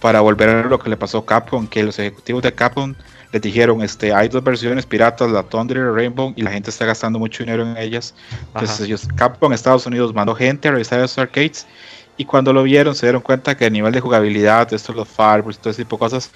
para 0.02 0.20
volver 0.20 0.48
a 0.48 0.64
lo 0.64 0.80
que 0.80 0.90
le 0.90 0.96
pasó 0.96 1.18
a 1.18 1.24
Capcom, 1.24 1.68
que 1.68 1.80
los 1.84 1.96
ejecutivos 1.96 2.42
de 2.42 2.52
Capcom 2.52 2.92
les 3.30 3.40
dijeron, 3.40 3.80
este, 3.82 4.12
hay 4.12 4.28
dos 4.28 4.42
versiones 4.42 4.84
piratas, 4.84 5.30
la 5.30 5.44
Thunder 5.44 5.76
y 5.76 5.80
la 5.80 5.92
Rainbow, 5.92 6.34
y 6.34 6.42
la 6.42 6.50
gente 6.50 6.70
está 6.70 6.84
gastando 6.84 7.20
mucho 7.20 7.44
dinero 7.44 7.62
en 7.62 7.76
ellas. 7.76 8.12
Entonces 8.48 8.80
ellos, 8.80 9.08
Capcom 9.14 9.52
Estados 9.52 9.86
Unidos 9.86 10.12
mandó 10.12 10.34
gente 10.34 10.66
a 10.66 10.72
revisar 10.72 10.98
esos 10.98 11.16
arcades, 11.18 11.68
y 12.16 12.24
cuando 12.24 12.52
lo 12.52 12.64
vieron 12.64 12.96
se 12.96 13.06
dieron 13.06 13.22
cuenta 13.22 13.56
que 13.56 13.66
el 13.66 13.72
nivel 13.72 13.92
de 13.92 14.00
jugabilidad, 14.00 14.72
esto 14.72 14.92
los 14.92 15.06
fireballs, 15.06 15.58
todo 15.58 15.70
ese 15.70 15.84
tipo 15.84 15.94
de 15.96 16.00
cosas, 16.00 16.32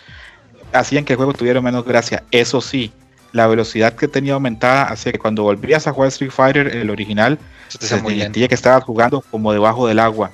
hacían 0.73 1.05
que 1.05 1.15
el 1.15 1.17
juego 1.17 1.33
tuviera 1.33 1.61
menos 1.61 1.85
gracia. 1.85 2.23
Eso 2.31 2.61
sí, 2.61 2.93
la 3.33 3.49
velocidad 3.49 3.95
que 3.95 4.07
tenía 4.07 4.35
aumentada 4.35 4.85
hacía 4.85 5.11
que 5.11 5.19
cuando 5.19 5.43
volvías 5.43 5.89
a 5.89 5.93
jugar 5.93 6.09
Street 6.09 6.31
Fighter, 6.31 6.69
el 6.69 6.89
original, 6.89 7.37
se 7.67 7.99
sentía 7.99 8.47
que 8.47 8.55
estabas 8.55 8.85
jugando 8.85 9.23
como 9.23 9.53
debajo 9.53 9.89
del 9.89 9.99
agua 9.99 10.31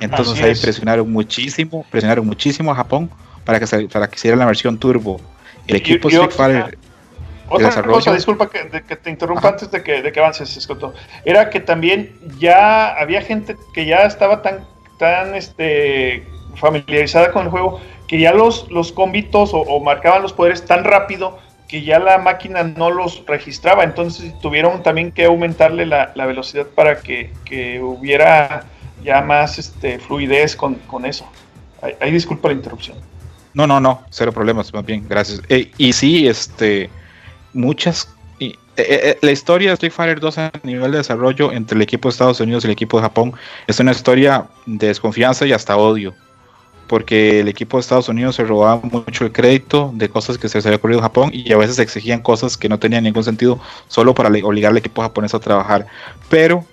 entonces 0.00 0.42
ahí 0.42 0.54
presionaron 0.54 1.10
muchísimo, 1.10 1.84
presionaron 1.90 2.26
muchísimo 2.26 2.72
a 2.72 2.74
Japón 2.74 3.10
para 3.44 3.60
que, 3.60 3.88
para 3.88 4.08
que 4.08 4.16
hiciera 4.16 4.36
la 4.36 4.46
versión 4.46 4.78
turbo. 4.78 5.20
El 5.66 5.76
equipo 5.76 6.08
Street 6.08 6.30
Fighter 6.30 6.78
otra 7.50 7.82
cosa, 7.82 8.12
disculpa 8.12 8.50
que, 8.50 8.96
te 8.96 9.10
interrumpa 9.10 9.48
antes 9.48 9.70
de 9.70 9.82
que, 9.82 10.02
de 10.02 10.12
que 10.12 10.20
avances, 10.20 10.56
Escoto. 10.56 10.92
Era 11.24 11.48
que 11.50 11.60
también 11.60 12.12
ya 12.38 12.88
había 12.94 13.22
gente 13.22 13.56
que 13.72 13.86
ya 13.86 14.02
estaba 14.02 14.42
tan, 14.42 14.66
tan 14.98 15.34
este, 15.34 16.26
familiarizada 16.56 17.32
con 17.32 17.44
el 17.44 17.50
juego 17.50 17.80
que 18.06 18.20
ya 18.20 18.32
los, 18.32 18.70
los 18.70 18.92
combitos 18.92 19.50
o, 19.52 19.80
marcaban 19.80 20.22
los 20.22 20.32
poderes 20.32 20.64
tan 20.64 20.84
rápido 20.84 21.38
que 21.68 21.82
ya 21.82 21.98
la 21.98 22.18
máquina 22.18 22.62
no 22.62 22.90
los 22.90 23.24
registraba. 23.26 23.84
Entonces 23.84 24.38
tuvieron 24.40 24.82
también 24.82 25.12
que 25.12 25.24
aumentarle 25.24 25.86
la, 25.86 26.12
la 26.14 26.26
velocidad 26.26 26.66
para 26.66 27.00
que, 27.00 27.32
que 27.44 27.80
hubiera 27.80 28.64
ya 29.02 29.20
más 29.22 29.58
este, 29.58 29.98
fluidez 29.98 30.56
con, 30.56 30.78
eso. 31.04 31.26
Ahí, 32.00 32.10
disculpa 32.10 32.48
la 32.48 32.54
interrupción. 32.54 32.96
No, 33.54 33.66
no, 33.66 33.80
no, 33.80 34.02
cero 34.10 34.32
problemas, 34.32 34.72
más 34.72 34.84
bien, 34.84 35.06
gracias. 35.08 35.42
Eh, 35.48 35.70
y 35.78 35.92
sí, 35.92 36.28
este, 36.28 36.90
muchas... 37.52 38.08
Eh, 38.40 38.54
eh, 38.76 39.18
la 39.22 39.32
historia 39.32 39.70
de 39.70 39.74
Street 39.74 39.92
Fighter 39.92 40.20
2 40.20 40.38
a 40.38 40.52
nivel 40.62 40.92
de 40.92 40.98
desarrollo 40.98 41.50
entre 41.50 41.74
el 41.74 41.82
equipo 41.82 42.08
de 42.08 42.12
Estados 42.12 42.38
Unidos 42.38 42.62
y 42.62 42.68
el 42.68 42.72
equipo 42.72 42.98
de 42.98 43.02
Japón 43.02 43.32
es 43.66 43.80
una 43.80 43.90
historia 43.90 44.46
de 44.66 44.86
desconfianza 44.86 45.44
y 45.46 45.52
hasta 45.52 45.76
odio. 45.76 46.14
Porque 46.86 47.40
el 47.40 47.48
equipo 47.48 47.76
de 47.76 47.80
Estados 47.80 48.08
Unidos 48.08 48.36
se 48.36 48.44
robaba 48.44 48.80
mucho 48.80 49.24
el 49.24 49.32
crédito 49.32 49.90
de 49.94 50.08
cosas 50.08 50.38
que 50.38 50.48
se 50.48 50.58
les 50.58 50.66
había 50.66 50.76
ocurrido 50.76 51.00
en 51.00 51.02
Japón 51.02 51.30
y 51.32 51.52
a 51.52 51.56
veces 51.56 51.80
exigían 51.80 52.22
cosas 52.22 52.56
que 52.56 52.68
no 52.68 52.78
tenían 52.78 53.02
ningún 53.02 53.24
sentido 53.24 53.60
solo 53.88 54.14
para 54.14 54.28
obligar 54.28 54.70
al 54.70 54.78
equipo 54.78 55.02
japonés 55.02 55.34
a 55.34 55.40
trabajar. 55.40 55.88
Pero 56.30 56.64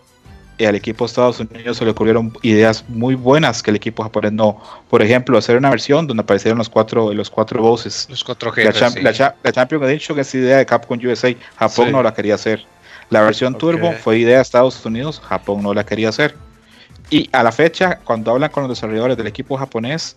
al 0.63 0.75
equipo 0.75 1.03
de 1.03 1.07
Estados 1.07 1.39
Unidos 1.39 1.77
se 1.77 1.83
le 1.83 1.91
ocurrieron 1.91 2.31
ideas 2.41 2.85
muy 2.87 3.15
buenas 3.15 3.61
que 3.61 3.71
el 3.71 3.75
equipo 3.75 4.03
japonés 4.03 4.31
no. 4.31 4.61
Por 4.89 5.01
ejemplo, 5.01 5.37
hacer 5.37 5.57
una 5.57 5.69
versión 5.69 6.07
donde 6.07 6.21
aparecieron 6.21 6.57
los 6.57 6.69
cuatro, 6.69 7.13
los 7.13 7.29
cuatro 7.29 7.61
voces. 7.61 8.07
Los 8.09 8.23
cuatro 8.23 8.51
jefes, 8.51 8.79
la, 9.01 9.35
la, 9.43 9.51
Champion 9.51 9.83
Edition 9.83 10.17
es 10.19 10.33
idea 10.33 10.57
de 10.57 10.65
Capcom 10.65 10.97
USA, 11.03 11.35
Japón 11.57 11.91
no 11.91 12.01
la 12.01 12.13
quería 12.13 12.35
hacer. 12.35 12.65
La 13.09 13.21
versión 13.21 13.57
Turbo 13.57 13.91
fue 13.91 14.19
idea 14.19 14.37
de 14.37 14.41
Estados 14.41 14.83
Unidos, 14.85 15.19
Japón 15.19 15.61
no 15.61 15.73
la 15.73 15.85
quería 15.85 16.09
hacer. 16.09 16.35
Y 17.09 17.29
a 17.33 17.43
la 17.43 17.51
fecha, 17.51 17.99
cuando 18.03 18.31
hablan 18.31 18.49
con 18.49 18.63
los 18.63 18.69
desarrolladores 18.69 19.17
del 19.17 19.27
equipo 19.27 19.57
japonés, 19.57 20.15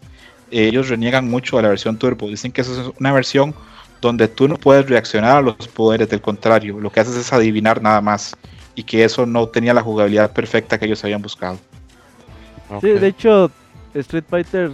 ellos 0.50 0.88
reniegan 0.88 1.28
mucho 1.28 1.58
a 1.58 1.62
la 1.62 1.68
versión 1.68 1.98
Turbo. 1.98 2.28
Dicen 2.28 2.52
que 2.52 2.62
esa 2.62 2.72
es 2.72 2.90
una 2.98 3.12
versión 3.12 3.54
donde 4.00 4.28
tú 4.28 4.48
no 4.48 4.56
puedes 4.56 4.88
reaccionar 4.88 5.38
a 5.38 5.42
los 5.42 5.68
poderes, 5.68 6.08
del 6.08 6.20
contrario, 6.20 6.78
lo 6.80 6.90
que 6.90 7.00
haces 7.00 7.16
es 7.16 7.32
adivinar 7.32 7.82
nada 7.82 8.00
más 8.00 8.36
y 8.78 8.84
que 8.84 9.02
eso 9.02 9.26
no 9.26 9.48
tenía 9.48 9.74
la 9.74 9.82
jugabilidad 9.82 10.32
perfecta 10.32 10.78
que 10.78 10.84
ellos 10.84 11.02
habían 11.02 11.20
buscado. 11.20 11.58
Sí, 12.80 12.90
de 12.90 13.08
hecho, 13.08 13.50
Street 13.92 14.22
Fighter 14.30 14.70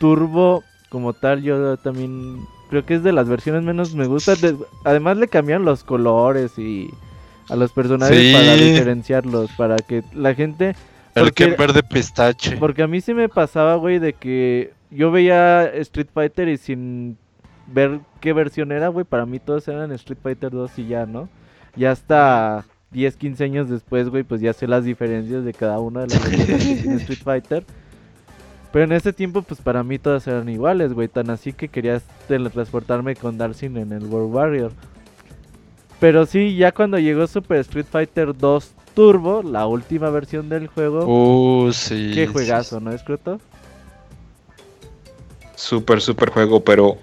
Turbo 0.00 0.64
como 0.88 1.12
tal, 1.12 1.42
yo 1.42 1.76
también 1.76 2.46
creo 2.70 2.86
que 2.86 2.94
es 2.94 3.02
de 3.02 3.12
las 3.12 3.28
versiones 3.28 3.62
menos 3.62 3.94
me 3.94 4.06
gusta. 4.06 4.32
además 4.84 5.18
le 5.18 5.28
cambiaron 5.28 5.66
los 5.66 5.84
colores 5.84 6.58
y 6.58 6.88
a 7.50 7.56
los 7.56 7.72
personajes 7.72 8.34
para 8.34 8.54
diferenciarlos, 8.54 9.50
para 9.52 9.76
que 9.76 10.02
la 10.14 10.34
gente... 10.34 10.74
El 11.14 11.34
que 11.34 11.48
verde 11.48 11.82
pistache. 11.82 12.56
Porque 12.56 12.84
a 12.84 12.86
mí 12.86 13.02
sí 13.02 13.12
me 13.12 13.28
pasaba, 13.28 13.74
güey, 13.74 13.98
de 13.98 14.14
que 14.14 14.72
yo 14.90 15.10
veía 15.10 15.66
Street 15.74 16.08
Fighter 16.10 16.48
y 16.48 16.56
sin 16.56 17.18
ver 17.66 18.00
qué 18.22 18.32
versión 18.32 18.72
era, 18.72 18.88
güey, 18.88 19.04
para 19.04 19.26
mí 19.26 19.40
todos 19.40 19.68
eran 19.68 19.92
Street 19.92 20.20
Fighter 20.22 20.52
2 20.52 20.78
y 20.78 20.86
ya, 20.86 21.04
¿no? 21.04 21.28
Ya 21.76 21.90
hasta 21.90 22.64
10, 22.96 23.16
15 23.16 23.44
años 23.44 23.68
después, 23.68 24.08
güey, 24.08 24.22
pues 24.22 24.40
ya 24.40 24.54
sé 24.54 24.66
las 24.66 24.82
diferencias 24.82 25.44
de 25.44 25.52
cada 25.52 25.78
una 25.80 26.06
de 26.06 26.14
las 26.14 26.30
de 26.30 26.94
Street 26.94 27.18
Fighter. 27.24 27.66
Pero 28.72 28.86
en 28.86 28.92
ese 28.92 29.12
tiempo, 29.12 29.42
pues 29.42 29.60
para 29.60 29.82
mí 29.82 29.98
todas 29.98 30.26
eran 30.26 30.48
iguales, 30.48 30.94
güey. 30.94 31.06
Tan 31.06 31.28
así 31.28 31.52
que 31.52 31.68
quería 31.68 32.00
teletransportarme 32.26 33.14
con 33.14 33.36
Darcy 33.36 33.66
en 33.66 33.92
el 33.92 34.04
World 34.06 34.34
Warrior. 34.34 34.72
Pero 36.00 36.24
sí, 36.24 36.56
ya 36.56 36.72
cuando 36.72 36.98
llegó 36.98 37.26
Super 37.26 37.58
Street 37.60 37.84
Fighter 37.90 38.34
2 38.34 38.72
Turbo, 38.94 39.42
la 39.42 39.66
última 39.66 40.08
versión 40.08 40.48
del 40.48 40.68
juego. 40.68 41.04
Uh, 41.66 41.72
sí. 41.72 42.12
Qué 42.14 42.26
juegazo, 42.26 42.80
¿no, 42.80 42.92
Escroto? 42.92 43.38
Súper, 45.54 46.00
súper 46.00 46.30
juego, 46.30 46.64
pero 46.64 46.96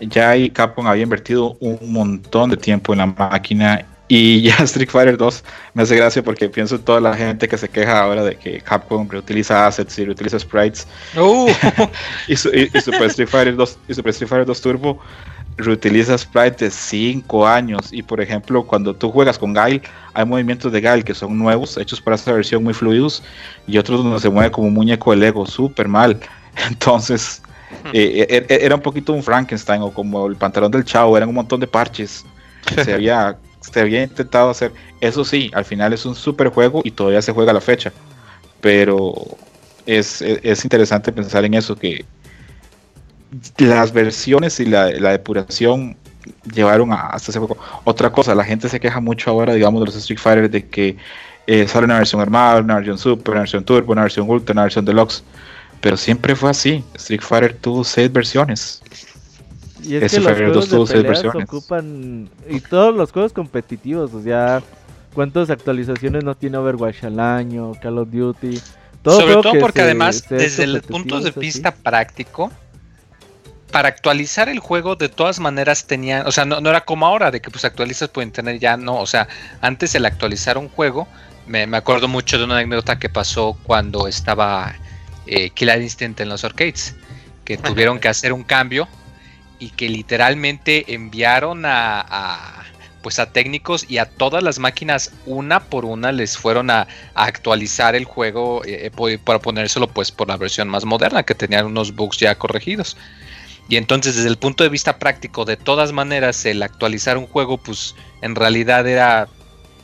ya 0.00 0.30
ahí 0.30 0.50
Capcom 0.50 0.88
había 0.88 1.04
invertido 1.04 1.56
un 1.60 1.92
montón 1.92 2.50
de 2.50 2.56
tiempo 2.56 2.92
en 2.92 2.98
la 2.98 3.06
máquina 3.06 3.86
y 4.10 4.42
ya 4.42 4.56
Street 4.64 4.88
Fighter 4.90 5.16
2 5.16 5.44
me 5.74 5.82
hace 5.82 5.96
gracia 5.96 6.22
porque 6.22 6.48
pienso 6.48 6.76
en 6.76 6.82
toda 6.82 7.00
la 7.00 7.14
gente 7.14 7.46
que 7.46 7.58
se 7.58 7.68
queja 7.68 8.00
ahora 8.00 8.24
de 8.24 8.36
que 8.36 8.60
Capcom 8.60 9.08
reutiliza 9.08 9.66
assets 9.66 9.98
y 9.98 10.04
reutiliza 10.06 10.38
sprites. 10.38 10.86
Uh. 11.16 11.48
y, 12.28 12.36
Super 12.36 13.04
Street 13.04 13.28
Fighter 13.28 13.56
2 13.56 13.78
y 13.88 13.94
Super 13.94 14.10
Street 14.10 14.28
Fighter 14.28 14.46
2 14.46 14.60
Turbo 14.60 14.98
reutiliza 15.58 16.16
sprites 16.16 16.58
de 16.58 16.70
5 16.70 17.46
años. 17.46 17.92
Y 17.92 18.02
por 18.02 18.20
ejemplo, 18.20 18.64
cuando 18.64 18.94
tú 18.94 19.10
juegas 19.10 19.38
con 19.38 19.52
Gail, 19.52 19.82
hay 20.14 20.24
movimientos 20.24 20.72
de 20.72 20.80
Gail 20.80 21.04
que 21.04 21.14
son 21.14 21.36
nuevos, 21.36 21.76
hechos 21.76 22.00
para 22.00 22.16
esta 22.16 22.32
versión 22.32 22.64
muy 22.64 22.74
fluidos, 22.74 23.22
y 23.66 23.76
otros 23.76 24.02
donde 24.02 24.20
se 24.20 24.30
mueve 24.30 24.50
como 24.50 24.68
un 24.68 24.74
muñeco 24.74 25.10
de 25.10 25.18
Lego, 25.18 25.44
súper 25.46 25.88
mal. 25.88 26.18
Entonces, 26.70 27.42
eh, 27.92 28.26
e, 28.28 28.46
e, 28.48 28.64
era 28.64 28.76
un 28.76 28.80
poquito 28.80 29.12
un 29.12 29.22
Frankenstein 29.22 29.82
o 29.82 29.92
como 29.92 30.26
el 30.26 30.36
pantalón 30.36 30.70
del 30.70 30.84
chavo, 30.84 31.16
eran 31.16 31.28
un 31.28 31.34
montón 31.34 31.60
de 31.60 31.66
parches. 31.66 32.24
Se 32.84 32.92
había 32.92 33.36
se 33.72 33.80
había 33.80 34.02
intentado 34.02 34.50
hacer. 34.50 34.72
Eso 35.00 35.24
sí, 35.24 35.50
al 35.54 35.64
final 35.64 35.92
es 35.92 36.06
un 36.06 36.14
super 36.14 36.48
juego 36.48 36.82
y 36.84 36.90
todavía 36.90 37.22
se 37.22 37.32
juega 37.32 37.50
a 37.50 37.54
la 37.54 37.60
fecha. 37.60 37.92
Pero 38.60 39.14
es, 39.86 40.22
interesante 40.64 41.12
pensar 41.12 41.44
en 41.44 41.54
eso, 41.54 41.76
que 41.76 42.04
las 43.58 43.92
versiones 43.92 44.58
y 44.60 44.66
la, 44.66 44.86
depuración 44.86 45.96
llevaron 46.52 46.92
a, 46.92 47.08
hasta 47.08 47.30
ese 47.30 47.38
juego. 47.38 47.56
Otra 47.84 48.10
cosa, 48.10 48.34
la 48.34 48.44
gente 48.44 48.68
se 48.68 48.80
queja 48.80 49.00
mucho 49.00 49.30
ahora, 49.30 49.54
digamos, 49.54 49.80
de 49.80 49.86
los 49.86 49.96
Street 49.96 50.18
Fighter 50.18 50.50
de 50.50 50.66
que 50.66 50.96
eh, 51.46 51.66
sale 51.66 51.86
una 51.86 51.98
versión 51.98 52.20
armada, 52.20 52.60
una 52.60 52.76
versión 52.76 52.98
super, 52.98 53.32
una 53.32 53.40
versión 53.40 53.64
turbo, 53.64 53.92
una 53.92 54.02
versión 54.02 54.28
ultra, 54.28 54.52
una 54.52 54.62
versión 54.62 54.84
deluxe. 54.84 55.22
Pero 55.80 55.96
siempre 55.96 56.34
fue 56.34 56.50
así. 56.50 56.84
Street 56.94 57.22
Fighter 57.22 57.54
tuvo 57.54 57.84
seis 57.84 58.12
versiones. 58.12 58.82
Y 59.82 59.96
es 59.96 60.12
que 60.12 60.20
los 60.20 60.68
juegos 60.68 60.88
de 60.90 61.04
peleas 61.04 61.34
ocupan 61.34 62.28
y 62.48 62.60
todos 62.60 62.94
los 62.94 63.12
juegos 63.12 63.32
competitivos, 63.32 64.12
o 64.14 64.22
sea, 64.22 64.62
cuántas 65.14 65.50
actualizaciones 65.50 66.24
no 66.24 66.34
tiene 66.34 66.58
Overwatch 66.58 67.04
al 67.04 67.20
año, 67.20 67.72
Call 67.80 67.98
of 67.98 68.08
Duty. 68.10 68.60
Sobre 69.04 69.34
todo 69.34 69.52
porque 69.60 69.82
además 69.82 70.24
desde 70.28 70.64
el 70.64 70.82
punto 70.82 71.20
de 71.20 71.30
vista 71.30 71.74
práctico 71.74 72.50
para 73.70 73.88
actualizar 73.88 74.48
el 74.48 74.58
juego 74.58 74.96
de 74.96 75.08
todas 75.08 75.40
maneras 75.40 75.86
tenían, 75.86 76.26
o 76.26 76.32
sea, 76.32 76.44
no, 76.44 76.58
era 76.58 76.84
como 76.84 77.06
ahora 77.06 77.30
de 77.30 77.40
que 77.40 77.50
pues 77.50 77.64
actualizas 77.64 78.08
por 78.08 78.22
internet 78.22 78.58
ya 78.60 78.76
no, 78.76 78.98
o 78.98 79.06
sea, 79.06 79.28
antes 79.60 79.94
el 79.94 80.06
actualizar 80.06 80.56
un 80.56 80.68
juego, 80.68 81.06
me, 81.46 81.66
me 81.66 81.76
acuerdo 81.76 82.08
mucho 82.08 82.38
de 82.38 82.44
una 82.44 82.58
anécdota 82.58 82.98
que 82.98 83.08
pasó 83.08 83.58
cuando 83.64 84.08
estaba 84.08 84.74
eh, 85.26 85.50
Killer 85.50 85.82
Instinct 85.82 86.20
en 86.20 86.30
los 86.30 86.44
arcades, 86.44 86.94
que 87.44 87.56
tuvieron 87.58 87.98
que 87.98 88.08
hacer 88.08 88.32
un 88.32 88.42
cambio 88.42 88.88
y 89.58 89.70
que 89.70 89.88
literalmente 89.88 90.94
enviaron 90.94 91.64
a, 91.66 92.64
pues 93.02 93.18
a 93.18 93.32
técnicos 93.32 93.84
y 93.88 93.98
a 93.98 94.06
todas 94.06 94.42
las 94.42 94.58
máquinas 94.58 95.12
una 95.26 95.64
por 95.64 95.84
una 95.84 96.12
les 96.12 96.36
fueron 96.36 96.70
a, 96.70 96.86
actualizar 97.14 97.94
el 97.94 98.04
juego 98.04 98.64
eh, 98.64 98.90
eh, 98.96 99.18
para 99.18 99.38
ponérselo 99.38 99.88
pues 99.88 100.10
por 100.10 100.28
la 100.28 100.36
versión 100.36 100.68
más 100.68 100.84
moderna 100.84 101.22
que 101.22 101.34
tenían 101.34 101.66
unos 101.66 101.94
bugs 101.94 102.18
ya 102.18 102.34
corregidos. 102.36 102.96
Y 103.68 103.76
entonces 103.76 104.16
desde 104.16 104.30
el 104.30 104.38
punto 104.38 104.64
de 104.64 104.70
vista 104.70 104.98
práctico, 104.98 105.44
de 105.44 105.58
todas 105.58 105.92
maneras, 105.92 106.46
el 106.46 106.62
actualizar 106.62 107.18
un 107.18 107.26
juego, 107.26 107.58
pues 107.58 107.94
en 108.22 108.34
realidad 108.34 108.86
era 108.86 109.28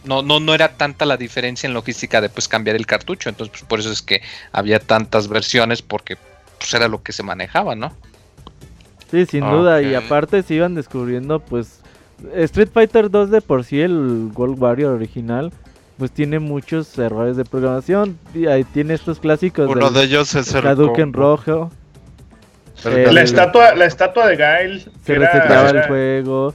no, 0.04 0.22
no, 0.22 0.40
no 0.40 0.54
era 0.54 0.76
tanta 0.76 1.06
la 1.06 1.16
diferencia 1.16 1.66
en 1.66 1.74
logística 1.74 2.20
de 2.20 2.28
pues 2.28 2.48
cambiar 2.48 2.76
el 2.76 2.86
cartucho. 2.86 3.28
Entonces, 3.28 3.52
pues, 3.52 3.68
por 3.68 3.80
eso 3.80 3.90
es 3.90 4.02
que 4.02 4.22
había 4.52 4.78
tantas 4.78 5.28
versiones, 5.28 5.82
porque 5.82 6.16
pues 6.58 6.72
era 6.74 6.88
lo 6.88 7.02
que 7.02 7.12
se 7.12 7.22
manejaba, 7.22 7.74
¿no? 7.74 7.94
Sí, 9.10 9.26
sin 9.26 9.40
duda. 9.40 9.82
Y 9.82 9.94
aparte 9.94 10.42
se 10.42 10.54
iban 10.54 10.74
descubriendo, 10.74 11.40
pues, 11.40 11.80
Street 12.34 12.68
Fighter 12.72 13.10
2 13.10 13.30
de 13.30 13.40
por 13.40 13.64
sí, 13.64 13.80
el 13.80 14.30
Gold 14.32 14.60
Warrior 14.60 14.94
original, 14.94 15.52
pues 15.98 16.10
tiene 16.10 16.38
muchos 16.38 16.98
errores 16.98 17.36
de 17.36 17.44
programación. 17.44 18.18
Y 18.34 18.46
ahí 18.46 18.64
tiene 18.64 18.94
estos 18.94 19.20
clásicos. 19.20 19.68
Uno 19.68 19.90
de 19.90 20.04
ellos 20.04 20.34
es 20.34 20.54
el 20.54 20.66
en 20.66 21.12
rojo. 21.12 21.70
la, 22.84 23.22
estatua, 23.22 23.74
la 23.74 23.84
estatua 23.84 24.26
de 24.26 24.36
Gail. 24.36 24.90
Se 25.04 25.14
resetaba 25.14 25.70
el 25.70 25.82
juego. 25.86 26.54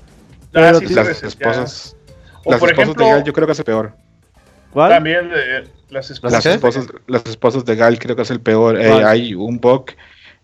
Ah, 0.54 0.72
las 0.72 1.24
esposas 1.24 1.96
o 2.44 2.52
las 2.52 2.60
por 2.60 2.70
esposas 2.70 2.90
ejemplo, 2.90 3.06
de 3.06 3.12
Gal 3.12 3.24
yo 3.24 3.34
creo 3.34 3.46
que 3.46 3.54
es 3.54 3.60
el 3.60 3.66
peor. 3.66 3.94
¿Cuál? 4.72 4.92
También 4.92 5.30
eh, 5.34 5.64
las 5.90 6.10
esposas. 6.10 6.46
Las 6.46 6.56
esposas, 6.56 6.88
las 7.08 7.26
esposas 7.26 7.66
de 7.66 7.76
Gal 7.76 8.00
creo 8.00 8.16
que 8.16 8.22
es 8.22 8.32
el 8.32 8.42
peor. 8.42 8.80
Eh, 8.80 9.04
hay 9.04 9.36
un 9.36 9.60
bug 9.60 9.86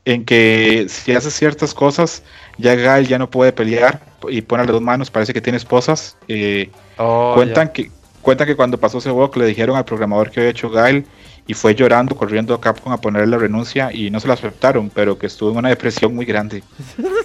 en 0.05 0.23
que 0.23 0.85
si 0.87 1.13
haces 1.13 1.33
ciertas 1.33 1.73
cosas, 1.73 2.23
ya 2.57 2.75
Gal 2.75 3.07
ya 3.07 3.17
no 3.17 3.29
puede 3.29 3.51
pelear 3.51 4.01
y 4.29 4.41
pone 4.41 4.63
las 4.63 4.71
dos 4.71 4.81
manos, 4.81 5.09
parece 5.09 5.33
que 5.33 5.41
tiene 5.41 5.57
esposas. 5.57 6.15
Eh, 6.27 6.69
oh, 6.97 7.33
cuentan, 7.35 7.69
que, 7.69 7.89
cuentan 8.21 8.47
que 8.47 8.55
cuando 8.55 8.79
pasó 8.79 8.99
ese 8.99 9.09
bug 9.09 9.35
le 9.37 9.47
dijeron 9.47 9.75
al 9.75 9.85
programador 9.85 10.29
que 10.29 10.39
había 10.39 10.51
hecho 10.51 10.69
Gail 10.69 11.05
y 11.47 11.53
fue 11.53 11.75
llorando, 11.75 12.15
corriendo 12.15 12.55
a 12.55 12.61
Capcom 12.61 12.91
a 12.91 12.99
ponerle 12.99 13.27
la 13.27 13.37
renuncia 13.37 13.91
y 13.93 14.09
no 14.09 14.19
se 14.19 14.27
la 14.27 14.33
aceptaron, 14.33 14.89
pero 14.89 15.17
que 15.17 15.27
estuvo 15.27 15.51
en 15.51 15.57
una 15.57 15.69
depresión 15.69 16.15
muy 16.15 16.25
grande. 16.25 16.63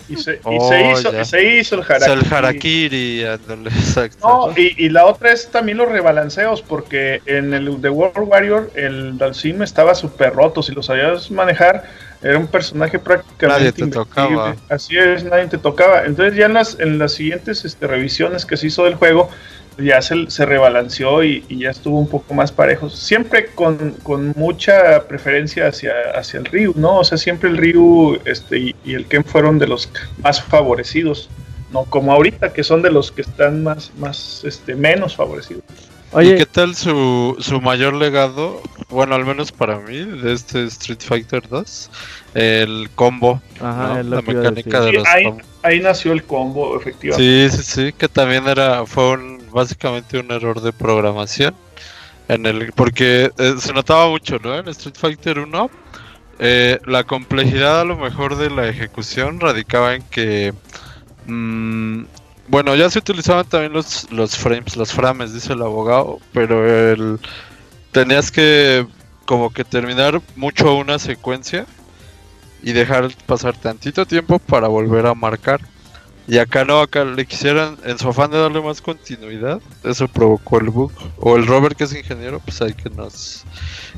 Y 0.09 0.17
se, 0.17 0.41
oh, 0.45 0.71
hizo, 0.93 1.25
se 1.25 1.57
hizo, 1.57 1.77
el 1.77 1.83
harakiri. 1.83 2.11
El 2.11 2.33
harakiri 2.33 3.25
no, 4.23 4.53
y, 4.57 4.85
y, 4.85 4.89
la 4.91 5.07
otra 5.07 5.33
es 5.33 5.51
también 5.51 5.79
los 5.79 5.89
rebalanceos, 5.89 6.61
porque 6.61 7.23
en 7.25 7.55
el 7.55 7.81
The 7.81 7.89
World 7.89 8.29
Warrior 8.29 8.71
el 8.75 9.17
Dalsim 9.17 9.63
estaba 9.63 9.95
súper 9.95 10.35
roto, 10.35 10.63
si 10.63 10.73
lo 10.73 10.83
sabías 10.83 11.31
manejar, 11.31 11.85
era 12.23 12.39
un 12.39 12.47
personaje 12.47 12.99
prácticamente 12.99 13.49
nadie 13.49 13.73
te 13.73 13.87
tocaba. 13.87 14.57
Así 14.69 14.97
es, 14.97 15.25
nadie 15.25 15.47
te 15.47 15.59
tocaba. 15.59 16.05
Entonces 16.05 16.37
ya 16.37 16.47
en 16.47 16.55
las, 16.55 16.79
en 16.79 16.99
las 16.99 17.13
siguientes 17.13 17.65
este, 17.65 17.87
revisiones 17.87 18.45
que 18.45 18.57
se 18.57 18.67
hizo 18.67 18.85
del 18.85 18.95
juego, 18.95 19.31
ya 19.79 20.03
se, 20.03 20.31
se 20.31 20.45
rebalanceó 20.45 21.25
y, 21.25 21.45
ya 21.49 21.71
estuvo 21.71 21.99
un 21.99 22.09
poco 22.09 22.35
más 22.35 22.53
parejo. 22.53 22.91
Siempre 22.91 23.47
con, 23.55 23.97
mucha 24.37 25.07
preferencia 25.09 25.69
hacia, 25.69 25.93
hacia 26.15 26.41
el 26.41 26.47
Ryu, 26.47 26.75
¿no? 26.77 26.99
O 26.99 27.05
sea, 27.05 27.17
siempre 27.17 27.49
el 27.49 27.57
Ryu 27.57 28.21
este, 28.25 28.59
y, 28.59 28.95
el 28.95 29.07
Ken 29.07 29.25
fueron 29.25 29.59
de 29.59 29.67
los 29.67 29.89
más 30.23 30.43
favorecidos, 30.43 31.31
no 31.73 31.85
como 31.85 32.13
ahorita, 32.13 32.53
que 32.53 32.65
son 32.65 32.83
de 32.83 32.91
los 32.91 33.13
que 33.13 33.23
están 33.23 33.63
más, 33.63 33.93
más 33.97 34.43
este, 34.45 34.75
menos 34.75 35.17
favorecidos. 35.17 35.63
¿Y 36.19 36.35
qué 36.35 36.47
tal 36.47 36.75
su, 36.75 37.37
su 37.39 37.61
mayor 37.61 37.95
legado? 37.95 38.61
Bueno, 38.89 39.15
al 39.15 39.25
menos 39.25 39.53
para 39.53 39.79
mí, 39.79 39.99
de 39.99 40.33
este 40.33 40.65
Street 40.65 41.01
Fighter 41.01 41.49
2, 41.49 41.91
el 42.35 42.91
combo. 42.97 43.41
Ajá, 43.61 44.03
la 44.03 44.21
mecánica 44.21 44.81
de 44.81 44.93
los 44.95 45.07
ahí, 45.07 45.33
ahí, 45.63 45.81
nació 45.81 46.13
el 46.13 46.25
combo, 46.25 46.77
efectivamente. 46.77 47.51
Sí, 47.51 47.57
sí, 47.57 47.63
sí, 47.63 47.93
que 47.93 48.09
también 48.09 48.49
era 48.49 48.85
fue 48.87 49.13
un, 49.13 49.41
básicamente 49.53 50.19
un 50.19 50.33
error 50.33 50.61
de 50.61 50.73
programación. 50.73 51.55
En 52.27 52.47
el, 52.47 52.73
porque 52.73 53.31
eh, 53.39 53.55
se 53.59 53.73
notaba 53.73 54.09
mucho, 54.09 54.39
¿no? 54.43 54.57
En 54.57 54.69
Street 54.69 54.97
Fighter 54.97 55.39
1, 55.39 55.71
eh, 56.41 56.79
la 56.87 57.05
complejidad 57.05 57.81
a 57.81 57.85
lo 57.85 57.97
mejor 57.97 58.37
de 58.37 58.51
la 58.51 58.69
ejecución 58.69 59.39
radicaba 59.39 59.95
en 59.95 60.03
que 60.03 60.55
mmm, 61.27 62.03
bueno, 62.51 62.75
ya 62.75 62.91
se 62.91 62.99
utilizaban 62.99 63.47
también 63.47 63.73
los, 63.73 64.11
los 64.11 64.37
frames, 64.37 64.77
los 64.77 64.93
frames, 64.93 65.33
dice 65.33 65.53
el 65.53 65.63
abogado, 65.63 66.19
pero 66.33 66.69
el, 66.69 67.21
tenías 67.93 68.33
que 68.33 68.87
como 69.25 69.51
que 69.51 69.63
terminar 69.63 70.21
mucho 70.35 70.75
una 70.75 70.99
secuencia 70.99 71.65
y 72.63 72.73
dejar 72.73 73.09
pasar 73.27 73.57
tantito 73.57 74.05
tiempo 74.05 74.41
para 74.41 74.67
volver 74.67 75.07
a 75.07 75.15
marcar. 75.15 75.61
Y 76.31 76.39
acá 76.39 76.65
no, 76.65 76.81
acá 76.81 77.05
le 77.05 77.27
quisieran, 77.27 77.77
en 77.85 77.99
su 77.99 78.09
afán 78.09 78.31
de 78.31 78.39
darle 78.39 78.63
más 78.63 78.81
continuidad, 78.81 79.61
eso 79.83 80.07
provocó 80.07 80.61
el 80.61 80.71
bug. 80.71 80.93
O 81.19 81.37
el 81.37 81.45
Robert 81.45 81.77
que 81.77 81.83
es 81.83 81.93
ingeniero, 81.93 82.39
pues 82.39 82.63
hay 82.63 82.73
que 82.73 82.89
nos 82.89 83.45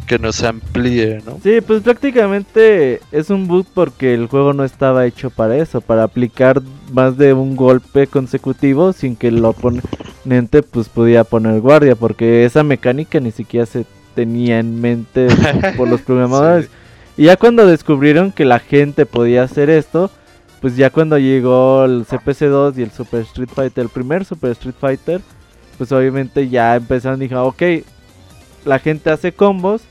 que 0.06 0.18
nos 0.18 0.42
amplíe, 0.42 1.20
¿no? 1.26 1.40
Sí, 1.42 1.60
pues 1.60 1.82
prácticamente 1.82 3.02
es 3.12 3.28
un 3.28 3.48
bug 3.48 3.66
porque 3.74 4.14
el 4.14 4.28
juego 4.28 4.54
no 4.54 4.64
estaba 4.64 5.04
hecho 5.04 5.28
para 5.28 5.58
eso, 5.58 5.82
para 5.82 6.04
aplicar 6.04 6.62
más 6.90 7.18
de 7.18 7.34
un 7.34 7.54
golpe 7.54 8.06
consecutivo 8.06 8.94
sin 8.94 9.14
que 9.14 9.28
el 9.28 9.44
oponente 9.44 10.62
pues 10.62 10.88
podía 10.88 11.24
poner 11.24 11.60
guardia, 11.60 11.96
porque 11.96 12.46
esa 12.46 12.62
mecánica 12.62 13.20
ni 13.20 13.32
siquiera 13.32 13.66
se 13.66 13.84
tenía 14.14 14.58
en 14.58 14.80
mente 14.80 15.28
por 15.76 15.86
los 15.86 16.00
programadores. 16.00 16.70
Y 17.18 17.24
ya 17.24 17.36
cuando 17.36 17.66
descubrieron 17.66 18.32
que 18.32 18.46
la 18.46 18.58
gente 18.58 19.04
podía 19.04 19.42
hacer 19.42 19.68
esto, 19.68 20.10
pues 20.62 20.76
ya 20.76 20.90
cuando 20.90 21.18
llegó 21.18 21.84
el 21.84 22.06
CPC2 22.06 22.78
y 22.78 22.82
el 22.82 22.92
Super 22.92 23.22
Street 23.22 23.50
Fighter, 23.52 23.82
el 23.82 23.90
primer 23.90 24.24
Super 24.24 24.52
Street 24.52 24.76
Fighter, 24.80 25.20
pues 25.76 25.90
obviamente 25.90 26.48
ya 26.48 26.76
empezaron, 26.76 27.18
dijo, 27.18 27.42
ok, 27.42 27.62
la 28.64 28.78
gente 28.78 29.10
hace 29.10 29.32
combos, 29.32 29.82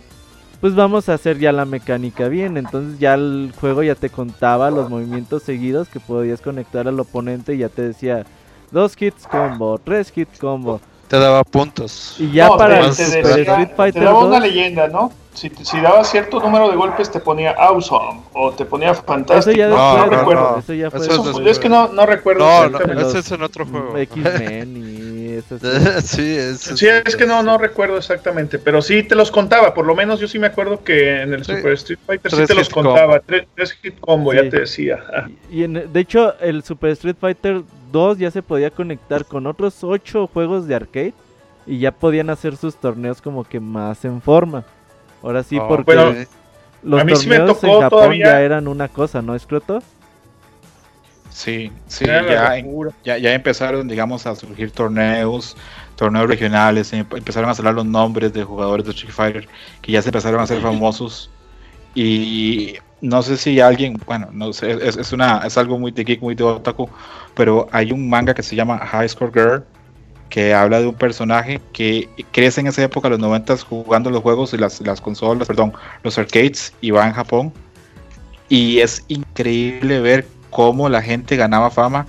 pues 0.62 0.74
vamos 0.74 1.10
a 1.10 1.16
hacer 1.16 1.40
ya 1.40 1.52
la 1.52 1.66
mecánica 1.66 2.30
bien. 2.30 2.56
Entonces 2.56 3.00
ya 3.00 3.16
el 3.16 3.52
juego 3.60 3.84
ya 3.84 3.96
te 3.96 4.10
contaba 4.10 4.72
los 4.72 4.90
movimientos 4.90 5.44
seguidos 5.44 5.90
que 5.90 6.00
podías 6.00 6.40
conectar 6.40 6.88
al 6.88 7.00
oponente 7.02 7.54
y 7.54 7.58
ya 7.58 7.70
te 7.70 7.82
decía 7.82 8.26
dos 8.72 8.96
hits 8.98 9.28
combo, 9.28 9.78
tres 9.78 10.14
hits 10.16 10.40
combo. 10.40 10.80
Te 11.12 11.20
daba 11.20 11.44
puntos. 11.44 12.16
Y 12.20 12.32
ya 12.32 12.48
para 12.56 12.80
el 12.80 12.86
Street 12.92 13.72
Fighter 13.76 14.02
te 14.02 14.06
daba 14.06 14.24
una 14.24 14.40
leyenda, 14.40 14.88
¿no? 14.88 15.12
Si, 15.34 15.50
si 15.50 15.82
daba 15.82 16.06
cierto 16.06 16.40
número 16.40 16.70
de 16.70 16.78
golpes 16.78 17.12
te 17.12 17.20
ponía 17.20 17.52
awesome 17.52 18.22
o 18.32 18.52
te 18.54 18.64
ponía 18.64 18.94
fantástico. 18.94 19.52
Eso 19.52 19.52
ya 19.52 19.68
no, 19.68 20.06
recuerdo. 20.06 20.60
Eso 20.60 20.74
ya 20.74 20.90
fue. 20.90 21.02
Eso, 21.02 21.42
es 21.46 21.60
que 21.60 21.68
no, 21.68 21.90
no 21.90 22.06
recuerdo. 22.06 22.40
No, 22.40 22.70
no, 22.70 23.02
ese 23.02 23.20
es 23.20 23.30
en 23.30 23.42
otro 23.42 23.66
juego. 23.66 23.98
X-Men 23.98 24.78
y 24.78 25.34
eso. 25.34 25.60
sí, 26.02 26.22
es, 26.38 26.62
sí, 26.62 26.88
es 26.88 27.18
que 27.18 27.26
no, 27.26 27.44
no 27.44 27.58
recuerdo 27.58 27.98
exactamente, 27.98 28.58
pero 28.58 28.82
sí 28.82 29.04
te 29.04 29.16
los 29.16 29.32
contaba. 29.32 29.74
Por 29.74 29.86
lo 29.86 29.96
menos 29.96 30.18
yo 30.22 30.30
sí 30.30 30.40
me 30.40 30.48
acuerdo 30.48 30.82
que 30.82 31.24
en 31.24 31.34
el 31.34 31.44
Super 31.44 31.74
Street 31.74 32.00
Fighter 32.06 32.32
sí 32.32 32.46
te 32.46 32.56
los 32.56 32.70
contaba. 32.70 33.20
Tres, 33.20 33.74
hit 33.82 34.00
combo, 34.00 34.34
ya 34.34 34.50
te 34.50 34.62
decía. 34.62 35.04
Y 35.52 35.66
en, 35.66 35.92
de 35.92 36.00
hecho, 36.00 36.40
el 36.40 36.64
Super 36.64 36.92
Street 36.92 37.18
Fighter 37.20 37.64
2 37.92 38.18
ya 38.18 38.32
se 38.32 38.42
podía 38.42 38.72
conectar 38.72 39.26
con 39.26 39.48
otros 39.48 39.84
8 39.84 40.28
juegos 40.28 40.68
de 40.68 40.76
arcade 40.76 41.14
y 41.66 41.80
ya 41.80 41.92
podían 41.92 42.30
hacer 42.30 42.58
sus 42.58 42.76
torneos 42.76 43.22
como 43.22 43.44
que 43.44 43.60
más 43.60 44.04
en 44.06 44.22
forma. 44.22 44.64
Ahora 45.22 45.44
sí, 45.44 45.58
ah, 45.60 45.68
porque 45.68 46.28
los 46.84 47.06
torneos 47.06 47.64
en 47.64 47.82
Japón 47.82 48.16
ya 48.18 48.42
eran 48.42 48.68
una 48.68 48.88
cosa, 48.88 49.22
¿no, 49.22 49.36
Escroto? 49.36 49.82
Sí, 51.30 51.72
sí, 51.88 52.06
ya, 52.06 52.58
ya, 53.04 53.18
ya, 53.18 53.34
empezaron, 53.34 53.88
digamos, 53.88 54.26
a 54.26 54.36
surgir 54.36 54.72
torneos, 54.72 55.56
torneos 55.96 56.28
regionales, 56.28 56.92
em, 56.92 57.06
empezaron 57.16 57.50
a 57.50 57.56
salir 57.56 57.74
los 57.74 57.86
nombres 57.86 58.34
de 58.34 58.44
jugadores 58.44 58.86
de 58.86 58.92
Street 58.92 59.14
Fighter 59.14 59.48
que 59.82 59.94
ya 59.94 60.02
se 60.02 60.10
empezaron 60.10 60.42
a 60.42 60.44
hacer 60.44 60.62
famosos. 60.62 61.32
Y 61.96 62.76
no 63.02 63.22
sé 63.24 63.38
si 63.38 63.60
alguien, 63.60 64.00
bueno, 64.06 64.30
no 64.32 64.54
sé, 64.54 64.72
es, 64.72 64.96
es, 64.96 65.12
una, 65.12 65.40
es 65.40 65.58
algo 65.58 65.78
muy 65.78 65.92
de 65.92 66.04
geek, 66.04 66.22
muy 66.22 66.36
de 66.36 66.44
otaku, 66.44 66.90
pero 67.34 67.68
hay 67.72 67.92
un 67.92 68.10
manga 68.10 68.34
que 68.34 68.44
se 68.44 68.56
llama 68.56 68.78
High 68.78 69.10
Score 69.10 69.32
Girl, 69.34 69.64
que 70.30 70.54
habla 70.54 70.80
de 70.80 70.88
un 70.88 70.96
personaje 70.96 71.60
que 71.74 72.08
crece 72.32 72.62
en 72.62 72.68
esa 72.68 72.84
época, 72.84 73.10
los 73.10 73.20
90 73.20 73.58
jugando 73.58 74.10
los 74.10 74.22
juegos 74.22 74.54
y 74.54 74.58
las, 74.58 74.80
las 74.82 75.02
consolas, 75.02 75.48
perdón, 75.48 75.74
los 76.04 76.18
arcades, 76.18 76.74
y 76.80 76.92
va 76.92 77.06
en 77.06 77.14
Japón. 77.14 77.52
Y 78.48 78.80
es 78.80 79.04
increíble 79.08 80.00
ver 80.00 80.26
cómo 80.50 80.88
la 80.88 81.02
gente 81.02 81.36
ganaba 81.36 81.70
fama 81.70 82.06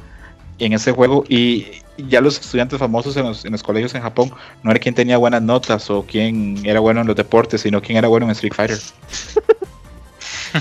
en 0.59 0.73
ese 0.73 0.93
juego 0.93 1.25
y 1.29 1.67
ya 1.97 2.21
los 2.21 2.41
estudiantes 2.41 2.79
famosos 2.79 3.17
en 3.17 3.25
los, 3.25 3.45
en 3.45 3.53
los 3.53 3.63
colegios 3.63 3.95
en 3.95 4.03
Japón 4.03 4.33
no 4.63 4.71
era 4.71 4.81
quien 4.81 4.95
tenía 4.95 5.19
buenas 5.19 5.43
notas 5.43 5.91
o 5.91 6.05
quien 6.05 6.65
era 6.65 6.81
bueno 6.81 7.01
en 7.01 7.07
los 7.07 7.17
deportes, 7.17 7.61
sino 7.63 7.83
quien 7.83 7.99
era 7.99 8.09
bueno 8.09 8.27
en 8.27 8.33
Street 8.33 8.55
Fighter. 8.55 8.79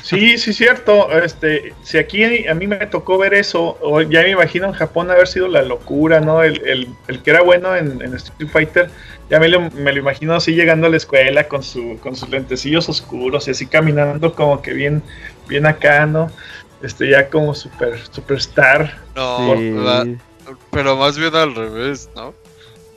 Sí, 0.03 0.37
sí, 0.37 0.53
cierto. 0.53 1.11
Este, 1.11 1.73
si 1.83 1.97
aquí 1.97 2.23
a 2.47 2.53
mí 2.53 2.67
me 2.67 2.85
tocó 2.87 3.17
ver 3.17 3.33
eso, 3.33 3.77
ya 4.09 4.21
me 4.21 4.31
imagino 4.31 4.67
en 4.67 4.73
Japón 4.73 5.11
haber 5.11 5.27
sido 5.27 5.47
la 5.47 5.61
locura, 5.61 6.19
¿no? 6.19 6.43
El, 6.43 6.65
el, 6.65 6.87
el 7.07 7.21
que 7.21 7.31
era 7.31 7.41
bueno 7.41 7.75
en, 7.75 8.01
en, 8.01 8.13
Street 8.15 8.49
Fighter, 8.49 8.89
ya 9.29 9.39
me 9.39 9.49
lo, 9.49 9.69
me 9.71 9.91
lo 9.91 9.99
imagino 9.99 10.35
así 10.35 10.53
llegando 10.53 10.87
a 10.87 10.89
la 10.89 10.97
escuela 10.97 11.47
con, 11.47 11.63
su, 11.63 11.97
con 12.01 12.15
sus 12.15 12.29
lentecillos 12.29 12.89
oscuros 12.89 13.47
y 13.47 13.51
así 13.51 13.67
caminando 13.67 14.33
como 14.33 14.61
que 14.61 14.73
bien, 14.73 15.03
bien 15.47 15.65
acá, 15.65 16.05
¿no? 16.05 16.31
Este, 16.81 17.09
ya 17.09 17.29
como 17.29 17.53
super, 17.53 17.99
superstar. 18.11 18.99
No, 19.15 19.55
pero 20.71 20.97
más 20.97 21.17
bien 21.17 21.35
al 21.35 21.55
revés, 21.55 22.09
¿no? 22.15 22.33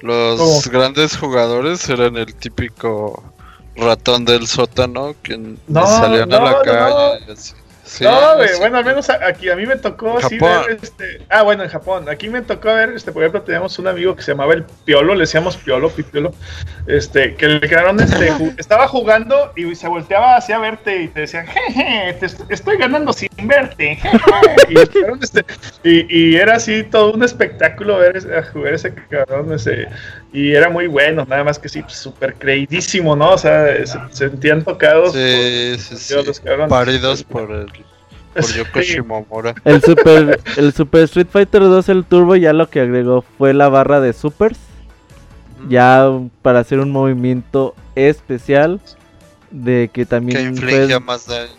Los 0.00 0.68
grandes 0.68 1.16
jugadores 1.16 1.88
eran 1.88 2.16
el 2.16 2.34
típico 2.34 3.34
ratón 3.76 4.24
del 4.24 4.46
sótano 4.46 5.14
que 5.22 5.36
no, 5.36 5.86
salían 5.86 6.32
a 6.32 6.40
la 6.40 6.62
calle. 6.62 7.34
no, 8.01 8.36
bueno, 8.59 8.78
al 8.78 8.84
menos 8.84 9.10
aquí 9.10 9.51
a 9.51 9.56
mí 9.56 9.66
me 9.66 9.76
tocó 9.76 10.18
así 10.18 10.38
ver 10.38 10.78
este. 10.82 11.20
Ah, 11.28 11.42
bueno, 11.42 11.64
en 11.64 11.68
Japón. 11.68 12.09
Aquí 12.09 12.28
me 12.28 12.42
tocó 12.42 12.68
ver, 12.74 12.90
este, 12.90 13.12
por 13.12 13.22
ejemplo, 13.22 13.42
teníamos 13.42 13.78
un 13.78 13.88
amigo 13.88 14.14
que 14.16 14.22
se 14.22 14.32
llamaba 14.32 14.55
el 14.55 14.64
Piolo, 14.84 15.14
le 15.14 15.20
decíamos 15.20 15.56
Piolo, 15.56 15.90
Pipiolo, 15.90 16.32
este, 16.86 17.34
que 17.34 17.46
le 17.46 17.60
quedaron, 17.60 18.01
este, 18.01 18.32
estaba 18.59 18.88
jugando 18.88 19.52
y 19.56 19.74
se 19.74 19.88
volteaba 19.88 20.36
hacia 20.36 20.59
verte 20.59 21.02
y 21.02 21.09
te 21.09 21.20
decían, 21.20 21.46
jeje, 21.46 22.16
te 22.20 22.55
estoy 22.55 22.76
ganando 22.76 23.12
sin 23.12 23.28
verte, 23.42 23.98
y, 24.68 24.78
este, 24.78 25.44
y, 25.82 26.06
y, 26.09 26.36
era 26.36 26.56
así 26.56 26.84
todo 26.84 27.12
un 27.12 27.22
espectáculo 27.22 27.98
ver 27.98 28.22
jugar 28.52 28.74
ese 28.74 28.94
cabrón, 29.10 29.52
ese, 29.52 29.88
y 30.35 30.52
era 30.52 30.69
muy 30.69 30.89
bueno, 30.89 31.24
nada 31.28 31.44
más 31.44 31.61
que 31.61 31.69
sí, 31.69 31.85
súper 31.86 32.35
creidísimo, 32.35 33.15
¿no? 33.15 33.35
O 33.35 33.39
sea, 33.39 33.86
se, 33.86 33.98
sentían 34.11 34.65
tocados 34.65 35.12
sí, 35.12 35.77
por, 35.77 35.97
sí, 35.97 35.97
sí. 35.97 36.40
Paridos 36.69 37.23
por 37.23 37.52
el 37.52 37.66
por 38.35 38.52
Yoko 38.52 38.81
Shimomura. 38.81 39.55
El 39.65 39.81
Super, 39.81 40.40
el 40.56 40.73
Super 40.73 41.05
Street 41.05 41.28
Fighter 41.31 41.62
2, 41.62 41.89
el 41.89 42.05
Turbo, 42.05 42.35
ya 42.35 42.52
lo 42.52 42.69
que 42.69 42.81
agregó 42.81 43.24
fue 43.39 43.55
la 43.55 43.69
barra 43.69 44.01
de 44.01 44.12
supers. 44.12 44.59
Ya 45.69 46.11
para 46.43 46.59
hacer 46.59 46.81
un 46.81 46.90
movimiento 46.90 47.77
especial. 47.94 48.81
De 49.52 49.89
que 49.93 50.05
también 50.05 50.56
fue, 50.56 50.89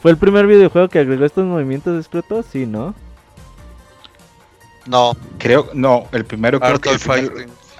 fue, 0.01 0.11
el 0.11 0.17
primer 0.17 0.47
videojuego 0.47 0.89
que 0.89 0.99
agregó 0.99 1.23
estos 1.23 1.45
movimientos 1.45 1.95
discretos, 1.95 2.45
sí, 2.51 2.65
¿no? 2.65 2.93
No, 4.85 5.15
creo, 5.37 5.69
no, 5.73 6.09
el 6.11 6.25
primero 6.25 6.59
creo 6.59 6.77
que. 6.77 6.89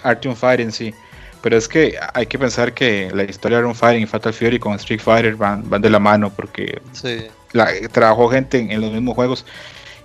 Artium 0.06 0.36
Fighting, 0.36 0.72
sí. 0.72 0.94
Pero 1.41 1.57
es 1.57 1.68
que 1.68 1.95
hay 2.14 2.26
que 2.26 2.40
pensar 2.40 2.73
que 2.73 3.11
la 3.14 3.23
historia 3.23 3.57
de 3.57 3.64
Artium 3.64 3.76
Fighting 3.76 4.03
y 4.03 4.07
Fatal 4.07 4.34
Fury 4.34 4.60
con 4.60 4.73
Street 4.76 4.99
Fighter 4.99 5.36
van, 5.36 5.69
van 5.69 5.82
de 5.82 5.90
la 5.90 5.99
mano 5.99 6.32
porque 6.32 6.82
la, 7.53 7.69
trabajó 7.91 8.30
gente 8.30 8.57
en, 8.57 8.82
los 8.82 8.91
mismos 8.91 9.15
juegos 9.15 9.45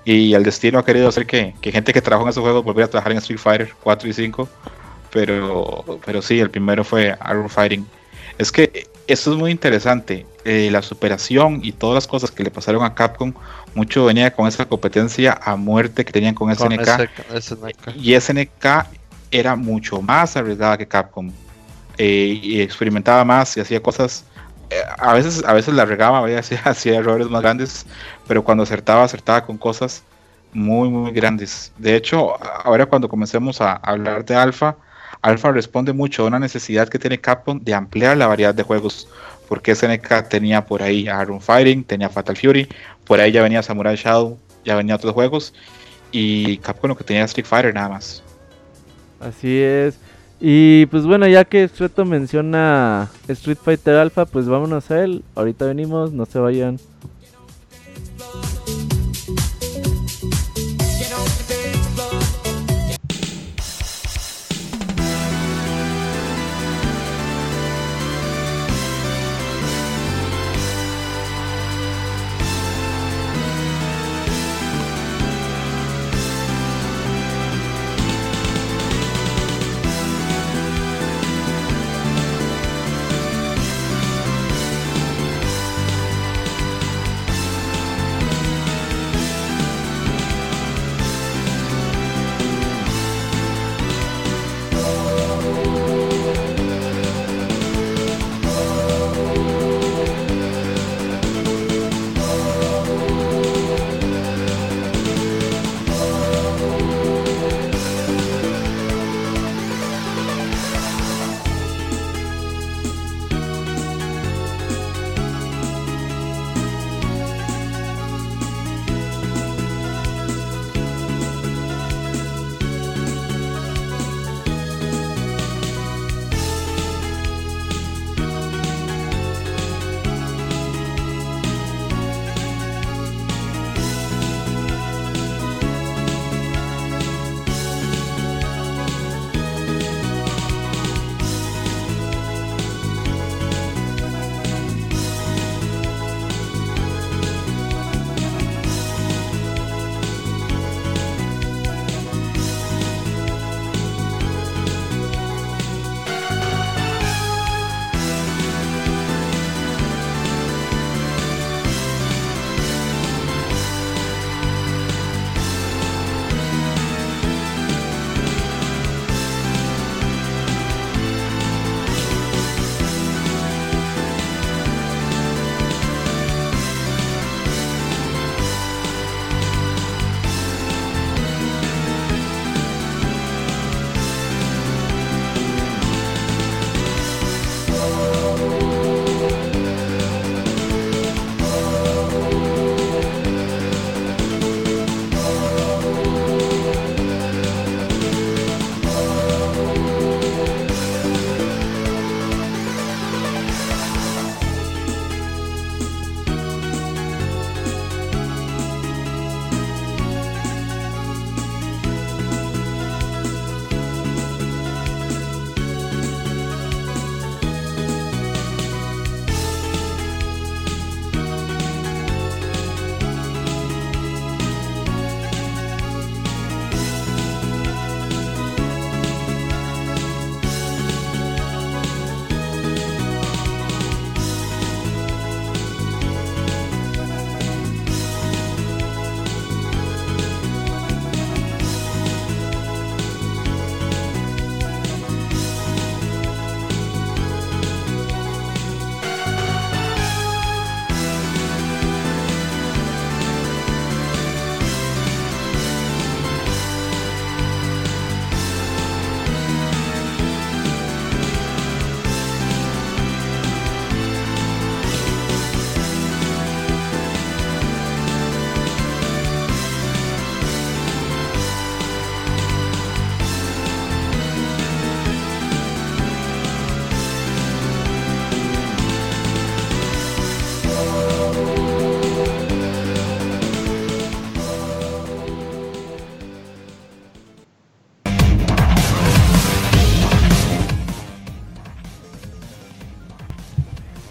y 0.05 0.35
el 0.35 0.43
destino 0.43 0.79
ha 0.79 0.85
querido 0.85 1.09
hacer 1.09 1.27
que, 1.27 1.55
gente 1.63 1.93
que 1.93 2.03
trabajó 2.03 2.27
en 2.27 2.31
esos 2.31 2.43
juegos 2.43 2.65
volviera 2.65 2.87
a 2.87 2.91
trabajar 2.91 3.13
en 3.13 3.19
Street 3.19 3.39
Fighter 3.39 3.73
4 3.83 4.09
y 4.09 4.13
5. 4.13 4.49
Pero, 5.13 6.01
pero 6.05 6.23
sí, 6.23 6.39
el 6.39 6.51
primero 6.51 6.85
fue 6.85 7.17
Arrow 7.21 7.49
Fighting. 7.49 7.87
Es 8.39 8.53
que 8.53 8.87
esto 9.07 9.33
es 9.33 9.39
muy 9.39 9.51
interesante. 9.51 10.27
Eh, 10.45 10.71
la 10.71 10.81
superación 10.81 11.61
y 11.63 11.73
todas 11.73 11.95
las 11.95 12.07
cosas 12.07 12.31
que 12.31 12.43
le 12.43 12.51
pasaron 12.51 12.83
a 12.85 12.95
Capcom, 12.95 13.35
mucho 13.75 14.07
venía 14.07 14.31
con 14.33 14.47
esa 14.47 14.67
competencia 14.67 15.39
a 15.43 15.57
muerte 15.57 16.05
que 16.05 16.13
tenían 16.13 16.35
con 16.35 16.55
SNK. 16.55 17.11
Y 17.97 18.19
SNK 18.19 18.87
era 19.31 19.57
mucho 19.57 20.03
más 20.03 20.37
arriesgada 20.37 20.79
que 20.79 20.87
Capcom. 20.87 21.31
Eh, 21.99 22.41
y 22.43 22.61
experimentaba 22.63 23.25
más 23.25 23.57
y 23.57 23.61
hacía 23.61 23.83
cosas. 23.83 24.25
Eh, 24.71 24.77
a 24.99 25.13
veces, 25.13 25.45
a 25.45 25.53
veces 25.53 25.75
la 25.75 25.85
regaba, 25.85 26.27
hacía, 26.39 26.63
hacía 26.65 26.99
errores 26.99 27.29
más 27.29 27.43
grandes, 27.43 27.87
pero 28.27 28.43
cuando 28.43 28.63
acertaba, 28.63 29.05
acertaba 29.05 29.45
con 29.45 29.59
cosas 29.59 30.03
muy, 30.53 30.89
muy 30.89 31.13
grandes. 31.13 31.73
De 31.79 31.95
hecho, 31.97 32.43
ahora 32.65 32.87
cuando 32.87 33.09
comencemos 33.09 33.61
a 33.61 33.75
hablar 33.75 34.25
de 34.25 34.35
Alpha, 34.35 34.77
Alpha 35.23 35.53
responde 35.53 35.93
mucho 35.93 36.23
a 36.23 36.27
una 36.27 36.39
necesidad 36.39 36.89
que 36.89 36.99
tiene 36.99 37.21
Capcom 37.21 37.61
de 37.61 37.75
ampliar 37.75 38.17
la 38.17 38.27
variedad 38.27 38.55
de 38.55 38.63
juegos. 38.63 39.09
Porque 39.49 39.75
SNK 39.75 40.29
tenía 40.29 40.65
por 40.65 40.83
ahí 40.83 41.01
Iron 41.01 41.41
Fighting, 41.41 41.85
tenía 41.85 42.09
Fatal 42.09 42.37
Fury, 42.37 42.69
por 43.05 43.21
ahí 43.21 43.33
ya 43.33 43.43
venía 43.43 43.63
Samurai 43.63 43.97
Shadow, 43.97 44.39
ya 44.65 44.77
venía 44.77 44.95
otros 44.95 45.13
juegos. 45.13 45.53
Y 46.13 46.59
Capcom 46.59 46.89
lo 46.89 46.97
que 46.97 47.05
tenía 47.05 47.25
Street 47.25 47.47
Fighter 47.47 47.75
nada 47.75 47.89
más. 47.89 48.23
Así 49.21 49.59
es. 49.59 49.99
Y 50.41 50.87
pues 50.87 51.05
bueno, 51.05 51.29
ya 51.29 51.45
que 51.45 51.69
Streto 51.69 52.07
menciona 52.07 53.11
Street 53.29 53.59
Fighter 53.63 53.97
Alpha, 53.97 54.25
pues 54.25 54.47
vámonos 54.49 54.91
a 54.91 55.05
él. 55.05 55.23
Ahorita 55.35 55.67
venimos, 55.67 56.13
no 56.13 56.25
se 56.25 56.39
vayan. 56.39 56.79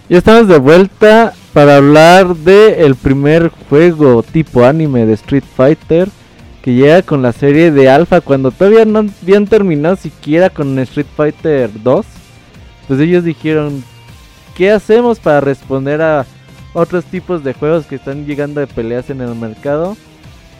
Ya 0.09 0.17
estamos 0.17 0.47
de 0.47 0.57
vuelta 0.57 1.33
para 1.53 1.77
hablar 1.77 2.35
de 2.35 2.83
el 2.83 2.95
primer 2.95 3.49
juego 3.69 4.23
tipo 4.23 4.65
anime 4.65 5.05
de 5.05 5.13
Street 5.13 5.43
Fighter 5.55 6.09
que 6.63 6.73
llega 6.73 7.03
con 7.03 7.21
la 7.21 7.31
serie 7.31 7.69
de 7.69 7.91
Alpha 7.91 8.19
cuando 8.19 8.49
todavía 8.49 8.85
no 8.85 9.05
habían 9.21 9.45
terminado 9.45 9.95
siquiera 9.97 10.49
con 10.49 10.79
Street 10.79 11.05
Fighter 11.15 11.69
2. 11.83 12.07
Pues 12.87 12.99
ellos 12.99 13.23
dijeron, 13.23 13.83
¿qué 14.55 14.71
hacemos 14.71 15.19
para 15.19 15.41
responder 15.41 16.01
a 16.01 16.25
otros 16.73 17.05
tipos 17.05 17.43
de 17.43 17.53
juegos 17.53 17.85
que 17.85 17.97
están 17.97 18.25
llegando 18.25 18.61
de 18.61 18.67
peleas 18.67 19.11
en 19.11 19.21
el 19.21 19.35
mercado? 19.35 19.95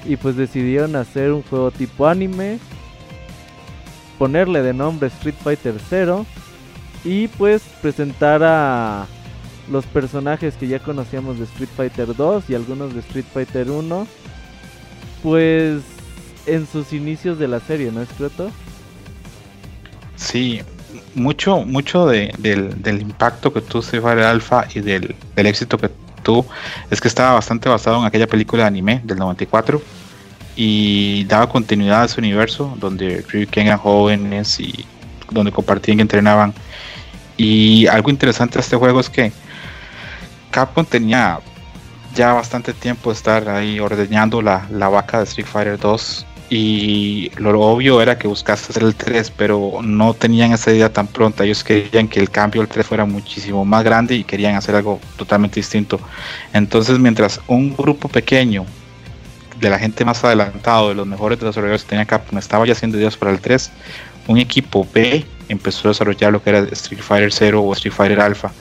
Y 0.06 0.16
pues 0.18 0.36
decidieron 0.36 0.96
hacer 0.96 1.32
un 1.32 1.42
juego 1.42 1.72
tipo 1.72 2.06
anime, 2.06 2.60
ponerle 4.20 4.62
de 4.62 4.76
nombre 4.76 5.08
Street 5.08 5.36
Fighter 5.44 5.74
0 5.90 6.28
y 7.04 7.30
pues 7.30 7.64
presentar 7.82 8.44
a 8.44 9.08
los 9.70 9.86
personajes 9.86 10.56
que 10.56 10.68
ya 10.68 10.80
conocíamos 10.80 11.38
de 11.38 11.46
Street 11.46 11.70
Fighter 11.76 12.16
2 12.16 12.50
y 12.50 12.56
algunos 12.56 12.94
de 12.94 13.00
Street 13.02 13.26
Fighter 13.32 13.70
1, 13.70 14.08
pues 15.24 15.82
en 16.46 16.68
sus 16.68 16.94
inicios 16.94 17.38
de 17.38 17.48
la 17.48 17.60
serie, 17.60 17.92
¿no 17.92 18.02
es 18.02 18.10
cierto? 18.18 18.50
Sí, 20.16 20.62
mucho, 21.16 21.60
mucho 21.66 22.08
de, 22.08 22.34
del, 22.38 23.02
impacto 23.02 23.54
que 23.54 23.62
tuvo 23.62 23.82
Street 23.82 24.02
Fighter 24.02 24.26
Alpha 24.26 24.68
y 24.74 24.80
del, 24.80 25.16
éxito 25.36 25.78
que 25.78 25.90
tuvo 26.24 26.46
es 26.90 27.00
que 27.00 27.08
estaba 27.08 27.34
bastante 27.34 27.70
basado 27.70 28.00
en 28.00 28.06
aquella 28.06 28.28
película 28.28 28.64
de 28.64 28.68
anime 28.68 29.02
del 29.04 29.18
94 29.18 29.82
y 30.56 31.24
daba 31.26 31.48
continuidad 31.48 32.02
a 32.02 32.06
ese 32.06 32.20
universo 32.20 32.76
donde 32.80 33.24
Ryu 33.30 33.44
y 33.44 33.48
Ken 33.48 33.68
eran 33.68 33.80
jóvenes 33.80 34.60
y 34.60 34.86
donde 35.32 35.52
compartían 35.52 36.00
y 36.00 36.02
entrenaban. 36.02 36.54
Y 37.38 37.88
algo 37.88 38.10
interesante 38.10 38.56
de 38.56 38.62
este 38.62 38.76
juego 38.76 39.00
es 39.00 39.10
que 39.10 39.32
Capcom 40.52 40.86
tenía 40.86 41.40
ya 42.16 42.34
bastante 42.34 42.74
tiempo 42.74 43.10
de 43.12 43.16
estar 43.16 43.48
ahí 43.50 43.80
ordeñando 43.80 44.42
la, 44.42 44.68
vaca 44.90 45.20
de 45.20 45.24
Street 45.26 45.48
Fighter 45.48 45.80
2 45.80 46.26
y 46.50 47.32
lo 47.38 47.62
obvio 47.62 48.02
era 48.02 48.18
que 48.18 48.28
buscaste 48.28 48.72
hacer 48.72 48.84
el 48.84 48.96
3, 48.96 49.32
pero 49.38 49.80
no 49.84 50.16
tenían 50.16 50.52
esa 50.52 50.72
idea 50.72 50.92
tan 50.92 51.06
pronta. 51.06 51.44
Ellos 51.44 51.64
querían 51.64 52.08
que 52.08 52.20
el 52.20 52.32
cambio 52.32 52.62
al 52.62 52.68
3 52.68 52.86
fuera 52.86 53.06
muchísimo 53.06 53.64
más 53.66 53.84
grande 53.84 54.16
y 54.16 54.24
querían 54.24 54.56
hacer 54.56 54.76
algo 54.76 55.00
totalmente 55.16 55.60
distinto. 55.60 56.00
Entonces, 56.52 56.98
mientras 56.98 57.40
un 57.48 57.76
grupo 57.76 58.10
pequeño 58.10 58.66
de 59.60 59.70
la 59.70 59.78
gente 59.78 60.04
más 60.04 60.24
adelantado, 60.24 60.90
de 60.90 60.96
los 60.96 61.06
mejores 61.06 61.40
desarrolladores 61.40 61.84
que 61.84 61.90
tenía 61.90 62.06
Capcom, 62.06 62.40
estaba 62.40 62.66
ya 62.66 62.74
haciendo 62.74 62.98
ideas 62.98 63.16
para 63.16 63.32
el 63.32 63.40
3, 63.40 63.72
un 64.28 64.40
equipo 64.40 64.88
B 64.92 65.24
empezó 65.50 65.88
a 65.88 65.92
desarrollar 65.92 66.32
lo 66.32 66.42
que 66.42 66.50
era 66.50 66.60
Street 66.72 67.02
Fighter 67.02 67.32
0 67.32 67.62
o 67.62 67.74
Street 67.74 67.94
Fighter 67.94 68.20
Alpha 68.20 68.52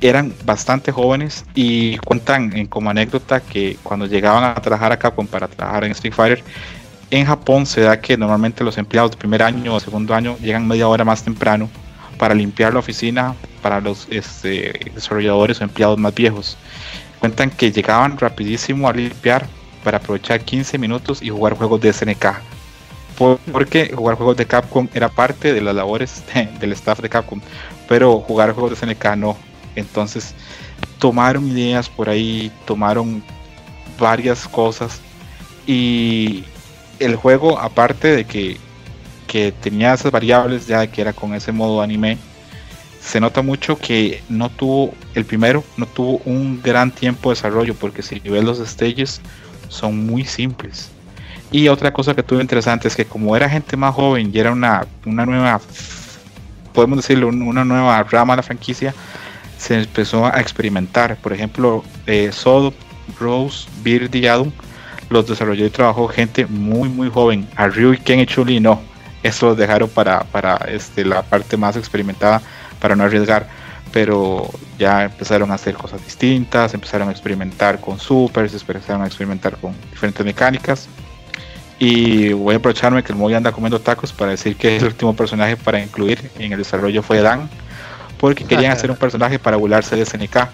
eran 0.00 0.32
bastante 0.44 0.92
jóvenes 0.92 1.44
y 1.54 1.96
cuentan 1.98 2.66
como 2.66 2.90
anécdota 2.90 3.40
que 3.40 3.76
cuando 3.82 4.06
llegaban 4.06 4.44
a 4.44 4.54
trabajar 4.54 4.92
a 4.92 4.98
Capcom 4.98 5.26
para 5.26 5.48
trabajar 5.48 5.84
en 5.84 5.92
Street 5.92 6.14
Fighter, 6.14 6.44
en 7.10 7.24
Japón 7.24 7.66
se 7.66 7.82
da 7.82 8.00
que 8.00 8.16
normalmente 8.16 8.64
los 8.64 8.78
empleados 8.78 9.12
de 9.12 9.16
primer 9.16 9.42
año 9.42 9.74
o 9.74 9.80
segundo 9.80 10.14
año 10.14 10.36
llegan 10.38 10.66
media 10.66 10.88
hora 10.88 11.04
más 11.04 11.22
temprano 11.22 11.68
para 12.18 12.34
limpiar 12.34 12.72
la 12.72 12.80
oficina 12.80 13.34
para 13.62 13.80
los 13.80 14.06
este, 14.10 14.90
desarrolladores 14.94 15.60
o 15.60 15.64
empleados 15.64 15.98
más 15.98 16.14
viejos. 16.14 16.56
Cuentan 17.20 17.50
que 17.50 17.72
llegaban 17.72 18.18
rapidísimo 18.18 18.88
a 18.88 18.92
limpiar 18.92 19.46
para 19.84 19.98
aprovechar 19.98 20.40
15 20.40 20.78
minutos 20.78 21.22
y 21.22 21.28
jugar 21.28 21.56
juegos 21.56 21.80
de 21.80 21.92
SNK. 21.92 22.26
Porque 23.52 23.92
jugar 23.94 24.16
juegos 24.16 24.36
de 24.36 24.46
Capcom 24.46 24.88
era 24.92 25.08
parte 25.08 25.54
de 25.54 25.60
las 25.60 25.74
labores 25.74 26.24
del 26.60 26.72
staff 26.72 27.00
de 27.00 27.08
Capcom, 27.08 27.40
pero 27.88 28.20
jugar 28.20 28.52
juegos 28.52 28.78
de 28.78 28.94
SNK 28.94 29.16
no. 29.16 29.36
Entonces 29.76 30.34
tomaron 30.98 31.46
ideas 31.48 31.88
por 31.88 32.08
ahí, 32.08 32.50
tomaron 32.66 33.22
varias 33.98 34.48
cosas 34.48 35.00
y 35.66 36.44
el 36.98 37.16
juego, 37.16 37.58
aparte 37.58 38.08
de 38.08 38.24
que, 38.24 38.58
tenía 39.60 39.92
esas 39.92 40.10
variables 40.10 40.66
ya 40.66 40.86
que 40.86 41.02
era 41.02 41.12
con 41.12 41.34
ese 41.34 41.52
modo 41.52 41.82
anime, 41.82 42.16
se 43.02 43.20
nota 43.20 43.42
mucho 43.42 43.76
que 43.76 44.22
no 44.30 44.48
tuvo, 44.48 44.94
el 45.14 45.26
primero 45.26 45.62
no 45.76 45.84
tuvo 45.84 46.22
un 46.24 46.62
gran 46.62 46.90
tiempo 46.90 47.28
de 47.28 47.34
desarrollo 47.34 47.74
porque 47.74 48.00
si 48.00 48.18
ves 48.18 48.42
los 48.42 48.66
stages 48.66 49.20
son 49.68 50.06
muy 50.06 50.24
simples. 50.24 50.88
Y 51.50 51.68
otra 51.68 51.92
cosa 51.92 52.14
que 52.14 52.22
tuvo 52.22 52.40
interesante 52.40 52.88
es 52.88 52.96
que 52.96 53.04
como 53.04 53.36
era 53.36 53.46
gente 53.46 53.76
más 53.76 53.94
joven 53.94 54.30
y 54.32 54.38
era 54.38 54.52
una, 54.52 54.86
una 55.04 55.26
nueva, 55.26 55.60
podemos 56.72 56.96
decirlo, 56.96 57.28
una 57.28 57.64
nueva 57.64 58.02
rama 58.04 58.32
de 58.32 58.36
la 58.38 58.42
franquicia, 58.42 58.94
se 59.58 59.74
empezó 59.74 60.26
a 60.26 60.40
experimentar. 60.40 61.16
Por 61.16 61.32
ejemplo, 61.32 61.84
eh, 62.06 62.30
Sod, 62.32 62.72
Rose, 63.18 63.68
Beard 63.82 64.14
y 64.14 64.26
los 65.08 65.26
desarrolló 65.26 65.66
y 65.66 65.70
trabajó 65.70 66.08
gente 66.08 66.46
muy 66.46 66.88
muy 66.88 67.10
joven. 67.10 67.48
A 67.56 67.68
Ryu 67.68 67.94
y 67.94 67.98
Ken 67.98 68.20
y 68.20 68.26
Chuli 68.26 68.60
no. 68.60 68.80
Eso 69.22 69.46
los 69.46 69.56
dejaron 69.56 69.88
para, 69.88 70.20
para 70.24 70.56
este, 70.68 71.04
la 71.04 71.22
parte 71.22 71.56
más 71.56 71.76
experimentada 71.76 72.42
para 72.80 72.96
no 72.96 73.04
arriesgar. 73.04 73.48
Pero 73.92 74.50
ya 74.78 75.04
empezaron 75.04 75.50
a 75.50 75.54
hacer 75.54 75.74
cosas 75.74 76.04
distintas, 76.04 76.74
empezaron 76.74 77.08
a 77.08 77.12
experimentar 77.12 77.80
con 77.80 77.98
supers, 77.98 78.52
empezaron 78.52 79.02
a 79.02 79.06
experimentar 79.06 79.56
con 79.56 79.74
diferentes 79.90 80.24
mecánicas. 80.24 80.88
Y 81.78 82.32
voy 82.32 82.54
a 82.54 82.58
aprovecharme 82.58 83.02
que 83.02 83.12
el 83.12 83.18
Moy 83.18 83.34
anda 83.34 83.52
comiendo 83.52 83.80
tacos 83.80 84.12
para 84.12 84.32
decir 84.32 84.56
que 84.56 84.76
el 84.76 84.84
último 84.84 85.14
personaje 85.14 85.56
para 85.56 85.80
incluir 85.80 86.30
en 86.38 86.52
el 86.52 86.58
desarrollo 86.58 87.02
fue 87.02 87.20
Dan 87.20 87.48
porque 88.18 88.44
querían 88.44 88.72
hacer 88.72 88.90
un 88.90 88.96
personaje 88.98 89.38
para 89.38 89.56
burlarse 89.56 89.96
de 89.96 90.04
SNK, 90.04 90.48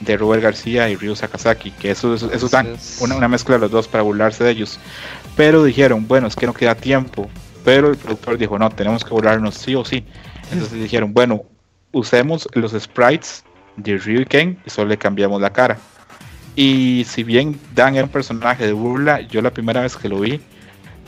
de 0.00 0.16
Robert 0.16 0.42
García 0.42 0.88
y 0.90 0.96
Ryu 0.96 1.14
Sakazaki, 1.14 1.70
que 1.72 1.90
eso, 1.90 2.14
eso, 2.14 2.48
dan 2.48 2.76
una, 3.00 3.28
mezcla 3.28 3.54
de 3.56 3.60
los 3.60 3.70
dos 3.70 3.88
para 3.88 4.02
burlarse 4.02 4.44
de 4.44 4.50
ellos. 4.50 4.78
Pero 5.36 5.64
dijeron, 5.64 6.06
bueno, 6.06 6.26
es 6.26 6.36
que 6.36 6.46
no 6.46 6.54
queda 6.54 6.74
tiempo. 6.74 7.28
Pero 7.64 7.90
el 7.90 7.96
productor 7.96 8.36
dijo, 8.36 8.58
no, 8.58 8.68
tenemos 8.70 9.04
que 9.04 9.10
burlarnos 9.10 9.54
sí 9.54 9.74
o 9.74 9.84
sí. 9.84 10.04
Entonces 10.52 10.78
dijeron, 10.78 11.14
bueno, 11.14 11.44
usemos 11.92 12.48
los 12.52 12.72
sprites 12.72 13.44
de 13.76 13.96
Ryu 13.96 14.20
y 14.20 14.26
Ken 14.26 14.58
y 14.66 14.70
solo 14.70 14.88
le 14.88 14.98
cambiamos 14.98 15.40
la 15.40 15.50
cara. 15.50 15.78
Y 16.56 17.04
si 17.08 17.24
bien 17.24 17.58
Dan 17.74 17.94
era 17.96 18.04
un 18.04 18.10
personaje 18.10 18.66
de 18.66 18.72
burla, 18.72 19.20
yo 19.22 19.42
la 19.42 19.50
primera 19.50 19.80
vez 19.80 19.96
que 19.96 20.08
lo 20.08 20.20
vi, 20.20 20.40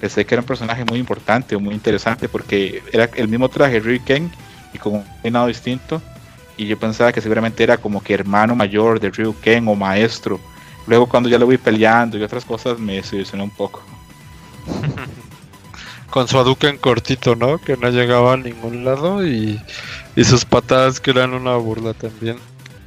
pensé 0.00 0.24
que 0.24 0.34
era 0.34 0.42
un 0.42 0.46
personaje 0.46 0.84
muy 0.84 0.98
importante 0.98 1.54
o 1.54 1.60
muy 1.60 1.74
interesante 1.74 2.28
porque 2.28 2.82
era 2.92 3.08
el 3.14 3.28
mismo 3.28 3.48
traje 3.48 3.74
de 3.74 3.80
Ryu 3.80 3.92
y 3.92 4.00
Ken 4.00 4.30
y 4.76 4.78
con 4.78 4.94
un 4.94 5.04
peinado 5.22 5.48
distinto. 5.48 6.00
Y 6.56 6.66
yo 6.66 6.78
pensaba 6.78 7.12
que 7.12 7.20
seguramente 7.20 7.62
era 7.62 7.76
como 7.76 8.02
que 8.02 8.14
hermano 8.14 8.54
mayor 8.54 9.00
de 9.00 9.10
Ryu 9.10 9.34
Ken 9.40 9.66
o 9.68 9.74
maestro. 9.74 10.40
Luego 10.86 11.06
cuando 11.06 11.28
ya 11.28 11.38
lo 11.38 11.46
vi 11.46 11.58
peleando 11.58 12.16
y 12.16 12.22
otras 12.22 12.44
cosas 12.44 12.78
me 12.78 12.94
desilusionó 12.94 13.44
un 13.44 13.50
poco. 13.50 13.82
con 16.10 16.28
su 16.28 16.56
en 16.62 16.78
cortito, 16.78 17.36
¿no? 17.36 17.58
Que 17.58 17.76
no 17.76 17.90
llegaba 17.90 18.34
a 18.34 18.36
ningún 18.36 18.84
lado 18.84 19.26
y, 19.26 19.60
y 20.14 20.24
sus 20.24 20.44
patadas 20.44 21.00
que 21.00 21.10
eran 21.10 21.34
una 21.34 21.56
burla 21.56 21.92
también. 21.92 22.38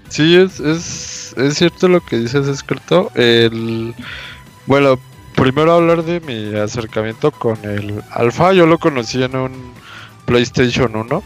Sí, 0.10 0.36
es, 0.36 0.60
es, 0.60 1.36
es 1.38 1.56
cierto 1.56 1.88
lo 1.88 2.02
que 2.02 2.18
dices, 2.18 2.48
es 2.48 2.64
cierto. 2.64 3.11
El, 3.14 3.94
bueno, 4.66 4.99
primero 5.36 5.74
hablar 5.74 6.03
de 6.03 6.20
mi 6.22 6.57
acercamiento 6.57 7.30
con 7.32 7.57
el 7.66 8.02
Alpha. 8.11 8.53
Yo 8.53 8.66
lo 8.66 8.80
conocí 8.80 9.22
en 9.22 9.36
un 9.36 9.74
PlayStation 10.26 10.95
1 10.95 11.24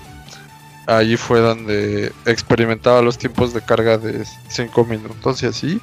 Allí 0.86 1.16
fue 1.16 1.40
donde 1.40 2.12
experimentaba 2.26 3.02
los 3.02 3.18
tiempos 3.18 3.54
de 3.54 3.62
carga 3.62 3.98
de 3.98 4.26
5 4.50 4.86
minutos 4.86 5.42
y 5.44 5.46
así. 5.46 5.82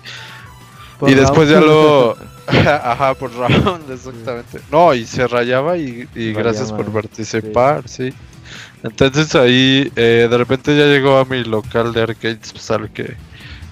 y 1.07 1.15
después 1.15 1.49
ya 1.49 1.61
lo... 1.61 2.17
Ajá, 2.47 3.15
por 3.15 3.33
round, 3.33 3.91
exactamente. 3.91 4.61
No, 4.71 4.93
y 4.93 5.07
se 5.07 5.27
rayaba 5.27 5.77
y, 5.77 6.07
gracias 6.33 6.73
por 6.73 6.87
participar, 6.87 7.89
sí. 7.89 8.13
Entonces 8.83 9.35
ahí 9.35 9.93
eh, 9.95 10.27
de 10.29 10.39
repente 10.39 10.77
ya 10.77 10.87
llegó 10.87 11.19
a 11.19 11.25
mi 11.25 11.45
local 11.45 11.93
de 11.93 12.03
arcades 12.03 12.53
pues, 12.53 12.71
al 12.71 12.91
que 12.91 13.15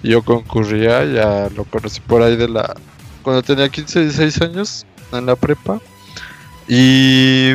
yo 0.02 0.22
concurría, 0.22 1.04
ya 1.04 1.48
lo 1.54 1.64
conocí 1.64 2.00
por 2.00 2.22
ahí 2.22 2.36
de 2.36 2.48
la... 2.48 2.74
Cuando 3.22 3.42
tenía 3.42 3.68
15, 3.68 4.02
16 4.02 4.42
años 4.42 4.86
en 5.12 5.26
la 5.26 5.36
prepa. 5.36 5.80
Y 6.68 7.54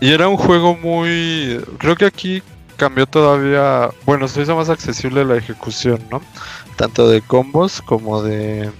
y 0.00 0.12
era 0.12 0.28
un 0.28 0.36
juego 0.36 0.76
muy... 0.76 1.60
Creo 1.78 1.96
que 1.96 2.06
aquí 2.06 2.42
cambió 2.76 3.06
todavía... 3.06 3.90
Bueno, 4.06 4.28
se 4.28 4.42
hizo 4.42 4.56
más 4.56 4.68
accesible 4.68 5.24
la 5.24 5.36
ejecución, 5.36 6.00
¿no? 6.10 6.22
Tanto 6.76 7.08
de 7.08 7.20
combos 7.20 7.82
como 7.82 8.22
de... 8.22 8.70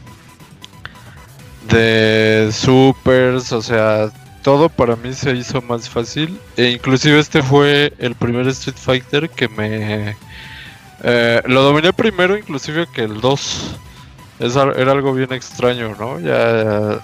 De 1.68 2.50
supers, 2.52 3.52
o 3.52 3.60
sea, 3.60 4.10
todo 4.42 4.68
para 4.68 4.96
mí 4.96 5.12
se 5.12 5.32
hizo 5.32 5.60
más 5.60 5.88
fácil. 5.88 6.38
E 6.56 6.70
inclusive 6.70 7.18
este 7.18 7.42
fue 7.42 7.92
el 7.98 8.14
primer 8.14 8.46
Street 8.48 8.78
Fighter 8.78 9.28
que 9.28 9.48
me... 9.48 10.16
Eh, 11.02 11.42
lo 11.46 11.62
dominé 11.62 11.92
primero 11.92 12.36
inclusive 12.36 12.86
que 12.92 13.02
el 13.02 13.20
2. 13.20 13.76
era 14.76 14.92
algo 14.92 15.12
bien 15.12 15.32
extraño, 15.32 15.94
¿no? 15.98 16.18
Ya 16.20 17.00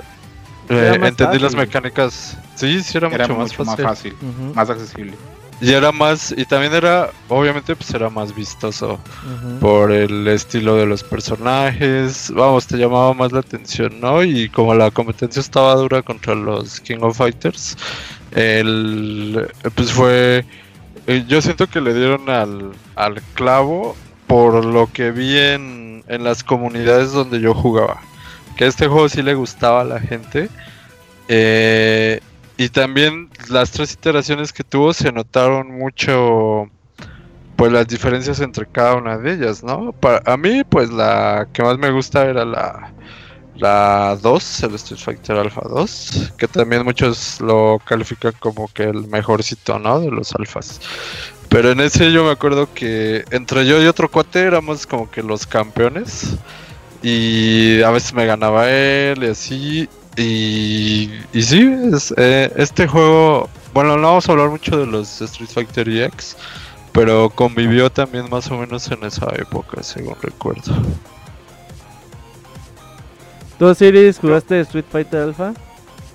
eh, 0.68 0.98
entendí 1.02 1.38
las 1.38 1.54
mecánicas. 1.54 2.38
Sí, 2.54 2.82
sí, 2.82 2.96
era, 2.96 3.08
mucho, 3.08 3.64
más 3.64 3.76
fácil. 3.76 4.14
Más, 4.54 4.70
accesible. 4.70 5.14
y 5.60 5.72
era 5.72 5.92
más, 5.92 6.34
y 6.36 6.44
también 6.44 6.72
era, 6.72 7.10
obviamente, 7.28 7.74
pues 7.76 7.92
era 7.92 8.08
más 8.08 8.34
vistoso 8.34 8.98
por 9.60 9.92
el 9.92 10.26
estilo 10.28 10.76
de 10.76 10.86
los 10.86 11.02
personajes. 11.02 12.32
Vamos, 12.34 12.66
te 12.66 12.76
llamaba 12.76 13.12
más 13.14 13.32
la 13.32 13.40
atención, 13.40 14.00
¿no? 14.00 14.22
Y 14.22 14.48
como 14.48 14.74
la 14.74 14.90
competencia 14.90 15.40
estaba 15.40 15.74
dura 15.74 16.02
contra 16.02 16.34
los 16.34 16.80
King 16.80 16.98
of 17.00 17.18
Fighters, 17.18 17.76
el, 18.32 19.48
pues 19.74 19.92
fue. 19.92 20.44
Eh, 21.06 21.24
yo 21.28 21.42
siento 21.42 21.66
que 21.66 21.82
le 21.82 21.92
dieron 21.92 22.30
al, 22.30 22.72
al 22.96 23.20
clavo 23.34 23.94
por 24.26 24.64
lo 24.64 24.90
que 24.90 25.10
vi 25.10 25.36
en, 25.38 26.02
en 26.08 26.24
las 26.24 26.42
comunidades 26.42 27.12
donde 27.12 27.40
yo 27.40 27.52
jugaba. 27.54 28.00
Que 28.56 28.66
este 28.66 28.86
juego 28.86 29.08
sí 29.08 29.22
le 29.22 29.34
gustaba 29.34 29.80
a 29.82 29.84
la 29.84 30.00
gente. 30.00 30.48
Eh, 31.28 32.20
y 32.56 32.68
también 32.68 33.30
las 33.48 33.70
tres 33.70 33.92
iteraciones 33.92 34.52
que 34.52 34.62
tuvo 34.62 34.92
se 34.92 35.10
notaron 35.10 35.76
mucho 35.76 36.68
pues 37.56 37.72
las 37.72 37.86
diferencias 37.86 38.40
entre 38.40 38.66
cada 38.66 38.96
una 38.96 39.16
de 39.16 39.32
ellas, 39.32 39.62
¿no? 39.62 39.92
Para 39.92 40.22
a 40.30 40.36
mí 40.36 40.64
pues 40.64 40.90
la 40.90 41.48
que 41.52 41.62
más 41.62 41.78
me 41.78 41.90
gusta 41.90 42.26
era 42.26 42.44
la 42.44 42.92
la 43.56 44.18
2, 44.20 44.62
el 44.64 44.74
Street 44.74 45.00
Fighter 45.00 45.36
Alpha 45.36 45.62
2, 45.68 46.32
que 46.36 46.48
también 46.48 46.84
muchos 46.84 47.40
lo 47.40 47.80
califican 47.84 48.32
como 48.40 48.68
que 48.68 48.84
el 48.84 49.06
mejorcito, 49.06 49.78
¿no? 49.78 50.00
De 50.00 50.10
los 50.10 50.34
alfas. 50.34 50.80
Pero 51.48 51.70
en 51.70 51.80
ese 51.80 52.10
yo 52.10 52.24
me 52.24 52.32
acuerdo 52.32 52.72
que 52.74 53.24
entre 53.30 53.66
yo 53.66 53.80
y 53.80 53.86
otro 53.86 54.10
cuate 54.10 54.40
éramos 54.40 54.86
como 54.86 55.10
que 55.10 55.22
los 55.22 55.46
campeones. 55.46 56.36
Y 57.04 57.82
a 57.82 57.90
veces 57.90 58.14
me 58.14 58.24
ganaba 58.24 58.70
él 58.70 59.22
y 59.22 59.26
así. 59.26 59.88
Y, 60.16 61.10
y 61.34 61.42
sí, 61.42 61.70
eh, 62.16 62.50
este 62.56 62.88
juego, 62.88 63.50
bueno, 63.74 63.98
no 63.98 64.08
vamos 64.08 64.26
a 64.26 64.32
hablar 64.32 64.48
mucho 64.48 64.78
de 64.78 64.86
los 64.86 65.20
Street 65.20 65.50
Fighter 65.50 65.86
EX, 65.86 66.34
pero 66.92 67.28
convivió 67.28 67.90
también 67.90 68.30
más 68.30 68.50
o 68.50 68.56
menos 68.56 68.90
en 68.90 69.04
esa 69.04 69.26
época, 69.36 69.82
según 69.82 70.16
recuerdo. 70.22 70.72
¿Tú, 73.58 73.74
Siris, 73.74 74.18
jugaste 74.18 74.60
Street 74.60 74.86
Fighter 74.90 75.20
Alpha? 75.20 75.52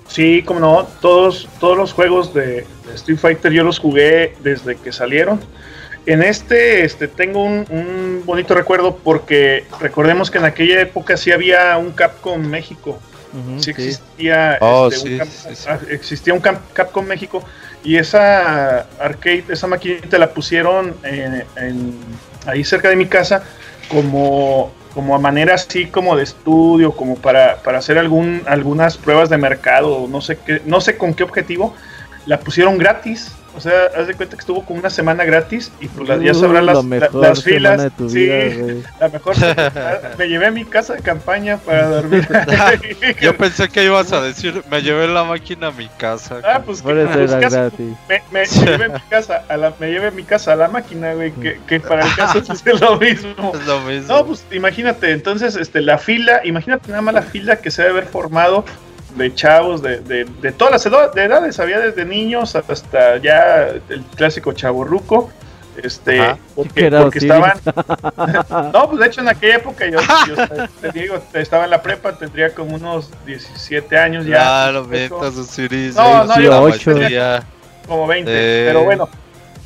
Sí, 0.08 0.42
como 0.42 0.58
no, 0.58 0.88
todos, 1.00 1.48
todos 1.60 1.76
los 1.76 1.92
juegos 1.92 2.34
de, 2.34 2.66
Street 2.94 3.18
Fighter 3.18 3.52
yo 3.52 3.62
los 3.62 3.78
jugué 3.78 4.34
desde 4.42 4.74
que 4.76 4.90
salieron. 4.90 5.38
En 6.06 6.22
este, 6.22 6.84
este 6.84 7.08
tengo 7.08 7.44
un, 7.44 8.22
bonito 8.24 8.54
recuerdo 8.54 8.96
porque 8.96 9.64
recordemos 9.80 10.30
que 10.30 10.38
en 10.38 10.44
aquella 10.44 10.80
época 10.80 11.16
sí 11.16 11.32
había 11.32 11.76
un 11.76 11.92
Capcom 11.92 12.40
México. 12.40 12.98
Sí 13.58 13.70
existía, 13.70 14.58
oh, 14.60 14.88
este, 14.90 15.22
un 15.22 15.28
ah, 15.68 15.78
existía 15.88 16.34
un 16.34 16.40
Capcom 16.40 17.06
México 17.06 17.44
y 17.84 17.96
esa 17.96 18.80
arcade, 18.98 19.44
esa 19.50 19.68
maquinita 19.68 20.18
la 20.18 20.30
pusieron 20.30 20.96
ahí 22.46 22.64
cerca 22.64 22.88
de 22.88 22.96
mi 22.96 23.06
casa 23.06 23.44
como, 23.88 24.72
como 24.94 25.14
a 25.14 25.18
manera 25.18 25.54
así 25.54 25.86
como 25.86 26.16
de 26.16 26.24
estudio, 26.24 26.90
como 26.92 27.14
para, 27.14 27.58
para 27.62 27.78
hacer 27.78 27.98
algún, 27.98 28.42
algunas 28.46 28.98
pruebas 28.98 29.28
de 29.28 29.38
mercado, 29.38 30.08
no 30.08 30.20
sé 30.20 30.36
qué, 30.44 30.60
no 30.64 30.80
sé 30.80 30.96
con 30.96 31.14
qué 31.14 31.22
objetivo, 31.22 31.74
la 32.26 32.40
pusieron 32.40 32.78
gratis 32.78 33.30
o 33.54 33.60
sea, 33.60 33.86
haz 33.96 34.06
de 34.06 34.14
cuenta 34.14 34.36
que 34.36 34.40
estuvo 34.40 34.64
con 34.64 34.78
una 34.78 34.90
semana 34.90 35.24
gratis 35.24 35.72
y 35.80 35.88
pues 35.88 36.08
ya 36.22 36.34
sabrán 36.34 36.66
las, 36.66 36.84
las 36.84 37.42
filas. 37.42 37.90
sí, 38.08 38.28
la 39.00 39.08
mejor. 39.08 39.36
me 40.18 40.28
llevé 40.28 40.46
a 40.46 40.50
mi 40.50 40.64
casa 40.64 40.94
de 40.94 41.02
campaña 41.02 41.58
para 41.58 41.88
dormir. 41.88 42.26
Yo 43.20 43.36
pensé 43.36 43.68
que 43.68 43.84
ibas 43.84 44.12
a 44.12 44.22
decir, 44.22 44.62
me 44.70 44.82
llevé 44.82 45.08
la 45.08 45.24
máquina 45.24 45.68
a 45.68 45.70
mi 45.72 45.88
casa. 45.88 46.40
Ah, 46.44 46.62
pues 46.64 46.82
que, 46.82 46.92
pues, 46.92 47.30
gratis. 47.32 47.96
Me, 48.08 48.22
me 48.30 48.44
llevé 48.46 48.88
mi 48.88 49.00
casa 49.08 49.44
a 49.48 49.56
la, 49.56 49.74
me 49.78 49.90
llevé 49.90 50.10
mi 50.10 50.22
casa 50.22 50.52
a 50.52 50.56
la 50.56 50.68
máquina, 50.68 51.14
güey, 51.14 51.32
que, 51.32 51.60
que 51.66 51.80
para 51.80 52.06
el 52.06 52.14
caso 52.14 52.38
es 52.38 52.64
lo 52.80 52.98
mismo. 52.98 53.52
Es 53.54 53.66
lo 53.66 53.80
mismo. 53.80 54.14
No, 54.14 54.26
pues 54.26 54.44
imagínate, 54.52 55.10
entonces, 55.10 55.56
este, 55.56 55.80
la 55.80 55.98
fila, 55.98 56.40
imagínate 56.44 56.88
nada 56.90 57.02
más 57.02 57.14
la 57.14 57.22
fila 57.22 57.56
que 57.56 57.70
se 57.70 57.82
debe 57.82 57.98
haber 57.98 58.06
formado 58.06 58.64
de 59.16 59.34
chavos 59.34 59.82
de, 59.82 60.00
de, 60.00 60.24
de, 60.24 60.52
todas 60.52 60.72
las 60.72 60.86
edades, 60.86 61.58
había 61.60 61.80
desde 61.80 62.04
niños 62.04 62.56
hasta 62.56 63.16
ya 63.18 63.68
el 63.88 64.02
clásico 64.16 64.52
chavo 64.52 64.84
ruco. 64.84 65.30
Este, 65.82 66.20
porque, 66.54 66.90
estaban. 67.14 67.58
no, 68.72 68.88
pues 68.88 69.00
de 69.00 69.06
hecho 69.06 69.20
en 69.20 69.28
aquella 69.28 69.56
época 69.56 69.86
yo, 69.88 69.98
te 70.80 70.90
digo, 70.92 71.18
estaba 71.32 71.64
en 71.64 71.70
la 71.70 71.80
prepa, 71.80 72.18
tendría 72.18 72.54
como 72.54 72.74
unos 72.74 73.10
17 73.24 73.96
años 73.96 74.26
ya. 74.26 74.36
Claro, 74.36 74.84
metas, 74.84 75.58
No, 75.94 76.24
no, 76.24 76.40
yo 76.40 76.70
como 77.86 78.06
20, 78.06 78.30
pero 78.66 78.84
bueno. 78.84 79.08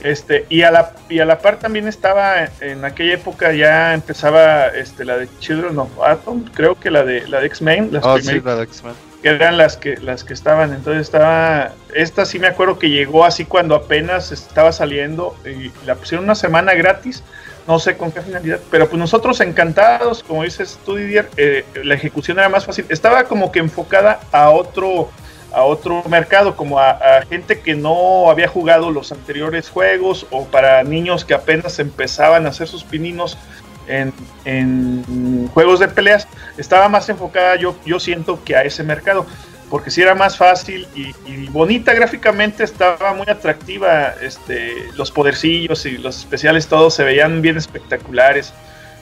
Este, 0.02 0.44
y 0.50 0.62
a 0.62 0.70
la 0.70 0.92
y 1.08 1.20
a 1.20 1.24
la 1.24 1.38
par 1.38 1.58
también 1.58 1.88
estaba 1.88 2.44
en 2.60 2.84
aquella 2.84 3.14
época 3.14 3.52
ya 3.52 3.94
empezaba 3.94 4.66
este 4.66 5.04
la 5.04 5.16
de 5.16 5.28
Children 5.38 5.78
of 5.78 5.88
Atom, 6.04 6.44
creo 6.52 6.78
que 6.78 6.90
la 6.90 7.04
de 7.04 7.26
la 7.26 7.40
de 7.40 7.46
X-Men, 7.46 7.88
las 7.90 8.04
oh, 8.04 8.18
sí, 8.18 8.38
la 8.44 8.56
de 8.56 8.64
X-Men 8.64 8.92
eran 9.28 9.56
las 9.56 9.76
que 9.76 9.96
las 9.96 10.24
que 10.24 10.34
estaban. 10.34 10.72
Entonces 10.72 11.02
estaba 11.02 11.72
esta 11.94 12.24
sí 12.26 12.38
me 12.38 12.48
acuerdo 12.48 12.78
que 12.78 12.90
llegó 12.90 13.24
así 13.24 13.44
cuando 13.44 13.74
apenas 13.74 14.32
estaba 14.32 14.72
saliendo 14.72 15.36
y 15.44 15.70
la 15.86 15.94
pusieron 15.94 16.24
una 16.24 16.34
semana 16.34 16.74
gratis. 16.74 17.22
No 17.66 17.78
sé 17.78 17.96
con 17.96 18.12
qué 18.12 18.20
finalidad, 18.20 18.60
pero 18.70 18.88
pues 18.88 18.98
nosotros 18.98 19.40
encantados, 19.40 20.22
como 20.22 20.42
dices 20.42 20.78
tú 20.84 20.96
Didier, 20.96 21.30
eh, 21.38 21.64
la 21.82 21.94
ejecución 21.94 22.38
era 22.38 22.50
más 22.50 22.66
fácil. 22.66 22.84
Estaba 22.90 23.24
como 23.24 23.50
que 23.52 23.60
enfocada 23.60 24.20
a 24.32 24.50
otro 24.50 25.08
a 25.54 25.62
otro 25.62 26.02
mercado, 26.08 26.56
como 26.56 26.80
a, 26.80 27.22
gente 27.28 27.60
que 27.60 27.74
no 27.74 28.28
había 28.28 28.48
jugado 28.48 28.90
los 28.90 29.12
anteriores 29.12 29.70
juegos 29.70 30.26
o 30.30 30.44
para 30.46 30.82
niños 30.82 31.24
que 31.24 31.32
apenas 31.32 31.78
empezaban 31.78 32.44
a 32.46 32.48
hacer 32.50 32.66
sus 32.66 32.84
pininos 32.84 33.38
en, 33.86 35.48
juegos 35.52 35.80
de 35.80 35.88
peleas 35.88 36.26
estaba 36.58 36.88
más 36.88 37.08
enfocada 37.08 37.56
yo, 37.56 37.76
yo 37.84 38.00
siento 38.00 38.42
que 38.44 38.56
a 38.56 38.62
ese 38.62 38.82
mercado 38.82 39.26
porque 39.70 39.90
si 39.90 40.02
era 40.02 40.14
más 40.14 40.36
fácil 40.36 40.86
y, 40.94 41.12
bonita 41.48 41.94
gráficamente 41.94 42.64
estaba 42.64 43.14
muy 43.14 43.26
atractiva 43.28 44.14
este 44.20 44.72
los 44.96 45.10
podercillos 45.10 45.86
y 45.86 45.98
los 45.98 46.18
especiales 46.18 46.66
todos 46.66 46.94
se 46.94 47.04
veían 47.04 47.42
bien 47.42 47.56
espectaculares. 47.56 48.52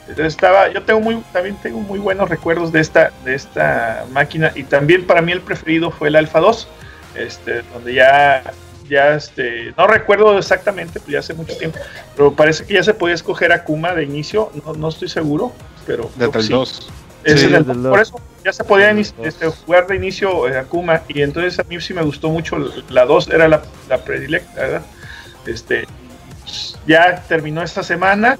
Entonces 0.07 0.33
estaba 0.33 0.71
yo 0.71 0.83
tengo 0.83 0.99
muy 0.99 1.23
también 1.31 1.57
tengo 1.61 1.79
muy 1.79 1.99
buenos 1.99 2.29
recuerdos 2.29 2.71
de 2.71 2.79
esta 2.81 3.11
de 3.23 3.35
esta 3.35 4.05
máquina 4.11 4.51
y 4.55 4.63
también 4.63 5.05
para 5.05 5.21
mí 5.21 5.31
el 5.31 5.41
preferido 5.41 5.91
fue 5.91 6.09
el 6.09 6.15
Alpha 6.15 6.39
2 6.39 6.67
este 7.15 7.61
donde 7.73 7.93
ya 7.93 8.43
ya 8.89 9.15
este, 9.15 9.73
no 9.77 9.87
recuerdo 9.87 10.37
exactamente, 10.37 10.99
pues 10.99 11.11
ya 11.11 11.19
hace 11.19 11.33
mucho 11.33 11.55
tiempo, 11.57 11.79
pero 12.15 12.33
parece 12.33 12.65
que 12.65 12.73
ya 12.73 12.83
se 12.83 12.93
podía 12.93 13.15
escoger 13.15 13.51
a 13.51 13.63
Kuma 13.63 13.93
de 13.93 14.03
inicio, 14.03 14.51
no, 14.65 14.73
no 14.73 14.89
estoy 14.89 15.09
seguro, 15.09 15.53
pero... 15.85 16.09
Desde 16.15 16.39
el 16.39 16.49
2. 16.49 16.91
por 17.89 17.99
eso 18.01 18.19
ya 18.43 18.51
se 18.51 18.63
podía 18.65 18.91
este, 18.91 19.47
jugar 19.47 19.87
de 19.87 19.95
inicio 19.95 20.49
eh, 20.49 20.57
a 20.57 20.63
Kuma 20.63 21.03
y 21.07 21.21
entonces 21.21 21.57
a 21.57 21.63
mí 21.63 21.79
sí 21.79 21.93
me 21.93 22.01
gustó 22.01 22.29
mucho 22.29 22.57
la 22.89 23.05
2, 23.05 23.29
era 23.29 23.47
la, 23.47 23.63
la 23.87 23.97
predilecta, 23.99 24.61
¿verdad? 24.61 24.81
Este, 25.45 25.87
ya 26.85 27.23
terminó 27.27 27.63
esta 27.63 27.83
semana 27.83 28.37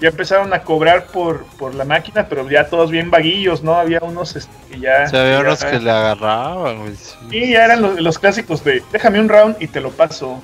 ya 0.00 0.08
empezaron 0.08 0.52
a 0.52 0.62
cobrar 0.62 1.06
por, 1.06 1.44
por 1.58 1.74
la 1.74 1.84
máquina, 1.84 2.28
pero 2.28 2.48
ya 2.48 2.68
todos 2.68 2.90
bien 2.90 3.10
vaguillos, 3.10 3.62
¿no? 3.62 3.74
Había 3.74 4.00
unos 4.00 4.36
este, 4.36 4.52
que 4.70 4.80
ya... 4.80 5.06
Se 5.06 5.16
había 5.16 5.40
unos 5.40 5.64
que 5.64 5.78
le 5.78 5.90
agarraban, 5.90 6.80
güey. 6.80 6.94
Sí. 6.96 7.52
ya 7.52 7.64
eran 7.64 8.02
los, 8.02 8.18
clásicos 8.18 8.62
de 8.64 8.82
déjame 8.92 9.20
un 9.20 9.28
round 9.28 9.56
y 9.60 9.68
te 9.68 9.80
lo 9.80 9.90
paso. 9.90 10.42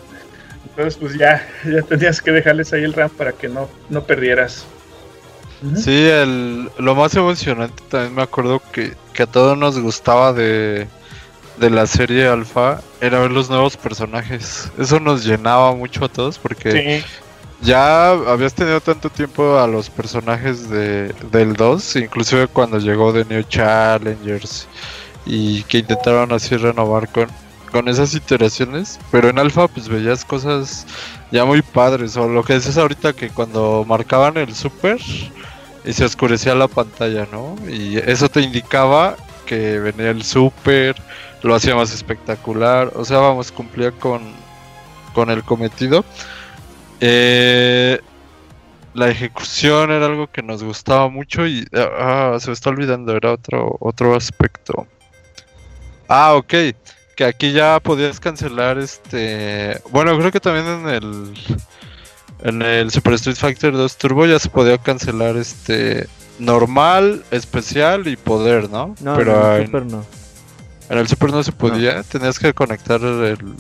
Entonces, 0.65 0.97
pues 0.97 1.19
ya, 1.19 1.47
ya 1.65 1.83
tenías 1.83 2.23
que 2.23 2.31
dejarles 2.31 2.73
ahí 2.73 2.83
el 2.83 2.95
round 2.95 3.13
para 3.13 3.33
que 3.33 3.49
no, 3.49 3.69
no 3.91 4.03
perdieras. 4.05 4.65
Sí, 5.77 6.09
el, 6.09 6.71
lo 6.79 6.97
más 6.97 7.15
emocionante 7.15 7.81
también 7.89 8.17
me 8.17 8.23
acuerdo 8.23 8.61
que, 8.73 8.95
que 9.13 9.23
a 9.23 9.27
todos 9.27 9.57
nos 9.57 9.79
gustaba 9.79 10.33
de, 10.33 10.89
de 11.59 11.71
la 11.71 11.87
serie 11.87 12.27
Alpha 12.27 12.81
era 13.01 13.21
ver 13.21 13.31
los 13.31 13.49
nuevos 13.49 13.77
personajes. 13.77 14.71
Eso 14.79 14.99
nos 14.99 15.25
llenaba 15.25 15.75
mucho 15.75 16.05
a 16.05 16.09
todos 16.09 16.39
porque 16.39 17.05
ya 17.63 18.11
habías 18.11 18.55
tenido 18.55 18.81
tanto 18.81 19.09
tiempo 19.09 19.59
a 19.59 19.67
los 19.67 19.89
personajes 19.89 20.69
de, 20.69 21.15
del 21.31 21.55
2, 21.55 21.97
inclusive 21.97 22.49
cuando 22.49 22.79
llegó 22.79 23.13
The 23.13 23.25
New 23.25 23.43
Challengers 23.45 24.69
y 25.25 25.63
que 25.65 25.79
intentaron 25.79 26.33
así 26.33 26.57
renovar 26.57 27.09
con, 27.11 27.29
con 27.71 27.89
esas 27.89 28.15
iteraciones, 28.15 28.99
pero 29.11 29.29
en 29.29 29.39
alfa 29.39 29.69
pues 29.69 29.89
veías 29.89 30.25
cosas 30.25 30.87
ya 31.31 31.45
muy 31.45 31.63
padres, 31.63 32.17
o 32.17 32.29
lo 32.29 32.43
que 32.43 32.55
dices 32.55 32.77
ahorita 32.77 33.13
que 33.13 33.31
cuando 33.31 33.85
marcaban 33.87 34.37
el 34.37 34.55
super 34.55 34.99
y 35.85 35.93
se 35.93 36.05
oscurecía 36.05 36.55
la 36.55 36.69
pantalla, 36.69 37.27
¿no? 37.31 37.57
Y 37.69 37.97
eso 37.99 38.29
te 38.29 38.41
indicaba 38.41 39.17
que 39.47 39.79
venía 39.79 40.11
el 40.11 40.25
super, 40.25 40.97
lo 41.43 41.55
hacía 41.55 41.77
más 41.77 41.93
espectacular, 41.95 42.93
o 42.95 43.05
sea, 43.05 43.19
vamos, 43.19 43.53
cumplía 43.53 43.93
con, 43.93 44.23
con 45.15 45.31
el 45.31 45.45
cometido. 45.45 46.05
Eh, 47.05 47.99
la 48.95 49.09
ejecución 49.09 49.91
era 49.91 50.07
algo 50.07 50.29
que 50.29 50.41
nos 50.41 50.63
gustaba 50.63 51.09
mucho 51.09 51.45
y 51.49 51.67
ah, 51.75 52.37
se 52.39 52.47
me 52.49 52.53
está 52.53 52.71
olvidando, 52.71 53.17
era 53.17 53.33
otro, 53.33 53.77
otro 53.81 54.15
aspecto. 54.15 54.87
Ah, 56.07 56.35
ok. 56.35 56.55
Que 57.17 57.25
aquí 57.25 57.53
ya 57.53 57.81
podías 57.81 58.21
cancelar 58.21 58.79
este. 58.79 59.81
Bueno, 59.91 60.17
creo 60.17 60.31
que 60.31 60.41
también 60.41 60.67
en 60.67 60.89
el. 60.89 61.35
En 62.45 62.63
el 62.63 62.91
Super 62.91 63.15
Street 63.15 63.37
Fighter 63.37 63.73
2 63.73 63.97
Turbo 63.99 64.27
ya 64.27 64.39
se 64.39 64.49
podía 64.49 64.79
cancelar 64.79 65.37
este. 65.37 66.07
Normal, 66.39 67.25
especial 67.31 68.07
y 68.07 68.17
poder, 68.17 68.71
¿no? 68.71 68.95
No, 69.01 69.17
Pero 69.17 69.57
en 69.57 69.61
el 69.61 69.67
Super 69.67 69.87
no. 69.87 70.05
En 70.89 70.99
el 70.99 71.09
Super 71.09 71.31
no 71.33 71.43
se 71.43 71.53
podía, 71.53 72.03
tenías 72.05 72.39
que 72.39 72.55
conectar 72.55 73.01
el. 73.03 73.55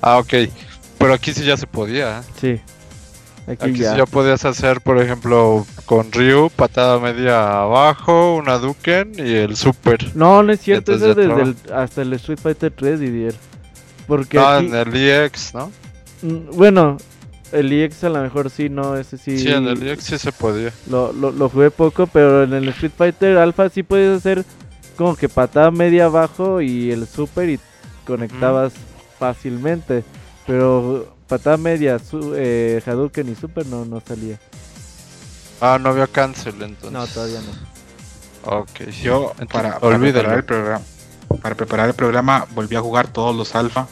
Ah, 0.00 0.18
ok. 0.18 0.34
Pero 1.02 1.14
aquí 1.14 1.34
sí 1.34 1.44
ya 1.44 1.56
se 1.56 1.66
podía. 1.66 2.22
Sí. 2.40 2.60
Aquí, 3.48 3.74
ya. 3.74 3.92
sí 3.92 3.98
ya 3.98 4.06
podías 4.06 4.44
hacer, 4.44 4.80
por 4.80 5.02
ejemplo, 5.02 5.66
con 5.84 6.12
Ryu, 6.12 6.48
patada 6.54 7.00
media 7.00 7.62
abajo, 7.62 8.36
una 8.36 8.58
Duken 8.58 9.14
y 9.16 9.34
el 9.34 9.56
Super. 9.56 10.14
No, 10.14 10.44
no 10.44 10.52
es 10.52 10.60
cierto, 10.60 10.94
eso 10.94 11.10
es 11.10 11.16
desde 11.16 11.74
hasta 11.74 12.02
el 12.02 12.12
Street 12.12 12.38
Fighter 12.40 12.72
3, 12.72 13.00
Didier. 13.00 13.34
Porque 14.06 14.38
no, 14.38 14.58
en 14.58 14.72
el 14.72 14.94
EX, 14.94 15.54
¿no? 15.54 15.72
Mm, 16.22 16.56
bueno, 16.56 16.98
el 17.50 17.72
EX 17.72 18.04
a 18.04 18.08
lo 18.08 18.22
mejor 18.22 18.48
sí, 18.48 18.68
no, 18.68 18.96
ese 18.96 19.18
sí. 19.18 19.38
Sí, 19.38 19.48
en 19.48 19.66
el 19.66 19.82
EX 19.84 20.04
sí 20.04 20.18
se 20.18 20.30
podía. 20.30 20.72
Lo, 20.88 21.12
lo, 21.12 21.32
lo 21.32 21.48
jugué 21.48 21.72
poco, 21.72 22.06
pero 22.06 22.44
en 22.44 22.52
el 22.52 22.68
Street 22.68 22.92
Fighter 22.96 23.38
Alpha 23.38 23.68
sí 23.70 23.82
puedes 23.82 24.18
hacer 24.18 24.44
como 24.96 25.16
que 25.16 25.28
patada 25.28 25.72
media 25.72 26.04
abajo 26.04 26.60
y 26.60 26.92
el 26.92 27.08
Super 27.08 27.50
y 27.50 27.58
conectabas 28.06 28.72
fácilmente. 29.18 30.04
Pero 30.46 31.14
patada 31.28 31.56
media, 31.56 31.98
su, 31.98 32.34
eh, 32.36 32.82
Hadouken 32.84 33.28
y 33.30 33.34
Super 33.34 33.66
no, 33.66 33.84
no 33.84 34.00
salía. 34.00 34.38
Ah, 35.60 35.78
no 35.80 35.90
había 35.90 36.06
cancel 36.06 36.54
entonces. 36.60 36.90
No, 36.90 37.06
todavía 37.06 37.40
no. 37.40 37.72
Ok, 38.58 38.88
yo 39.02 39.32
para, 39.52 39.78
para 39.78 39.98
preparar 39.98 40.36
el 40.36 40.44
programa, 40.44 40.84
para 41.40 41.54
preparar 41.54 41.88
el 41.88 41.94
programa 41.94 42.46
volví 42.54 42.74
a 42.74 42.80
jugar 42.80 43.06
todos 43.06 43.34
los 43.36 43.54
alfa 43.54 43.86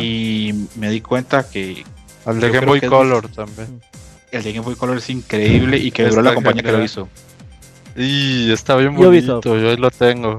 y 0.00 0.66
me 0.76 0.90
di 0.90 1.00
cuenta 1.00 1.48
que 1.48 1.84
el 2.26 2.40
de 2.40 2.50
Game 2.50 2.66
Boy 2.66 2.80
Color 2.80 3.28
también. 3.28 3.82
El 4.30 4.42
de 4.42 4.52
Game 4.52 4.64
Boy 4.64 4.76
Color 4.76 4.98
es 4.98 5.10
increíble 5.10 5.76
y 5.76 5.90
que 5.90 6.04
duró 6.08 6.22
la 6.22 6.34
compañía 6.34 6.62
que 6.62 6.72
lo 6.72 6.82
hizo. 6.82 7.08
Y 7.96 8.50
está 8.50 8.76
bien 8.76 8.94
bonito, 8.94 9.40
yo 9.42 9.68
ahí 9.68 9.76
lo 9.76 9.90
tengo. 9.90 10.38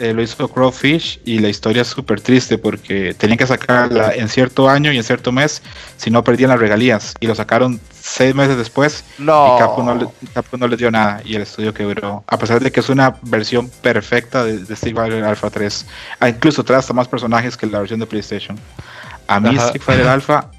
Eh, 0.00 0.12
lo 0.12 0.22
hizo 0.22 0.48
Crowfish 0.48 1.20
y 1.24 1.38
la 1.38 1.48
historia 1.48 1.82
es 1.82 1.88
súper 1.88 2.20
triste 2.20 2.58
porque 2.58 3.14
tenían 3.14 3.38
que 3.38 3.46
sacarla 3.46 4.12
en 4.12 4.28
cierto 4.28 4.68
año 4.68 4.90
y 4.90 4.96
en 4.96 5.04
cierto 5.04 5.30
mes, 5.30 5.62
si 5.96 6.10
no 6.10 6.24
perdían 6.24 6.50
las 6.50 6.58
regalías. 6.58 7.14
Y 7.20 7.28
lo 7.28 7.34
sacaron 7.36 7.80
seis 7.92 8.34
meses 8.34 8.56
después 8.56 9.04
no. 9.18 9.54
y 9.54 9.58
Capcom 9.60 9.86
no, 9.86 9.94
le, 9.94 10.08
no 10.58 10.68
les 10.68 10.78
dio 10.78 10.90
nada 10.90 11.22
y 11.24 11.36
el 11.36 11.42
estudio 11.42 11.72
quebró. 11.72 12.24
A 12.26 12.38
pesar 12.38 12.60
de 12.60 12.72
que 12.72 12.80
es 12.80 12.88
una 12.88 13.16
versión 13.22 13.68
perfecta 13.82 14.44
de, 14.44 14.58
de 14.58 14.74
Street 14.74 14.96
Fighter 14.96 15.22
Alpha 15.22 15.48
3. 15.48 15.86
Ah, 16.18 16.28
incluso 16.28 16.64
trae 16.64 16.78
hasta 16.80 16.92
más 16.92 17.06
personajes 17.06 17.56
que 17.56 17.66
la 17.66 17.78
versión 17.78 18.00
de 18.00 18.06
PlayStation. 18.06 18.58
A 19.28 19.38
mí 19.38 19.54
Street 19.56 19.82
Fighter 19.82 20.08
Alpha 20.08 20.50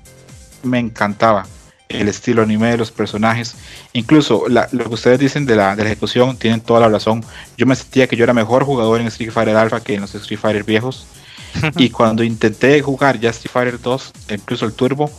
me 0.64 0.80
encantaba 0.80 1.46
el 1.90 2.08
estilo 2.08 2.44
anime 2.44 2.72
de 2.72 2.78
los 2.78 2.92
personajes. 2.92 3.56
Incluso 3.94 4.46
lo 4.48 4.68
que 4.68 4.94
ustedes 4.94 5.20
dicen 5.20 5.46
de 5.46 5.56
la, 5.56 5.76
de 5.76 5.84
la, 5.84 5.90
ejecución 5.90 6.38
tienen 6.38 6.62
toda 6.62 6.80
la 6.80 6.90
razón. 6.90 7.24
Yo 7.58 7.66
me 7.66 7.76
sentía 7.76 8.08
que 8.08 8.16
yo 8.16 8.24
era 8.24 8.34
mejor 8.34 8.64
jugador 8.64 9.02
en 9.02 9.08
Street 9.08 9.32
Fighter 9.32 9.56
Alpha 9.56 9.82
que 9.82 9.96
en 9.96 10.02
los 10.02 10.16
Street 10.16 10.40
Fighter 10.40 10.64
viejos. 10.64 11.06
y 11.78 11.90
cuando 11.90 12.24
intenté 12.24 12.82
jugar 12.82 13.20
ya 13.20 13.30
Street 13.30 13.52
Fighter 13.52 13.82
2, 13.82 14.14
incluso 14.32 14.66
el 14.66 14.74
Turbo, 14.74 15.10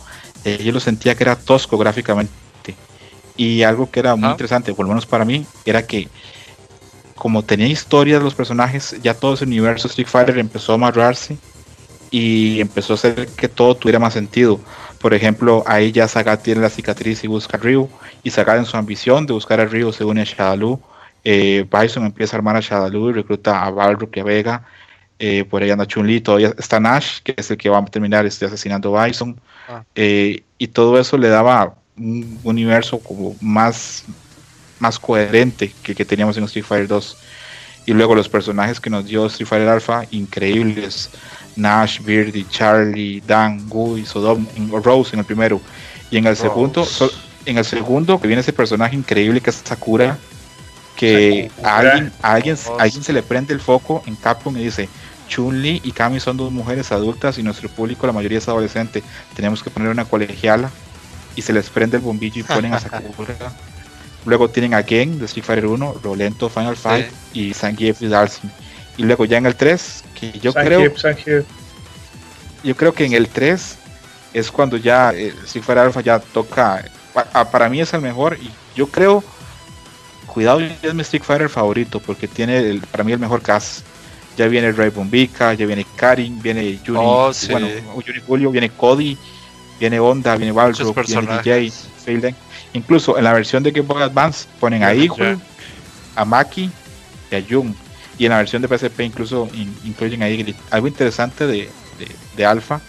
eh, 0.43 0.61
yo 0.63 0.71
lo 0.71 0.79
sentía 0.79 1.15
que 1.15 1.23
era 1.23 1.35
tosco 1.35 1.77
gráficamente. 1.77 2.31
Y 3.35 3.63
algo 3.63 3.89
que 3.91 3.99
era 3.99 4.15
muy 4.15 4.27
ah. 4.27 4.31
interesante, 4.31 4.73
por 4.73 4.85
lo 4.85 4.89
menos 4.89 5.05
para 5.05 5.23
mí, 5.23 5.45
era 5.65 5.85
que 5.85 6.09
como 7.15 7.43
tenía 7.43 7.67
historia 7.67 8.17
de 8.19 8.23
los 8.23 8.35
personajes, 8.35 8.95
ya 9.01 9.13
todo 9.13 9.33
ese 9.33 9.43
universo 9.43 9.87
Street 9.87 10.07
Fighter 10.07 10.37
empezó 10.37 10.71
a 10.71 10.75
amarrarse 10.75 11.37
y 12.11 12.61
empezó 12.61 12.93
a 12.93 12.95
hacer 12.95 13.27
que 13.27 13.47
todo 13.47 13.75
tuviera 13.75 13.99
más 13.99 14.13
sentido. 14.13 14.59
Por 15.07 15.13
ejemplo, 15.13 15.63
ahí 15.65 15.93
ya 15.93 16.05
Sagat 16.05 16.43
tiene 16.43 16.59
la 16.59 16.69
cicatriz 16.69 17.23
y 17.23 17.27
busca 17.27 17.55
a 17.55 17.61
Ryu, 17.61 17.87
y 18.23 18.29
Sagat 18.29 18.57
en 18.57 18.65
su 18.65 18.75
ambición 18.75 19.25
de 19.25 19.31
buscar 19.31 19.61
a 19.61 19.63
Ryu 19.63 19.93
se 19.93 20.03
une 20.03 20.19
a 20.19 20.25
Shadaloo. 20.25 20.81
Eh, 21.23 21.65
Bison 21.71 22.05
empieza 22.05 22.35
a 22.35 22.39
armar 22.39 22.57
a 22.57 22.59
Shadaloo 22.59 23.11
y 23.11 23.13
recluta 23.13 23.63
a 23.63 23.69
Balrog 23.71 24.09
y 24.13 24.19
a 24.19 24.23
Vega. 24.25 24.65
Eh, 25.17 25.45
por 25.45 25.63
ahí 25.63 25.71
anda 25.71 25.85
Chun-Li, 25.85 26.19
todavía 26.19 26.53
está 26.57 26.81
Nash, 26.81 27.19
que 27.23 27.33
es 27.37 27.49
el 27.49 27.55
que 27.55 27.69
va 27.69 27.77
a 27.77 27.85
terminar 27.85 28.25
este, 28.25 28.47
asesinando 28.47 28.97
a 28.97 29.05
Bison. 29.05 29.39
Ah. 29.69 29.81
Eh, 29.95 30.43
y 30.57 30.67
todo 30.67 30.99
eso 30.99 31.17
le 31.17 31.29
daba 31.29 31.75
un 31.95 32.41
universo 32.43 32.99
como 32.99 33.33
más, 33.39 34.03
más 34.79 34.99
coherente 34.99 35.71
que 35.83 35.95
que 35.95 36.03
teníamos 36.03 36.35
en 36.35 36.43
Street 36.43 36.65
Fighter 36.65 36.89
2. 36.89 37.17
Y 37.85 37.93
luego 37.93 38.13
los 38.13 38.27
personajes 38.27 38.81
que 38.81 38.89
nos 38.89 39.05
dio 39.05 39.25
Street 39.27 39.47
Fighter 39.47 39.69
Alpha, 39.69 40.03
increíbles. 40.11 41.09
Nash, 41.57 41.99
Birdie, 42.01 42.45
Charlie, 42.49 43.21
Dan, 43.25 43.67
Guy, 43.67 44.05
Sodom, 44.05 44.45
Rose 44.83 45.13
en 45.13 45.19
el 45.19 45.25
primero. 45.25 45.59
Y 46.09 46.17
en 46.17 46.27
el 46.27 46.35
segundo, 46.35 46.87
en 47.45 47.57
el 47.57 47.65
segundo 47.65 48.19
que 48.19 48.27
viene 48.27 48.41
ese 48.41 48.53
personaje 48.53 48.95
increíble 48.95 49.41
que 49.41 49.49
es 49.49 49.61
Sakura, 49.63 50.17
que 50.95 51.51
a 51.63 51.77
alguien, 51.77 52.11
alguien, 52.21 52.57
alguien 52.79 53.03
se 53.03 53.13
le 53.13 53.23
prende 53.23 53.53
el 53.53 53.59
foco 53.59 54.03
en 54.05 54.15
Capcom 54.15 54.55
y 54.57 54.63
dice, 54.63 54.89
Chun-Li 55.27 55.81
y 55.83 55.91
Kami 55.91 56.19
son 56.19 56.37
dos 56.37 56.51
mujeres 56.51 56.91
adultas 56.91 57.37
y 57.37 57.43
nuestro 57.43 57.69
público 57.69 58.07
la 58.07 58.13
mayoría 58.13 58.37
es 58.37 58.47
adolescente. 58.47 59.03
Tenemos 59.35 59.61
que 59.61 59.69
poner 59.69 59.89
una 59.89 60.05
colegiala 60.05 60.71
y 61.35 61.41
se 61.41 61.53
les 61.53 61.69
prende 61.69 61.97
el 61.97 62.03
bombillo 62.03 62.39
y 62.39 62.43
ponen 62.43 62.73
a 62.73 62.79
Sakura. 62.79 63.35
Luego 64.25 64.49
tienen 64.49 64.73
a 64.73 64.83
Gen 64.83 65.19
de 65.19 65.25
Street 65.25 65.45
Fighter 65.45 65.67
1, 65.67 65.99
Rolento 66.03 66.49
Final 66.49 66.75
Fight 66.75 67.07
y 67.33 67.53
Zangief 67.53 68.01
y 68.01 68.07
Dalsim. 68.07 68.49
Y 68.97 69.03
luego 69.03 69.25
ya 69.25 69.37
en 69.37 69.45
el 69.45 69.55
3, 69.55 70.03
que 70.19 70.31
yo 70.39 70.53
creo. 70.53 70.91
Yo 72.63 72.75
creo 72.75 72.93
que 72.93 73.05
en 73.05 73.13
el 73.13 73.29
3 73.29 73.77
es 74.33 74.51
cuando 74.51 74.77
ya 74.77 75.11
eh, 75.13 75.33
si 75.45 75.61
fuera 75.61 75.83
alfa 75.83 76.01
ya 76.01 76.19
toca. 76.19 76.83
para 77.51 77.69
mí 77.69 77.79
es 77.79 77.93
el 77.93 78.01
mejor 78.01 78.37
y 78.41 78.51
yo 78.75 78.87
creo. 78.87 79.23
Cuidado, 80.25 80.59
es 80.59 80.93
mi 80.93 81.01
Street 81.01 81.23
Fighter 81.23 81.49
favorito 81.49 81.99
porque 81.99 82.27
tiene 82.27 82.79
para 82.91 83.03
mí 83.03 83.11
el 83.11 83.19
mejor 83.19 83.41
cast. 83.41 83.83
Ya 84.35 84.47
viene 84.47 84.71
Ray 84.71 84.91
Bombika, 84.91 85.55
ya 85.55 85.65
viene 85.65 85.83
Karin, 85.95 86.39
viene 86.39 86.79
Juni, 86.85 86.99
oh, 87.01 87.31
bueno, 87.49 87.67
Julio, 88.27 88.51
viene 88.51 88.69
Cody, 88.69 89.17
viene 89.79 89.99
Honda, 89.99 90.35
viene 90.35 90.51
Balrog, 90.51 90.93
viene 91.07 91.39
DJ, 91.43 92.35
Incluso 92.73 93.17
en 93.17 93.23
la 93.23 93.33
versión 93.33 93.63
de 93.63 93.71
Game 93.71 93.87
Boy 93.87 94.03
Advance 94.03 94.47
ponen 94.59 94.83
a 94.83 94.93
Ihu, 94.93 95.15
a 96.15 96.25
Maki 96.25 96.69
y 97.31 97.35
a 97.35 97.43
Jung. 97.49 97.73
Y 98.17 98.25
en 98.25 98.31
la 98.31 98.37
versión 98.37 98.61
de 98.61 98.67
PSP 98.67 99.01
incluso 99.01 99.47
incluyen 99.83 100.23
ahí 100.23 100.55
algo 100.71 100.87
interesante 100.87 101.45
de, 101.45 101.69
de, 102.35 102.45
Alpha. 102.45 102.81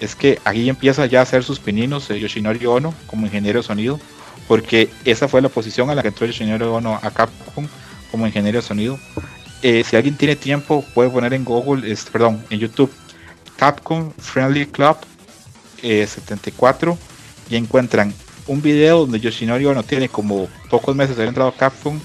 Es 0.00 0.14
que 0.14 0.38
aquí 0.44 0.68
empieza 0.68 1.06
ya 1.06 1.20
a 1.20 1.22
hacer 1.22 1.42
sus 1.42 1.58
pininos 1.58 2.08
eh, 2.10 2.20
Yoshinori 2.20 2.64
Ono 2.66 2.94
como 3.06 3.26
ingeniero 3.26 3.60
de 3.60 3.66
sonido. 3.66 3.98
Porque 4.46 4.90
esa 5.04 5.28
fue 5.28 5.42
la 5.42 5.48
posición 5.48 5.90
a 5.90 5.94
la 5.94 6.02
que 6.02 6.08
entró 6.08 6.26
Yoshinori 6.26 6.64
Ono 6.64 6.98
a 7.02 7.10
Capcom 7.10 7.66
como 8.10 8.26
ingeniero 8.26 8.60
de 8.60 8.66
sonido. 8.66 8.98
Eh, 9.62 9.82
si 9.84 9.96
alguien 9.96 10.16
tiene 10.16 10.36
tiempo, 10.36 10.84
puede 10.94 11.10
poner 11.10 11.34
en 11.34 11.44
Google, 11.44 11.96
perdón, 12.12 12.44
en 12.48 12.60
YouTube, 12.60 12.92
Capcom 13.56 14.12
Friendly 14.16 14.66
Club 14.66 14.96
74 15.82 16.92
eh, 16.92 16.96
y 17.50 17.56
encuentran 17.56 18.14
un 18.46 18.62
video 18.62 19.00
donde 19.00 19.20
Yoshinori 19.20 19.66
Ono 19.66 19.82
tiene 19.82 20.08
como 20.08 20.48
pocos 20.70 20.94
meses 20.94 21.16
de 21.16 21.22
haber 21.22 21.28
entrado 21.30 21.50
a 21.50 21.56
Capcom 21.56 21.98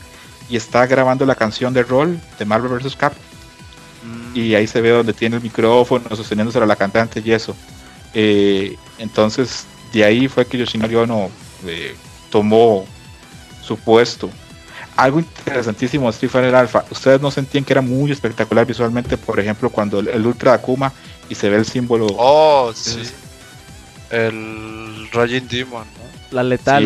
y 0.53 0.55
está 0.55 0.85
grabando 0.85 1.25
la 1.25 1.33
canción 1.33 1.73
de 1.73 1.81
rol 1.81 2.21
de 2.37 2.45
Marvel 2.45 2.77
vs. 2.77 2.95
Cap. 2.95 3.13
Mm. 4.03 4.37
Y 4.37 4.53
ahí 4.53 4.67
se 4.67 4.81
ve 4.81 4.91
donde 4.91 5.11
tiene 5.11 5.37
el 5.37 5.41
micrófono 5.41 6.15
sosteniéndose 6.15 6.59
a 6.59 6.65
la 6.67 6.75
cantante 6.75 7.23
y 7.25 7.31
eso. 7.31 7.55
Eh, 8.13 8.77
entonces, 8.99 9.65
de 9.91 10.03
ahí 10.03 10.27
fue 10.27 10.45
que 10.45 10.59
Yoshinori 10.59 10.93
Ono 10.93 11.31
eh, 11.65 11.95
tomó 12.29 12.85
su 13.63 13.77
puesto. 13.77 14.29
Algo 14.95 15.21
interesantísimo 15.21 16.05
de 16.05 16.11
Street 16.11 16.31
Fighter 16.31 16.53
Alpha. 16.53 16.85
Ustedes 16.91 17.19
no 17.19 17.31
sentían 17.31 17.63
que 17.63 17.73
era 17.73 17.81
muy 17.81 18.11
espectacular 18.11 18.67
visualmente, 18.67 19.17
por 19.17 19.39
ejemplo, 19.39 19.71
cuando 19.71 20.01
el, 20.01 20.23
Ultra 20.23 20.53
Akuma 20.53 20.93
y 21.29 21.33
se 21.33 21.49
ve 21.49 21.57
el 21.57 21.65
símbolo. 21.65 22.05
Oh, 22.15 22.71
sí. 22.75 23.01
El 24.11 25.09
Raging 25.11 25.47
Demon, 25.47 25.85
La 26.29 26.43
letal, 26.43 26.85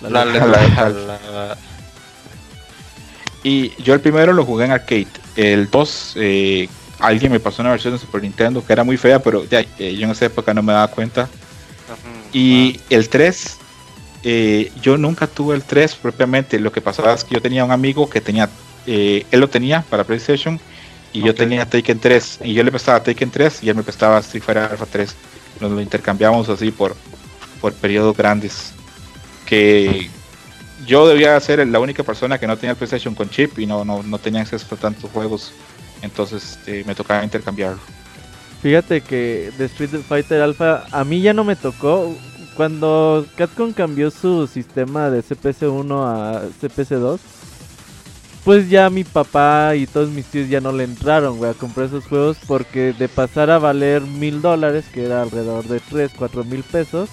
La, 0.00 0.24
letal. 0.24 1.58
Y 3.44 3.74
yo 3.82 3.92
el 3.92 4.00
primero 4.00 4.32
lo 4.32 4.44
jugué 4.44 4.64
en 4.64 4.72
arcade. 4.72 5.06
El 5.36 5.70
2, 5.70 6.14
eh, 6.16 6.68
alguien 6.98 7.30
me 7.30 7.38
pasó 7.38 7.60
una 7.60 7.70
versión 7.70 7.92
de 7.92 8.00
Super 8.00 8.22
Nintendo 8.22 8.64
que 8.64 8.72
era 8.72 8.84
muy 8.84 8.96
fea, 8.96 9.20
pero 9.20 9.44
ya, 9.44 9.60
eh, 9.78 9.94
yo 9.94 10.06
en 10.06 10.10
esa 10.10 10.24
época 10.24 10.54
no 10.54 10.62
me 10.62 10.72
daba 10.72 10.88
cuenta. 10.88 11.28
Y 12.32 12.80
el 12.88 13.10
3, 13.10 13.58
eh, 14.24 14.72
yo 14.80 14.96
nunca 14.96 15.26
tuve 15.26 15.54
el 15.54 15.62
3 15.62 15.94
propiamente. 15.96 16.58
Lo 16.58 16.72
que 16.72 16.80
pasaba 16.80 17.12
es 17.12 17.22
que 17.22 17.34
yo 17.34 17.42
tenía 17.42 17.64
un 17.66 17.70
amigo 17.70 18.08
que 18.08 18.22
tenía, 18.22 18.48
él 18.86 19.26
lo 19.30 19.48
tenía 19.48 19.82
para 19.82 20.04
PlayStation 20.04 20.58
y 21.12 21.20
yo 21.20 21.34
tenía 21.34 21.68
Taken 21.68 22.00
3. 22.00 22.38
Y 22.44 22.54
yo 22.54 22.64
le 22.64 22.70
prestaba 22.70 23.02
Taken 23.02 23.30
3 23.30 23.62
y 23.62 23.68
él 23.68 23.76
me 23.76 23.82
prestaba 23.82 24.20
Street 24.20 24.42
Fighter 24.42 24.70
Alpha 24.70 24.86
3. 24.90 25.14
Nos 25.60 25.70
lo 25.70 25.82
intercambiamos 25.82 26.48
así 26.48 26.70
por, 26.70 26.96
por 27.60 27.74
periodos 27.74 28.16
grandes. 28.16 28.72
Que 29.44 30.08
yo 30.86 31.06
debía 31.06 31.38
ser 31.40 31.66
la 31.66 31.80
única 31.80 32.02
persona 32.02 32.38
que 32.38 32.46
no 32.46 32.56
tenía 32.56 32.72
el 32.72 32.76
PlayStation 32.76 33.14
con 33.14 33.30
chip 33.30 33.58
y 33.58 33.66
no, 33.66 33.84
no, 33.84 34.02
no 34.02 34.18
tenía 34.18 34.42
acceso 34.42 34.74
a 34.74 34.78
tantos 34.78 35.10
juegos 35.10 35.52
entonces 36.04 36.58
este, 36.58 36.84
me 36.84 36.94
tocaba 36.94 37.24
intercambiarlo. 37.24 37.80
Fíjate 38.62 39.00
que 39.00 39.50
de 39.58 39.64
Street 39.66 40.02
Fighter 40.08 40.40
Alpha 40.40 40.84
a 40.90 41.04
mí 41.04 41.20
ya 41.20 41.32
no 41.32 41.44
me 41.44 41.56
tocó. 41.56 42.14
Cuando 42.56 43.26
Capcom 43.36 43.72
cambió 43.72 44.10
su 44.12 44.46
sistema 44.46 45.10
de 45.10 45.24
CPS1 45.24 46.04
a 46.04 46.42
CPS2, 46.62 47.18
pues 48.44 48.70
ya 48.70 48.90
mi 48.90 49.02
papá 49.02 49.74
y 49.74 49.86
todos 49.86 50.10
mis 50.10 50.26
tíos 50.26 50.48
ya 50.48 50.60
no 50.60 50.70
le 50.70 50.84
entraron, 50.84 51.44
a 51.44 51.54
comprar 51.54 51.86
esos 51.86 52.04
juegos 52.04 52.36
porque 52.46 52.92
de 52.92 53.08
pasar 53.08 53.50
a 53.50 53.58
valer 53.58 54.02
mil 54.02 54.40
dólares, 54.40 54.84
que 54.92 55.04
era 55.04 55.22
alrededor 55.22 55.64
de 55.64 55.80
3, 55.80 56.12
4 56.16 56.44
mil 56.44 56.62
pesos, 56.62 57.08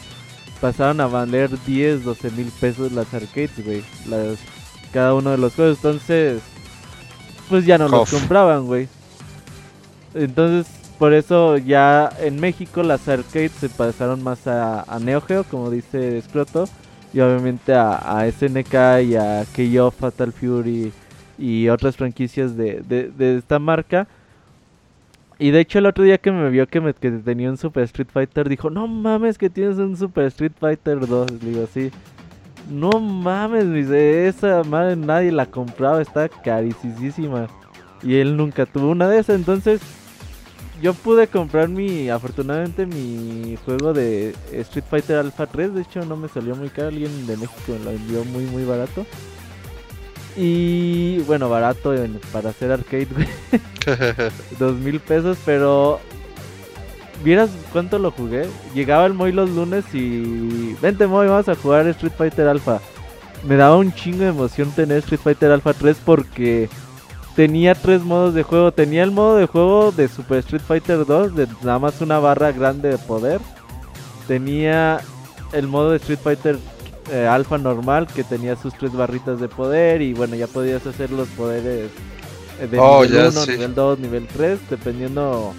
pasaron 0.62 1.02
a 1.02 1.08
valer 1.08 1.50
10, 1.66 2.06
12 2.06 2.32
mil 2.32 2.52
pesos 2.60 2.92
las 2.92 3.14
arcades, 3.14 3.66
güey, 3.66 3.84
las, 4.08 4.38
cada 4.94 5.14
uno 5.16 5.32
de 5.32 5.38
los 5.38 5.56
juegos. 5.56 5.78
Entonces, 5.78 6.42
pues 7.50 7.66
ya 7.66 7.78
no 7.78 7.90
los 7.90 8.10
compraban, 8.10 8.68
güey. 8.68 8.88
Entonces, 10.14 10.72
por 11.00 11.14
eso 11.14 11.58
ya 11.58 12.10
en 12.20 12.40
México 12.40 12.84
las 12.84 13.08
arcades 13.08 13.52
se 13.54 13.70
pasaron 13.70 14.22
más 14.24 14.46
a, 14.46 14.86
Neo 15.02 15.20
Geo, 15.22 15.44
como 15.44 15.72
dice 15.72 16.22
Scroto, 16.22 16.70
y 17.12 17.20
obviamente 17.22 17.74
a, 17.74 18.24
SNK 18.32 18.74
y 19.04 19.16
a 19.16 19.46
KO, 19.56 19.92
Fatal 19.92 20.32
Fury 20.32 20.94
y 21.40 21.70
otras 21.70 21.98
franquicias 21.98 22.56
de, 22.56 22.82
de, 22.84 23.38
esta 23.38 23.58
marca. 23.58 24.08
Y 25.42 25.50
de 25.50 25.62
hecho 25.62 25.80
el 25.80 25.88
otro 25.88 26.04
día 26.04 26.20
que 26.20 26.32
me 26.32 26.52
vio 26.52 26.68
que, 26.68 26.80
me, 26.80 26.94
tenía 26.94 27.50
un 27.50 27.58
Super 27.58 27.82
Street 27.86 28.10
Fighter, 28.14 28.48
dijo, 28.48 28.70
no 28.70 28.88
mames 28.88 29.40
que 29.40 29.50
tienes 29.50 29.80
un 29.80 29.98
Super 29.98 30.26
Street 30.26 30.52
Fighter 30.60 31.08
2. 31.08 31.32
Le 31.42 31.50
digo, 31.50 31.68
sí. 31.74 31.90
No 32.70 32.92
mames, 33.00 33.74
dice, 33.74 34.28
esa 34.28 34.64
madre 34.64 34.96
nadie 34.96 35.32
la 35.32 35.48
compraba, 35.48 36.00
está 36.00 36.30
carísima. 36.30 37.48
Y 38.04 38.18
él 38.18 38.38
nunca 38.38 38.68
tuvo 38.68 38.92
una 38.92 39.10
de 39.10 39.18
esas, 39.18 39.36
entonces 39.36 39.82
yo 40.80 40.94
pude 40.94 41.26
comprar 41.26 41.70
mi, 41.70 42.08
afortunadamente, 42.10 42.86
mi 42.86 43.58
juego 43.66 43.94
de 43.94 44.36
Street 44.52 44.86
Fighter 44.88 45.18
Alpha 45.18 45.48
3. 45.48 45.74
De 45.74 45.82
hecho, 45.82 46.06
no 46.06 46.18
me 46.18 46.28
salió 46.28 46.56
muy 46.56 46.70
caro. 46.70 46.90
Alguien 46.90 47.26
de 47.26 47.36
México 47.38 47.74
me 47.80 47.80
lo 47.80 47.90
envió 47.90 48.24
muy, 48.26 48.44
muy 48.44 48.64
barato. 48.64 49.08
Y 50.38 51.20
bueno, 51.20 51.50
barato 51.50 51.94
para 52.32 52.50
hacer 52.50 52.72
arcade, 52.72 53.08
güey. 53.08 53.28
Dos 54.60 54.76
mil 54.78 55.00
pesos, 55.00 55.38
pero. 55.46 56.00
¿Vieras 57.24 57.50
cuánto 57.72 58.00
lo 58.00 58.12
jugué? 58.12 58.48
Llegaba 58.74 59.06
el 59.06 59.14
Moy 59.14 59.32
los 59.32 59.50
lunes 59.50 59.86
y. 59.94 60.74
Vente, 60.82 61.06
Moy, 61.06 61.28
vamos 61.28 61.50
a 61.50 61.56
jugar 61.56 61.88
Street 61.88 62.14
Fighter 62.18 62.48
Alpha. 62.48 62.80
Me 63.44 63.56
daba 63.56 63.78
un 63.78 63.94
chingo 63.94 64.20
de 64.20 64.30
emoción 64.30 64.72
tener 64.72 65.00
Street 65.00 65.20
Fighter 65.22 65.52
Alpha 65.52 65.74
3 65.74 65.98
porque 66.06 66.70
tenía 67.36 67.76
tres 67.76 68.02
modos 68.02 68.34
de 68.34 68.44
juego. 68.44 68.72
Tenía 68.72 69.04
el 69.04 69.12
modo 69.12 69.36
de 69.36 69.48
juego 69.48 69.92
de 69.92 70.08
Super 70.08 70.40
Street 70.40 70.62
Fighter 70.66 71.06
2, 71.06 71.36
de 71.36 71.48
nada 71.64 71.80
más 71.80 72.00
una 72.02 72.20
barra 72.20 72.52
grande 72.52 72.90
de 72.90 72.98
poder. 72.98 73.42
Tenía 74.28 75.02
el 75.52 75.68
modo 75.68 75.92
de 75.92 75.98
Street 75.98 76.20
Fighter 76.24 76.58
eh, 77.12 77.28
Alpha 77.28 77.58
normal, 77.58 78.08
que 78.08 78.24
tenía 78.24 78.56
sus 78.56 78.74
tres 78.74 78.94
barritas 78.94 79.40
de 79.40 79.48
poder. 79.48 80.02
Y 80.02 80.14
bueno, 80.14 80.36
ya 80.36 80.48
podías 80.48 80.86
hacer 80.88 81.12
los 81.12 81.28
poderes 81.30 81.90
eh, 82.60 82.68
de 82.68 82.80
oh, 82.80 83.04
nivel 83.04 83.28
1, 83.28 83.46
nivel 83.46 83.76
2, 83.76 84.00
nivel 84.00 84.28
3, 84.28 84.60
dependiendo 84.70 85.54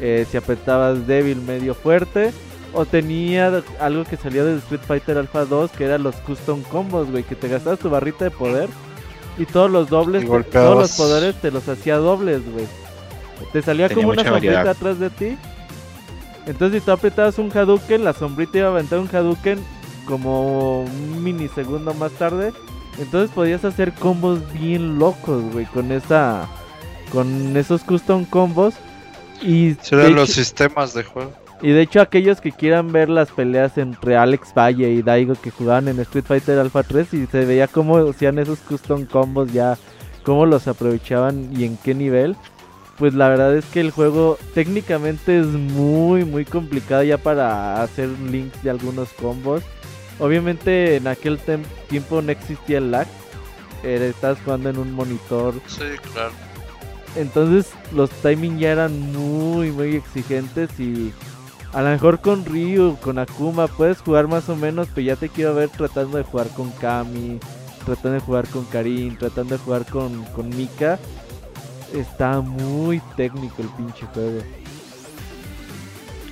eh, 0.00 0.26
si 0.30 0.36
apretabas 0.36 1.06
débil, 1.06 1.40
medio, 1.42 1.74
fuerte. 1.74 2.32
O 2.74 2.86
tenía 2.86 3.62
algo 3.80 4.04
que 4.04 4.16
salía 4.16 4.44
de 4.44 4.56
Street 4.58 4.80
Fighter 4.86 5.18
Alpha 5.18 5.44
2, 5.44 5.72
que 5.72 5.84
eran 5.84 6.02
los 6.02 6.14
custom 6.16 6.62
combos, 6.62 7.10
güey, 7.10 7.22
que 7.22 7.34
te 7.34 7.48
gastabas 7.48 7.78
tu 7.78 7.90
barrita 7.90 8.24
de 8.24 8.30
poder 8.30 8.70
y 9.38 9.46
todos 9.46 9.70
los 9.70 9.88
dobles, 9.88 10.26
todos 10.50 10.78
los 10.78 10.92
poderes 10.92 11.34
te 11.36 11.50
los 11.50 11.66
hacía 11.68 11.96
dobles, 11.96 12.42
güey. 12.52 12.66
Te 13.52 13.62
salía 13.62 13.88
como 13.88 14.10
una 14.10 14.24
sombrita 14.24 14.70
atrás 14.70 14.98
de 14.98 15.10
ti. 15.10 15.36
Entonces 16.46 16.80
si 16.80 16.86
tú 16.86 16.92
apretabas 16.92 17.38
un 17.38 17.50
Hadouken, 17.50 18.04
la 18.04 18.12
sombrita 18.12 18.58
iba 18.58 18.68
a 18.68 18.70
aventar 18.70 18.98
un 18.98 19.08
Hadouken 19.08 19.58
como 20.06 20.82
un 20.82 21.22
minisegundo 21.22 21.94
más 21.94 22.12
tarde. 22.12 22.52
Entonces 22.98 23.30
podías 23.30 23.64
hacer 23.64 23.92
combos 23.92 24.40
bien 24.52 24.98
locos, 24.98 25.42
güey, 25.52 25.66
con 25.66 25.92
esa 25.92 26.48
con 27.10 27.56
esos 27.56 27.82
custom 27.82 28.24
combos 28.24 28.74
y 29.42 29.74
serán 29.82 30.14
los 30.14 30.30
sistemas 30.30 30.94
de 30.94 31.04
juego. 31.04 31.32
Y 31.60 31.70
de 31.70 31.82
hecho 31.82 32.00
aquellos 32.00 32.40
que 32.40 32.50
quieran 32.50 32.90
ver 32.90 33.08
las 33.08 33.30
peleas 33.30 33.78
entre 33.78 34.16
Alex 34.16 34.52
Valle 34.56 34.90
y 34.90 35.02
Daigo 35.02 35.34
que 35.34 35.52
jugaban 35.52 35.86
en 35.86 36.00
Street 36.00 36.24
Fighter 36.26 36.58
Alpha 36.58 36.82
3 36.82 37.14
y 37.14 37.26
se 37.26 37.44
veía 37.44 37.68
cómo 37.68 37.98
hacían 37.98 38.38
esos 38.40 38.58
custom 38.58 39.04
combos 39.04 39.52
ya, 39.52 39.78
cómo 40.24 40.44
los 40.44 40.66
aprovechaban 40.66 41.50
y 41.56 41.64
en 41.64 41.76
qué 41.76 41.94
nivel. 41.94 42.36
Pues 42.98 43.14
la 43.14 43.28
verdad 43.28 43.56
es 43.56 43.64
que 43.66 43.80
el 43.80 43.92
juego 43.92 44.38
técnicamente 44.54 45.38
es 45.38 45.46
muy 45.46 46.24
muy 46.24 46.44
complicado 46.44 47.04
ya 47.04 47.18
para 47.18 47.80
hacer 47.80 48.08
links 48.08 48.62
de 48.64 48.70
algunos 48.70 49.10
combos. 49.12 49.62
Obviamente 50.22 50.94
en 50.96 51.08
aquel 51.08 51.40
tiempo 51.88 52.22
no 52.22 52.30
existía 52.30 52.78
el 52.78 52.92
lag. 52.92 53.08
Era, 53.82 54.04
estabas 54.06 54.38
jugando 54.44 54.70
en 54.70 54.78
un 54.78 54.92
monitor. 54.92 55.54
Sí, 55.66 55.82
claro. 56.12 56.30
Entonces 57.16 57.72
los 57.92 58.08
timing 58.08 58.60
ya 58.60 58.70
eran 58.70 59.12
muy 59.12 59.72
muy 59.72 59.96
exigentes 59.96 60.70
y 60.78 61.12
a 61.72 61.82
lo 61.82 61.88
mejor 61.88 62.20
con 62.20 62.44
Ryu, 62.44 62.96
con 63.02 63.18
Akuma 63.18 63.66
puedes 63.66 63.98
jugar 63.98 64.28
más 64.28 64.48
o 64.48 64.54
menos, 64.54 64.86
pero 64.94 65.08
ya 65.08 65.16
te 65.16 65.28
quiero 65.28 65.56
ver 65.56 65.70
tratando 65.70 66.18
de 66.18 66.22
jugar 66.22 66.48
con 66.50 66.70
Kami, 66.70 67.40
tratando 67.84 68.12
de 68.12 68.20
jugar 68.20 68.46
con 68.46 68.64
Karin, 68.66 69.18
tratando 69.18 69.56
de 69.56 69.64
jugar 69.64 69.84
con, 69.86 70.24
con 70.26 70.48
Mika. 70.50 71.00
Está 71.92 72.40
muy 72.40 73.02
técnico 73.16 73.60
el 73.60 73.68
pinche 73.70 74.06
juego. 74.14 74.40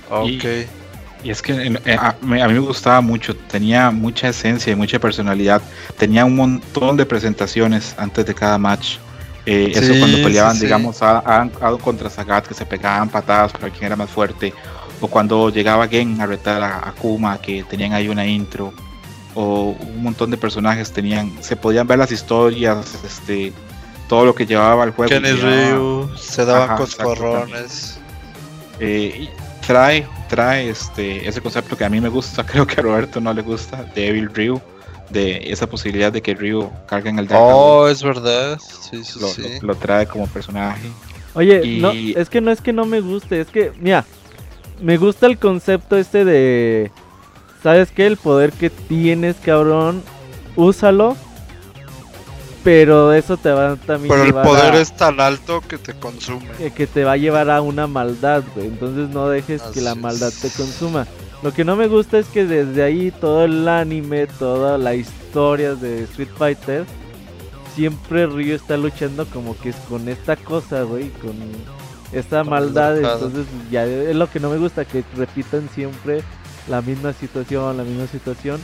Ok. 0.09 0.27
Y, 0.29 0.80
es 1.29 1.41
que 1.41 1.53
a, 1.53 2.15
mí 2.21 2.37
me 2.37 2.59
gustaba 2.59 3.01
mucho, 3.01 3.35
tenía 3.35 3.91
mucha 3.91 4.29
esencia 4.29 4.73
y 4.73 4.75
mucha 4.75 4.99
personalidad. 4.99 5.61
Tenía 5.97 6.25
un 6.25 6.35
montón 6.35 6.97
de 6.97 7.05
presentaciones 7.05 7.93
antes 7.97 8.25
de 8.25 8.33
cada 8.33 8.57
match. 8.57 8.97
Eh, 9.45 9.71
eso 9.75 9.93
cuando 9.99 10.17
peleaban, 10.21 10.59
digamos, 10.59 11.01
a, 11.01 11.19
a, 11.19 11.77
contra 11.81 12.09
Sagat, 12.09 12.47
que 12.47 12.53
se 12.53 12.65
pegaban 12.65 13.09
patadas 13.09 13.51
para 13.51 13.69
quien 13.69 13.85
era 13.85 13.95
más 13.95 14.09
fuerte 14.09 14.53
o 15.01 15.07
cuando 15.07 15.49
llegaba 15.49 15.87
Gen 15.87 16.21
a 16.21 16.27
retar 16.27 16.61
a 16.61 16.87
Akuma, 16.89 17.41
que 17.41 17.63
tenían 17.63 17.93
ahí 17.93 18.07
una 18.07 18.25
intro, 18.25 18.71
o 19.33 19.75
un 19.79 20.03
montón 20.03 20.29
de 20.29 20.37
personajes 20.37 20.91
tenían, 20.91 21.31
se 21.41 21.55
podían 21.55 21.87
ver 21.87 21.97
las 21.97 22.11
historias, 22.11 22.85
este, 23.03 23.51
todo 24.07 24.25
lo 24.25 24.35
que 24.35 24.45
llevaba 24.45 24.83
el 24.83 24.91
juego. 24.91 25.09
Kenny 25.09 25.31
Ryu, 25.31 26.09
se 26.17 26.45
daban 26.45 26.77
coscorrones. 26.77 27.99
Eh, 28.79 29.29
trae, 29.71 30.05
trae 30.27 30.69
este, 30.69 31.27
ese 31.27 31.39
concepto 31.39 31.77
que 31.77 31.85
a 31.85 31.89
mí 31.89 32.01
me 32.01 32.09
gusta, 32.09 32.45
creo 32.45 32.67
que 32.67 32.79
a 32.79 32.83
Roberto 32.83 33.21
no 33.21 33.33
le 33.33 33.41
gusta, 33.41 33.85
Devil 33.95 34.29
Ryu, 34.33 34.61
de 35.09 35.51
esa 35.51 35.67
posibilidad 35.67 36.11
de 36.11 36.21
que 36.21 36.33
Ryu 36.33 36.69
cargue 36.87 37.09
en 37.09 37.19
el 37.19 37.27
Oh, 37.31 37.87
es 37.87 38.03
verdad, 38.03 38.59
sí, 38.59 38.97
lo, 39.19 39.27
sí. 39.27 39.43
Lo, 39.61 39.75
trae 39.75 40.07
como 40.07 40.27
personaje. 40.27 40.87
Oye, 41.33 41.79
no, 41.79 41.91
es 41.91 42.29
que 42.29 42.41
no 42.41 42.51
es 42.51 42.59
que 42.59 42.73
no 42.73 42.85
me 42.85 42.99
guste, 42.99 43.41
es 43.41 43.47
que, 43.47 43.71
mira, 43.79 44.05
me 44.81 44.97
gusta 44.97 45.27
el 45.27 45.37
concepto 45.37 45.97
este 45.97 46.25
de. 46.25 46.91
¿Sabes 47.63 47.91
qué? 47.91 48.07
El 48.07 48.17
poder 48.17 48.51
que 48.51 48.69
tienes, 48.69 49.35
cabrón. 49.37 50.01
Úsalo. 50.55 51.15
Pero 52.63 53.11
eso 53.13 53.37
te 53.37 53.51
va 53.51 53.75
también. 53.75 54.13
Pero 54.13 54.23
el 54.23 54.33
poder 54.33 54.75
es 54.75 54.95
tan 54.95 55.19
alto 55.19 55.61
que 55.67 55.77
te 55.77 55.93
consume. 55.93 56.47
Que, 56.75 56.85
te 56.85 57.03
va 57.03 57.13
a 57.13 57.17
llevar 57.17 57.49
a 57.49 57.61
una 57.61 57.87
maldad, 57.87 58.43
güey. 58.55 58.67
Entonces 58.67 59.09
no 59.09 59.27
dejes 59.29 59.61
que 59.73 59.81
la 59.81 59.95
maldad 59.95 60.31
te 60.41 60.49
consuma. 60.49 61.07
Lo 61.41 61.53
que 61.53 61.65
no 61.65 61.75
me 61.75 61.87
gusta 61.87 62.19
es 62.19 62.27
que 62.27 62.45
desde 62.45 62.83
ahí 62.83 63.11
todo 63.11 63.45
el 63.45 63.67
anime, 63.67 64.27
toda 64.27 64.77
la 64.77 64.93
historia 64.93 65.73
de 65.73 66.03
Street 66.03 66.29
Fighter, 66.37 66.85
siempre 67.75 68.27
Ryu 68.27 68.53
está 68.53 68.77
luchando 68.77 69.25
como 69.25 69.57
que 69.57 69.69
es 69.69 69.75
con 69.89 70.07
esta 70.07 70.35
cosa, 70.35 70.83
güey, 70.83 71.09
con 71.09 71.35
esta 72.11 72.43
maldad. 72.43 72.97
Entonces, 72.97 73.47
ya 73.71 73.85
es 73.85 74.15
lo 74.15 74.29
que 74.29 74.39
no 74.39 74.51
me 74.51 74.57
gusta, 74.57 74.85
que 74.85 75.03
repitan 75.15 75.67
siempre 75.73 76.21
la 76.67 76.81
misma 76.83 77.13
situación, 77.13 77.77
la 77.77 77.83
misma 77.83 78.05
situación. 78.05 78.61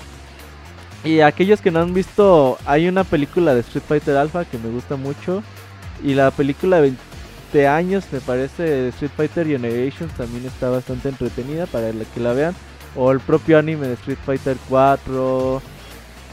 Y 1.04 1.22
aquellos 1.22 1.62
que 1.62 1.72
no 1.72 1.80
han 1.80 1.94
visto, 1.94 2.58
hay 2.66 2.88
una 2.88 3.04
película 3.04 3.54
de 3.54 3.62
Street 3.62 3.84
Fighter 3.88 4.18
Alpha 4.18 4.46
que 4.46 4.58
me 4.58 4.70
gusta 4.70 4.96
mucho. 4.96 5.44
Y 6.04 6.14
la 6.14 6.32
película 6.32 6.78
de 6.78 6.94
20 7.54 7.68
años, 7.68 8.06
me 8.12 8.20
parece, 8.20 8.64
de 8.64 8.90
Street 8.90 9.12
Fighter 9.16 9.48
Generations 9.48 10.12
también 10.14 10.46
está 10.46 10.70
bastante 10.70 11.10
entretenida 11.10 11.66
para 11.66 11.92
que 11.92 12.20
la 12.20 12.34
vean. 12.34 12.56
O 12.96 13.12
el 13.12 13.20
propio 13.20 13.58
anime 13.58 13.88
de 13.88 13.94
Street 13.94 14.18
Fighter 14.26 14.58
4. 14.70 15.62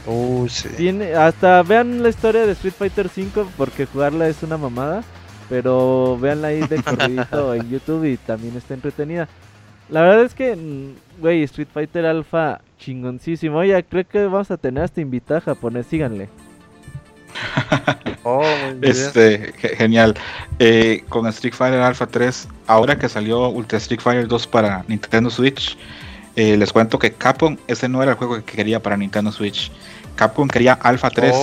Oh, 0.07 0.45
sí. 0.49 0.69
Tiene, 0.77 1.13
hasta 1.13 1.63
vean 1.63 2.03
la 2.03 2.09
historia 2.09 2.45
de 2.45 2.51
Street 2.53 2.73
Fighter 2.77 3.09
5 3.09 3.51
porque 3.57 3.85
jugarla 3.85 4.27
es 4.27 4.43
una 4.43 4.57
mamada. 4.57 5.03
Pero 5.47 6.17
véanla 6.19 6.47
ahí 6.49 6.61
de 6.61 6.81
corridito 6.81 7.53
en 7.55 7.69
YouTube 7.69 8.05
y 8.05 8.17
también 8.17 8.57
está 8.57 8.73
entretenida. 8.73 9.27
La 9.89 10.01
verdad 10.01 10.25
es 10.25 10.33
que, 10.33 10.55
mm, 10.55 11.21
güey, 11.21 11.43
Street 11.43 11.67
Fighter 11.71 12.05
Alpha 12.07 12.61
chingoncísimo. 12.77 13.57
Oye, 13.57 13.83
creo 13.83 14.07
que 14.07 14.25
vamos 14.25 14.51
a 14.51 14.57
tener 14.57 14.83
hasta 14.83 15.01
invitada 15.01 15.41
japonés, 15.41 15.87
síganle. 15.87 16.29
oh, 18.23 18.43
este, 18.81 19.53
genial. 19.77 20.15
Eh, 20.59 21.03
con 21.09 21.27
Street 21.27 21.53
Fighter 21.53 21.81
Alpha 21.81 22.07
3, 22.07 22.47
ahora 22.67 22.97
que 22.97 23.09
salió 23.09 23.49
Ultra 23.49 23.77
Street 23.77 24.01
Fighter 24.01 24.27
2 24.27 24.47
para 24.47 24.85
Nintendo 24.87 25.29
Switch, 25.29 25.77
eh, 26.35 26.57
les 26.57 26.71
cuento 26.71 26.99
que 26.99 27.11
Capcom, 27.11 27.57
ese 27.67 27.87
no 27.87 28.01
era 28.01 28.11
el 28.11 28.17
juego 28.17 28.35
que 28.43 28.55
quería 28.55 28.81
para 28.81 28.97
Nintendo 28.97 29.31
Switch. 29.31 29.71
Capcom 30.15 30.47
quería 30.47 30.73
Alpha 30.73 31.09
3 31.09 31.33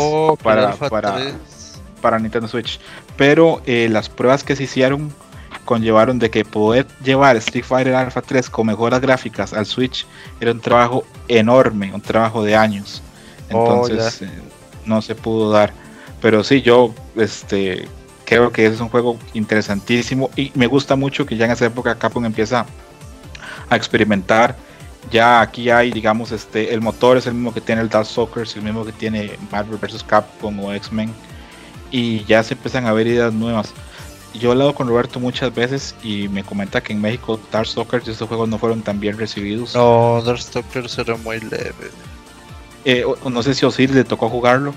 para, 0.43 0.75
para, 0.77 1.17
para, 2.01 2.19
Nintendo 2.19 2.49
Switch. 2.49 2.81
Pero 3.17 3.63
eh, 3.67 3.89
las 3.91 4.09
pruebas 4.09 4.45
que 4.45 4.57
se 4.57 4.65
hicieron 4.65 5.13
conllevaron 5.65 6.19
de 6.19 6.31
que 6.31 6.45
poder 6.45 6.87
llevar 7.05 7.37
Street 7.37 7.65
Fighter 7.65 7.95
Alpha 7.95 8.23
3 8.23 8.51
con 8.51 8.67
mejoras 8.67 9.01
gráficas 9.01 9.53
al 9.53 9.67
Switch 9.67 10.07
era 10.41 10.53
un 10.53 10.61
trabajo 10.61 11.05
enorme, 11.29 11.93
un 11.93 12.01
trabajo 12.01 12.43
de 12.43 12.57
años. 12.57 13.03
Oh, 13.51 13.87
Entonces 13.87 14.23
eh, 14.23 14.31
no 14.85 15.03
se 15.03 15.15
pudo 15.15 15.51
dar. 15.51 15.73
Pero 16.21 16.45
sí, 16.45 16.63
yo 16.63 16.95
este, 17.17 17.89
creo 18.25 18.53
que 18.53 18.67
es 18.67 18.81
un 18.81 18.89
juego 18.89 19.19
interesantísimo 19.35 20.31
y 20.37 20.53
me 20.55 20.67
gusta 20.67 20.97
mucho 20.97 21.27
que 21.27 21.37
ya 21.37 21.47
en 21.47 21.53
esa 21.53 21.67
época 21.67 21.97
Capcom 21.97 22.25
empieza 22.25 22.67
a 23.69 23.77
experimentar 23.77 24.57
ya 25.11 25.41
aquí 25.41 25.71
hay, 25.71 25.91
digamos, 25.91 26.31
este, 26.33 26.73
el 26.73 26.81
motor 26.81 27.17
es 27.17 27.27
el 27.27 27.35
mismo 27.35 27.53
que 27.53 27.61
tiene 27.61 27.81
el 27.81 27.89
Dark 27.89 28.07
Soccer, 28.07 28.45
es 28.45 28.57
el 28.57 28.63
mismo 28.63 28.85
que 28.85 28.93
tiene 28.93 29.33
Marvel 29.51 29.79
vs. 29.79 30.05
Capcom 30.05 30.59
o 30.61 30.73
X-Men. 30.73 31.13
Y 31.91 32.25
ya 32.25 32.43
se 32.43 32.55
empiezan 32.55 32.87
a 32.87 32.93
ver 32.93 33.07
ideas 33.07 33.33
nuevas. 33.33 33.73
Yo 34.35 34.49
he 34.49 34.53
hablado 34.53 34.75
con 34.75 34.89
Roberto 34.89 35.21
muchas 35.21 35.55
veces 35.55 35.95
y 36.03 36.29
me 36.29 36.43
comenta 36.43 36.81
que 36.81 36.93
en 36.93 37.01
México 37.01 37.39
Dark 37.51 37.67
Soccer 37.67 38.03
y 38.07 38.11
estos 38.11 38.29
juegos 38.29 38.49
no 38.49 38.59
fueron 38.59 38.83
tan 38.83 38.99
bien 38.99 39.19
recibidos. 39.19 39.75
No, 39.75 40.23
Dark 40.23 40.41
Soccer 40.41 40.87
era 40.99 41.17
muy 41.17 41.41
leve. 41.41 41.91
Eh, 42.85 43.05
no 43.31 43.43
sé 43.43 43.55
si 43.55 43.65
Osiris 43.65 43.95
le 43.95 44.05
tocó 44.05 44.29
jugarlo 44.29 44.75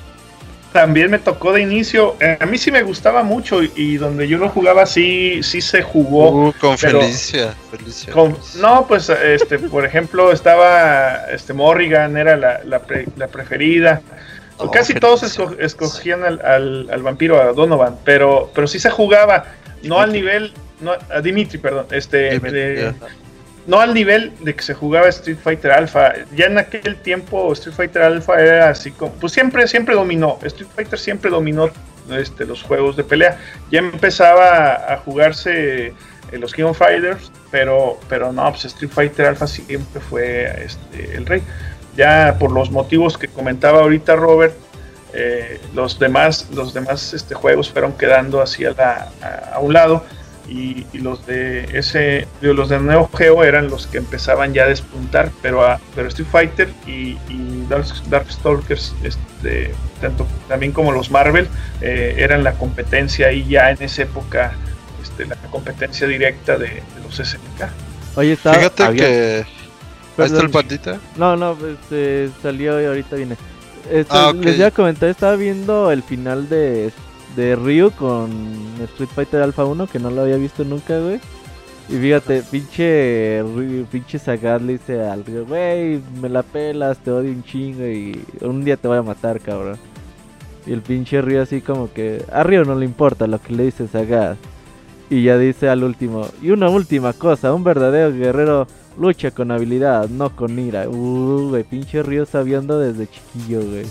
también 0.76 1.10
me 1.10 1.20
tocó 1.20 1.54
de 1.54 1.62
inicio. 1.62 2.18
Eh, 2.20 2.38
a 2.38 2.46
mí 2.46 2.58
sí 2.58 2.70
me 2.70 2.84
gustaba 2.84 3.24
mucho 3.24 3.62
y, 3.64 3.96
donde 3.96 4.28
yo 4.28 4.38
lo 4.38 4.50
jugaba 4.50 4.86
sí, 4.86 5.42
sí 5.42 5.62
se 5.62 5.82
jugó. 5.82 6.50
Uh, 6.50 6.54
con 6.60 6.78
Felicia. 6.78 7.56
no, 8.58 8.86
pues 8.86 9.08
este, 9.08 9.58
por 9.58 9.86
ejemplo, 9.86 10.34
estaba 10.34 11.28
este 11.32 11.54
Morrigan, 11.54 12.18
era 12.18 12.36
la, 12.36 12.60
la, 12.66 13.28
preferida. 13.30 14.02
Oh, 14.58 14.72
Casi 14.72 14.94
todos 14.94 15.24
escogían 15.60 16.24
al, 16.24 16.90
al, 16.90 17.04
vampiro, 17.04 17.42
a 17.42 17.52
Donovan, 17.52 17.98
pero, 18.06 18.52
pero 18.56 18.68
sí 18.68 18.80
se 18.80 18.90
jugaba, 18.90 19.46
no 19.84 20.00
al 20.00 20.14
nivel, 20.14 20.54
no, 20.80 20.94
a 21.10 21.22
Dimitri, 21.22 21.58
perdón, 21.58 21.88
este, 21.92 22.40
no 23.68 23.80
al 23.80 23.94
nivel 23.94 24.32
de 24.42 24.56
que 24.56 24.64
se 24.64 24.74
jugaba 24.74 25.08
Street 25.10 25.38
Fighter 25.44 25.72
Alpha. 25.72 26.14
Ya 26.36 26.46
en 26.46 26.58
aquel 26.58 26.96
tiempo 26.98 27.52
Street 27.54 27.76
Fighter 27.76 28.02
Alpha 28.02 28.40
era 28.40 28.70
así 28.70 28.92
como, 28.92 29.12
pues 29.14 29.34
siempre, 29.34 29.68
siempre 29.68 29.96
dominó. 29.96 30.40
Street 30.44 30.70
Fighter 30.76 31.00
siempre 31.00 31.32
dominó 31.32 31.70
este, 32.12 32.46
los 32.46 32.62
juegos 32.64 32.96
de 32.96 33.04
pelea. 33.04 33.40
Ya 33.72 33.80
empezaba 33.80 34.94
a 34.94 34.98
jugarse 34.98 35.94
en 36.32 36.42
los 36.42 36.54
King 36.54 36.64
of 36.64 36.78
Fighters, 36.78 37.32
pero, 37.52 38.00
pero 38.08 38.32
no, 38.32 38.50
pues 38.52 38.66
Street 38.66 38.92
Fighter 38.92 39.26
Alpha 39.26 39.48
siempre 39.48 40.00
fue 40.00 40.64
este, 40.64 41.18
el 41.18 41.26
rey. 41.26 41.42
Ya 41.96 42.38
por 42.40 42.52
los 42.52 42.72
motivos 42.72 43.18
que 43.18 43.28
comentaba 43.28 43.82
ahorita 43.82 44.16
Robert, 44.16 44.56
eh, 45.14 45.62
los 45.74 45.98
demás, 45.98 46.50
los 46.54 46.74
demás 46.74 47.14
este, 47.14 47.36
juegos 47.36 47.72
fueron 47.72 47.94
quedando 47.94 48.42
así 48.42 48.66
a, 48.66 48.74
a 49.54 49.60
un 49.60 49.74
lado 49.74 50.04
y, 50.48 50.86
los 50.94 51.26
de 51.26 51.66
ese 51.78 52.28
los 52.42 52.70
de 52.70 52.80
Neo 52.80 53.10
Geo 53.16 53.44
eran 53.44 53.70
los 53.70 53.88
que 53.88 53.98
empezaban 53.98 54.54
ya 54.54 54.64
a 54.64 54.68
despuntar 54.68 55.32
pero 55.42 55.66
a, 55.66 55.80
pero 55.96 56.08
Street 56.08 56.28
Fighter 56.32 56.70
y, 56.86 57.18
Dark, 57.70 57.88
Darkstalkers 58.10 58.94
este 59.04 59.74
tanto 60.02 60.28
también 60.48 60.72
como 60.72 60.92
los 60.92 61.10
Marvel 61.10 61.48
eh, 61.82 62.16
eran 62.18 62.44
la 62.44 62.54
competencia 62.54 63.32
y 63.32 63.46
ya 63.48 63.72
en 63.72 63.82
esa 63.82 64.04
época 64.04 64.54
este, 65.02 65.26
la 65.26 65.36
competencia 65.50 66.08
directa 66.08 66.58
de, 66.58 66.84
los 67.04 67.16
SNK 67.16 68.18
oye 68.18 68.34
está 68.34 68.54
fíjate 68.54 68.96
que 68.96 69.46
¿Ahí 70.18 70.26
está 70.26 70.42
el 70.42 70.50
pandita? 70.50 71.00
No, 71.18 71.36
no, 71.36 71.58
este, 71.68 72.30
salió 72.42 72.82
y 72.82 72.86
ahorita 72.86 73.16
viene. 73.16 73.38
Ah, 74.10 74.34
les 74.36 74.58
voy 74.58 74.66
a 74.66 74.72
comentar, 74.72 75.10
estaba 75.10 75.36
viendo 75.36 75.92
el 75.92 76.02
final 76.02 76.50
de 76.50 76.92
de 77.36 77.56
Ryu 77.56 77.92
con 77.92 78.32
Street 78.84 79.10
Fighter 79.14 79.42
Alpha 79.42 79.66
1 79.66 79.88
que 79.88 80.00
no 80.00 80.10
lo 80.10 80.22
había 80.22 80.38
visto 80.38 80.64
nunca, 80.64 81.00
güey. 81.00 81.20
Y 81.88 81.98
fíjate, 81.98 82.42
pinche 82.50 83.44
pinche 83.92 84.18
Sagat 84.18 84.62
le 84.62 84.74
dice 84.74 85.04
al 85.04 85.24
Ryu, 85.24 85.46
güey, 85.46 86.02
me 86.20 86.30
la 86.30 86.42
pelas, 86.42 86.98
te 86.98 87.12
odio 87.12 87.32
un 87.32 87.44
chingo 87.44 87.86
y 87.86 88.20
un 88.42 88.64
día 88.64 88.78
te 88.78 88.88
voy 88.88 88.98
a 88.98 89.04
matar, 89.04 89.40
cabrón. 89.40 89.78
Y 90.66 90.74
el 90.74 90.82
pinche 90.82 91.22
Ryu 91.22 91.42
así 91.42 91.62
como 91.62 91.92
que 91.94 92.24
a 92.32 92.44
Ryu 92.44 92.64
no 92.64 92.76
le 92.76 92.86
importa 92.86 93.28
lo 93.28 93.40
que 93.40 93.54
le 93.54 93.66
dice 93.66 93.88
Sagat. 93.88 94.38
Y 95.10 95.24
ya 95.24 95.38
dice 95.38 95.70
al 95.70 95.84
último, 95.84 96.28
y 96.42 96.50
una 96.50 96.68
última 96.68 97.14
cosa, 97.14 97.54
un 97.54 97.64
verdadero 97.64 98.12
guerrero 98.12 98.66
lucha 98.98 99.32
con 99.32 99.52
habilidad, 99.52 100.10
no 100.10 100.36
con 100.36 100.58
ira. 100.60 100.88
Uh, 100.88 101.50
güey, 101.50 101.64
pinche 101.64 102.04
Ryu 102.04 102.26
sabiendo 102.26 102.80
desde 102.80 103.08
chiquillo, 103.08 103.62
güey. 103.62 103.86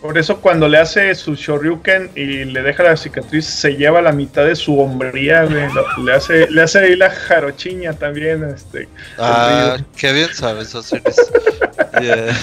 Por 0.00 0.16
eso 0.16 0.40
cuando 0.40 0.68
le 0.68 0.78
hace 0.78 1.12
su 1.16 1.34
shoryuken 1.34 2.12
y 2.14 2.44
le 2.44 2.62
deja 2.62 2.84
la 2.84 2.96
cicatriz, 2.96 3.46
se 3.46 3.72
lleva 3.72 4.00
la 4.00 4.12
mitad 4.12 4.44
de 4.44 4.54
su 4.54 4.78
hombría, 4.78 5.42
Le 5.42 6.12
hace, 6.12 6.48
le 6.50 6.62
hace 6.62 6.78
ahí 6.78 6.94
la 6.94 7.10
jarochiña 7.10 7.94
también, 7.94 8.44
este. 8.44 8.88
Ah, 9.18 9.76
qué 9.96 10.12
bien 10.12 10.28
sabes, 10.32 10.72
Osiris. 10.72 11.02
el 11.98 12.38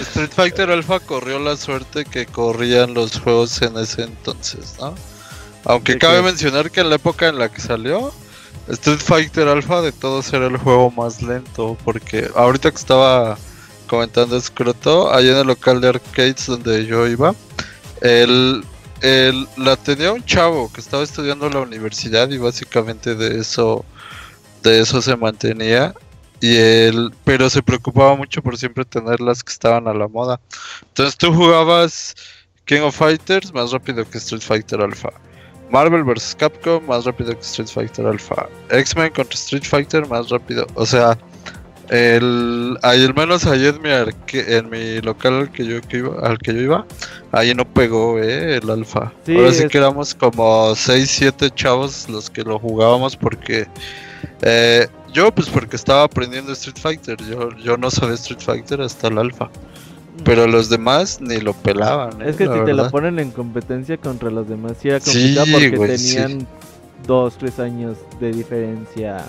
Street 0.00 0.30
Fighter 0.34 0.70
Alpha 0.70 0.98
corrió 0.98 1.38
la 1.38 1.56
suerte 1.56 2.04
que 2.04 2.26
corrían 2.26 2.94
los 2.94 3.20
juegos 3.20 3.62
en 3.62 3.76
ese 3.78 4.02
entonces, 4.02 4.74
¿no? 4.80 4.94
Aunque 5.64 5.98
cabe 5.98 6.22
mencionar 6.22 6.70
que 6.70 6.80
en 6.80 6.88
la 6.88 6.96
época 6.96 7.28
en 7.28 7.38
la 7.38 7.48
que 7.48 7.60
salió, 7.60 8.12
Street 8.68 9.00
Fighter 9.00 9.48
Alpha 9.48 9.80
de 9.80 9.92
todos 9.92 10.32
era 10.32 10.46
el 10.46 10.56
juego 10.58 10.90
más 10.90 11.22
lento, 11.22 11.76
porque 11.84 12.30
ahorita 12.34 12.70
que 12.70 12.76
estaba 12.76 13.38
comentando 13.86 14.36
escroto, 14.36 15.12
allá 15.12 15.32
en 15.32 15.38
el 15.38 15.46
local 15.46 15.80
de 15.80 15.88
arcades 15.88 16.46
donde 16.46 16.84
yo 16.84 17.06
iba, 17.06 17.34
el, 18.02 18.62
la 19.56 19.76
tenía 19.76 20.12
un 20.12 20.24
chavo 20.24 20.70
que 20.72 20.80
estaba 20.80 21.02
estudiando 21.02 21.46
en 21.46 21.54
la 21.54 21.60
universidad 21.60 22.30
y 22.30 22.38
básicamente 22.38 23.14
de 23.14 23.40
eso, 23.40 23.84
de 24.62 24.80
eso 24.80 25.00
se 25.02 25.16
mantenía. 25.16 25.94
Y 26.40 26.56
él, 26.56 27.12
pero 27.24 27.50
se 27.50 27.62
preocupaba 27.62 28.14
mucho 28.14 28.40
por 28.42 28.56
siempre 28.56 28.84
tener 28.84 29.20
las 29.20 29.42
que 29.42 29.50
estaban 29.50 29.88
a 29.88 29.94
la 29.94 30.06
moda. 30.06 30.38
Entonces 30.82 31.16
tú 31.16 31.34
jugabas 31.34 32.14
King 32.64 32.82
of 32.82 32.96
Fighters 32.96 33.52
más 33.52 33.72
rápido 33.72 34.08
que 34.08 34.18
Street 34.18 34.42
Fighter 34.42 34.80
Alpha. 34.80 35.10
Marvel 35.70 36.04
vs. 36.04 36.34
Capcom 36.38 36.84
más 36.86 37.04
rápido 37.04 37.34
que 37.34 37.40
Street 37.40 37.68
Fighter 37.68 38.06
Alpha. 38.06 38.48
X-Men 38.70 39.12
contra 39.12 39.34
Street 39.34 39.64
Fighter 39.64 40.06
más 40.06 40.30
rápido. 40.30 40.66
O 40.74 40.86
sea, 40.86 41.18
el, 41.90 42.78
al 42.82 43.14
menos 43.14 43.46
ahí 43.46 43.66
en 43.66 43.80
mi, 43.82 43.90
en 44.32 44.70
mi 44.70 45.00
local 45.00 45.34
al 45.34 45.50
que 45.50 45.64
yo 45.64 45.78
iba, 45.90 46.26
al 46.26 46.38
que 46.38 46.54
yo 46.54 46.60
iba, 46.60 46.86
ahí 47.32 47.54
no 47.54 47.64
pegó 47.64 48.18
eh, 48.18 48.56
el 48.56 48.70
alfa. 48.70 49.12
Ahora 49.28 49.52
sí 49.52 49.66
que 49.68 49.78
éramos 49.78 50.14
como 50.14 50.74
6, 50.74 51.10
7 51.10 51.50
chavos 51.54 52.08
los 52.08 52.28
que 52.28 52.42
lo 52.42 52.58
jugábamos 52.58 53.16
porque 53.16 53.66
eh, 54.42 54.86
yo 55.12 55.32
pues 55.32 55.48
porque 55.48 55.76
estaba 55.76 56.04
aprendiendo 56.04 56.52
Street 56.52 56.78
Fighter, 56.78 57.16
yo, 57.28 57.50
yo 57.56 57.76
no 57.76 57.90
sabía 57.90 58.14
Street 58.14 58.40
Fighter 58.40 58.80
hasta 58.80 59.08
el 59.08 59.18
alfa. 59.18 59.50
Pero 60.24 60.46
los 60.46 60.68
demás 60.68 61.20
ni 61.20 61.40
lo 61.40 61.52
pelaban. 61.52 62.20
Eh, 62.20 62.30
es 62.30 62.36
que 62.36 62.46
si 62.46 62.64
te 62.64 62.72
lo 62.72 62.90
ponen 62.90 63.18
en 63.18 63.30
competencia 63.30 63.96
contra 63.96 64.30
los 64.30 64.48
demás, 64.48 64.72
sí 64.80 64.88
era 64.88 65.00
complicado 65.00 65.46
porque 65.52 65.96
tenían 65.96 66.46
2, 67.06 67.38
3 67.38 67.58
años 67.60 67.96
de 68.20 68.32
diferencia. 68.32 69.24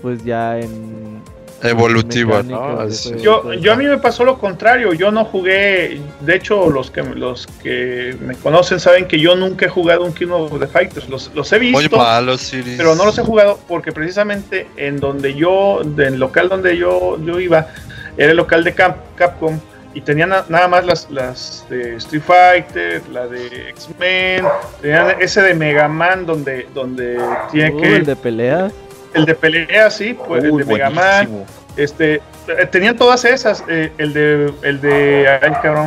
Pues 0.00 0.24
ya 0.24 0.58
en 0.58 1.20
evolutiva, 1.62 2.42
¿no? 2.42 2.88
Yo, 3.22 3.52
yo 3.54 3.72
a 3.72 3.76
mí 3.76 3.84
me 3.84 3.98
pasó 3.98 4.24
lo 4.24 4.38
contrario, 4.38 4.92
yo 4.92 5.10
no 5.10 5.24
jugué, 5.24 6.00
de 6.20 6.34
hecho 6.34 6.70
los 6.70 6.90
que 6.90 7.02
los 7.02 7.46
que 7.62 8.16
me 8.20 8.34
conocen 8.34 8.80
saben 8.80 9.06
que 9.06 9.18
yo 9.18 9.36
nunca 9.36 9.66
he 9.66 9.68
jugado 9.68 10.04
un 10.04 10.12
King 10.12 10.28
of 10.30 10.58
the 10.58 10.66
Fighters, 10.66 11.08
los, 11.08 11.30
los 11.34 11.52
he 11.52 11.58
visto, 11.58 11.98
pero 12.76 12.94
no 12.94 13.04
los 13.04 13.18
he 13.18 13.22
jugado 13.22 13.58
porque 13.68 13.92
precisamente 13.92 14.68
en 14.76 14.98
donde 14.98 15.34
yo, 15.34 15.82
en 15.82 16.00
el 16.00 16.18
local 16.18 16.48
donde 16.48 16.76
yo, 16.76 17.22
yo 17.24 17.38
iba, 17.40 17.68
era 18.16 18.30
el 18.30 18.36
local 18.36 18.64
de 18.64 18.74
Capcom 18.74 19.58
y 19.94 20.00
tenían 20.00 20.30
nada 20.30 20.68
más 20.68 20.84
las, 20.84 21.10
las 21.10 21.66
de 21.68 21.96
Street 21.96 22.22
Fighter, 22.22 23.02
la 23.10 23.26
de 23.26 23.70
X-Men, 23.70 24.44
tenían 24.80 25.20
ese 25.20 25.42
de 25.42 25.54
Mega 25.54 25.88
Man 25.88 26.26
donde, 26.26 26.68
donde 26.74 27.20
tiene 27.50 27.74
uh, 27.74 27.80
que... 27.80 27.96
El 27.96 28.06
de 28.06 28.16
peleas 28.16 28.72
el 29.14 29.24
de 29.24 29.34
pelea, 29.34 29.90
sí, 29.90 30.16
pues 30.26 30.44
el 30.44 30.56
de 30.56 30.64
Mega 30.64 30.90
Man. 30.90 31.44
Este, 31.76 32.16
eh, 32.48 32.66
tenían 32.70 32.96
todas 32.96 33.24
esas, 33.24 33.64
eh, 33.68 33.92
el 33.96 34.12
de, 34.12 34.52
el 34.62 34.80
de 34.80 35.26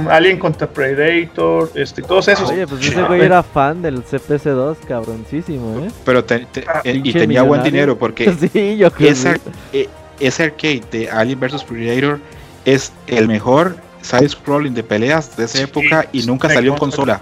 Alien 0.09 0.39
contra 0.39 0.67
Predator, 0.67 1.69
este, 1.75 2.01
todos 2.01 2.27
esos. 2.27 2.49
Oye, 2.49 2.65
pues 2.65 2.85
ese 2.87 3.03
güey 3.03 3.21
era 3.21 3.43
fan 3.43 3.81
del 3.81 4.03
CPC2, 4.03 4.77
cabroncísimo, 4.87 5.85
¿eh? 5.85 5.91
Pero 6.05 6.25
ah, 6.67 6.81
y 6.85 7.13
tenía 7.13 7.43
buen 7.43 7.63
dinero 7.63 7.97
porque 7.97 8.33
sí, 8.53 8.77
yo 8.77 8.91
creo 8.91 9.11
ese, 9.11 9.39
ese 10.19 10.43
arcade 10.43 10.83
de 10.91 11.09
Alien 11.09 11.39
vs 11.39 11.63
Predator 11.63 12.19
es 12.65 12.93
el 13.07 13.27
mejor 13.27 13.75
side 14.03 14.29
scrolling 14.29 14.73
de 14.73 14.83
peleas 14.83 15.35
de 15.35 15.45
esa 15.45 15.61
época 15.61 16.07
y 16.11 16.23
nunca 16.23 16.49
salió 16.49 16.73
en 16.73 16.77
consola. 16.77 17.21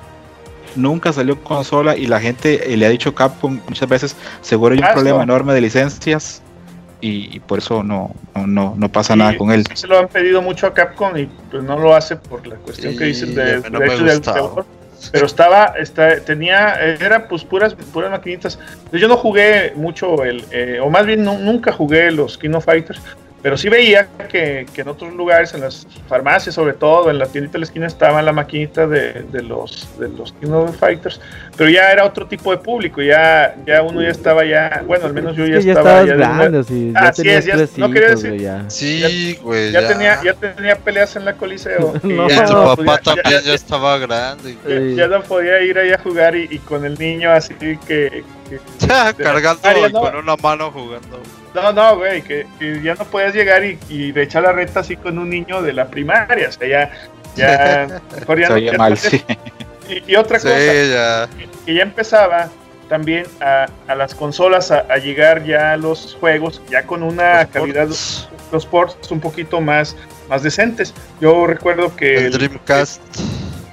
Nunca 0.75 1.13
salió 1.13 1.33
en 1.33 1.39
consola 1.41 1.95
y 1.95 2.07
la 2.07 2.19
gente 2.19 2.73
eh, 2.73 2.77
le 2.77 2.85
ha 2.85 2.89
dicho 2.89 3.13
Capcom 3.13 3.59
muchas 3.67 3.87
veces, 3.87 4.15
seguro 4.41 4.73
hay 4.73 4.79
un 4.79 4.93
problema 4.93 5.23
enorme 5.23 5.53
de 5.53 5.61
licencias 5.61 6.41
y, 7.01 7.39
por 7.41 7.57
eso 7.57 7.81
no, 7.81 8.11
no, 8.35 8.75
no 8.77 8.91
pasa 8.91 9.15
nada 9.15 9.35
con 9.37 9.51
él. 9.51 9.65
Se 9.73 9.87
lo 9.87 9.97
han 9.97 10.07
pedido 10.07 10.41
mucho 10.41 10.67
a 10.67 10.73
Capcom 10.73 11.17
y 11.17 11.25
pues 11.49 11.63
no 11.63 11.77
lo 11.77 11.95
hace 11.95 12.15
por 12.15 12.45
la 12.45 12.55
cuestión 12.55 12.95
que 12.95 13.05
dicen 13.05 13.33
de 13.33 13.61
derecho 13.61 14.03
de 14.03 14.11
autor. 14.11 14.65
Pero 15.11 15.25
estaba, 15.25 15.73
tenía, 16.25 16.75
era 16.75 17.27
pues 17.27 17.43
puras, 17.43 17.73
puras 17.73 18.11
maquinitas. 18.11 18.59
Yo 18.91 19.07
no 19.07 19.17
jugué 19.17 19.73
mucho 19.75 20.23
el, 20.23 20.45
eh, 20.51 20.79
o 20.79 20.91
más 20.91 21.07
bien 21.07 21.23
nunca 21.23 21.71
jugué 21.71 22.11
los 22.11 22.37
Kino 22.37 22.61
Fighters, 22.61 23.01
pero 23.41 23.57
sí 23.57 23.69
veía 23.69 24.07
que, 24.29 24.65
en 24.75 24.87
otros 24.87 25.13
lugares, 25.13 25.53
en 25.53 25.61
las 25.61 25.87
farmacias 26.07 26.55
sobre 26.55 26.73
todo, 26.73 27.09
en 27.09 27.17
la 27.17 27.25
tiendita 27.25 27.53
de 27.53 27.59
la 27.59 27.65
esquina 27.65 27.87
estaba 27.87 28.21
la 28.21 28.31
maquinita 28.31 28.87
de, 28.87 29.25
los 29.43 29.87
de 29.99 30.09
los 30.09 30.33
Fighters, 30.79 31.19
pero 31.57 31.69
ya 31.69 31.91
era 31.91 32.05
otro 32.05 32.27
tipo 32.27 32.51
de 32.51 32.57
público, 32.57 33.01
ya 33.01 33.55
ya 33.65 33.81
uno 33.81 34.01
ya 34.01 34.09
estaba 34.09 34.45
ya, 34.45 34.83
bueno, 34.85 35.05
al 35.05 35.13
menos 35.13 35.35
yo 35.35 35.45
ya, 35.45 35.57
estaba 35.57 36.05
ya 36.05 36.15
grande, 36.15 36.63
sí, 36.63 36.91
ya 36.93 36.99
así 36.99 37.29
es, 37.29 37.45
ya, 37.45 37.55
no 37.77 37.91
quería 37.91 38.09
decir, 38.09 38.37
ya. 38.37 38.69
Sí, 38.69 39.37
güey, 39.41 39.71
ya, 39.71 39.87
tenía 39.87 40.21
ya 40.23 40.33
tenía 40.33 40.75
peleas 40.75 41.15
en 41.15 41.25
la 41.25 41.33
Coliseo. 41.33 41.93
no, 42.03 42.27
y 42.27 42.35
tu 42.35 42.53
papá 42.53 42.97
también 42.99 43.41
ya, 43.43 43.53
estaba 43.53 43.97
grande. 43.97 44.55
Ya, 44.95 45.07
no 45.07 45.21
podía 45.23 45.61
ir 45.61 45.77
ahí 45.77 45.91
a 45.91 45.97
jugar 45.97 46.35
y, 46.35 46.59
con 46.59 46.85
el 46.85 46.97
niño 46.97 47.31
así 47.31 47.53
que, 47.87 48.23
que 48.59 49.23
cargando 49.23 49.99
con 49.99 50.15
una 50.15 50.35
mano 50.37 50.71
jugando. 50.71 51.21
No, 51.53 51.73
no, 51.73 51.97
güey, 51.97 52.21
que, 52.21 52.45
ya 52.83 52.95
no 52.95 53.05
puedes 53.05 53.33
llegar 53.33 53.63
y, 53.63 53.77
y 53.89 54.17
echar 54.17 54.43
la 54.43 54.53
reta 54.53 54.79
así 54.79 54.95
con 54.95 55.17
un 55.17 55.29
niño 55.29 55.61
de 55.61 55.73
la 55.73 55.87
primaria. 55.87 56.49
O 56.49 56.51
sea, 56.51 56.67
ya. 56.67 56.91
ya, 57.35 57.87
ya, 58.57 58.77
mal, 58.77 58.97
sí. 58.97 59.21
y, 60.07 60.15
otra 60.15 60.39
cosa, 60.39 60.55
Que, 60.55 61.73
ya 61.73 61.83
empezaba 61.83 62.49
también 62.87 63.25
a, 63.41 63.67
a 63.87 63.95
las 63.95 64.15
consolas 64.15 64.71
a, 64.71 64.97
llegar 64.97 65.45
ya 65.45 65.77
los 65.77 66.17
juegos, 66.19 66.61
ya 66.69 66.83
con 66.83 67.03
una 67.03 67.45
calidad, 67.45 67.87
los 68.51 68.65
ports 68.65 69.11
un 69.11 69.19
poquito 69.19 69.61
más, 69.61 69.95
más 70.29 70.43
decentes. 70.43 70.93
Yo 71.19 71.47
recuerdo 71.47 71.95
que. 71.95 72.27
El 72.27 72.33
Dreamcast. 72.33 73.01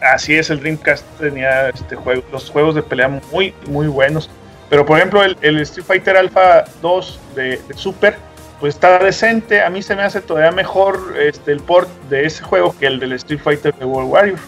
así 0.00 0.34
es, 0.34 0.50
el 0.50 0.60
Dreamcast 0.60 1.04
tenía 1.18 1.68
este 1.68 1.96
juego, 1.96 2.22
los 2.32 2.50
juegos 2.50 2.74
de 2.74 2.82
pelea 2.82 3.08
muy, 3.32 3.54
muy 3.66 3.86
buenos. 3.86 4.30
Pero 4.70 4.84
por 4.84 4.98
ejemplo, 4.98 5.22
el, 5.22 5.60
Street 5.60 5.86
Fighter 5.86 6.16
Alpha 6.16 6.64
2 6.82 7.20
de, 7.34 7.60
Super, 7.74 8.16
pues 8.60 8.74
está 8.74 8.98
decente. 8.98 9.62
A 9.62 9.70
mí 9.70 9.82
se 9.82 9.96
me 9.96 10.02
hace 10.02 10.20
todavía 10.20 10.52
mejor 10.52 11.14
este, 11.18 11.52
el 11.52 11.60
port 11.60 11.88
de 12.10 12.26
ese 12.26 12.42
juego 12.42 12.74
que 12.78 12.86
el 12.86 13.00
del 13.00 13.12
Street 13.12 13.40
Fighter 13.40 13.74
de 13.74 13.84
World 13.84 14.10
Warrior 14.10 14.38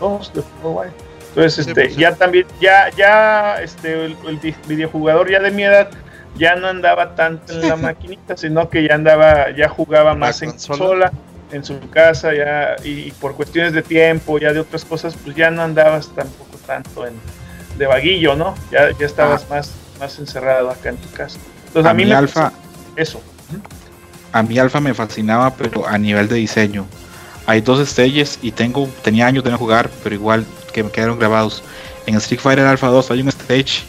2 0.00 0.32
de 0.34 0.40
World 0.62 0.76
Warrior. 0.76 1.10
Entonces, 1.30 1.66
este, 1.66 1.84
pues 1.84 1.96
ya 1.96 2.14
también, 2.14 2.46
ya, 2.60 2.90
ya, 2.96 3.62
este, 3.62 4.06
el, 4.06 4.40
videojugador 4.66 5.30
ya 5.30 5.38
de 5.38 5.52
mi 5.52 5.62
edad 5.62 5.88
ya 6.36 6.56
no 6.56 6.66
andaba 6.66 7.14
tanto 7.14 7.52
en 7.52 7.68
la 7.68 7.76
maquinita, 7.76 8.36
sino 8.36 8.68
que 8.68 8.86
ya 8.86 8.94
andaba, 8.96 9.50
ya 9.50 9.68
jugaba 9.68 10.14
más 10.14 10.42
en 10.42 10.50
consola, 10.50 11.12
en 11.52 11.64
su 11.64 11.78
casa, 11.90 12.34
ya, 12.34 12.76
y, 12.82 13.12
por 13.12 13.36
cuestiones 13.36 13.72
de 13.72 13.82
tiempo, 13.82 14.38
ya 14.38 14.52
de 14.52 14.60
otras 14.60 14.84
cosas, 14.84 15.16
pues 15.22 15.36
ya 15.36 15.50
no 15.50 15.62
andabas 15.62 16.12
tampoco 16.14 16.58
tanto 16.66 17.06
en, 17.06 17.14
de 17.80 17.86
vaguillo, 17.86 18.36
¿no? 18.36 18.54
Ya, 18.70 18.90
ya 18.96 19.06
estabas 19.06 19.46
ah. 19.46 19.54
más, 19.54 19.72
más 19.98 20.18
encerrado 20.18 20.70
acá 20.70 20.90
en 20.90 20.98
tu 20.98 21.10
casa. 21.12 21.38
Entonces 21.66 21.90
a, 21.90 21.94
mí, 21.94 22.12
alfa, 22.12 22.52
eso. 22.94 23.22
A 24.32 24.42
mí 24.42 24.58
alfa 24.58 24.80
me 24.80 24.92
fascinaba, 24.92 25.54
pero 25.54 25.88
a 25.88 25.96
nivel 25.96 26.28
de 26.28 26.36
diseño. 26.36 26.86
Hay 27.46 27.62
dos 27.62 27.88
stages 27.88 28.38
y 28.42 28.52
tengo, 28.52 28.86
tenía 29.02 29.26
años 29.26 29.42
de 29.44 29.50
no 29.50 29.56
jugar, 29.56 29.88
pero 30.04 30.14
igual 30.14 30.44
que 30.74 30.84
me 30.84 30.90
quedaron 30.90 31.18
grabados. 31.18 31.62
En 32.06 32.16
Street 32.16 32.40
Fighter 32.40 32.66
Alpha 32.66 32.88
2 32.88 33.10
hay 33.12 33.22
un 33.22 33.28
stage 33.28 33.82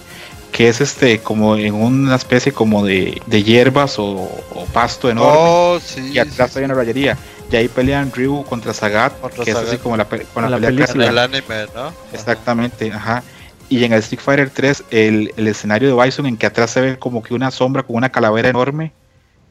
que 0.53 0.69
es 0.69 0.79
este 0.79 1.19
como 1.19 1.55
en 1.57 1.73
una 1.73 2.15
especie 2.15 2.53
como 2.53 2.85
de, 2.85 3.21
de 3.25 3.43
hierbas 3.43 3.95
o, 3.97 4.29
pasto 4.73 5.09
enorme 5.09 5.31
oh, 5.33 5.79
y 6.11 6.19
atrás 6.19 6.55
hay 6.57 6.65
una 6.65 6.73
rayería 6.73 7.17
y 7.49 7.55
ahí 7.55 7.67
pelean 7.69 8.11
Ryu 8.13 8.43
contra 8.43 8.73
Sagat 8.73 9.13
que 9.43 9.51
es 9.51 9.55
así 9.55 9.77
como 9.77 9.95
la, 9.95 10.05
con 10.05 10.49
la, 10.49 10.57
pelea 10.57 10.87
del 10.87 11.17
anime, 11.17 11.67
¿no? 11.73 11.93
Exactamente, 12.13 12.91
ajá. 12.91 13.23
Y 13.71 13.85
en 13.85 13.93
el 13.93 13.99
Street 13.99 14.19
Fighter 14.19 14.49
3, 14.49 14.83
el, 14.91 15.31
escenario 15.37 15.95
de 15.95 16.03
Bison 16.03 16.25
en 16.25 16.35
que 16.35 16.45
atrás 16.45 16.71
se 16.71 16.81
ve 16.81 16.99
como 16.99 17.23
que 17.23 17.33
una 17.33 17.51
sombra 17.51 17.83
con 17.83 17.95
una 17.95 18.09
calavera 18.09 18.49
enorme. 18.49 18.91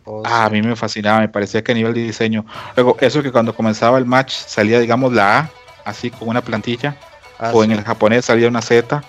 Oh, 0.04 0.22
ah, 0.26 0.44
a 0.44 0.50
mí 0.50 0.60
me 0.60 0.76
fascinaba, 0.76 1.20
me 1.20 1.28
parecía 1.30 1.64
que 1.64 1.72
a 1.72 1.74
nivel 1.74 1.94
de 1.94 2.02
diseño. 2.02 2.44
Luego, 2.76 2.98
eso 3.00 3.22
que 3.22 3.32
cuando 3.32 3.54
comenzaba 3.54 3.96
el 3.96 4.04
match 4.04 4.34
salía, 4.34 4.78
digamos, 4.78 5.14
la 5.14 5.38
A, 5.38 5.50
así 5.86 6.10
con 6.10 6.28
una 6.28 6.42
plantilla, 6.42 6.98
ah, 7.38 7.50
o 7.54 7.64
en 7.64 7.72
el 7.72 7.82
japonés 7.82 8.26
salía 8.26 8.46
una 8.46 8.60
Z. 8.60 9.02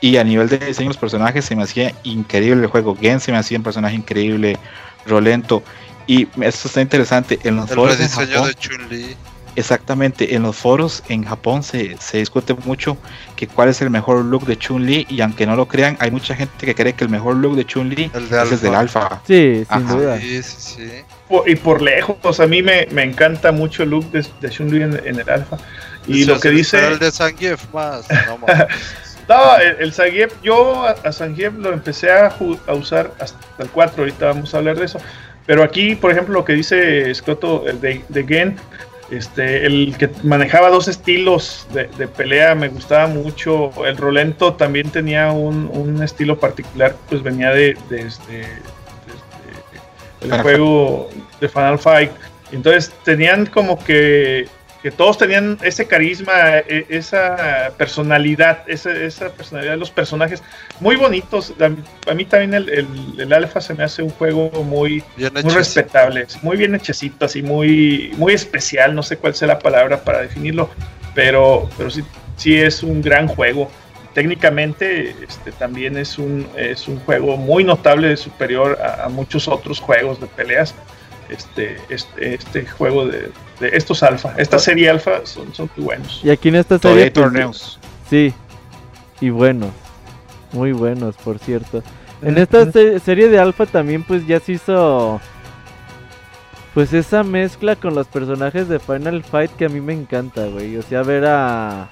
Y 0.00 0.16
a 0.16 0.24
nivel 0.24 0.48
de 0.48 0.56
diseño 0.56 0.88
de 0.88 0.94
los 0.94 0.96
personajes 0.96 1.44
se 1.44 1.54
me 1.54 1.62
hacía 1.62 1.92
increíble 2.02 2.62
el 2.62 2.68
juego. 2.68 2.96
Gen 2.96 3.20
se 3.20 3.32
me 3.32 3.36
hacía 3.36 3.58
un 3.58 3.64
personaje 3.64 3.94
increíble, 3.94 4.56
Rolento. 5.06 5.62
Y 6.06 6.28
esto 6.40 6.68
está 6.68 6.80
interesante. 6.80 7.38
En 7.44 7.56
los 7.56 7.70
el 7.70 7.98
diseño 7.98 8.46
de 8.46 8.54
Chun-Li. 8.54 9.16
Exactamente, 9.56 10.34
en 10.34 10.42
los 10.42 10.54
foros 10.54 11.02
en 11.08 11.24
Japón 11.24 11.62
se, 11.62 11.96
discute 12.12 12.52
mucho 12.66 12.98
que 13.36 13.46
cuál 13.46 13.70
es 13.70 13.80
el 13.80 13.88
mejor 13.88 14.22
look 14.22 14.44
de 14.44 14.58
Chun-Li 14.58 15.06
y 15.08 15.22
aunque 15.22 15.46
no 15.46 15.56
lo 15.56 15.66
crean, 15.66 15.96
hay 15.98 16.10
mucha 16.10 16.34
gente 16.34 16.66
que 16.66 16.74
cree 16.74 16.92
que 16.92 17.04
el 17.04 17.10
mejor 17.10 17.36
look 17.36 17.56
de 17.56 17.64
Chun-Li 17.64 18.10
es 18.14 18.52
el 18.52 18.60
del 18.60 18.74
alfa. 18.74 19.22
Sí, 19.26 19.64
sin 19.72 19.88
duda. 19.88 20.20
Y 21.46 21.56
por 21.56 21.80
lejos, 21.80 22.38
a 22.38 22.46
mí 22.46 22.62
me, 22.62 22.86
encanta 23.02 23.50
mucho 23.50 23.82
el 23.82 23.90
look 23.90 24.10
de, 24.10 24.50
Chun-Li 24.50 24.82
en, 24.82 25.20
el 25.20 25.30
alfa. 25.30 25.56
Y 26.06 26.24
lo 26.26 26.38
que 26.38 26.50
dice... 26.50 26.86
El 26.86 26.98
de 26.98 27.10
Zangief 27.10 27.64
más. 27.72 28.06
No, 29.26 29.56
el, 29.58 29.76
el 29.80 30.30
yo 30.42 30.86
a, 30.86 30.90
a 30.90 31.26
lo 31.58 31.72
empecé 31.72 32.12
a, 32.12 32.34
usar 32.74 33.10
hasta 33.18 33.38
el 33.58 33.70
4, 33.70 34.02
ahorita 34.02 34.26
vamos 34.26 34.54
a 34.54 34.58
hablar 34.58 34.78
de 34.78 34.84
eso. 34.84 35.00
Pero 35.46 35.62
aquí, 35.62 35.94
por 35.94 36.10
ejemplo, 36.10 36.34
lo 36.34 36.44
que 36.44 36.52
dice 36.52 37.14
Scotto, 37.14 37.66
el 37.68 37.80
de, 37.80 38.04
de 38.08 38.24
Gen, 38.24 38.56
este, 39.10 39.66
el 39.66 39.94
que 39.98 40.10
manejaba 40.24 40.68
dos 40.68 40.88
estilos 40.88 41.66
de, 41.72 42.08
pelea 42.08 42.54
me 42.54 42.68
gustaba 42.68 43.06
mucho. 43.06 43.70
El 43.84 43.96
Rolento 43.96 44.54
también 44.54 44.90
tenía 44.90 45.30
un, 45.32 46.02
estilo 46.02 46.38
particular, 46.38 46.96
pues 47.08 47.22
venía 47.22 47.50
de, 47.50 47.76
este, 47.90 48.46
el 50.20 50.42
juego 50.42 51.08
de 51.40 51.48
Final 51.48 51.78
Fight. 51.78 52.10
Entonces 52.52 52.92
tenían 53.04 53.46
como 53.46 53.82
que 53.82 54.48
que 54.86 54.92
todos 54.92 55.18
tenían 55.18 55.58
ese 55.62 55.88
carisma, 55.88 56.58
e, 56.58 56.86
esa 56.88 57.72
personalidad, 57.76 58.62
esa, 58.68 58.92
esa 58.92 59.30
personalidad 59.30 59.72
de 59.72 59.78
los 59.78 59.90
personajes 59.90 60.44
muy 60.78 60.94
bonitos. 60.94 61.52
A, 62.08 62.14
mí 62.14 62.24
también 62.24 62.54
el, 62.54 62.86
el, 63.18 63.32
Alpha 63.32 63.60
se 63.60 63.74
me 63.74 63.82
hace 63.82 64.04
un 64.04 64.10
juego 64.10 64.48
muy, 64.62 65.02
muy 65.42 65.52
respetable, 65.52 66.24
muy 66.42 66.56
bien 66.56 66.76
hechecito, 66.76 67.24
así 67.24 67.42
muy, 67.42 68.12
muy 68.16 68.32
especial, 68.32 68.94
no 68.94 69.02
sé 69.02 69.16
cuál 69.16 69.34
sea 69.34 69.48
la 69.48 69.58
palabra 69.58 70.04
para 70.04 70.22
definirlo, 70.22 70.70
pero, 71.16 71.68
pero 71.76 71.90
sí, 71.90 72.04
sí 72.36 72.56
es 72.56 72.84
un 72.84 73.02
gran 73.02 73.26
juego. 73.26 73.68
Técnicamente 74.14 75.16
este, 75.28 75.50
también 75.50 75.98
es 75.98 76.16
un, 76.16 76.46
es 76.56 76.86
un 76.86 77.00
juego 77.00 77.36
muy 77.36 77.64
notable, 77.64 78.16
superior 78.16 78.78
a 78.80 79.08
muchos 79.08 79.48
otros 79.48 79.80
juegos 79.80 80.20
de 80.20 80.28
peleas 80.28 80.76
este, 81.28 81.76
este, 81.88 82.34
este 82.34 82.66
juego 82.66 83.06
de, 83.06 83.30
estos 83.60 84.02
alfa. 84.02 84.34
Esta 84.36 84.58
serie 84.58 84.90
alfa 84.90 85.24
son, 85.24 85.54
son 85.54 85.70
muy 85.76 85.86
buenos. 85.86 86.20
Y 86.22 86.30
aquí 86.30 86.48
en 86.48 86.56
esta 86.56 86.78
serie. 86.78 87.10
Pues, 87.10 87.12
torneos. 87.12 87.78
Sí, 88.08 88.32
y 89.20 89.30
buenos. 89.30 89.70
Muy 90.52 90.72
buenos, 90.72 91.16
por 91.16 91.38
cierto. 91.38 91.82
En 92.22 92.38
esta 92.38 92.70
serie 92.72 93.28
de 93.28 93.38
alfa 93.38 93.66
también, 93.66 94.02
pues 94.02 94.26
ya 94.26 94.40
se 94.40 94.52
hizo. 94.52 95.20
Pues 96.74 96.92
esa 96.92 97.22
mezcla 97.22 97.74
con 97.76 97.94
los 97.94 98.06
personajes 98.06 98.68
de 98.68 98.78
Final 98.78 99.24
Fight 99.24 99.50
que 99.52 99.64
a 99.64 99.68
mí 99.68 99.80
me 99.80 99.94
encanta, 99.94 100.46
güey. 100.46 100.76
O 100.76 100.82
sea, 100.82 101.02
ver 101.02 101.24
a. 101.26 101.88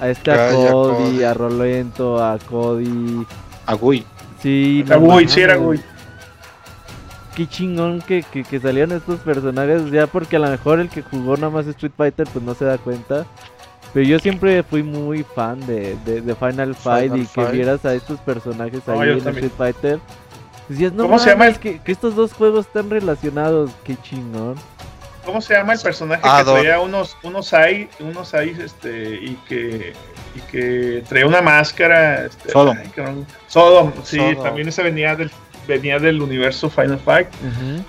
A 0.00 0.08
este 0.08 0.32
a 0.32 0.50
Cody, 0.50 1.22
a 1.22 1.32
Rolento, 1.32 2.22
a 2.22 2.38
Cody. 2.38 3.24
A 3.66 3.74
Gui. 3.74 4.04
Sí, 4.42 4.84
a 4.90 4.96
Gui, 4.96 5.28
sí 5.28 5.40
era 5.42 5.56
Gui 5.56 5.80
qué 7.34 7.48
chingón 7.48 8.00
que, 8.00 8.22
que, 8.22 8.60
salían 8.60 8.92
estos 8.92 9.20
personajes, 9.20 9.90
ya 9.90 10.06
porque 10.06 10.36
a 10.36 10.40
lo 10.40 10.48
mejor 10.48 10.80
el 10.80 10.88
que 10.88 11.02
jugó 11.02 11.36
nada 11.36 11.50
más 11.50 11.66
Street 11.66 11.92
Fighter 11.96 12.26
pues 12.32 12.44
no 12.44 12.54
se 12.54 12.64
da 12.64 12.78
cuenta. 12.78 13.26
Pero 13.92 14.06
yo 14.06 14.18
siempre 14.18 14.62
fui 14.62 14.82
muy 14.82 15.22
fan 15.22 15.64
de, 15.66 15.96
de, 16.04 16.34
Final 16.34 16.74
Fight 16.74 17.14
y 17.14 17.26
que 17.26 17.44
vieras 17.46 17.84
a 17.84 17.94
estos 17.94 18.18
personajes 18.20 18.88
ahí 18.88 19.10
en 19.10 19.18
Street 19.18 19.52
Fighter. 19.56 20.00
Decías, 20.68 20.92
no 20.92 21.02
¿Cómo 21.02 21.18
se 21.18 21.30
llama? 21.30 21.52
Que, 21.52 21.78
que, 21.78 21.92
estos 21.92 22.14
dos 22.14 22.32
juegos 22.32 22.66
están 22.66 22.88
relacionados, 22.88 23.70
qué 23.84 23.96
chingón. 24.02 24.54
¿Cómo 25.26 25.40
se 25.40 25.54
llama 25.54 25.74
el 25.74 25.80
personaje 25.80 26.22
que 26.22 26.44
traía 26.44 26.80
unos, 26.80 27.16
unos 27.22 27.52
ahí, 27.52 27.88
unos 28.00 28.34
ahí, 28.34 28.56
este, 28.58 29.14
y 29.14 29.34
que, 29.46 29.92
y 30.34 30.40
que 30.50 31.04
traía 31.08 31.26
una 31.26 31.42
máscara? 31.42 32.24
Este, 32.26 32.50
Sodom. 32.50 32.76
Sodom, 33.46 33.92
sí, 34.02 34.18
también 34.42 34.68
ese 34.68 34.82
venía 34.82 35.14
del 35.14 35.30
venía 35.66 35.98
del 35.98 36.20
universo 36.20 36.68
Final 36.68 36.98
Fight. 36.98 37.28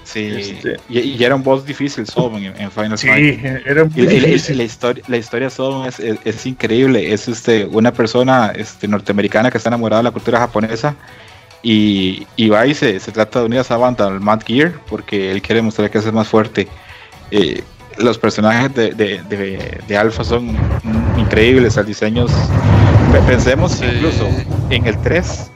Sí, 0.03 0.27
este, 0.37 0.77
y, 0.89 1.23
era 1.23 1.35
un 1.35 1.43
boss 1.43 1.65
difícil, 1.65 2.05
Sobon, 2.05 2.43
en, 2.43 2.71
Final 2.71 2.97
Fight. 2.97 3.39
Sí, 3.39 3.39
era 3.65 3.85
muy 3.85 4.05
difícil. 4.05 4.57
La, 4.57 4.63
historia, 4.63 5.03
la 5.07 5.17
historia 5.17 5.47
de 5.47 5.51
Sobon 5.51 5.87
es, 5.87 5.99
es, 5.99 6.45
increíble. 6.45 7.13
Es 7.13 7.27
este, 7.27 7.65
una 7.65 7.91
persona 7.91 8.53
este, 8.55 8.87
norteamericana 8.87 9.51
que 9.51 9.57
está 9.57 9.69
enamorada 9.69 10.01
de 10.01 10.03
la 10.03 10.11
cultura 10.11 10.39
japonesa 10.39 10.95
y, 11.61 12.27
y 12.35 12.49
va 12.49 12.67
y 12.67 12.73
se, 12.75 12.99
se, 12.99 13.11
trata 13.11 13.39
de 13.39 13.45
unir 13.45 13.59
a 13.59 13.61
esa 13.61 13.77
banda, 13.77 14.07
al 14.07 14.19
Mad 14.19 14.41
Gear, 14.45 14.73
porque 14.89 15.31
él 15.31 15.41
quiere 15.41 15.61
mostrar 15.61 15.89
que 15.89 15.97
es 15.97 16.13
más 16.13 16.27
fuerte. 16.27 16.67
Eh, 17.31 17.63
los 17.97 18.17
personajes 18.17 18.73
de, 18.73 18.91
de, 18.93 19.81
de, 19.87 19.97
Alpha 19.97 20.23
son 20.23 20.57
increíbles, 21.17 21.77
el 21.77 21.85
diseños. 21.85 22.31
Pensemos 23.27 23.81
incluso 23.81 24.27
en 24.69 24.87
el 24.87 24.99
3. 25.01 25.51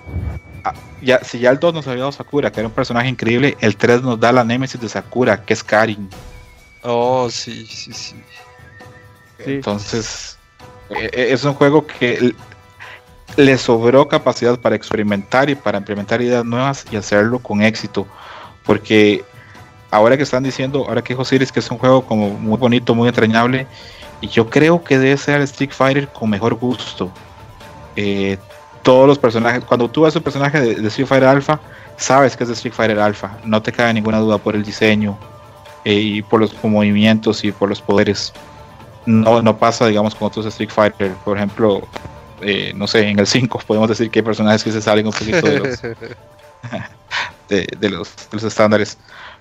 Ya, 1.08 1.24
si 1.24 1.40
ya 1.40 1.52
el 1.52 1.58
2 1.58 1.74
nos 1.74 1.88
había 1.88 2.02
dado 2.02 2.12
Sakura, 2.12 2.52
que 2.52 2.60
era 2.60 2.68
un 2.68 2.74
personaje 2.74 3.08
increíble, 3.08 3.56
el 3.62 3.78
3 3.78 4.02
nos 4.02 4.20
da 4.20 4.34
la 4.34 4.44
némesis 4.44 4.82
de 4.82 4.90
Sakura, 4.90 5.42
que 5.42 5.54
es 5.54 5.64
Karin. 5.64 6.10
Oh, 6.84 7.30
sí, 7.30 7.66
sí, 7.66 7.94
sí. 7.94 8.22
Entonces, 9.40 10.38
e, 10.90 11.10
e, 11.14 11.32
es 11.32 11.46
un 11.46 11.54
juego 11.54 11.88
que 11.88 12.36
le 13.38 13.58
sobró 13.58 14.10
capacidad 14.10 14.60
para 14.60 14.76
experimentar 14.76 15.50
y 15.50 15.56
para 15.56 15.78
implementar 15.78 16.22
ideas 16.22 16.44
nuevas 16.44 16.86
y 16.92 16.98
hacerlo 16.98 17.40
con 17.40 17.62
éxito. 17.62 18.06
Porque 18.66 19.24
ahora 19.92 20.18
que 20.18 20.24
están 20.24 20.44
diciendo, 20.44 20.88
ahora 20.90 21.02
que 21.02 21.14
dijo 21.14 21.24
Siris 21.24 21.54
que 21.54 21.62
es 21.62 21.72
un 21.72 21.78
juego 21.78 22.06
como 22.06 22.32
muy 22.32 22.58
bonito, 22.58 22.94
muy 22.94 23.08
entrañable, 23.08 23.66
y 24.20 24.28
yo 24.28 24.50
creo 24.50 24.84
que 24.84 25.00
debe 25.00 25.16
ser 25.16 25.38
el 25.38 25.44
Street 25.44 25.72
Fighter 25.72 26.10
con 26.10 26.30
mejor 26.30 26.56
gusto. 26.56 27.10
Eh, 27.96 28.38
todos 28.88 29.06
los 29.06 29.20
personajes, 29.20 29.66
cuando 29.66 29.90
tú 29.90 30.04
ves 30.04 30.16
un 30.16 30.24
personaje 30.24 30.62
de, 30.62 30.88
Street 30.88 31.10
Fighter 31.10 31.28
Alpha, 31.28 31.60
sabes 31.98 32.38
que 32.38 32.46
es 32.46 32.48
de 32.48 32.54
Street 32.54 32.74
Fighter 32.74 32.98
Alpha, 32.98 33.38
no 33.44 33.62
te 33.62 33.74
cabe 33.74 33.94
ninguna 33.94 34.20
duda 34.20 34.38
por 34.38 34.56
el 34.56 34.64
diseño 34.64 35.20
eh, 35.84 35.96
y 35.96 36.22
por 36.22 36.40
los 36.40 36.56
movimientos 36.64 37.44
y 37.44 37.52
por 37.52 37.68
los 37.68 37.82
poderes. 37.82 38.32
No, 39.06 39.42
no 39.42 39.58
pasa, 39.58 39.88
digamos, 39.88 40.16
con 40.16 40.30
otros 40.30 40.46
Street 40.46 40.70
Fighter, 40.70 41.12
por 41.26 41.36
ejemplo, 41.36 41.86
eh, 42.40 42.72
no 42.78 42.88
sé, 42.88 43.10
en 43.10 43.20
el 43.20 43.28
5 43.28 43.60
podemos 43.68 43.90
decir 43.90 44.10
que 44.10 44.20
hay 44.20 44.24
personajes 44.24 44.64
que 44.64 44.72
se 44.72 44.82
salen 44.82 45.06
un 45.06 45.12
poquito 45.12 45.48
de 47.50 47.90
los, 47.90 48.16
de 48.16 48.28
los 48.32 48.44
estándares. 48.46 48.98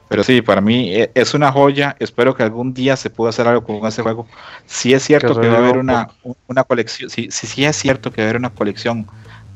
Pero 0.08 0.25
sí, 0.25 0.42
para 0.42 0.60
mí 0.60 0.92
e, 0.92 1.12
es 1.15 1.34
una 1.34 1.52
joya. 1.52 1.94
Espero 2.00 2.34
que 2.34 2.42
algún 2.42 2.75
día 2.75 2.97
se 2.97 3.10
pueda 3.10 3.31
hacer 3.31 3.47
algo 3.47 3.62
con 3.62 3.86
ese 3.86 4.02
juego. 4.02 4.26
Si 4.66 4.92
es 4.92 5.05
cierto 5.05 5.41
que, 5.41 5.49
va 5.49 5.55
a 5.55 5.58
haber 5.58 5.78
una, 5.78 6.08
una 6.49 6.65
colección, 6.65 7.10
si 7.10 7.31
sí, 7.31 7.47
sí, 7.47 7.65
es 7.65 7.76
cierto 7.76 8.10
que 8.10 8.23
va 8.23 8.26
a 8.26 8.31
haber 8.31 8.41
una 8.41 8.50
colección 8.50 9.07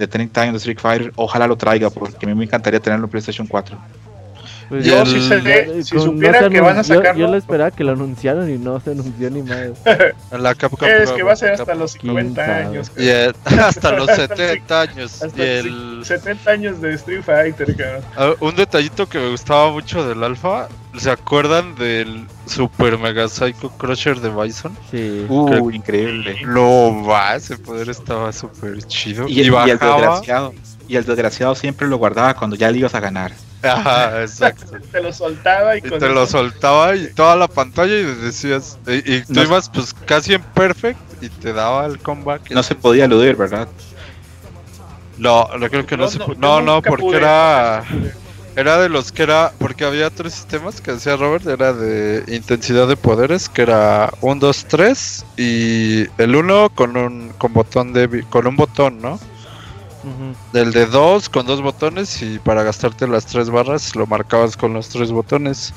de 0.01 0.09
30 0.09 0.41
años 0.41 0.55
de 0.55 0.59
Street 0.59 0.79
Fighter, 0.79 1.13
ojalá 1.17 1.47
lo 1.47 1.57
traiga, 1.57 1.91
porque 1.91 2.25
a 2.25 2.29
mí 2.29 2.35
me 2.35 2.45
encantaría 2.45 2.81
tenerlo 2.81 3.05
en 3.05 3.11
PlayStation 3.11 3.47
4. 3.47 3.77
Pues 4.71 4.85
yo, 4.85 5.05
si, 5.05 5.21
se 5.21 5.83
si 5.83 5.99
supiera 5.99 6.49
que 6.49 6.61
van 6.61 6.79
a 6.79 6.85
sacarlo. 6.85 7.19
Yo, 7.19 7.27
yo, 7.27 7.33
le 7.33 7.39
esperaba 7.39 7.73
que 7.73 7.83
lo 7.83 7.91
anunciaron 7.91 8.49
y 8.49 8.57
no 8.57 8.79
se 8.79 8.93
anunció 8.93 9.29
ni 9.29 9.43
más. 9.43 9.71
la 10.31 10.53
es 10.53 11.11
que 11.11 11.25
va 11.25 11.33
a 11.33 11.37
ser 11.37 11.55
hasta 11.55 11.75
los 11.75 11.91
50 11.91 12.57
años. 12.57 12.93
Y 12.97 13.09
hasta 13.59 13.91
los 13.91 14.09
70 14.09 14.81
años. 14.81 15.23
Hasta 15.25 15.45
y 15.45 15.49
el... 15.49 16.03
70 16.05 16.51
años 16.53 16.81
de 16.81 16.95
Street 16.95 17.23
Fighter, 17.25 17.77
cabrón. 17.77 18.03
Ah, 18.17 18.33
un 18.39 18.55
detallito 18.55 19.09
que 19.09 19.19
me 19.19 19.31
gustaba 19.31 19.73
mucho 19.73 20.07
del 20.07 20.23
Alpha. 20.23 20.69
¿Se 20.97 21.11
acuerdan 21.11 21.75
del 21.75 22.29
Super 22.47 22.97
Mega 22.97 23.29
Psycho 23.29 23.71
Crusher 23.71 24.21
de 24.21 24.29
Bison? 24.29 24.77
Sí. 24.93 25.27
Uh, 25.29 25.71
increíble. 25.71 26.39
Lo 26.43 27.05
va, 27.05 27.35
ese 27.35 27.57
poder 27.57 27.91
estaba 27.91 28.33
súper 28.33 28.85
chido. 28.85 29.27
Y, 29.27 29.41
y, 29.41 29.43
y, 29.43 29.47
el 29.49 29.79
desgraciado, 29.79 30.55
y 30.87 30.95
el 30.95 31.05
desgraciado 31.05 31.57
siempre 31.57 31.89
lo 31.89 31.97
guardaba 31.97 32.35
cuando 32.35 32.55
ya 32.55 32.71
le 32.71 32.79
ibas 32.79 32.95
a 32.95 33.01
ganar. 33.01 33.33
Ajá, 33.63 34.23
exacto. 34.23 34.79
te 34.91 35.03
lo 35.03 35.13
soltaba 35.13 35.77
y, 35.77 35.83
te 35.83 36.09
lo 36.09 36.27
soltaba 36.27 36.97
y 36.97 37.13
toda 37.13 37.37
la 37.37 37.49
pantalla 37.49 37.95
y 37.95 38.05
decías 38.05 38.79
y, 38.87 39.23
tú 39.23 39.41
ibas 39.41 39.69
pues 39.69 39.95
casi 40.07 40.35
en 40.35 40.43
perfect 40.43 40.99
y 41.21 41.29
te 41.29 41.53
daba 41.53 41.87
el 41.87 41.99
comeback. 41.99 42.51
No 42.51 42.63
se 42.63 42.75
podía 42.75 43.05
eludir, 43.05 43.37
¿verdad? 43.37 43.69
No, 45.19 45.49
no 45.59 45.69
creo 45.69 45.85
que 45.85 45.97
no, 45.97 46.09
se 46.09 46.19
No, 46.39 46.63
no, 46.63 46.81
porque 46.81 47.17
era 47.17 47.85
era 48.57 48.79
de 48.79 48.89
los 48.89 49.13
que 49.13 49.23
era 49.23 49.53
porque 49.59 49.85
había 49.85 50.11
tres 50.11 50.35
sistemas 50.35 50.81
que 50.81 50.93
decía 50.93 51.17
Robert, 51.17 51.47
era 51.47 51.73
de 51.73 52.25
intensidad 52.29 52.89
de 52.89 52.97
poderes, 52.97 53.49
que 53.49 53.63
era 53.63 54.13
1 54.21 54.41
2 54.41 54.67
3 54.69 55.27
y 55.37 56.07
el 56.21 56.35
1 56.35 56.71
con 56.75 56.97
un 56.97 57.33
con 57.39 57.53
botón 57.53 57.93
de 57.93 58.25
con 58.29 58.47
un 58.47 58.57
botón, 58.57 59.01
¿no? 59.01 59.21
Del 60.53 60.73
de 60.73 60.87
dos 60.87 61.29
con 61.29 61.47
dos 61.47 61.61
botones 61.61 62.23
y 62.23 62.39
para 62.39 62.63
gastarte 62.63 63.07
las 63.07 63.27
tres 63.27 63.51
barras 63.51 63.95
lo 63.97 64.07
marcabas 64.07 64.57
con 64.57 64.73
los 64.73 64.89
tres 64.89 65.13
botones. 65.13 65.75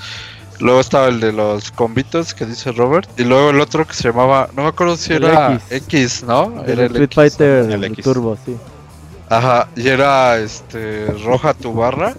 Luego 0.59 0.79
estaba 0.79 1.07
el 1.07 1.19
de 1.19 1.33
los 1.33 1.71
combitos 1.71 2.33
que 2.33 2.45
dice 2.45 2.71
Robert. 2.71 3.09
Y 3.19 3.23
luego 3.23 3.49
el 3.49 3.59
otro 3.59 3.85
que 3.85 3.93
se 3.93 4.09
llamaba, 4.09 4.49
no 4.55 4.63
me 4.63 4.69
acuerdo 4.69 4.95
si 4.95 5.13
era 5.13 5.59
X, 5.69 6.23
¿no? 6.23 6.63
era 6.65 6.85
el 6.85 6.91
Street 6.91 7.11
Fighter 7.13 7.71
el, 7.71 7.95
Turbo, 7.97 8.37
sí. 8.45 8.55
Ajá, 9.29 9.67
y 9.75 9.87
era 9.87 10.37
este 10.37 11.07
roja 11.23 11.53
tu 11.53 11.73
barra 11.73 12.13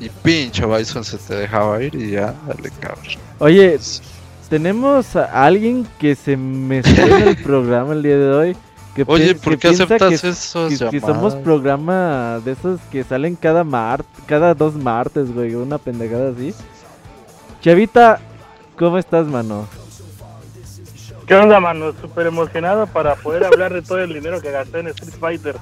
y 0.00 0.08
pinche 0.08 0.66
Bison 0.66 1.04
se 1.04 1.16
te 1.16 1.34
dejaba 1.34 1.82
ir 1.82 1.94
y 1.94 2.12
ya, 2.12 2.34
dale 2.46 2.70
cabrón. 2.80 3.04
Oye, 3.38 3.78
tenemos 4.48 5.16
a 5.16 5.44
alguien 5.44 5.86
que 5.98 6.14
se 6.14 6.36
me 6.36 6.78
en 6.78 7.28
el 7.28 7.36
programa 7.42 7.92
el 7.92 8.02
día 8.02 8.16
de 8.16 8.34
hoy. 8.34 8.56
Oye, 9.06 9.34
¿por 9.34 9.58
qué 9.58 9.68
aceptas 9.68 10.24
eso? 10.24 10.68
Que, 10.68 11.00
somos 11.00 11.34
programa 11.36 12.40
de 12.44 12.52
esos 12.52 12.80
que 12.90 13.04
salen 13.04 13.36
cada 13.36 13.64
mart 13.64 14.06
cada 14.26 14.54
dos 14.54 14.74
martes, 14.74 15.32
güey, 15.32 15.54
una 15.54 15.78
pendejada 15.78 16.30
así. 16.30 16.54
Chavita, 17.60 18.20
¿cómo 18.76 18.98
estás, 18.98 19.26
mano? 19.26 19.66
¿Qué 21.26 21.34
onda, 21.34 21.58
mano? 21.58 21.92
Súper 22.00 22.28
emocionado 22.28 22.86
para 22.86 23.16
poder 23.16 23.44
hablar 23.44 23.74
de 23.74 23.82
todo 23.82 23.98
el 23.98 24.14
dinero 24.14 24.40
que 24.40 24.52
gasté 24.52 24.78
en 24.78 24.88
Street 24.88 25.14
Fighter. 25.18 25.56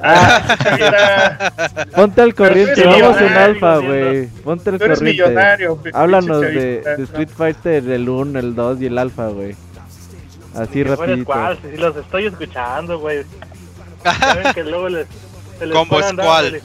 Ah, 0.00 1.52
Ponte 1.94 2.20
al 2.20 2.34
corriente, 2.34 2.84
vamos 2.84 3.20
en 3.20 3.32
alfa, 3.32 3.78
güey. 3.78 4.26
Ponte 4.26 4.70
al 4.70 4.78
corriente. 4.78 5.04
Millonario, 5.04 5.78
Háblanos 5.92 6.40
de, 6.40 6.80
de, 6.80 7.02
Street 7.04 7.28
Fighter, 7.28 7.88
el 7.88 8.08
1, 8.08 8.38
el 8.40 8.54
2 8.56 8.80
y 8.80 8.86
el 8.86 8.98
alfa, 8.98 9.28
güey. 9.28 9.54
Así 10.54 10.84
rapidito. 10.84 11.24
Cuál, 11.24 11.58
si 11.60 11.76
los 11.76 11.96
estoy 11.96 12.26
escuchando, 12.26 12.98
güey. 12.98 13.24
Saben 14.02 14.52
que 14.52 14.64
luego 14.64 14.88
les... 14.88 15.06
¿Cómo 15.72 15.98
es 15.98 16.12
cuál? 16.14 16.62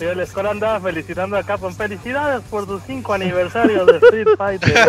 el 0.00 0.26
Score 0.26 0.48
andaba 0.48 0.80
felicitando 0.80 1.36
a 1.36 1.42
Capcom. 1.42 1.74
Felicidades 1.74 2.42
por 2.50 2.66
tu 2.66 2.78
5 2.78 3.12
aniversario 3.14 3.86
de 3.86 3.96
Street 3.98 4.28
Fighter. 4.36 4.88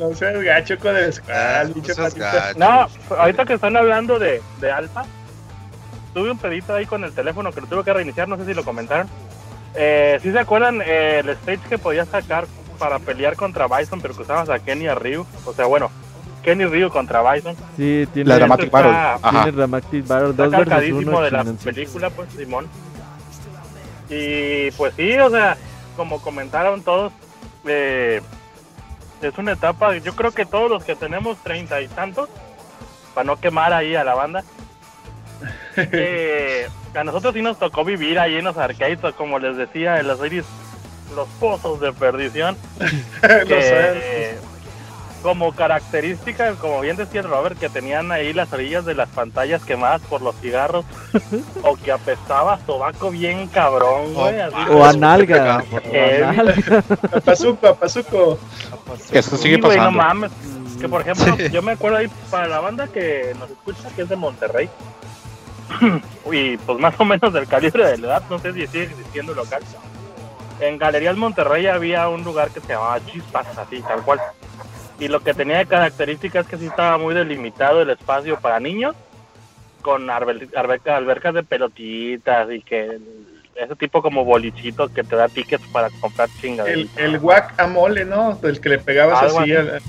no 0.00 0.14
seas 0.14 0.42
gacho 0.42 0.78
con 0.78 0.96
el 0.96 1.12
Squall, 1.12 1.74
No, 2.56 2.88
ahorita 3.10 3.44
que 3.44 3.54
están 3.54 3.76
hablando 3.76 4.18
de, 4.18 4.42
de 4.60 4.70
Alpha, 4.70 5.04
tuve 6.14 6.30
un 6.30 6.38
pedito 6.38 6.74
ahí 6.74 6.86
con 6.86 7.04
el 7.04 7.12
teléfono 7.12 7.52
que 7.52 7.60
lo 7.60 7.66
tuve 7.66 7.84
que 7.84 7.92
reiniciar, 7.92 8.28
no 8.28 8.36
sé 8.36 8.44
si 8.44 8.54
lo 8.54 8.64
comentaron. 8.64 9.08
Eh, 9.74 10.18
si 10.22 10.32
se 10.32 10.38
acuerdan 10.38 10.82
eh, 10.84 11.20
el 11.20 11.28
stage 11.30 11.60
que 11.68 11.78
podía 11.78 12.04
sacar 12.04 12.46
para 12.80 12.98
pelear 12.98 13.36
contra 13.36 13.68
Bison, 13.68 14.00
pero 14.00 14.16
que 14.16 14.22
usabas 14.22 14.48
a 14.48 14.58
Kenny 14.58 14.88
a 14.88 14.94
Ryu. 14.94 15.26
O 15.44 15.52
sea, 15.52 15.66
bueno, 15.66 15.90
Kenny 16.42 16.64
Ryu 16.64 16.88
contra 16.88 17.22
Bison. 17.30 17.54
Sí, 17.76 18.08
tiene 18.14 18.30
la 18.30 18.38
Dramatic 18.38 18.70
Battle. 18.70 18.90
Ajá. 18.92 19.42
Tiene 19.42 19.52
Dramatic 19.52 20.06
Battle. 20.06 20.32
Dos 20.32 20.54
uno, 20.92 21.20
de 21.20 21.30
la 21.30 21.44
película, 21.44 22.08
pues, 22.08 22.30
Simón. 22.32 22.66
Y 24.08 24.70
pues 24.72 24.94
sí, 24.96 25.16
o 25.18 25.30
sea, 25.30 25.56
como 25.94 26.20
comentaron 26.22 26.82
todos, 26.82 27.12
eh, 27.66 28.22
es 29.20 29.38
una 29.38 29.52
etapa, 29.52 29.96
yo 29.98 30.16
creo 30.16 30.32
que 30.32 30.46
todos 30.46 30.68
los 30.68 30.82
que 30.82 30.96
tenemos 30.96 31.36
treinta 31.44 31.80
y 31.80 31.86
tantos, 31.86 32.28
para 33.14 33.24
no 33.24 33.38
quemar 33.38 33.72
ahí 33.72 33.94
a 33.94 34.02
la 34.02 34.14
banda, 34.14 34.42
eh, 35.76 36.66
a 36.92 37.04
nosotros 37.04 37.34
sí 37.34 37.42
nos 37.42 37.58
tocó 37.58 37.84
vivir 37.84 38.18
ahí 38.18 38.36
en 38.36 38.44
los 38.46 38.56
arcades, 38.56 38.98
como 39.16 39.38
les 39.38 39.56
decía, 39.56 40.00
en 40.00 40.08
las 40.08 40.18
series 40.18 40.44
los 41.14 41.28
pozos 41.40 41.80
de 41.80 41.92
perdición. 41.92 42.56
como 45.22 45.52
característica, 45.52 46.54
como 46.54 46.80
bien 46.80 46.96
decía 46.96 47.22
Robert, 47.22 47.58
que 47.58 47.68
tenían 47.68 48.10
ahí 48.10 48.32
las 48.32 48.52
orillas 48.52 48.84
de 48.84 48.94
las 48.94 49.08
pantallas 49.08 49.62
quemadas 49.64 50.00
por 50.02 50.22
los 50.22 50.34
cigarros, 50.36 50.84
o 51.62 51.76
que 51.76 51.92
apestaba 51.92 52.58
sobaco 52.66 53.10
bien 53.10 53.46
cabrón, 53.48 54.14
güey. 54.14 54.36
o 54.70 54.84
a 54.84 54.92
nalga. 54.92 55.64
Pazuco, 57.24 57.74
pazuco. 57.74 58.38
Eso 59.12 59.36
sigue 59.36 59.58
pasando. 59.58 59.84
no 59.84 59.90
mames. 59.92 60.32
Que 60.80 60.88
por 60.88 61.02
ejemplo, 61.02 61.36
yo 61.48 61.60
me 61.60 61.72
acuerdo 61.72 61.98
ahí 61.98 62.08
para 62.30 62.48
la 62.48 62.60
banda 62.60 62.88
que 62.88 63.34
nos 63.38 63.50
escucha, 63.50 63.90
que 63.94 64.02
es 64.02 64.08
de 64.08 64.16
Monterrey, 64.16 64.70
y 66.32 66.56
pues 66.56 66.78
más 66.78 66.98
o 66.98 67.04
menos 67.04 67.32
del 67.34 67.46
calibre 67.46 67.86
de 67.86 67.98
la 67.98 68.06
edad, 68.06 68.22
no 68.30 68.38
sé 68.38 68.54
si 68.54 68.66
sigue 68.66 68.84
existiendo 68.84 69.34
local 69.34 69.62
en 70.60 70.78
Galerías 70.78 71.16
Monterrey 71.16 71.66
había 71.66 72.08
un 72.08 72.24
lugar 72.24 72.50
que 72.50 72.60
se 72.60 72.68
llamaba 72.68 73.04
Chispas, 73.06 73.58
así, 73.58 73.80
tal 73.82 74.02
cual. 74.02 74.20
Y 74.98 75.08
lo 75.08 75.20
que 75.20 75.34
tenía 75.34 75.58
de 75.58 75.66
características 75.66 76.44
es 76.44 76.50
que 76.50 76.58
sí 76.58 76.66
estaba 76.66 76.98
muy 76.98 77.14
delimitado 77.14 77.80
el 77.80 77.90
espacio 77.90 78.38
para 78.38 78.60
niños, 78.60 78.94
con 79.82 80.10
albercas 80.10 81.34
de 81.34 81.42
pelotitas 81.42 82.50
y 82.50 82.60
que 82.60 82.98
ese 83.54 83.76
tipo 83.76 84.02
como 84.02 84.24
bolichito 84.24 84.88
que 84.88 85.02
te 85.02 85.16
da 85.16 85.28
tickets 85.28 85.66
para 85.68 85.90
comprar 86.00 86.28
chingas. 86.40 86.68
El, 86.68 86.88
el 86.96 87.18
guacamole, 87.18 88.04
¿no? 88.04 88.34
Del 88.36 88.60
que 88.60 88.68
le 88.70 88.78
pegabas 88.78 89.22
así. 89.22 89.52
Al... 89.54 89.82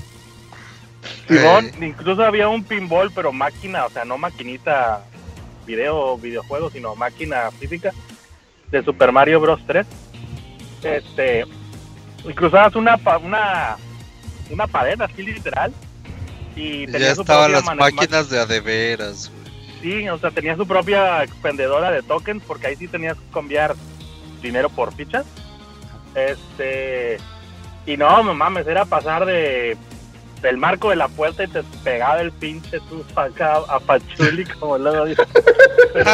incluso 1.80 2.24
había 2.24 2.48
un 2.48 2.64
pinball, 2.64 3.10
pero 3.12 3.32
máquina, 3.32 3.86
o 3.86 3.90
sea, 3.90 4.04
no 4.04 4.18
maquinita 4.18 5.04
video, 5.66 6.18
videojuego, 6.18 6.70
sino 6.70 6.94
máquina 6.96 7.50
física 7.52 7.92
de 8.70 8.82
Super 8.82 9.12
Mario 9.12 9.40
Bros. 9.40 9.60
3. 9.66 9.86
Este, 10.82 11.44
y 12.24 12.32
cruzabas 12.32 12.74
una, 12.74 12.98
una, 13.22 13.76
una 14.50 14.66
pared 14.66 15.00
así 15.00 15.22
literal. 15.22 15.72
Y 16.54 16.86
ya 16.86 17.12
estaban 17.12 17.52
las 17.52 17.64
máquinas 17.64 18.28
de 18.28 18.40
adeveras, 18.40 19.30
Sí, 19.80 20.08
o 20.08 20.16
sea, 20.16 20.30
tenía 20.30 20.54
su 20.54 20.64
propia 20.64 21.24
expendedora 21.24 21.90
de 21.90 22.02
tokens, 22.04 22.44
porque 22.46 22.68
ahí 22.68 22.76
sí 22.76 22.86
tenías 22.86 23.16
que 23.16 23.34
cambiar 23.34 23.74
dinero 24.40 24.68
por 24.68 24.94
fichas. 24.94 25.26
Este. 26.14 27.18
Y 27.84 27.96
no, 27.96 28.22
no 28.22 28.32
mames, 28.32 28.64
era 28.68 28.84
pasar 28.84 29.26
de 29.26 29.76
del 30.42 30.56
marco 30.56 30.90
de 30.90 30.96
la 30.96 31.08
puerta 31.08 31.44
y 31.44 31.48
te 31.48 31.62
pegaba 31.84 32.20
el 32.20 32.32
pinche 32.32 32.80
tu 32.80 33.04
acá 33.14 33.58
a 33.68 33.78
Pachuli, 33.78 34.44
como 34.60 34.76
luego 34.76 35.06
dice. 35.06 35.22
Pero, 35.94 36.12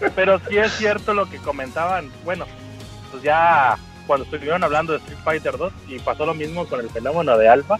Pero 0.16 0.40
sí 0.48 0.56
es 0.56 0.72
cierto 0.72 1.14
lo 1.14 1.28
que 1.28 1.36
comentaban. 1.38 2.10
Bueno, 2.24 2.46
pues 3.10 3.22
ya 3.22 3.76
cuando 4.06 4.24
estuvieron 4.24 4.64
hablando 4.64 4.92
de 4.92 4.98
Street 4.98 5.18
Fighter 5.24 5.56
2 5.56 5.72
y 5.88 5.98
pasó 6.00 6.26
lo 6.26 6.34
mismo 6.34 6.66
con 6.66 6.80
el 6.80 6.90
fenómeno 6.90 7.36
de 7.38 7.48
Alpha 7.48 7.78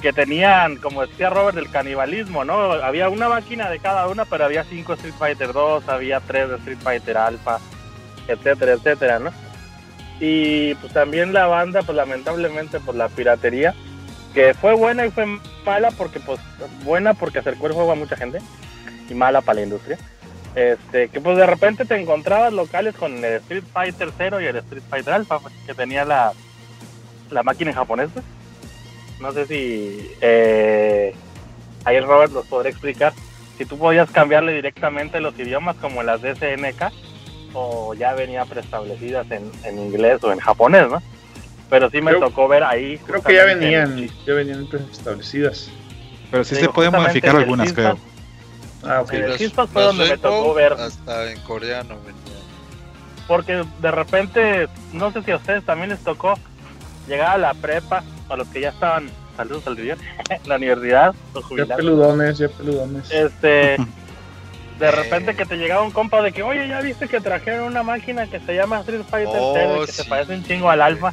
que 0.00 0.12
tenían, 0.12 0.76
como 0.76 1.06
decía 1.06 1.30
Robert, 1.30 1.58
el 1.58 1.70
canibalismo, 1.70 2.44
¿no? 2.44 2.72
Había 2.72 3.08
una 3.08 3.28
máquina 3.28 3.68
de 3.68 3.80
cada 3.80 4.06
una, 4.06 4.24
pero 4.24 4.44
había 4.44 4.64
cinco 4.64 4.92
Street 4.92 5.14
Fighter 5.18 5.52
2, 5.52 5.88
había 5.88 6.20
tres 6.20 6.48
de 6.48 6.56
Street 6.56 6.78
Fighter 6.82 7.16
Alpha, 7.16 7.58
etcétera, 8.28 8.72
etcétera, 8.72 9.18
¿no? 9.18 9.32
Y 10.20 10.74
pues 10.76 10.92
también 10.92 11.32
la 11.32 11.46
banda, 11.46 11.82
pues 11.82 11.96
lamentablemente, 11.96 12.80
por 12.80 12.94
la 12.94 13.08
piratería, 13.08 13.74
que 14.34 14.54
fue 14.54 14.74
buena 14.74 15.06
y 15.06 15.10
fue 15.10 15.26
mala 15.64 15.90
porque, 15.90 16.20
pues, 16.20 16.40
buena 16.84 17.14
porque 17.14 17.40
acercó 17.40 17.66
el 17.66 17.72
juego 17.72 17.92
a 17.92 17.96
mucha 17.96 18.16
gente 18.16 18.40
y 19.08 19.14
mala 19.14 19.40
para 19.40 19.56
la 19.56 19.62
industria. 19.62 19.98
Este, 20.54 21.08
que 21.08 21.20
pues 21.20 21.36
de 21.36 21.46
repente 21.46 21.84
te 21.84 22.00
encontrabas 22.00 22.52
locales 22.52 22.94
con 22.96 23.24
el 23.24 23.34
Street 23.34 23.64
Fighter 23.72 24.10
0 24.16 24.40
y 24.40 24.46
el 24.46 24.56
Street 24.56 24.82
Fighter 24.88 25.14
Alpha, 25.14 25.38
pues, 25.38 25.54
que 25.66 25.74
tenía 25.74 26.04
la, 26.04 26.32
la 27.30 27.42
máquina 27.42 27.70
en 27.70 27.76
japonés, 27.76 28.08
pues. 28.12 28.24
No 29.20 29.32
sé 29.32 29.46
si 29.46 30.10
eh, 30.20 31.14
ahí 31.84 32.00
Robert 32.00 32.32
nos 32.32 32.46
podría 32.46 32.70
explicar 32.70 33.12
si 33.56 33.64
tú 33.64 33.76
podías 33.76 34.08
cambiarle 34.10 34.52
directamente 34.52 35.20
los 35.20 35.36
idiomas 35.38 35.76
como 35.76 36.04
las 36.04 36.22
de 36.22 36.34
SNK 36.36 36.92
o 37.52 37.94
ya 37.94 38.14
venía 38.14 38.44
preestablecidas 38.44 39.28
en, 39.30 39.50
en 39.64 39.78
inglés 39.78 40.22
o 40.22 40.32
en 40.32 40.38
japonés, 40.38 40.88
¿no? 40.88 41.02
Pero 41.68 41.90
sí 41.90 42.00
me 42.00 42.14
tocó 42.14 42.48
ver 42.48 42.62
ahí. 42.62 42.98
Creo 42.98 43.22
que 43.22 43.34
ya 43.34 43.44
venían, 43.44 44.08
ya 44.26 44.34
venían 44.34 44.66
preestablecidas. 44.68 45.70
Pero 46.30 46.44
sí, 46.44 46.54
se 46.54 46.68
pueden 46.68 46.92
modificar 46.92 47.36
algunas, 47.36 47.72
creo. 47.72 47.98
Ah, 48.84 49.00
ok. 49.00 49.12
El 49.12 49.50
fue 49.50 49.82
donde 49.82 50.08
me 50.08 50.18
tocó 50.18 50.54
ver. 50.54 50.72
Hasta 50.74 51.30
en 51.30 51.40
coreano 51.40 51.96
venía. 52.04 52.38
Porque 53.26 53.64
de 53.80 53.90
repente, 53.90 54.68
no 54.92 55.12
sé 55.12 55.22
si 55.22 55.30
a 55.30 55.36
ustedes 55.36 55.64
también 55.64 55.90
les 55.90 56.00
tocó 56.00 56.34
llegar 57.06 57.30
a 57.30 57.38
la 57.38 57.54
prepa 57.54 58.02
a 58.28 58.36
los 58.36 58.48
que 58.48 58.60
ya 58.60 58.70
estaban, 58.70 59.10
saludos 59.36 59.66
al 59.66 59.78
en 59.78 59.98
la 60.46 60.56
universidad, 60.56 61.14
los 61.34 61.44
jubilados. 61.44 61.70
Ya 61.70 61.76
peludones, 61.76 62.38
ya 62.38 62.48
peludones. 62.48 63.10
Este, 63.10 63.76
de 64.78 64.90
repente 64.90 65.34
que 65.34 65.44
te 65.44 65.56
llegaba 65.56 65.82
un 65.82 65.90
compa 65.90 66.22
de 66.22 66.32
que, 66.32 66.42
oye, 66.42 66.68
ya 66.68 66.80
viste 66.80 67.08
que 67.08 67.20
trajeron 67.20 67.66
una 67.66 67.82
máquina 67.82 68.26
que 68.26 68.40
se 68.40 68.54
llama 68.54 68.80
Street 68.80 69.02
Fighter 69.10 69.40
oh, 69.40 69.84
que 69.84 69.92
se 69.92 70.04
parece 70.04 70.34
un 70.34 70.44
chingo 70.44 70.70
al 70.70 70.82
Alpha. 70.82 71.12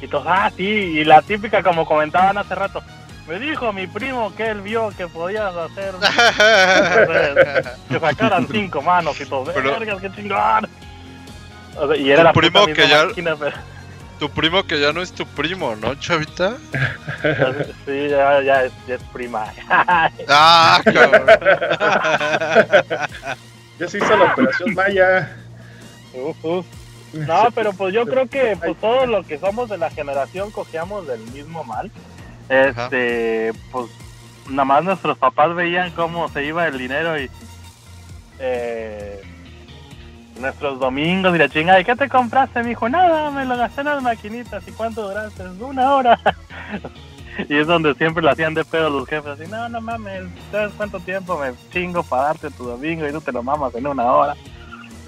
Y 0.00 0.06
todos, 0.06 0.26
ah, 0.28 0.50
sí, 0.56 0.64
y 0.64 1.04
la 1.04 1.22
típica, 1.22 1.62
como 1.62 1.84
comentaban 1.84 2.38
hace 2.38 2.54
rato, 2.54 2.82
me 3.28 3.38
dijo 3.38 3.72
mi 3.72 3.86
primo 3.86 4.34
que 4.34 4.48
él 4.48 4.62
vio 4.62 4.90
que 4.96 5.06
podías 5.06 5.54
hacer 5.54 5.94
que 7.88 8.00
sacaran 8.00 8.48
cinco 8.50 8.80
manos 8.80 9.20
y 9.20 9.26
todo, 9.26 9.44
vergas, 9.44 10.00
qué 10.00 10.10
chingón. 10.12 10.66
y 11.98 12.10
era 12.10 12.24
la 12.24 12.32
primo 12.32 12.66
que 12.66 12.88
ya 12.88 13.06
tu 14.18 14.28
primo 14.30 14.64
que 14.64 14.80
ya 14.80 14.92
no 14.92 15.00
es 15.00 15.12
tu 15.12 15.24
primo, 15.26 15.76
¿no, 15.76 15.94
chavita? 15.94 16.56
sí, 17.86 18.08
ya, 18.08 18.42
ya, 18.42 18.64
es, 18.64 18.72
ya 18.88 18.96
es 18.96 19.02
prima. 19.12 19.44
ah, 20.28 20.80
cabrón. 20.84 21.26
ya 23.78 23.88
se 23.88 23.98
hizo 23.98 24.16
la 24.16 24.32
operación 24.32 24.74
Maya. 24.74 25.36
No, 27.12 27.48
pero 27.54 27.72
pues 27.72 27.94
yo 27.94 28.06
creo 28.06 28.26
que 28.26 28.56
pues 28.56 28.76
todos 28.80 29.08
los 29.08 29.24
que 29.24 29.38
somos 29.38 29.68
de 29.68 29.78
la 29.78 29.90
generación 29.90 30.50
cogíamos 30.50 31.06
del 31.06 31.20
mismo 31.20 31.62
mal. 31.62 31.90
Este, 32.48 33.52
pues 33.70 33.86
nada 34.48 34.64
más 34.64 34.84
nuestros 34.84 35.18
papás 35.18 35.54
veían 35.54 35.90
cómo 35.90 36.28
se 36.28 36.44
iba 36.44 36.66
el 36.66 36.78
dinero 36.78 37.20
y 37.20 37.30
eh, 38.38 39.20
nuestros 40.40 40.78
domingos 40.78 41.34
y 41.34 41.38
la 41.38 41.48
chinga, 41.48 41.80
¿y 41.80 41.84
qué 41.84 41.96
te 41.96 42.08
compraste? 42.08 42.62
Me 42.62 42.70
dijo, 42.70 42.88
nada, 42.88 43.30
me 43.30 43.44
lo 43.44 43.56
gasté 43.56 43.80
en 43.82 43.88
las 43.88 44.02
maquinitas. 44.02 44.66
¿Y 44.66 44.72
cuánto 44.72 45.08
duraste? 45.08 45.42
Una 45.60 45.94
hora. 45.94 46.18
y 47.48 47.56
es 47.56 47.66
donde 47.66 47.94
siempre 47.94 48.22
lo 48.22 48.30
hacían 48.30 48.54
de 48.54 48.64
pedo 48.64 48.90
los 48.90 49.08
jefes, 49.08 49.32
así, 49.32 49.50
no, 49.50 49.68
no 49.68 49.80
mames, 49.80 50.24
¿sabes 50.50 50.72
cuánto 50.76 50.98
tiempo 51.00 51.38
me 51.38 51.52
chingo 51.72 52.02
para 52.02 52.24
darte 52.24 52.50
tu 52.50 52.64
domingo 52.64 53.06
y 53.06 53.12
tú 53.12 53.20
te 53.20 53.32
lo 53.32 53.42
mamas 53.42 53.74
en 53.74 53.86
una 53.86 54.04
hora? 54.04 54.34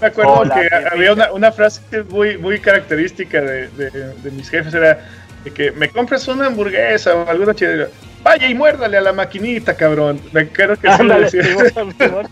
Me 0.00 0.06
acuerdo 0.06 0.42
que 0.42 0.68
había 0.92 1.12
una, 1.12 1.32
una, 1.32 1.52
frase 1.52 1.82
muy, 2.04 2.38
muy 2.38 2.58
característica 2.58 3.40
de, 3.40 3.68
de, 3.68 4.30
mis 4.30 4.48
jefes, 4.48 4.72
era 4.72 4.98
de 5.44 5.50
que 5.52 5.70
me 5.72 5.88
compras 5.88 6.26
una 6.28 6.46
hamburguesa 6.46 7.14
o 7.14 7.28
alguna 7.28 7.54
chida, 7.54 7.88
vaya 8.22 8.46
y 8.48 8.54
muérdale 8.54 8.96
a 8.96 9.00
la 9.00 9.12
maquinita, 9.12 9.76
cabrón. 9.76 10.20
Me 10.32 10.48
creo 10.48 10.76
que 10.76 10.92
sí 10.92 11.02
lo 11.02 11.20
decía. 11.20 11.42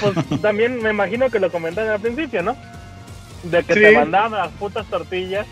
pues 0.00 0.40
también 0.40 0.82
me 0.82 0.90
imagino 0.90 1.28
que 1.30 1.40
lo 1.40 1.50
comentaron 1.50 1.90
al 1.90 2.00
principio, 2.00 2.42
¿no? 2.42 2.56
De 3.44 3.62
que 3.64 3.74
te 3.74 3.92
mandaban 3.92 4.32
las 4.32 4.50
putas 4.52 4.86
tortillas 4.86 5.46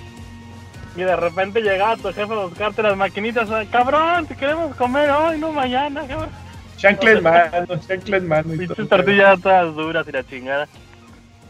y 0.96 1.02
de 1.02 1.16
repente 1.16 1.60
llegaba 1.60 1.96
tu 1.96 2.12
jefe 2.12 2.32
a 2.32 2.44
buscarte 2.44 2.82
las 2.82 2.96
maquinitas. 2.96 3.48
Cabrón, 3.70 4.26
te 4.26 4.36
queremos 4.36 4.74
comer 4.76 5.10
hoy, 5.10 5.38
no 5.38 5.52
mañana, 5.52 6.06
cabrón. 6.06 6.30
Chanclet 6.76 7.20
mano, 7.20 7.78
chanclet 7.86 8.22
mano. 8.22 8.54
tortillas 8.88 9.40
todas 9.40 9.74
duras 9.74 10.06
y 10.08 10.12
la 10.12 10.24
chingada. 10.24 10.68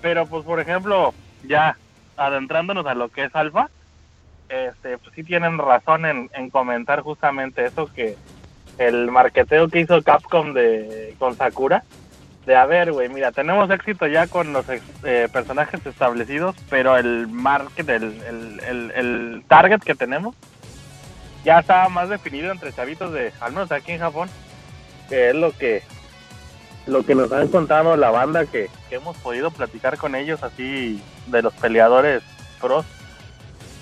Pero 0.02 0.26
pues 0.26 0.44
por 0.44 0.58
ejemplo, 0.60 1.14
ya 1.46 1.76
adentrándonos 2.16 2.84
a 2.86 2.94
lo 2.94 3.08
que 3.10 3.24
es 3.24 3.34
alfa, 3.34 3.70
este, 4.50 4.98
pues 4.98 5.14
sí 5.14 5.22
tienen 5.22 5.58
razón 5.58 6.04
en, 6.04 6.30
en 6.34 6.50
comentar 6.50 7.00
justamente 7.00 7.64
eso 7.64 7.90
que 7.92 8.16
el 8.78 9.10
marketeo 9.10 9.68
que 9.68 9.80
hizo 9.80 10.02
Capcom 10.02 10.52
de 10.52 11.14
con 11.18 11.36
Sakura 11.36 11.84
de 12.46 12.56
a 12.56 12.66
ver, 12.66 12.90
güey, 12.90 13.08
mira, 13.08 13.32
tenemos 13.32 13.70
éxito 13.70 14.06
ya 14.06 14.26
con 14.26 14.52
los 14.52 14.64
eh, 14.68 15.28
personajes 15.32 15.84
establecidos, 15.84 16.56
pero 16.70 16.96
el 16.96 17.28
market, 17.28 17.88
el, 17.88 19.44
target 19.46 19.80
que 19.80 19.94
tenemos 19.94 20.34
ya 21.44 21.60
está 21.60 21.88
más 21.88 22.08
definido 22.08 22.50
entre 22.50 22.72
chavitos 22.72 23.12
de, 23.12 23.32
al 23.40 23.52
menos 23.52 23.70
aquí 23.70 23.92
en 23.92 24.00
Japón, 24.00 24.28
que 25.08 25.30
es 25.30 25.34
lo 25.34 25.52
que 25.52 25.82
lo 26.86 27.04
que 27.04 27.14
nos 27.14 27.30
han 27.30 27.48
contado 27.48 27.96
la 27.96 28.10
banda 28.10 28.46
que, 28.46 28.68
que 28.88 28.96
hemos 28.96 29.16
podido 29.18 29.50
platicar 29.50 29.98
con 29.98 30.14
ellos 30.14 30.42
así 30.42 31.00
de 31.26 31.42
los 31.42 31.52
peleadores 31.54 32.22
pros 32.60 32.86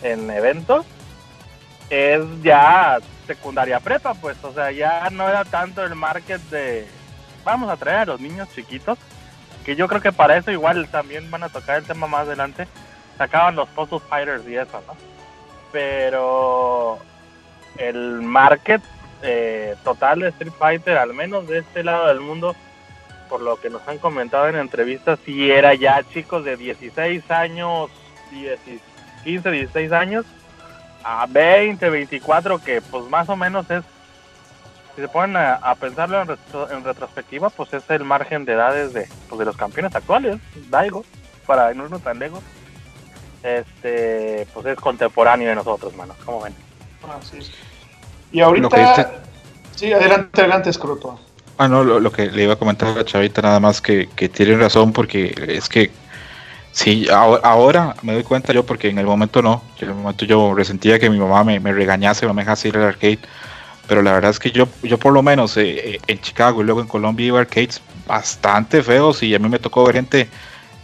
en 0.02 0.30
eventos 0.30 0.86
es 1.90 2.22
ya 2.42 2.98
secundaria 3.26 3.80
prepa 3.80 4.14
pues 4.14 4.36
o 4.42 4.52
sea 4.52 4.70
ya 4.70 5.08
no 5.10 5.28
era 5.28 5.44
tanto 5.44 5.82
el 5.82 5.94
market 5.94 6.40
de 6.50 6.86
vamos 7.48 7.70
a 7.70 7.76
traer 7.76 8.00
a 8.00 8.04
los 8.04 8.20
niños 8.20 8.48
chiquitos, 8.54 8.98
que 9.64 9.74
yo 9.74 9.88
creo 9.88 10.02
que 10.02 10.12
para 10.12 10.36
eso 10.36 10.50
igual 10.50 10.86
también 10.88 11.30
van 11.30 11.42
a 11.42 11.48
tocar 11.48 11.78
el 11.78 11.84
tema 11.84 12.06
más 12.06 12.26
adelante, 12.26 12.68
sacaban 13.16 13.56
los 13.56 13.68
Puzzle 13.70 14.00
Fighters 14.00 14.46
y 14.46 14.56
eso, 14.56 14.82
¿no? 14.86 14.94
Pero 15.72 16.98
el 17.78 18.20
market 18.20 18.82
eh, 19.22 19.76
total 19.82 20.20
de 20.20 20.28
Street 20.28 20.52
Fighter, 20.58 20.98
al 20.98 21.14
menos 21.14 21.48
de 21.48 21.60
este 21.60 21.82
lado 21.82 22.08
del 22.08 22.20
mundo, 22.20 22.54
por 23.30 23.40
lo 23.40 23.58
que 23.58 23.70
nos 23.70 23.86
han 23.88 23.98
comentado 23.98 24.48
en 24.48 24.56
entrevistas, 24.56 25.18
si 25.24 25.50
era 25.50 25.74
ya 25.74 26.02
chicos 26.12 26.44
de 26.44 26.56
16 26.56 27.30
años, 27.30 27.90
15, 29.24 29.50
16 29.50 29.92
años, 29.92 30.24
a 31.04 31.26
20, 31.26 31.88
24, 31.88 32.58
que 32.58 32.80
pues 32.80 33.08
más 33.08 33.28
o 33.28 33.36
menos 33.36 33.70
es 33.70 33.82
si 34.98 35.02
se 35.02 35.08
ponen 35.08 35.36
a, 35.36 35.74
pensarlo 35.76 36.20
en, 36.20 36.84
retrospectiva, 36.84 37.50
pues 37.50 37.72
es 37.72 37.88
el 37.88 38.02
margen 38.02 38.44
de 38.44 38.54
edades 38.54 38.92
de, 38.92 39.08
pues, 39.28 39.38
de 39.38 39.44
los 39.44 39.56
campeones 39.56 39.94
actuales, 39.94 40.38
Daigo, 40.70 41.04
para 41.46 41.72
no 41.72 41.84
irnos 41.84 42.02
tan 42.02 42.18
lejos. 42.18 42.40
Este, 43.44 44.44
pues 44.52 44.66
es 44.66 44.76
contemporáneo 44.76 45.48
de 45.48 45.54
nosotros, 45.54 45.94
mano. 45.94 46.16
¿Cómo 46.24 46.42
ven? 46.42 46.52
Ah, 47.04 47.20
sí. 47.22 47.38
Y 48.32 48.40
ahorita. 48.40 49.22
Sí, 49.76 49.92
adelante, 49.92 50.40
adelante, 50.40 50.72
Scroto. 50.72 51.20
Ah, 51.58 51.68
no, 51.68 51.84
lo, 51.84 52.10
que 52.10 52.26
le 52.26 52.42
iba 52.42 52.54
a 52.54 52.58
comentar 52.58 52.88
a 52.88 52.94
la 52.94 53.04
chavita 53.04 53.40
nada 53.40 53.60
más 53.60 53.80
que, 53.80 54.08
que 54.16 54.28
tiene 54.28 54.56
razón 54.56 54.92
porque 54.92 55.32
es 55.46 55.68
que 55.68 55.92
sí, 56.78 57.06
ahora, 57.10 57.94
me 58.02 58.14
doy 58.14 58.22
cuenta 58.22 58.52
yo 58.52 58.64
porque 58.64 58.88
en 58.88 58.98
el 58.98 59.06
momento 59.06 59.42
no, 59.42 59.62
en 59.78 59.88
el 59.88 59.94
momento 59.94 60.24
yo 60.24 60.54
resentía 60.54 60.98
que 60.98 61.10
mi 61.10 61.18
mamá 61.18 61.44
me, 61.44 61.60
me 61.60 61.72
regañase, 61.72 62.26
no 62.26 62.34
me 62.34 62.42
dejase 62.42 62.68
ir 62.68 62.76
al 62.76 62.84
arcade, 62.84 63.18
pero 63.86 64.02
la 64.02 64.12
verdad 64.12 64.30
es 64.30 64.38
que 64.38 64.50
yo, 64.50 64.68
yo 64.82 64.98
por 64.98 65.12
lo 65.12 65.22
menos 65.22 65.56
eh, 65.56 65.94
eh, 65.94 66.00
en 66.06 66.20
Chicago 66.20 66.60
y 66.60 66.64
luego 66.64 66.80
en 66.80 66.88
Colombia 66.88 67.26
iba 67.26 67.38
a 67.38 67.42
arcades 67.42 67.80
bastante 68.06 68.82
feos 68.82 69.22
y 69.22 69.34
a 69.34 69.38
mí 69.38 69.48
me 69.48 69.58
tocó 69.58 69.84
ver 69.84 69.96
gente 69.96 70.28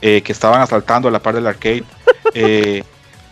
eh, 0.01 0.23
que 0.23 0.33
estaban 0.33 0.61
asaltando 0.61 1.09
a 1.09 1.11
la 1.11 1.21
par 1.21 1.35
del 1.35 1.47
arcade. 1.47 1.85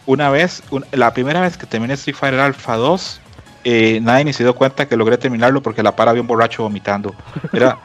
una 0.06 0.30
vez, 0.30 0.62
la 0.92 1.12
primera 1.12 1.40
vez 1.40 1.56
que 1.56 1.66
terminé 1.66 1.94
Street 1.94 2.16
Fighter 2.16 2.40
Alpha 2.40 2.76
2, 2.76 3.20
eh, 3.64 4.00
nadie 4.02 4.24
ni 4.24 4.32
se 4.32 4.42
dio 4.42 4.54
cuenta 4.54 4.88
que 4.88 4.96
logré 4.96 5.16
terminarlo 5.18 5.62
porque 5.62 5.82
la 5.82 5.94
par 5.94 6.08
había 6.08 6.20
un 6.20 6.26
borracho 6.26 6.64
vomitando. 6.64 7.14
Era, 7.52 7.78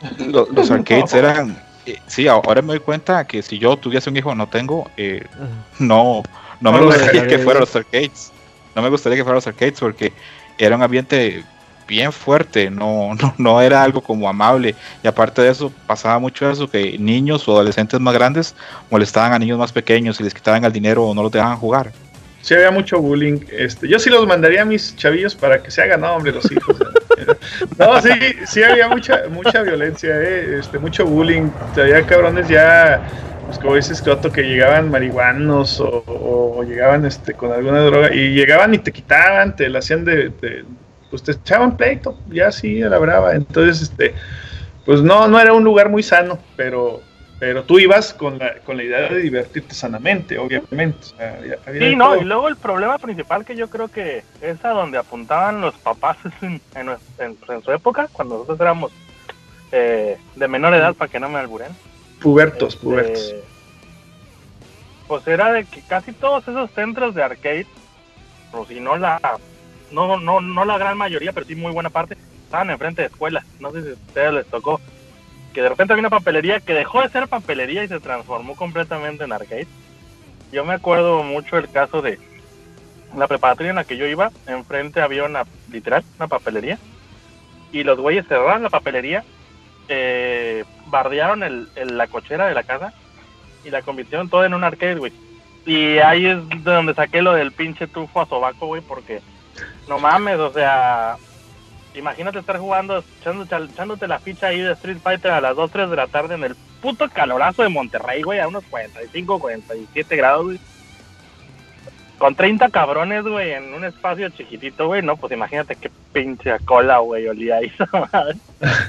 los 0.28 0.70
arcades 0.70 1.12
eran. 1.14 1.62
Eh, 1.86 1.98
sí, 2.06 2.28
ahora 2.28 2.62
me 2.62 2.68
doy 2.68 2.80
cuenta 2.80 3.26
que 3.26 3.42
si 3.42 3.58
yo 3.58 3.76
tuviese 3.76 4.10
un 4.10 4.16
hijo, 4.16 4.34
no 4.34 4.48
tengo, 4.48 4.90
eh, 4.96 5.24
no, 5.78 6.22
no 6.60 6.72
me 6.72 6.80
gustaría 6.80 7.26
que 7.26 7.38
fueran 7.38 7.60
los 7.60 7.76
arcades. 7.76 8.32
No 8.74 8.82
me 8.82 8.88
gustaría 8.88 9.16
que 9.16 9.22
fueran 9.22 9.36
los 9.36 9.46
arcades 9.46 9.78
porque 9.78 10.12
era 10.58 10.76
un 10.76 10.82
ambiente 10.82 11.44
bien 11.86 12.12
fuerte, 12.12 12.70
no, 12.70 13.14
no, 13.14 13.34
no 13.38 13.60
era 13.60 13.82
algo 13.82 14.00
como 14.00 14.28
amable. 14.28 14.74
Y 15.02 15.08
aparte 15.08 15.42
de 15.42 15.50
eso, 15.50 15.72
pasaba 15.86 16.18
mucho 16.18 16.50
eso, 16.50 16.68
que 16.68 16.98
niños 16.98 17.46
o 17.48 17.52
adolescentes 17.52 18.00
más 18.00 18.14
grandes 18.14 18.54
molestaban 18.90 19.32
a 19.32 19.38
niños 19.38 19.58
más 19.58 19.72
pequeños 19.72 20.20
y 20.20 20.24
les 20.24 20.34
quitaban 20.34 20.64
el 20.64 20.72
dinero 20.72 21.04
o 21.04 21.14
no 21.14 21.22
los 21.22 21.32
dejaban 21.32 21.56
jugar. 21.56 21.92
Sí 22.42 22.54
había 22.54 22.70
mucho 22.70 23.00
bullying. 23.00 23.40
Este, 23.50 23.88
yo 23.88 23.98
sí 23.98 24.10
los 24.10 24.26
mandaría 24.26 24.62
a 24.62 24.64
mis 24.64 24.94
chavillos 24.96 25.34
para 25.34 25.62
que 25.62 25.70
se 25.70 25.82
hagan, 25.82 26.02
no, 26.02 26.14
hombre, 26.14 26.32
los 26.32 26.50
hijos. 26.50 26.76
no, 27.78 28.00
sí, 28.00 28.10
sí 28.46 28.62
había 28.62 28.88
mucha, 28.88 29.22
mucha 29.30 29.62
violencia, 29.62 30.20
eh, 30.20 30.58
este, 30.58 30.78
mucho 30.78 31.04
bullying. 31.06 31.48
Había 31.76 32.04
cabrones 32.06 32.48
ya, 32.48 33.02
pues 33.46 33.58
como 33.58 33.74
dices, 33.76 34.02
que 34.02 34.42
llegaban 34.42 34.90
marihuanos 34.90 35.80
o, 35.80 36.62
llegaban 36.64 37.04
este, 37.04 37.34
con 37.34 37.52
alguna 37.52 37.80
droga 37.80 38.14
y 38.14 38.34
llegaban 38.34 38.74
y 38.74 38.78
te 38.78 38.92
quitaban, 38.92 39.56
te 39.56 39.68
la 39.68 39.80
hacían 39.80 40.04
de, 40.04 40.30
de 40.40 40.64
pues 41.10 41.22
te 41.22 41.32
echaban 41.32 41.76
pleito, 41.76 42.18
ya 42.28 42.50
sí, 42.50 42.82
a 42.82 42.88
la 42.88 42.98
brava. 42.98 43.34
Entonces, 43.34 43.82
este, 43.82 44.14
pues 44.84 45.00
no, 45.00 45.28
no 45.28 45.38
era 45.38 45.52
un 45.52 45.62
lugar 45.62 45.88
muy 45.88 46.02
sano, 46.02 46.38
pero, 46.56 47.02
pero 47.38 47.64
tú 47.64 47.78
ibas 47.78 48.14
con 48.14 48.38
la, 48.38 48.54
con 48.60 48.76
la 48.76 48.84
idea 48.84 49.08
de 49.08 49.20
divertirte 49.20 49.74
sanamente, 49.74 50.38
obviamente. 50.38 51.08
sí, 51.78 51.96
no, 51.96 52.16
y 52.16 52.24
luego 52.24 52.48
el 52.48 52.56
problema 52.56 52.98
principal 52.98 53.44
que 53.44 53.56
yo 53.56 53.68
creo 53.68 53.88
que 53.88 54.22
es 54.40 54.64
a 54.64 54.70
donde 54.70 54.98
apuntaban 54.98 55.60
los 55.60 55.74
papás 55.74 56.16
en, 56.42 56.60
en, 56.74 57.62
su 57.62 57.72
época, 57.72 58.08
cuando 58.12 58.34
nosotros 58.34 58.60
éramos 58.60 58.92
eh, 59.72 60.16
de 60.36 60.48
menor 60.48 60.74
edad, 60.74 60.94
para 60.94 61.10
que 61.10 61.20
no 61.20 61.28
me 61.28 61.38
alburen. 61.38 61.72
Pubertos, 62.20 62.74
este, 62.74 62.84
pubertos. 62.84 63.34
Pues 65.08 65.26
era 65.26 65.52
de 65.52 65.64
que 65.64 65.82
casi 65.82 66.12
todos 66.12 66.46
esos 66.48 66.70
centros 66.70 67.14
de 67.14 67.22
arcade, 67.22 67.66
o 68.52 68.64
si 68.64 68.80
no 68.80 68.96
la 68.96 69.20
no, 69.90 70.18
no, 70.18 70.40
no 70.40 70.64
la 70.64 70.78
gran 70.78 70.96
mayoría, 70.98 71.32
pero 71.32 71.46
sí 71.46 71.54
muy 71.54 71.72
buena 71.72 71.90
parte, 71.90 72.16
estaban 72.44 72.70
enfrente 72.70 73.02
de 73.02 73.08
escuelas. 73.08 73.44
No 73.60 73.70
sé 73.72 73.82
si 73.82 73.90
a 73.90 73.92
ustedes 73.92 74.32
les 74.34 74.46
tocó. 74.46 74.80
Que 75.54 75.62
de 75.62 75.68
repente 75.68 75.92
había 75.92 76.02
una 76.02 76.10
papelería 76.10 76.60
que 76.60 76.74
dejó 76.74 77.00
de 77.00 77.08
ser 77.08 77.28
papelería 77.28 77.84
y 77.84 77.88
se 77.88 78.00
transformó 78.00 78.56
completamente 78.56 79.24
en 79.24 79.32
arcade. 79.32 79.68
Yo 80.52 80.64
me 80.64 80.74
acuerdo 80.74 81.22
mucho 81.22 81.56
el 81.56 81.70
caso 81.70 82.02
de 82.02 82.18
la 83.16 83.28
preparatoria 83.28 83.70
en 83.70 83.76
la 83.76 83.84
que 83.84 83.96
yo 83.96 84.06
iba. 84.06 84.30
Enfrente 84.46 85.00
había 85.00 85.24
una, 85.24 85.44
literal, 85.70 86.04
una 86.18 86.28
papelería. 86.28 86.78
Y 87.72 87.84
los 87.84 87.98
güeyes 87.98 88.26
cerraron 88.26 88.62
la 88.62 88.70
papelería, 88.70 89.24
eh, 89.88 90.64
bardearon 90.86 91.42
el, 91.42 91.68
la 91.74 92.06
cochera 92.06 92.46
de 92.46 92.54
la 92.54 92.62
casa 92.62 92.92
y 93.64 93.70
la 93.70 93.82
convirtieron 93.82 94.28
todo 94.28 94.44
en 94.44 94.54
un 94.54 94.64
arcade, 94.64 94.96
güey. 94.96 95.12
Y 95.66 95.98
ahí 95.98 96.26
es 96.26 96.48
de 96.48 96.70
donde 96.70 96.94
saqué 96.94 97.22
lo 97.22 97.32
del 97.32 97.52
pinche 97.52 97.86
tufo 97.86 98.20
a 98.20 98.26
sobaco, 98.26 98.66
güey, 98.66 98.82
porque 98.82 99.20
no 99.88 99.98
mames, 99.98 100.38
o 100.38 100.52
sea, 100.52 101.16
imagínate 101.94 102.38
estar 102.38 102.58
jugando, 102.58 103.02
echándote 103.20 104.08
la 104.08 104.18
ficha 104.18 104.48
ahí 104.48 104.60
de 104.60 104.72
Street 104.72 104.98
Fighter 105.02 105.30
a 105.30 105.40
las 105.40 105.56
2, 105.56 105.70
3 105.70 105.90
de 105.90 105.96
la 105.96 106.06
tarde 106.06 106.34
en 106.34 106.44
el 106.44 106.56
puto 106.80 107.08
calorazo 107.08 107.62
de 107.62 107.68
Monterrey, 107.68 108.22
güey, 108.22 108.40
a 108.40 108.48
unos 108.48 108.64
45, 108.64 109.38
47 109.38 110.16
grados, 110.16 110.44
güey. 110.44 110.60
Con 112.18 112.34
30 112.34 112.70
cabrones, 112.70 113.24
güey, 113.24 113.52
en 113.52 113.74
un 113.74 113.84
espacio 113.84 114.28
chiquitito, 114.28 114.86
güey, 114.86 115.02
no, 115.02 115.16
pues 115.16 115.32
imagínate 115.32 115.76
qué 115.76 115.90
pinche 116.12 116.52
cola, 116.64 116.98
güey, 116.98 117.26
olía 117.26 117.56
ahí 117.56 117.72
madre. 118.12 118.36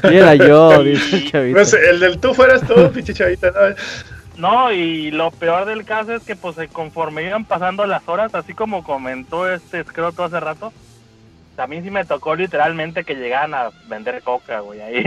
Y 0.04 0.16
era 0.16 0.36
yo, 0.36 0.78
dice 0.84 1.26
Chavita. 1.32 1.56
Pues 1.56 1.74
el 1.74 2.00
del 2.00 2.20
tú 2.20 2.34
fueras 2.34 2.62
tú, 2.68 2.92
pinche 2.94 3.14
Chavita, 3.14 3.52
¿no? 3.52 3.76
No, 4.38 4.72
y 4.72 5.12
lo 5.12 5.32
peor 5.32 5.66
del 5.66 5.86
caso 5.86 6.14
es 6.14 6.24
que 6.24 6.36
pues 6.36 6.58
conforme 6.72 7.24
iban 7.24 7.46
pasando 7.46 7.86
las 7.86 8.08
horas, 8.08 8.36
así 8.36 8.54
como 8.54 8.84
comentó 8.84 9.50
este 9.50 9.80
escroto 9.80 10.26
hace 10.26 10.40
rato, 10.40 10.74
también 11.56 11.84
sí 11.84 11.92
me 11.92 12.06
tocó 12.06 12.36
literalmente 12.36 13.04
que 13.04 13.16
llegaran 13.16 13.54
a 13.54 13.70
vender 13.88 14.22
coca, 14.22 14.60
güey, 14.60 14.82
ahí 14.82 15.04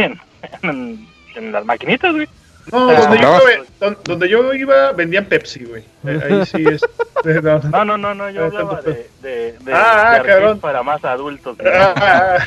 en, 0.62 1.52
las 1.52 1.64
maquinitas, 1.64 2.12
güey. 2.14 2.28
No, 2.70 2.92
donde, 2.92 3.18
yo, 3.18 3.38
donde, 4.04 4.28
yo, 4.28 4.52
iba 4.52 4.92
vendían 4.92 5.24
Pepsi, 5.24 5.64
güey. 5.64 5.84
Ahí 6.04 6.44
sí 6.44 6.64
es. 6.70 6.82
No, 7.72 7.84
no, 7.84 7.98
no, 7.98 8.14
no 8.14 8.30
yo 8.30 8.44
hablaba 8.44 8.80
de, 8.80 9.10
de, 9.20 9.58
de, 9.58 9.74
ah, 9.74 10.22
para 10.60 10.84
más 10.84 11.04
adultos. 11.04 11.56
Ah, 11.64 12.38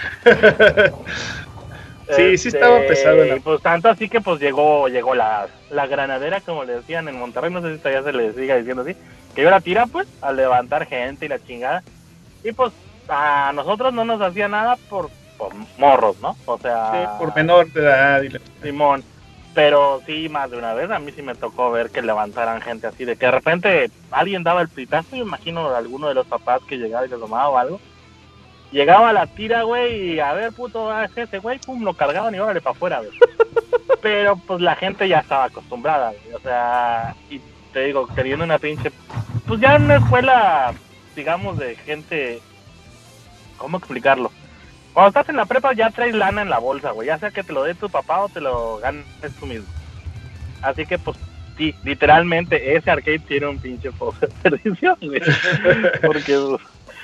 Sí, 2.15 2.37
sí 2.37 2.47
estaba 2.49 2.77
este, 2.77 2.87
pesado. 2.89 3.25
Y 3.25 3.39
pues 3.39 3.61
tanto 3.61 3.89
así 3.89 4.09
que 4.09 4.21
pues 4.21 4.39
llegó 4.39 4.87
llegó 4.87 5.15
la, 5.15 5.47
la 5.69 5.87
granadera, 5.87 6.41
como 6.41 6.63
le 6.63 6.75
decían 6.75 7.07
en 7.07 7.19
Monterrey, 7.19 7.51
no 7.51 7.61
sé 7.61 7.73
si 7.73 7.79
todavía 7.79 8.03
se 8.03 8.13
le 8.13 8.33
siga 8.33 8.55
diciendo 8.55 8.81
así, 8.81 8.95
que 9.35 9.41
iba 9.41 9.51
la 9.51 9.61
tira 9.61 9.85
pues 9.85 10.07
a 10.21 10.31
levantar 10.31 10.85
gente 10.85 11.25
y 11.25 11.29
la 11.29 11.39
chingada. 11.39 11.83
Y 12.43 12.51
pues 12.51 12.71
a 13.07 13.51
nosotros 13.53 13.93
no 13.93 14.05
nos 14.05 14.21
hacía 14.21 14.47
nada 14.47 14.77
por, 14.89 15.09
por 15.37 15.53
morros, 15.77 16.19
¿no? 16.21 16.35
O 16.45 16.57
sea... 16.57 17.15
por 17.17 17.35
menor 17.35 17.71
de 17.71 17.81
edad. 17.81 18.21
Simón. 18.61 19.03
Pero 19.53 20.01
sí, 20.05 20.29
más 20.29 20.49
de 20.49 20.57
una 20.57 20.73
vez 20.73 20.89
a 20.89 20.99
mí 20.99 21.11
sí 21.11 21.21
me 21.21 21.35
tocó 21.35 21.71
ver 21.71 21.89
que 21.89 22.01
levantaran 22.01 22.61
gente 22.61 22.87
así, 22.87 23.03
de 23.03 23.17
que 23.17 23.25
de 23.25 23.31
repente 23.33 23.91
alguien 24.09 24.43
daba 24.43 24.61
el 24.61 24.69
pitazo, 24.69 25.15
yo 25.15 25.23
imagino 25.23 25.75
alguno 25.75 26.07
de 26.07 26.13
los 26.13 26.25
papás 26.25 26.61
que 26.69 26.77
llegaba 26.77 27.05
y 27.05 27.09
le 27.09 27.17
tomaba 27.17 27.49
o 27.49 27.57
algo 27.57 27.79
Llegaba 28.71 29.11
la 29.11 29.27
tira, 29.27 29.63
güey, 29.63 30.13
y 30.13 30.19
a 30.21 30.31
ver, 30.33 30.53
puto, 30.53 30.89
ese 31.03 31.39
güey, 31.39 31.59
pum, 31.59 31.83
lo 31.83 31.93
cargaban 31.93 32.33
y 32.33 32.39
órale 32.39 32.61
para 32.61 32.73
afuera, 32.73 32.99
güey. 32.99 33.11
Pero 34.01 34.37
pues 34.37 34.61
la 34.61 34.75
gente 34.75 35.07
ya 35.09 35.19
estaba 35.19 35.45
acostumbrada, 35.45 36.11
güey. 36.11 36.33
O 36.33 36.39
sea, 36.39 37.13
y 37.29 37.41
te 37.73 37.81
digo, 37.81 38.07
queriendo 38.07 38.45
una 38.45 38.59
pinche. 38.59 38.91
Pues 39.45 39.59
ya 39.59 39.75
en 39.75 39.83
una 39.83 39.97
escuela, 39.97 40.73
digamos, 41.15 41.57
de 41.57 41.75
gente. 41.75 42.41
¿Cómo 43.61 43.77
explicarlo? 43.77 44.31
Cuando 44.91 45.09
estás 45.09 45.29
en 45.29 45.35
la 45.35 45.45
prepa 45.45 45.73
ya 45.73 45.91
traes 45.91 46.15
lana 46.15 46.41
en 46.41 46.49
la 46.49 46.57
bolsa, 46.57 46.91
güey. 46.91 47.07
Ya 47.07 47.19
sea 47.19 47.29
que 47.29 47.43
te 47.43 47.53
lo 47.53 47.63
dé 47.63 47.75
tu 47.75 47.89
papá 47.89 48.21
o 48.21 48.29
te 48.29 48.41
lo 48.41 48.79
ganes 48.79 49.05
tú 49.39 49.45
mismo. 49.45 49.67
Así 50.63 50.85
que, 50.87 50.97
pues, 50.97 51.15
sí, 51.57 51.75
literalmente 51.83 52.75
ese 52.75 52.89
arcade 52.89 53.19
tiene 53.19 53.47
un 53.47 53.59
pinche 53.59 53.91
poco 53.91 54.17
de 54.19 54.27
perdición, 54.43 54.97
güey. 54.99 55.21
Porque. 56.01 56.37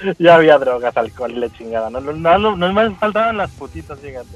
Pues, 0.02 0.18
ya 0.19 0.36
había 0.36 0.58
drogas, 0.58 0.95
alcohol 0.98 1.32
y 1.32 1.40
la 1.40 1.50
chingada. 1.50 1.90
No, 1.90 2.00
no, 2.00 2.14
no, 2.14 2.56
no 2.56 2.95
faltaban 2.95 3.38
las 3.38 3.52
putitas, 3.52 4.00
fíjate. 4.00 4.36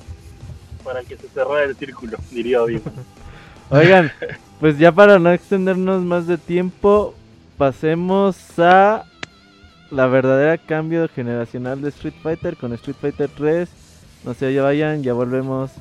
Para 0.84 1.02
que 1.02 1.18
se 1.18 1.28
cerrara 1.30 1.64
el 1.64 1.76
círculo, 1.76 2.18
diría 2.32 2.62
Obi. 2.62 2.82
Oigan, 3.70 4.12
pues 4.60 4.78
ya 4.78 4.92
para 4.92 5.20
no 5.20 5.32
extendernos 5.32 6.02
más 6.02 6.28
de 6.28 6.38
tiempo, 6.38 7.14
pasemos 7.58 8.38
a 8.60 9.06
la 9.92 10.08
verdadera 10.08 10.58
cambio 10.58 11.08
generacional 11.10 11.82
de 11.82 11.90
Street 11.90 12.16
Fighter 12.24 12.56
con 12.56 12.74
Street 12.74 12.96
Fighter 13.00 13.30
3. 13.30 13.70
No 14.24 14.34
se 14.34 14.54
ya 14.54 14.64
vayan, 14.64 15.04
ya 15.04 15.14
volvemos. 15.14 15.72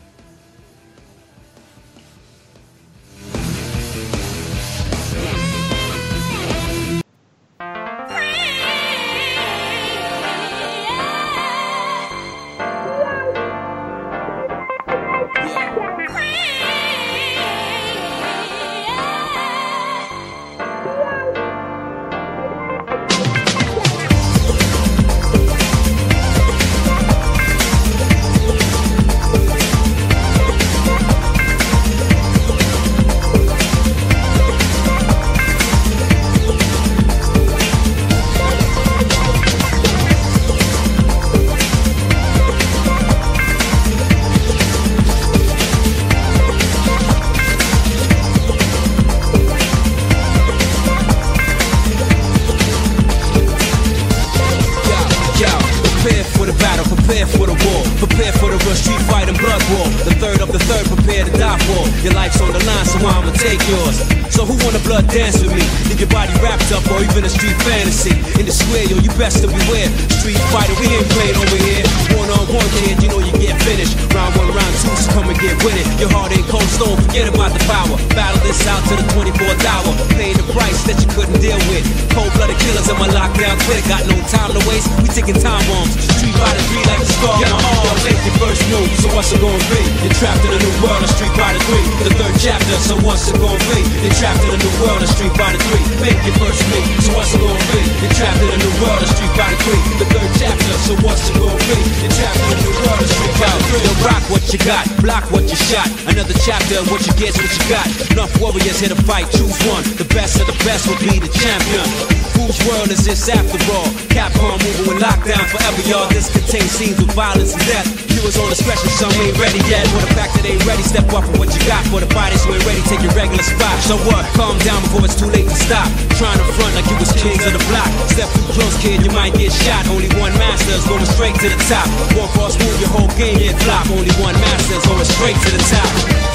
Third 60.30 60.42
of 60.46 60.52
the 60.52 60.62
third, 60.70 60.86
prepare 60.86 61.24
to 61.24 61.32
die 61.34 61.58
for. 61.66 61.82
Your 62.06 62.14
life's 62.14 62.40
on 62.40 62.52
the 62.52 62.62
line, 62.62 62.86
so 62.86 62.98
I'ma 63.02 63.32
take 63.34 63.58
yours. 63.66 63.98
So 64.30 64.46
who 64.46 64.54
wanna 64.62 64.78
blood 64.86 65.10
dance 65.10 65.42
with 65.42 65.50
me? 65.50 65.64
Leave 65.90 65.98
your 65.98 66.12
body 66.14 66.30
wrapped 66.38 66.70
up 66.70 66.86
or 66.94 67.02
even 67.02 67.26
a 67.26 67.30
street 67.30 67.58
fantasy. 67.66 68.14
In 68.38 68.46
the 68.46 68.54
square, 68.54 68.86
yo, 68.86 68.96
you 69.02 69.10
best 69.18 69.42
to 69.42 69.48
beware. 69.50 69.90
Street 70.22 70.38
fighter, 70.54 70.74
we 70.78 70.86
ain't 70.86 71.08
playing 71.10 71.34
over 71.34 71.58
here. 71.66 71.82
One 72.14 72.30
on 72.30 72.46
one, 72.46 72.68
kid, 72.78 73.02
you 73.02 73.10
know 73.10 73.18
you 73.18 73.34
get 73.42 73.58
finished. 73.66 73.98
Round 74.14 74.30
one, 74.38 74.54
round 74.54 74.74
two, 74.78 74.94
so 74.94 75.10
come 75.12 75.26
and 75.26 75.38
get 75.42 75.58
with 75.66 75.74
it. 75.74 75.86
Your 75.98 76.10
heart 76.14 76.30
ain't 76.30 76.46
cold 76.46 76.68
stone, 76.70 76.94
forget 77.10 77.26
about 77.26 77.50
the 77.50 77.62
power. 77.66 77.98
Battle 78.14 78.38
this 78.46 78.62
out 78.70 78.80
to 78.86 78.94
the 78.94 79.06
24th 79.10 79.60
hour. 79.66 79.90
Paying 80.14 80.38
the 80.38 80.46
price 80.54 80.86
that 80.86 81.02
you 81.02 81.08
couldn't 81.10 81.42
deal 81.42 81.58
with. 81.68 81.82
Cold 82.14 82.30
blooded 82.38 82.56
killers 82.62 82.86
in 82.86 82.96
my 83.02 83.10
lockdown 83.10 83.58
clique. 83.66 83.84
Got 83.90 84.06
no 84.06 84.14
time 84.30 84.54
to 84.54 84.62
waste, 84.70 84.86
we 85.02 85.10
taking 85.10 85.36
time 85.36 85.60
bombs. 85.66 85.98
Street 86.16 86.36
fighter 86.38 86.64
three 86.70 86.84
like 86.86 87.02
scar. 87.18 87.34
Get 87.42 87.50
on, 87.50 87.60
yo, 87.60 87.92
make 88.06 88.20
your 88.24 88.36
first 88.38 88.62
move, 88.70 88.88
so 89.02 89.10
what's 89.12 89.34
it 89.34 89.40
gonna 89.42 89.58
be? 89.68 89.82
You're 90.06 90.16
trapped 90.20 90.44
in 90.44 90.52
a 90.52 90.60
new 90.60 90.74
world 90.84 91.00
of 91.00 91.08
Street 91.16 91.32
Fighter 91.32 91.56
3. 91.64 91.80
The 92.04 92.12
third 92.20 92.36
chapter, 92.36 92.76
so 92.84 92.92
what's 93.08 93.32
it 93.32 93.40
gonna 93.40 93.56
be? 93.72 93.80
You're 94.04 94.12
trapped 94.20 94.44
in 94.44 94.52
a 94.52 94.60
new 94.60 94.74
world 94.84 95.00
of 95.00 95.08
Street 95.08 95.32
Fighter 95.32 95.56
3. 95.56 95.80
Make 96.04 96.20
your 96.28 96.36
first 96.36 96.60
move, 96.68 96.84
so 97.00 97.16
what's 97.16 97.32
it 97.32 97.40
gonna 97.40 97.56
be? 97.72 97.80
You're 98.04 98.12
trapped 98.20 98.36
in 98.44 98.52
a 98.52 98.58
new 98.60 98.74
world 98.84 99.00
of 99.00 99.08
Street 99.16 99.32
Fighter 99.32 99.56
3. 99.64 99.80
The 99.96 100.06
third 100.12 100.30
chapter, 100.36 100.72
so 100.84 100.92
what's 101.00 101.24
it 101.24 101.40
gonna 101.40 101.56
be? 101.56 101.78
You're 102.04 102.12
trapped 102.20 102.36
in 102.36 102.52
a 102.52 102.58
new 102.60 102.74
world 102.84 103.00
of 103.00 103.08
Street 103.08 103.34
Fighter 103.40 103.64
3. 103.64 103.80
Yo, 103.80 103.92
rock 104.04 104.24
what 104.28 104.44
you 104.52 104.60
got, 104.60 104.84
block 105.00 105.24
what 105.32 105.44
you 105.48 105.56
shot. 105.56 105.88
Another 106.04 106.36
chapter, 106.44 106.76
what 106.92 107.00
you 107.00 107.16
get, 107.16 107.32
what 107.40 107.48
you 107.48 107.64
got. 107.72 107.88
Enough 108.12 108.32
warriors 108.44 108.76
here 108.76 108.92
to 108.92 109.00
fight, 109.08 109.24
choose 109.32 109.56
one. 109.72 109.88
The 109.96 110.04
best 110.12 110.36
of 110.36 110.44
the 110.52 110.56
best 110.68 110.84
will 110.84 111.00
be 111.00 111.16
the 111.16 111.32
champion. 111.32 111.88
Whose 112.36 112.60
world 112.68 112.92
is 112.92 113.08
this 113.08 113.24
after 113.32 113.56
all? 113.72 113.88
Capcom 114.12 114.60
moving 114.60 114.84
with 114.84 115.00
lockdown 115.00 115.48
forever, 115.48 115.80
y'all. 115.88 116.12
This 116.12 116.28
contains 116.28 116.76
scenes 116.76 117.00
with 117.00 117.08
violence 117.16 117.56
and 117.56 117.64
death. 117.64 117.99
Viewers 118.10 118.36
on 118.38 118.50
discretion, 118.50 118.90
some 118.90 119.12
ain't 119.22 119.38
ready 119.38 119.62
yet. 119.70 119.86
For 119.94 120.02
the 120.02 120.12
fact 120.18 120.34
that 120.34 120.42
they 120.42 120.58
ready, 120.66 120.82
step 120.82 121.06
up 121.14 121.24
for 121.24 121.36
what 121.38 121.50
you 121.54 121.62
got. 121.66 121.82
For 121.88 122.02
the 122.02 122.10
fighters 122.10 122.42
who 122.44 122.54
ain't 122.54 122.66
ready, 122.66 122.82
take 122.90 123.02
your 123.02 123.14
regular 123.14 123.42
spot. 123.42 123.76
So 123.86 123.96
what? 124.10 124.26
Calm 124.34 124.58
down 124.66 124.82
before 124.86 125.06
it's 125.06 125.14
too 125.14 125.30
late 125.30 125.46
to 125.46 125.56
stop. 125.56 125.86
Trying 126.18 126.38
to 126.38 126.46
front 126.58 126.74
like 126.74 126.86
you 126.90 126.96
was 126.98 127.12
kings 127.14 127.42
of 127.46 127.54
the 127.54 127.62
block. 127.70 127.88
Step 128.10 128.28
too 128.34 128.46
close, 128.54 128.76
kid, 128.82 129.02
you 129.06 129.12
might 129.14 129.34
get 129.34 129.54
shot. 129.54 129.86
Only 129.88 130.10
one 130.18 130.34
master 130.36 130.74
is 130.74 130.84
going 130.86 131.06
straight 131.06 131.36
to 131.38 131.48
the 131.48 131.60
top. 131.70 131.86
One 132.18 132.30
false 132.34 132.58
move, 132.58 132.76
your 132.82 132.90
whole 132.90 133.10
game 133.14 133.38
get 133.38 133.54
flop. 133.62 133.86
Only 133.90 134.12
one 134.18 134.34
master 134.38 134.74
is 134.74 134.84
going 134.86 135.06
straight 135.06 135.38
to 135.46 135.50
the 135.54 135.62
top. 135.70 136.29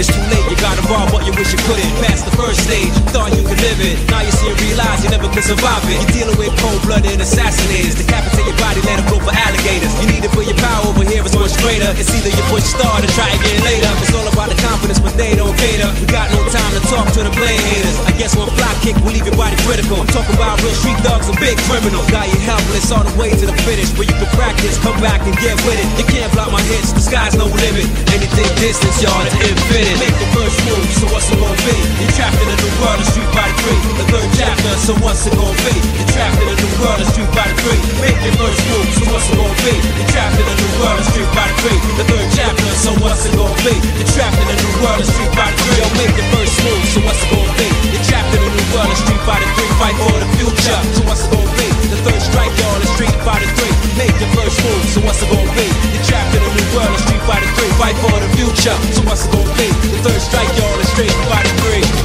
It's 0.00 0.06
too 0.06 0.20
late, 0.20 0.47
got 0.60 0.76
involved, 0.78 1.12
but 1.14 1.22
you 1.26 1.32
wish 1.34 1.50
you 1.54 1.60
couldn't. 1.66 1.88
Past 2.02 2.26
the 2.26 2.34
first 2.34 2.62
stage, 2.66 2.92
thought 3.14 3.34
you 3.34 3.42
could 3.42 3.60
live 3.62 3.80
it. 3.80 3.96
Now 4.10 4.22
you 4.22 4.32
see 4.34 4.50
and 4.50 4.58
realize 4.62 5.02
you 5.02 5.10
never 5.10 5.28
could 5.30 5.46
survive 5.46 5.82
it. 5.86 5.98
You're 6.02 6.24
dealing 6.24 6.38
with 6.38 6.52
cold-blooded 6.60 7.18
assassinators, 7.18 7.96
decapitate 7.98 8.46
your 8.46 8.58
body, 8.58 8.80
let 8.84 9.00
them 9.00 9.06
go 9.08 9.18
for 9.22 9.34
alligators. 9.34 9.92
You 10.02 10.06
need 10.10 10.22
it 10.26 10.32
for 10.34 10.42
your 10.42 10.58
power, 10.58 10.86
over 10.90 11.04
here 11.06 11.22
it's 11.22 11.36
much 11.36 11.54
greater. 11.62 11.90
It's 11.94 12.10
either 12.10 12.30
you 12.30 12.44
push 12.50 12.66
start 12.66 13.04
or 13.04 13.10
try 13.14 13.30
again 13.30 13.60
later. 13.62 13.90
It's 14.02 14.14
all 14.14 14.26
about 14.26 14.50
the 14.50 14.58
confidence, 14.60 14.98
but 14.98 15.14
they 15.14 15.34
don't 15.38 15.54
cater. 15.56 15.90
We 16.00 16.06
got 16.10 16.30
no 16.34 16.42
time 16.50 16.72
to 16.74 16.82
talk 16.90 17.06
to 17.18 17.20
the 17.22 17.32
blade 17.34 17.60
haters. 17.70 17.96
I 18.08 18.12
guess 18.18 18.34
one 18.34 18.50
fly 18.58 18.72
kick 18.82 18.96
will 19.04 19.14
leave 19.14 19.26
your 19.26 19.36
body 19.36 19.56
critical. 19.62 20.00
I'm 20.00 20.10
talking 20.10 20.34
about 20.34 20.62
real 20.62 20.74
street 20.74 20.98
dogs 21.06 21.28
and 21.28 21.38
big 21.38 21.58
criminals. 21.68 22.08
Got 22.10 22.26
you 22.32 22.40
helpless 22.42 22.90
all 22.90 23.04
the 23.04 23.14
way 23.18 23.30
to 23.30 23.44
the 23.46 23.56
finish, 23.66 23.92
where 23.94 24.08
you 24.08 24.16
can 24.16 24.30
practice, 24.34 24.78
come 24.80 24.96
back 24.98 25.22
and 25.22 25.34
get 25.38 25.54
with 25.68 25.78
it. 25.78 25.86
You 26.00 26.06
can't 26.08 26.30
block 26.32 26.50
my 26.50 26.62
hits, 26.72 26.92
the 26.92 27.02
sky's 27.04 27.36
no 27.36 27.46
limit. 27.46 27.86
Anything 28.14 28.48
distance, 28.56 29.02
y'all, 29.02 29.22
to 29.22 29.30
infinite. 29.38 29.98
Make 30.00 30.16
the 30.16 30.28
first 30.32 30.47
move, 30.64 30.88
so 30.96 31.04
what's 31.12 31.28
it 31.28 31.36
gonna 31.36 31.60
be? 31.66 31.76
You're 32.00 32.14
trapped 32.16 32.40
in 32.40 32.48
a 32.48 32.56
new 32.56 32.72
world 32.80 33.00
of 33.00 33.08
Street 33.08 33.28
Fighter 33.36 33.56
3. 33.68 33.76
The 34.00 34.06
third 34.08 34.28
chapter, 34.38 34.72
so 34.80 34.92
what's 35.04 35.26
it 35.28 35.34
gonna 35.36 35.52
be? 35.68 35.74
You're 35.98 36.08
trapped 36.08 36.40
in 36.40 36.48
a 36.48 36.56
new 36.56 36.72
world 36.80 37.00
of 37.04 37.08
Street 37.12 37.30
Fighter 37.36 37.56
3. 37.68 37.76
Make 38.00 38.18
your 38.24 38.34
first 38.40 38.60
move, 38.70 38.88
so 38.96 39.04
what's 39.12 39.28
it 39.28 39.36
gonna 39.36 39.64
be? 39.66 39.74
You're 39.98 40.10
trapped 40.12 40.38
in 40.40 40.46
a 40.48 40.54
new 40.56 40.70
world 40.80 40.98
of 41.00 41.06
Street 41.12 41.30
Fighter 41.36 41.56
3. 41.68 41.76
The 42.00 42.04
third 42.08 42.28
chapter, 42.32 42.70
so 42.80 42.90
what's 43.04 43.22
it 43.28 43.32
gonna 43.36 43.66
be? 43.66 43.74
You're 43.98 44.10
trapped 44.14 44.38
in 44.40 44.48
a 44.48 44.56
new 44.56 44.72
world 44.80 45.00
of 45.04 45.08
Street 45.12 45.32
Fighter 45.36 45.60
3. 45.68 45.76
Yo, 45.80 45.86
make 46.00 46.14
your 46.16 46.28
first 46.32 46.54
move, 46.64 46.84
so 46.92 46.98
what's 47.04 47.20
it 47.20 47.28
gonna 47.28 47.60
be? 47.60 47.68
You're 47.92 48.06
trapped 48.08 48.32
in 48.32 48.40
a 48.40 48.48
new 48.48 48.66
world 48.72 48.88
of 48.88 48.98
Street 49.04 49.22
Fighter 49.28 49.50
3. 49.52 49.68
Fight 49.78 49.96
for 50.00 50.16
the 50.16 50.28
future, 50.40 50.80
so 50.96 51.00
what's 51.04 51.22
it 51.24 51.30
gonna 51.34 51.60
be? 51.60 51.67
The 51.88 51.96
third 52.04 52.20
strike, 52.20 52.52
y'all, 52.60 52.82
is 52.82 52.90
Street 52.92 53.16
Fighter 53.24 53.48
3. 53.48 53.96
Make 53.96 54.12
your 54.20 54.28
first 54.36 54.60
move, 54.60 54.84
so 54.92 55.00
what's 55.00 55.22
it 55.22 55.30
gonna 55.32 55.48
be? 55.56 55.64
You're 55.96 56.04
trapped 56.04 56.36
in 56.36 56.42
a 56.44 56.50
new 56.52 56.68
world 56.76 56.92
of 56.92 57.00
Street 57.00 57.22
Fighter 57.24 57.48
3. 57.48 57.68
Fight 57.80 57.96
for 58.04 58.12
the 58.20 58.28
future, 58.36 58.76
so 58.92 59.00
what's 59.08 59.24
it 59.24 59.32
gonna 59.32 59.48
be? 59.56 59.68
The 59.96 59.98
third 60.04 60.20
strike, 60.20 60.52
y'all, 60.60 60.78
is 60.80 60.88
Street 60.92 61.16
Fighter 61.32 61.48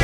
3. 0.00 0.03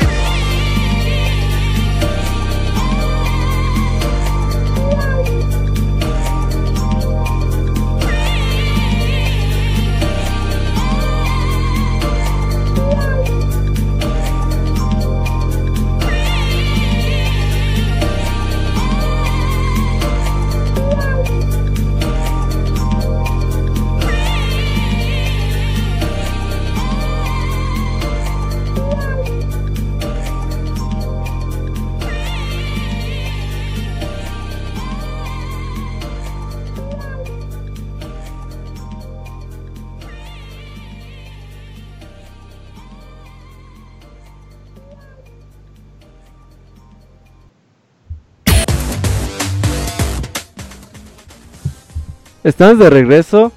Estamos 52.51 52.79
de 52.79 52.89
regreso 52.89 53.53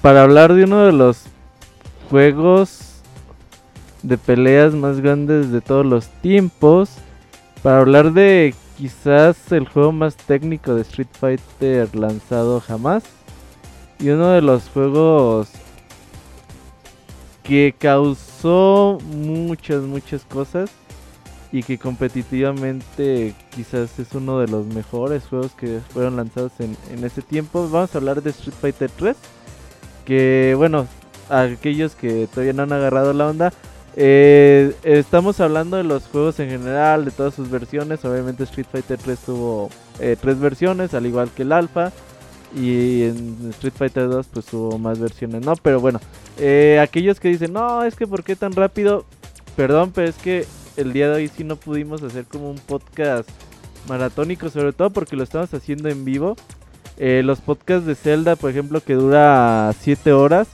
para 0.00 0.22
hablar 0.22 0.54
de 0.54 0.62
uno 0.62 0.86
de 0.86 0.92
los 0.92 1.24
juegos 2.08 3.02
de 4.04 4.16
peleas 4.16 4.74
más 4.74 5.00
grandes 5.00 5.50
de 5.50 5.60
todos 5.60 5.84
los 5.84 6.06
tiempos. 6.22 6.88
Para 7.64 7.80
hablar 7.80 8.12
de 8.12 8.54
quizás 8.78 9.50
el 9.50 9.66
juego 9.66 9.90
más 9.90 10.14
técnico 10.14 10.76
de 10.76 10.82
Street 10.82 11.08
Fighter 11.18 11.96
lanzado 11.96 12.60
jamás. 12.60 13.02
Y 13.98 14.10
uno 14.10 14.28
de 14.28 14.40
los 14.40 14.68
juegos 14.68 15.48
que 17.42 17.74
causó 17.76 18.98
muchas, 19.04 19.82
muchas 19.82 20.22
cosas. 20.26 20.70
Y 21.52 21.62
que 21.62 21.78
competitivamente 21.78 23.34
quizás 23.54 23.98
es 23.98 24.12
uno 24.14 24.40
de 24.40 24.48
los 24.48 24.66
mejores 24.66 25.24
juegos 25.24 25.52
que 25.52 25.80
fueron 25.90 26.16
lanzados 26.16 26.52
en, 26.58 26.76
en 26.90 27.04
ese 27.04 27.22
tiempo. 27.22 27.68
Vamos 27.70 27.94
a 27.94 27.98
hablar 27.98 28.22
de 28.22 28.30
Street 28.30 28.54
Fighter 28.60 28.90
3. 28.90 29.16
Que 30.04 30.54
bueno, 30.56 30.86
aquellos 31.28 31.94
que 31.94 32.28
todavía 32.32 32.52
no 32.52 32.64
han 32.64 32.72
agarrado 32.72 33.12
la 33.12 33.28
onda. 33.28 33.52
eh, 33.96 34.74
estamos 34.82 35.40
hablando 35.40 35.76
de 35.78 35.84
los 35.84 36.04
juegos 36.08 36.38
en 36.40 36.50
general, 36.50 37.04
de 37.06 37.10
todas 37.12 37.34
sus 37.34 37.48
versiones. 37.50 38.04
Obviamente 38.04 38.44
Street 38.44 38.66
Fighter 38.70 38.98
3 38.98 39.18
tuvo 39.20 39.70
eh, 40.00 40.16
tres 40.20 40.38
versiones, 40.38 40.92
al 40.94 41.06
igual 41.06 41.30
que 41.34 41.42
el 41.42 41.52
alfa. 41.52 41.92
Y 42.54 43.02
en 43.04 43.48
Street 43.50 43.74
Fighter 43.76 44.08
2 44.08 44.26
pues 44.32 44.52
hubo 44.52 44.78
más 44.78 44.98
versiones, 44.98 45.42
¿no? 45.44 45.54
Pero 45.56 45.80
bueno, 45.80 46.00
eh, 46.38 46.78
aquellos 46.82 47.20
que 47.20 47.28
dicen, 47.28 47.52
no, 47.52 47.84
es 47.84 47.96
que 47.96 48.06
¿por 48.06 48.22
qué 48.24 48.36
tan 48.36 48.52
rápido? 48.52 49.04
Perdón, 49.56 49.92
pero 49.94 50.08
es 50.08 50.16
que 50.16 50.46
el 50.76 50.92
día 50.92 51.08
de 51.08 51.16
hoy 51.16 51.28
sí 51.28 51.44
no 51.44 51.56
pudimos 51.56 52.02
hacer 52.02 52.24
como 52.26 52.50
un 52.50 52.58
podcast 52.58 53.28
maratónico, 53.88 54.48
sobre 54.50 54.72
todo 54.72 54.90
porque 54.90 55.16
lo 55.16 55.22
estamos 55.22 55.52
haciendo 55.54 55.88
en 55.88 56.04
vivo. 56.04 56.36
Eh, 56.98 57.22
los 57.24 57.40
podcasts 57.40 57.86
de 57.86 57.94
Zelda, 57.94 58.36
por 58.36 58.50
ejemplo, 58.50 58.80
que 58.80 58.94
dura 58.94 59.72
7 59.80 60.12
horas. 60.12 60.48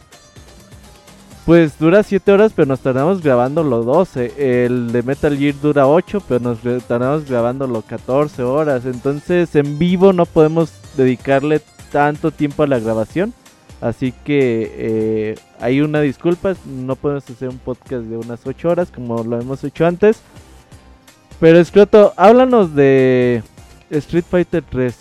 Pues 1.46 1.76
dura 1.78 2.02
7 2.02 2.30
horas, 2.30 2.52
pero 2.54 2.66
nos 2.66 2.80
tardamos 2.80 3.20
grabando 3.20 3.64
los 3.64 3.84
12. 3.84 4.64
El 4.64 4.92
de 4.92 5.02
Metal 5.02 5.36
Gear 5.36 5.54
dura 5.60 5.88
8, 5.88 6.22
pero 6.28 6.40
nos 6.40 6.58
tardamos 6.84 7.28
grabando 7.28 7.66
los 7.66 7.84
14 7.84 8.42
horas. 8.42 8.86
Entonces 8.86 9.54
en 9.56 9.78
vivo 9.78 10.12
no 10.12 10.24
podemos 10.26 10.72
dedicarle 10.96 11.60
tanto 11.90 12.30
tiempo 12.30 12.62
a 12.62 12.68
la 12.68 12.78
grabación. 12.78 13.34
Así 13.82 14.12
que 14.24 14.72
eh, 14.76 15.34
hay 15.58 15.80
una 15.80 16.00
disculpa, 16.00 16.54
no 16.64 16.94
podemos 16.94 17.28
hacer 17.28 17.48
un 17.48 17.58
podcast 17.58 18.04
de 18.04 18.16
unas 18.16 18.46
8 18.46 18.68
horas 18.68 18.92
como 18.92 19.24
lo 19.24 19.40
hemos 19.40 19.64
hecho 19.64 19.84
antes. 19.84 20.20
Pero 21.40 21.58
Escroto, 21.58 22.14
háblanos 22.16 22.76
de 22.76 23.42
Street 23.90 24.24
Fighter 24.30 24.62
3. 24.70 24.94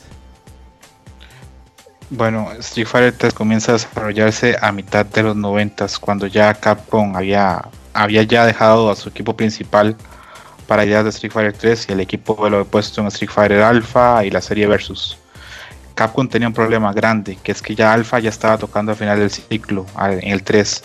Bueno, 2.09 2.51
Street 2.53 2.87
Fighter 2.87 3.13
3 3.15 3.33
comienza 3.35 3.71
a 3.71 3.73
desarrollarse 3.73 4.57
a 4.59 4.71
mitad 4.71 5.05
de 5.05 5.21
los 5.21 5.35
90 5.35 5.85
cuando 6.01 6.25
ya 6.25 6.51
Capcom 6.55 7.15
había, 7.15 7.69
había 7.93 8.23
ya 8.23 8.47
dejado 8.47 8.89
a 8.89 8.95
su 8.95 9.09
equipo 9.09 9.37
principal 9.37 9.95
para 10.65 10.85
ideas 10.85 11.03
de 11.03 11.11
Street 11.11 11.31
Fighter 11.31 11.53
3 11.53 11.89
y 11.89 11.91
el 11.91 11.99
equipo 11.99 12.35
lo 12.49 12.57
había 12.57 12.71
puesto 12.71 12.99
en 13.01 13.07
Street 13.07 13.29
Fighter 13.29 13.61
Alpha 13.61 14.25
y 14.25 14.31
la 14.31 14.41
serie 14.41 14.65
Versus. 14.65 15.20
Capcom 15.95 16.27
tenía 16.27 16.47
un 16.47 16.53
problema 16.53 16.93
grande, 16.93 17.37
que 17.41 17.51
es 17.51 17.61
que 17.61 17.75
ya 17.75 17.93
Alpha 17.93 18.19
ya 18.19 18.29
estaba 18.29 18.57
tocando 18.57 18.91
al 18.91 18.97
final 18.97 19.19
del 19.19 19.29
ciclo, 19.29 19.85
en 19.99 20.31
el 20.31 20.43
3. 20.43 20.83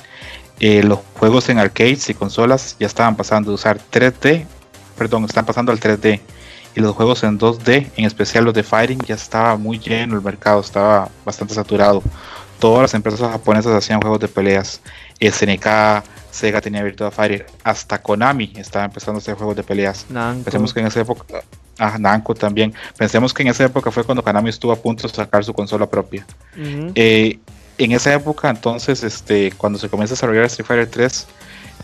Eh, 0.60 0.82
los 0.82 1.00
juegos 1.18 1.48
en 1.48 1.58
arcades 1.58 2.08
y 2.08 2.14
consolas 2.14 2.76
ya 2.78 2.86
estaban 2.86 3.16
pasando 3.16 3.50
de 3.50 3.54
usar 3.56 3.78
3D, 3.92 4.46
perdón, 4.96 5.24
están 5.24 5.44
pasando 5.44 5.70
al 5.70 5.78
3D 5.78 6.20
y 6.76 6.80
los 6.80 6.94
juegos 6.94 7.24
en 7.24 7.38
2D, 7.38 7.90
en 7.96 8.04
especial 8.04 8.44
los 8.44 8.52
de 8.52 8.62
Fighting, 8.62 9.00
ya 9.06 9.14
estaba 9.14 9.56
muy 9.56 9.78
lleno 9.78 10.14
el 10.14 10.22
mercado, 10.22 10.60
estaba 10.60 11.08
bastante 11.24 11.54
saturado. 11.54 12.02
Todas 12.58 12.82
las 12.82 12.94
empresas 12.94 13.20
japonesas 13.20 13.72
hacían 13.72 14.00
juegos 14.00 14.20
de 14.20 14.28
peleas. 14.28 14.82
SNK, 15.18 16.04
Sega 16.30 16.60
tenía 16.60 16.82
Virtua 16.82 17.10
Fighter, 17.10 17.46
hasta 17.64 18.00
Konami 18.02 18.52
estaba 18.56 18.84
empezando 18.84 19.18
a 19.18 19.20
hacer 19.20 19.36
juegos 19.36 19.56
de 19.56 19.62
peleas. 19.62 20.06
Pensemos 20.44 20.74
que 20.74 20.80
en 20.80 20.86
esa 20.86 21.00
época, 21.00 21.24
ah, 21.78 21.96
Namco 21.98 22.34
también. 22.34 22.74
Pensemos 22.96 23.32
que 23.32 23.42
en 23.42 23.48
esa 23.48 23.64
época 23.64 23.90
fue 23.90 24.04
cuando 24.04 24.22
Konami 24.22 24.50
estuvo 24.50 24.72
a 24.72 24.76
punto 24.76 25.06
de 25.06 25.14
sacar 25.14 25.44
su 25.44 25.52
consola 25.52 25.88
propia. 25.88 26.26
Eh, 26.94 27.38
en 27.78 27.92
esa 27.92 28.14
época, 28.14 28.48
entonces, 28.48 29.02
este, 29.02 29.52
cuando 29.52 29.78
se 29.78 29.88
comienza 29.88 30.14
a 30.14 30.16
desarrollar 30.16 30.44
Street 30.46 30.66
Fighter 30.66 30.90
3, 30.90 31.26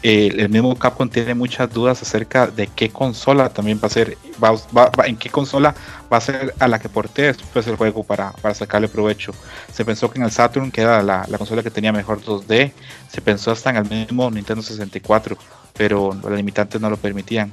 el 0.03 0.49
mismo 0.49 0.77
Capcom 0.77 1.09
tiene 1.09 1.35
muchas 1.35 1.73
dudas 1.73 2.03
acerca 2.03 2.49
de 2.49 2.67
qué 2.67 2.91
consola 2.91 3.51
también 3.51 3.79
va 3.83 3.87
a 3.87 3.91
ser, 3.91 4.17
va, 4.43 4.61
en 5.07 5.17
qué 5.17 5.31
consola 5.31 5.75
va 6.13 6.17
a 6.17 6.21
ser 6.21 6.55
a 6.59 6.67
la 6.67 6.81
que 6.81 6.89
porte 6.89 7.23
después 7.23 7.67
el 7.69 7.77
juego 7.77 8.03
para, 8.03 8.33
sacarle 8.55 8.89
provecho. 8.89 9.33
Se 9.73 9.85
pensó 9.85 10.11
que 10.11 10.19
en 10.19 10.25
el 10.25 10.33
Saturn, 10.33 10.73
que 10.73 10.81
era 10.81 11.03
la, 11.03 11.27
consola 11.39 11.63
que 11.63 11.71
tenía 11.71 11.93
mejor 11.93 12.21
2D, 12.21 12.73
se 13.09 13.21
pensó 13.21 13.53
hasta 13.53 13.71
en 13.71 13.77
el 13.77 13.89
mismo 13.89 14.31
Nintendo 14.31 14.63
64, 14.63 15.37
pero 15.75 16.19
los 16.21 16.33
limitantes 16.33 16.81
no 16.81 16.91
lo 16.91 16.97
permitían. 16.97 17.53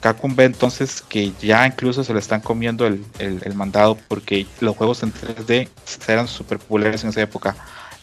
Capcom 0.00 0.34
ve 0.34 0.44
entonces 0.44 1.02
que 1.02 1.32
ya 1.40 1.66
incluso 1.66 2.02
se 2.02 2.12
le 2.12 2.20
están 2.20 2.40
comiendo 2.40 2.86
el, 2.86 3.04
mandado 3.54 3.98
porque 4.08 4.46
los 4.60 4.76
juegos 4.76 5.02
en 5.02 5.12
3D 5.12 5.68
eran 6.08 6.26
súper 6.26 6.58
populares 6.58 7.04
en 7.04 7.10
esa 7.10 7.20
época. 7.20 7.56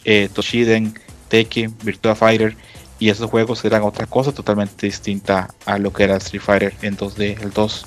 Eh, 0.04 0.28
Toshiden, 0.32 0.94
Tekken, 1.28 1.76
Virtua 1.82 2.14
Fighter 2.14 2.56
y 2.98 3.10
esos 3.10 3.30
juegos 3.30 3.64
eran 3.64 3.82
otra 3.82 4.06
cosa 4.06 4.32
totalmente 4.32 4.86
distinta 4.86 5.54
a 5.66 5.78
lo 5.78 5.92
que 5.92 6.04
era 6.04 6.16
Street 6.16 6.42
Fighter 6.42 6.74
en 6.82 6.96
2D, 6.96 7.40
el 7.42 7.52
2. 7.52 7.86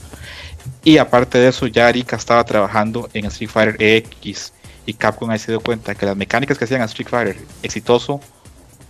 Y 0.83 0.97
aparte 0.97 1.37
de 1.37 1.49
eso, 1.49 1.67
ya 1.67 1.87
Arika 1.87 2.15
estaba 2.15 2.43
trabajando 2.43 3.09
en 3.13 3.25
Street 3.25 3.49
Fighter 3.49 3.75
X 3.79 4.53
y 4.85 4.93
Capcom 4.93 5.29
ha 5.29 5.37
sido 5.37 5.59
cuenta 5.59 5.95
que 5.95 6.05
las 6.05 6.17
mecánicas 6.17 6.57
que 6.57 6.65
hacían 6.65 6.81
a 6.81 6.85
Street 6.85 7.07
Fighter 7.07 7.37
exitoso 7.63 8.19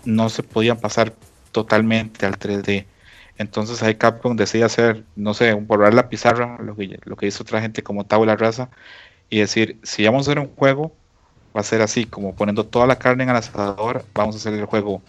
no 0.06 0.30
se 0.30 0.44
podían 0.44 0.78
pasar 0.78 1.14
totalmente 1.52 2.26
al 2.26 2.40
3D. 2.40 2.86
Entonces 3.42 3.82
ahí 3.82 3.96
Capcom 3.96 4.36
decide 4.36 4.64
hacer, 4.64 5.04
no 5.16 5.34
sé, 5.34 5.54
borrar 5.54 5.94
la 5.96 6.10
pizarra, 6.10 6.60
lo 6.62 6.76
que, 6.76 7.28
hizo 7.28 7.44
otra 7.44 7.60
gente 7.60 7.82
como 7.82 8.06
Tabula 8.06 8.36
Raza, 8.36 8.70
y 9.30 9.40
decir, 9.40 9.80
si 9.82 10.06
vamos 10.06 10.28
a 10.28 10.32
hacer 10.32 10.40
un 10.40 10.54
juego, 10.56 10.94
va 11.56 11.62
a 11.62 11.64
ser 11.64 11.82
así, 11.82 12.06
como 12.06 12.36
poniendo 12.36 12.66
toda 12.66 12.86
la 12.86 12.98
carne 12.98 13.24
en 13.24 13.30
el 13.30 13.36
asador, 13.36 14.06
vamos 14.14 14.36
a 14.36 14.38
hacer 14.38 14.54
el 14.54 14.66
juego 14.66 15.02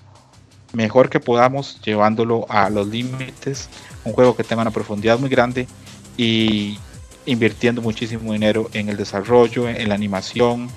mejor 0.73 1.11
que 1.11 1.20
podamos, 1.20 1.81
llevándolo 1.83 2.47
a 2.49 2.70
los 2.70 2.89
límites, 2.89 3.69
un 4.05 4.15
juego 4.15 4.35
que 4.35 4.44
tenga 4.44 4.62
una 4.62 4.70
profundidad 4.70 5.19
muy 5.19 5.28
grande 5.28 5.69
y 6.17 6.78
invirtiendo 7.27 7.83
muchísimo 7.83 8.33
dinero 8.33 8.70
en 8.73 8.89
el 8.89 8.97
desarrollo, 8.97 9.69
en 9.69 9.89
la 9.91 9.94
animación 9.94 10.70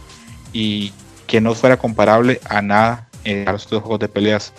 y 0.52 0.92
que 1.26 1.40
no 1.40 1.56
fuera 1.56 1.78
comparable 1.78 2.42
a 2.50 2.62
nada 2.62 3.08
a 3.48 3.52
los 3.54 3.66
otros 3.66 3.82
juegos 3.82 4.00
de 4.00 4.10
peleas. 4.10 4.54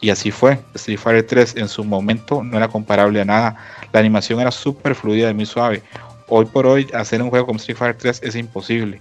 Y 0.00 0.10
así 0.10 0.30
fue. 0.30 0.60
Street 0.74 0.98
Fighter 0.98 1.26
3 1.26 1.56
en 1.56 1.68
su 1.68 1.84
momento 1.84 2.42
no 2.42 2.56
era 2.56 2.68
comparable 2.68 3.20
a 3.20 3.24
nada. 3.24 3.56
La 3.92 4.00
animación 4.00 4.40
era 4.40 4.50
súper 4.50 4.94
fluida 4.94 5.30
y 5.30 5.34
muy 5.34 5.46
suave. 5.46 5.82
Hoy 6.28 6.44
por 6.44 6.66
hoy 6.66 6.88
hacer 6.94 7.22
un 7.22 7.30
juego 7.30 7.46
como 7.46 7.58
Street 7.58 7.76
Fighter 7.76 7.96
3 7.96 8.20
es 8.22 8.36
imposible. 8.36 9.00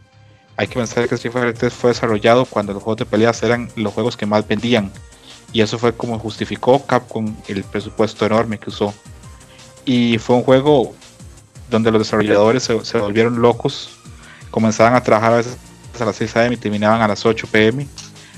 Hay 0.55 0.67
que 0.67 0.75
pensar 0.75 1.07
que 1.07 1.15
Street 1.15 1.33
Fighter 1.33 1.53
3 1.53 1.73
fue 1.73 1.91
desarrollado 1.91 2.45
cuando 2.45 2.73
los 2.73 2.81
juegos 2.81 2.99
de 2.99 3.05
peleas 3.05 3.43
eran 3.43 3.69
los 3.75 3.93
juegos 3.93 4.17
que 4.17 4.25
más 4.25 4.47
vendían 4.47 4.91
y 5.53 5.61
eso 5.61 5.77
fue 5.77 5.93
como 5.93 6.19
justificó 6.19 6.85
Capcom 6.85 7.35
el 7.47 7.63
presupuesto 7.63 8.25
enorme 8.25 8.57
que 8.57 8.69
usó. 8.69 8.93
Y 9.85 10.17
fue 10.17 10.35
un 10.35 10.43
juego 10.43 10.93
donde 11.69 11.91
los 11.91 12.01
desarrolladores 12.01 12.63
se, 12.63 12.97
volvieron 12.97 13.41
locos, 13.41 13.89
comenzaban 14.51 14.95
a 14.95 15.01
trabajar 15.01 15.33
a 15.33 15.37
veces 15.37 15.57
a 15.99 16.05
las 16.05 16.15
6 16.17 16.37
am 16.37 16.53
y 16.53 16.57
terminaban 16.57 17.01
a 17.01 17.07
las 17.07 17.25
8 17.25 17.47
pm. 17.51 17.87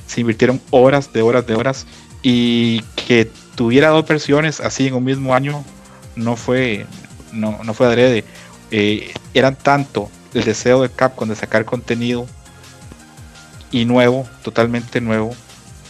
Se 0.06 0.22
invirtieron 0.22 0.62
horas 0.70 1.12
de 1.12 1.22
horas 1.22 1.46
de 1.46 1.56
horas 1.56 1.86
y 2.22 2.82
que 2.96 3.32
tuviera 3.56 3.90
dos 3.90 4.08
versiones 4.08 4.60
así 4.60 4.88
en 4.88 4.94
un 4.94 5.04
mismo 5.04 5.34
año 5.34 5.64
no 6.16 6.36
fue 6.36 6.86
no, 7.32 7.60
no 7.64 7.74
fue 7.74 7.88
adrede. 7.88 8.24
Eh, 8.72 9.14
eran 9.34 9.56
tanto 9.56 10.10
el 10.34 10.44
deseo 10.44 10.82
de 10.82 10.90
Capcom 10.90 11.28
de 11.28 11.36
sacar 11.36 11.66
contenido 11.66 12.28
y 13.72 13.86
nuevo, 13.86 14.28
totalmente 14.44 15.02
nuevo, 15.02 15.32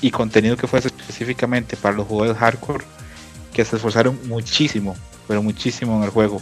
y 0.02 0.12
contenido 0.12 0.58
que 0.58 0.68
fuese 0.68 0.88
específicamente 0.88 1.76
para 1.78 1.96
los 1.96 2.08
jugadores 2.08 2.38
hardcore 2.38 2.86
que 3.54 3.66
se 3.66 3.76
esforzaron 3.76 4.20
muchísimo, 4.28 4.96
pero 5.28 5.44
muchísimo 5.44 5.98
en 5.98 6.04
el 6.04 6.10
juego. 6.10 6.42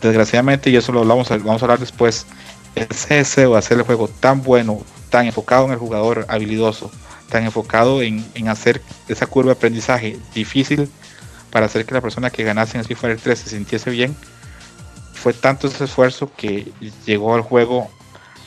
Desgraciadamente, 0.00 0.70
y 0.70 0.76
eso 0.76 0.92
lo 0.92 1.04
vamos 1.04 1.30
a, 1.30 1.38
vamos 1.38 1.62
a 1.62 1.64
hablar 1.64 1.78
después, 1.78 2.26
ese 2.74 3.14
deseo 3.14 3.52
de 3.52 3.58
hacer 3.58 3.78
el 3.78 3.84
juego 3.84 4.08
tan 4.08 4.42
bueno, 4.42 4.80
tan 5.10 5.26
enfocado 5.26 5.66
en 5.66 5.72
el 5.72 5.78
jugador 5.78 6.26
habilidoso, 6.28 6.90
tan 7.28 7.44
enfocado 7.44 8.02
en, 8.02 8.24
hacer 8.48 8.80
esa 9.08 9.26
curva 9.26 9.50
de 9.50 9.56
aprendizaje 9.56 10.18
difícil 10.34 10.88
para 11.50 11.66
hacer 11.66 11.84
que 11.84 11.94
la 11.94 12.00
persona 12.00 12.30
que 12.30 12.44
ganase 12.44 12.76
en 12.76 12.80
Street 12.82 12.98
Fighter 12.98 13.20
3 13.20 13.38
se 13.38 13.50
sintiese 13.50 13.90
bien, 13.90 14.16
fue 15.14 15.32
tanto 15.32 15.68
ese 15.68 15.84
esfuerzo 15.84 16.30
que 16.36 16.70
llegó 17.04 17.34
al 17.34 17.42
juego 17.42 17.90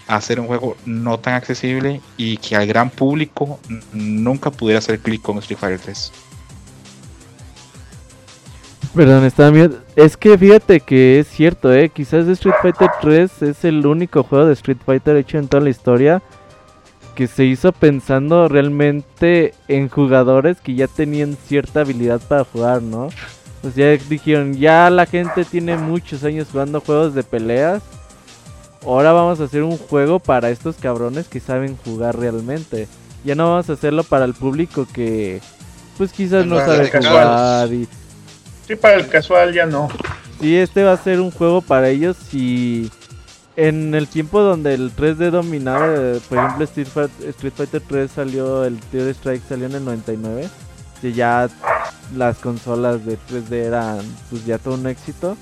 hacer 0.08 0.40
un 0.40 0.48
juego 0.48 0.75
no 0.85 1.19
tan 1.19 1.35
accesible 1.35 2.01
y 2.17 2.38
que 2.38 2.56
al 2.56 2.66
gran 2.66 2.90
público 2.90 3.59
nunca 3.93 4.49
pudiera 4.49 4.80
hacer 4.80 4.99
clic 4.99 5.22
con 5.22 5.38
Street 5.38 5.59
Fighter 5.59 5.80
3. 5.80 6.11
Perdón, 8.95 9.24
está 9.24 9.51
bien. 9.51 9.77
Es 9.95 10.17
que 10.17 10.35
fíjate 10.35 10.80
que 10.80 11.19
es 11.19 11.27
cierto, 11.27 11.72
¿eh? 11.72 11.90
Quizás 11.90 12.27
Street 12.27 12.56
Fighter 12.61 12.90
3 13.01 13.41
es 13.43 13.64
el 13.66 13.85
único 13.85 14.24
juego 14.24 14.48
de 14.48 14.53
Street 14.53 14.80
Fighter 14.83 15.16
hecho 15.16 15.38
en 15.38 15.48
toda 15.48 15.64
la 15.64 15.69
historia 15.69 16.24
que 17.19 17.27
se 17.27 17.43
hizo 17.43 17.73
pensando 17.73 18.48
realmente 18.48 19.53
en 19.67 19.89
jugadores 19.89 20.61
que 20.61 20.73
ya 20.73 20.88
tenían 20.88 21.35
cierta 21.48 21.81
habilidad 21.81 22.22
para 22.22 22.45
jugar, 22.45 22.81
¿no? 22.81 23.09
Pues 23.61 23.75
ya 23.75 23.88
dijeron, 23.89 24.53
ya 24.53 24.89
la 24.89 25.06
gente 25.06 25.43
tiene 25.43 25.75
muchos 25.75 26.23
años 26.23 26.48
jugando 26.49 26.80
juegos 26.80 27.14
de 27.14 27.23
peleas 27.23 27.83
ahora 28.85 29.11
vamos 29.11 29.41
a 29.41 29.43
hacer 29.43 29.64
un 29.64 29.77
juego 29.77 30.19
para 30.19 30.49
estos 30.49 30.77
cabrones 30.77 31.27
que 31.27 31.41
saben 31.41 31.75
jugar 31.83 32.17
realmente. 32.17 32.88
Ya 33.25 33.35
no 33.35 33.49
vamos 33.49 33.69
a 33.69 33.73
hacerlo 33.73 34.06
para 34.06 34.23
el 34.23 34.33
público 34.33 34.88
que 34.93 35.41
pues 35.98 36.14
quizás 36.14 36.45
no 36.45 36.57
sabe 36.59 36.89
jugar 36.89 37.67
y... 37.73 37.85
Sí, 38.65 38.77
para 38.77 38.95
el 38.95 39.09
casual 39.09 39.53
ya 39.53 39.65
no. 39.65 39.89
Sí, 40.39 40.56
este 40.56 40.83
va 40.83 40.93
a 40.93 41.03
ser 41.03 41.19
un 41.19 41.31
juego 41.31 41.59
para 41.59 41.89
ellos 41.89 42.15
y 42.31 42.89
en 43.67 43.95
el 43.95 44.07
tiempo 44.07 44.41
donde 44.41 44.73
el 44.73 44.95
3D 44.95 45.31
dominaba, 45.31 46.19
por 46.27 46.38
ejemplo 46.38 46.65
Street 46.65 47.53
Fighter, 47.55 47.81
3 47.88 48.11
salió, 48.11 48.63
el 48.63 48.79
Theory 48.79 49.11
Strike 49.11 49.43
salió 49.47 49.65
en 49.67 49.75
el 49.75 49.85
99, 49.85 50.47
que 51.01 51.13
ya 51.13 51.49
las 52.15 52.38
consolas 52.38 53.05
de 53.05 53.17
3D 53.29 53.51
eran 53.51 53.99
pues 54.29 54.45
ya 54.45 54.57
todo 54.57 54.75
un 54.75 54.88
éxito 54.88 55.38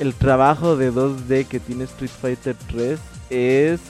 el 0.00 0.14
trabajo 0.14 0.76
de 0.76 0.92
2D 0.92 1.46
que 1.46 1.60
tiene 1.60 1.84
Street 1.84 2.10
Fighter 2.10 2.56
3 2.68 3.00
es 3.30 3.80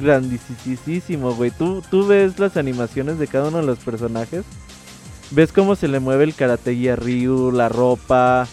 grandísimo, 0.00 1.34
güey. 1.34 1.50
Tú, 1.50 1.82
tú 1.90 2.06
ves 2.06 2.38
las 2.38 2.56
animaciones 2.56 3.18
de 3.18 3.26
cada 3.26 3.48
uno 3.48 3.58
de 3.58 3.66
los 3.66 3.78
personajes. 3.78 4.44
Ves 5.30 5.52
cómo 5.52 5.74
se 5.74 5.88
le 5.88 6.00
mueve 6.00 6.24
el 6.24 6.34
karate 6.34 6.90
a 6.90 6.96
Ryu, 6.96 7.50
la 7.50 7.68
ropa. 7.68 8.46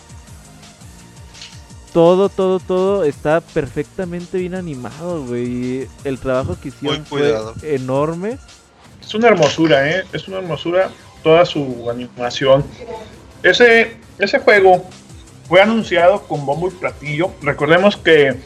Todo, 1.94 2.30
todo, 2.30 2.60
todo 2.60 3.04
está 3.04 3.42
perfectamente 3.42 4.38
bien 4.38 4.56
animado, 4.56 5.26
güey. 5.26 5.88
El 6.06 6.20
trabajo 6.20 6.58
que 6.62 6.70
hicieron 6.70 7.06
fue 7.06 7.36
enorme. 7.64 8.38
Es 9.02 9.14
una 9.14 9.28
hermosura, 9.28 9.90
¿eh? 9.90 10.04
Es 10.14 10.28
una 10.28 10.38
hermosura. 10.38 10.90
toda 11.22 11.46
su 11.46 11.88
animación. 11.90 12.64
Ese, 13.44 13.98
ese 14.18 14.40
juego 14.40 14.90
fue 15.48 15.62
anunciado 15.62 16.24
con 16.24 16.46
bombo 16.46 16.70
y 16.70 16.72
platillo. 16.72 17.32
Recordemos 17.42 17.98
que 17.98 18.38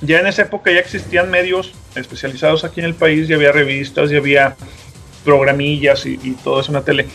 ya 0.00 0.20
en 0.20 0.26
esa 0.26 0.42
época 0.42 0.72
ya 0.72 0.80
existían 0.80 1.30
medios 1.30 1.72
especializados 1.94 2.64
aquí 2.64 2.80
en 2.80 2.86
el 2.86 2.94
país, 2.94 3.28
ya 3.28 3.36
había 3.36 3.52
revistas, 3.52 4.10
ya 4.10 4.18
había 4.18 4.56
programillas 5.24 6.06
y, 6.06 6.16
todo 6.42 6.60
eso 6.60 6.70
en 6.70 6.74
la 6.74 6.82
tele. 6.82 7.06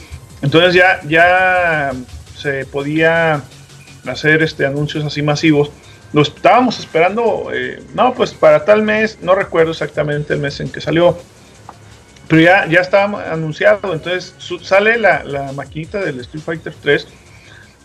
Entonces 0.41 0.75
ya, 0.75 1.01
ya 1.07 1.91
se 2.37 2.65
podía 2.65 3.43
hacer 4.06 4.41
este 4.43 4.65
anuncios 4.65 5.03
así 5.03 5.22
masivos. 5.22 5.72
Lo 6.11 6.22
estábamos 6.22 6.80
esperando, 6.80 7.49
eh, 7.53 7.82
no, 7.95 8.14
pues 8.14 8.33
para 8.33 8.65
tal 8.65 8.83
mes, 8.83 9.17
no 9.22 9.33
recuerdo 9.33 9.72
exactamente 9.72 10.33
el 10.33 10.40
mes 10.40 10.59
en 10.59 10.69
que 10.69 10.80
salió, 10.80 11.17
pero 12.27 12.41
ya, 12.41 12.67
ya 12.67 12.82
estaba 12.82 13.32
anunciado. 13.32 13.93
Entonces 13.93 14.35
sale 14.61 14.98
la, 14.98 15.23
la, 15.23 15.51
maquinita 15.53 15.99
del 15.99 16.19
Street 16.19 16.43
Fighter 16.43 16.73
3 16.82 17.07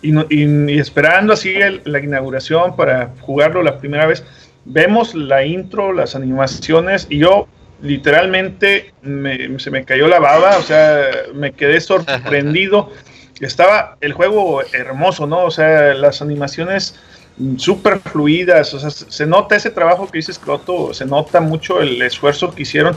y, 0.02 0.78
esperando 0.78 1.32
así 1.32 1.54
la 1.84 1.98
inauguración 2.00 2.76
para 2.76 3.10
jugarlo 3.20 3.62
la 3.62 3.78
primera 3.78 4.06
vez. 4.06 4.24
Vemos 4.64 5.14
la 5.14 5.44
intro, 5.44 5.92
las 5.92 6.14
animaciones 6.14 7.06
y 7.08 7.18
yo 7.18 7.48
literalmente 7.80 8.92
se 9.58 9.70
me 9.70 9.84
cayó 9.84 10.08
la 10.08 10.18
baba, 10.18 10.58
o 10.58 10.62
sea, 10.62 11.08
me 11.34 11.52
quedé 11.52 11.80
sorprendido. 11.80 12.92
Estaba 13.40 13.96
el 14.00 14.12
juego 14.12 14.62
hermoso, 14.72 15.26
¿no? 15.26 15.44
O 15.44 15.50
sea, 15.50 15.94
las 15.94 16.22
animaciones 16.22 16.96
súper 17.56 18.00
fluidas, 18.00 18.74
o 18.74 18.80
sea, 18.80 18.90
se 18.90 19.26
nota 19.26 19.54
ese 19.54 19.70
trabajo 19.70 20.08
que 20.08 20.18
dice 20.18 20.32
Scroto, 20.32 20.92
se 20.92 21.06
nota 21.06 21.40
mucho 21.40 21.80
el 21.80 22.02
esfuerzo 22.02 22.52
que 22.52 22.62
hicieron, 22.62 22.96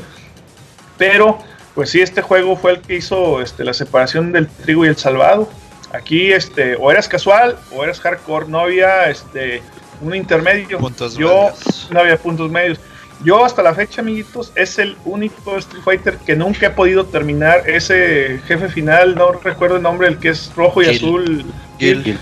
pero 0.98 1.38
pues 1.76 1.92
sí, 1.92 2.02
este 2.02 2.22
juego 2.22 2.56
fue 2.56 2.72
el 2.72 2.82
que 2.82 2.96
hizo 2.96 3.42
este, 3.42 3.64
la 3.64 3.74
separación 3.74 4.32
del 4.32 4.48
trigo 4.48 4.86
y 4.86 4.90
el 4.90 4.98
salvado. 4.98 5.50
Aquí, 5.94 6.32
este, 6.32 6.76
o 6.76 6.92
eras 6.92 7.08
casual 7.08 7.58
o 7.76 7.84
eras 7.84 8.00
hardcore, 8.00 8.48
no 8.48 8.60
había 8.60 9.10
este, 9.10 9.62
un 10.02 10.16
intermedio. 10.16 10.80
Yo 11.18 11.50
no 11.90 12.00
había 12.00 12.18
puntos 12.18 12.50
medios. 12.50 12.80
Yo 13.24 13.46
hasta 13.46 13.62
la 13.62 13.74
fecha, 13.74 14.02
amiguitos, 14.02 14.52
es 14.56 14.80
el 14.80 14.96
único 15.06 15.58
Street 15.58 15.84
Fighter 15.84 16.18
que 16.18 16.36
nunca 16.36 16.68
he 16.68 16.70
podido 16.72 17.06
terminar. 17.06 17.70
Ese 17.70 18.40
jefe 18.48 18.68
final, 18.68 19.16
no 19.16 19.34
recuerdo 19.34 19.78
el 19.78 19.84
nombre, 19.84 20.08
el 20.08 20.18
que 20.18 20.30
es 20.30 20.52
rojo 20.56 20.82
y 20.82 20.88
azul. 20.88 21.46
Gil. 21.78 22.18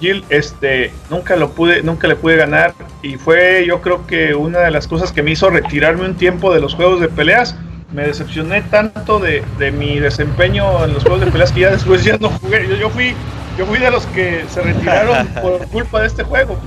Gil. 0.00 0.24
este, 0.28 0.92
nunca 1.10 1.36
lo 1.36 1.50
pude, 1.50 1.82
nunca 1.82 2.06
le 2.06 2.14
pude 2.14 2.36
ganar. 2.36 2.74
Y 3.02 3.16
fue, 3.16 3.64
yo 3.66 3.80
creo 3.80 4.06
que 4.06 4.34
una 4.34 4.60
de 4.60 4.70
las 4.70 4.86
cosas 4.86 5.10
que 5.10 5.22
me 5.22 5.32
hizo 5.32 5.50
retirarme 5.50 6.04
un 6.04 6.14
tiempo 6.14 6.54
de 6.54 6.60
los 6.60 6.74
juegos 6.74 7.00
de 7.00 7.08
peleas. 7.08 7.56
Me 7.92 8.06
decepcioné 8.06 8.62
tanto 8.62 9.20
de, 9.20 9.44
de 9.58 9.70
mi 9.70 10.00
desempeño 10.00 10.84
en 10.84 10.92
los 10.92 11.02
juegos 11.02 11.20
de 11.20 11.30
peleas 11.30 11.52
que 11.52 11.60
ya 11.60 11.70
después 11.70 12.04
ya 12.04 12.18
no 12.18 12.30
jugué. 12.30 12.66
Yo, 12.68 12.76
yo 12.76 12.90
fui, 12.90 13.14
yo 13.58 13.66
fui 13.66 13.78
de 13.78 13.90
los 13.90 14.06
que 14.06 14.44
se 14.48 14.60
retiraron 14.60 15.26
por 15.42 15.66
culpa 15.68 16.00
de 16.00 16.06
este 16.08 16.22
juego. 16.22 16.58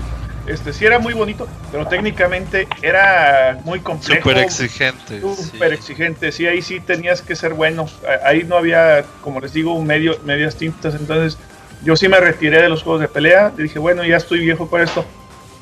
Este 0.50 0.74
sí 0.74 0.84
era 0.84 0.98
muy 0.98 1.14
bonito, 1.14 1.48
pero 1.72 1.86
técnicamente 1.86 2.68
era 2.82 3.60
muy 3.66 3.80
complejo. 3.82 4.28
Súper 4.28 4.44
exigente. 4.44 5.22
Súper 5.22 5.74
exigente, 5.74 6.32
sí, 6.32 6.48
ahí 6.48 6.64
sí 6.64 6.80
tenías 6.80 7.22
que 7.22 7.36
ser 7.36 7.54
bueno. 7.54 7.88
Ahí 8.24 8.44
no 8.44 8.58
había, 8.58 9.06
como 9.22 9.40
les 9.40 9.54
digo, 9.54 9.76
un 9.76 9.86
medio, 9.86 10.20
medias 10.26 10.56
tintas. 10.56 10.96
Entonces 10.96 11.38
yo 11.84 11.96
sí 11.96 12.10
me 12.10 12.20
retiré 12.20 12.64
de 12.64 12.70
los 12.70 12.82
juegos 12.82 13.02
de 13.02 13.08
pelea. 13.08 13.54
Y 13.60 13.64
dije, 13.64 13.78
bueno, 13.78 14.04
ya 14.04 14.18
estoy 14.18 14.40
viejo 14.40 14.68
para 14.68 14.86
esto. 14.86 15.06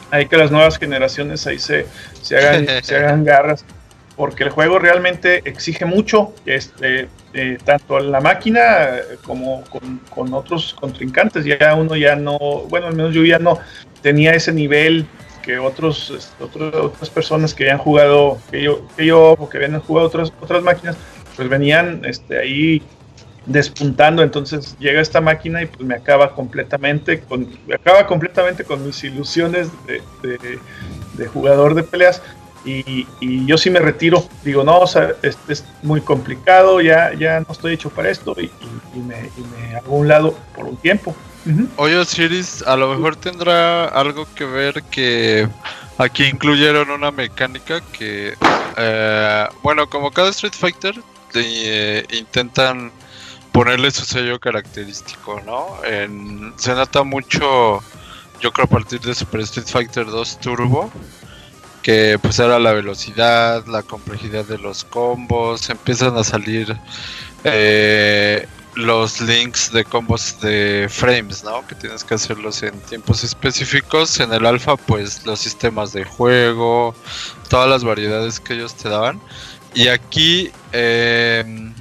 Hay 0.09 0.27
que 0.27 0.37
las 0.37 0.51
nuevas 0.51 0.77
generaciones 0.77 1.45
ahí 1.47 1.59
se, 1.59 1.85
se, 2.21 2.37
hagan, 2.37 2.65
se 2.81 2.95
hagan 2.95 3.25
garras. 3.25 3.65
Porque 4.15 4.45
el 4.45 4.49
juego 4.51 4.79
realmente 4.79 5.41
exige 5.43 5.85
mucho, 5.85 6.33
este, 6.45 7.07
eh, 7.33 7.57
tanto 7.63 7.99
la 7.99 8.19
máquina 8.19 8.95
como 9.23 9.63
con, 9.65 9.99
con 10.09 10.33
otros 10.33 10.73
contrincantes. 10.79 11.43
Ya 11.43 11.75
uno 11.75 11.95
ya 11.97 12.15
no, 12.15 12.39
bueno, 12.69 12.87
al 12.87 12.95
menos 12.95 13.13
yo 13.13 13.23
ya 13.25 13.37
no 13.37 13.59
tenía 14.07 14.31
ese 14.31 14.53
nivel 14.53 15.05
que 15.43 15.59
otros, 15.59 16.13
este, 16.17 16.41
otras 16.41 17.09
personas 17.09 17.53
que 17.53 17.65
habían 17.65 17.77
jugado, 17.77 18.37
que 18.49 18.61
yo, 18.61 18.87
que 18.95 19.05
yo 19.05 19.31
o 19.31 19.49
que 19.49 19.57
habían 19.57 19.81
jugado 19.81 20.07
otras, 20.07 20.31
otras 20.39 20.63
máquinas, 20.63 20.95
pues 21.35 21.49
venían 21.49 22.05
este, 22.05 22.39
ahí 22.39 22.81
despuntando. 23.45 24.23
Entonces 24.23 24.77
llega 24.79 25.01
esta 25.01 25.19
máquina 25.19 25.61
y 25.61 25.65
pues 25.65 25.85
me 25.85 25.95
acaba 25.95 26.33
completamente 26.33 27.19
con, 27.19 27.49
me 27.67 27.75
acaba 27.75 28.07
completamente 28.07 28.63
con 28.63 28.85
mis 28.85 29.03
ilusiones 29.03 29.67
de, 29.85 30.01
de, 31.17 31.27
jugador 31.27 31.75
de 31.75 31.83
peleas. 31.83 32.21
Y, 32.63 33.05
yo 33.45 33.57
sí 33.57 33.69
me 33.69 33.79
retiro, 33.79 34.25
digo, 34.45 34.63
no, 34.63 34.79
o 34.79 34.87
sea, 34.87 35.15
es, 35.21 35.65
muy 35.83 35.99
complicado, 35.99 36.79
ya, 36.79 37.13
ya 37.13 37.41
no 37.41 37.47
estoy 37.49 37.73
hecho 37.73 37.89
para 37.89 38.09
esto 38.09 38.33
y, 38.39 38.49
me, 39.01 39.75
hago 39.75 39.97
un 39.97 40.07
lado 40.07 40.33
por 40.55 40.63
un 40.63 40.77
tiempo. 40.77 41.13
Oye, 41.77 41.97
Osiris, 41.97 42.61
a 42.63 42.75
lo 42.75 42.89
mejor 42.89 43.15
tendrá 43.15 43.85
algo 43.85 44.27
que 44.35 44.45
ver 44.45 44.83
que 44.83 45.47
aquí 45.97 46.25
incluyeron 46.25 46.89
una 46.89 47.11
mecánica 47.11 47.81
que, 47.91 48.35
eh, 48.75 49.47
bueno, 49.63 49.89
como 49.89 50.11
cada 50.11 50.29
Street 50.29 50.53
Fighter, 50.53 50.95
eh, 51.35 52.05
intentan 52.11 52.91
ponerle 53.51 53.91
su 53.91 54.05
sello 54.05 54.39
característico, 54.39 55.41
¿no? 55.45 55.67
se 56.57 56.73
nota 56.75 57.03
mucho, 57.03 57.81
yo 58.39 58.51
creo 58.51 58.65
a 58.65 58.69
partir 58.69 58.99
de 59.01 59.15
Super 59.15 59.41
Street 59.41 59.67
Fighter 59.67 60.05
2 60.05 60.39
Turbo, 60.39 60.91
que 61.81 62.19
pues 62.21 62.37
era 62.39 62.59
la 62.59 62.73
velocidad, 62.73 63.65
la 63.65 63.81
complejidad 63.81 64.45
de 64.45 64.57
los 64.57 64.83
combos, 64.83 65.69
empiezan 65.69 66.17
a 66.17 66.23
salir 66.23 66.77
eh, 67.43 68.45
los 68.77 69.19
links 69.21 69.71
de 69.71 69.83
combos 69.83 70.39
de 70.39 70.87
frames, 70.89 71.43
¿no? 71.43 71.65
Que 71.65 71.75
tienes 71.75 72.03
que 72.03 72.13
hacerlos 72.13 72.61
en 72.61 72.79
tiempos 72.81 73.23
específicos. 73.23 74.19
En 74.19 74.31
el 74.31 74.45
alfa, 74.45 74.77
pues 74.77 75.25
los 75.25 75.39
sistemas 75.39 75.93
de 75.93 76.03
juego, 76.03 76.95
todas 77.49 77.69
las 77.69 77.83
variedades 77.83 78.39
que 78.39 78.53
ellos 78.53 78.75
te 78.75 78.89
daban. 78.89 79.19
Y 79.73 79.87
aquí, 79.87 80.51
em, 80.71 81.73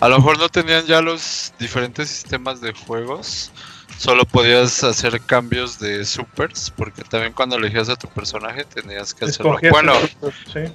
a 0.00 0.08
lo 0.08 0.16
mejor 0.16 0.38
no 0.38 0.48
tenían 0.48 0.86
ya 0.86 1.00
los 1.00 1.52
diferentes 1.58 2.08
sistemas 2.08 2.60
de 2.60 2.72
juegos. 2.72 3.52
Solo 3.98 4.26
podías 4.26 4.84
hacer 4.84 5.22
cambios 5.22 5.78
de 5.78 6.04
supers, 6.04 6.70
porque 6.70 7.02
también 7.02 7.32
cuando 7.32 7.56
elegías 7.56 7.88
a 7.88 7.96
tu 7.96 8.08
personaje 8.08 8.64
tenías 8.64 9.14
que 9.14 9.24
hacerlo. 9.24 9.58
Bueno, 9.70 9.94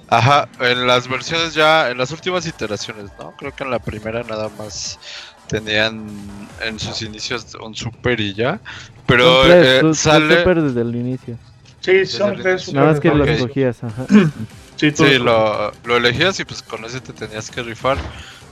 ajá, 0.07 0.49
en 0.59 0.87
las 0.87 1.07
versiones 1.07 1.53
ya, 1.53 1.91
en 1.91 1.99
las 1.99 2.09
últimas 2.09 2.47
iteraciones, 2.47 3.11
¿no? 3.19 3.35
Creo 3.37 3.55
que 3.55 3.63
en 3.63 3.69
la 3.69 3.77
primera 3.77 4.23
nada 4.23 4.49
más 4.57 4.97
tenían 5.51 6.07
en 6.61 6.79
sus 6.79 7.01
inicios 7.01 7.45
un 7.61 7.75
super 7.75 8.19
y 8.19 8.33
ya. 8.33 8.59
Pero 9.05 9.43
eh, 9.45 9.93
sale. 9.93 10.37
super 10.37 10.61
desde 10.61 10.81
el 10.81 10.95
inicio. 10.95 11.37
Sí, 11.81 12.05
son 12.05 12.37
tres. 12.37 12.71
Nada 12.73 12.91
más 12.91 12.99
que 13.01 13.09
lo 13.09 13.25
escogías, 13.25 13.83
ajá. 13.83 14.05
sí, 14.77 14.91
sí 14.91 15.17
lo, 15.17 15.73
lo, 15.83 15.97
elegías 15.97 16.39
y 16.39 16.45
pues 16.45 16.61
con 16.61 16.85
ese 16.85 17.01
te 17.01 17.11
tenías 17.11 17.51
que 17.51 17.61
rifar. 17.61 17.97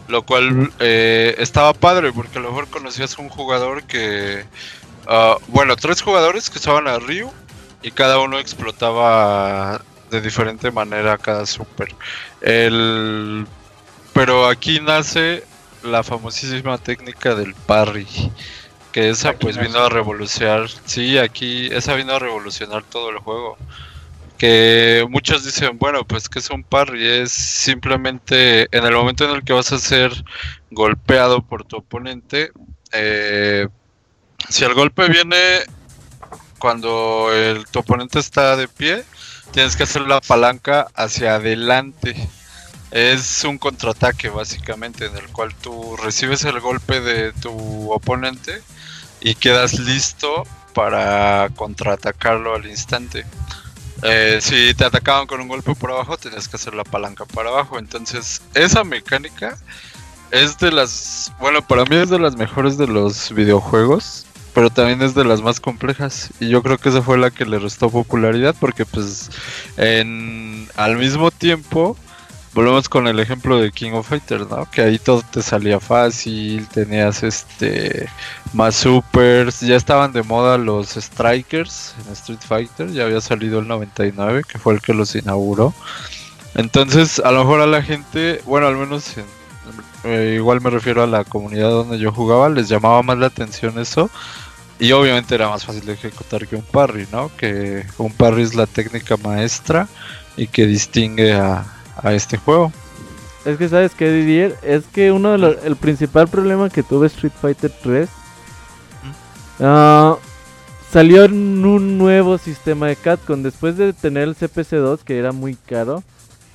Lo 0.09 0.23
cual 0.23 0.71
eh, 0.79 1.35
estaba 1.37 1.71
padre 1.73 2.11
porque 2.11 2.39
a 2.39 2.41
lo 2.41 2.49
mejor 2.49 2.67
conocías 2.67 3.17
un 3.17 3.29
jugador 3.29 3.83
que. 3.83 4.43
Uh, 5.07 5.39
bueno, 5.47 5.75
tres 5.75 6.01
jugadores 6.01 6.49
que 6.49 6.57
estaban 6.57 6.87
a 6.87 6.99
Ryu 6.99 7.31
y 7.81 7.91
cada 7.91 8.19
uno 8.19 8.37
explotaba 8.37 9.81
de 10.11 10.21
diferente 10.21 10.71
manera 10.71 11.17
cada 11.17 11.45
super. 11.45 11.95
El. 12.41 13.45
Pero 14.13 14.47
aquí 14.47 14.81
nace 14.81 15.43
la 15.83 16.03
famosísima 16.03 16.77
técnica 16.77 17.35
del 17.35 17.53
parry. 17.53 18.07
Que 18.91 19.09
esa 19.09 19.33
pues 19.33 19.57
vino 19.57 19.79
a 19.79 19.89
revolucionar, 19.89 20.67
sí, 20.85 21.17
aquí 21.17 21.67
esa 21.71 21.93
vino 21.93 22.13
a 22.13 22.19
revolucionar 22.19 22.83
todo 22.83 23.09
el 23.11 23.19
juego. 23.19 23.57
Que 24.37 25.05
muchos 25.09 25.43
dicen, 25.43 25.77
bueno, 25.77 26.05
pues 26.05 26.29
que 26.29 26.39
es 26.39 26.49
un 26.49 26.63
parry, 26.63 27.05
es 27.05 27.31
simplemente 27.31 28.67
en 28.75 28.85
el 28.85 28.93
momento 28.93 29.25
en 29.25 29.31
el 29.35 29.43
que 29.43 29.53
vas 29.53 29.71
a 29.71 29.79
ser 29.79 30.11
golpeado 30.71 31.41
por 31.41 31.65
tu 31.65 31.77
oponente, 31.77 32.51
eh, 32.91 33.67
si 34.47 34.63
el 34.63 34.73
golpe 34.73 35.07
viene 35.09 35.37
cuando 36.57 37.29
el, 37.33 37.65
tu 37.67 37.79
oponente 37.79 38.19
está 38.19 38.55
de 38.55 38.67
pie, 38.67 39.03
tienes 39.51 39.75
que 39.75 39.83
hacer 39.83 40.03
la 40.03 40.21
palanca 40.21 40.87
hacia 40.95 41.35
adelante 41.35 42.15
es 42.91 43.43
un 43.43 43.57
contraataque 43.57 44.29
básicamente 44.29 45.05
en 45.05 45.17
el 45.17 45.27
cual 45.29 45.53
tú 45.55 45.95
recibes 45.97 46.43
el 46.45 46.59
golpe 46.59 47.01
de 47.01 47.33
tu 47.33 47.91
oponente 47.91 48.61
y 49.21 49.35
quedas 49.35 49.79
listo 49.79 50.43
para 50.73 51.49
contraatacarlo 51.55 52.55
al 52.55 52.65
instante. 52.65 53.25
Eh, 54.01 54.39
si 54.41 54.73
te 54.73 54.85
atacaban 54.85 55.27
con 55.27 55.41
un 55.41 55.47
golpe 55.47 55.75
por 55.75 55.91
abajo, 55.91 56.17
tenías 56.17 56.47
que 56.47 56.55
hacer 56.55 56.73
la 56.73 56.83
palanca 56.83 57.25
para 57.25 57.49
abajo. 57.49 57.77
Entonces, 57.77 58.41
esa 58.53 58.83
mecánica 58.83 59.57
es 60.31 60.57
de 60.57 60.71
las, 60.71 61.31
bueno, 61.39 61.61
para 61.61 61.85
mí 61.85 61.97
es 61.97 62.09
de 62.09 62.19
las 62.19 62.35
mejores 62.35 62.77
de 62.77 62.87
los 62.87 63.33
videojuegos, 63.33 64.25
pero 64.53 64.69
también 64.69 65.01
es 65.01 65.15
de 65.15 65.25
las 65.25 65.41
más 65.41 65.59
complejas. 65.59 66.29
Y 66.39 66.49
yo 66.49 66.63
creo 66.63 66.77
que 66.77 66.89
esa 66.89 67.01
fue 67.01 67.17
la 67.17 67.31
que 67.31 67.45
le 67.45 67.59
restó 67.59 67.89
popularidad 67.89 68.55
porque 68.59 68.85
pues 68.85 69.29
en, 69.77 70.69
al 70.75 70.97
mismo 70.97 71.29
tiempo 71.31 71.97
volvemos 72.59 72.89
con 72.89 73.07
el 73.07 73.21
ejemplo 73.21 73.57
de 73.57 73.71
King 73.71 73.93
of 73.93 74.09
Fighters, 74.09 74.49
¿no? 74.49 74.69
Que 74.69 74.81
ahí 74.81 74.99
todo 74.99 75.21
te 75.21 75.41
salía 75.41 75.79
fácil, 75.79 76.67
tenías 76.67 77.23
este 77.23 78.09
más 78.51 78.75
supers, 78.75 79.61
ya 79.61 79.77
estaban 79.77 80.11
de 80.11 80.23
moda 80.23 80.57
los 80.57 80.89
strikers 80.89 81.95
en 82.05 82.11
Street 82.11 82.41
Fighter, 82.45 82.91
ya 82.91 83.05
había 83.05 83.21
salido 83.21 83.59
el 83.59 83.67
99, 83.69 84.43
que 84.45 84.59
fue 84.59 84.73
el 84.73 84.81
que 84.81 84.93
los 84.93 85.15
inauguró. 85.15 85.73
Entonces, 86.53 87.19
a 87.19 87.31
lo 87.31 87.45
mejor 87.45 87.61
a 87.61 87.65
la 87.65 87.81
gente, 87.81 88.41
bueno, 88.45 88.67
al 88.67 88.75
menos 88.75 89.13
eh, 90.03 90.33
igual 90.35 90.59
me 90.59 90.69
refiero 90.69 91.01
a 91.01 91.07
la 91.07 91.23
comunidad 91.23 91.69
donde 91.69 91.97
yo 91.97 92.11
jugaba, 92.11 92.49
les 92.49 92.67
llamaba 92.67 93.01
más 93.03 93.17
la 93.19 93.27
atención 93.27 93.79
eso. 93.79 94.09
Y 94.79 94.91
obviamente 94.91 95.33
era 95.33 95.47
más 95.47 95.63
fácil 95.63 95.85
de 95.85 95.93
ejecutar 95.93 96.45
que 96.45 96.57
un 96.57 96.63
parry, 96.63 97.07
¿no? 97.13 97.31
Que 97.37 97.85
un 97.97 98.11
parry 98.11 98.41
es 98.41 98.53
la 98.53 98.65
técnica 98.65 99.15
maestra 99.15 99.87
y 100.35 100.47
que 100.47 100.65
distingue 100.65 101.33
a, 101.33 101.78
este 102.03 102.37
juego. 102.37 102.71
Es 103.45 103.57
que 103.57 103.69
sabes 103.69 103.93
que 103.93 104.11
Didier, 104.11 104.57
es 104.61 104.85
que 104.85 105.11
uno 105.11 105.31
de 105.31 105.37
los, 105.37 105.63
el 105.63 105.75
principal 105.75 106.27
problema 106.27 106.69
que 106.69 106.83
tuve 106.83 107.07
Street 107.07 107.31
Fighter 107.41 107.71
3 107.81 108.09
ah, 109.61 110.17
salió 110.91 111.23
en 111.23 111.65
un 111.65 111.97
nuevo 111.97 112.37
sistema 112.37 112.87
de 112.87 112.95
Capcom 112.95 113.41
después 113.41 113.77
de 113.77 113.93
tener 113.93 114.23
el 114.23 114.35
CPC2 114.35 114.99
que 114.99 115.17
era 115.17 115.31
muy 115.31 115.55
caro. 115.55 116.03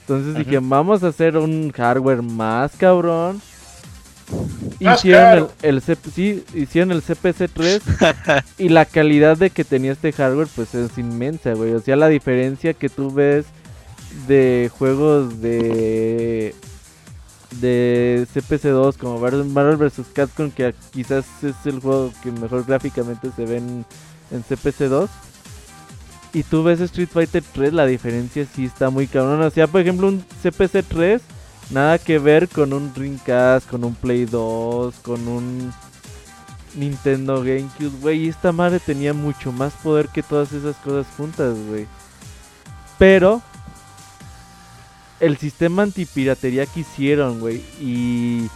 Entonces 0.01 0.35
dije, 0.35 0.59
vamos 0.61 1.03
a 1.03 1.09
hacer 1.09 1.39
un 1.39 1.73
hardware 1.73 2.21
más 2.21 2.73
cabrón. 2.77 3.41
Hicieron 4.79 5.49
el, 5.63 5.81
sí, 5.81 6.45
hicieron 6.55 6.93
el 6.93 7.03
CPC3 7.03 8.45
y 8.59 8.69
la 8.69 8.85
calidad 8.85 9.39
de 9.39 9.49
que 9.49 9.65
tenía 9.65 9.93
este 9.93 10.13
hardware 10.13 10.49
pues 10.55 10.75
es 10.75 10.99
inmensa, 10.99 11.55
güey. 11.55 11.73
O 11.73 11.81
sea, 11.81 11.97
la 11.97 12.09
diferencia 12.09 12.75
que 12.75 12.91
tú 12.91 13.11
ves 13.11 13.47
de 14.27 14.71
juegos 14.77 15.41
de 15.41 16.55
de 17.61 18.27
CPC2 18.35 18.97
como 18.97 19.19
Marvel 19.19 19.77
vs. 19.77 20.07
Capcom 20.13 20.51
que 20.51 20.75
quizás 20.93 21.25
es 21.43 21.55
el 21.65 21.81
juego 21.81 22.13
que 22.23 22.33
mejor 22.33 22.65
gráficamente 22.65 23.31
se 23.35 23.45
ve 23.45 23.59
en, 23.59 23.85
CPC2 24.31 25.09
y 26.33 26.43
tú 26.43 26.65
ves 26.65 26.81
Street 26.81 27.09
Fighter 27.13 27.45
3 27.53 27.73
la 27.73 27.87
diferencia 27.87 28.45
sí 28.53 28.65
está 28.65 28.91
muy 28.91 29.07
cabrón 29.07 29.41
o 29.43 29.51
sea 29.51 29.69
por 29.69 29.81
ejemplo 29.81 30.09
un 30.09 30.25
CPC 30.43 30.85
3 30.89 31.23
nada 31.71 31.99
que 31.99 32.19
ver 32.19 32.49
con 32.49 32.73
un 32.73 32.93
Dreamcast 32.93 33.69
con 33.69 33.85
un 33.85 33.95
Play 33.95 34.25
2 34.25 34.95
con 35.03 35.29
un 35.29 35.73
Nintendo 36.75 37.45
GameCube 37.45 38.01
güey 38.01 38.29
esta 38.29 38.51
madre 38.51 38.81
tenía 38.81 39.15
mucho 39.15 39.53
más 39.53 39.73
poder 39.75 40.09
que 40.09 40.25
todas 40.25 40.53
esas 40.53 40.75
cosas 40.77 41.07
juntas 41.17 41.57
güey 41.69 41.87
pero 42.99 43.41
el 45.25 45.39
sistema 45.39 45.83
antipiratería 45.83 46.67
que 46.67 46.81
hicieron, 46.81 47.41
güey. 47.41 47.63
Y 47.81 48.49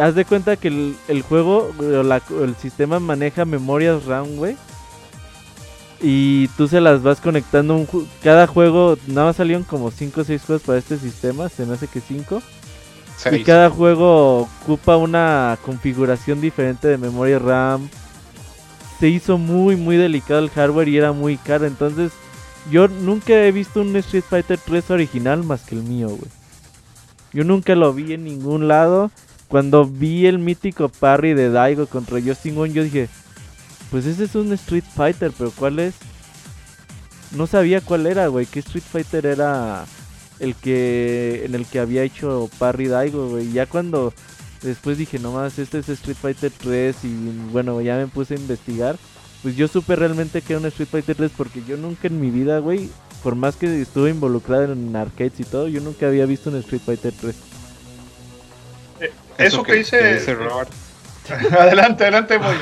haz 0.00 0.14
de 0.14 0.24
cuenta 0.24 0.56
que 0.56 0.68
el, 0.68 1.22
juego, 1.22 1.70
el 1.80 2.56
sistema 2.56 2.98
maneja 2.98 3.44
memorias 3.44 4.04
RAM, 4.06 4.36
güey. 4.36 4.56
Y 6.00 6.48
tú 6.48 6.66
se 6.66 6.80
las 6.80 7.02
vas 7.02 7.20
conectando. 7.20 7.76
Un, 7.76 7.88
cada 8.22 8.46
juego, 8.46 8.96
nada 9.06 9.28
más 9.28 9.36
salieron 9.36 9.64
como 9.64 9.90
5 9.90 10.20
o 10.20 10.24
6 10.24 10.42
juegos 10.42 10.62
para 10.62 10.78
este 10.78 10.98
sistema. 10.98 11.48
Se 11.48 11.66
me 11.66 11.74
hace 11.74 11.88
que 11.88 12.00
5. 12.00 12.42
Y 13.32 13.44
cada 13.44 13.70
juego 13.70 14.40
ocupa 14.40 14.96
una 14.96 15.58
configuración 15.62 16.40
diferente 16.40 16.88
de 16.88 16.98
memoria 16.98 17.38
RAM. 17.38 17.88
Se 18.98 19.08
hizo 19.08 19.38
muy, 19.38 19.76
muy 19.76 19.96
delicado 19.96 20.40
el 20.40 20.50
hardware 20.50 20.88
y 20.88 20.96
era 20.96 21.12
muy 21.12 21.36
caro. 21.36 21.66
Entonces 21.66 22.12
yo 22.70 22.88
nunca 22.88 23.32
he 23.32 23.52
visto 23.52 23.80
un 23.80 23.94
Street 23.96 24.24
Fighter 24.28 24.58
3 24.58 24.90
original 24.90 25.44
más 25.44 25.62
que 25.62 25.74
el 25.74 25.82
mío, 25.82 26.08
güey. 26.08 26.30
Yo 27.32 27.44
nunca 27.44 27.74
lo 27.74 27.92
vi 27.92 28.12
en 28.12 28.24
ningún 28.24 28.68
lado. 28.68 29.10
Cuando 29.48 29.84
vi 29.84 30.26
el 30.26 30.38
mítico 30.38 30.88
parry 30.88 31.34
de 31.34 31.50
Daigo 31.50 31.86
contra 31.86 32.20
Justin 32.20 32.54
Wong, 32.56 32.72
yo 32.72 32.82
dije, 32.82 33.08
pues 33.90 34.06
ese 34.06 34.24
es 34.24 34.34
un 34.34 34.52
Street 34.52 34.84
Fighter, 34.94 35.32
pero 35.36 35.50
¿cuál 35.50 35.78
es? 35.78 35.94
No 37.32 37.46
sabía 37.46 37.80
cuál 37.80 38.06
era, 38.06 38.28
güey. 38.28 38.46
¿Qué 38.46 38.60
Street 38.60 38.84
Fighter 38.90 39.26
era 39.26 39.84
el 40.38 40.54
que 40.54 41.42
en 41.44 41.54
el 41.54 41.66
que 41.66 41.80
había 41.80 42.02
hecho 42.02 42.48
parry 42.58 42.86
Daigo, 42.86 43.28
güey? 43.28 43.52
Ya 43.52 43.66
cuando 43.66 44.14
después 44.62 44.96
dije, 44.96 45.18
nomás, 45.18 45.58
este 45.58 45.78
es 45.78 45.88
Street 45.88 46.16
Fighter 46.20 46.52
3 46.56 46.96
y 47.04 47.30
bueno, 47.52 47.80
ya 47.80 47.96
me 47.96 48.06
puse 48.06 48.34
a 48.34 48.38
investigar 48.38 48.96
pues 49.44 49.56
yo 49.56 49.68
supe 49.68 49.94
realmente 49.94 50.40
que 50.40 50.54
era 50.54 50.60
un 50.60 50.66
Street 50.68 50.88
Fighter 50.90 51.14
3 51.16 51.30
porque 51.36 51.62
yo 51.68 51.76
nunca 51.76 52.08
en 52.08 52.18
mi 52.18 52.30
vida, 52.30 52.60
güey, 52.60 52.88
por 53.22 53.34
más 53.34 53.56
que 53.56 53.82
estuve 53.82 54.08
involucrado 54.08 54.72
en 54.72 54.96
arcades 54.96 55.38
y 55.38 55.44
todo, 55.44 55.68
yo 55.68 55.82
nunca 55.82 56.06
había 56.06 56.24
visto 56.24 56.48
un 56.48 56.56
Street 56.56 56.80
Fighter 56.80 57.12
3. 57.20 57.36
Eh, 59.00 59.12
eso, 59.36 59.62
que, 59.62 59.74
dice... 59.74 60.34
Robert. 60.34 60.70
adelante, 61.60 62.04
adelante, 62.04 62.38
muy 62.38 62.54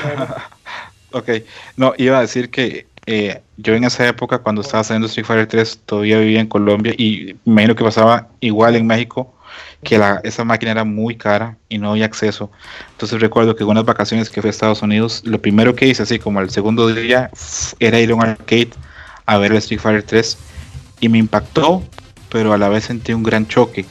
ok, 1.13 1.29
no, 1.77 1.93
iba 1.97 2.17
a 2.17 2.21
decir 2.21 2.49
que 2.49 2.85
eh, 3.05 3.41
yo 3.55 3.75
en 3.75 3.85
esa 3.85 4.05
época, 4.05 4.39
cuando 4.39 4.61
estaba 4.61 4.81
haciendo 4.81 5.07
Street 5.07 5.25
Fighter 5.25 5.47
3, 5.47 5.83
todavía 5.85 6.19
vivía 6.19 6.41
en 6.41 6.47
Colombia 6.47 6.93
y 6.97 7.37
me 7.45 7.53
imagino 7.53 7.75
que 7.75 7.85
pasaba 7.85 8.27
igual 8.41 8.75
en 8.75 8.87
México 8.87 9.33
que 9.83 9.97
la, 9.97 10.21
esa 10.23 10.43
máquina 10.43 10.71
era 10.71 10.83
muy 10.83 11.15
cara 11.15 11.57
y 11.69 11.77
no 11.77 11.91
había 11.91 12.05
acceso. 12.05 12.51
Entonces 12.91 13.19
recuerdo 13.21 13.55
que 13.55 13.63
en 13.63 13.69
unas 13.69 13.85
vacaciones 13.85 14.29
que 14.29 14.41
fui 14.41 14.49
a 14.49 14.51
Estados 14.51 14.81
Unidos, 14.81 15.21
lo 15.25 15.41
primero 15.41 15.75
que 15.75 15.87
hice, 15.87 16.03
así 16.03 16.19
como 16.19 16.39
el 16.39 16.49
segundo 16.49 16.87
día, 16.87 17.29
era 17.79 17.99
ir 17.99 18.11
a 18.11 18.15
un 18.15 18.23
arcade 18.23 18.71
a 19.25 19.37
ver 19.37 19.51
el 19.51 19.57
Street 19.57 19.79
Fighter 19.79 20.03
3 20.03 20.37
y 20.99 21.09
me 21.09 21.17
impactó, 21.17 21.83
pero 22.29 22.53
a 22.53 22.57
la 22.57 22.69
vez 22.69 22.85
sentí 22.85 23.13
un 23.13 23.23
gran 23.23 23.47
choque 23.47 23.85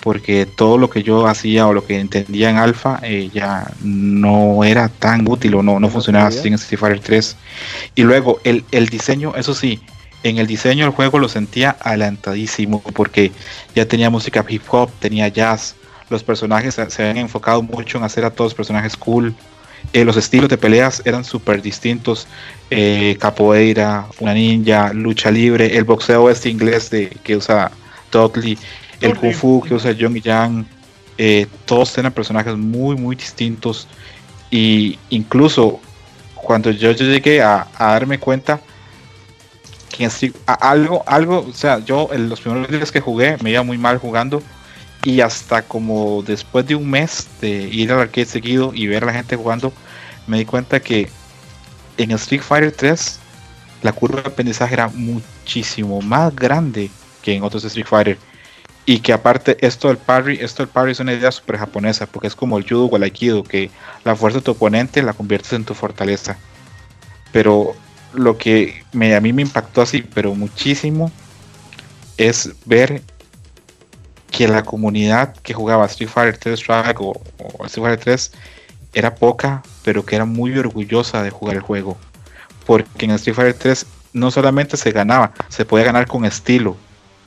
porque 0.00 0.46
todo 0.46 0.78
lo 0.78 0.88
que 0.90 1.02
yo 1.02 1.26
hacía 1.26 1.66
o 1.66 1.74
lo 1.74 1.86
que 1.86 1.98
entendía 1.98 2.50
en 2.50 2.56
alfa 2.56 2.98
eh, 3.02 3.30
ya 3.32 3.70
no 3.82 4.64
era 4.64 4.88
tan 4.88 5.28
útil 5.28 5.54
o 5.54 5.62
no, 5.62 5.78
no 5.78 5.88
funcionaba 5.88 6.30
en 6.30 6.54
Street 6.54 6.80
Fighter 6.80 7.00
3. 7.00 7.36
Y 7.94 8.02
luego 8.02 8.40
el, 8.44 8.64
el 8.70 8.88
diseño, 8.88 9.34
eso 9.36 9.54
sí, 9.54 9.80
en 10.22 10.38
el 10.38 10.46
diseño 10.46 10.84
del 10.84 10.94
juego 10.94 11.18
lo 11.18 11.28
sentía 11.28 11.76
adelantadísimo 11.80 12.82
porque 12.82 13.32
ya 13.74 13.86
tenía 13.86 14.10
música 14.10 14.44
hip 14.48 14.62
hop, 14.70 14.90
tenía 14.98 15.28
jazz, 15.28 15.76
los 16.10 16.22
personajes 16.22 16.74
se, 16.74 17.02
habían 17.02 17.18
enfocado 17.18 17.62
mucho 17.62 17.98
en 17.98 18.04
hacer 18.04 18.24
a 18.24 18.30
todos 18.30 18.50
los 18.50 18.54
personajes 18.54 18.96
cool, 18.96 19.34
eh, 19.92 20.04
los 20.04 20.16
estilos 20.16 20.50
de 20.50 20.58
peleas 20.58 21.02
eran 21.04 21.24
súper 21.24 21.62
distintos, 21.62 22.26
eh, 22.70 23.16
capoeira, 23.18 24.06
una 24.18 24.34
ninja, 24.34 24.92
lucha 24.92 25.30
libre, 25.30 25.76
el 25.76 25.84
boxeo 25.84 26.28
este 26.28 26.50
inglés 26.50 26.90
de, 26.90 27.08
que 27.22 27.36
usa 27.36 27.70
Dudley, 28.12 28.58
el 29.00 29.16
kung 29.16 29.32
fu 29.32 29.62
que 29.62 29.74
usa 29.74 29.92
Young 29.92 30.20
Yang, 30.20 30.66
eh, 31.16 31.46
todos 31.64 31.96
eran 31.96 32.12
personajes 32.12 32.56
muy 32.56 32.96
muy 32.96 33.16
distintos. 33.16 33.88
Y 34.50 34.98
incluso 35.10 35.80
cuando 36.34 36.70
yo, 36.70 36.92
llegué 36.92 37.40
a 37.40 37.66
darme 37.78 38.18
cuenta 38.18 38.60
algo, 40.46 41.02
algo, 41.06 41.46
o 41.48 41.52
sea, 41.52 41.78
yo 41.80 42.08
en 42.12 42.28
los 42.28 42.40
primeros 42.40 42.68
días 42.68 42.92
que 42.92 43.00
jugué 43.00 43.36
me 43.42 43.50
iba 43.50 43.62
muy 43.62 43.78
mal 43.78 43.98
jugando 43.98 44.42
y 45.04 45.20
hasta 45.20 45.62
como 45.62 46.22
después 46.22 46.66
de 46.66 46.74
un 46.74 46.90
mes 46.90 47.28
de 47.40 47.50
ir 47.50 47.92
al 47.92 48.00
arcade 48.00 48.26
seguido 48.26 48.72
y 48.74 48.86
ver 48.86 49.02
a 49.02 49.06
la 49.06 49.12
gente 49.12 49.36
jugando, 49.36 49.72
me 50.26 50.38
di 50.38 50.44
cuenta 50.44 50.80
que 50.80 51.08
en 51.96 52.10
Street 52.12 52.42
Fighter 52.42 52.72
3 52.72 53.18
la 53.82 53.92
curva 53.92 54.22
de 54.22 54.28
aprendizaje 54.28 54.74
era 54.74 54.88
muchísimo 54.88 56.00
más 56.02 56.34
grande 56.34 56.90
que 57.22 57.34
en 57.34 57.42
otros 57.42 57.64
Street 57.64 57.86
Fighter. 57.86 58.18
Y 58.86 59.00
que 59.00 59.12
aparte 59.12 59.56
esto 59.64 59.88
del 59.88 59.98
parry, 59.98 60.38
esto 60.40 60.62
del 60.62 60.72
parry 60.72 60.92
es 60.92 61.00
una 61.00 61.12
idea 61.12 61.30
super 61.30 61.58
japonesa, 61.58 62.06
porque 62.06 62.26
es 62.26 62.34
como 62.34 62.58
el 62.58 62.64
judo 62.64 62.86
o 62.86 62.96
el 62.96 63.02
aikido, 63.02 63.44
que 63.44 63.70
la 64.04 64.16
fuerza 64.16 64.38
de 64.38 64.44
tu 64.44 64.50
oponente 64.52 65.02
la 65.02 65.12
conviertes 65.12 65.52
en 65.52 65.64
tu 65.64 65.74
fortaleza. 65.74 66.38
Pero 67.30 67.74
lo 68.12 68.38
que 68.38 68.84
me, 68.92 69.14
a 69.14 69.20
mí 69.20 69.32
me 69.32 69.42
impactó 69.42 69.82
así, 69.82 70.02
pero 70.02 70.34
muchísimo, 70.34 71.10
es 72.16 72.50
ver 72.66 73.02
que 74.30 74.46
la 74.46 74.62
comunidad 74.62 75.34
que 75.42 75.54
jugaba 75.54 75.86
Street 75.86 76.10
Fighter 76.10 76.38
3 76.38 76.60
Strike 76.60 77.00
o, 77.00 77.20
Street 77.64 77.86
Fighter 77.86 77.98
3 77.98 78.32
era 78.92 79.14
poca, 79.14 79.62
pero 79.84 80.04
que 80.04 80.16
era 80.16 80.24
muy 80.24 80.56
orgullosa 80.58 81.22
de 81.22 81.30
jugar 81.30 81.56
el 81.56 81.62
juego. 81.62 81.96
Porque 82.66 83.06
en 83.06 83.12
Street 83.12 83.34
Fighter 83.34 83.54
3 83.54 83.86
no 84.12 84.30
solamente 84.30 84.76
se 84.76 84.90
ganaba, 84.92 85.32
se 85.48 85.64
podía 85.64 85.86
ganar 85.86 86.06
con 86.06 86.24
estilo, 86.24 86.76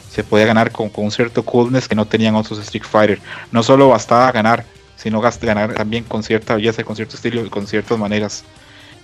se 0.09 0.23
podía 0.23 0.45
ganar 0.45 0.71
con, 0.71 0.89
con 0.89 1.05
un 1.05 1.11
cierto 1.11 1.43
coolness 1.43 1.87
que 1.87 1.95
no 1.95 2.05
tenían 2.05 2.35
otros 2.35 2.59
Street 2.59 2.83
Fighter. 2.83 3.19
No 3.51 3.63
solo 3.63 3.89
bastaba 3.89 4.31
ganar, 4.31 4.65
sino 4.95 5.21
ganar 5.21 5.73
también 5.73 6.03
con 6.03 6.23
cierta 6.23 6.55
belleza, 6.55 6.83
con 6.83 6.95
cierto 6.95 7.15
estilo 7.15 7.45
y 7.45 7.49
con 7.49 7.67
ciertas 7.67 7.97
maneras 7.97 8.43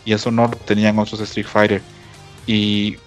y 0.06 0.14
eso 0.14 0.32
no 0.32 0.44
lo 0.48 0.56
tenían 0.58 0.98
otros 1.00 1.22
Street 1.22 1.48
Fighter. 1.48 1.82
Y 2.48 2.98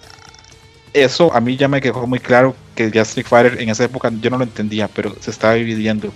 eso 0.93 1.33
a 1.33 1.39
mí 1.41 1.57
ya 1.57 1.67
me 1.67 1.81
quedó 1.81 2.05
muy 2.07 2.19
claro 2.19 2.55
que 2.75 2.91
ya 2.91 3.01
Street 3.01 3.27
Fighter 3.27 3.61
en 3.61 3.69
esa 3.69 3.83
época 3.83 4.11
yo 4.21 4.29
no 4.29 4.37
lo 4.37 4.43
entendía, 4.43 4.87
pero 4.87 5.15
se 5.19 5.31
estaba 5.31 5.53
dividiendo 5.53 6.11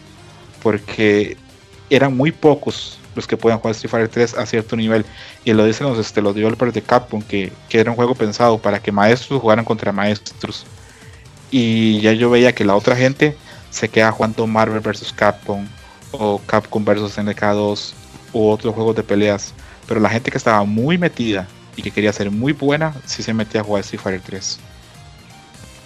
porque 0.61 1.37
eran 1.89 2.15
muy 2.15 2.31
pocos 2.31 2.99
los 3.15 3.27
que 3.27 3.35
podían 3.35 3.59
jugar 3.59 3.75
Street 3.75 3.91
Fighter 3.91 4.09
3 4.09 4.35
a 4.35 4.45
cierto 4.45 4.75
nivel. 4.75 5.05
Y 5.43 5.53
lo 5.53 5.65
dicen 5.65 5.87
los, 5.87 5.97
este, 5.97 6.21
los 6.21 6.35
developers 6.35 6.73
de 6.73 6.81
Capcom, 6.81 7.21
que, 7.21 7.51
que 7.67 7.79
era 7.79 7.89
un 7.89 7.95
juego 7.95 8.15
pensado 8.15 8.57
para 8.59 8.79
que 8.79 8.91
maestros 8.91 9.41
jugaran 9.41 9.65
contra 9.65 9.91
maestros. 9.91 10.65
Y 11.49 11.99
ya 12.01 12.13
yo 12.13 12.29
veía 12.29 12.53
que 12.53 12.65
la 12.65 12.75
otra 12.75 12.95
gente 12.95 13.35
se 13.69 13.89
queda 13.89 14.11
jugando 14.11 14.47
Marvel 14.47 14.81
vs. 14.81 15.13
Capcom 15.13 15.65
o 16.11 16.39
Capcom 16.45 16.83
vs. 16.85 17.17
NK2 17.17 17.93
u 18.33 18.49
otros 18.49 18.73
juegos 18.73 18.95
de 18.95 19.03
peleas. 19.03 19.53
Pero 19.87 19.99
la 19.99 20.09
gente 20.09 20.31
que 20.31 20.37
estaba 20.37 20.63
muy 20.63 20.97
metida 20.97 21.47
y 21.75 21.81
que 21.81 21.91
quería 21.91 22.11
ser 22.11 22.31
muy 22.31 22.53
buena, 22.53 22.93
sí 23.05 23.23
se 23.23 23.33
metía 23.33 23.61
a 23.61 23.63
jugar 23.63 23.81
Street 23.81 24.01
Fighter 24.01 24.21
3. 24.25 24.59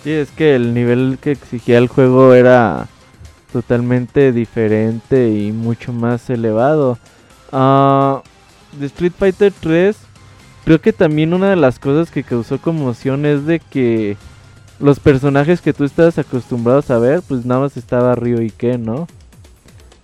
Sí, 0.04 0.12
es 0.12 0.32
que 0.32 0.56
el 0.56 0.74
nivel 0.74 1.20
que 1.22 1.32
exigía 1.32 1.78
el 1.78 1.88
juego 1.88 2.34
era 2.34 2.88
totalmente 3.52 4.32
diferente 4.32 5.30
y 5.30 5.52
mucho 5.52 5.94
más 5.94 6.30
elevado. 6.30 6.98
Uh, 7.52 8.22
de 8.80 8.86
Street 8.88 9.14
Fighter 9.18 9.54
3, 9.60 9.98
creo 10.64 10.82
que 10.82 10.94
también 10.94 11.34
una 11.34 11.50
de 11.50 11.56
las 11.58 11.78
cosas 11.78 12.10
que 12.10 12.24
causó 12.24 12.60
conmoción 12.60 13.26
es 13.26 13.46
de 13.46 13.60
que 13.60 14.18
los 14.80 15.00
personajes 15.00 15.62
que 15.62 15.74
tú 15.74 15.84
estabas 15.84 16.18
acostumbrados 16.18 16.90
a 16.90 16.98
ver, 16.98 17.22
pues 17.22 17.46
nada 17.46 17.62
más 17.62 17.78
estaba 17.78 18.16
Ryo 18.16 18.42
y 18.42 18.50
Ken, 18.50 18.84
¿no? 18.84 19.08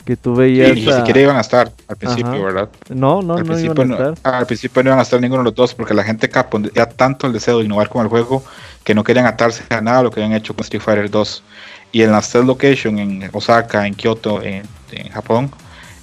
Que 0.07 0.15
tú 0.15 0.33
veías. 0.33 0.73
ni 0.73 0.81
siquiera 0.81 1.19
iban 1.19 1.35
a 1.35 1.41
estar 1.41 1.69
al 1.85 1.97
principio, 1.97 2.41
¿verdad? 2.41 2.69
No, 2.87 3.21
no, 3.21 3.43
no 3.43 3.59
iban 3.59 3.91
a 3.91 4.09
estar. 4.11 4.35
al 4.35 4.45
principio 4.45 4.81
no 4.81 4.91
iban 4.91 4.99
a 4.99 5.01
estar 5.01 5.19
ninguno 5.19 5.43
de 5.43 5.49
los 5.49 5.55
dos 5.55 5.75
porque 5.75 5.93
la 5.93 6.05
gente 6.05 6.29
Capcom 6.29 6.63
ya 6.73 6.85
tanto 6.85 7.27
el 7.27 7.33
deseo 7.33 7.59
de 7.59 7.65
innovar 7.65 7.89
con 7.89 8.03
el 8.03 8.07
juego 8.07 8.41
que 8.85 8.95
no 8.95 9.03
querían 9.03 9.25
atarse 9.25 9.65
a 9.69 9.81
nada 9.81 10.03
lo 10.03 10.09
que 10.09 10.21
habían 10.21 10.33
hecho 10.33 10.55
con 10.55 10.63
Street 10.63 10.81
Fighter 10.81 11.11
2. 11.11 11.43
Y 11.91 12.03
en 12.03 12.13
la 12.13 12.21
Stealth 12.21 12.47
Location, 12.47 12.99
en 12.99 13.29
Osaka, 13.33 13.85
en 13.85 13.95
Kyoto, 13.95 14.41
en, 14.41 14.63
Japón, 15.11 15.51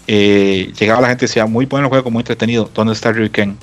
eh, 0.07 0.71
llegaba 0.79 1.01
la 1.01 1.09
gente 1.09 1.25
y 1.25 1.29
decía, 1.29 1.47
muy 1.47 1.65
bueno 1.65 1.87
el 1.87 1.89
juego, 1.89 2.11
muy 2.11 2.21
entretenido, 2.21 2.71
¿dónde 2.75 2.93
está 2.93 3.11
Ryuken? 3.11 3.57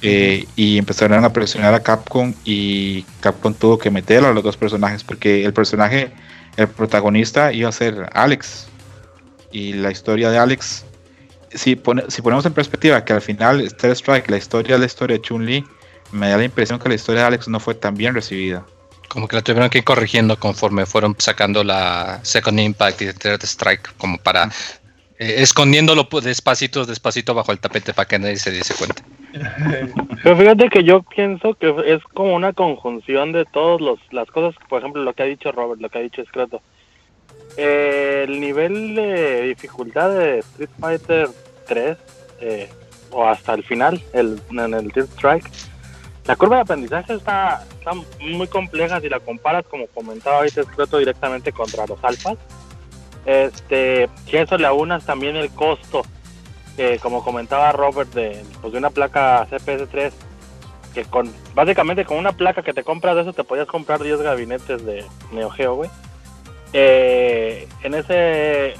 Eh, 0.00 0.46
y 0.54 0.78
empezaron 0.78 1.24
a 1.24 1.32
presionar 1.32 1.74
a 1.74 1.80
Capcom 1.80 2.34
y 2.44 3.02
Capcom 3.20 3.52
tuvo 3.52 3.78
que 3.78 3.90
meter 3.90 4.24
a 4.24 4.32
los 4.32 4.44
dos 4.44 4.56
personajes 4.56 5.02
porque 5.02 5.44
el 5.44 5.52
personaje, 5.52 6.12
el 6.56 6.68
protagonista 6.68 7.52
iba 7.52 7.68
a 7.68 7.72
ser 7.72 8.08
Alex. 8.12 8.68
Y 9.54 9.72
la 9.72 9.92
historia 9.92 10.30
de 10.30 10.38
Alex, 10.38 10.84
si, 11.50 11.80
si 12.08 12.22
ponemos 12.22 12.44
en 12.44 12.52
perspectiva 12.52 13.04
que 13.04 13.12
al 13.12 13.22
final 13.22 13.60
Star 13.60 13.92
Strike, 13.92 14.28
la 14.28 14.36
historia 14.36 14.74
de 14.74 14.80
la 14.80 14.86
historia 14.86 15.16
de 15.16 15.22
Chun-Li, 15.22 15.64
me 16.10 16.28
da 16.28 16.38
la 16.38 16.44
impresión 16.44 16.80
que 16.80 16.88
la 16.88 16.96
historia 16.96 17.20
de 17.20 17.28
Alex 17.28 17.46
no 17.46 17.60
fue 17.60 17.76
tan 17.76 17.94
bien 17.94 18.14
recibida. 18.14 18.66
Como 19.08 19.28
que 19.28 19.36
la 19.36 19.42
tuvieron 19.42 19.70
que 19.70 19.78
ir 19.78 19.84
corrigiendo 19.84 20.36
conforme 20.36 20.86
fueron 20.86 21.14
sacando 21.18 21.62
la 21.62 22.18
Second 22.24 22.58
Impact 22.58 23.02
y 23.02 23.12
Third 23.12 23.44
Strike, 23.44 23.94
como 23.96 24.18
para 24.18 24.50
eh, 25.20 25.36
escondiéndolo 25.38 26.08
despacito, 26.20 26.84
despacito 26.84 27.32
bajo 27.32 27.52
el 27.52 27.60
tapete 27.60 27.94
para 27.94 28.08
que 28.08 28.18
nadie 28.18 28.36
se 28.36 28.50
diese 28.50 28.74
cuenta. 28.74 29.04
Pero 30.24 30.36
fíjate 30.36 30.68
que 30.68 30.82
yo 30.82 31.04
pienso 31.04 31.54
que 31.54 31.72
es 31.86 32.02
como 32.12 32.34
una 32.34 32.52
conjunción 32.52 33.30
de 33.30 33.44
todas 33.44 33.80
las 34.10 34.28
cosas, 34.32 34.56
por 34.68 34.80
ejemplo, 34.80 35.04
lo 35.04 35.12
que 35.12 35.22
ha 35.22 35.26
dicho 35.26 35.52
Robert, 35.52 35.80
lo 35.80 35.88
que 35.90 35.98
ha 35.98 36.02
dicho 36.02 36.22
Scroto. 37.54 37.62
el 37.62 38.40
nivel 38.40 38.94
de 38.94 39.42
dificultad 39.42 40.10
de 40.10 40.38
Street 40.40 40.70
Fighter 40.78 41.28
3, 41.66 41.96
eh, 42.40 42.68
o 43.10 43.26
hasta 43.26 43.54
el 43.54 43.62
final, 43.64 44.02
el, 44.12 44.40
en 44.50 44.74
el 44.74 44.92
Third 44.92 45.08
Strike, 45.14 45.50
la 46.26 46.36
curva 46.36 46.56
de 46.56 46.62
aprendizaje 46.62 47.14
está, 47.14 47.64
muy 48.20 48.46
compleja 48.46 49.00
si 49.00 49.08
la 49.08 49.20
comparas, 49.20 49.66
como 49.66 49.86
comentaba 49.88 50.38
ahorita 50.38 50.62
Escroto, 50.62 50.98
directamente 50.98 51.52
contra 51.52 51.86
los 51.86 52.02
alfas. 52.02 52.38
Este, 53.26 54.08
si 54.26 54.36
eso 54.36 54.56
le 54.56 54.66
aunas 54.66 55.04
también 55.04 55.36
el 55.36 55.50
costo, 55.50 56.02
como 57.02 57.22
comentaba 57.22 57.72
Robert, 57.72 58.12
de, 58.14 58.42
pues 58.62 58.72
de 58.72 58.78
una 58.78 58.90
placa 58.90 59.46
CPS3, 59.50 60.12
que 60.94 61.06
básicamente 61.54 62.04
con 62.06 62.16
una 62.16 62.32
placa 62.32 62.62
que 62.62 62.72
te 62.72 62.84
compras 62.84 63.16
de 63.16 63.22
eso 63.22 63.32
te 63.32 63.44
podías 63.44 63.66
comprar 63.66 64.02
10 64.02 64.22
gabinetes 64.22 64.84
de 64.84 65.04
Neo 65.32 65.50
Geo, 65.50 65.74
güey. 65.74 65.90
Eh, 66.74 67.66
en 67.82 67.94
ese 67.94 68.74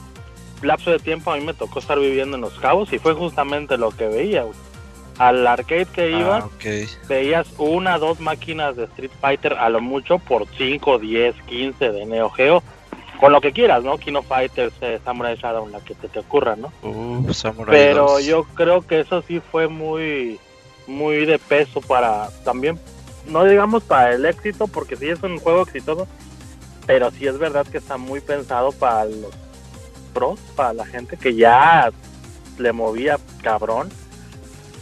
lapso 0.61 0.91
de 0.91 0.99
tiempo 0.99 1.33
a 1.33 1.37
mí 1.37 1.45
me 1.45 1.55
tocó 1.55 1.79
estar 1.79 1.99
viviendo 1.99 2.37
en 2.37 2.43
Los 2.43 2.59
Cabos 2.59 2.93
y 2.93 2.99
fue 2.99 3.15
justamente 3.15 3.79
lo 3.79 3.91
que 3.91 4.09
veía, 4.09 4.43
güey 4.43 4.57
al 5.19 5.47
arcade 5.47 5.87
que 5.87 6.03
ah, 6.03 6.21
ibas, 6.21 6.45
veías 7.09 7.47
una, 7.59 7.99
dos 7.99 8.21
máquinas 8.21 8.77
de 8.77 8.85
Street 8.85 9.11
Fighter 9.21 9.55
a 9.55 9.69
lo 9.69 9.81
mucho 9.81 10.19
por 10.19 10.47
5, 10.57 10.99
10, 10.99 11.35
15 11.47 11.93
de 11.93 12.07
Neo 12.07 12.31
Geo, 12.31 12.63
con 13.21 13.33
lo 13.33 13.41
que 13.41 13.53
quieras, 13.53 13.85
¿no? 13.85 13.99
Kino 13.99 14.23
Fighters, 14.23 14.75
eh, 14.81 15.01
Samurai 15.05 15.37
Shadow, 15.37 15.69
la 15.69 15.81
que 15.81 15.95
te, 15.95 16.09
te 16.09 16.19
ocurra, 16.19 16.57
¿no? 16.57 16.73
Pero 17.71 18.19
yo 18.21 18.45
creo 18.55 18.83
que 18.83 19.01
eso 19.01 19.23
sí 19.23 19.41
fue 19.41 19.69
muy, 19.69 20.39
muy 20.87 21.25
de 21.25 21.39
peso 21.39 21.81
para 21.81 22.29
también, 22.45 22.79
no 23.27 23.45
digamos 23.45 23.85
para 23.85 24.15
el 24.15 24.27
éxito, 24.27 24.67
porque 24.67 24.97
sí 24.97 25.09
es 25.09 25.23
un 25.23 25.39
juego 25.39 25.63
exitoso, 25.63 26.09
pero 26.87 27.11
sí 27.11 27.27
es 27.27 27.39
verdad 27.39 27.67
que 27.67 27.79
está 27.79 27.97
muy 27.97 28.21
pensado 28.21 28.73
para 28.73 29.05
los 29.07 29.35
pros, 30.13 30.39
para 30.55 30.73
la 30.73 30.87
gente 30.87 31.17
que 31.17 31.35
ya 31.35 31.91
le 32.59 32.73
movía 32.73 33.19
cabrón 33.43 33.91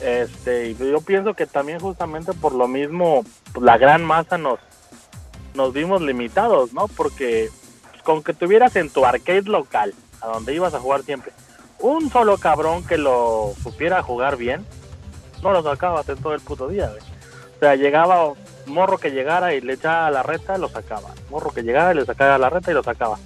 este, 0.02 0.74
yo 0.74 1.00
pienso 1.00 1.34
que 1.34 1.46
también 1.46 1.78
justamente 1.78 2.32
por 2.32 2.52
lo 2.54 2.66
mismo, 2.66 3.24
pues, 3.52 3.64
la 3.64 3.78
gran 3.78 4.04
masa 4.04 4.36
nos, 4.36 4.58
nos 5.54 5.72
vimos 5.72 6.02
limitados, 6.02 6.72
¿no? 6.72 6.88
Porque 6.88 7.50
con 8.02 8.22
que 8.22 8.34
tuvieras 8.34 8.74
en 8.74 8.90
tu 8.90 9.06
arcade 9.06 9.42
local, 9.42 9.94
a 10.20 10.26
donde 10.26 10.54
ibas 10.54 10.74
a 10.74 10.80
jugar 10.80 11.02
siempre, 11.02 11.32
un 11.78 12.10
solo 12.10 12.36
cabrón 12.38 12.84
que 12.84 12.98
lo 12.98 13.52
supiera 13.62 14.02
jugar 14.02 14.36
bien, 14.36 14.66
no 15.40 15.52
lo 15.52 15.62
sacabas 15.62 16.08
en 16.08 16.18
todo 16.18 16.34
el 16.34 16.40
puto 16.40 16.66
día, 16.66 16.92
O 17.56 17.58
sea, 17.60 17.76
llegaba 17.76 18.32
morro 18.66 18.98
que 18.98 19.10
llegara 19.10 19.54
y 19.54 19.60
le 19.60 19.74
echaba 19.74 20.10
la 20.10 20.22
reta, 20.22 20.58
lo 20.58 20.68
sacaba. 20.68 21.10
Morro 21.30 21.50
que 21.50 21.62
llegara 21.62 21.92
y 21.92 21.96
le 21.96 22.04
sacaba 22.04 22.38
la 22.38 22.50
reta 22.50 22.70
y 22.70 22.74
lo 22.74 22.82
sacaba. 22.82 23.18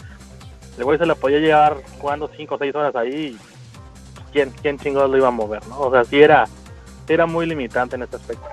El 0.79 0.85
güey 0.85 0.99
se 0.99 1.07
le 1.07 1.15
podía 1.15 1.39
llevar 1.39 1.79
jugando 1.99 2.31
5 2.37 2.55
o 2.55 2.59
6 2.59 2.75
horas 2.75 2.97
ahí. 2.97 3.37
¿Quién, 4.33 4.53
quién 4.61 4.79
chingados 4.79 5.11
lo 5.11 5.17
iba 5.17 5.29
a 5.29 5.31
mover, 5.31 5.67
no? 5.69 5.81
O 5.81 5.91
sea, 5.91 6.05
si 6.05 6.21
era 6.21 6.47
era 7.09 7.27
muy 7.27 7.47
limitante 7.47 7.97
en 7.97 8.03
este 8.03 8.17
aspecto. 8.17 8.45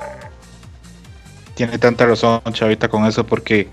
Tiene 1.56 1.78
tanta 1.78 2.06
razón, 2.06 2.42
Chavita, 2.52 2.88
con 2.88 3.06
eso, 3.06 3.26
porque 3.26 3.68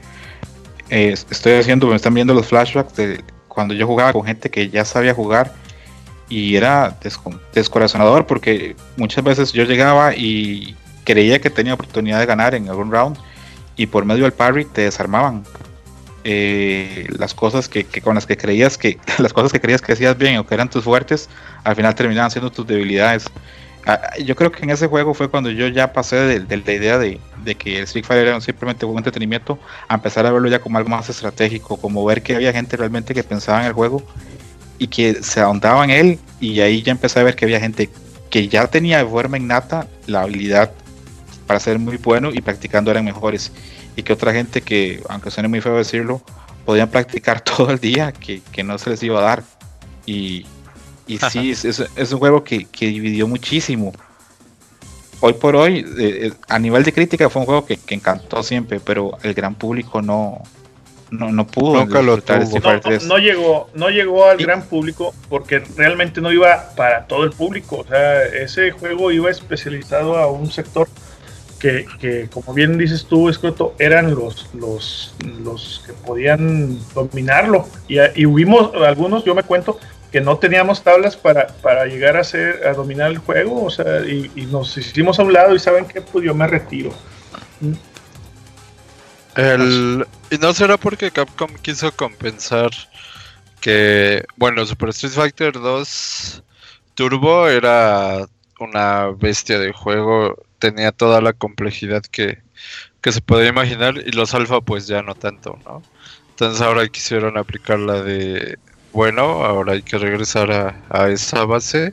eh, 0.91 1.13
estoy 1.13 1.55
haciendo, 1.55 1.87
me 1.87 1.97
están 1.97 2.15
viendo 2.15 2.35
los 2.35 2.47
flashbacks 2.47 2.95
de 2.97 3.25
cuando 3.49 3.75
yo 3.75 3.87
jugaba 3.87 4.13
con 4.13 4.25
gente 4.25 4.51
que 4.51 4.69
ya 4.69 4.85
sabía 4.85 5.15
jugar 5.15 5.53
y 6.29 6.57
era 6.57 6.97
descorazonador 7.53 8.27
porque 8.27 8.77
muchas 8.97 9.25
veces 9.25 9.53
yo 9.53 9.65
llegaba 9.65 10.15
y 10.15 10.77
creía 11.05 11.41
que 11.41 11.51
tenía 11.51 11.75
oportunidad 11.75 12.19
de 12.21 12.27
ganar 12.27 12.55
en 12.55 12.69
algún 12.69 12.91
round 12.91 13.17
y 13.77 13.87
por 13.87 14.05
medio 14.05 14.25
del 14.25 14.33
parry 14.33 14.65
te 14.65 14.83
desarmaban. 14.83 15.45
Eh, 16.23 17.07
las 17.19 17.33
cosas 17.33 17.67
que, 17.67 17.87
con 18.03 18.15
las 18.15 18.27
que 18.27 18.37
creías 18.37 18.77
que 18.77 18.99
las 19.19 19.33
cosas 19.33 19.53
que 19.53 19.59
creías 19.59 19.81
que 19.81 19.93
hacías 19.93 20.19
bien 20.19 20.37
o 20.37 20.47
que 20.47 20.53
eran 20.53 20.69
tus 20.69 20.85
fuertes 20.85 21.31
al 21.65 21.75
final 21.75 21.95
terminaban 21.95 22.31
siendo 22.31 22.53
tus 22.53 22.67
debilidades 22.67 23.25
Ah, 23.87 24.11
yo 24.23 24.37
creo 24.37 24.53
que 24.53 24.63
en 24.63 24.71
ese 24.71 24.87
juego 24.87 25.15
fue 25.15 25.31
cuando 25.31 25.51
yo 25.51 25.67
ya 25.69 25.93
pasé 25.93 26.17
de, 26.17 26.57
la 26.57 26.73
idea 26.73 26.99
de, 26.99 27.19
que 27.59 27.79
el 27.79 27.85
Street 27.85 28.05
Fighter 28.05 28.29
era 28.29 28.41
simplemente 28.41 28.85
un 28.85 28.99
entretenimiento 28.99 29.59
a 29.89 29.95
empezar 29.95 30.27
a 30.27 30.31
verlo 30.31 30.49
ya 30.49 30.61
como 30.61 30.77
algo 30.77 30.91
más 30.91 31.09
estratégico, 31.09 31.79
como 31.79 32.05
ver 32.05 32.23
que 32.23 32.37
había 32.37 32.53
gente 32.53 32.77
realmente 32.77 33.15
que 33.15 33.25
pensaba 33.25 33.61
en 33.63 33.69
el 33.69 33.73
juego 33.73 34.03
y 34.79 34.89
que 34.89 35.23
se 35.23 35.41
ahondaba 35.41 35.83
en 35.85 35.91
él 35.91 36.19
y 36.41 36.61
ahí 36.61 36.83
ya 36.83 36.93
empecé 36.93 37.21
a 37.21 37.23
ver 37.23 37.37
que 37.37 37.47
había 37.47 37.61
gente 37.61 37.91
que 38.29 38.49
ya 38.49 38.67
tenía 38.67 38.99
de 38.99 39.07
forma 39.07 39.39
innata 39.39 39.87
la 40.07 40.23
habilidad 40.23 40.73
para 41.51 41.59
ser 41.59 41.81
muy 41.81 41.97
bueno 41.97 42.31
y 42.33 42.41
practicando 42.43 42.93
eran 42.93 43.05
mejores 43.05 43.51
y 43.97 44.05
que 44.05 44.13
otra 44.13 44.33
gente 44.33 44.63
que, 44.63 45.03
aunque 45.09 45.33
suene 45.33 45.49
muy 45.49 45.61
feo 45.61 45.77
decirlo, 45.77 46.23
podían 46.65 46.89
practicar 46.89 47.41
todo 47.45 47.73
el 47.73 47.81
día 47.81 48.13
que, 48.13 48.41
que 48.53 48.63
no 48.63 48.79
se 48.79 48.91
les 48.91 49.03
iba 49.03 49.19
a 49.19 49.23
dar 49.23 49.43
y, 50.07 50.47
y 51.09 51.19
sí, 51.19 51.51
es, 51.97 52.13
un 52.13 52.19
juego 52.21 52.45
que, 52.45 52.69
dividió 52.79 53.27
muchísimo. 53.27 53.93
Hoy 55.19 55.33
por 55.33 55.57
hoy, 55.57 55.85
eh, 55.99 56.29
eh, 56.29 56.33
a 56.47 56.61
nivel 56.61 56.85
de 56.85 56.93
crítica, 56.93 57.29
fue 57.29 57.41
un 57.41 57.47
juego 57.47 57.67
que, 57.67 57.81
encantó 57.89 58.45
siempre, 58.45 58.79
pero 58.79 59.19
el 59.25 59.35
gran 59.35 59.57
público 59.57 60.01
no, 60.01 60.45
no, 61.11 61.47
pudo. 61.49 61.85
Nunca 61.85 62.01
lo 62.01 62.17
No, 63.09 63.19
llegó, 63.19 63.71
no 63.75 63.91
llegó 63.91 64.27
al 64.27 64.39
gran 64.39 64.63
público 64.63 65.13
porque 65.29 65.65
realmente 65.77 66.21
no 66.21 66.31
iba 66.31 66.71
para 66.77 67.09
todo 67.09 67.25
el 67.25 67.31
público. 67.31 67.79
O 67.79 67.87
sea, 67.89 68.23
ese 68.23 68.71
juego 68.71 69.11
iba 69.11 69.29
especializado 69.29 70.17
a 70.17 70.31
un 70.31 70.49
sector 70.53 70.87
que, 71.61 72.29
como 72.33 72.55
bien 72.55 72.79
dices 72.79 73.05
tú, 73.05 73.29
Escroto, 73.29 73.75
eran 73.79 74.15
los, 74.15 74.49
los, 74.55 75.15
los 75.45 75.85
que 75.87 75.93
podían 75.93 76.79
dominarlo. 76.95 77.69
Y, 77.87 77.99
y 78.17 78.27
hubimos 78.27 78.73
algunos, 78.75 79.25
yo 79.25 79.35
me 79.35 79.43
cuento, 79.43 79.79
que 80.11 80.21
no 80.21 80.39
teníamos 80.39 80.83
tablas 80.83 81.17
para, 81.17 81.47
para 81.47 81.87
llegar 81.87 82.17
a 82.17 82.25
ser 82.25 82.67
a 82.67 82.73
dominar 82.73 83.11
el 83.11 83.19
juego, 83.19 83.65
o 83.65 83.71
sea, 83.71 84.01
y, 84.01 84.31
nos 84.51 84.77
hicimos 84.77 85.19
a 85.19 85.23
un 85.23 85.33
lado 85.33 85.55
y 85.55 85.59
saben 85.59 85.87
que 85.87 86.01
pues 86.01 86.25
yo 86.25 86.35
me 86.35 86.47
retiro. 86.47 86.93
El, 89.37 90.05
y 90.31 90.39
no 90.39 90.53
será 90.53 90.77
porque 90.77 91.13
Capcom 91.13 91.55
quiso 91.63 91.93
compensar 91.93 92.71
que, 93.61 94.25
bueno, 94.37 94.67
Super 94.67 94.89
Street 94.89 95.13
Fighter 95.13 95.53
2 95.53 96.43
Turbo 96.95 97.49
era 97.49 98.27
una 98.59 99.07
bestia 99.17 99.59
de 99.59 99.73
juego, 99.73 100.37
tenía 100.61 100.93
toda 100.93 101.21
la 101.21 101.33
complejidad 101.33 102.03
que, 102.03 102.39
que 103.01 103.11
se 103.11 103.21
podría 103.21 103.49
imaginar 103.49 103.97
y 103.97 104.13
los 104.13 104.35
alfa 104.35 104.61
pues 104.61 104.87
ya 104.87 105.03
no 105.03 105.17
tanto, 105.17 105.59
¿no? 105.65 105.83
Entonces 106.31 106.61
ahora 106.61 106.87
quisieron 106.89 107.37
aplicar 107.37 107.79
la 107.81 108.01
de, 108.03 108.59
bueno, 108.93 109.23
ahora 109.45 109.73
hay 109.73 109.83
que 109.83 109.99
regresar 109.99 110.51
a, 110.89 111.09
esa 111.09 111.45
base, 111.45 111.93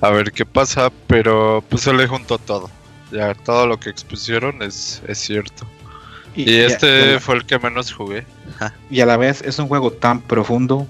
a 0.00 0.10
ver 0.10 0.32
qué 0.32 0.44
pasa, 0.44 0.90
pero 1.06 1.62
pues 1.68 1.82
se 1.82 1.92
le 1.92 2.06
juntó 2.06 2.38
todo. 2.38 2.70
Ya 3.12 3.34
todo 3.34 3.66
lo 3.66 3.78
que 3.78 3.90
expusieron 3.90 4.62
es, 4.62 5.02
es 5.06 5.18
cierto. 5.18 5.66
Y, 6.34 6.56
este 6.56 7.20
fue 7.20 7.36
el 7.36 7.46
que 7.46 7.58
menos 7.58 7.92
jugué. 7.92 8.26
Y 8.90 9.00
a 9.00 9.06
la 9.06 9.16
vez 9.16 9.40
es 9.42 9.58
un 9.58 9.68
juego 9.68 9.92
tan 9.92 10.20
profundo 10.20 10.86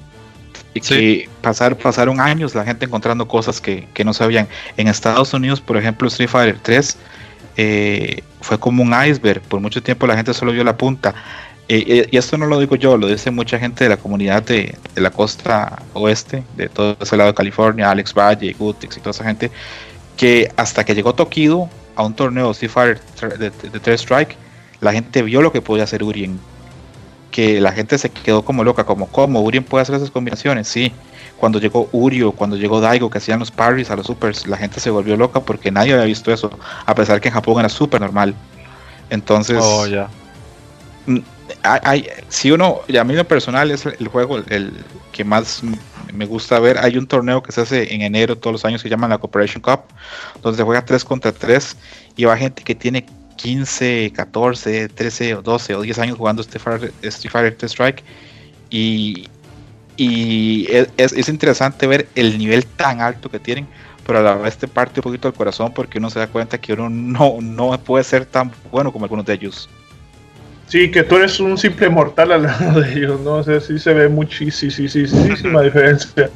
y 0.77 0.81
que 0.81 1.29
pasar, 1.41 1.75
pasaron 1.77 2.21
años 2.21 2.55
la 2.55 2.63
gente 2.63 2.85
encontrando 2.85 3.27
cosas 3.27 3.63
que, 3.63 3.87
no 4.05 4.13
sabían. 4.13 4.47
En 4.77 4.89
Estados 4.89 5.33
Unidos, 5.33 5.61
por 5.61 5.79
ejemplo, 5.79 6.07
Street 6.09 6.29
Fighter 6.29 6.59
3 6.63 6.99
eh, 7.57 8.23
fue 8.43 8.59
como 8.59 8.83
un 8.83 8.93
iceberg. 8.93 9.41
Por 9.41 9.61
mucho 9.61 9.83
tiempo 9.83 10.07
la 10.07 10.17
gente 10.17 10.35
solo 10.35 10.53
vio 10.53 10.65
la 10.65 10.77
punta. 10.77 11.15
Eh, 11.69 11.85
eh, 11.89 12.09
y 12.11 12.17
esto 12.19 12.37
no 12.37 12.45
lo 12.47 12.61
digo 12.61 12.77
yo, 12.77 12.99
lo 12.99 13.09
dice 13.09 13.31
mucha 13.31 13.59
gente 13.59 13.85
de 13.85 13.91
la 13.91 13.97
comunidad 13.97 14.43
de, 14.43 14.77
la 14.97 15.11
costa 15.11 15.83
oeste, 15.95 16.45
de 16.57 16.69
todo 16.69 16.97
ese 17.01 17.17
lado 17.17 17.31
de 17.31 17.35
California, 17.35 17.91
Alex 17.91 18.13
Valle, 18.13 18.53
Gutix 18.53 18.99
y 18.99 19.01
toda 19.01 19.13
esa 19.13 19.25
gente, 19.25 19.51
que 20.17 20.53
hasta 20.57 20.85
que 20.85 20.95
llegó 20.95 21.15
Tokido 21.15 21.71
a 21.97 22.05
un 22.05 22.15
torneo 22.15 22.51
Street 22.51 22.71
Fighter 22.71 23.39
de, 23.39 23.51
de, 23.51 23.81
3 23.81 24.01
Strike, 24.01 24.37
la 24.81 24.93
gente 24.93 25.23
vio 25.23 25.41
lo 25.41 25.51
que 25.51 25.63
podía 25.63 25.85
hacer 25.85 26.05
Urien. 26.05 26.39
Que 27.37 27.61
la 27.61 27.73
gente 27.73 27.99
se 27.99 28.09
quedó 28.09 28.43
como 28.43 28.65
loca, 28.65 28.85
como, 28.85 29.09
¿cómo? 29.09 29.43
Urien 29.43 29.63
puede 29.63 29.83
hacer 29.83 29.97
esas 29.97 30.11
combinaciones, 30.11 30.69
sí. 30.69 30.91
Cuando 31.37 31.61
llegó 31.61 31.87
Urio, 31.93 32.33
cuando 32.33 32.57
llegó 32.57 32.81
Daigo, 32.81 33.11
que 33.11 33.19
hacían 33.19 33.39
los 33.39 33.51
parries 33.51 33.91
a 33.91 33.97
los 33.97 34.07
supers, 34.07 34.47
la 34.47 34.57
gente 34.57 34.81
se 34.81 34.89
volvió 34.89 35.19
loca 35.19 35.41
porque 35.41 35.71
nadie 35.71 35.93
había 35.93 36.07
visto 36.07 36.33
eso, 36.33 36.51
a 36.87 36.95
pesar 36.95 37.21
que 37.21 37.29
en 37.29 37.35
Japón 37.35 37.59
era 37.59 37.69
súper 37.69 38.01
normal. 38.01 38.35
Entonces, 39.11 39.59
oh, 39.61 39.87
ya. 39.87 40.09
Hay, 41.63 42.09
si 42.31 42.51
uno, 42.53 42.81
a 42.99 43.05
mí 43.05 43.15
lo 43.15 43.29
personal 43.29 43.71
es 43.71 43.85
el 43.85 44.09
juego 44.09 44.39
el 44.39 44.73
que 45.13 45.23
más 45.23 45.63
me 46.15 46.25
gusta 46.25 46.59
ver. 46.59 46.79
Hay 46.79 46.97
un 46.97 47.07
torneo 47.07 47.43
que 47.43 47.53
se 47.53 47.61
hace 47.61 47.95
en 47.95 48.01
enero 48.01 48.37
todos 48.37 48.53
los 48.53 48.65
años 48.65 48.83
que 48.83 48.89
se 48.89 48.91
llama 48.91 49.09
la 49.09 49.19
Corporation 49.19 49.61
Cup, 49.61 49.81
donde 50.43 50.57
se 50.57 50.65
juega 50.65 50.85
3 50.85 51.05
contra 51.05 51.33
3 51.33 51.77
y 52.17 52.25
va 52.25 52.37
gente 52.37 52.63
que 52.63 52.75
tiene 52.75 53.07
15, 53.37 54.13
14, 54.15 54.89
13 54.89 55.35
o 55.35 55.43
12 55.43 55.75
o 55.75 55.83
10 55.83 55.99
años 55.99 56.19
jugando 56.19 56.43
Fighter, 56.43 56.93
Street 57.03 57.31
Fighter 57.31 57.69
Strike 57.69 58.03
y, 58.71 59.29
y 59.97 60.67
es, 60.71 61.13
es, 61.13 61.29
interesante 61.29 61.87
ver 61.87 62.09
el 62.15 62.39
nivel 62.39 62.67
tan 62.67 63.01
alto 63.01 63.31
que 63.31 63.39
tienen, 63.39 63.67
pero 64.07 64.19
a 64.19 64.23
la 64.23 64.35
vez 64.35 64.57
te 64.57 64.69
parte 64.69 65.01
un 65.01 65.05
poquito 65.05 65.29
el 65.29 65.35
corazón 65.35 65.73
porque 65.73 65.99
uno 65.99 66.11
se 66.11 66.19
da 66.19 66.27
cuenta 66.27 66.59
que 66.59 66.73
uno 66.73 66.89
no, 66.89 67.39
no 67.41 67.79
puede 67.79 68.05
ser 68.05 68.25
tan 68.25 68.51
bueno 68.71 68.93
como 68.93 69.05
algunos 69.05 69.27
de 69.27 69.35
ellos. 69.35 69.69
Sí, 70.69 70.91
que 70.91 71.05
tú 71.05 71.17
eres 71.17 71.39
un 71.39 71.57
simple 71.57 71.89
mortal 71.89 72.33
al 72.33 72.43
lado 72.43 72.81
de 72.81 72.93
ellos, 72.93 73.21
¿no? 73.21 73.35
O 73.35 73.43
sea, 73.43 73.61
sí 73.61 73.79
se 73.79 73.95
ve 73.95 74.09
muchísima 74.09 75.63
diferencia. 75.63 76.29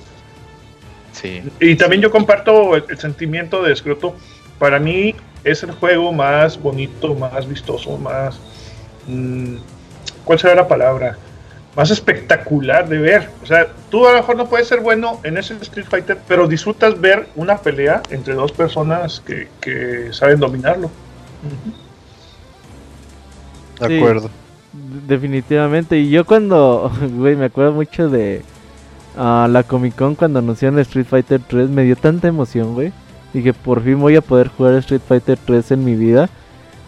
Sí. 1.12 1.42
Y 1.60 1.74
también 1.74 2.00
yo 2.00 2.10
comparto 2.10 2.76
el, 2.76 2.98
sentimiento 2.98 3.62
de 3.62 3.72
Escroto. 3.72 4.14
Para 4.60 4.78
mí 4.78 5.14
es 5.42 5.62
el 5.62 5.72
juego 5.72 6.12
más 6.12 6.60
bonito, 6.60 7.14
más 7.14 7.48
vistoso, 7.48 7.96
más... 7.96 8.38
Mm, 9.08 9.56
¿Cuál 10.22 10.38
será 10.38 10.54
la 10.54 10.68
palabra? 10.68 11.16
Más 11.74 11.90
espectacular 11.90 12.86
de 12.86 12.98
ver. 12.98 13.30
O 13.42 13.46
sea, 13.46 13.68
tú 13.90 14.06
a 14.06 14.12
lo 14.12 14.18
mejor 14.18 14.36
no 14.36 14.50
puedes 14.50 14.68
ser 14.68 14.80
bueno 14.80 15.18
en 15.24 15.38
ese 15.38 15.54
Street 15.62 15.86
Fighter, 15.88 16.18
pero 16.28 16.46
disfrutas 16.46 17.00
ver 17.00 17.26
una 17.36 17.56
pelea 17.56 18.02
entre 18.10 18.34
dos 18.34 18.52
personas 18.52 19.20
que, 19.20 19.48
que 19.62 20.12
saben 20.12 20.38
dominarlo. 20.38 20.90
De 23.80 23.96
acuerdo. 23.96 24.28
definitivamente. 25.08 25.98
Y 25.98 26.10
yo 26.10 26.26
cuando, 26.26 26.92
güey, 27.16 27.34
me 27.34 27.46
acuerdo 27.46 27.72
mucho 27.72 28.10
de 28.10 28.42
uh, 29.16 29.48
la 29.48 29.62
Comic 29.66 29.96
Con 29.96 30.16
cuando 30.16 30.40
anunciaron 30.40 30.78
Street 30.80 31.06
Fighter 31.06 31.40
3. 31.48 31.70
Me 31.70 31.84
dio 31.84 31.96
tanta 31.96 32.28
emoción, 32.28 32.74
güey. 32.74 32.92
Dije, 33.32 33.52
por 33.52 33.82
fin 33.82 34.00
voy 34.00 34.16
a 34.16 34.20
poder 34.20 34.48
jugar 34.48 34.74
Street 34.74 35.02
Fighter 35.06 35.38
3 35.44 35.72
en 35.72 35.84
mi 35.84 35.94
vida. 35.94 36.28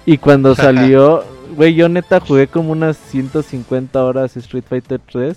Y 0.04 0.18
cuando 0.18 0.54
salió, 0.56 1.24
güey, 1.56 1.74
yo 1.74 1.88
neta 1.88 2.20
jugué 2.20 2.46
como 2.46 2.72
unas 2.72 2.96
150 2.96 4.02
horas 4.04 4.36
Street 4.36 4.64
Fighter 4.68 5.00
3 5.10 5.36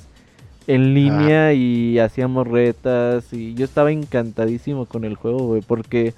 en 0.67 0.93
línea 0.93 1.53
y 1.53 2.00
hacíamos 2.00 2.48
retas. 2.48 3.32
Y 3.34 3.53
yo 3.53 3.66
estaba 3.66 3.92
encantadísimo 3.92 4.85
con 4.85 5.06
el 5.06 5.16
juego, 5.16 5.40
güey, 5.40 5.61
porque 5.61 6.14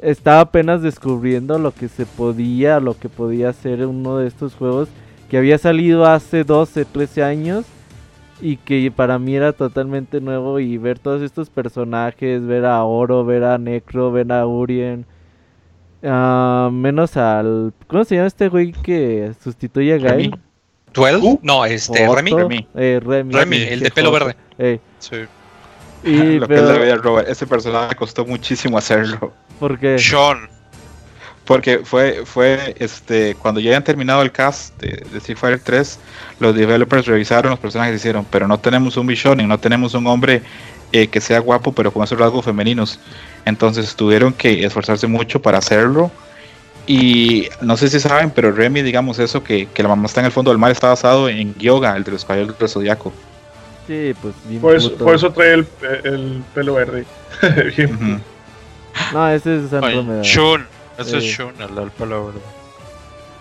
estaba 0.00 0.40
apenas 0.40 0.82
descubriendo 0.82 1.58
lo 1.58 1.72
que 1.72 1.88
se 1.88 2.06
podía, 2.06 2.80
lo 2.80 2.98
que 2.98 3.08
podía 3.08 3.50
hacer 3.50 3.86
uno 3.86 4.18
de 4.18 4.26
estos 4.26 4.54
juegos 4.54 4.88
que 5.30 5.38
había 5.38 5.56
salido 5.56 6.04
hace 6.04 6.44
12, 6.44 6.84
13 6.84 7.22
años 7.22 7.64
y 8.40 8.56
que 8.56 8.90
para 8.94 9.18
mí 9.18 9.36
era 9.36 9.52
totalmente 9.52 10.20
nuevo 10.20 10.58
y 10.58 10.78
ver 10.78 10.98
todos 10.98 11.22
estos 11.22 11.50
personajes, 11.50 12.44
ver 12.44 12.64
a 12.64 12.82
Oro, 12.84 13.24
ver 13.24 13.44
a 13.44 13.58
Necro, 13.58 14.10
ver 14.10 14.32
a 14.32 14.46
Urien, 14.46 15.06
uh, 16.02 16.70
menos 16.70 17.16
al... 17.16 17.72
¿Cómo 17.86 18.04
se 18.04 18.16
llama 18.16 18.26
este 18.28 18.48
güey 18.48 18.72
que 18.72 19.32
sustituye 19.42 19.94
a 19.94 19.98
Gael? 19.98 20.34
¿12? 20.92 21.40
No, 21.42 21.64
este, 21.64 22.06
Remy. 22.06 22.32
Remy. 22.32 22.68
Eh, 22.74 23.00
Remy. 23.02 23.56
el 23.62 23.80
de 23.80 23.90
pelo 23.90 24.12
verde. 24.12 24.36
Eh. 24.58 24.78
Sí. 24.98 25.16
Y, 26.04 26.38
lo 26.38 26.48
pero... 26.48 26.74
que 26.74 26.96
Robert, 26.96 27.28
ese 27.28 27.46
personaje 27.46 27.94
costó 27.94 28.24
muchísimo 28.24 28.78
hacerlo. 28.78 29.32
¿Por 29.58 29.78
qué? 29.78 29.98
Sean. 29.98 30.48
Porque 31.52 31.80
fue, 31.84 32.22
fue 32.24 32.74
este, 32.78 33.34
cuando 33.34 33.60
ya 33.60 33.68
habían 33.68 33.84
terminado 33.84 34.22
el 34.22 34.32
cast 34.32 34.80
de, 34.80 35.04
Street 35.18 35.36
Fighter 35.36 35.60
3, 35.62 35.98
los 36.40 36.54
developers 36.54 37.04
revisaron 37.04 37.50
los 37.50 37.58
personajes 37.58 37.92
y 37.92 37.96
dijeron, 37.96 38.26
pero 38.30 38.48
no 38.48 38.58
tenemos 38.58 38.96
un 38.96 39.06
Bishonen, 39.06 39.46
no 39.46 39.58
tenemos 39.58 39.92
un 39.92 40.06
hombre 40.06 40.40
eh, 40.92 41.08
que 41.08 41.20
sea 41.20 41.40
guapo, 41.40 41.72
pero 41.72 41.92
con 41.92 42.04
esos 42.04 42.18
rasgos 42.18 42.46
femeninos. 42.46 42.98
Entonces 43.44 43.94
tuvieron 43.94 44.32
que 44.32 44.64
esforzarse 44.64 45.06
mucho 45.06 45.42
para 45.42 45.58
hacerlo. 45.58 46.10
Y 46.86 47.48
no 47.60 47.76
sé 47.76 47.90
si 47.90 48.00
saben, 48.00 48.30
pero 48.30 48.50
Remy, 48.50 48.80
digamos 48.80 49.18
eso, 49.18 49.44
que, 49.44 49.66
que 49.66 49.82
la 49.82 49.90
mamá 49.90 50.06
está 50.06 50.20
en 50.20 50.26
el 50.26 50.32
fondo 50.32 50.50
del 50.50 50.58
mar, 50.58 50.70
está 50.70 50.88
basado 50.88 51.28
en 51.28 51.54
Yoga, 51.56 51.94
el 51.98 52.04
de 52.04 52.12
los 52.12 52.24
caballeros 52.24 52.58
del 52.58 52.68
Zodiaco. 52.70 53.12
Sí, 53.86 54.14
pues 54.22 54.34
por, 54.58 54.74
eso, 54.74 54.94
por 54.94 55.14
eso, 55.14 55.30
trae 55.30 55.52
el, 55.52 55.66
el 56.04 56.42
pelo 56.54 56.72
verde. 56.74 57.04
No, 59.12 59.26
ese 59.28 59.56
es 59.56 59.70
San 59.70 59.82
Ese 61.02 61.18
es 61.18 61.38
verde. 61.38 62.40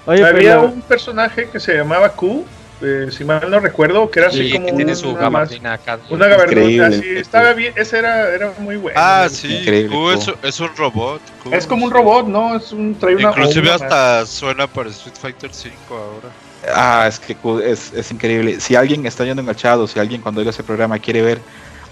Oye, 0.06 0.25
Había 0.25 0.59
un 0.59 0.81
personaje 0.81 1.48
que 1.49 1.59
se 1.59 1.75
llamaba 1.75 2.09
Q, 2.09 2.43
eh, 2.81 3.09
si 3.11 3.23
mal 3.23 3.49
no 3.49 3.59
recuerdo, 3.59 4.09
que 4.09 4.19
era 4.19 4.30
así 4.30 4.51
como 4.51 4.65
que 4.65 4.73
tiene 4.73 4.95
su 4.95 5.14
gabardina 5.14 5.73
acá. 5.73 5.99
Una 6.09 6.27
gabardina 6.27 6.88
así, 6.88 7.17
estaba 7.17 7.53
bien, 7.53 7.73
ese 7.75 7.99
era, 7.99 8.30
era 8.33 8.53
muy 8.57 8.77
bueno. 8.77 8.99
Ah, 8.99 9.27
sí, 9.30 9.64
Q 9.90 10.11
es, 10.11 10.31
es, 10.41 10.59
un 10.59 10.75
robot. 10.75 11.22
es 11.51 11.67
como 11.67 11.85
un 11.85 11.91
robot, 11.91 12.27
¿no? 12.27 12.56
Es 12.56 12.72
un, 12.72 12.95
trae 12.95 13.15
una 13.15 13.30
Inclusive 13.30 13.72
hasta 13.72 14.25
suena 14.25 14.65
para 14.65 14.90
Street 14.90 15.15
Fighter 15.19 15.53
5 15.53 15.75
ahora. 15.90 16.30
Ah, 16.75 17.06
es 17.07 17.19
que 17.19 17.35
Q 17.35 17.59
es, 17.59 17.93
es 17.93 18.11
increíble. 18.11 18.59
Si 18.59 18.75
alguien 18.75 19.06
está 19.06 19.23
yendo 19.23 19.41
enganchado, 19.41 19.88
si 19.88 19.99
alguien 19.99 20.22
cuando 20.22 20.40
oiga 20.40 20.49
ese 20.49 20.64
programa 20.64 20.98
quiere 20.98 21.22
ver 21.22 21.40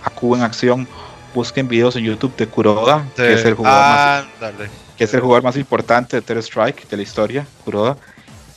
a 0.04 0.10
Q 0.10 0.36
en 0.36 0.42
acción, 0.42 0.88
busquen 1.34 1.68
videos 1.68 1.96
en 1.96 2.06
YouTube 2.06 2.36
de 2.36 2.48
Kuroda, 2.48 3.06
que 3.16 3.34
es 3.34 3.46
el 3.46 3.54
jugador 3.54 4.26
más, 4.40 4.54
que 5.00 5.06
es 5.06 5.14
el 5.14 5.22
jugador 5.22 5.44
más 5.44 5.56
importante 5.56 6.18
de 6.18 6.22
Terror 6.22 6.44
Strike 6.44 6.90
de 6.90 6.98
la 6.98 7.04
historia, 7.04 7.48
Kuroda. 7.64 7.96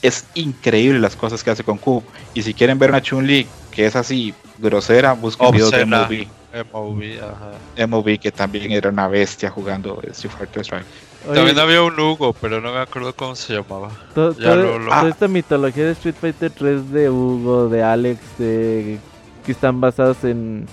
Es 0.01 0.25
increíble 0.33 0.99
las 0.99 1.15
cosas 1.15 1.41
que 1.41 1.49
hace 1.49 1.63
con 1.63 1.77
Q. 1.77 2.03
Y 2.33 2.41
si 2.41 2.53
quieren 2.53 2.77
ver 2.77 2.89
una 2.89 3.01
Chun-Li 3.01 3.47
que 3.71 3.85
es 3.85 3.95
así 3.95 4.33
grosera, 4.57 5.13
busquen 5.13 5.51
videos 5.51 5.71
de 5.71 5.85
MOV. 5.85 7.87
MOV, 7.87 8.19
que 8.19 8.29
también 8.29 8.73
era 8.73 8.89
una 8.89 9.07
bestia 9.07 9.49
jugando 9.49 10.01
Street 10.11 10.33
Fighter 10.37 10.61
Strike. 10.63 10.85
también 11.33 11.57
había 11.57 11.81
un 11.81 11.97
Hugo, 11.97 12.33
pero 12.33 12.59
no 12.59 12.73
me 12.73 12.79
acuerdo 12.79 13.15
cómo 13.15 13.37
se 13.37 13.53
llamaba. 13.53 13.89
toda 14.13 15.07
esta 15.07 15.29
mitología 15.29 15.85
de 15.85 15.91
Street 15.91 16.15
Fighter 16.19 16.51
3 16.51 16.91
de 16.91 17.09
Hugo, 17.09 17.69
de 17.69 17.83
Alex, 17.83 18.19
de, 18.37 18.99
que 19.45 19.51
están 19.53 19.79
basadas 19.79 20.21
en 20.25 20.67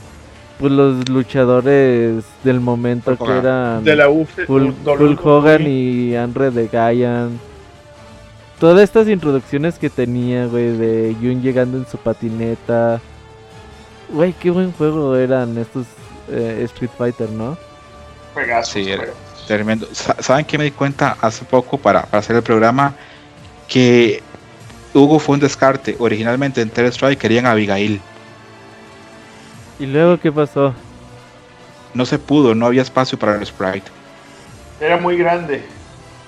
pues 0.60 0.72
los 0.72 1.08
luchadores 1.08 2.22
del 2.44 2.60
momento 2.60 3.16
que 3.16 3.38
eran 3.38 3.82
de 3.82 3.96
la 3.96 4.10
Hulk, 4.10 5.24
Hogan 5.24 5.66
y 5.66 6.14
Andre 6.14 6.50
de 6.50 6.68
Gaian. 6.68 7.40
Todas 8.58 8.82
estas 8.82 9.08
introducciones 9.08 9.78
que 9.78 9.88
tenía, 9.88 10.44
güey, 10.44 10.76
de 10.76 11.16
Jun 11.18 11.40
llegando 11.40 11.78
en 11.78 11.86
su 11.86 11.96
patineta. 11.96 13.00
Güey, 14.10 14.34
qué 14.34 14.50
buen 14.50 14.72
juego 14.72 15.16
eran 15.16 15.56
estos 15.56 15.86
eh, 16.30 16.60
Street 16.64 16.90
Fighter, 16.96 17.30
¿no? 17.30 17.56
sí, 18.62 18.90
era 18.90 19.06
tremendo. 19.46 19.88
¿Saben 19.92 20.44
qué 20.44 20.58
me 20.58 20.64
di 20.64 20.72
cuenta 20.72 21.16
hace 21.22 21.46
poco 21.46 21.78
para, 21.78 22.02
para 22.02 22.18
hacer 22.18 22.36
el 22.36 22.42
programa? 22.42 22.94
Que 23.66 24.22
Hugo 24.92 25.18
fue 25.18 25.36
un 25.36 25.40
descarte. 25.40 25.96
Originalmente 25.98 26.60
en 26.60 26.68
Terror 26.68 26.92
Strike 26.92 27.18
querían 27.18 27.46
a 27.46 27.52
Abigail. 27.52 28.00
¿Y 29.80 29.86
luego 29.86 30.20
qué 30.20 30.30
pasó? 30.30 30.74
No 31.94 32.04
se 32.04 32.18
pudo, 32.18 32.54
no 32.54 32.66
había 32.66 32.82
espacio 32.82 33.18
para 33.18 33.36
el 33.36 33.46
sprite. 33.46 33.90
Era 34.78 34.98
muy 34.98 35.16
grande. 35.16 35.64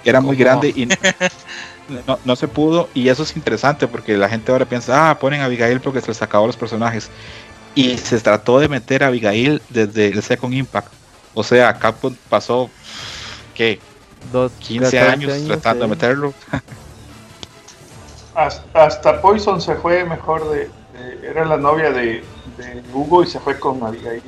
Era 0.05 0.23
muy 0.23 0.37
grande 0.37 0.69
y 0.69 0.89
no, 2.25 2.35
se 2.35 2.49
pudo 2.49 2.89
y 2.95 3.09
eso 3.09 3.23
es 3.23 3.37
interesante 3.37 3.87
porque 3.87 4.17
la 4.17 4.29
gente 4.29 4.51
ahora 4.51 4.65
piensa, 4.65 5.11
ah, 5.11 5.19
ponen 5.19 5.43
a 5.43 5.45
Abigail 5.45 5.81
porque 5.81 6.01
se 6.01 6.09
les 6.09 6.23
acabó 6.23 6.47
los 6.47 6.57
personajes. 6.57 7.11
Y 7.75 7.99
se 7.99 8.19
trató 8.21 8.59
de 8.59 8.69
meter 8.69 9.05
a 9.05 9.09
Abigail 9.09 9.61
desde 9.69 10.09
el 10.09 10.23
Second 10.23 10.55
Impact. 10.55 10.93
O 11.35 11.45
sea, 11.45 11.75
Capcom 11.75 12.15
pasó, 12.31 12.71
¿qué? 13.55 13.79
Dos, 14.33 14.51
15 14.61 14.99
años, 14.99 15.45
tratando 15.47 15.85
de 15.85 15.91
meterlo. 15.91 16.35
hasta, 18.35 19.21
Poison 19.21 19.61
se 19.61 19.75
fue 19.77 20.05
mejor 20.05 20.51
de, 20.51 20.71
era 21.23 21.45
la 21.45 21.59
novia 21.59 21.91
de, 21.91 22.25
Hugo 22.93 23.23
y 23.23 23.27
se 23.27 23.41
fue 23.41 23.59
con 23.59 23.83
Abigail. 23.83 24.23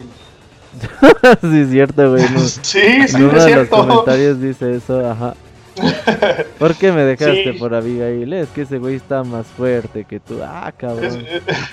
sí, 1.40 1.60
es 1.60 1.70
cierto, 1.70 2.10
güey. 2.10 2.24
sí, 2.62 3.08
sí, 3.08 3.22
uno 3.22 3.44
de 3.44 3.56
los 3.56 3.68
comentarios 3.68 4.40
dice 4.40 4.76
eso, 4.76 5.08
ajá. 5.08 5.34
¿Por 6.58 6.76
qué 6.76 6.92
me 6.92 7.02
dejaste 7.02 7.54
por 7.54 7.74
Abigail? 7.74 8.32
Es 8.32 8.48
que 8.50 8.62
ese 8.62 8.78
güey 8.78 8.96
está 8.96 9.24
más 9.24 9.46
fuerte 9.46 10.04
que 10.04 10.20
tú. 10.20 10.40
Ah, 10.42 10.72
cabrón. 10.76 11.26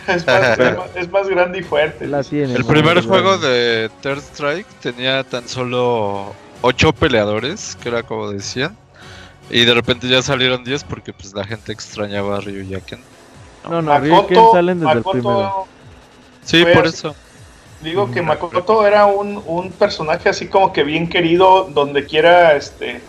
Es, 0.08 1.12
más, 1.12 1.30
grande 1.30 1.60
y 1.60 1.64
fuerte. 1.64 2.06
el 2.06 2.66
primer 2.66 3.04
juego 3.04 3.38
de 3.38 3.90
Third 4.02 4.20
Strike 4.20 4.68
tenía 4.82 5.24
tan 5.24 5.48
solo 5.48 6.34
8 6.62 6.94
peleadores, 6.94 7.78
que 7.82 7.90
era 7.90 8.04
como 8.04 8.32
decían. 8.32 8.76
Y 9.50 9.66
de 9.66 9.74
repente 9.74 10.08
ya 10.08 10.22
salieron 10.22 10.64
10 10.64 10.84
porque 10.86 11.14
pues 11.14 11.34
la 11.34 11.44
gente 11.44 11.72
extrañaba 11.72 12.38
a 12.38 12.42
Ryu 12.42 12.64
Yaken. 12.64 13.00
No, 13.70 13.82
no, 13.82 14.00
Ryu 14.00 14.16
Yaken 14.16 14.38
salen 14.54 14.80
desde 14.80 14.94
el 14.94 15.04
primero. 15.04 15.68
Sí, 16.44 16.66
por 16.74 16.88
eso. 16.88 17.16
Digo 17.82 18.12
que 18.12 18.22
Makoto 18.22 18.86
era 18.86 19.06
un, 19.08 19.42
un 19.46 19.72
personaje 19.72 20.30
así 20.30 20.48
como 20.48 20.72
que 20.72 20.84
bien 20.84 21.10
querido 21.10 21.64
donde 21.74 22.06
quiera 22.06 22.56
este 22.56 23.02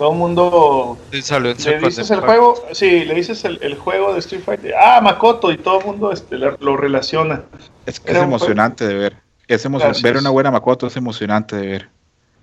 todo 0.00 0.12
el 0.12 0.18
mundo 0.18 0.98
sí, 1.12 1.20
salió 1.20 1.52
le 1.52 1.78
dices 1.78 2.10
el 2.10 2.20
juego, 2.20 2.54
sí, 2.72 3.04
le 3.04 3.14
dices 3.14 3.44
el, 3.44 3.74
juego 3.74 4.14
de 4.14 4.20
Street 4.20 4.42
Fighter, 4.42 4.74
ah, 4.74 4.98
Makoto, 5.02 5.52
y 5.52 5.58
todo 5.58 5.80
el 5.80 5.84
mundo 5.84 6.10
este, 6.10 6.38
lo 6.38 6.76
relaciona. 6.78 7.42
Es, 7.84 8.00
es 8.02 8.16
emocionante 8.16 8.88
de 8.88 8.94
ver. 8.94 9.16
Es 9.46 9.62
ver 10.02 10.16
una 10.16 10.30
buena 10.30 10.50
Makoto 10.50 10.86
es 10.86 10.96
emocionante 10.96 11.54
de 11.54 11.66
ver. 11.66 11.88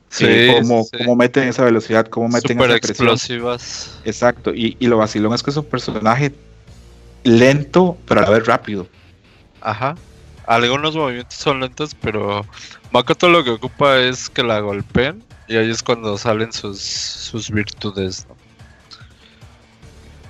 Sí, 0.09 0.49
cómo, 0.59 0.85
cómo, 0.95 1.15
meten 1.15 1.47
esa 1.47 1.63
velocidad, 1.63 2.05
cómo 2.05 2.27
meten 2.27 2.59
Super 2.59 2.69
esa 2.69 2.77
explosivas. 2.77 3.99
Exacto, 4.05 4.53
y, 4.53 4.77
y, 4.79 4.85
lo 4.85 4.97
vacilón 4.97 5.33
es 5.33 5.41
que 5.41 5.49
es 5.49 5.57
un 5.57 5.65
personaje 5.65 6.35
lento, 7.23 7.97
pero 8.07 8.21
a 8.21 8.23
la 8.23 8.29
vez 8.29 8.45
rápido. 8.45 8.85
Ajá. 9.61 9.95
Algunos 10.47 10.95
movimientos 10.95 11.37
son 11.37 11.59
lentos, 11.59 11.95
pero 11.95 12.45
Makoto 12.91 13.29
lo 13.29 13.43
que 13.43 13.51
ocupa 13.51 13.99
es 13.99 14.29
que 14.29 14.43
la 14.43 14.59
golpeen 14.59 15.23
y 15.47 15.57
ahí 15.57 15.69
es 15.69 15.83
cuando 15.83 16.17
salen 16.17 16.51
sus, 16.51 16.79
sus 16.79 17.51
virtudes, 17.51 18.27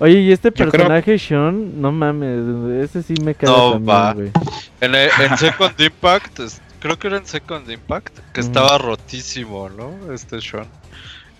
Oye, 0.00 0.20
y 0.20 0.32
este 0.32 0.52
personaje, 0.52 1.18
Sean, 1.18 1.80
no 1.80 1.90
mames, 1.90 2.88
ese 2.88 3.02
sí 3.02 3.14
me 3.22 3.34
cae 3.34 3.50
no, 3.50 3.82
también, 3.82 4.32
En, 4.80 4.94
en 4.94 5.36
Second 5.36 5.74
Impact, 5.80 6.40
creo 6.78 6.96
que 6.96 7.08
era 7.08 7.16
en 7.16 7.26
Second 7.26 7.68
Impact, 7.68 8.16
que 8.32 8.40
estaba 8.40 8.78
rotísimo, 8.78 9.68
¿no? 9.68 10.12
Este 10.12 10.40
Sean. 10.40 10.68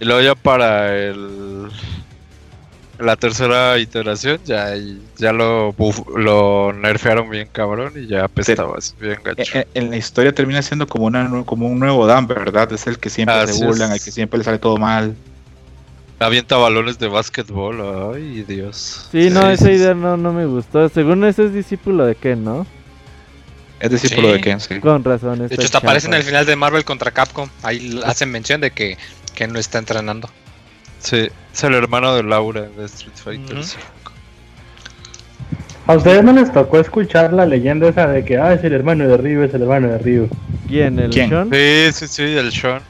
Y 0.00 0.04
luego 0.04 0.20
ya 0.22 0.34
para 0.34 0.96
el 0.96 1.68
la 2.98 3.16
tercera 3.16 3.78
iteración 3.78 4.40
ya, 4.44 4.74
ya 5.16 5.32
lo, 5.32 5.74
lo 6.16 6.72
nerfearon 6.72 7.30
bien 7.30 7.48
cabrón 7.50 7.92
y 7.96 8.06
ya 8.06 8.24
apestaba 8.24 8.78
así 8.78 8.94
bien 9.00 9.18
gacho. 9.22 9.60
En, 9.74 9.90
la 9.90 9.96
historia 9.96 10.34
termina 10.34 10.62
siendo 10.62 10.86
como, 10.86 11.06
una, 11.06 11.44
como 11.44 11.68
un 11.68 11.78
nuevo 11.78 12.06
Dan, 12.06 12.26
¿verdad? 12.26 12.72
Es 12.72 12.86
el 12.86 12.98
que 12.98 13.10
siempre 13.10 13.46
se 13.46 13.64
burlan, 13.64 13.92
el 13.92 14.00
que 14.02 14.10
siempre 14.10 14.38
le 14.38 14.44
sale 14.44 14.58
todo 14.58 14.76
mal. 14.76 15.14
Avienta 16.18 16.56
balones 16.56 16.98
de 16.98 17.06
básquetbol, 17.06 18.14
ay 18.14 18.42
Dios. 18.42 19.08
Sí, 19.12 19.30
no, 19.30 19.48
esa 19.48 19.70
idea 19.70 19.94
no, 19.94 20.16
no 20.16 20.32
me 20.32 20.46
gustó. 20.46 20.88
Según 20.88 21.24
ese 21.24 21.44
es 21.44 21.52
discípulo 21.52 22.04
de 22.04 22.16
Ken, 22.16 22.42
¿no? 22.42 22.66
Es 23.78 23.90
discípulo 23.90 24.32
de 24.32 24.40
Ken, 24.40 24.58
sí. 24.58 24.80
Con 24.80 25.04
razón. 25.04 25.46
De 25.46 25.54
hecho, 25.54 25.62
hasta 25.62 25.78
aparece 25.78 26.08
en 26.08 26.14
el 26.14 26.24
final 26.24 26.44
de 26.44 26.56
Marvel 26.56 26.84
contra 26.84 27.12
Capcom. 27.12 27.48
Ahí 27.62 28.00
hacen 28.04 28.32
mención 28.32 28.60
de 28.60 28.72
que 28.72 28.98
Ken 29.36 29.52
lo 29.52 29.60
está 29.60 29.78
entrenando. 29.78 30.28
Sí, 30.98 31.28
es 31.52 31.64
el 31.64 31.74
hermano 31.74 32.14
de 32.14 32.22
Laura 32.22 32.62
de 32.62 32.84
Street 32.84 33.16
Fighter 33.16 33.58
¿A 35.88 35.96
ustedes 35.96 36.22
no 36.22 36.32
les 36.34 36.52
tocó 36.52 36.78
escuchar 36.78 37.32
la 37.32 37.46
leyenda 37.46 37.88
esa 37.88 38.08
de 38.08 38.22
que 38.22 38.36
ah, 38.36 38.52
es 38.52 38.62
el 38.62 38.74
hermano 38.74 39.08
de 39.08 39.16
Ryu, 39.16 39.42
es 39.42 39.54
el 39.54 39.62
hermano 39.62 39.88
de 39.88 39.98
Ryu? 39.98 40.28
¿Quién? 40.68 40.98
¿El 40.98 41.12
Sean? 41.14 41.48
Sí, 41.50 41.92
sí, 41.92 42.06
sí, 42.06 42.22
el 42.36 42.52
Sean. 42.52 42.82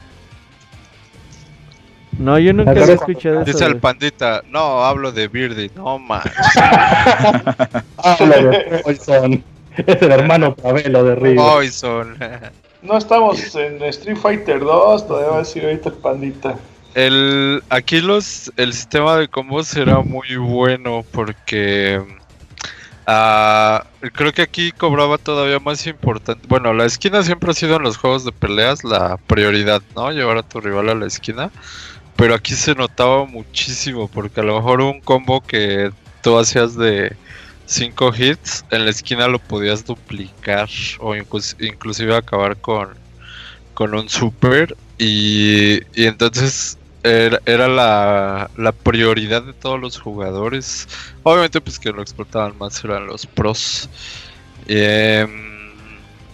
No, 2.17 2.37
yo 2.37 2.51
nunca 2.51 2.73
he 2.73 2.91
escuchado 2.91 3.41
eso. 3.41 3.45
Dice 3.45 3.65
el 3.65 3.77
pandita, 3.77 4.43
no, 4.49 4.83
hablo 4.83 5.13
de 5.13 5.29
Birdie, 5.29 5.71
no 5.77 5.97
manches. 5.97 6.33
hablo 7.97 8.49
de 8.49 8.81
Poison. 8.83 9.43
Es 9.77 10.01
el 10.01 10.11
hermano 10.11 10.53
Pavelo 10.53 11.05
de 11.05 11.15
Ryu. 11.15 11.35
Poison. 11.37 12.17
no 12.81 12.97
estamos 12.97 13.55
en 13.55 13.81
Street 13.83 14.17
Fighter 14.17 14.59
2, 14.59 15.07
todavía 15.07 15.29
va 15.29 15.35
a 15.37 15.39
decir 15.39 15.63
ahorita 15.63 15.87
el 15.87 15.95
pandita. 15.95 16.55
El, 16.95 17.63
aquí 17.69 18.01
los, 18.01 18.51
el 18.57 18.73
sistema 18.73 19.15
de 19.17 19.27
combos 19.27 19.75
era 19.75 19.99
muy 19.99 20.35
bueno 20.37 21.05
porque 21.11 22.01
uh, 23.07 24.09
creo 24.11 24.33
que 24.33 24.41
aquí 24.41 24.71
cobraba 24.71 25.17
todavía 25.17 25.59
más 25.59 25.85
importante. 25.85 26.45
Bueno, 26.47 26.73
la 26.73 26.85
esquina 26.85 27.21
siempre 27.23 27.51
ha 27.51 27.53
sido 27.53 27.75
en 27.75 27.83
los 27.83 27.97
juegos 27.97 28.25
de 28.25 28.31
peleas 28.31 28.83
la 28.83 29.17
prioridad, 29.17 29.81
¿no? 29.95 30.11
Llevar 30.11 30.37
a 30.37 30.43
tu 30.43 30.59
rival 30.61 30.89
a 30.89 30.95
la 30.95 31.05
esquina. 31.05 31.51
Pero 32.15 32.35
aquí 32.35 32.53
se 32.53 32.75
notaba 32.75 33.25
muchísimo 33.25 34.09
porque 34.09 34.41
a 34.41 34.43
lo 34.43 34.57
mejor 34.57 34.81
un 34.81 34.99
combo 34.99 35.41
que 35.41 35.91
tú 36.21 36.37
hacías 36.37 36.75
de 36.75 37.15
5 37.67 38.13
hits, 38.17 38.65
en 38.71 38.85
la 38.85 38.91
esquina 38.91 39.27
lo 39.27 39.39
podías 39.39 39.85
duplicar 39.85 40.67
o 40.99 41.15
inclusive 41.15 42.15
acabar 42.15 42.57
con, 42.57 42.89
con 43.75 43.93
un 43.93 44.09
super. 44.09 44.75
Y, 44.97 45.81
y 45.93 46.07
entonces 46.07 46.78
era, 47.03 47.67
la, 47.67 48.71
prioridad 48.83 49.43
de 49.43 49.53
todos 49.53 49.79
los 49.79 49.99
jugadores. 49.99 50.87
Obviamente, 51.23 51.61
pues 51.61 51.79
que 51.79 51.91
lo 51.91 52.01
explotaban 52.01 52.57
más 52.57 52.83
eran 52.83 53.07
los 53.07 53.25
pros. 53.25 53.89
Em, 54.67 55.49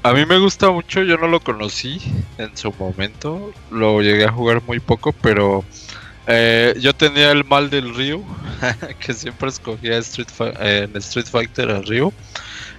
a 0.03 0.13
mí 0.13 0.25
me 0.25 0.37
gusta 0.39 0.69
mucho, 0.71 1.03
yo 1.03 1.17
no 1.17 1.27
lo 1.27 1.39
conocí 1.39 1.99
en 2.37 2.55
su 2.55 2.71
momento, 2.73 3.51
lo 3.71 4.01
llegué 4.01 4.25
a 4.25 4.31
jugar 4.31 4.61
muy 4.67 4.79
poco, 4.79 5.13
pero 5.13 5.63
eh, 6.27 6.75
yo 6.79 6.93
tenía 6.93 7.31
el 7.31 7.43
mal 7.43 7.69
del 7.69 7.95
Ryu, 7.95 8.23
que 8.99 9.13
siempre 9.13 9.49
escogía 9.49 9.97
Street 9.97 10.27
en 10.59 10.95
Street 10.97 11.27
Fighter 11.27 11.69
al 11.71 11.85
Ryu. 11.85 12.13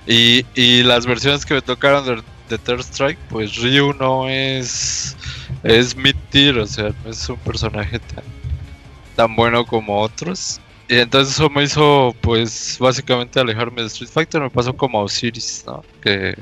Y, 0.06 0.46
y 0.54 0.82
las 0.84 1.04
versiones 1.06 1.44
que 1.44 1.54
me 1.54 1.62
tocaron 1.62 2.06
de, 2.06 2.22
de 2.48 2.58
Third 2.58 2.80
Strike, 2.80 3.18
pues 3.28 3.56
Ryu 3.56 3.92
no 3.94 4.28
es 4.28 5.16
es 5.66 5.96
mid 5.96 6.14
tier, 6.30 6.58
o 6.58 6.66
sea, 6.66 6.92
no 7.04 7.10
es 7.10 7.28
un 7.28 7.38
personaje 7.38 7.98
tan, 7.98 8.24
tan 9.16 9.36
bueno 9.36 9.64
como 9.66 10.00
otros. 10.00 10.60
Y 10.88 10.98
entonces 10.98 11.34
eso 11.34 11.50
me 11.50 11.64
hizo, 11.64 12.14
pues, 12.20 12.76
básicamente 12.78 13.40
alejarme 13.40 13.82
de 13.82 13.88
Street 13.88 14.10
Fighter. 14.10 14.40
Me 14.40 14.50
pasó 14.50 14.76
como 14.76 15.00
a 15.00 15.02
Osiris, 15.02 15.64
¿no? 15.66 15.84
Que 16.00 16.36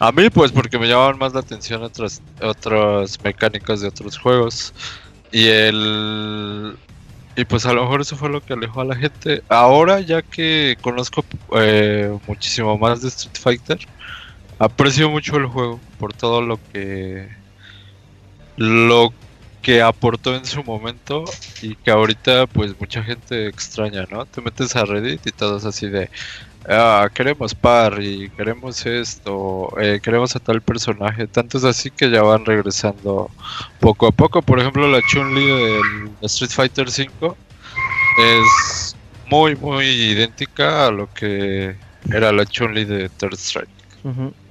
a 0.00 0.10
mí, 0.12 0.28
pues, 0.30 0.50
porque 0.50 0.78
me 0.78 0.88
llamaban 0.88 1.18
más 1.18 1.34
la 1.34 1.40
atención 1.40 1.82
otras, 1.82 2.20
otras 2.42 3.22
mecánicas 3.22 3.80
de 3.80 3.88
otros 3.88 4.18
juegos. 4.18 4.74
Y 5.32 5.46
el. 5.48 6.76
Y 7.36 7.44
pues 7.44 7.64
a 7.64 7.72
lo 7.72 7.82
mejor 7.82 8.00
eso 8.00 8.16
fue 8.16 8.28
lo 8.28 8.40
que 8.42 8.54
alejó 8.54 8.80
a 8.80 8.84
la 8.84 8.96
gente. 8.96 9.42
Ahora, 9.48 10.00
ya 10.00 10.20
que 10.22 10.76
conozco 10.80 11.24
eh, 11.56 12.16
muchísimo 12.26 12.76
más 12.76 13.02
de 13.02 13.08
Street 13.08 13.36
Fighter, 13.40 13.78
aprecio 14.58 15.08
mucho 15.10 15.36
el 15.36 15.46
juego 15.46 15.80
por 15.98 16.12
todo 16.12 16.42
lo 16.42 16.58
que 16.72 17.28
lo 18.60 19.10
que 19.62 19.80
aportó 19.80 20.34
en 20.34 20.44
su 20.44 20.62
momento 20.62 21.24
y 21.62 21.74
que 21.76 21.90
ahorita 21.90 22.46
pues 22.46 22.78
mucha 22.78 23.02
gente 23.02 23.46
extraña, 23.46 24.04
¿no? 24.10 24.26
Te 24.26 24.42
metes 24.42 24.76
a 24.76 24.84
Reddit 24.84 25.26
y 25.26 25.30
todos 25.30 25.64
así 25.64 25.88
de, 25.88 26.10
ah, 26.68 27.08
queremos 27.14 27.56
y 28.00 28.28
queremos 28.28 28.84
esto, 28.84 29.72
eh, 29.80 29.98
queremos 30.02 30.36
a 30.36 30.40
tal 30.40 30.60
personaje, 30.60 31.26
tanto 31.26 31.56
es 31.56 31.64
así 31.64 31.90
que 31.90 32.10
ya 32.10 32.22
van 32.22 32.44
regresando 32.44 33.30
poco 33.80 34.08
a 34.08 34.12
poco. 34.12 34.42
Por 34.42 34.60
ejemplo, 34.60 34.86
la 34.88 35.00
Chun-Li 35.08 35.46
del 35.46 36.10
Street 36.22 36.50
Fighter 36.50 36.86
V 36.86 37.34
es 38.18 38.96
muy, 39.30 39.56
muy 39.56 39.86
idéntica 39.86 40.86
a 40.88 40.90
lo 40.90 41.10
que 41.14 41.76
era 42.12 42.30
la 42.30 42.44
Chun-Li 42.44 42.84
de 42.84 43.08
Third 43.08 43.38
Strike 43.38 43.80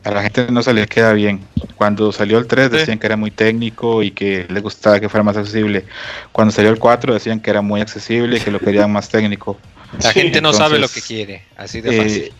a 0.09 0.13
la 0.15 0.23
gente 0.23 0.47
no 0.51 0.63
se 0.63 0.73
le 0.73 0.87
queda 0.87 1.13
bien. 1.13 1.41
Cuando 1.75 2.11
salió 2.11 2.39
el 2.39 2.47
3 2.47 2.71
decían 2.71 2.99
que 2.99 3.05
era 3.05 3.15
muy 3.15 3.31
técnico 3.31 4.03
y 4.03 4.11
que 4.11 4.45
les 4.49 4.63
gustaba 4.63 4.99
que 4.99 5.07
fuera 5.07 5.23
más 5.23 5.37
accesible. 5.37 5.85
Cuando 6.31 6.51
salió 6.51 6.71
el 6.71 6.79
4 6.79 7.13
decían 7.13 7.39
que 7.39 7.49
era 7.49 7.61
muy 7.61 7.81
accesible 7.81 8.37
y 8.37 8.39
que 8.39 8.51
lo 8.51 8.59
querían 8.59 8.91
más 8.91 9.09
técnico. 9.09 9.57
La 10.03 10.11
gente 10.11 10.41
no 10.41 10.53
sabe 10.53 10.79
lo 10.79 10.87
que 10.87 11.01
quiere, 11.01 11.43
así 11.57 11.81
de 11.81 11.97
eh, 11.97 12.33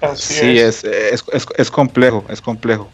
fácil. 0.00 0.16
sí, 0.16 0.58
es. 0.58 0.84
Es, 0.84 1.24
es, 1.56 1.70
complejo, 1.70 2.24
es 2.28 2.40
complejo. 2.40 2.90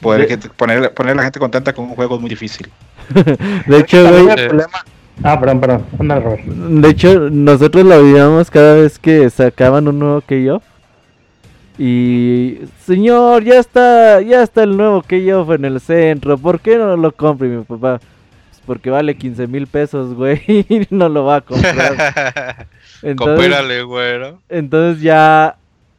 Poder 0.00 0.38
poner, 0.56 0.94
poner 0.94 1.12
a 1.12 1.16
la 1.16 1.22
gente 1.24 1.38
contenta 1.38 1.72
con 1.74 1.86
un 1.86 1.94
juego 1.94 2.14
es 2.14 2.20
muy 2.20 2.30
difícil. 2.30 2.70
de 3.66 3.78
hecho, 3.78 4.08
el, 4.08 4.48
problema, 4.48 4.84
Ah, 5.22 5.38
perdón, 5.38 5.60
perdón. 5.60 6.80
De 6.80 6.88
hecho, 6.88 7.28
nosotros 7.30 7.84
lo 7.84 8.02
veíamos 8.02 8.50
cada 8.50 8.74
vez 8.74 8.98
que 8.98 9.28
sacaban 9.28 9.86
un 9.86 9.98
nuevo 9.98 10.22
Keyoff. 10.22 10.62
Y 11.82 12.58
señor, 12.84 13.42
ya 13.42 13.58
está, 13.58 14.20
ya 14.20 14.42
está 14.42 14.64
el 14.64 14.76
nuevo 14.76 15.00
Keyoff 15.00 15.50
en 15.50 15.64
el 15.64 15.80
centro. 15.80 16.36
¿Por 16.36 16.60
qué 16.60 16.76
no 16.76 16.94
lo 16.96 17.10
compra? 17.12 17.48
mi 17.48 17.64
papá, 17.64 17.98
pues 17.98 18.60
porque 18.66 18.90
vale 18.90 19.16
15 19.16 19.46
mil 19.46 19.66
pesos, 19.66 20.14
güey. 20.14 20.42
Y 20.46 20.86
no 20.94 21.08
lo 21.08 21.24
va 21.24 21.36
a 21.36 21.40
comprar. 21.40 22.66
Entonces, 23.02 23.84
güero. 23.84 24.40
Entonces 24.50 25.02
ya 25.02 25.56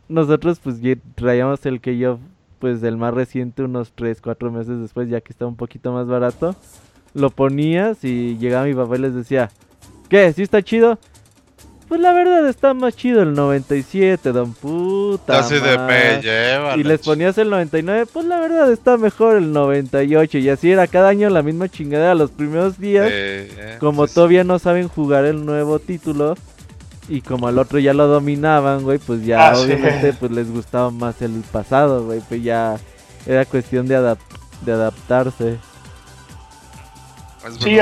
nosotros 0.07 0.59
pues 0.59 0.75
traíamos 1.15 1.65
el 1.65 1.81
Keyoff 1.81 2.19
pues 2.59 2.79
del 2.79 2.97
más 2.97 3.15
reciente 3.15 3.63
unos 3.63 3.91
3, 3.93 4.21
4 4.21 4.51
meses 4.51 4.79
después, 4.79 5.09
ya 5.09 5.19
que 5.19 5.33
está 5.33 5.47
un 5.47 5.55
poquito 5.55 5.91
más 5.91 6.05
barato 6.05 6.55
lo 7.13 7.29
ponías 7.29 8.03
y 8.03 8.37
llegaba 8.37 8.65
mi 8.65 8.73
papá 8.73 8.95
y 8.95 8.99
les 8.99 9.15
decía, 9.15 9.49
¿qué? 10.09 10.31
¿Sí 10.33 10.43
está 10.43 10.61
chido? 10.61 10.97
Pues 11.91 11.99
la 11.99 12.13
verdad 12.13 12.47
está 12.47 12.73
más 12.73 12.95
chido 12.95 13.21
el 13.21 13.33
97, 13.33 14.31
don 14.31 14.53
puta. 14.53 15.39
Así 15.39 15.55
de 15.55 15.77
me 15.77 16.21
lleva. 16.21 16.77
Y 16.77 16.85
les 16.85 17.01
ponías 17.01 17.37
el 17.37 17.49
99, 17.49 18.05
pues 18.05 18.25
la 18.27 18.39
verdad 18.39 18.71
está 18.71 18.95
mejor 18.95 19.35
el 19.35 19.51
98. 19.51 20.37
Y 20.37 20.47
así 20.47 20.71
era 20.71 20.87
cada 20.87 21.09
año 21.09 21.29
la 21.29 21.43
misma 21.43 21.67
chingadera. 21.67 22.15
Los 22.15 22.31
primeros 22.31 22.79
días, 22.79 23.09
eh, 23.11 23.75
como 23.81 24.07
todavía 24.07 24.45
no 24.45 24.57
saben 24.57 24.87
jugar 24.87 25.25
el 25.25 25.45
nuevo 25.45 25.79
título, 25.79 26.37
y 27.09 27.19
como 27.19 27.49
al 27.49 27.59
otro 27.59 27.77
ya 27.77 27.93
lo 27.93 28.07
dominaban, 28.07 28.83
güey, 28.83 28.97
pues 28.97 29.25
ya 29.25 29.49
ah, 29.49 29.59
obviamente 29.59 30.13
pues 30.13 30.31
les 30.31 30.49
gustaba 30.49 30.91
más 30.91 31.21
el 31.21 31.43
pasado, 31.51 32.05
güey. 32.05 32.21
Pues 32.21 32.41
ya 32.41 32.77
era 33.25 33.43
cuestión 33.43 33.85
de, 33.85 34.15
de 34.65 34.71
adaptarse. 34.71 35.57
Sí, 37.59 37.79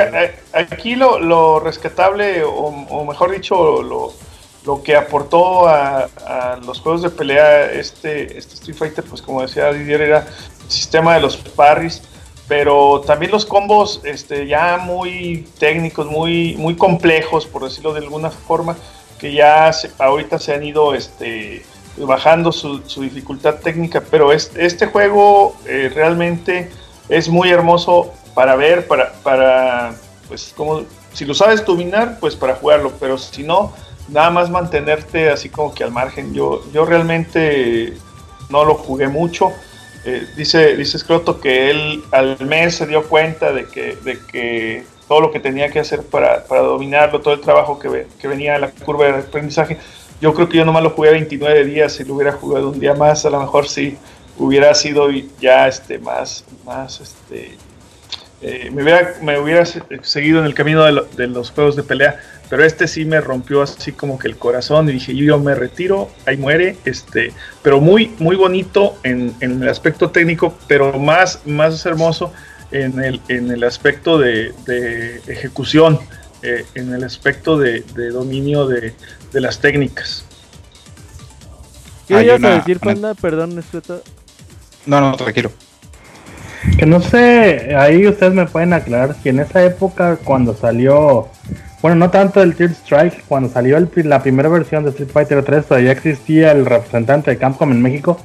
aquí 0.53 0.95
lo, 0.95 1.59
rescatable, 1.59 2.43
o, 2.43 3.05
mejor 3.05 3.31
dicho, 3.31 3.81
lo, 3.83 4.13
que 4.83 4.95
aportó 4.95 5.67
a, 5.67 6.07
los 6.65 6.79
juegos 6.79 7.01
de 7.01 7.09
pelea 7.09 7.71
este, 7.71 8.37
este 8.37 8.53
Street 8.53 8.77
Fighter, 8.77 9.03
pues 9.03 9.21
como 9.21 9.41
decía 9.41 9.73
Didier, 9.73 10.01
era 10.01 10.19
el 10.19 10.71
sistema 10.71 11.15
de 11.15 11.21
los 11.21 11.37
parries, 11.37 12.03
pero 12.47 13.01
también 13.01 13.31
los 13.31 13.45
combos 13.45 14.01
este, 14.03 14.47
ya 14.47 14.77
muy 14.77 15.47
técnicos, 15.59 16.05
muy, 16.05 16.55
muy 16.57 16.75
complejos, 16.75 17.45
por 17.45 17.63
decirlo 17.63 17.93
de 17.93 17.99
alguna 17.99 18.31
forma, 18.31 18.77
que 19.19 19.33
ya 19.33 19.71
ahorita 19.97 20.39
se 20.39 20.53
han 20.53 20.63
ido 20.63 20.95
este, 20.95 21.63
bajando 21.97 22.51
su, 22.51 22.79
dificultad 23.01 23.55
técnica, 23.55 24.01
pero 24.09 24.31
este, 24.31 24.65
este 24.65 24.87
juego 24.87 25.55
eh, 25.65 25.91
realmente 25.93 26.71
es 27.09 27.27
muy 27.27 27.49
hermoso 27.49 28.13
para 28.39 28.55
ver, 28.55 28.87
para, 28.87 29.11
para, 29.21 29.93
pues, 30.29 30.53
como, 30.55 30.83
si 31.11 31.25
lo 31.25 31.33
sabes 31.33 31.65
dominar, 31.65 32.19
pues 32.21 32.37
para 32.37 32.55
jugarlo, 32.55 32.93
pero 32.97 33.17
si 33.17 33.43
no, 33.43 33.73
nada 34.07 34.29
más 34.29 34.49
mantenerte 34.49 35.29
así 35.29 35.49
como 35.49 35.73
que 35.73 35.83
al 35.83 35.91
margen. 35.91 36.33
Yo, 36.33 36.63
yo 36.71 36.85
realmente 36.85 37.97
no 38.49 38.63
lo 38.63 38.75
jugué 38.75 39.09
mucho. 39.09 39.51
Eh, 40.05 40.25
dice, 40.37 40.77
dice 40.77 40.99
Scroto 40.99 41.41
que 41.41 41.69
él 41.69 42.01
al 42.11 42.37
mes 42.45 42.75
se 42.75 42.87
dio 42.87 43.03
cuenta 43.09 43.51
de 43.51 43.65
que, 43.65 43.97
de 43.97 44.17
que 44.31 44.85
todo 45.09 45.19
lo 45.19 45.31
que 45.31 45.41
tenía 45.41 45.69
que 45.69 45.81
hacer 45.81 46.03
para, 46.03 46.45
para 46.45 46.61
dominarlo, 46.61 47.19
todo 47.19 47.33
el 47.33 47.41
trabajo 47.41 47.77
que, 47.77 48.07
que 48.21 48.27
venía 48.29 48.55
a 48.55 48.59
la 48.59 48.71
curva 48.71 49.07
de 49.07 49.15
aprendizaje. 49.15 49.77
Yo 50.21 50.33
creo 50.33 50.47
que 50.47 50.59
yo 50.59 50.63
nomás 50.63 50.83
lo 50.83 50.91
jugué 50.91 51.11
29 51.11 51.65
días, 51.65 51.91
si 51.91 52.05
lo 52.05 52.13
hubiera 52.13 52.31
jugado 52.31 52.69
un 52.69 52.79
día 52.79 52.93
más, 52.93 53.25
a 53.25 53.31
lo 53.31 53.41
mejor 53.41 53.67
sí 53.67 53.97
hubiera 54.37 54.73
sido 54.75 55.09
ya 55.41 55.67
este 55.67 55.99
más, 55.99 56.45
más 56.63 57.01
este, 57.01 57.57
eh, 58.41 58.71
me, 58.71 58.83
hubiera, 58.83 59.15
me 59.21 59.37
hubiera 59.37 59.65
seguido 59.65 60.39
en 60.39 60.45
el 60.45 60.53
camino 60.53 60.83
de, 60.85 61.27
los 61.27 61.51
juegos 61.51 61.75
de 61.75 61.83
pelea, 61.83 62.21
pero 62.49 62.63
este 62.63 62.87
sí 62.87 63.03
me 63.03 63.19
rompió 63.19 63.61
así 63.61 63.91
como 63.91 64.17
que 64.17 64.29
el 64.29 64.37
corazón 64.37 64.87
y 64.89 64.93
dije, 64.93 65.13
yo 65.13 65.39
me 65.39 65.55
retiro, 65.55 66.09
ahí 66.25 66.37
muere, 66.37 66.77
este, 66.85 67.33
pero 67.61 67.81
muy, 67.81 68.13
muy 68.19 68.37
bonito 68.37 68.97
en, 69.03 69.35
el 69.41 69.67
aspecto 69.67 70.09
técnico, 70.11 70.57
pero 70.67 70.97
más, 70.97 71.41
más 71.45 71.85
hermoso 71.85 72.31
en 72.71 73.03
el, 73.03 73.19
en 73.27 73.51
el 73.51 73.63
aspecto 73.65 74.17
de, 74.17 74.53
ejecución, 75.27 75.99
eh, 76.41 76.65
en 76.75 76.93
el 76.93 77.03
aspecto 77.03 77.57
de, 77.57 77.81
dominio 78.11 78.67
de, 78.67 78.93
las 79.33 79.59
técnicas. 79.59 80.25
¿Qué 82.07 82.23
ibas 82.23 82.43
a 82.43 82.55
decir, 82.55 82.79
Panda? 82.79 83.13
Perdón, 83.15 83.61
No, 84.85 85.01
no, 85.01 85.15
tranquilo. 85.17 85.51
Que 86.77 86.85
no 86.85 86.99
sé, 87.01 87.73
ahí 87.75 88.05
ustedes 88.07 88.33
me 88.33 88.45
pueden 88.45 88.73
aclarar 88.73 89.15
si 89.21 89.29
en 89.29 89.39
esa 89.39 89.63
época 89.63 90.17
cuando 90.23 90.53
salió, 90.53 91.29
bueno, 91.81 91.95
no 91.95 92.09
tanto 92.09 92.41
el 92.43 92.55
Tear 92.55 92.71
Strike, 92.71 93.23
cuando 93.27 93.49
salió 93.49 93.77
la 93.95 94.21
primera 94.21 94.49
versión 94.49 94.83
de 94.83 94.89
Street 94.89 95.09
Fighter 95.11 95.43
3 95.43 95.65
todavía 95.65 95.93
existía 95.93 96.51
el 96.51 96.65
representante 96.65 97.31
de 97.31 97.37
Capcom 97.37 97.71
en 97.71 97.81
México. 97.81 98.19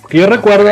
Porque 0.00 0.18
yo 0.18 0.26
recuerdo 0.26 0.70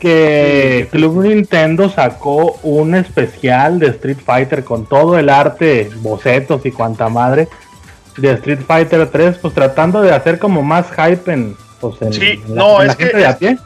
que 0.00 0.88
Club 0.90 1.22
Nintendo 1.22 1.88
sacó 1.88 2.58
un 2.62 2.94
especial 2.96 3.78
de 3.78 3.88
Street 3.88 4.18
Fighter 4.24 4.64
con 4.64 4.86
todo 4.86 5.16
el 5.18 5.28
arte, 5.28 5.90
bocetos 5.96 6.66
y 6.66 6.72
cuanta 6.72 7.08
madre 7.08 7.48
de 8.16 8.32
Street 8.32 8.60
Fighter 8.66 9.08
3, 9.08 9.38
pues 9.38 9.54
tratando 9.54 10.02
de 10.02 10.12
hacer 10.12 10.38
como 10.40 10.62
más 10.62 10.86
hype 10.90 11.32
en, 11.32 11.56
pues, 11.80 11.94
sí, 12.10 12.42
no, 12.48 12.82
es 12.82 12.96
gente 12.96 13.16
de 13.16 13.26
a 13.26 13.38
pie 13.38 13.56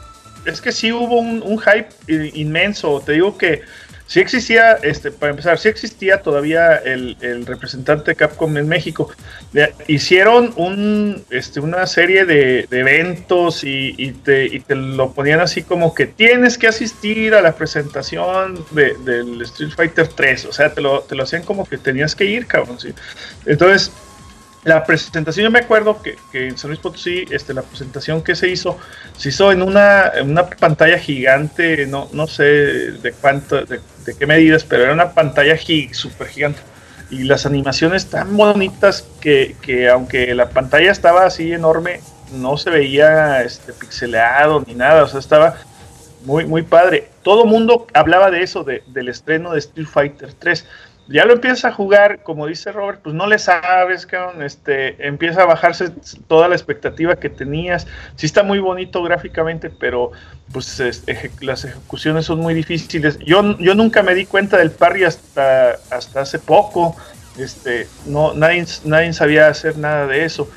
es 0.45 0.61
que 0.61 0.71
sí 0.71 0.91
hubo 0.91 1.19
un, 1.19 1.59
hype 1.59 1.89
inmenso. 2.33 3.01
Te 3.05 3.13
digo 3.13 3.37
que 3.37 3.61
sí 4.07 4.19
existía, 4.19 4.73
este, 4.83 5.11
para 5.11 5.31
empezar, 5.31 5.57
sí 5.57 5.67
existía 5.67 6.21
todavía 6.21 6.75
el, 6.77 7.45
representante 7.45 8.11
de 8.11 8.15
Capcom 8.15 8.55
en 8.57 8.67
México. 8.67 9.11
hicieron 9.87 10.53
un, 10.55 11.23
este, 11.29 11.59
una 11.59 11.87
serie 11.87 12.25
de, 12.25 12.67
eventos 12.71 13.63
y, 13.63 14.11
te, 14.23 14.61
lo 14.75 15.11
ponían 15.11 15.39
así 15.39 15.63
como 15.63 15.93
que 15.93 16.05
tienes 16.05 16.57
que 16.57 16.67
asistir 16.67 17.33
a 17.33 17.41
la 17.41 17.55
presentación 17.55 18.63
del 18.71 19.41
Street 19.41 19.71
Fighter 19.75 20.07
3. 20.07 20.45
O 20.45 20.53
sea, 20.53 20.73
te 20.73 20.81
lo, 20.81 21.01
te 21.01 21.15
lo 21.15 21.23
hacían 21.23 21.43
como 21.43 21.65
que 21.65 21.77
tenías 21.77 22.15
que 22.15 22.25
ir, 22.25 22.45
cabrón. 22.45 22.79
¿sí? 22.79 22.93
Entonces 23.45 23.91
la 24.65 24.83
presentación, 24.83 25.43
yo 25.43 25.51
me 25.51 25.59
acuerdo 25.59 26.01
que, 26.01 26.17
en 26.33 26.57
San 26.57 26.71
Luis 26.71 26.79
Potosí, 26.79 27.23
este, 27.29 27.53
la 27.53 27.61
presentación 27.61 28.23
que 28.23 28.35
se 28.35 28.49
hizo, 28.49 28.79
se 29.15 29.29
hizo 29.29 29.51
en 29.51 29.61
una, 29.61 30.11
una 30.23 30.49
pantalla 30.49 30.97
gigante, 30.97 31.85
no, 31.85 32.09
no 32.13 32.25
sé 32.25 32.43
de 32.43 33.13
cuánto, 33.13 33.63
de, 33.63 33.79
qué 34.17 34.25
medidas, 34.25 34.63
pero 34.63 34.83
era 34.83 34.93
una 34.93 35.13
pantalla 35.13 35.55
súper 35.91 36.27
gigante. 36.27 36.61
Y 37.11 37.23
las 37.25 37.45
animaciones 37.45 38.07
tan 38.09 38.35
bonitas 38.35 39.07
que, 39.21 39.55
que, 39.61 39.87
aunque 39.87 40.33
la 40.33 40.49
pantalla 40.49 40.91
estaba 40.91 41.25
así 41.25 41.53
enorme, 41.53 42.01
no 42.33 42.57
se 42.57 42.71
veía 42.71 43.43
este, 43.43 43.71
pixeleado 43.71 44.63
ni 44.65 44.73
nada, 44.73 45.03
o 45.03 45.07
sea, 45.07 45.19
estaba 45.19 45.57
muy, 46.23 46.45
muy 46.45 46.63
padre. 46.63 47.09
Todo 47.21 47.45
mundo 47.45 47.85
hablaba 47.93 48.31
de 48.31 48.41
eso, 48.41 48.63
de, 48.63 48.81
del 48.87 49.09
estreno 49.09 49.53
de 49.53 49.59
Street 49.59 49.87
Fighter 49.87 50.33
3 50.33 50.65
ya 51.07 51.25
lo 51.25 51.33
empiezas 51.33 51.65
a 51.65 51.71
jugar, 51.71 52.23
como 52.23 52.47
dice 52.47 52.71
Robert, 52.71 53.01
pues 53.03 53.13
no 53.15 53.27
le 53.27 53.37
sabes, 53.37 54.05
cabrón, 54.05 54.41
este, 54.41 55.07
empieza 55.07 55.43
a 55.43 55.45
bajarse 55.45 55.91
toda 56.27 56.47
la 56.47 56.55
expectativa 56.55 57.15
que 57.15 57.29
tenías. 57.29 57.85
Sí 58.15 58.25
está 58.25 58.41
muy 58.41 58.59
bonito 58.59 59.03
gráficamente, 59.03 59.69
pero 59.69 60.11
pues 60.51 61.03
las 61.41 61.65
ejecuciones 61.65 62.25
son 62.25 62.39
muy 62.39 62.53
difíciles. 62.55 63.19
Yo, 63.19 63.57
yo 63.59 63.75
nunca 63.75 64.01
me 64.01 64.15
di 64.15 64.25
cuenta 64.25 64.57
del 64.57 64.71
parry 64.71 65.03
hasta, 65.03 65.77
hasta 65.91 66.21
hace 66.21 66.39
poco. 66.39 66.95
Este, 67.37 67.87
no, 68.07 68.33
nadie, 68.33 68.65
nadie 68.85 69.13
sabía 69.13 69.47
hacer 69.47 69.77
nada 69.77 70.07
de 70.07 70.25
eso. 70.25 70.49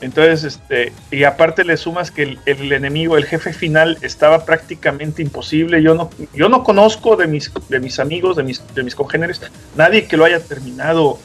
Entonces, 0.00 0.44
este, 0.44 0.92
y 1.10 1.24
aparte 1.24 1.64
le 1.64 1.76
sumas 1.76 2.10
que 2.10 2.36
el, 2.44 2.72
enemigo, 2.72 3.16
el 3.16 3.24
jefe 3.24 3.52
final, 3.52 3.96
estaba 4.02 4.44
prácticamente 4.44 5.22
imposible. 5.22 5.82
Yo 5.82 5.94
no, 5.94 6.10
yo 6.34 6.48
no 6.48 6.64
conozco 6.64 7.16
de 7.16 7.26
mis, 7.26 7.50
de 7.68 7.80
mis 7.80 7.98
amigos, 7.98 8.36
de 8.36 8.42
mis, 8.42 8.62
de 8.74 8.82
mis 8.82 8.94
congéneres, 8.94 9.40
nadie 9.74 10.06
que 10.06 10.16
lo 10.16 10.24
haya 10.24 10.40
terminado 10.40 11.18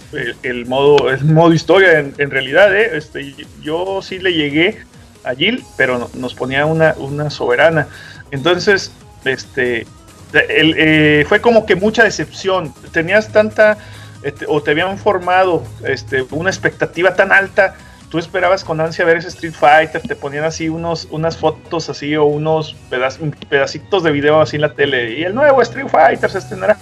el, 0.44 0.66
modo, 0.68 1.10
el 1.10 1.24
modo 1.26 1.54
historia. 1.54 2.00
En, 2.00 2.32
realidad, 2.32 2.74
¿eh? 2.76 2.92
este, 2.94 3.36
yo 3.62 4.02
sí 4.02 4.20
le 4.20 4.34
llegué 4.34 4.80
a 5.24 5.36
Jill, 5.36 5.64
pero 5.76 6.10
nos 6.14 6.34
ponía 6.34 6.66
una, 6.66 6.96
una 6.98 7.30
soberana. 7.30 7.88
Entonces, 8.32 8.94
este, 9.26 9.86
eh, 10.34 11.26
fue 11.28 11.42
como 11.42 11.66
que 11.66 11.76
mucha 11.76 12.06
decepción. 12.06 12.74
Tenías 12.94 13.34
tanta, 13.34 13.78
este, 14.24 14.46
o 14.48 14.64
te 14.64 14.72
habían 14.72 14.98
formado 14.98 15.64
este, 15.84 16.26
una 16.32 16.50
expectativa 16.50 17.16
tan 17.16 17.34
alta 17.34 17.76
tú 18.12 18.20
esperabas 18.20 18.64
con 18.66 18.82
ansia 18.82 19.06
ver 19.06 19.18
ese 19.18 19.30
Street 19.30 19.54
Fighter, 19.54 20.02
te 20.02 20.18
ponían 20.18 20.44
así 20.44 20.68
unos, 20.68 21.08
unas 21.12 21.38
fotos 21.38 21.90
así 21.90 22.14
o 22.18 22.26
unos 22.26 22.76
pedacitos 23.50 24.04
de 24.04 24.12
video 24.12 24.42
así 24.42 24.58
en 24.58 24.64
la 24.64 24.74
tele, 24.74 25.18
y 25.18 25.24
el 25.24 25.34
nuevo 25.34 25.62
Street 25.62 25.88
Fighter 25.88 26.30
se 26.30 26.40
estrenará. 26.40 26.78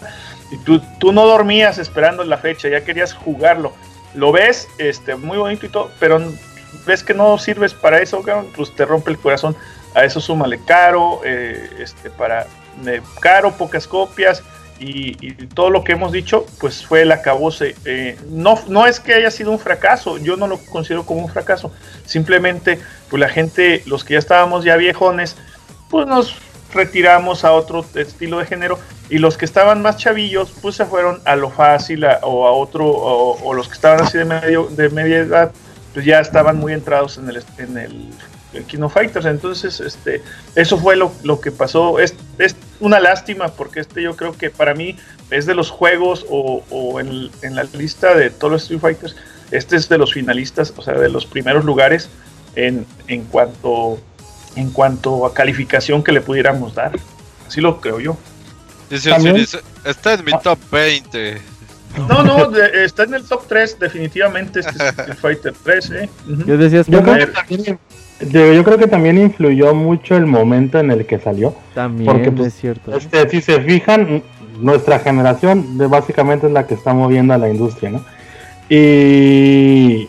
Y 0.51 0.57
tú, 0.57 0.81
tú 0.99 1.11
no 1.11 1.27
dormías 1.27 1.77
esperando 1.77 2.23
la 2.23 2.39
fecha, 2.39 2.67
ya 2.67 2.83
querías 2.83 3.13
jugarlo. 3.13 3.73
Lo 4.15 4.31
ves, 4.31 4.67
este, 4.79 5.15
muy 5.15 5.37
bonito 5.37 5.67
y 5.67 5.69
todo, 5.69 5.91
pero 5.99 6.19
ves 6.87 7.03
que 7.03 7.13
no 7.13 7.37
sirves 7.37 7.75
para 7.75 7.99
eso, 7.99 8.23
pues 8.55 8.75
te 8.75 8.83
rompe 8.83 9.11
el 9.11 9.19
corazón. 9.19 9.55
A 9.93 10.03
eso 10.03 10.19
súmale 10.19 10.59
caro, 10.65 11.21
eh, 11.23 11.69
este, 11.79 12.09
para 12.09 12.47
caro, 13.19 13.51
pocas 13.51 13.87
copias 13.87 14.43
y, 14.79 15.33
todo 15.53 15.69
lo 15.69 15.83
que 15.83 15.93
hemos 15.93 16.11
dicho, 16.11 16.45
pues 16.59 16.85
fue 16.85 17.01
el 17.01 17.11
acabose. 17.11 17.75
Eh, 17.85 18.17
no, 18.29 18.59
no 18.67 18.87
es 18.87 18.99
que 18.99 19.13
haya 19.13 19.31
sido 19.31 19.51
un 19.51 19.59
fracaso, 19.59 20.17
yo 20.17 20.37
no 20.37 20.47
lo 20.47 20.57
considero 20.57 21.05
como 21.05 21.21
un 21.21 21.29
fracaso. 21.29 21.71
Simplemente, 22.05 22.79
pues 23.09 23.19
la 23.19 23.29
gente, 23.29 23.83
los 23.85 24.03
que 24.03 24.13
ya 24.13 24.19
estábamos 24.19 24.63
ya 24.63 24.75
viejones, 24.77 25.35
pues 25.89 26.07
nos 26.07 26.35
retiramos 26.73 27.43
a 27.43 27.51
otro 27.51 27.85
estilo 27.95 28.39
de 28.39 28.45
género 28.45 28.79
y 29.09 29.17
los 29.17 29.37
que 29.37 29.45
estaban 29.45 29.81
más 29.81 29.97
chavillos 29.97 30.53
pues 30.61 30.75
se 30.75 30.85
fueron 30.85 31.19
a 31.25 31.35
lo 31.35 31.49
fácil 31.49 32.05
o 32.21 32.47
a 32.47 32.51
otro 32.51 32.85
o, 32.87 33.53
los 33.53 33.67
que 33.67 33.73
estaban 33.73 34.01
así 34.01 34.17
de 34.17 34.25
medio 34.25 34.67
de 34.67 34.89
media 34.89 35.17
edad 35.17 35.51
pues 35.93 36.05
ya 36.05 36.19
estaban 36.19 36.57
muy 36.57 36.73
entrados 36.73 37.17
en 37.17 37.27
el 37.29 37.43
en 37.57 37.77
el, 37.77 38.09
Kino 38.67 38.89
Fighters 38.89 39.25
entonces 39.25 39.79
este 39.79 40.23
eso 40.55 40.77
fue 40.77 40.95
lo, 40.95 41.11
lo 41.23 41.39
que 41.39 41.51
pasó 41.51 41.99
es, 41.99 42.15
es, 42.37 42.55
una 42.79 42.99
lástima 42.99 43.49
porque 43.49 43.81
este 43.81 44.01
yo 44.01 44.15
creo 44.15 44.33
que 44.37 44.49
para 44.49 44.73
mí 44.73 44.95
es 45.29 45.45
de 45.45 45.53
los 45.53 45.69
juegos 45.69 46.25
o, 46.29 46.63
o 46.69 46.99
en, 46.99 47.29
en, 47.41 47.55
la 47.55 47.63
lista 47.63 48.15
de 48.15 48.29
todos 48.29 48.53
los 48.53 48.61
Street 48.63 48.79
Fighters 48.79 49.15
este 49.51 49.75
es 49.75 49.89
de 49.89 49.97
los 49.97 50.13
finalistas 50.13 50.73
o 50.75 50.81
sea 50.81 50.93
de 50.93 51.09
los 51.09 51.25
primeros 51.25 51.65
lugares 51.65 52.09
en, 52.55 52.85
en 53.07 53.25
cuanto 53.25 53.99
en 54.55 54.71
cuanto 54.71 55.25
a 55.25 55.33
calificación 55.33 56.03
que 56.03 56.11
le 56.11 56.21
pudiéramos 56.21 56.75
dar. 56.75 56.91
Así 57.47 57.61
lo 57.61 57.79
creo 57.79 57.99
yo. 57.99 58.17
Dice, 58.89 59.11
está 59.85 60.13
en 60.13 60.25
mi 60.25 60.31
top 60.43 60.59
20. 60.71 61.41
No, 62.07 62.23
no, 62.23 62.55
está 62.55 63.03
en 63.03 63.15
el 63.15 63.23
top 63.23 63.47
3, 63.47 63.79
definitivamente 63.79 64.59
este 64.59 64.71
es 64.89 65.07
el 65.07 65.15
Fighter 65.15 65.53
3. 65.63 65.89
¿eh? 65.91 66.09
yo, 66.45 66.57
decía, 66.57 66.83
yo, 66.87 67.01
creo 67.01 67.17
que 67.17 67.27
también, 67.27 67.79
yo 68.21 68.63
creo 68.63 68.77
que 68.77 68.87
también 68.87 69.17
influyó 69.17 69.73
mucho 69.73 70.15
el 70.15 70.25
momento 70.25 70.79
en 70.79 70.91
el 70.91 71.05
que 71.05 71.19
salió. 71.19 71.53
También, 71.73 72.11
porque, 72.11 72.31
pues, 72.31 72.49
es 72.49 72.53
cierto. 72.55 72.95
Este, 72.95 73.29
si 73.29 73.41
se 73.41 73.61
fijan, 73.61 74.23
nuestra 74.59 74.99
generación 74.99 75.77
básicamente 75.89 76.47
es 76.47 76.53
la 76.53 76.67
que 76.67 76.73
está 76.73 76.93
moviendo 76.93 77.33
a 77.33 77.37
la 77.37 77.49
industria, 77.49 77.91
¿no? 77.91 78.05
Y 78.69 80.07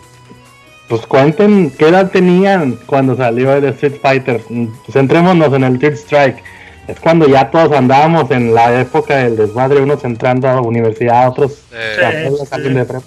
pues 0.88 1.06
cuenten 1.06 1.70
qué 1.70 1.88
edad 1.88 2.10
tenían 2.10 2.76
cuando 2.84 3.16
salió 3.16 3.54
el 3.54 3.64
Street 3.66 4.00
Fighter. 4.02 4.42
Centrémonos 4.90 5.52
en 5.54 5.62
el 5.62 5.78
Third 5.78 5.94
Strike. 5.94 6.42
Es 6.90 6.98
cuando 6.98 7.28
ya 7.28 7.52
todos 7.52 7.70
andábamos 7.70 8.32
en 8.32 8.52
la 8.52 8.80
época 8.80 9.18
del 9.18 9.36
desmadre, 9.36 9.80
unos 9.80 10.02
entrando 10.02 10.48
a 10.48 10.54
la 10.54 10.60
universidad, 10.60 11.28
otros 11.28 11.58
eh, 11.72 12.28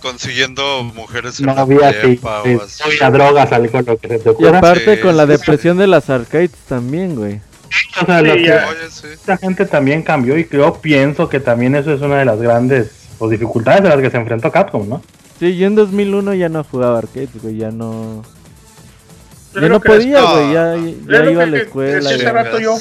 consiguiendo 0.02 0.84
mujeres 0.96 1.42
no 1.42 1.52
había 1.52 1.92
sí, 1.92 2.18
drogas, 3.12 3.52
algo 3.52 3.82
lo 3.82 3.98
que 3.98 4.20
se 4.20 4.36
Y 4.40 4.46
aparte 4.46 5.02
con 5.02 5.18
la 5.18 5.26
depresión 5.26 5.78
de 5.78 5.88
las 5.88 6.10
arcades 6.10 6.52
también, 6.70 7.16
güey. 7.16 7.42
O 8.02 8.06
sea, 8.06 8.22
esta 9.12 9.38
gente 9.38 9.66
también 9.66 10.02
cambió 10.02 10.38
y 10.38 10.48
yo 10.50 10.76
pienso 10.76 11.28
que 11.28 11.42
también 11.42 11.76
eso 11.76 11.94
es 11.94 12.00
una 12.00 12.20
de 12.20 12.26
las 12.26 12.40
grandes 12.40 12.92
pues, 13.18 13.32
dificultades 13.32 13.84
de 13.84 13.90
las 13.90 14.00
que 14.00 14.12
se 14.12 14.18
enfrentó 14.18 14.50
Capcom, 14.50 14.88
¿no? 14.88 15.02
Sí, 15.40 15.58
yo 15.58 15.68
en 15.68 15.76
2001 15.76 16.36
ya 16.36 16.48
no 16.48 16.64
jugaba 16.64 17.00
arcades, 17.00 17.30
güey, 17.42 17.58
ya 17.58 17.72
no... 17.72 18.24
Ya 19.54 19.68
no 19.68 19.82
podía, 19.82 20.22
güey, 20.22 20.54
ya, 20.54 20.76
ya 20.78 21.32
iba 21.32 21.44
a 21.44 21.48
la 21.48 21.58
escuela. 21.58 22.12
Ese 22.12 22.32
rato 22.32 22.60
yo, 22.60 22.78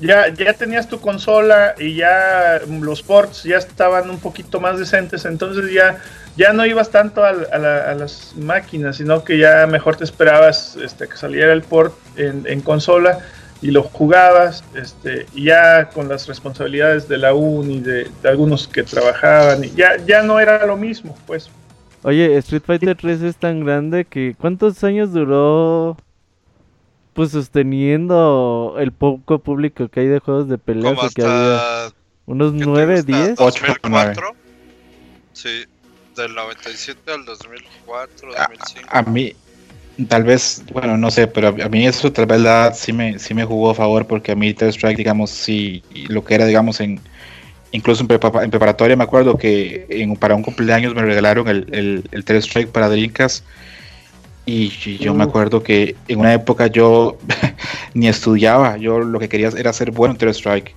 ya, 0.00 0.28
ya 0.28 0.52
tenías 0.54 0.88
tu 0.88 1.00
consola 1.00 1.74
y 1.78 1.94
ya 1.94 2.60
los 2.68 3.02
ports 3.02 3.42
ya 3.44 3.58
estaban 3.58 4.10
un 4.10 4.18
poquito 4.18 4.60
más 4.60 4.78
decentes, 4.78 5.24
entonces 5.24 5.72
ya, 5.72 6.00
ya 6.36 6.52
no 6.52 6.64
ibas 6.66 6.90
tanto 6.90 7.22
a, 7.24 7.32
las 7.32 8.34
máquinas, 8.36 8.96
sino 8.96 9.24
que 9.24 9.38
ya 9.38 9.66
mejor 9.66 9.96
te 9.96 10.04
esperabas 10.04 10.76
este, 10.76 11.08
que 11.08 11.16
saliera 11.16 11.52
el 11.52 11.62
port 11.62 11.94
en, 12.16 12.60
consola 12.62 13.18
y 13.62 13.70
lo 13.70 13.82
jugabas, 13.82 14.64
este, 14.74 15.26
y 15.34 15.44
ya 15.44 15.90
con 15.90 16.08
las 16.08 16.26
responsabilidades 16.26 17.08
de 17.08 17.18
la 17.18 17.34
uni, 17.34 17.80
de, 17.80 18.08
de 18.22 18.28
algunos 18.28 18.66
que 18.66 18.82
trabajaban, 18.82 19.64
y 19.64 19.70
ya, 19.72 19.98
ya 20.06 20.22
no 20.22 20.40
era 20.40 20.64
lo 20.64 20.78
mismo, 20.78 21.16
pues. 21.26 21.50
Oye, 22.02 22.38
Street 22.38 22.62
Fighter 22.64 22.96
3 22.96 23.22
es 23.22 23.36
tan 23.36 23.62
grande 23.62 24.06
que 24.06 24.34
¿cuántos 24.38 24.82
años 24.84 25.12
duró 25.12 25.98
pues 27.12 27.30
sosteniendo 27.30 28.76
el 28.78 28.92
poco 28.92 29.38
público 29.38 29.88
que 29.88 30.00
hay 30.00 30.06
de 30.06 30.18
juegos 30.20 30.48
de 30.48 30.58
peleas 30.58 31.14
que 31.14 31.22
había 31.22 31.92
unos 32.26 32.52
9, 32.52 33.02
10, 33.02 33.36
2004. 33.36 34.34
Sí, 35.32 35.64
del 36.16 36.34
97 36.34 37.12
al 37.12 37.24
2004, 37.24 38.28
2005. 38.28 38.88
A, 38.90 39.02
mí 39.02 39.34
tal 40.08 40.24
vez, 40.24 40.62
bueno, 40.72 40.96
no 40.96 41.10
sé, 41.10 41.26
pero 41.26 41.48
a, 41.48 41.68
mí 41.68 41.86
eso 41.86 42.12
tal 42.12 42.26
vez 42.26 42.40
la 42.40 42.72
sí 42.74 42.92
me 42.92 43.18
sí 43.18 43.34
me 43.34 43.44
jugó 43.44 43.70
a 43.70 43.74
favor 43.74 44.06
porque 44.06 44.32
a 44.32 44.36
mí 44.36 44.54
Third 44.54 44.70
Strike 44.70 44.98
digamos 44.98 45.30
sí 45.30 45.82
lo 46.08 46.24
que 46.24 46.34
era 46.34 46.46
digamos 46.46 46.80
en 46.80 47.00
Incluso 47.72 48.02
en, 48.02 48.08
preparatoria 48.08 48.96
me 48.96 49.04
acuerdo 49.04 49.36
que 49.36 50.06
para 50.18 50.34
un 50.34 50.42
cumpleaños 50.42 50.94
me 50.94 51.02
regalaron 51.02 51.46
el, 51.48 51.66
el, 51.70 52.04
el 52.10 52.42
Strike 52.42 52.70
para 52.70 52.88
Dreamcast. 52.88 53.44
Y, 54.46 54.68
yo 54.98 55.14
me 55.14 55.24
acuerdo 55.24 55.62
que 55.62 55.96
en 56.08 56.18
una 56.18 56.34
época 56.34 56.66
yo 56.66 57.16
ni 57.94 58.08
estudiaba, 58.08 58.76
yo 58.78 59.00
lo 59.00 59.18
que 59.18 59.28
quería 59.28 59.48
era 59.48 59.72
ser 59.72 59.90
bueno 59.90 60.16
en 60.18 60.28
Strike. 60.28 60.74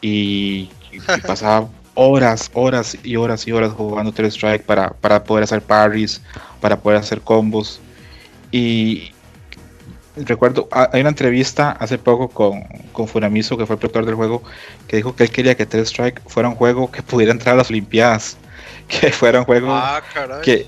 Y, 0.00 0.70
y, 0.92 1.00
pasaba 1.26 1.68
horas, 1.94 2.50
horas 2.54 2.96
y 3.02 3.16
horas 3.16 3.46
y 3.46 3.52
horas 3.52 3.72
jugando 3.72 4.12
Third 4.12 4.26
Strike 4.26 4.64
para, 4.64 4.90
para 4.90 5.24
poder 5.24 5.44
hacer 5.44 5.62
parries, 5.62 6.20
para 6.60 6.78
poder 6.78 6.98
hacer 6.98 7.20
combos. 7.20 7.80
Y, 8.50 9.12
recuerdo, 10.16 10.68
hay 10.70 11.00
una 11.00 11.10
entrevista 11.10 11.72
hace 11.72 11.98
poco 11.98 12.28
con, 12.28 12.62
con 12.92 13.08
Funamiso, 13.08 13.56
que 13.56 13.66
fue 13.66 13.74
el 13.74 13.80
productor 13.80 14.06
del 14.06 14.14
juego, 14.14 14.42
que 14.86 14.96
dijo 14.96 15.14
que 15.16 15.24
él 15.24 15.30
quería 15.30 15.56
que 15.56 15.66
Third 15.66 15.86
Strike 15.86 16.20
fuera 16.26 16.48
un 16.48 16.56
juego 16.56 16.90
que 16.90 17.02
pudiera 17.02 17.32
entrar 17.32 17.54
a 17.54 17.58
las 17.58 17.70
Olimpiadas, 17.70 18.36
que 18.88 19.10
fuera 19.10 19.40
un 19.40 19.44
juego 19.44 19.72
ah, 19.72 20.02
que, 20.42 20.66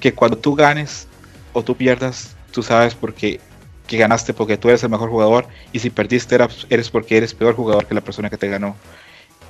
que 0.00 0.14
cuando 0.14 0.38
tú 0.38 0.54
ganes 0.54 1.08
o 1.56 1.62
tú 1.62 1.74
pierdas, 1.74 2.36
tú 2.52 2.62
sabes 2.62 2.94
porque 2.94 3.40
que 3.86 3.96
ganaste 3.96 4.34
porque 4.34 4.58
tú 4.58 4.68
eres 4.68 4.82
el 4.82 4.90
mejor 4.90 5.08
jugador 5.08 5.46
y 5.72 5.78
si 5.78 5.88
perdiste 5.88 6.36
eres 6.68 6.90
porque 6.90 7.16
eres 7.16 7.32
peor 7.32 7.54
jugador 7.54 7.86
que 7.86 7.94
la 7.94 8.02
persona 8.02 8.28
que 8.28 8.36
te 8.36 8.48
ganó. 8.48 8.76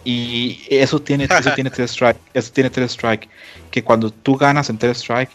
Y 0.05 0.61
eso 0.71 1.01
tiene, 1.01 1.25
eso 1.41 1.53
tiene 1.55 1.71
Third 1.71 1.89
Strike, 1.89 2.21
eso 2.33 2.53
tiene 2.53 2.71
Third 2.71 2.85
Strike, 2.91 3.29
que 3.73 3.83
cuando 3.83 4.11
tú 4.11 4.37
ganas 4.37 4.71
en 4.71 4.79
Third 4.79 4.95
Strike 4.95 5.31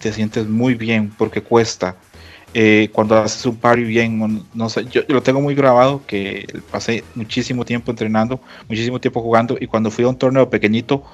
te 0.00 0.12
sientes 0.12 0.48
muy 0.48 0.74
bien 0.74 1.12
porque 1.16 1.42
cuesta 1.42 1.94
eh, 2.52 2.88
cuando 2.92 3.16
haces 3.16 3.46
un 3.46 3.56
party 3.56 3.84
bien, 3.84 4.44
no 4.52 4.68
sé, 4.68 4.84
yo, 4.86 5.02
lo 5.06 5.22
tengo 5.22 5.40
muy 5.40 5.54
grabado, 5.54 6.02
que 6.08 6.44
pasé 6.72 7.04
muchísimo 7.14 7.64
tiempo 7.64 7.92
entrenando, 7.92 8.40
muchísimo 8.68 9.00
tiempo 9.00 9.22
jugando, 9.22 9.56
y 9.60 9.68
cuando 9.68 9.92
fui 9.92 10.04
a 10.04 10.08
un 10.08 10.18
torneo 10.18 10.50
pequeñito, 10.50 11.04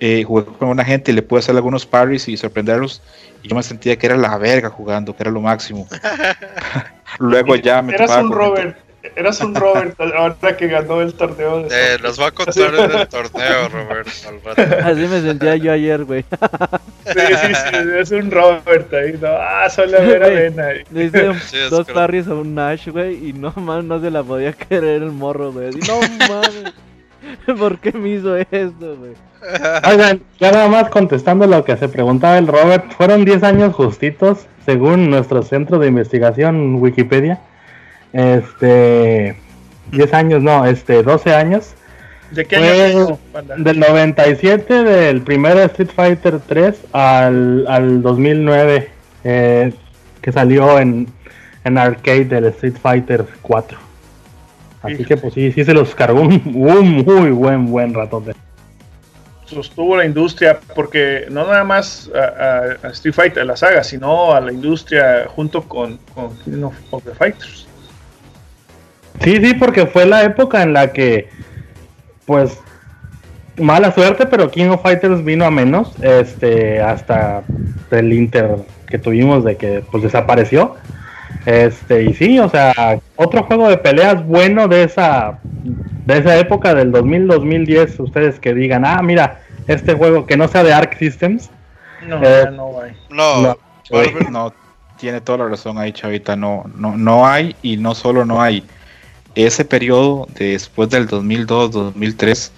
eh, 0.00 0.24
jugué 0.24 0.44
con 0.44 0.68
una 0.68 0.84
gente 0.84 1.10
y 1.10 1.14
le 1.14 1.22
pude 1.22 1.40
hacer 1.40 1.56
algunos 1.56 1.86
parries 1.86 2.28
y 2.28 2.36
sorprenderlos, 2.36 3.02
y 3.42 3.48
yo 3.48 3.56
me 3.56 3.62
sentía 3.62 3.96
que 3.96 4.06
era 4.06 4.16
la 4.16 4.36
verga 4.38 4.70
jugando, 4.70 5.14
que 5.14 5.22
era 5.22 5.30
lo 5.30 5.40
máximo. 5.40 5.86
Luego 7.18 7.56
ya 7.56 7.82
me 7.82 7.94
Eras 7.94 8.16
un 8.16 8.32
Robert. 8.32 8.76
Eras 9.16 9.40
un 9.40 9.54
Robert 9.54 9.98
ahora 10.00 10.56
que 10.56 10.66
ganó 10.66 11.00
el 11.00 11.14
torneo. 11.14 11.62
De 11.62 11.68
eh, 11.70 11.98
nos 12.02 12.20
va 12.20 12.26
a 12.26 12.30
contar 12.30 12.74
en 12.74 12.90
el 12.98 13.08
torneo, 13.08 13.68
Robert. 13.68 14.08
Así 14.82 15.00
me 15.00 15.20
sentía 15.22 15.56
yo 15.56 15.72
ayer, 15.72 16.04
güey. 16.04 16.24
Sí, 17.06 17.20
sí, 17.20 17.54
sí, 17.54 17.76
es 17.98 18.10
un 18.10 18.30
Robert 18.30 18.92
ahí, 18.92 19.18
¿no? 19.20 19.28
Ah, 19.28 19.68
solo 19.70 19.92
ver 19.92 20.22
arena. 20.22 20.68
Le 20.90 21.04
hice 21.04 21.30
dos 21.70 21.86
parries 21.86 22.26
a 22.28 22.34
un 22.34 22.54
Nash, 22.54 22.88
güey, 22.88 23.28
y 23.28 23.32
no 23.32 23.52
mames, 23.56 23.84
no 23.84 24.00
se 24.00 24.10
la 24.10 24.22
podía 24.22 24.52
querer 24.68 25.02
el 25.02 25.12
morro, 25.12 25.52
güey. 25.52 25.70
No 25.70 26.00
mames. 26.28 26.74
¿Por 27.58 27.78
qué 27.78 27.92
me 27.92 28.10
hizo 28.10 28.36
esto, 28.36 28.96
güey? 28.96 29.12
Oigan, 29.90 30.22
ya 30.38 30.52
nada 30.52 30.68
más 30.68 30.90
contestando 30.90 31.46
lo 31.46 31.64
que 31.64 31.76
se 31.76 31.88
preguntaba 31.88 32.38
el 32.38 32.46
Robert, 32.46 32.92
fueron 32.92 33.24
10 33.24 33.42
años 33.42 33.74
justitos, 33.74 34.46
según 34.64 35.10
nuestro 35.10 35.42
centro 35.42 35.78
de 35.78 35.88
investigación 35.88 36.76
Wikipedia. 36.76 37.40
Este. 38.12 39.36
10 39.92 40.14
años, 40.14 40.42
no, 40.42 40.66
este, 40.66 41.02
12 41.02 41.34
años. 41.34 41.74
¿De 42.30 42.44
qué 42.44 42.56
año? 42.56 43.18
Del 43.56 43.78
97, 43.78 44.84
del 44.84 45.22
primer 45.22 45.56
Street 45.58 45.88
Fighter 45.94 46.40
3 46.40 46.76
al, 46.92 47.66
al 47.68 48.02
2009, 48.02 48.90
eh, 49.24 49.72
que 50.20 50.32
salió 50.32 50.78
en, 50.78 51.06
en 51.64 51.78
arcade 51.78 52.26
del 52.26 52.44
Street 52.46 52.76
Fighter 52.80 53.24
4. 53.40 53.87
Así 54.82 55.04
que 55.04 55.16
pues 55.16 55.34
sí, 55.34 55.52
sí 55.52 55.64
se 55.64 55.74
los 55.74 55.94
cargó 55.94 56.20
un, 56.22 56.42
muy 56.44 57.30
buen, 57.30 57.66
buen 57.66 57.94
rato. 57.94 58.22
Sostuvo 59.44 59.96
la 59.96 60.04
industria 60.04 60.60
porque 60.74 61.26
no 61.30 61.46
nada 61.46 61.64
más 61.64 62.10
a, 62.14 62.88
Street 62.90 63.14
Fighter, 63.14 63.46
la 63.46 63.56
saga, 63.56 63.82
sino 63.82 64.32
a 64.32 64.40
la 64.40 64.52
industria 64.52 65.26
junto 65.28 65.62
con, 65.62 65.98
con 66.14 66.36
King 66.38 66.62
of 66.90 67.04
the 67.04 67.14
Fighters. 67.14 67.66
Sí, 69.20 69.36
sí, 69.44 69.54
porque 69.54 69.86
fue 69.86 70.06
la 70.06 70.22
época 70.22 70.62
en 70.62 70.72
la 70.72 70.92
que, 70.92 71.28
pues, 72.26 72.58
mala 73.56 73.92
suerte, 73.92 74.26
pero 74.26 74.50
King 74.50 74.68
of 74.68 74.82
Fighters 74.82 75.24
vino 75.24 75.44
a 75.44 75.50
menos, 75.50 75.92
este, 76.02 76.80
hasta 76.80 77.42
el 77.90 78.12
Inter 78.12 78.56
que 78.86 78.98
tuvimos 78.98 79.44
de 79.44 79.56
que, 79.56 79.82
pues, 79.90 80.04
desapareció. 80.04 80.76
Este, 81.46 82.04
y 82.04 82.14
sí, 82.14 82.38
o 82.38 82.48
sea, 82.48 83.00
otro 83.16 83.42
juego 83.44 83.68
de 83.68 83.78
peleas 83.78 84.24
bueno 84.26 84.68
de 84.68 84.84
esa, 84.84 85.38
de 85.42 86.18
esa 86.18 86.36
época 86.38 86.74
del 86.74 86.92
2000-2010, 86.92 88.00
ustedes 88.00 88.38
que 88.38 88.54
digan, 88.54 88.84
ah, 88.84 89.00
mira, 89.02 89.40
este 89.66 89.94
juego 89.94 90.26
que 90.26 90.36
no 90.36 90.48
sea 90.48 90.62
de 90.64 90.72
Arc 90.72 90.98
Systems. 90.98 91.50
No, 92.06 92.20
eh, 92.22 92.50
no 92.52 92.80
hay. 92.80 92.92
No, 93.10 93.56
no, 94.30 94.54
tiene 94.98 95.20
toda 95.20 95.38
la 95.38 95.48
razón 95.48 95.78
ahí, 95.78 95.92
Chavita. 95.92 96.36
No, 96.36 96.64
no, 96.74 96.96
no 96.96 97.26
hay 97.26 97.56
y 97.62 97.76
no 97.76 97.94
solo 97.94 98.24
no 98.24 98.42
hay. 98.42 98.64
Ese 99.34 99.64
periodo 99.64 100.26
después 100.34 100.90
del 100.90 101.08
2002-2003 101.08 102.50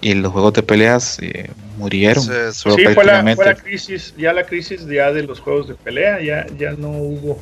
y 0.00 0.14
los 0.14 0.32
juegos 0.32 0.54
de 0.54 0.62
peleas 0.62 1.18
eh, 1.20 1.50
murieron. 1.78 2.22
Sí, 2.22 2.86
fue 2.94 3.04
la, 3.04 3.54
crisis, 3.54 4.14
ya 4.16 4.32
la 4.32 4.44
crisis 4.44 4.86
ya 4.86 5.12
de 5.12 5.22
los 5.22 5.40
juegos 5.40 5.68
de 5.68 5.74
pelea, 5.74 6.20
ya, 6.20 6.46
ya 6.58 6.72
no 6.72 6.90
hubo 6.90 7.38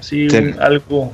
así 0.00 0.28
algo 0.58 1.12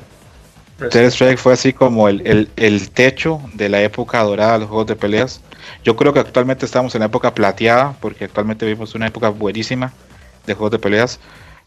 Strike 0.78 1.38
fue 1.38 1.54
así 1.54 1.72
como 1.72 2.08
el, 2.08 2.90
techo 2.92 3.40
de 3.54 3.68
la 3.68 3.82
época 3.82 4.22
dorada 4.22 4.54
de 4.54 4.58
los 4.60 4.68
juegos 4.68 4.86
de 4.86 4.96
peleas. 4.96 5.40
Yo 5.82 5.96
creo 5.96 6.12
que 6.12 6.20
actualmente 6.20 6.66
estamos 6.66 6.94
en 6.94 7.00
la 7.00 7.06
época 7.06 7.34
plateada, 7.34 7.96
porque 8.00 8.24
actualmente 8.24 8.66
vivimos 8.66 8.94
una 8.94 9.06
época 9.06 9.30
buenísima 9.30 9.92
de 10.46 10.54
juegos 10.54 10.72
de 10.72 10.78
peleas. 10.78 11.18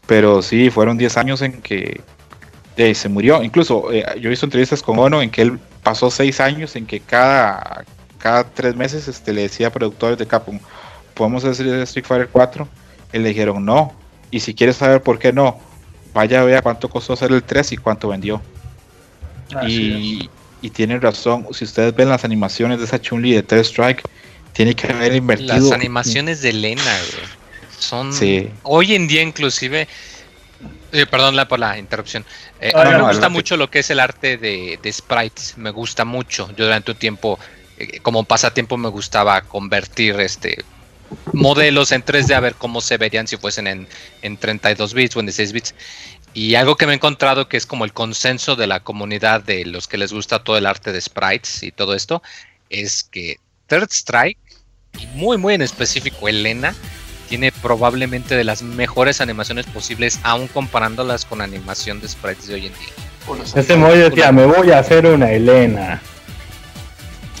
Pero 0.06 0.42
sí, 0.42 0.70
fueron 0.70 0.96
10 0.96 1.16
años 1.16 1.42
en 1.42 1.60
que 1.60 2.00
se 2.94 3.08
murió. 3.08 3.42
Incluso 3.42 3.92
eh, 3.92 4.04
yo 4.20 4.28
he 4.28 4.30
visto 4.30 4.46
entrevistas 4.46 4.82
con 4.82 4.98
Ono 4.98 5.20
en 5.20 5.30
que 5.30 5.42
él 5.42 5.58
pasó 5.82 6.10
6 6.10 6.40
años 6.40 6.76
en 6.76 6.86
que 6.86 7.00
cada, 7.00 7.84
cada 8.18 8.44
3 8.44 8.76
meses 8.76 9.08
este, 9.08 9.32
le 9.32 9.42
decía 9.42 9.66
a 9.66 9.70
productores 9.70 10.18
de 10.18 10.26
Capcom, 10.26 10.58
¿podemos 11.14 11.44
hacer 11.44 11.66
Street 11.66 12.06
Fighter 12.06 12.28
4? 12.30 12.66
Y 13.12 13.18
le 13.18 13.28
dijeron 13.28 13.64
no. 13.64 13.92
Y 14.30 14.40
si 14.40 14.54
quieres 14.54 14.76
saber 14.76 15.02
por 15.02 15.18
qué 15.18 15.32
no, 15.32 15.58
vaya 16.12 16.40
a 16.40 16.44
ver 16.44 16.62
cuánto 16.62 16.88
costó 16.88 17.12
hacer 17.12 17.32
el 17.32 17.42
3 17.42 17.72
y 17.72 17.76
cuánto 17.76 18.08
vendió 18.08 18.42
y, 19.66 20.70
tiene 20.70 20.98
razón, 20.98 21.46
si 21.52 21.64
ustedes 21.64 21.94
ven 21.94 22.08
las 22.08 22.24
animaciones 22.24 22.78
de 22.78 22.84
esa 22.84 23.00
Chun-Li 23.00 23.32
de 23.32 23.42
Third 23.42 23.64
Strike, 23.64 24.02
tiene 24.52 24.74
que 24.74 24.92
haber 24.92 25.14
invertido. 25.14 25.54
Las 25.54 25.72
animaciones 25.72 26.42
de 26.42 26.52
Lena, 26.52 26.98
son. 27.78 28.12
Hoy 28.62 28.94
en 28.94 29.08
día, 29.08 29.22
inclusive. 29.22 29.88
Eh, 30.92 31.06
perdón 31.06 31.36
por 31.48 31.58
la 31.58 31.78
interrupción. 31.78 32.26
Eh, 32.60 32.72
me 32.74 33.02
gusta 33.02 33.28
mucho 33.28 33.56
lo 33.56 33.70
que 33.70 33.78
es 33.78 33.90
el 33.90 34.00
arte 34.00 34.36
de, 34.36 34.78
sprites. 34.92 35.56
Me 35.56 35.70
gusta 35.70 36.04
mucho. 36.04 36.50
Yo 36.56 36.64
durante 36.64 36.90
un 36.90 36.98
tiempo, 36.98 37.38
eh, 37.78 38.00
como 38.00 38.24
pasatiempo, 38.24 38.76
me 38.76 38.88
gustaba 38.88 39.40
convertir 39.42 40.18
este 40.20 40.64
modelos 41.32 41.92
en 41.92 42.04
3D 42.04 42.34
a 42.34 42.40
ver 42.40 42.54
cómo 42.54 42.80
se 42.80 42.96
verían 42.96 43.26
si 43.26 43.36
fuesen 43.36 43.66
en, 43.66 43.88
en 44.22 44.36
32 44.36 44.94
bits 44.94 45.16
o 45.16 45.20
en 45.20 45.26
16 45.26 45.52
bits. 45.52 45.74
Y 46.32 46.54
algo 46.54 46.76
que 46.76 46.86
me 46.86 46.92
he 46.92 46.96
encontrado 46.96 47.48
que 47.48 47.56
es 47.56 47.66
como 47.66 47.84
el 47.84 47.92
consenso 47.92 48.54
de 48.54 48.66
la 48.66 48.80
comunidad 48.80 49.42
de 49.42 49.64
los 49.64 49.88
que 49.88 49.98
les 49.98 50.12
gusta 50.12 50.44
todo 50.44 50.56
el 50.56 50.66
arte 50.66 50.92
de 50.92 51.00
sprites 51.00 51.62
y 51.62 51.72
todo 51.72 51.94
esto, 51.94 52.22
es 52.68 53.02
que 53.02 53.38
Third 53.66 53.90
Strike, 53.90 54.38
y 54.98 55.06
muy 55.18 55.38
muy 55.38 55.54
en 55.54 55.62
específico 55.62 56.28
Elena, 56.28 56.74
tiene 57.28 57.52
probablemente 57.52 58.36
de 58.36 58.44
las 58.44 58.62
mejores 58.62 59.20
animaciones 59.20 59.66
posibles, 59.66 60.20
aún 60.22 60.48
comparándolas 60.48 61.24
con 61.24 61.40
animación 61.40 62.00
de 62.00 62.08
sprites 62.08 62.46
de 62.46 62.54
hoy 62.54 62.66
en 62.66 62.72
día. 62.74 62.88
Ese 63.54 63.76
Moy 63.76 63.98
decía, 63.98 64.32
me 64.32 64.46
voy 64.46 64.72
a 64.72 64.80
hacer 64.80 65.06
una 65.06 65.30
Elena. 65.30 66.00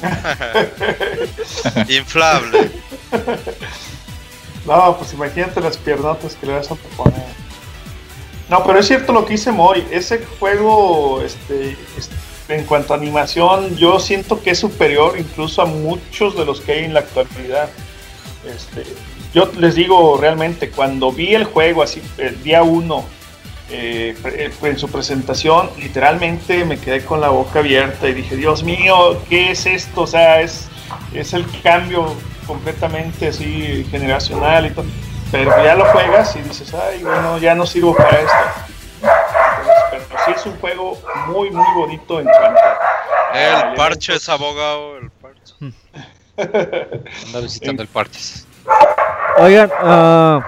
Inflable. 1.88 2.70
no, 4.66 4.96
pues 4.96 5.12
imagínate 5.12 5.60
las 5.60 5.76
piernotas 5.76 6.36
que 6.36 6.46
le 6.46 6.54
vas 6.54 6.70
a 6.70 6.74
poner. 6.74 7.40
No, 8.48 8.64
pero 8.64 8.80
es 8.80 8.86
cierto 8.86 9.12
lo 9.12 9.24
que 9.24 9.34
hice 9.34 9.52
Moy. 9.52 9.86
Ese 9.90 10.24
juego, 10.38 11.22
este, 11.22 11.76
en 12.48 12.64
cuanto 12.64 12.94
a 12.94 12.96
animación, 12.96 13.76
yo 13.76 14.00
siento 14.00 14.42
que 14.42 14.50
es 14.50 14.58
superior 14.58 15.16
incluso 15.18 15.62
a 15.62 15.66
muchos 15.66 16.36
de 16.36 16.44
los 16.44 16.60
que 16.60 16.72
hay 16.72 16.84
en 16.84 16.94
la 16.94 17.00
actualidad. 17.00 17.70
Este, 18.44 18.84
yo 19.32 19.50
les 19.58 19.76
digo 19.76 20.18
realmente, 20.20 20.70
cuando 20.70 21.12
vi 21.12 21.34
el 21.34 21.44
juego 21.44 21.82
así, 21.82 22.02
el 22.18 22.42
día 22.42 22.64
uno, 22.64 23.04
eh, 23.70 24.16
eh, 24.24 24.50
en 24.62 24.78
su 24.78 24.88
presentación, 24.88 25.70
literalmente 25.78 26.64
me 26.64 26.76
quedé 26.76 27.04
con 27.04 27.20
la 27.20 27.28
boca 27.28 27.60
abierta 27.60 28.08
y 28.08 28.14
dije, 28.14 28.34
Dios 28.34 28.64
mío, 28.64 29.22
¿qué 29.28 29.52
es 29.52 29.66
esto? 29.66 30.02
O 30.02 30.06
sea, 30.08 30.40
es, 30.40 30.66
es 31.14 31.34
el 31.34 31.46
cambio 31.62 32.16
completamente 32.50 33.28
así 33.28 33.86
generacional 33.92 34.66
y 34.66 34.70
todo 34.70 34.86
pero 35.30 35.62
ya 35.62 35.76
lo 35.76 35.84
juegas 35.86 36.34
y 36.34 36.40
dices, 36.40 36.74
ay, 36.74 37.02
bueno, 37.02 37.38
ya 37.38 37.54
no 37.54 37.64
sirvo 37.64 37.94
para 37.94 38.20
esto. 38.20 38.34
pero 39.90 40.04
sí 40.24 40.32
es 40.34 40.46
un 40.46 40.56
juego 40.58 40.98
muy, 41.28 41.50
muy 41.50 41.74
bonito 41.76 42.18
en 42.18 42.26
cuanto 42.26 42.60
El 43.32 43.74
parche 43.76 44.14
es 44.14 44.28
abogado, 44.28 44.96
el 44.98 45.10
parche. 45.10 45.54
Anda 47.26 47.40
visitando 47.40 47.82
el 47.82 47.88
parche. 47.88 48.44
Oigan, 49.38 49.70
uh, 49.70 50.42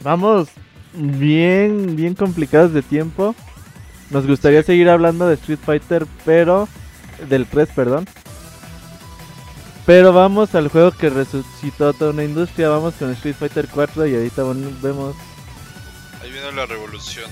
vamos 0.00 0.48
bien, 0.92 1.94
bien 1.94 2.14
complicados 2.14 2.72
de 2.72 2.82
tiempo. 2.82 3.36
Nos 4.10 4.26
gustaría 4.26 4.64
seguir 4.64 4.90
hablando 4.90 5.28
de 5.28 5.34
Street 5.34 5.60
Fighter, 5.64 6.04
pero 6.24 6.68
del 7.28 7.46
3, 7.46 7.68
perdón. 7.76 8.08
Pero 9.88 10.12
vamos 10.12 10.54
al 10.54 10.68
juego 10.68 10.90
que 10.90 11.08
resucitó 11.08 11.94
toda 11.94 12.10
una 12.10 12.22
industria. 12.22 12.68
Vamos 12.68 12.92
con 12.98 13.10
Street 13.12 13.34
Fighter 13.34 13.66
4 13.72 14.06
y 14.06 14.16
ahorita 14.16 14.42
vemos. 14.82 15.16
Ahí 16.20 16.30
viene 16.30 16.52
la 16.52 16.66
revolución. 16.66 17.30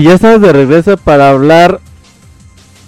Y 0.00 0.04
ya 0.04 0.14
estamos 0.14 0.40
de 0.40 0.50
regreso 0.54 0.96
para 0.96 1.28
hablar 1.28 1.78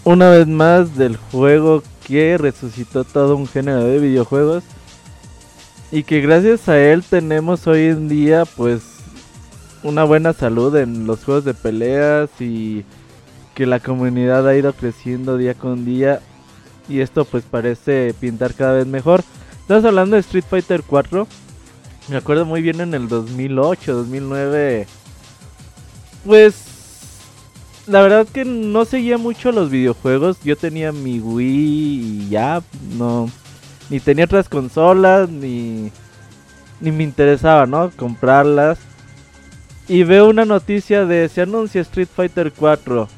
una 0.02 0.30
vez 0.30 0.46
más 0.46 0.96
del 0.96 1.18
juego 1.18 1.82
que 2.06 2.38
resucitó 2.38 3.04
todo 3.04 3.36
un 3.36 3.46
género 3.46 3.84
de 3.84 3.98
videojuegos. 3.98 4.64
Y 5.90 6.04
que 6.04 6.22
gracias 6.22 6.70
a 6.70 6.78
él 6.80 7.04
tenemos 7.04 7.66
hoy 7.66 7.88
en 7.88 8.08
día 8.08 8.46
pues 8.46 8.80
una 9.82 10.04
buena 10.04 10.32
salud 10.32 10.74
en 10.74 11.06
los 11.06 11.22
juegos 11.22 11.44
de 11.44 11.52
peleas 11.52 12.30
y 12.40 12.82
que 13.54 13.66
la 13.66 13.78
comunidad 13.78 14.48
ha 14.48 14.56
ido 14.56 14.72
creciendo 14.72 15.36
día 15.36 15.52
con 15.52 15.84
día 15.84 16.20
y 16.88 17.00
esto 17.00 17.26
pues 17.26 17.44
parece 17.44 18.14
pintar 18.18 18.54
cada 18.54 18.72
vez 18.72 18.86
mejor. 18.86 19.22
Estamos 19.60 19.84
hablando 19.84 20.16
de 20.16 20.20
Street 20.20 20.46
Fighter 20.48 20.82
4. 20.82 21.28
Me 22.08 22.16
acuerdo 22.16 22.46
muy 22.46 22.62
bien 22.62 22.80
en 22.80 22.94
el 22.94 23.06
2008, 23.06 23.92
2009. 23.92 24.86
Pues 26.24 26.71
la 27.86 28.02
verdad 28.02 28.26
que 28.26 28.44
no 28.44 28.84
seguía 28.84 29.18
mucho 29.18 29.52
los 29.52 29.70
videojuegos. 29.70 30.42
Yo 30.42 30.56
tenía 30.56 30.92
mi 30.92 31.20
Wii 31.20 31.46
y 31.46 32.28
ya, 32.28 32.62
no 32.96 33.28
ni 33.92 34.00
tenía 34.00 34.24
otras 34.24 34.48
consolas 34.48 35.28
ni 35.28 35.92
ni 36.80 36.90
me 36.90 37.04
interesaba, 37.04 37.66
¿no? 37.66 37.90
comprarlas. 37.94 38.78
Y 39.86 40.02
veo 40.04 40.28
una 40.28 40.44
noticia 40.46 41.04
de 41.04 41.28
se 41.28 41.42
anuncia 41.42 41.82
Street 41.82 42.08
Fighter 42.08 42.52
4 42.52 43.08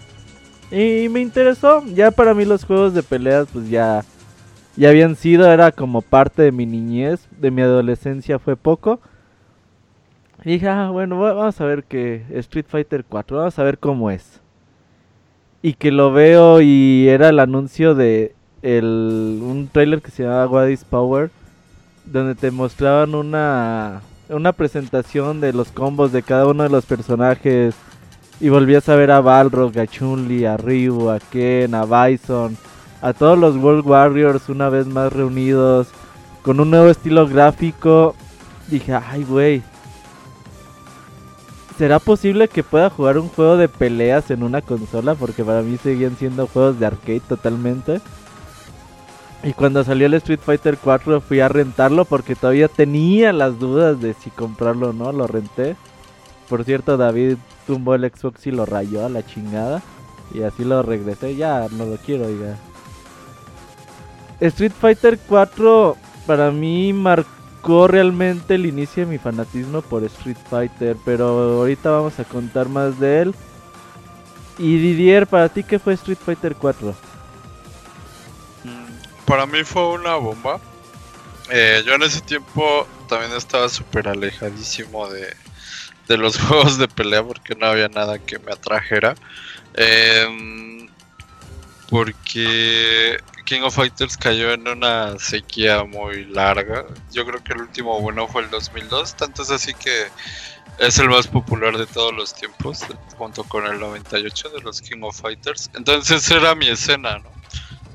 y 0.71 1.09
me 1.09 1.21
interesó. 1.21 1.85
Ya 1.95 2.11
para 2.11 2.35
mí 2.35 2.45
los 2.45 2.65
juegos 2.65 2.93
de 2.93 3.03
peleas 3.03 3.47
pues 3.53 3.71
ya, 3.71 4.05
ya 4.77 4.89
habían 4.89 5.15
sido, 5.15 5.51
era 5.51 5.71
como 5.71 6.03
parte 6.03 6.43
de 6.43 6.53
mi 6.53 6.67
niñez, 6.67 7.29
de 7.39 7.51
mi 7.51 7.63
adolescencia 7.63 8.39
fue 8.39 8.57
poco. 8.57 9.01
Y 10.45 10.53
dije, 10.55 10.69
ah, 10.69 10.91
bueno, 10.91 11.21
vamos 11.21 11.61
a 11.61 11.65
ver 11.65 11.85
que 11.85 12.25
Street 12.31 12.67
Fighter 12.69 13.05
4, 13.09 13.37
vamos 13.39 13.59
a 13.59 13.63
ver 13.63 13.79
cómo 13.79 14.11
es. 14.11 14.44
Y 15.65 15.73
que 15.73 15.91
lo 15.91 16.13
veo 16.13 16.61
y 16.61 17.09
era 17.09 17.31
el 17.31 17.41
anuncio 17.41 17.95
de 17.95 18.35
el, 18.61 19.41
un 19.43 19.71
trailer 19.73 20.03
que 20.03 20.11
se 20.11 20.25
llamaba 20.25 20.47
What 20.47 20.69
is 20.69 20.85
Power, 20.85 21.31
donde 22.05 22.35
te 22.35 22.51
mostraban 22.51 23.15
una, 23.15 24.03
una 24.29 24.53
presentación 24.53 25.41
de 25.41 25.55
los 25.55 25.69
combos 25.69 26.13
de 26.13 26.23
cada 26.23 26.47
uno 26.47 26.65
de 26.65 26.69
los 26.69 26.85
personajes 26.85 27.75
y 28.41 28.51
volvías 28.51 28.91
a 28.91 28.97
ver 28.97 29.11
a 29.11 29.23
Balrog, 29.23 29.79
a 29.79 29.87
Chun-Li, 29.87 30.45
a 30.45 30.59
Ryu, 30.59 31.09
a 31.09 31.19
Ken, 31.19 31.75
a 31.75 31.87
Bison, 31.87 32.59
a 33.01 33.15
todos 33.15 33.39
los 33.39 33.57
World 33.57 33.87
Warriors 33.87 34.51
una 34.51 34.69
vez 34.69 34.87
más 34.87 35.15
reunidos, 35.15 35.89
con 36.43 36.61
un 36.61 36.69
nuevo 36.69 36.91
estilo 36.91 37.27
gráfico. 37.27 38.15
Dije, 38.69 38.93
ay, 38.93 39.25
güey. 39.25 39.63
¿Será 41.79 41.99
posible 41.99 42.49
que 42.49 42.63
pueda 42.63 42.89
jugar 42.89 43.19
un 43.19 43.29
juego 43.29 43.57
de 43.57 43.69
peleas 43.69 44.31
en 44.31 44.45
una 44.45 44.63
consola? 44.63 45.17
Porque 45.17 45.45
para 45.45 45.63
mí 45.63 45.77
seguían 45.77 46.17
siendo 46.17 46.47
juegos 46.47 46.79
de 46.79 46.87
arcade 46.87 47.21
totalmente. 47.21 48.01
Y 49.43 49.53
cuando 49.53 49.83
salió 49.83 50.07
el 50.07 50.15
Street 50.15 50.39
Fighter 50.41 50.79
4 50.83 51.21
fui 51.21 51.41
a 51.41 51.49
rentarlo 51.49 52.05
porque 52.05 52.37
todavía 52.37 52.69
tenía 52.69 53.33
las 53.33 53.59
dudas 53.59 54.01
de 54.01 54.15
si 54.15 54.31
comprarlo 54.31 54.91
o 54.91 54.93
no. 54.93 55.13
Lo 55.13 55.27
renté. 55.27 55.77
Por 56.49 56.65
cierto, 56.65 56.97
David 56.97 57.39
tumbó 57.67 57.97
el 57.97 58.11
Xbox 58.11 58.47
y 58.47 58.53
lo 58.53 58.67
rayó 58.67 59.05
a 59.05 59.09
la 59.09 59.27
chingada. 59.27 59.83
Y 60.33 60.43
así 60.43 60.65
lo 60.65 60.81
regresé. 60.83 61.35
Ya 61.35 61.67
no 61.73 61.87
lo 61.87 61.97
quiero, 61.97 62.27
oiga. 62.27 62.57
Street 64.41 64.73
Fighter 64.81 65.19
4 65.29 65.97
para 66.27 66.51
mí 66.51 66.93
marcó 66.93 67.34
realmente 67.89 68.55
el 68.55 68.67
inicio 68.67 69.05
de 69.05 69.13
mi 69.13 69.19
fanatismo 69.19 69.83
por 69.83 70.05
Street 70.05 70.37
Fighter. 70.49 70.97
Pero 71.05 71.27
ahorita 71.61 71.91
vamos 71.91 72.19
a 72.19 72.25
contar 72.25 72.69
más 72.69 72.99
de 73.01 73.23
él. 73.23 73.35
Y 74.59 74.79
Didier, 74.79 75.27
¿para 75.27 75.49
ti 75.49 75.65
qué 75.65 75.79
fue 75.79 75.95
Street 75.95 76.19
Fighter 76.25 76.55
4? 76.55 76.95
Mm, 78.65 79.25
para 79.25 79.47
mí 79.47 79.65
fue 79.65 79.89
una 79.89 80.17
bomba. 80.17 80.61
Eh, 81.51 81.83
yo 81.85 81.95
en 81.95 82.03
ese 82.03 82.21
tiempo 82.21 82.87
también 83.09 83.33
estaba 83.33 83.69
súper 83.69 84.09
alejadísimo 84.09 85.09
de, 85.09 85.35
de 86.09 86.17
los 86.17 86.39
juegos 86.41 86.79
de 86.79 86.89
pelea 86.89 87.23
porque 87.23 87.55
no 87.55 87.67
había 87.67 87.89
nada 87.89 88.19
que 88.19 88.39
me 88.39 88.53
atrajera. 88.53 89.15
Em, 89.75 90.89
porque 91.91 93.19
King 93.45 93.63
of 93.63 93.75
Fighters 93.75 94.17
cayó 94.17 94.53
en 94.53 94.67
una 94.67 95.19
sequía 95.19 95.85
muy 95.85 96.25
larga. 96.25 96.87
Yo 97.13 97.27
creo 97.27 97.43
que 97.43 97.53
el 97.53 97.63
último 97.63 98.01
bueno 98.01 98.27
fue 98.27 98.43
el 98.43 98.51
2002, 98.51 99.17
tanto 99.17 99.43
es 99.43 99.51
así 99.51 99.75
que 99.75 100.07
es 100.79 100.99
el 100.99 101.09
más 101.09 101.27
popular 101.27 101.77
de 101.77 101.87
todos 101.87 102.13
los 102.15 102.35
tiempos, 102.35 102.85
junto 103.17 103.45
con 103.45 103.67
el 103.67 103.79
98 103.79 104.49
de 104.51 104.61
los 104.63 104.81
King 104.81 105.03
of 105.03 105.21
Fighters. 105.21 105.71
Entonces 105.75 106.31
era 106.31 106.55
mi 106.55 106.69
escena, 106.69 107.19
¿no? 107.19 107.31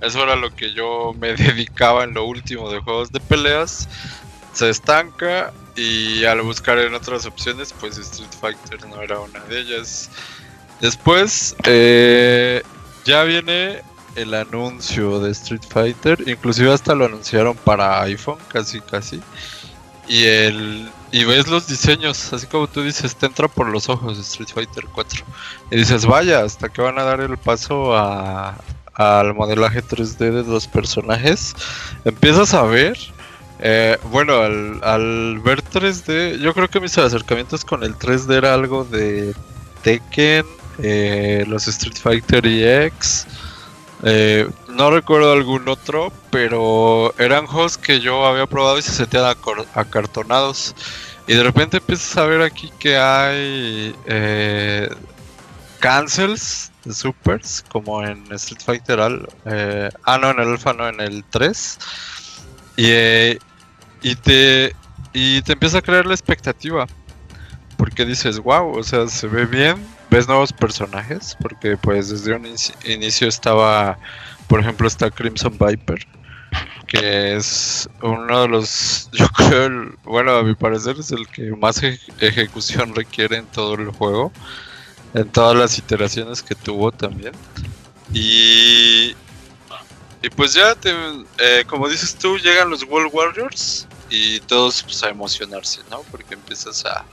Eso 0.01 0.23
era 0.23 0.35
lo 0.35 0.55
que 0.55 0.73
yo 0.73 1.13
me 1.19 1.33
dedicaba 1.35 2.03
en 2.03 2.13
lo 2.13 2.25
último 2.25 2.69
de 2.69 2.79
juegos 2.79 3.11
de 3.11 3.19
peleas. 3.19 3.87
Se 4.53 4.69
estanca 4.69 5.51
y 5.75 6.25
al 6.25 6.41
buscar 6.41 6.77
en 6.79 6.93
otras 6.93 7.25
opciones, 7.25 7.73
pues 7.79 7.97
Street 7.97 8.29
Fighter 8.39 8.85
no 8.87 9.01
era 9.01 9.19
una 9.19 9.39
de 9.45 9.59
ellas. 9.59 10.09
Después, 10.79 11.55
eh, 11.65 12.63
ya 13.05 13.23
viene 13.23 13.81
el 14.21 14.33
anuncio 14.33 15.19
de 15.19 15.31
Street 15.31 15.63
Fighter, 15.67 16.23
inclusive 16.27 16.71
hasta 16.71 16.95
lo 16.95 17.05
anunciaron 17.05 17.55
para 17.55 18.01
iPhone, 18.01 18.37
casi 18.49 18.81
casi. 18.81 19.21
Y 20.07 20.25
el 20.25 20.89
y 21.11 21.23
ves 21.23 21.47
los 21.47 21.67
diseños, 21.67 22.31
así 22.33 22.45
como 22.47 22.67
tú 22.67 22.83
dices, 22.83 23.15
te 23.15 23.25
entra 23.25 23.47
por 23.47 23.67
los 23.67 23.89
ojos 23.89 24.19
Street 24.19 24.49
Fighter 24.53 24.85
4. 24.93 25.25
Y 25.71 25.77
dices, 25.77 26.05
vaya, 26.05 26.41
hasta 26.41 26.69
que 26.69 26.81
van 26.81 26.99
a 26.99 27.03
dar 27.03 27.21
el 27.21 27.37
paso 27.37 27.95
a, 27.97 28.55
al 28.93 29.33
modelaje 29.33 29.83
3D 29.83 30.31
de 30.31 30.43
los 30.43 30.67
personajes, 30.67 31.55
empiezas 32.05 32.53
a 32.53 32.63
ver 32.63 32.97
eh, 33.61 33.97
bueno, 34.09 34.41
al, 34.41 35.39
ver 35.39 35.61
3D, 35.63 36.39
yo 36.39 36.53
creo 36.53 36.69
que 36.69 36.79
mis 36.79 36.97
acercamientos 36.97 37.65
con 37.65 37.83
el 37.83 37.95
3D 37.95 38.35
era 38.35 38.53
algo 38.53 38.85
de 38.85 39.35
Tekken, 39.83 40.45
eh, 40.81 41.43
los 41.47 41.67
Street 41.67 41.97
Fighter 41.97 42.45
EX. 42.45 43.27
Eh, 44.03 44.49
no 44.69 44.91
recuerdo 44.91 45.33
algún 45.33 45.67
otro, 45.67 46.11
pero 46.29 47.13
eran 47.17 47.47
juegos 47.47 47.77
que 47.77 47.99
yo 47.99 48.25
había 48.25 48.45
probado 48.45 48.77
y 48.77 48.81
se 48.81 48.91
sentían 48.91 49.25
acartonados. 49.73 50.75
Y 51.27 51.33
de 51.33 51.43
repente 51.43 51.77
empiezas 51.77 52.17
a 52.17 52.25
ver 52.25 52.41
aquí 52.41 52.71
que 52.79 52.97
hay 52.97 53.95
eh, 54.05 54.89
cancels 55.79 56.71
de 56.85 56.93
supers, 56.93 57.63
como 57.69 58.03
en 58.03 58.31
Street 58.33 58.61
Fighter. 58.63 58.99
ah, 58.99 60.17
no, 60.17 60.31
en 60.31 60.39
el 60.39 60.47
Alpha, 60.49 60.73
no, 60.73 60.87
en 60.87 60.99
el 61.01 61.23
3. 61.29 61.79
Y, 62.77 62.91
y 64.01 64.15
te, 64.15 64.75
y 65.13 65.41
te 65.41 65.53
empieza 65.53 65.79
a 65.79 65.81
crear 65.81 66.05
la 66.05 66.13
expectativa. 66.13 66.87
Porque 67.77 68.05
dices, 68.05 68.39
wow, 68.39 68.77
o 68.77 68.83
sea, 68.83 69.07
se 69.07 69.27
ve 69.27 69.45
bien, 69.45 69.85
ves 70.09 70.27
nuevos 70.27 70.53
personajes, 70.53 71.37
porque 71.41 71.77
pues 71.77 72.09
desde 72.09 72.35
un 72.35 72.47
inicio 72.85 73.27
estaba, 73.27 73.97
por 74.47 74.59
ejemplo, 74.59 74.87
está 74.87 75.11
Crimson 75.11 75.57
Viper, 75.57 76.05
que 76.87 77.35
es 77.35 77.87
uno 78.01 78.41
de 78.41 78.47
los, 78.47 79.09
yo 79.13 79.27
creo, 79.29 79.95
bueno, 80.03 80.37
a 80.37 80.43
mi 80.43 80.55
parecer 80.55 80.97
es 80.99 81.11
el 81.11 81.27
que 81.27 81.51
más 81.51 81.81
ejecución 82.19 82.95
requiere 82.95 83.37
en 83.37 83.45
todo 83.47 83.75
el 83.75 83.89
juego, 83.89 84.31
en 85.13 85.29
todas 85.29 85.55
las 85.55 85.77
iteraciones 85.77 86.41
que 86.41 86.55
tuvo 86.55 86.91
también. 86.91 87.33
Y, 88.11 89.15
y 90.21 90.29
pues 90.35 90.53
ya, 90.53 90.73
te, 90.75 90.91
eh, 91.37 91.63
como 91.67 91.87
dices 91.87 92.15
tú, 92.15 92.37
llegan 92.39 92.69
los 92.69 92.83
World 92.83 93.11
Warriors 93.13 93.87
y 94.09 94.39
todos 94.41 94.81
pues, 94.81 95.03
a 95.03 95.09
emocionarse, 95.09 95.81
¿no? 95.91 96.01
Porque 96.09 96.33
empiezas 96.33 96.83
a, 96.85 97.05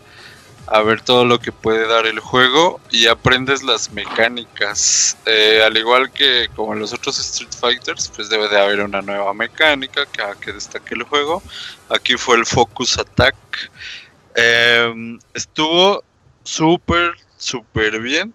a 0.66 0.82
ver 0.82 1.00
todo 1.00 1.24
lo 1.24 1.38
que 1.38 1.52
puede 1.52 1.86
dar 1.86 2.06
el 2.06 2.18
juego 2.18 2.80
y 2.90 3.06
aprendes 3.06 3.62
las 3.62 3.90
mecánicas. 3.92 5.16
Eh, 5.26 5.62
al 5.64 5.76
igual 5.76 6.10
que 6.12 6.48
como 6.56 6.72
en 6.72 6.80
los 6.80 6.92
otros 6.92 7.18
Street 7.18 7.52
Fighters, 7.52 8.10
pues 8.14 8.28
debe 8.28 8.48
de 8.48 8.60
haber 8.60 8.80
una 8.80 9.00
nueva 9.00 9.32
mecánica 9.32 10.06
que, 10.06 10.22
que 10.40 10.52
destaque 10.52 10.94
el 10.94 11.04
juego. 11.04 11.42
Aquí 11.88 12.16
fue 12.16 12.36
el 12.36 12.46
Focus 12.46 12.98
Attack. 12.98 13.36
Em, 14.34 15.18
estuvo 15.34 16.02
súper, 16.42 17.14
súper 17.36 18.00
bien. 18.00 18.34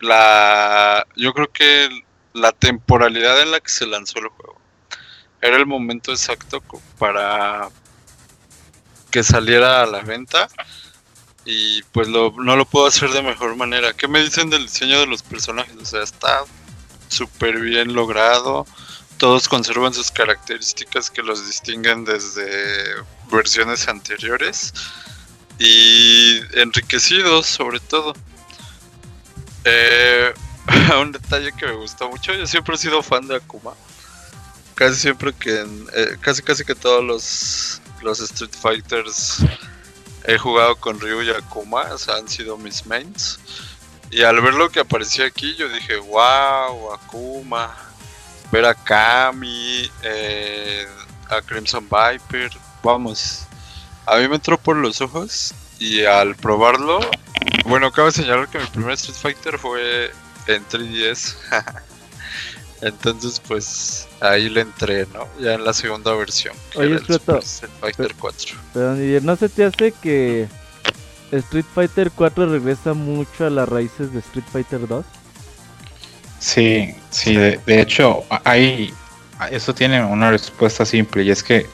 La, 0.00 1.06
yo 1.16 1.32
creo 1.32 1.50
que 1.50 1.88
la 2.34 2.52
temporalidad 2.52 3.40
en 3.42 3.50
la 3.50 3.60
que 3.60 3.70
se 3.70 3.86
lanzó 3.86 4.18
el 4.18 4.28
juego 4.28 4.60
era 5.40 5.56
el 5.56 5.66
momento 5.66 6.12
exacto 6.12 6.62
para 6.98 7.68
que 9.10 9.22
saliera 9.22 9.82
a 9.82 9.86
la 9.86 10.00
venta 10.00 10.48
y 11.50 11.82
pues 11.92 12.08
no 12.08 12.30
lo 12.36 12.64
puedo 12.66 12.86
hacer 12.86 13.08
de 13.08 13.22
mejor 13.22 13.56
manera. 13.56 13.94
¿Qué 13.94 14.06
me 14.06 14.22
dicen 14.22 14.50
del 14.50 14.64
diseño 14.64 15.00
de 15.00 15.06
los 15.06 15.22
personajes? 15.22 15.74
O 15.80 15.84
sea, 15.86 16.02
está 16.02 16.44
súper 17.08 17.58
bien 17.60 17.94
logrado. 17.94 18.66
Todos 19.16 19.48
conservan 19.48 19.94
sus 19.94 20.10
características 20.10 21.08
que 21.08 21.22
los 21.22 21.46
distinguen 21.46 22.04
desde 22.04 22.84
versiones 23.32 23.88
anteriores 23.88 24.74
y 25.58 26.38
enriquecidos 26.52 27.46
sobre 27.46 27.80
todo. 27.80 28.12
Eh, 29.64 30.34
un 31.00 31.12
detalle 31.12 31.50
que 31.52 31.64
me 31.64 31.76
gustó 31.76 32.10
mucho, 32.10 32.34
yo 32.34 32.46
siempre 32.46 32.74
he 32.74 32.78
sido 32.78 33.02
fan 33.02 33.26
de 33.26 33.36
Akuma. 33.36 33.72
Casi 34.74 34.96
siempre 34.96 35.32
que, 35.32 35.66
eh, 35.94 36.16
casi 36.20 36.42
casi 36.42 36.62
que 36.62 36.74
todos 36.74 37.02
los, 37.02 37.80
los 38.02 38.20
Street 38.20 38.52
Fighters 38.60 39.42
he 40.28 40.36
jugado 40.36 40.76
con 40.76 41.00
Ryu 41.00 41.22
y 41.22 41.30
Akuma, 41.30 41.84
o 41.90 41.96
sea, 41.96 42.16
han 42.16 42.28
sido 42.28 42.58
mis 42.58 42.84
mains. 42.84 43.40
Y 44.10 44.22
al 44.22 44.40
ver 44.42 44.54
lo 44.54 44.68
que 44.70 44.80
aparecía 44.80 45.24
aquí, 45.24 45.54
yo 45.56 45.70
dije, 45.70 45.96
wow, 45.96 46.92
Akuma, 46.92 47.74
ver 48.52 48.66
a 48.66 48.74
Kami, 48.74 49.90
eh, 50.02 50.86
a 51.30 51.40
Crimson 51.40 51.88
Viper, 51.88 52.50
vamos. 52.82 53.46
A 54.04 54.16
mí 54.16 54.28
me 54.28 54.34
entró 54.34 54.58
por 54.58 54.76
los 54.76 55.00
ojos 55.00 55.54
y 55.78 56.04
al 56.04 56.36
probarlo, 56.36 57.00
bueno, 57.64 57.90
cabe 57.90 58.12
señalar 58.12 58.48
que 58.48 58.58
mi 58.58 58.66
primer 58.66 58.92
Street 58.92 59.16
Fighter 59.16 59.58
fue 59.58 60.12
en 60.46 60.66
3DS. 60.68 61.36
Entonces, 62.80 63.40
pues 63.46 64.06
ahí 64.20 64.48
le 64.48 64.60
entré, 64.60 65.06
¿no? 65.12 65.26
Ya 65.40 65.54
en 65.54 65.64
la 65.64 65.72
segunda 65.72 66.14
versión. 66.14 66.54
Oye, 66.76 66.96
Street 66.96 67.20
Fighter 67.80 68.14
4. 68.18 68.56
Pero, 68.72 69.20
¿no 69.22 69.36
se 69.36 69.48
te 69.48 69.64
hace 69.64 69.92
que 69.92 70.48
Street 71.32 71.64
Fighter 71.74 72.10
4 72.14 72.46
regresa 72.46 72.94
mucho 72.94 73.46
a 73.46 73.50
las 73.50 73.68
raíces 73.68 74.12
de 74.12 74.20
Street 74.20 74.44
Fighter 74.52 74.86
2? 74.86 75.04
Sí, 76.38 76.94
sí, 77.10 77.34
de, 77.34 77.80
hecho, 77.80 78.22
hay, 78.44 78.94
eso 79.50 79.74
tiene 79.74 80.04
una 80.04 80.30
respuesta 80.30 80.84
simple 80.86 81.24
y 81.24 81.30
es 81.30 81.42
que 81.42 81.66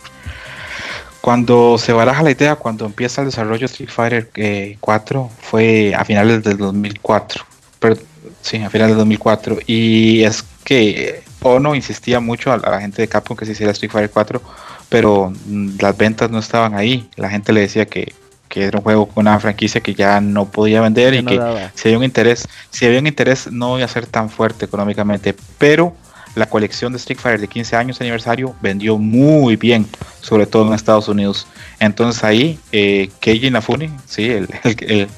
cuando 1.21 1.77
se 1.79 1.93
baraja 1.93 2.23
la 2.23 2.31
idea, 2.31 2.57
cuando 2.57 2.87
empieza 2.87 3.21
el 3.21 3.29
desarrollo 3.29 3.61
de 3.61 3.67
Street 3.67 3.91
Fighter 3.91 4.79
4, 4.81 5.31
eh, 5.31 5.37
fue 5.43 5.95
a 5.95 6.05
finales 6.05 6.43
del 6.43 6.57
2004. 6.57 7.45
Pero, 7.79 7.97
sí, 8.45 8.63
a 8.63 8.71
finales 8.71 8.93
del 8.93 8.99
2004. 8.99 9.59
Y 9.67 10.23
es 10.23 10.45
que 10.65 11.23
Ono 11.41 11.75
insistía 11.75 12.21
mucho 12.21 12.53
a 12.53 12.59
la 12.59 12.81
gente 12.81 13.03
de 13.03 13.09
Capcom 13.09 13.37
que 13.37 13.47
se 13.47 13.53
hiciera 13.53 13.73
Street 13.73 13.91
Fighter 13.91 14.11
4, 14.11 14.43
pero 14.89 15.33
mm, 15.47 15.77
las 15.81 15.97
ventas 15.97 16.31
no 16.31 16.39
estaban 16.39 16.75
ahí. 16.75 17.09
La 17.17 17.29
gente 17.31 17.53
le 17.53 17.61
decía 17.61 17.87
que 17.87 18.13
que 18.55 18.67
era 18.67 18.79
un 18.79 18.85
juego 18.85 19.07
con 19.07 19.27
una 19.27 19.41
franquicia 19.41 19.81
que 19.81 19.95
ya 19.95 20.21
no 20.21 20.45
podía 20.45 20.81
vender 20.81 21.13
y 21.15 21.25
que 21.25 21.41
si 21.75 21.89
había 21.89 21.99
un 21.99 22.05
interés, 22.05 22.47
si 22.71 22.87
había 22.87 23.01
un 23.01 23.09
interés 23.09 23.51
no 23.51 23.77
iba 23.79 23.85
a 23.85 23.89
ser 23.89 24.07
tan 24.07 24.31
fuerte 24.31 24.67
económicamente, 24.67 25.35
pero 25.59 25.93
la 26.35 26.47
colección 26.47 26.93
de 26.93 26.99
Street 26.99 27.19
Fighter 27.19 27.41
de 27.41 27.49
15 27.49 27.77
años 27.77 28.01
aniversario 28.01 28.55
vendió 28.61 28.99
muy 28.99 29.57
bien, 29.57 29.87
sobre 30.21 30.47
todo 30.47 30.67
en 30.67 30.75
Estados 30.75 31.09
Unidos. 31.09 31.47
Entonces 31.81 32.23
ahí, 32.25 32.59
eh, 32.73 33.11
Keiji 33.21 33.51
Nafuni, 33.51 33.91
sí, 34.07 34.31
el, 34.31 34.49
el, 34.81 35.09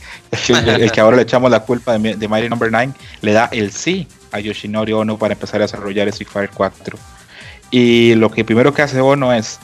que 0.92 1.00
ahora 1.00 1.16
le 1.16 1.22
echamos 1.22 1.50
la 1.50 1.60
culpa 1.60 1.98
de, 1.98 2.16
de 2.16 2.28
Mighty 2.28 2.48
Number 2.48 2.70
9, 2.70 2.92
le 3.22 3.32
da 3.32 3.48
el 3.52 3.72
sí 3.72 4.08
a 4.32 4.40
Yoshinori 4.40 4.92
Ono 4.92 5.18
para 5.18 5.34
empezar 5.34 5.60
a 5.60 5.64
desarrollar 5.64 6.08
Street 6.08 6.28
Fighter 6.30 6.50
4. 6.54 6.98
Y 7.70 8.14
lo 8.14 8.30
que 8.30 8.44
primero 8.44 8.72
que 8.72 8.82
hace 8.82 9.00
Ono 9.00 9.32
es 9.32 9.58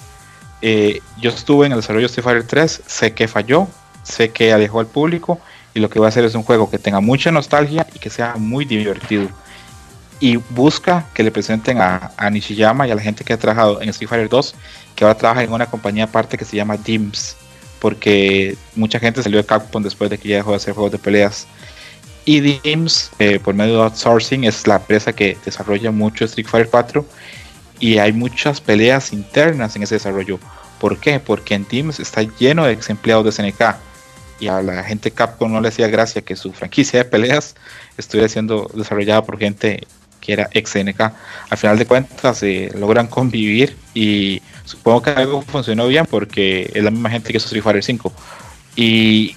eh, 0.63 1.01
yo 1.21 1.31
estuve 1.31 1.67
en 1.67 1.73
el 1.73 1.79
desarrollo 1.79 2.07
de 2.07 2.07
Street 2.07 2.25
Fighter 2.25 2.45
3, 2.47 2.83
sé 2.87 3.13
que 3.13 3.27
falló, 3.27 3.67
sé 4.05 4.31
que 4.31 4.53
alejó 4.53 4.79
al 4.79 4.87
público 4.87 5.41
y 5.75 5.81
lo 5.81 5.91
que 5.91 5.99
voy 5.99 6.07
a 6.07 6.09
hacer 6.11 6.25
es 6.25 6.35
un 6.37 6.45
juego 6.45 6.71
que 6.71 6.79
tenga 6.79 7.01
mucha 7.01 7.33
nostalgia 7.33 7.87
y 7.93 7.99
que 7.99 8.11
sea 8.11 8.37
muy 8.37 8.65
divertido. 8.65 9.29
Y 10.23 10.37
busca 10.37 11.05
que 11.15 11.25
le 11.25 11.33
presenten 11.33 11.79
a, 11.81 12.13
Nishiyama 12.31 12.87
y 12.87 12.93
a 12.93 12.95
la 12.95 13.03
gente 13.03 13.25
que 13.25 13.33
ha 13.33 13.37
trabajado 13.37 13.83
en 13.83 13.89
Street 13.89 14.09
Fighter 14.09 14.29
2, 14.29 14.55
que 14.95 15.03
ahora 15.03 15.19
trabaja 15.19 15.43
en 15.43 15.53
una 15.53 15.67
compañía 15.67 16.05
aparte 16.05 16.39
que 16.39 16.45
se 16.45 16.57
llama 16.57 16.77
DIMS, 16.77 17.37
porque 17.81 18.57
mucha 18.77 19.01
gente 19.01 19.21
salió 19.21 19.39
de 19.39 19.45
Capcom 19.45 19.83
después 19.83 20.09
de 20.11 20.19
que 20.19 20.29
ya 20.29 20.37
dejó 20.37 20.51
de 20.51 20.59
hacer 20.59 20.75
juegos 20.75 20.93
de 20.93 20.99
peleas. 20.99 21.49
Y 22.25 22.39
DIMS, 22.39 23.11
eh, 23.19 23.41
por 23.41 23.57
medio 23.57 23.79
de 23.79 23.83
outsourcing, 23.83 24.45
es 24.45 24.65
la 24.69 24.77
empresa 24.77 25.13
que 25.13 25.37
desarrolla 25.45 25.91
mucho 25.91 26.25
Street 26.27 26.47
Fighter 26.47 26.71
4 26.71 27.05
y 27.81 27.99
hay 27.99 28.13
muchas 28.13 28.61
peleas 28.61 29.13
internas 29.13 29.75
en 29.75 29.83
ese 29.83 29.97
desarrollo. 29.97 30.39
¿Por 30.79 30.99
qué? 30.99 31.19
Porque 31.19 31.57
en 31.57 31.65
Teams 31.65 31.99
está 31.99 32.23
lleno 32.23 32.65
de 32.65 32.75
ex 32.75 32.91
empleados 32.91 33.25
de 33.25 33.33
SNK 33.33 33.75
y 34.39 34.47
a 34.47 34.63
la 34.63 34.85
gente 34.85 35.11
Capcom 35.11 35.53
no 35.53 35.61
le 35.61 35.67
hacía 35.67 35.89
gracia 35.89 36.23
que 36.23 36.37
su 36.37 36.53
franquicia 36.53 37.01
de 37.01 37.07
peleas 37.07 37.57
estuviera 37.99 38.29
siendo 38.29 38.71
desarrollada 38.73 39.25
por 39.25 39.37
gente 39.37 39.85
que 40.23 40.33
era 40.33 40.49
ex 40.53 40.71
SNK. 40.71 41.01
Al 41.51 41.59
final 41.59 41.77
de 41.77 41.85
cuentas 41.85 42.39
se 42.39 42.71
logran 42.79 43.09
convivir 43.09 43.77
y 43.93 44.41
supongo 44.65 45.03
que 45.03 45.11
algo 45.11 45.43
funcionó 45.43 45.87
bien 45.89 46.07
porque 46.07 46.71
es 46.73 46.83
la 46.83 46.91
misma 46.91 47.11
gente 47.11 47.31
que 47.31 47.37
hizo 47.37 47.47
Street 47.47 47.63
Fighter 47.63 47.85
5. 47.85 48.13
Y 48.77 49.37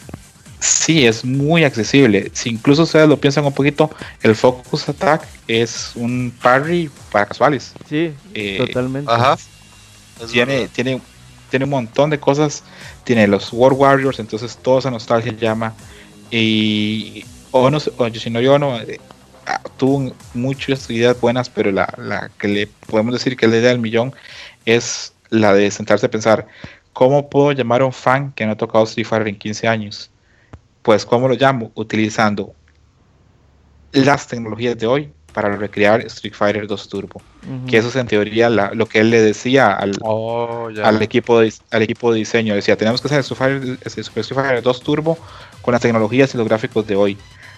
Sí, 0.66 1.06
es 1.06 1.24
muy 1.24 1.64
accesible. 1.64 2.32
Si 2.34 2.50
incluso 2.50 2.84
ustedes 2.84 3.08
lo 3.08 3.18
piensan 3.18 3.46
un 3.46 3.54
poquito, 3.54 3.92
el 4.24 4.36
Focus 4.36 4.90
Attack 4.90 5.28
es 5.48 5.92
un 5.94 6.34
parry 6.42 6.90
para 7.12 7.28
casuales. 7.28 7.74
Sí, 7.88 8.12
eh, 8.34 8.58
totalmente. 8.58 9.12
Ajá. 9.12 9.38
Tiene, 10.32 10.68
tiene, 10.70 11.00
tiene 11.52 11.66
un 11.66 11.72
montón 11.72 12.10
de 12.10 12.20
cosas. 12.20 12.64
Tiene 13.04 13.28
los 13.28 13.54
War 13.54 13.74
Warriors, 13.74 14.20
entonces 14.20 14.58
toda 14.58 14.80
esa 14.80 14.90
nostalgia 14.90 15.34
llama. 15.34 15.76
Y 16.32 17.24
Ono, 17.52 17.78
Yoshinori 17.78 18.48
Ono 18.48 18.80
eh, 18.80 19.00
tuvo 19.78 20.14
muchas 20.34 20.90
ideas 20.90 21.20
buenas, 21.20 21.50
pero 21.50 21.72
la, 21.72 21.94
la 21.98 22.32
que 22.40 22.48
le 22.48 22.68
podemos 22.88 23.14
decir 23.14 23.38
que 23.38 23.46
es 23.46 23.52
la 23.52 23.58
idea 23.58 23.70
del 23.70 23.80
millón 23.80 24.14
es 24.66 25.14
la 25.30 25.54
de 25.54 25.70
sentarse 25.72 26.06
a 26.06 26.12
pensar, 26.12 26.48
¿cómo 26.94 27.30
puedo 27.30 27.52
llamar 27.52 27.82
a 27.82 27.86
un 27.86 27.94
fan 27.94 28.32
que 28.34 28.46
no 28.46 28.54
ha 28.54 28.58
tocado 28.58 28.84
Street 28.86 29.08
Fighter 29.08 29.28
en 29.28 29.38
15 29.38 29.68
años? 29.68 30.12
pues 30.86 31.04
¿cómo 31.04 31.28
lo 31.28 31.34
llamo? 31.34 31.72
Utilizando 31.74 32.54
las 33.92 34.28
tecnologías 34.28 34.78
de 34.78 34.86
hoy 34.86 35.10
para 35.34 35.56
recrear 35.56 36.02
Street 36.02 36.36
Fighter 36.36 36.68
2 36.68 36.90
Turbo. 36.90 37.22
Que 37.68 37.78
eso 37.78 37.88
es 37.90 37.96
en 37.96 38.06
teoría 38.06 38.50
lo 38.50 38.86
que 38.86 39.00
él 39.00 39.10
le 39.10 39.20
decía 39.20 39.74
al, 39.74 39.94
oh, 40.02 40.70
al, 40.84 41.02
equipo 41.02 41.40
de, 41.40 41.52
al 41.72 41.82
equipo 41.82 42.14
de 42.14 42.20
diseño. 42.20 42.54
Decía, 42.54 42.78
tenemos 42.78 43.02
que 43.02 43.08
hacer 43.08 43.22
Street 43.22 44.24
Fighter, 44.36 44.62
2 44.62 44.82
Turbo 44.82 45.18
con 45.64 45.72
las 45.72 45.82
tecnologías 45.82 46.36
y 46.36 46.38
los 46.38 46.48
gráficos 46.48 46.86
de 46.86 46.96
hoy. 46.96 47.18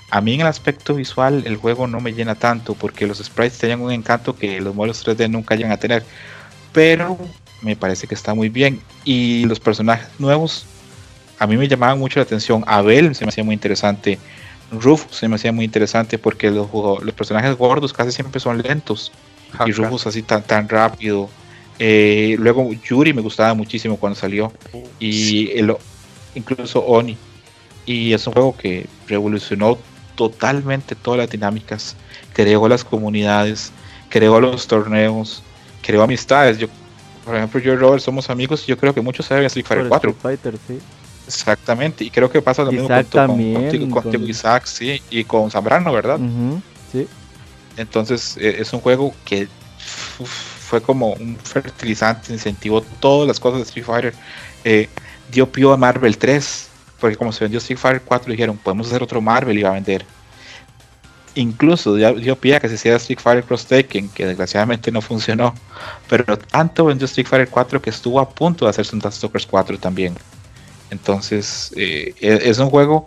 A 0.10 0.22
mí 0.22 0.36
en 0.36 0.42
el 0.42 0.48
aspecto 0.48 0.96
visual 0.96 1.44
el 1.46 1.58
juego 1.58 1.88
no 1.88 2.00
me 2.00 2.14
llena 2.14 2.36
tanto 2.36 2.76
porque 2.76 3.08
los 3.08 3.18
sprites 3.18 3.58
tenían 3.58 3.82
un 3.82 3.92
encanto 3.92 4.36
que 4.36 4.62
los 4.62 4.74
modelos 4.74 5.06
3D 5.06 5.30
nunca 5.30 5.56
llegan 5.56 5.72
a 5.72 5.78
tener. 5.78 6.04
Pero 6.72 7.18
me 7.62 7.76
parece 7.76 8.08
que 8.08 8.16
está 8.16 8.34
muy 8.34 8.50
bien. 8.50 8.82
Y 9.04 9.46
los 9.46 9.60
personajes 9.60 10.08
nuevos 10.20 10.66
a 11.40 11.48
mí 11.48 11.58
me 11.58 11.68
llamaba 11.68 11.96
mucho 11.96 12.20
la 12.20 12.24
atención. 12.24 12.64
Abel 12.68 13.16
se 13.16 13.26
me 13.26 13.30
hacía 13.30 13.44
muy 13.44 13.54
interesante. 13.54 14.18
Ruf 14.72 15.06
se 15.12 15.28
me 15.28 15.36
hacía 15.36 15.52
muy 15.52 15.66
interesante 15.66 16.18
porque 16.18 16.52
los, 16.52 16.68
los 16.74 17.14
personajes 17.14 17.56
gordos 17.56 17.94
casi 17.94 18.12
siempre 18.12 18.40
son 18.40 18.62
lentos. 18.62 19.12
Y 19.66 19.72
Rufus 19.72 20.08
así 20.08 20.22
tan, 20.24 20.44
tan 20.44 20.68
rápido. 20.68 21.30
Eh, 21.80 22.36
luego 22.40 22.72
Yuri 22.74 23.14
me 23.14 23.22
gustaba 23.22 23.54
muchísimo 23.54 23.98
cuando 23.98 24.20
salió. 24.20 24.52
Y 25.00 25.52
el, 25.52 25.76
incluso 26.36 26.80
Oni. 26.80 27.18
Y 27.86 28.14
es 28.14 28.28
un 28.28 28.34
juego 28.34 28.58
que 28.58 28.86
revolucionó 29.08 29.78
totalmente 30.18 30.96
todas 30.96 31.20
las 31.20 31.30
dinámicas. 31.30 31.96
Creó 32.34 32.68
las 32.68 32.84
comunidades, 32.84 33.72
creó 34.10 34.42
los 34.42 34.68
torneos, 34.68 35.44
creó 35.82 36.04
amistades. 36.04 36.58
Yo, 36.58 36.68
por 37.24 37.36
ejemplo, 37.36 37.62
yo 37.62 37.74
y 37.74 37.76
Robert 37.78 38.04
somos 38.04 38.30
amigos 38.30 38.64
y 38.66 38.68
yo 38.68 38.78
creo 38.78 38.94
que 38.94 39.02
muchos 39.02 39.28
saben 39.28 39.46
Street 39.46 39.66
Fighter 39.66 39.88
4. 39.88 40.16
Fighter, 40.22 40.56
sí. 40.68 40.80
Exactamente, 41.28 42.06
y 42.06 42.10
creo 42.10 42.30
que 42.30 42.42
pasa 42.42 42.64
lo 42.64 42.72
mismo 42.72 42.88
con, 43.12 43.92
contigo, 43.92 44.26
Isaac, 44.28 44.66
sí, 44.66 45.02
y 45.10 45.26
con 45.26 45.52
Zambrano, 45.52 45.92
¿verdad? 45.92 46.20
sí. 46.90 47.06
Entonces, 47.76 48.38
e, 48.38 48.62
es 48.62 48.72
un 48.72 48.80
juego 48.80 49.14
que 49.26 49.50
fue 50.68 50.82
como 50.82 51.14
un 51.14 51.38
fertilizante, 51.38 52.32
incentivó 52.32 52.82
todas 52.82 53.28
las 53.28 53.40
cosas 53.42 53.60
de 53.60 53.64
Street 53.64 53.86
Fighter. 53.86 54.14
Eh, 54.64 54.90
dio 55.30 55.50
pie 55.52 55.72
a 55.72 55.78
Marvel 55.78 56.18
3, 56.18 56.70
porque 57.00 57.16
como 57.16 57.32
se 57.32 57.44
vendió 57.44 57.60
Street 57.60 57.80
Fighter 57.80 58.02
4, 58.04 58.32
dijeron, 58.32 58.58
podemos 58.58 58.88
hacer 58.88 59.04
otro 59.04 59.22
Marvel 59.22 59.58
y 59.58 59.64
va 59.64 59.70
a 59.70 59.74
vender. 59.74 60.06
Incluso 61.36 61.94
dio, 61.96 62.36
pie 62.36 62.60
que 62.60 62.68
se 62.68 62.76
hiciera 62.76 62.98
Street 62.98 63.20
Fighter 63.20 63.44
Cross 63.44 63.68
Taken, 63.68 64.10
que 64.10 64.26
desgraciadamente 64.26 64.92
no 64.92 65.02
funcionó. 65.02 65.54
Pero 66.10 66.38
tanto 66.38 66.86
vendió 66.86 67.06
Street 67.06 67.28
Fighter 67.28 67.50
4 67.50 67.82
que 67.82 67.92
estuvo 67.92 68.20
a 68.20 68.28
punto 68.28 68.66
de 68.66 68.72
hacerse 68.72 68.96
un 68.96 69.02
Stalkers 69.12 69.46
4 69.46 69.78
también. 69.78 70.16
Entonces, 70.90 71.72
eh, 71.76 72.16
e, 72.20 72.50
es 72.50 72.58
un 72.58 72.70
juego 72.70 73.06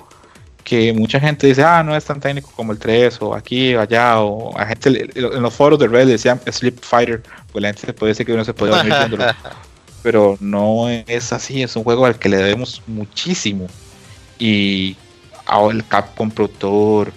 que 0.62 0.92
mucha 0.92 1.18
gente 1.18 1.48
dice, 1.48 1.64
ah, 1.64 1.82
no 1.82 1.96
es 1.96 2.04
tan 2.04 2.20
técnico 2.20 2.52
como 2.54 2.70
el 2.70 2.78
3, 2.78 3.20
o 3.22 3.34
aquí, 3.34 3.74
o 3.74 3.80
allá, 3.80 4.20
o 4.20 4.54
gente 4.66 5.10
en 5.14 5.42
los 5.42 5.52
foros 5.52 5.78
de 5.78 5.88
Red 5.88 6.06
decían 6.06 6.40
Sleep 6.46 6.78
Fighter, 6.80 7.22
pues 7.50 7.62
la 7.62 7.72
gente 7.72 7.92
puede 7.92 8.10
decir 8.10 8.26
que 8.26 8.32
uno 8.32 8.44
se 8.44 8.54
puede 8.54 8.72
dormir. 8.72 8.94
pero 10.02 10.36
no 10.40 10.88
es 10.88 11.32
así, 11.32 11.62
es 11.62 11.76
un 11.76 11.84
juego 11.84 12.06
al 12.06 12.18
que 12.18 12.28
le 12.28 12.38
debemos 12.38 12.82
muchísimo. 12.86 13.66
Y 14.38 14.96
ahora 15.46 15.76
el 15.76 15.86
Capcom 15.86 16.30
Pro 16.30 16.48
Tour, 16.48 17.12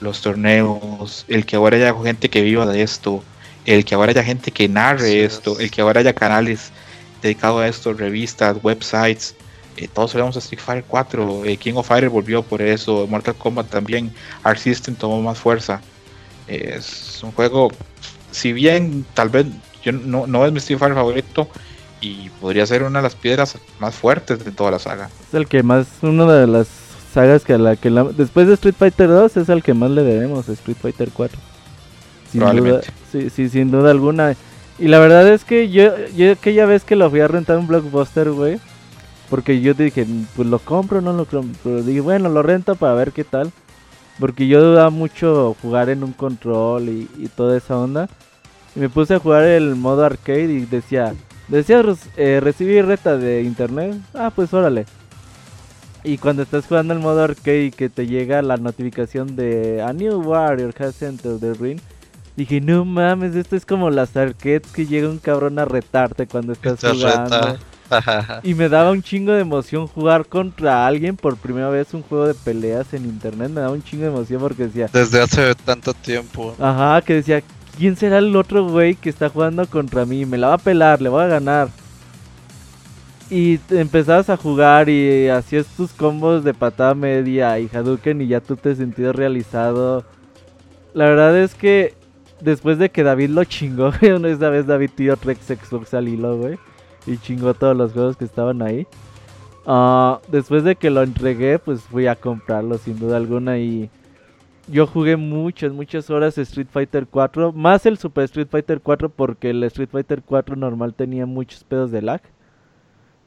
los 0.00 0.20
torneos, 0.20 1.24
el 1.28 1.44
que 1.44 1.56
ahora 1.56 1.76
haya 1.76 1.94
gente 2.02 2.28
que 2.28 2.42
viva 2.42 2.66
de 2.66 2.82
esto, 2.82 3.22
el 3.66 3.84
que 3.84 3.94
ahora 3.94 4.12
haya 4.12 4.22
gente 4.22 4.50
que 4.50 4.68
narre 4.68 5.24
esto, 5.24 5.58
el 5.58 5.70
que 5.70 5.80
ahora 5.80 6.00
haya 6.00 6.12
canales 6.12 6.70
dedicados 7.22 7.62
a 7.62 7.68
esto, 7.68 7.92
revistas, 7.92 8.56
websites, 8.62 9.34
eh, 9.76 9.88
todos 9.92 10.12
sabemos 10.12 10.36
Street 10.36 10.60
Fighter 10.60 10.84
4, 10.88 11.44
eh, 11.44 11.56
King 11.56 11.74
of 11.74 11.86
Fighters 11.86 12.12
volvió 12.12 12.42
por 12.42 12.62
eso, 12.62 13.06
Mortal 13.08 13.34
Kombat 13.34 13.68
también, 13.68 14.12
Arc 14.42 14.58
System 14.58 14.94
tomó 14.94 15.20
más 15.22 15.38
fuerza. 15.38 15.80
es 16.46 17.20
un 17.22 17.32
juego, 17.32 17.70
si 18.30 18.52
bien 18.52 19.04
tal 19.14 19.28
vez 19.28 19.46
yo 19.82 19.92
no, 19.92 20.26
no 20.26 20.46
es 20.46 20.52
mi 20.52 20.58
Street 20.58 20.78
Fighter 20.78 20.96
favorito 20.96 21.48
y 22.00 22.30
podría 22.40 22.66
ser 22.66 22.82
una 22.82 23.00
de 23.00 23.02
las 23.02 23.14
piedras 23.14 23.58
más 23.80 23.94
fuertes 23.94 24.44
de 24.44 24.52
toda 24.52 24.70
la 24.70 24.78
saga. 24.78 25.10
Es 25.28 25.34
el 25.34 25.46
que 25.46 25.62
más, 25.62 25.86
una 26.02 26.32
de 26.32 26.46
las 26.46 26.68
sagas 27.12 27.44
que 27.44 27.54
a 27.54 27.58
la 27.58 27.76
que 27.76 27.90
después 28.16 28.46
de 28.46 28.54
Street 28.54 28.74
Fighter 28.78 29.08
2 29.08 29.36
es 29.36 29.48
el 29.48 29.62
que 29.62 29.74
más 29.74 29.90
le 29.90 30.02
debemos, 30.02 30.48
Street 30.48 30.76
Fighter 30.80 31.10
4. 31.12 31.38
Sin 32.30 32.40
duda, 32.40 32.80
sí, 33.10 33.30
sí, 33.30 33.48
sin 33.48 33.70
duda 33.70 33.90
alguna. 33.90 34.36
Y 34.78 34.88
la 34.88 34.98
verdad 34.98 35.26
es 35.28 35.44
que 35.44 35.70
yo, 35.70 35.90
yo 36.16 36.32
aquella 36.32 36.66
vez 36.66 36.84
que 36.84 36.94
lo 36.94 37.10
fui 37.10 37.20
a 37.20 37.28
rentar 37.28 37.58
un 37.58 37.66
blockbuster, 37.66 38.30
güey, 38.30 38.60
porque 39.30 39.60
yo 39.60 39.74
dije, 39.74 40.06
pues 40.36 40.48
lo 40.48 40.58
compro, 40.58 41.00
no 41.00 41.12
lo 41.12 41.26
compro. 41.26 41.58
Pero 41.62 41.82
dije, 41.82 42.00
bueno, 42.00 42.28
lo 42.28 42.42
rento 42.42 42.76
para 42.76 42.94
ver 42.94 43.12
qué 43.12 43.24
tal. 43.24 43.52
Porque 44.18 44.48
yo 44.48 44.62
dudaba 44.62 44.90
mucho 44.90 45.56
jugar 45.62 45.90
en 45.90 46.02
un 46.02 46.12
control 46.12 46.88
y, 46.88 47.30
toda 47.36 47.56
esa 47.56 47.78
onda. 47.78 48.08
Y 48.74 48.80
me 48.80 48.88
puse 48.88 49.14
a 49.14 49.18
jugar 49.18 49.44
el 49.44 49.76
modo 49.76 50.04
arcade 50.04 50.52
y 50.52 50.60
decía, 50.60 51.14
decía 51.48 51.82
eh, 52.16 52.40
recibir 52.42 52.86
reta 52.86 53.16
de 53.16 53.42
internet. 53.42 53.96
Ah, 54.14 54.30
pues 54.34 54.52
órale. 54.52 54.86
Y 56.04 56.18
cuando 56.18 56.42
estás 56.42 56.66
jugando 56.66 56.94
el 56.94 57.00
modo 57.00 57.22
arcade 57.22 57.64
y 57.64 57.70
que 57.70 57.88
te 57.88 58.06
llega 58.06 58.40
la 58.42 58.56
notificación 58.56 59.36
de 59.36 59.82
A 59.82 59.92
New 59.92 60.20
Warrior 60.20 60.72
has 60.78 61.02
entered 61.02 61.40
the 61.40 61.54
ring. 61.54 61.80
Dije, 62.36 62.60
no 62.60 62.84
mames, 62.84 63.34
esto 63.34 63.56
es 63.56 63.66
como 63.66 63.90
las 63.90 64.16
arcades 64.16 64.62
que 64.72 64.86
llega 64.86 65.08
un 65.08 65.18
cabrón 65.18 65.58
a 65.58 65.64
retarte 65.64 66.26
cuando 66.28 66.52
estás 66.52 66.78
jugando. 66.80 67.58
y 68.42 68.54
me 68.54 68.68
daba 68.68 68.90
un 68.90 69.02
chingo 69.02 69.32
de 69.32 69.40
emoción 69.40 69.86
jugar 69.86 70.26
contra 70.26 70.86
alguien 70.86 71.16
por 71.16 71.36
primera 71.36 71.68
vez 71.68 71.92
un 71.94 72.02
juego 72.02 72.26
de 72.26 72.34
peleas 72.34 72.94
en 72.94 73.04
internet. 73.04 73.50
Me 73.50 73.60
daba 73.60 73.72
un 73.72 73.82
chingo 73.82 74.04
de 74.04 74.10
emoción 74.10 74.40
porque 74.40 74.64
decía. 74.64 74.88
Desde 74.92 75.20
hace 75.20 75.54
tanto 75.56 75.94
tiempo. 75.94 76.54
Ajá, 76.60 77.02
que 77.02 77.14
decía, 77.14 77.42
¿quién 77.78 77.96
será 77.96 78.18
el 78.18 78.34
otro 78.36 78.68
güey 78.68 78.94
que 78.94 79.08
está 79.08 79.28
jugando 79.28 79.66
contra 79.66 80.04
mí? 80.04 80.26
Me 80.26 80.36
la 80.36 80.48
va 80.48 80.54
a 80.54 80.58
pelar, 80.58 81.00
le 81.00 81.08
voy 81.08 81.22
a 81.22 81.28
ganar. 81.28 81.68
Y 83.30 83.60
empezabas 83.70 84.30
a 84.30 84.36
jugar 84.36 84.88
y 84.88 85.28
hacías 85.28 85.66
tus 85.66 85.92
combos 85.92 86.44
de 86.44 86.54
patada 86.54 86.94
media 86.94 87.58
y 87.58 87.68
Hadouken 87.72 88.22
y 88.22 88.26
ya 88.26 88.40
tú 88.40 88.56
te 88.56 88.74
sentías 88.74 89.14
realizado. 89.14 90.04
La 90.94 91.04
verdad 91.04 91.38
es 91.38 91.54
que 91.54 91.94
después 92.40 92.78
de 92.78 92.90
que 92.90 93.02
David 93.02 93.30
lo 93.30 93.44
chingó, 93.44 93.88
esa 94.00 94.50
vez 94.50 94.66
David 94.66 94.90
tiró 94.94 95.16
Rex 95.22 95.46
Xbox 95.46 95.94
al 95.94 96.08
hilo, 96.08 96.36
güey 96.36 96.58
y 97.08 97.18
chingó 97.18 97.54
todos 97.54 97.76
los 97.76 97.92
juegos 97.92 98.16
que 98.16 98.24
estaban 98.24 98.62
ahí. 98.62 98.86
Ah, 99.66 100.20
después 100.28 100.64
de 100.64 100.76
que 100.76 100.90
lo 100.90 101.02
entregué, 101.02 101.58
pues 101.58 101.82
fui 101.82 102.06
a 102.06 102.16
comprarlo 102.16 102.78
sin 102.78 102.98
duda 102.98 103.16
alguna 103.16 103.58
y 103.58 103.90
yo 104.70 104.86
jugué 104.86 105.16
muchas, 105.16 105.72
muchas 105.72 106.10
horas 106.10 106.36
Street 106.38 106.68
Fighter 106.70 107.06
4, 107.06 107.52
más 107.52 107.86
el 107.86 107.98
Super 107.98 108.24
Street 108.24 108.48
Fighter 108.50 108.80
4 108.80 109.08
porque 109.08 109.50
el 109.50 109.62
Street 109.64 109.88
Fighter 109.90 110.22
4 110.22 110.56
normal 110.56 110.94
tenía 110.94 111.26
muchos 111.26 111.64
pedos 111.64 111.90
de 111.90 112.02
lag. 112.02 112.20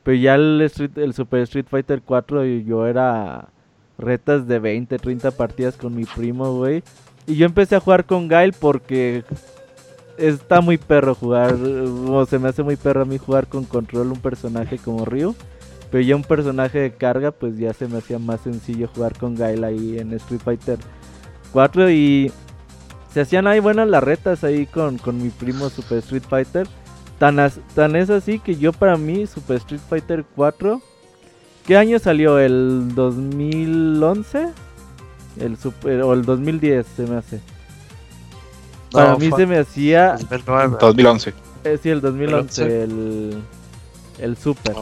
Pero 0.04 0.18
ya 0.18 0.36
el, 0.36 0.62
Street, 0.62 0.98
el 0.98 1.14
Super 1.14 1.42
Street 1.42 1.66
Fighter 1.70 2.02
4 2.02 2.46
yo 2.46 2.88
era 2.88 3.50
retas 3.98 4.48
de 4.48 4.60
20, 4.60 4.98
30 4.98 5.32
partidas 5.32 5.78
con 5.78 5.96
mi 5.96 6.06
primo, 6.06 6.56
güey. 6.56 6.84
Y 7.28 7.36
yo 7.36 7.46
empecé 7.46 7.76
a 7.76 7.80
jugar 7.80 8.06
con 8.06 8.28
Gail 8.28 8.54
porque 8.54 9.24
está 10.18 10.62
muy 10.62 10.78
perro 10.78 11.16
jugar, 11.16 11.54
o 11.54 12.26
se 12.26 12.40
me 12.40 12.50
hace 12.50 12.64
muy 12.64 12.76
perro 12.76 13.02
a 13.02 13.06
mí 13.06 13.18
jugar 13.18 13.48
con 13.48 13.64
control 13.66 14.12
un 14.12 14.20
personaje 14.20 14.78
como 14.78 15.06
Ryu. 15.06 15.36
Pero 15.92 16.04
ya 16.04 16.16
un 16.16 16.24
personaje 16.24 16.80
de 16.80 16.92
carga, 16.94 17.32
pues 17.32 17.58
ya 17.58 17.74
se 17.74 17.88
me 17.88 17.98
hacía 17.98 18.18
más 18.18 18.42
sencillo 18.42 18.88
jugar 18.88 19.18
con 19.18 19.36
Gail 19.36 19.64
ahí 19.64 20.00
en 20.00 20.14
Street 20.14 20.42
Fighter 20.42 20.80
4. 21.52 21.90
Y 21.92 22.32
se 23.14 23.22
hacían 23.22 23.48
ahí 23.48 23.60
buenas 23.60 23.88
las 23.88 24.04
retas 24.04 24.44
ahí 24.44 24.66
con, 24.66 24.98
con 24.98 25.22
mi 25.22 25.30
primo 25.30 25.70
Super 25.70 26.00
Street 26.00 26.24
Fighter. 26.28 26.68
Tan, 27.20 27.38
tan 27.76 27.96
es 27.96 28.10
así 28.10 28.40
que 28.40 28.56
yo 28.56 28.74
para 28.74 28.98
mí 28.98 29.28
Super 29.28 29.58
Street 29.58 29.82
Fighter 29.88 30.26
4... 30.36 30.82
¿Qué 31.66 31.78
año 31.78 32.00
salió? 32.00 32.40
¿El 32.40 32.96
2011? 32.96 34.50
El 35.40 35.58
super, 35.58 36.02
o 36.02 36.14
el 36.14 36.26
2010 36.26 36.86
se 36.86 37.04
me 37.04 37.18
hace. 37.18 37.40
Para 38.92 39.16
mí 39.16 39.30
se 39.36 39.46
me 39.46 39.58
hacía. 39.58 40.18
2011. 40.80 41.34
Eh, 41.64 41.80
sí, 41.82 41.90
el 41.90 42.02
2011, 42.02 42.84
el, 42.84 43.44
el 44.20 44.38
Super. 44.38 44.76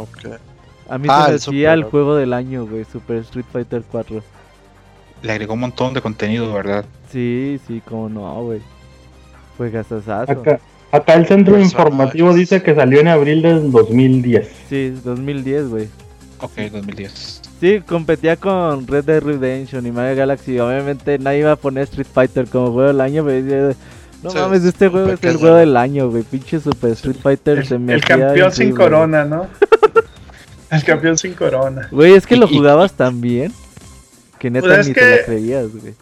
A 0.89 0.98
mí 0.98 1.07
ah, 1.11 1.25
se 1.25 1.30
me 1.30 1.35
hacía 1.35 1.73
el 1.73 1.83
juego 1.83 2.15
del 2.15 2.33
año, 2.33 2.65
güey, 2.65 2.85
Super 2.85 3.17
Street 3.17 3.45
Fighter 3.51 3.83
4. 3.91 4.23
Le 5.22 5.31
agregó 5.31 5.53
un 5.53 5.61
montón 5.61 5.93
de 5.93 6.01
contenido, 6.01 6.53
¿verdad? 6.53 6.85
Sí, 7.11 7.59
sí, 7.67 7.81
como 7.85 8.09
no, 8.09 8.43
güey. 8.43 8.61
Fue 9.57 9.69
gastazazo. 9.69 10.31
Acá, 10.31 10.59
acá 10.91 11.14
el 11.15 11.25
centro 11.25 11.59
informativo 11.59 12.33
dice 12.33 12.64
que 12.64 12.73
salió 12.73 13.01
en 13.01 13.09
abril 13.09 13.41
del 13.41 13.72
2010. 13.72 14.49
Sí, 14.69 14.89
2010, 15.03 15.67
güey. 15.69 15.88
Ok, 16.39 16.57
2010. 16.72 17.41
Sí, 17.59 17.81
competía 17.85 18.38
con 18.38 18.88
Red 18.88 19.03
Dead 19.03 19.22
Redemption 19.22 19.85
y 19.85 19.91
Mario 19.91 20.15
Galaxy. 20.15 20.57
Obviamente 20.59 21.19
nadie 21.19 21.39
iba 21.39 21.51
a 21.51 21.57
poner 21.57 21.83
Street 21.83 22.07
Fighter 22.11 22.48
como 22.48 22.72
juego 22.72 22.88
del 22.88 23.01
año, 23.01 23.25
pero 23.25 23.75
no 24.23 24.33
mames, 24.33 24.64
este 24.64 24.88
juego 24.88 25.11
es 25.11 25.23
el 25.23 25.38
juego 25.38 25.56
del 25.56 25.75
año, 25.75 26.09
güey. 26.09 26.23
Pinche 26.23 26.59
Super 26.59 26.91
Street 26.91 27.17
Fighter 27.22 27.59
el, 27.59 27.65
se 27.65 27.77
me 27.77 27.93
El 27.93 28.03
campeón 28.03 28.51
sin 28.51 28.73
corona, 28.73 29.25
¿no? 29.25 29.48
el 30.72 30.83
campeón 30.83 31.17
sin 31.17 31.33
corona. 31.33 31.89
Güey, 31.91 32.14
es 32.14 32.25
que 32.25 32.38
lo 32.38 32.48
jugabas 32.48 32.93
tan 32.93 33.19
bien 33.19 33.53
que 34.40 34.50
neta 34.50 34.68
pues 34.68 34.88
ni 34.88 34.93
te 34.93 35.18
lo 35.18 35.26
creías, 35.26 35.68
güey. 35.72 35.93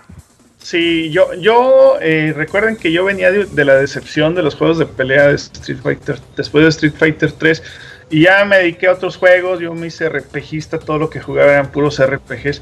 Sí, 0.68 1.12
yo, 1.12 1.34
yo 1.34 1.98
eh, 2.02 2.34
recuerden 2.36 2.76
que 2.76 2.92
yo 2.92 3.06
venía 3.06 3.32
de, 3.32 3.66
la 3.66 3.76
decepción 3.76 4.36
de 4.36 4.44
los 4.44 4.56
juegos 4.56 4.78
de 4.78 4.86
pelea 4.86 5.30
de 5.30 5.36
Street 5.36 5.80
Fighter, 5.82 6.20
después 6.36 6.64
de 6.64 6.70
Street 6.70 6.94
Fighter 6.98 7.32
3, 7.32 7.64
y 8.10 8.24
ya 8.24 8.44
me 8.44 8.58
dediqué 8.58 8.88
a 8.88 8.94
otros 8.94 9.16
juegos, 9.16 9.62
yo 9.62 9.74
me 9.74 9.88
hice 9.88 10.10
RPGista, 10.10 10.78
todo 10.78 10.98
lo 10.98 11.10
que 11.10 11.22
jugaba 11.22 11.54
eran 11.54 11.72
puros 11.72 12.06
RPGs, 12.06 12.62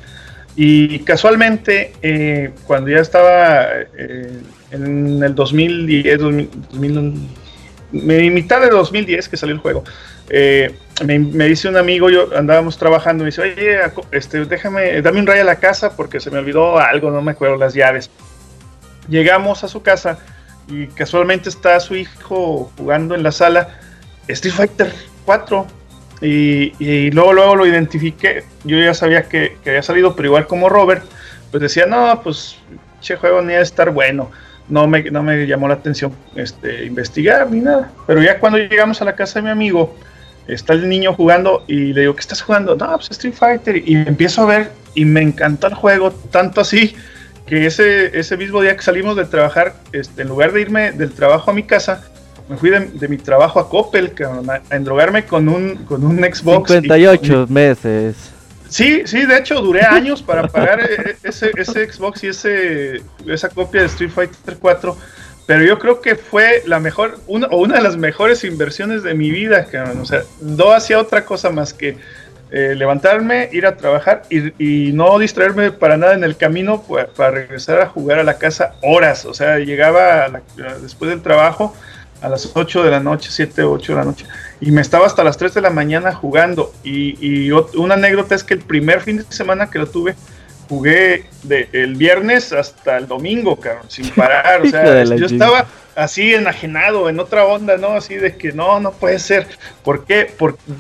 y 0.56 1.00
casualmente, 1.00 1.94
eh, 2.02 2.52
cuando 2.68 2.92
ya 2.92 3.00
estaba 3.00 3.66
eh, 3.98 4.40
en 4.70 5.24
el 5.24 5.34
2010, 5.34 6.20
2000, 6.20 7.30
mitad 7.92 8.62
de 8.62 8.70
2010 8.70 9.30
que 9.30 9.38
salió 9.38 9.56
el 9.56 9.62
juego, 9.62 9.84
eh, 10.30 10.76
me, 11.04 11.46
dice 11.46 11.68
un 11.68 11.78
amigo, 11.78 12.10
yo 12.10 12.36
andábamos 12.38 12.78
trabajando, 12.78 13.24
me 13.24 13.30
dice, 13.30 13.42
oye, 13.42 13.80
este, 14.12 14.46
déjame, 14.46 15.02
dame 15.02 15.20
un 15.20 15.28
rayo 15.28 15.42
a 15.42 15.46
la 15.46 15.58
casa 15.58 15.96
porque 15.96 16.20
se 16.20 16.32
me 16.32 16.40
olvidó 16.40 16.80
algo, 16.80 17.12
no 17.12 17.22
me 17.22 17.32
acuerdo 17.32 17.58
las 17.58 17.74
llaves. 17.74 18.10
Llegamos 19.10 19.64
a 19.64 19.68
su 19.68 19.82
casa 19.82 20.20
y 20.68 20.88
casualmente 20.88 21.50
está 21.50 21.80
su 21.80 21.96
hijo 21.96 22.72
jugando 22.78 23.14
en 23.14 23.24
la 23.24 23.32
sala 23.32 23.70
Street 24.28 24.54
Fighter 24.54 24.94
4 25.26 25.68
y, 26.22 27.12
luego, 27.12 27.34
luego 27.34 27.56
lo 27.56 27.68
identifiqué. 27.68 28.44
Yo 28.64 28.78
ya 28.78 28.94
sabía 28.94 29.24
que, 29.24 29.58
había 29.66 29.84
salido, 29.84 30.16
pero 30.16 30.30
igual 30.30 30.48
como 30.48 30.70
Robert, 30.70 31.04
pues 31.52 31.62
decía, 31.62 31.86
no, 31.86 32.22
pues, 32.24 32.58
che 33.02 33.16
juego 33.16 33.42
ni 33.42 33.54
a 33.54 33.62
estar 33.62 33.92
bueno. 33.92 34.32
No 34.68 34.88
me, 34.88 35.04
no 35.12 35.22
me 35.22 35.46
llamó 35.46 35.68
la 35.68 35.76
atención 35.76 36.12
este, 36.36 36.86
investigar 36.86 37.52
ni 37.52 37.60
nada. 37.60 37.92
Pero 38.08 38.24
ya 38.24 38.40
cuando 38.40 38.58
llegamos 38.58 39.00
a 39.02 39.06
la 39.06 39.16
casa 39.16 39.40
de 39.40 39.44
mi 39.44 39.52
amigo, 39.52 39.96
está 40.48 40.74
el 40.74 40.88
niño 40.88 41.14
jugando 41.14 41.64
y 41.68 41.94
le 41.94 42.02
digo, 42.02 42.16
¿qué 42.16 42.22
estás 42.22 42.42
jugando? 42.42 42.76
No, 42.76 42.96
pues 42.96 43.12
Street 43.12 43.34
Fighter. 43.34 43.78
Y 43.78 43.96
empiezo 43.96 44.44
a 44.44 44.46
ver 44.46 44.72
y 44.94 45.06
me 45.06 45.22
encantó 45.22 45.68
el 45.68 45.74
juego, 45.74 46.12
tanto 46.12 46.62
así 46.62 46.96
que 47.46 47.66
ese, 47.66 48.18
ese 48.18 48.38
mismo 48.38 48.62
día 48.62 48.76
que 48.76 48.82
salimos 48.82 49.16
de 49.16 49.26
trabajar, 49.26 49.76
este, 49.92 50.24
en 50.24 50.30
lugar 50.30 50.52
de 50.52 50.62
irme 50.62 50.92
del 50.92 51.12
trabajo 51.12 51.52
a 51.52 51.54
mi 51.54 51.64
casa, 51.64 52.04
me 52.50 52.58
fui 52.58 52.70
de, 52.70 53.08
mi 53.08 53.18
trabajo 53.18 53.60
a 53.60 53.70
Coppel, 53.70 54.14
a, 54.48 54.76
endrogarme 54.76 55.26
con 55.26 55.50
un, 55.50 55.76
con 55.86 56.04
un 56.04 56.18
Xbox. 56.18 56.72
58 56.72 57.48
meses. 57.50 58.16
Sí, 58.70 59.04
sí, 59.06 59.26
de 59.26 59.38
hecho 59.38 59.62
duré 59.62 59.82
años 59.82 60.22
para 60.22 60.48
pagar 60.48 60.80
e, 60.82 61.12
e, 61.12 61.18
ese, 61.24 61.52
ese 61.56 61.92
Xbox 61.92 62.24
y 62.24 62.28
ese, 62.28 63.02
esa 63.28 63.50
copia 63.50 63.82
de 63.82 63.88
Street 63.88 64.12
Fighter 64.12 64.58
4. 64.60 64.98
Pero 65.46 65.64
yo 65.64 65.78
creo 65.78 66.02
que 66.02 66.16
fue 66.16 66.64
la 66.66 66.80
mejor, 66.80 67.20
una, 67.28 67.48
o 67.48 67.58
una 67.58 67.76
de 67.76 67.82
las 67.82 67.98
mejores 67.98 68.44
inversiones 68.44 69.04
de 69.04 69.14
mi 69.14 69.30
vida, 69.30 69.68
O 70.02 70.06
sea, 70.06 70.24
no 70.42 70.72
hacía 70.72 71.00
otra 71.00 71.26
cosa 71.26 71.52
más 71.52 71.74
que 71.74 71.98
eh, 72.52 72.76
levantarme, 72.76 73.50
ir 73.52 73.66
a 73.66 73.76
trabajar 73.76 74.22
y, 74.30 74.92
no 74.94 75.18
distraerme 75.20 75.72
para 75.72 75.98
nada 75.98 76.14
en 76.14 76.24
el 76.24 76.38
camino 76.38 76.84
para, 77.16 77.32
regresar 77.32 77.82
a 77.82 77.88
jugar 77.88 78.20
a 78.20 78.24
la 78.24 78.38
casa 78.38 78.76
horas. 78.82 79.26
O 79.26 79.34
sea, 79.34 79.58
llegaba 79.60 80.30
después 80.82 81.10
del 81.10 81.22
trabajo 81.22 81.76
a 82.22 82.30
las 82.30 82.52
8 82.54 82.84
de 82.84 82.92
la 82.92 83.00
noche, 83.00 83.30
7, 83.32 83.64
8 83.64 83.92
de 83.92 83.98
la 83.98 84.06
noche. 84.06 84.26
Y 84.62 84.72
me 84.72 84.82
estaba 84.82 85.06
hasta 85.06 85.24
las 85.24 85.38
3 85.38 85.54
de 85.54 85.62
la 85.62 85.70
mañana 85.70 86.14
jugando. 86.14 86.72
Y, 86.84 87.52
una 87.52 87.96
anécdota 87.96 88.36
es 88.36 88.44
que 88.44 88.54
el 88.54 88.62
primer 88.62 89.02
fin 89.02 89.18
de 89.18 89.24
semana 89.30 89.70
que 89.70 89.80
lo 89.80 89.88
tuve, 89.88 90.16
jugué 90.68 91.26
de 91.44 91.70
el 91.74 91.96
viernes 91.96 92.54
hasta 92.54 92.98
el 92.98 93.08
domingo, 93.08 93.56
cabrón, 93.58 93.86
sin 93.90 94.10
parar. 94.10 94.62
O 94.62 94.66
sea, 94.70 95.04
yo 95.04 95.26
estaba 95.26 95.66
así 95.96 96.34
enajenado, 96.34 97.10
en 97.10 97.20
otra 97.20 97.46
onda, 97.46 97.78
¿no? 97.78 97.94
Así 97.94 98.16
de 98.16 98.36
que 98.36 98.52
no, 98.52 98.80
no 98.80 98.92
puede 98.92 99.20
ser. 99.20 99.48
¿Por 99.84 100.06
qué? 100.06 100.32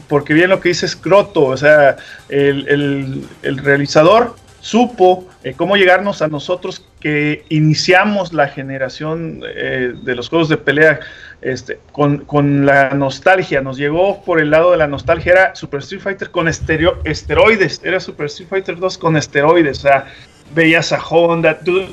porque 0.07 0.33
bien 0.33 0.49
lo 0.49 0.59
que 0.59 0.69
dice 0.69 0.87
Scroto, 0.87 1.45
o 1.45 1.57
sea, 1.57 1.97
el, 2.29 3.27
realizador 3.41 4.35
supo 4.65 5.27
eh, 5.43 5.53
cómo 5.55 5.77
llegarnos 5.77 6.23
a 6.23 6.27
nosotros 6.27 6.83
que 6.99 7.45
iniciamos 7.49 8.33
la 8.33 8.47
generación 8.47 9.43
eh, 9.45 9.93
de 10.01 10.15
los 10.15 10.27
juegos 10.27 10.49
de 10.49 10.57
pelea 10.57 11.01
este, 11.41 11.77
con, 11.91 12.65
la 12.65 12.89
nostalgia. 12.89 13.61
Nos 13.61 13.77
llegó 13.77 14.23
por 14.23 14.41
el 14.41 14.49
lado 14.49 14.71
de 14.71 14.77
la 14.77 14.87
nostalgia. 14.87 15.33
Era 15.33 15.55
Super 15.55 15.81
Street 15.81 16.01
Fighter 16.01 16.31
con 16.31 16.47
esteroides. 16.47 17.81
Era 17.83 17.99
Super 17.99 18.25
Street 18.25 18.49
Fighter 18.49 18.79
2 18.79 18.97
con 18.97 19.15
esteroides. 19.15 19.77
O 19.77 19.81
sea, 19.81 20.07
veías 20.55 20.91
a 20.91 20.99
Honda. 20.99 21.59
Tú, 21.59 21.83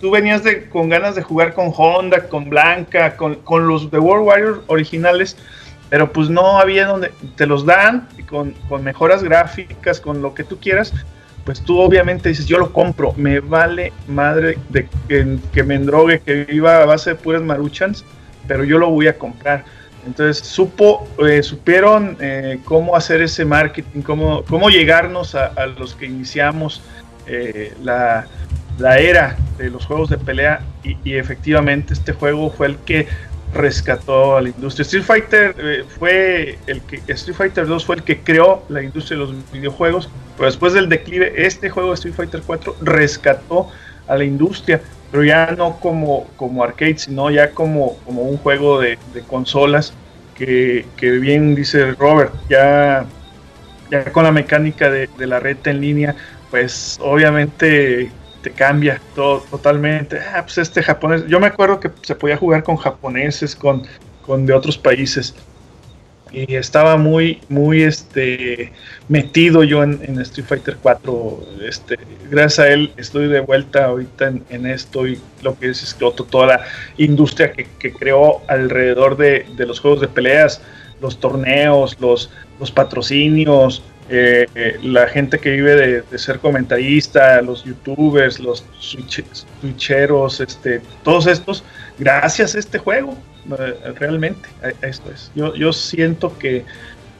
tú 0.00 0.12
venías 0.12 0.44
de, 0.44 0.68
con 0.68 0.88
ganas 0.88 1.16
de 1.16 1.22
jugar 1.22 1.52
con 1.52 1.72
Honda, 1.76 2.28
con 2.28 2.48
Blanca, 2.48 3.16
con, 3.16 3.40
los 3.66 3.90
de 3.90 3.98
World 3.98 4.28
Warriors 4.28 4.60
originales. 4.68 5.36
Pero 5.88 6.12
pues 6.12 6.30
no 6.30 6.60
había 6.60 6.86
donde 6.86 7.10
te 7.34 7.44
los 7.44 7.66
dan 7.66 8.08
y 8.16 8.22
con, 8.22 8.54
mejoras 8.82 9.24
gráficas, 9.24 9.98
con 9.98 10.22
lo 10.22 10.32
que 10.32 10.44
tú 10.44 10.60
quieras 10.60 10.94
pues 11.44 11.60
tú 11.62 11.80
obviamente 11.80 12.28
dices, 12.28 12.46
yo 12.46 12.58
lo 12.58 12.72
compro, 12.72 13.14
me 13.16 13.40
vale 13.40 13.92
madre 14.06 14.58
de 14.68 14.88
que, 15.08 15.62
me 15.62 15.74
endrogue, 15.74 16.20
que 16.20 16.44
viva 16.44 16.82
a 16.82 16.86
base 16.86 17.10
de 17.10 17.16
puras 17.16 17.42
maruchans, 17.42 18.04
pero 18.46 18.64
yo 18.64 18.78
lo 18.78 18.90
voy 18.90 19.08
a 19.08 19.16
comprar. 19.16 19.64
Entonces 20.06 20.46
supo, 20.46 21.08
eh, 21.26 21.42
supieron 21.42 22.16
eh, 22.20 22.58
cómo 22.64 22.96
hacer 22.96 23.20
ese 23.22 23.44
marketing, 23.44 24.02
cómo, 24.02 24.42
cómo 24.44 24.70
llegarnos 24.70 25.34
a, 25.34 25.66
los 25.78 25.94
que 25.94 26.06
iniciamos 26.06 26.82
eh, 27.26 27.74
la, 27.82 28.26
era 28.98 29.36
de 29.58 29.68
los 29.68 29.84
juegos 29.84 30.08
de 30.08 30.16
pelea 30.16 30.60
y, 30.82 31.14
efectivamente 31.14 31.92
este 31.92 32.12
juego 32.12 32.50
fue 32.50 32.68
el 32.68 32.76
que 32.78 33.06
rescató 33.52 34.36
a 34.36 34.42
la 34.42 34.48
industria. 34.48 34.82
Street 34.82 35.04
Fighter 35.04 35.84
fue 35.98 36.58
el 36.66 36.80
que 36.82 37.00
Street 37.08 37.36
Fighter 37.36 37.66
2 37.66 37.84
fue 37.84 37.96
el 37.96 38.02
que 38.02 38.20
creó 38.20 38.64
la 38.68 38.82
industria 38.82 39.18
de 39.18 39.26
los 39.26 39.52
videojuegos, 39.52 40.08
pero 40.36 40.46
después 40.46 40.72
del 40.72 40.88
declive 40.88 41.32
este 41.36 41.70
juego 41.70 41.90
de 41.90 41.94
Street 41.94 42.14
Fighter 42.14 42.42
4 42.46 42.76
rescató 42.82 43.68
a 44.06 44.16
la 44.16 44.24
industria 44.24 44.80
pero 45.10 45.24
ya 45.24 45.54
no 45.56 45.78
como, 45.80 46.28
como 46.36 46.62
arcade, 46.62 46.98
sino 46.98 47.30
ya 47.30 47.50
como, 47.50 47.96
como 48.04 48.22
un 48.22 48.36
juego 48.36 48.80
de, 48.80 48.98
consolas, 49.26 49.92
que, 50.34 50.86
bien 51.00 51.54
dice 51.54 51.92
Robert, 51.92 52.32
ya, 52.48 53.04
ya 53.90 54.04
con 54.12 54.24
la 54.24 54.32
mecánica 54.32 54.90
de, 54.90 55.08
la 55.18 55.40
red 55.40 55.58
en 55.64 55.80
línea, 55.80 56.14
pues 56.50 56.98
obviamente 57.02 58.10
te 58.42 58.50
cambia 58.50 59.00
todo 59.14 59.44
totalmente. 59.50 60.18
Ah, 60.18 60.42
pues 60.42 60.58
este 60.58 60.82
japonés, 60.82 61.26
yo 61.26 61.40
me 61.40 61.46
acuerdo 61.46 61.80
que 61.80 61.90
se 62.02 62.14
podía 62.14 62.36
jugar 62.36 62.62
con 62.62 62.76
japoneses, 62.76 63.54
con, 63.54 63.82
con 64.22 64.46
de 64.46 64.52
otros 64.52 64.78
países 64.78 65.34
y 66.32 66.54
estaba 66.54 66.96
muy, 66.96 67.40
muy 67.48 67.82
este, 67.82 68.72
metido 69.08 69.64
yo 69.64 69.82
en, 69.82 70.20
Street 70.20 70.46
Fighter 70.46 70.76
4. 70.80 71.40
Este, 71.66 71.98
gracias 72.30 72.58
a 72.58 72.68
él 72.68 72.92
estoy 72.96 73.28
de 73.28 73.40
vuelta 73.40 73.86
ahorita 73.86 74.32
en, 74.48 74.66
esto 74.66 75.06
y 75.06 75.18
lo 75.42 75.58
que 75.58 75.70
es 75.70 75.96
toda 76.30 76.46
la 76.46 76.64
industria 76.98 77.52
que, 77.52 77.92
creó 77.92 78.42
alrededor 78.48 79.16
de, 79.16 79.46
los 79.58 79.80
juegos 79.80 80.00
de 80.00 80.08
peleas, 80.08 80.60
los 81.00 81.18
torneos, 81.18 81.96
los, 82.00 82.30
los 82.58 82.70
patrocinios, 82.70 83.82
eh, 84.12 84.78
la 84.82 85.06
gente 85.06 85.38
que 85.38 85.50
vive 85.50 86.02
de, 86.10 86.18
ser 86.18 86.40
comentarista, 86.40 87.40
los 87.42 87.64
youtubers, 87.64 88.40
los 88.40 88.64
switcheros, 88.80 90.40
este, 90.40 90.80
todos 91.04 91.28
estos, 91.28 91.62
gracias 91.98 92.56
a 92.56 92.58
este 92.58 92.78
juego. 92.78 93.16
Eh, 93.58 93.92
realmente, 93.98 94.48
esto 94.82 95.10
es. 95.12 95.30
Yo, 95.34 95.54
yo 95.54 95.72
siento 95.72 96.36
que, 96.38 96.64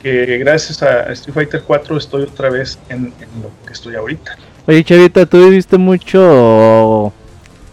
gracias 0.03 0.83
a 0.83 1.13
Street 1.13 1.35
Fighter 1.35 1.63
4 1.63 1.97
estoy 1.97 2.23
otra 2.25 2.51
vez 2.51 2.79
en, 2.89 3.13
lo 3.43 3.51
que 3.67 3.73
estoy 3.73 3.95
ahorita. 3.95 4.37
Oye, 4.67 4.83
Chavita, 4.83 5.27
tú 5.27 5.49
viviste 5.49 5.79
mucho 5.79 7.13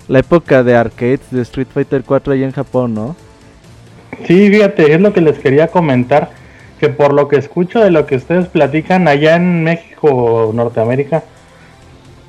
la 0.08 0.20
época 0.20 0.64
de 0.64 0.76
arcades 0.76 1.22
de 1.32 1.42
Street 1.42 1.68
Fighter 1.74 2.04
4 2.04 2.34
allá 2.34 2.46
en 2.46 2.52
Japón, 2.52 2.94
¿no? 2.94 3.16
Sí, 4.26 4.50
fíjate, 4.50 4.94
es 4.94 5.02
lo 5.02 5.14
que 5.14 5.22
les 5.22 5.38
quería 5.40 5.68
comentar, 5.68 6.32
que 6.80 6.90
por 6.90 7.14
lo 7.14 7.28
que 7.28 7.38
escucho 7.38 7.80
de 7.80 7.92
lo 7.92 8.06
que 8.06 8.16
ustedes 8.16 8.48
platican 8.48 9.08
allá 9.08 9.36
en 9.36 9.64
México, 9.64 10.52
Norteamérica, 10.54 11.24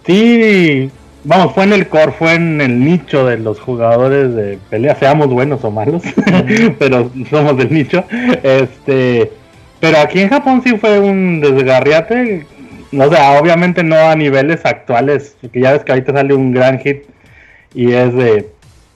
sí 0.07 0.91
vamos, 1.25 1.53
fue 1.53 1.65
en 1.65 1.73
el 1.73 1.89
core, 1.89 2.13
fue 2.13 2.35
en 2.35 2.61
el 2.61 2.83
nicho 2.83 3.27
de 3.27 3.39
los 3.39 3.61
jugadores 3.61 4.35
de 4.35 4.59
pelea, 4.71 4.95
seamos 4.97 5.29
buenos 5.29 5.63
o 5.65 5.71
malos, 5.71 6.03
pero 6.79 7.11
somos 7.31 7.57
del 7.57 7.73
nicho. 7.73 8.05
Este, 8.43 9.31
pero 9.81 9.99
aquí 9.99 10.21
en 10.21 10.31
Japón 10.31 10.63
sí 10.65 10.77
fue 10.79 10.99
un 10.99 11.41
desgarriate, 11.41 12.47
o 12.93 13.11
sea, 13.11 13.39
obviamente 13.41 13.83
no 13.83 13.97
a 13.97 14.17
niveles 14.17 14.65
actuales, 14.65 15.37
porque 15.41 15.61
ya 15.61 15.73
ves 15.73 15.85
que 15.85 15.93
ahorita 15.93 16.13
sale 16.13 16.35
un 16.35 16.53
gran 16.53 16.79
hit 16.79 17.03
y 17.75 17.93
es 17.93 18.15
de 18.15 18.49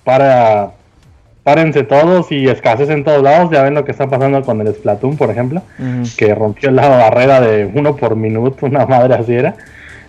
para 0.04 0.72
párense 1.42 1.82
todos 1.82 2.30
y 2.30 2.48
escasez 2.48 2.90
en 2.90 3.04
todos 3.04 3.22
lados. 3.22 3.50
Ya 3.50 3.62
ven 3.62 3.74
lo 3.74 3.84
que 3.84 3.92
está 3.92 4.08
pasando 4.08 4.42
con 4.42 4.60
el 4.60 4.74
Splatoon, 4.74 5.16
por 5.16 5.30
ejemplo, 5.30 5.62
que 6.16 6.34
rompió 6.34 6.70
la 6.70 6.88
barrera 6.88 7.40
de 7.40 7.70
uno 7.72 7.96
por 7.96 8.16
minuto, 8.16 8.66
una 8.66 8.86
madre 8.86 9.14
así 9.14 9.34
era. 9.34 9.54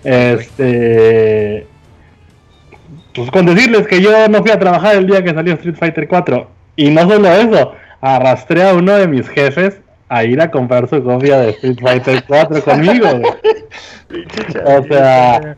Este, 0.03 1.65
pues 3.15 3.31
con 3.31 3.45
decirles 3.45 3.87
que 3.87 4.01
yo 4.01 4.27
no 4.27 4.41
fui 4.41 4.51
a 4.51 4.59
trabajar 4.59 4.95
el 4.95 5.07
día 5.07 5.23
que 5.23 5.33
salió 5.33 5.53
Street 5.53 5.75
Fighter 5.75 6.07
4. 6.07 6.47
Y 6.75 6.89
no 6.89 7.07
solo 7.07 7.27
eso, 7.27 7.73
arrastré 8.01 8.67
a 8.67 8.73
uno 8.73 8.93
de 8.95 9.07
mis 9.07 9.27
jefes 9.29 9.79
a 10.09 10.23
ir 10.23 10.41
a 10.41 10.51
comprar 10.51 10.87
su 10.89 11.03
copia 11.03 11.39
de 11.39 11.49
Street 11.51 11.79
Fighter 11.81 12.23
4 12.27 12.63
conmigo. 12.65 13.07
o 14.65 14.83
sea, 14.83 15.55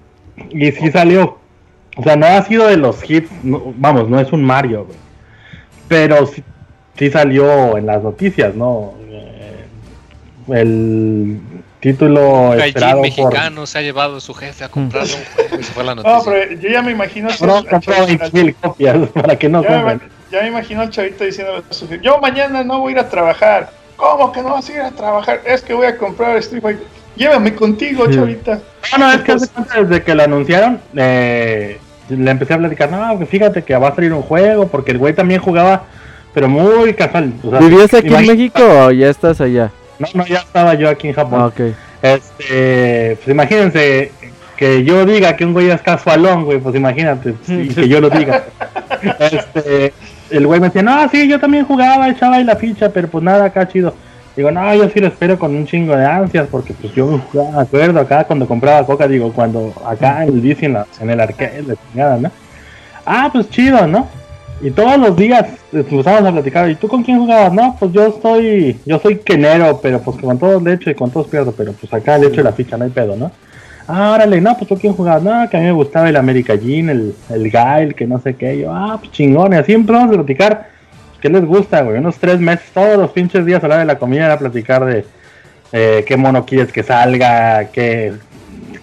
y 0.49 0.71
sí 0.71 0.91
salió. 0.91 1.37
O 1.97 2.03
sea, 2.03 2.15
no 2.15 2.25
ha 2.25 2.41
sido 2.43 2.67
de 2.67 2.77
los 2.77 3.09
hits, 3.09 3.29
vamos, 3.41 4.09
no 4.09 4.19
es 4.19 4.31
un 4.33 4.43
Mario, 4.43 4.85
pero 5.87 6.25
sí, 6.25 6.43
sí, 6.97 7.09
salió 7.09 7.77
en 7.77 7.85
las 7.85 8.01
noticias, 8.01 8.55
¿no? 8.55 8.93
Eh, 9.09 9.65
el 10.49 11.39
título 11.79 12.53
esperado 12.55 13.01
mexicano 13.01 13.65
se 13.65 13.77
ha 13.77 13.81
llevado 13.81 14.17
a 14.17 14.19
su 14.19 14.33
jefe 14.33 14.63
a 14.63 14.69
comprar 14.69 15.03
un 15.03 15.09
juego 15.35 15.59
y 15.59 15.63
se 15.63 15.71
fue 15.71 15.83
la 15.83 15.95
noticia. 15.95 16.17
No, 16.17 16.23
pero 16.23 16.59
yo 16.59 16.69
ya 16.69 16.81
me 16.81 16.91
imagino... 16.91 17.29
No, 17.41 17.63
compró 17.65 18.05
20 18.05 18.53
copias 18.53 19.09
para 19.13 19.37
que 19.37 19.49
no 19.49 19.63
ya 19.63 19.83
me, 19.83 19.99
ya 20.31 20.41
me 20.41 20.47
imagino 20.47 20.81
al 20.81 20.89
chavito 20.89 21.23
diciendo 21.23 21.63
a 21.69 21.73
su 21.73 21.87
jefe, 21.87 22.03
yo 22.03 22.19
mañana 22.19 22.63
no 22.63 22.79
voy 22.79 22.89
a 22.89 22.91
ir 22.93 22.99
a 22.99 23.09
trabajar. 23.09 23.69
¿Cómo 23.95 24.31
que 24.31 24.41
no 24.41 24.49
vas 24.49 24.67
a 24.69 24.73
ir 24.73 24.81
a 24.81 24.91
trabajar? 24.91 25.41
Es 25.45 25.61
que 25.61 25.73
voy 25.73 25.85
a 25.85 25.97
comprar 25.97 26.35
Street 26.37 26.61
Fighter. 26.61 26.87
Llévame 27.15 27.55
contigo, 27.55 28.11
chavita. 28.11 28.59
No, 28.91 28.97
no, 28.97 29.13
es 29.13 29.21
que 29.21 29.31
hace 29.31 29.47
desde 29.79 30.03
que 30.03 30.15
lo 30.15 30.23
anunciaron, 30.23 30.81
eh, 30.97 31.79
le 32.09 32.31
empecé 32.31 32.53
a 32.53 32.57
platicar, 32.57 32.91
no, 32.91 33.17
que 33.19 33.25
fíjate 33.25 33.63
que 33.63 33.75
va 33.75 33.89
a 33.89 33.95
salir 33.95 34.13
un 34.13 34.21
juego, 34.21 34.67
porque 34.67 34.91
el 34.91 34.97
güey 34.97 35.13
también 35.13 35.41
jugaba, 35.41 35.83
pero 36.33 36.47
muy 36.47 36.93
casual. 36.93 37.33
¿Vivías 37.59 37.93
aquí 37.93 38.13
en 38.13 38.27
México 38.27 38.61
o 38.61 38.91
ya 38.91 39.09
estás 39.09 39.41
allá? 39.41 39.71
No, 39.99 40.07
no, 40.13 40.25
ya 40.27 40.39
estaba 40.39 40.73
yo 40.73 40.89
aquí 40.89 41.07
en 41.07 41.13
Japón. 41.13 41.39
Ah, 41.41 41.45
okay. 41.45 41.73
Este, 42.01 43.17
pues 43.17 43.27
imagínense 43.29 44.11
que 44.57 44.83
yo 44.83 45.05
diga 45.05 45.35
que 45.35 45.45
un 45.45 45.53
güey 45.53 45.69
es 45.69 45.81
casualón, 45.81 46.45
güey, 46.45 46.59
pues 46.59 46.75
imagínate, 46.75 47.33
que 47.45 47.87
yo 47.87 48.01
lo 48.01 48.09
diga. 48.09 48.43
Este, 49.19 49.93
el 50.31 50.47
güey 50.47 50.59
me 50.59 50.67
decía, 50.67 50.81
no, 50.81 51.07
sí, 51.09 51.27
yo 51.27 51.39
también 51.39 51.65
jugaba, 51.65 52.09
echaba 52.09 52.37
ahí 52.37 52.43
la 52.43 52.55
ficha, 52.55 52.89
pero 52.89 53.07
pues 53.07 53.23
nada, 53.23 53.45
acá 53.45 53.67
chido. 53.67 53.93
Digo, 54.35 54.51
no, 54.51 54.75
yo 54.75 54.89
sí 54.89 54.99
lo 54.99 55.07
espero 55.07 55.39
con 55.39 55.55
un 55.55 55.65
chingo 55.65 55.95
de 55.95 56.05
ansias, 56.05 56.47
porque 56.51 56.73
pues 56.73 56.93
yo 56.93 57.21
me 57.33 57.59
acuerdo 57.59 57.99
acá 58.01 58.25
cuando 58.25 58.45
compraba 58.47 58.85
coca, 58.85 59.07
digo, 59.07 59.31
cuando 59.31 59.73
acá 59.85 60.23
en 60.23 60.33
el 60.33 60.41
DC 60.41 60.65
en, 60.65 60.77
en 60.99 61.09
el 61.09 61.19
arcade, 61.21 61.63
de 61.63 61.77
¿no? 62.19 62.31
Ah, 63.05 63.29
pues 63.31 63.49
chido, 63.49 63.87
¿no? 63.87 64.07
Y 64.61 64.71
todos 64.71 64.97
los 64.97 65.15
días 65.15 65.47
empezamos 65.71 66.23
a 66.23 66.31
platicar, 66.31 66.69
¿y 66.69 66.75
tú 66.75 66.87
con 66.87 67.03
quién 67.03 67.19
jugabas? 67.19 67.53
No, 67.53 67.75
pues 67.79 67.91
yo 67.93 68.07
estoy, 68.07 68.79
yo 68.85 68.99
soy 68.99 69.17
quenero, 69.17 69.79
pero 69.81 70.01
pues 70.01 70.17
con 70.17 70.37
todos 70.37 70.61
le 70.63 70.73
echo 70.73 70.89
y 70.89 70.95
con 70.95 71.11
todos 71.11 71.27
pierdo, 71.27 71.51
pero 71.51 71.73
pues 71.73 71.93
acá 71.93 72.17
le 72.17 72.27
echo 72.27 72.41
la 72.41 72.51
ficha, 72.51 72.77
no 72.77 72.85
hay 72.85 72.89
pedo, 72.89 73.15
¿no? 73.15 73.31
Ah, 73.87 74.13
órale, 74.15 74.41
no, 74.41 74.57
pues 74.57 74.67
tú 74.67 74.75
quién 74.77 74.93
jugabas, 74.93 75.23
no, 75.23 75.49
que 75.49 75.57
a 75.57 75.59
mí 75.59 75.65
me 75.67 75.71
gustaba 75.71 76.09
el 76.09 76.15
America 76.15 76.55
Jean, 76.55 76.89
el, 76.89 77.15
el 77.29 77.51
Gail, 77.51 77.93
que 77.93 78.07
no 78.07 78.19
sé 78.19 78.35
qué, 78.35 78.59
yo, 78.59 78.73
ah, 78.73 78.97
pues 78.99 79.11
chingón, 79.11 79.53
y 79.53 79.57
así 79.57 79.73
empezamos 79.73 80.09
a 80.09 80.13
platicar, 80.13 80.69
¿qué 81.21 81.29
les 81.29 81.45
gusta, 81.45 81.81
güey? 81.81 81.97
Unos 81.97 82.17
tres 82.17 82.39
meses, 82.39 82.69
todos 82.73 82.97
los 82.97 83.11
pinches 83.11 83.45
días 83.45 83.63
a 83.63 83.67
la 83.67 83.77
de 83.77 83.85
la 83.85 83.97
comida 83.97 84.25
era 84.25 84.39
platicar 84.39 84.85
de 84.85 85.05
eh, 85.71 86.03
qué 86.07 86.17
mono 86.17 86.45
quieres 86.45 86.71
que 86.71 86.83
salga, 86.83 87.65
qué 87.71 88.13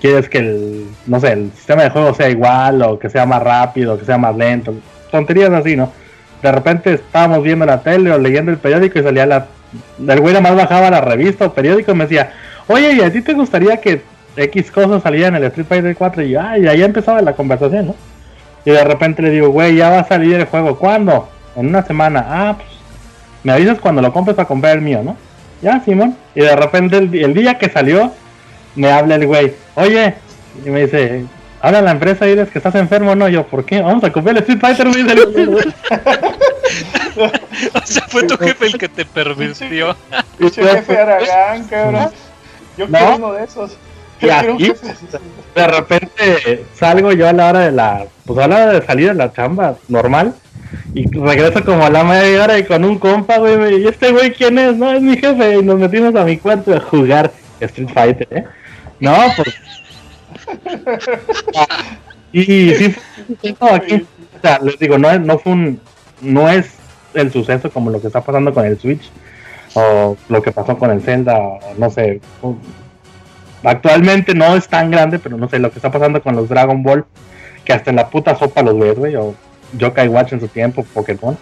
quieres 0.01 0.29
que 0.29 0.39
el, 0.39 0.87
no 1.07 1.21
sé, 1.21 1.33
el 1.33 1.53
sistema 1.53 1.85
de 1.85 1.91
juego 1.91 2.13
sea 2.13 2.29
igual, 2.29 2.83
o 2.83 2.99
que 2.99 3.09
sea 3.09 3.25
más 3.25 3.43
rápido, 3.43 3.99
que 3.99 4.05
sea 4.05 4.19
más 4.19 4.37
lento, 4.37 4.75
tonterías 5.11 5.51
así, 5.53 5.77
¿no? 5.77 5.93
De 6.43 6.51
repente 6.51 6.95
estábamos 6.95 7.45
viendo 7.45 7.65
la 7.65 7.81
tele 7.83 8.11
o 8.11 8.19
leyendo 8.19 8.51
el 8.51 8.59
periódico 8.59 8.99
y 8.99 9.03
salía 9.03 9.27
la. 9.27 9.47
El 10.07 10.21
güey 10.21 10.35
nada 10.35 10.41
más 10.41 10.57
bajaba 10.57 10.91
la 10.91 11.01
revista 11.01 11.47
o 11.47 11.55
periódico 11.55 11.93
y 11.93 11.95
me 11.95 12.05
decía, 12.05 12.33
oye, 12.67 12.95
¿y 12.95 13.01
a 13.01 13.13
ti 13.13 13.23
te 13.23 13.33
gustaría 13.33 13.77
que 13.77 14.03
X 14.37 14.73
cosas 14.73 15.05
salieran 15.05 15.37
en 15.37 15.45
el 15.45 15.49
Street 15.49 15.67
Fighter 15.69 15.97
4? 15.97 16.23
Y, 16.25 16.35
ay, 16.35 16.67
ahí 16.67 16.83
empezaba 16.83 17.23
la 17.23 17.35
conversación, 17.35 17.87
¿no? 17.89 17.95
Y 18.65 18.71
de 18.71 18.85
repente 18.85 19.23
le 19.23 19.31
digo, 19.31 19.51
güey, 19.51 19.77
ya 19.77 19.91
va 19.91 20.01
a 20.01 20.05
salir 20.05 20.35
el 20.35 20.47
juego, 20.47 20.77
¿cuándo? 20.79 21.29
En 21.57 21.69
una 21.69 21.83
semana. 21.83 22.25
Ah, 22.29 22.55
pues 22.57 22.69
me 23.43 23.53
avisas 23.53 23.79
cuando 23.79 24.03
lo 24.03 24.13
compres 24.13 24.37
para 24.37 24.49
comprar 24.49 24.77
el 24.77 24.83
mío, 24.83 25.03
¿no? 25.03 25.17
Ya, 25.61 25.81
Simón. 25.85 26.17
Y 26.35 26.41
de 26.41 26.57
repente 26.57 26.99
el, 26.99 27.35
día 27.35 27.59
que 27.59 27.69
salió, 27.69 28.13
me 28.75 28.91
habla 28.91 29.15
el 29.17 29.27
güey, 29.27 29.55
oye, 29.75 30.15
y 30.65 30.71
me 30.71 30.83
dice, 30.83 31.25
habla 31.61 31.83
la 31.83 31.91
empresa 31.93 32.27
y 32.27 32.31
dices 32.31 32.51
que 32.51 32.59
estás 32.59 32.75
enfermo, 32.75 33.15
no, 33.15 33.29
yo, 33.29 33.47
¿por 33.47 33.65
qué? 33.65 33.81
Vamos 33.81 34.03
a 34.05 34.11
comprar 34.11 34.37
el 34.37 34.43
Street 34.43 34.61
Fighter, 34.61 34.89
o 34.89 34.93
sea, 37.85 38.03
fue 38.09 38.25
tu 38.25 38.37
jefe 38.39 38.67
el 38.67 38.79
que 38.79 38.89
te 38.89 39.05
permitió. 39.05 39.95
Dice 40.39 40.63
jefe 40.65 40.99
Aragán, 40.99 41.65
cabrón. 41.65 42.11
Yo 42.77 42.87
quiero 42.87 43.17
uno 43.17 43.33
de 43.35 43.45
esos. 43.45 43.77
Y 44.23 44.31
aquí, 44.31 44.73
de 45.55 45.67
repente 45.67 46.65
salgo 46.75 47.13
yo 47.13 47.29
a 47.29 47.33
la 47.33 47.51
hora 47.51 47.61
de 47.61 47.73
la, 47.73 48.07
pues 48.25 48.39
a 48.39 48.49
la 48.49 48.57
hora 48.57 48.73
de 48.73 48.87
salir 48.87 49.09
de 49.09 49.15
la 49.15 49.33
chamba 49.33 49.77
normal 49.89 50.35
y 50.95 51.11
regreso 51.19 51.65
como 51.65 51.85
a 51.85 51.91
la 51.91 52.05
media 52.05 52.45
hora 52.45 52.59
y 52.59 52.65
con 52.65 52.85
un 52.85 52.99
compa, 52.99 53.39
güey, 53.39 53.83
y 53.83 53.89
este 53.89 54.13
güey 54.13 54.33
quién 54.33 54.59
es, 54.59 54.77
no, 54.77 54.93
es 54.93 55.03
mi 55.03 55.17
jefe 55.17 55.59
y 55.59 55.63
nos 55.63 55.79
metimos 55.79 56.15
a 56.15 56.25
mi 56.25 56.37
cuarto 56.37 56.75
a 56.75 56.81
jugar 56.81 57.33
Street 57.61 57.89
Fighter, 57.93 58.29
¿eh? 58.31 58.45
No, 59.01 59.17
pues 59.37 59.55
y 62.33 62.75
sí, 62.75 62.95
aquí, 63.61 64.07
o 64.37 64.41
sea, 64.41 64.59
les 64.61 64.79
digo, 64.79 64.99
no, 64.99 65.19
no 65.19 65.39
fue 65.39 65.53
un, 65.53 65.81
no 66.21 66.49
es 66.49 66.75
el 67.15 67.31
suceso 67.31 67.71
como 67.71 67.91
lo 67.91 68.01
que 68.01 68.07
está 68.07 68.23
pasando 68.23 68.55
con 68.55 68.65
el 68.65 68.79
Switch 68.79 69.11
o 69.75 70.17
lo 70.29 70.43
que 70.43 70.53
pasó 70.53 70.79
con 70.79 70.91
el 70.91 71.03
Zelda, 71.03 71.39
no 71.77 71.91
sé. 71.91 72.21
Actualmente 73.65 74.35
no 74.35 74.57
es 74.57 74.69
tan 74.69 74.91
grande, 74.91 75.19
pero 75.19 75.37
no 75.37 75.49
sé, 75.49 75.59
lo 75.59 75.71
que 75.71 75.79
está 75.79 75.91
pasando 75.91 76.23
con 76.23 76.35
los 76.35 76.49
Dragon 76.49 76.83
Ball, 76.83 77.05
que 77.65 77.73
hasta 77.73 77.91
en 77.91 77.97
la 77.97 78.09
puta 78.09 78.37
sopa 78.37 78.63
los 78.63 78.79
ves, 78.79 78.99
güey, 78.99 79.15
o 79.17 79.35
Yokai 79.79 80.09
Watch 80.09 80.33
en 80.33 80.41
su 80.41 80.49
tiempo, 80.49 80.85
Pokémon. 80.93 81.37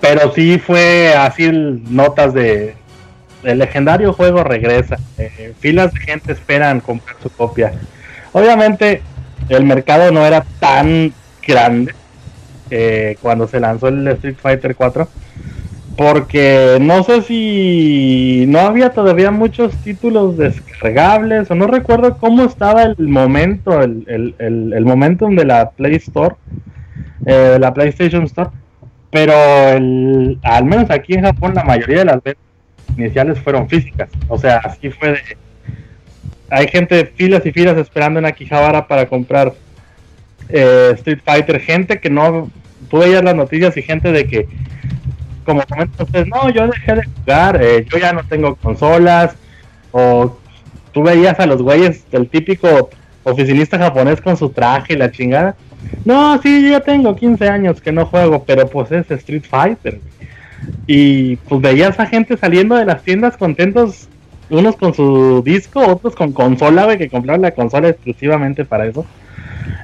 Pero 0.00 0.32
sí 0.32 0.58
fue 0.58 1.14
así 1.14 1.50
notas 1.50 2.34
de 2.34 2.74
el 3.44 3.58
legendario 3.58 4.12
juego 4.12 4.42
regresa. 4.42 4.96
Eh, 5.18 5.54
filas 5.60 5.92
de 5.92 6.00
gente 6.00 6.32
esperan 6.32 6.80
comprar 6.80 7.16
su 7.22 7.30
copia. 7.30 7.72
Obviamente 8.32 9.02
el 9.48 9.64
mercado 9.64 10.10
no 10.10 10.24
era 10.26 10.44
tan 10.58 11.12
grande 11.46 11.94
eh, 12.70 13.16
cuando 13.20 13.46
se 13.46 13.60
lanzó 13.60 13.88
el 13.88 14.08
Street 14.08 14.36
Fighter 14.40 14.74
4 14.74 15.08
porque 15.96 16.78
no 16.80 17.02
sé 17.04 17.22
si 17.22 18.44
no 18.48 18.60
había 18.60 18.90
todavía 18.90 19.30
muchos 19.30 19.74
títulos 19.78 20.36
descargables 20.36 21.50
o 21.50 21.54
no 21.54 21.66
recuerdo 21.66 22.16
cómo 22.18 22.44
estaba 22.44 22.82
el 22.82 22.96
momento 22.98 23.80
el, 23.80 24.04
el, 24.38 24.72
el, 24.72 24.84
momentum 24.84 25.36
de 25.36 25.44
la 25.44 25.70
Play 25.70 25.96
Store 25.96 26.34
eh, 27.26 27.58
la 27.60 27.72
PlayStation 27.72 28.24
Store 28.24 28.50
pero 29.10 29.34
al 29.34 30.64
menos 30.64 30.90
aquí 30.90 31.14
en 31.14 31.22
Japón 31.22 31.54
la 31.54 31.64
mayoría 31.64 31.98
de 31.98 32.04
las 32.06 32.22
ventas 32.22 32.42
iniciales 32.96 33.38
fueron 33.38 33.68
físicas 33.68 34.10
o 34.28 34.38
sea 34.38 34.56
así 34.64 34.90
fue 34.90 35.12
de 35.12 35.18
hay 36.50 36.68
gente, 36.68 37.04
filas 37.06 37.44
y 37.46 37.52
filas 37.52 37.76
esperando 37.78 38.18
en 38.18 38.26
Akihabara 38.26 38.86
para 38.86 39.06
comprar 39.06 39.54
eh, 40.48 40.90
Street 40.94 41.20
Fighter. 41.24 41.60
Gente 41.60 42.00
que 42.00 42.10
no, 42.10 42.50
tú 42.88 42.98
veías 42.98 43.24
las 43.24 43.34
noticias 43.34 43.76
y 43.76 43.82
gente 43.82 44.12
de 44.12 44.26
que, 44.26 44.46
como 45.44 45.62
comentan 45.62 46.06
ustedes, 46.06 46.28
no, 46.28 46.50
yo 46.50 46.66
dejé 46.66 46.94
de 46.94 47.02
jugar, 47.04 47.62
eh, 47.62 47.86
yo 47.90 47.98
ya 47.98 48.12
no 48.12 48.24
tengo 48.24 48.56
consolas, 48.56 49.34
o 49.92 50.36
tú 50.92 51.02
veías 51.02 51.38
a 51.40 51.46
los 51.46 51.62
güeyes 51.62 52.10
del 52.10 52.28
típico 52.28 52.90
oficinista 53.22 53.78
japonés 53.78 54.20
con 54.20 54.36
su 54.36 54.50
traje 54.50 54.94
y 54.94 54.96
la 54.96 55.10
chingada. 55.10 55.56
No, 56.04 56.40
sí, 56.42 56.70
yo 56.70 56.80
tengo 56.82 57.14
15 57.14 57.48
años 57.48 57.80
que 57.80 57.92
no 57.92 58.06
juego, 58.06 58.44
pero 58.44 58.66
pues 58.68 58.90
es 58.92 59.10
Street 59.10 59.44
Fighter. 59.48 60.00
Y 60.86 61.36
pues 61.36 61.60
veías 61.60 61.98
a 62.00 62.06
gente 62.06 62.36
saliendo 62.36 62.76
de 62.76 62.84
las 62.86 63.02
tiendas 63.02 63.36
contentos 63.36 64.08
unos 64.50 64.76
con 64.76 64.94
su 64.94 65.42
disco, 65.44 65.80
otros 65.80 66.14
con 66.14 66.32
consola, 66.32 66.84
güey, 66.84 66.98
que 66.98 67.08
compraron 67.08 67.42
la 67.42 67.52
consola 67.52 67.88
exclusivamente 67.88 68.64
para 68.64 68.86
eso. 68.86 69.06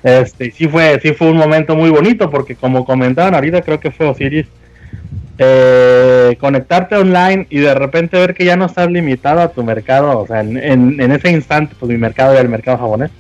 Este, 0.03 0.51
sí 0.51 0.69
fue, 0.69 0.99
sí 1.01 1.13
fue 1.13 1.31
un 1.31 1.37
momento 1.37 1.75
muy 1.75 1.91
bonito, 1.91 2.31
porque 2.31 2.55
como 2.55 2.85
comentaban 2.85 3.35
ahorita, 3.35 3.63
creo 3.63 3.81
que 3.81 3.91
fue 3.91 4.07
Osiris, 4.07 4.47
eh, 5.43 6.37
conectarte 6.39 6.97
online 6.97 7.47
y 7.49 7.61
de 7.61 7.75
repente 7.75 8.19
ver 8.19 8.35
que 8.35 8.45
ya 8.45 8.57
no 8.57 8.67
estás 8.67 8.91
limitado 8.91 9.41
a 9.41 9.49
tu 9.49 9.65
mercado, 9.65 10.19
o 10.19 10.27
sea, 10.27 10.41
en, 10.41 11.01
ese 11.01 11.31
instante, 11.31 11.75
pues 11.81 11.91
mi 11.91 11.97
mercado 11.97 12.33
era 12.33 12.43
el 12.43 12.51
mercado 12.51 12.77
japonés, 12.77 13.11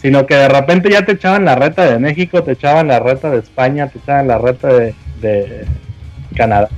sino 0.00 0.24
que 0.24 0.36
de 0.36 0.48
repente 0.48 0.88
ya 0.88 1.04
te 1.04 1.12
echaban 1.12 1.44
la 1.44 1.56
reta 1.56 1.84
de 1.84 1.98
México, 1.98 2.44
te 2.44 2.52
echaban 2.52 2.86
la 2.86 3.00
reta 3.00 3.28
de 3.30 3.38
España, 3.38 3.88
te 3.88 3.98
echaban 3.98 4.28
la 4.28 4.38
reta 4.38 4.68
de, 4.68 4.94
de 5.20 5.64
Canadá, 6.36 6.68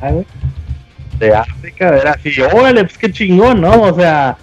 de 1.18 1.34
África, 1.34 1.98
era 1.98 2.12
así, 2.12 2.32
órale, 2.40 2.84
pues 2.84 2.96
qué 2.96 3.12
chingón, 3.12 3.60
¿no? 3.60 3.82
O 3.82 3.94
sea, 3.94 4.38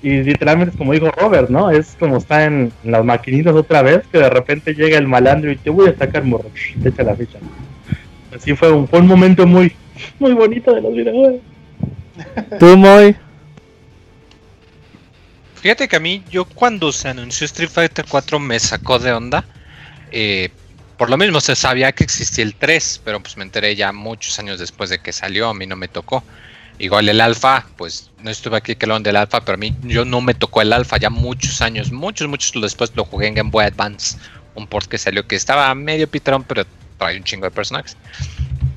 y 0.00 0.22
literalmente 0.22 0.70
es 0.70 0.78
como 0.78 0.92
dijo 0.92 1.10
Robert, 1.10 1.48
¿no? 1.48 1.72
Es 1.72 1.96
como 1.98 2.18
está 2.18 2.44
en, 2.44 2.72
las 2.84 3.04
maquinitas 3.04 3.54
otra 3.54 3.82
vez, 3.82 4.02
que 4.12 4.18
de 4.18 4.30
repente 4.30 4.74
llega 4.74 4.96
el 4.96 5.08
malandro 5.08 5.50
y 5.50 5.56
te 5.56 5.70
voy 5.70 5.88
a 5.88 5.98
sacar 5.98 6.22
morro, 6.22 6.52
te 6.80 6.88
echa 6.88 7.02
la 7.02 7.16
ficha. 7.16 7.38
Así 8.34 8.54
fue 8.56 8.72
un, 8.72 8.88
fue 8.88 9.00
un 9.00 9.06
momento 9.06 9.46
muy, 9.46 9.74
muy 10.18 10.32
bonito 10.32 10.72
de 10.74 10.80
los 10.80 10.94
videojuegos. 10.94 11.40
Tú, 12.58 12.76
Moy. 12.76 13.16
Fíjate 15.56 15.86
que 15.86 15.96
a 15.96 16.00
mí, 16.00 16.24
yo 16.30 16.44
cuando 16.44 16.90
se 16.90 17.08
anunció 17.08 17.44
Street 17.44 17.70
Fighter 17.70 18.04
4 18.08 18.38
me 18.38 18.58
sacó 18.58 18.98
de 18.98 19.12
onda. 19.12 19.44
Eh, 20.10 20.50
por 20.96 21.08
lo 21.08 21.16
mismo 21.16 21.40
se 21.40 21.56
sabía 21.56 21.92
que 21.92 22.04
existía 22.04 22.44
el 22.44 22.54
3, 22.54 23.02
pero 23.04 23.20
pues 23.20 23.36
me 23.36 23.44
enteré 23.44 23.74
ya 23.76 23.92
muchos 23.92 24.38
años 24.38 24.58
después 24.58 24.90
de 24.90 25.00
que 25.00 25.12
salió, 25.12 25.48
a 25.48 25.54
mí 25.54 25.66
no 25.66 25.76
me 25.76 25.88
tocó. 25.88 26.24
Igual 26.78 27.08
el 27.08 27.20
alfa, 27.20 27.66
pues 27.76 28.10
no 28.22 28.30
estuve 28.30 28.56
aquí 28.56 28.74
que 28.76 28.86
lo 28.86 28.98
del 28.98 29.16
alfa, 29.16 29.44
pero 29.44 29.54
a 29.54 29.58
mí 29.58 29.74
yo 29.82 30.04
no 30.04 30.20
me 30.20 30.34
tocó 30.34 30.62
el 30.62 30.72
alfa 30.72 30.96
ya 30.96 31.10
muchos 31.10 31.60
años, 31.62 31.92
muchos, 31.92 32.28
muchos 32.28 32.60
después 32.60 32.92
lo 32.94 33.04
jugué 33.04 33.28
en 33.28 33.34
Game 33.34 33.50
Boy 33.50 33.64
Advance, 33.64 34.18
un 34.54 34.66
port 34.66 34.88
que 34.88 34.98
salió 34.98 35.26
que 35.26 35.36
estaba 35.36 35.72
medio 35.74 36.08
pitrón, 36.08 36.44
pero 36.44 36.64
trae 37.02 37.16
un 37.16 37.24
chingo 37.24 37.44
de 37.44 37.50
personajes. 37.50 37.96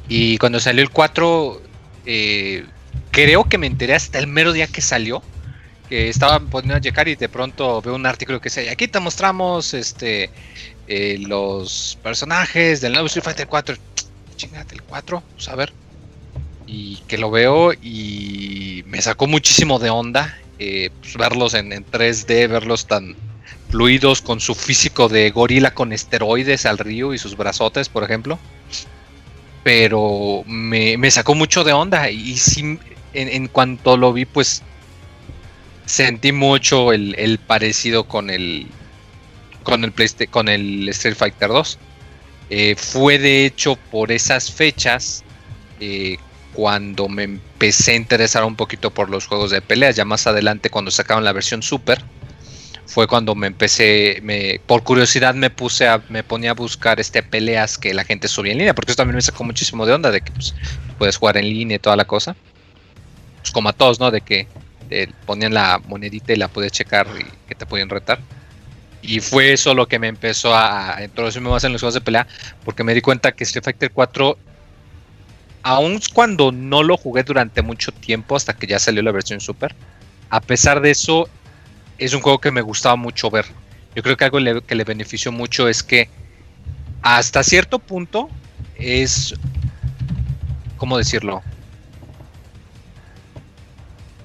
Y 0.08 0.38
cuando 0.38 0.60
salió 0.60 0.82
el 0.82 0.90
4, 0.90 1.62
eh, 2.06 2.66
creo 3.12 3.46
que 3.46 3.58
me 3.58 3.68
enteré 3.68 3.94
hasta 3.96 4.20
el 4.20 4.28
mero 4.28 4.52
día 4.54 4.68
que 4.68 4.82
salió, 4.82 5.22
que 5.90 6.10
estaba 6.10 6.40
poniendo 6.40 6.76
a 6.76 6.80
llegar 6.80 7.08
y 7.08 7.16
de 7.16 7.30
pronto 7.30 7.82
veo 7.82 7.96
un 7.96 8.06
artículo 8.06 8.42
que 8.42 8.50
dice, 8.50 8.70
aquí 8.70 8.88
te 8.88 9.00
mostramos 9.00 9.74
este 9.74 10.32
eh, 10.88 11.18
los 11.20 11.98
personajes 12.04 12.82
del 12.82 12.94
nuevo 12.94 13.08
Street 13.08 13.24
Fighter 13.24 13.48
4. 13.48 13.76
Chingate 14.36 14.76
el 14.76 14.82
4, 14.84 15.24
pues 15.36 15.48
a 15.48 15.56
ver. 15.56 15.72
Y 16.68 16.98
que 17.08 17.18
lo 17.18 17.30
veo 17.30 17.74
y 17.74 18.84
me 18.88 19.02
sacó 19.02 19.28
muchísimo 19.28 19.78
de 19.78 19.92
onda 19.92 20.36
eh, 20.58 20.90
pues, 21.02 21.16
verlos 21.18 21.54
en, 21.54 21.70
3D, 21.70 22.50
verlos 22.50 22.88
tan 22.88 23.16
con 24.24 24.40
su 24.40 24.56
físico 24.56 25.10
de 25.10 25.30
gorila 25.32 25.74
con 25.74 25.94
esteroides 25.94 26.66
al 26.66 26.78
río 26.78 27.14
y 27.14 27.18
sus 27.18 27.36
brazotes, 27.36 27.90
por 27.90 28.04
ejemplo. 28.04 28.40
Pero 29.64 30.44
me, 30.46 31.10
sacó 31.12 31.36
mucho 31.36 31.64
de 31.64 31.74
onda 31.74 32.10
y 32.10 32.38
sí, 32.38 32.80
en, 33.14 33.48
cuanto 33.48 33.98
lo 33.98 34.14
vi, 34.14 34.26
pues 34.26 34.62
sentí 35.86 36.32
mucho 36.32 36.94
el 36.94 37.40
parecido 37.46 38.04
con 38.06 38.30
el, 38.30 38.68
con 39.66 39.84
el, 39.84 39.94
con 40.30 40.48
el 40.48 40.88
Street 40.90 41.18
Fighter 41.18 41.50
2. 41.50 41.78
Eh, 42.50 42.76
fue 42.78 43.18
de 43.18 43.46
hecho 43.46 43.76
por 43.76 44.12
esas 44.12 44.52
fechas 44.52 45.24
eh, 45.80 46.18
cuando 46.54 47.10
me 47.10 47.24
empecé 47.24 47.94
a 47.94 47.96
interesar 47.96 48.46
un 48.46 48.56
poquito 48.56 48.92
por 48.92 49.10
los 49.10 49.28
juegos 49.28 49.52
de 49.52 49.62
peleas. 49.62 49.98
Ya 49.98 50.06
más 50.06 50.28
adelante, 50.28 50.70
cuando 50.70 50.92
sacaron 50.92 51.26
la 51.26 51.34
versión 51.34 51.62
Super, 51.62 52.02
fue 52.86 53.08
cuando 53.08 53.36
me 53.36 53.48
empecé, 53.48 54.20
me, 54.24 54.60
por 54.66 54.84
curiosidad 54.84 55.34
me 55.34 55.50
puse 55.50 55.88
a, 55.88 56.02
me 56.10 56.24
ponía 56.24 56.52
a 56.52 56.54
buscar 56.54 57.00
este 57.00 57.24
peleas 57.24 57.78
que 57.78 57.94
la 57.94 58.04
gente 58.04 58.28
subía 58.28 58.52
en 58.52 58.60
línea, 58.60 58.76
porque 58.76 58.92
eso 58.92 58.98
también 58.98 59.16
me 59.16 59.22
sacó 59.22 59.44
muchísimo 59.44 59.86
de 59.86 59.94
onda 59.94 60.12
de 60.12 60.22
que 60.22 60.32
pues, 60.32 60.54
puedes 60.98 61.18
jugar 61.18 61.38
en 61.38 61.46
línea 61.46 61.78
y 61.78 61.80
toda 61.80 61.96
la 61.96 62.06
cosa. 62.06 62.36
Pues 63.42 63.52
como 63.52 63.70
a 63.70 63.74
todos, 63.74 64.00
¿no? 64.00 64.12
De 64.12 64.22
que 64.22 64.48
ponían 65.26 65.54
la 65.54 65.82
monedita 65.88 66.34
y 66.34 66.36
la 66.36 66.48
puedes 66.48 66.72
checar 66.72 67.08
y 67.20 67.26
que 67.48 67.56
te 67.56 67.66
podían 67.66 67.90
retar. 67.90 68.20
Y 69.02 69.20
fue 69.20 69.54
eso 69.54 69.74
lo 69.74 69.88
que 69.88 70.00
me 70.00 70.08
empezó 70.08 70.56
a 70.56 70.98
introducirme 71.04 71.50
más 71.50 71.64
en 71.64 71.72
los 71.72 71.82
juegos 71.82 71.94
de 71.94 72.02
pelea, 72.02 72.28
porque 72.64 72.84
me 72.84 72.94
di 72.94 73.02
cuenta 73.02 73.34
que 73.34 73.44
Street 73.44 73.64
Fighter 73.64 73.92
4, 73.92 74.38
aun 75.62 76.00
cuando 76.14 76.52
no 76.52 76.82
lo 76.82 76.98
jugué 76.98 77.24
durante 77.24 77.62
mucho 77.62 77.92
tiempo, 77.92 78.36
hasta 78.36 78.56
que 78.56 78.66
ya 78.66 78.80
salió 78.80 79.04
la 79.04 79.12
versión 79.12 79.40
Super, 79.40 79.76
a 80.30 80.42
pesar 80.42 80.82
de 80.82 80.92
eso, 80.92 81.30
es 81.98 82.14
un 82.14 82.22
juego 82.22 82.40
que 82.40 82.52
me 82.52 82.62
gustaba 82.62 82.96
mucho 82.96 83.30
ver. 83.30 83.46
Yo 83.96 84.04
creo 84.04 84.18
que 84.18 84.26
algo 84.26 84.40
que 84.66 84.76
le 84.76 84.84
benefició 84.84 85.32
mucho 85.32 85.68
es 85.68 85.84
que 85.84 86.10
hasta 87.02 87.44
cierto 87.44 87.80
punto 87.80 88.30
es, 88.78 89.36
¿cómo 90.78 90.98
decirlo? 90.98 91.42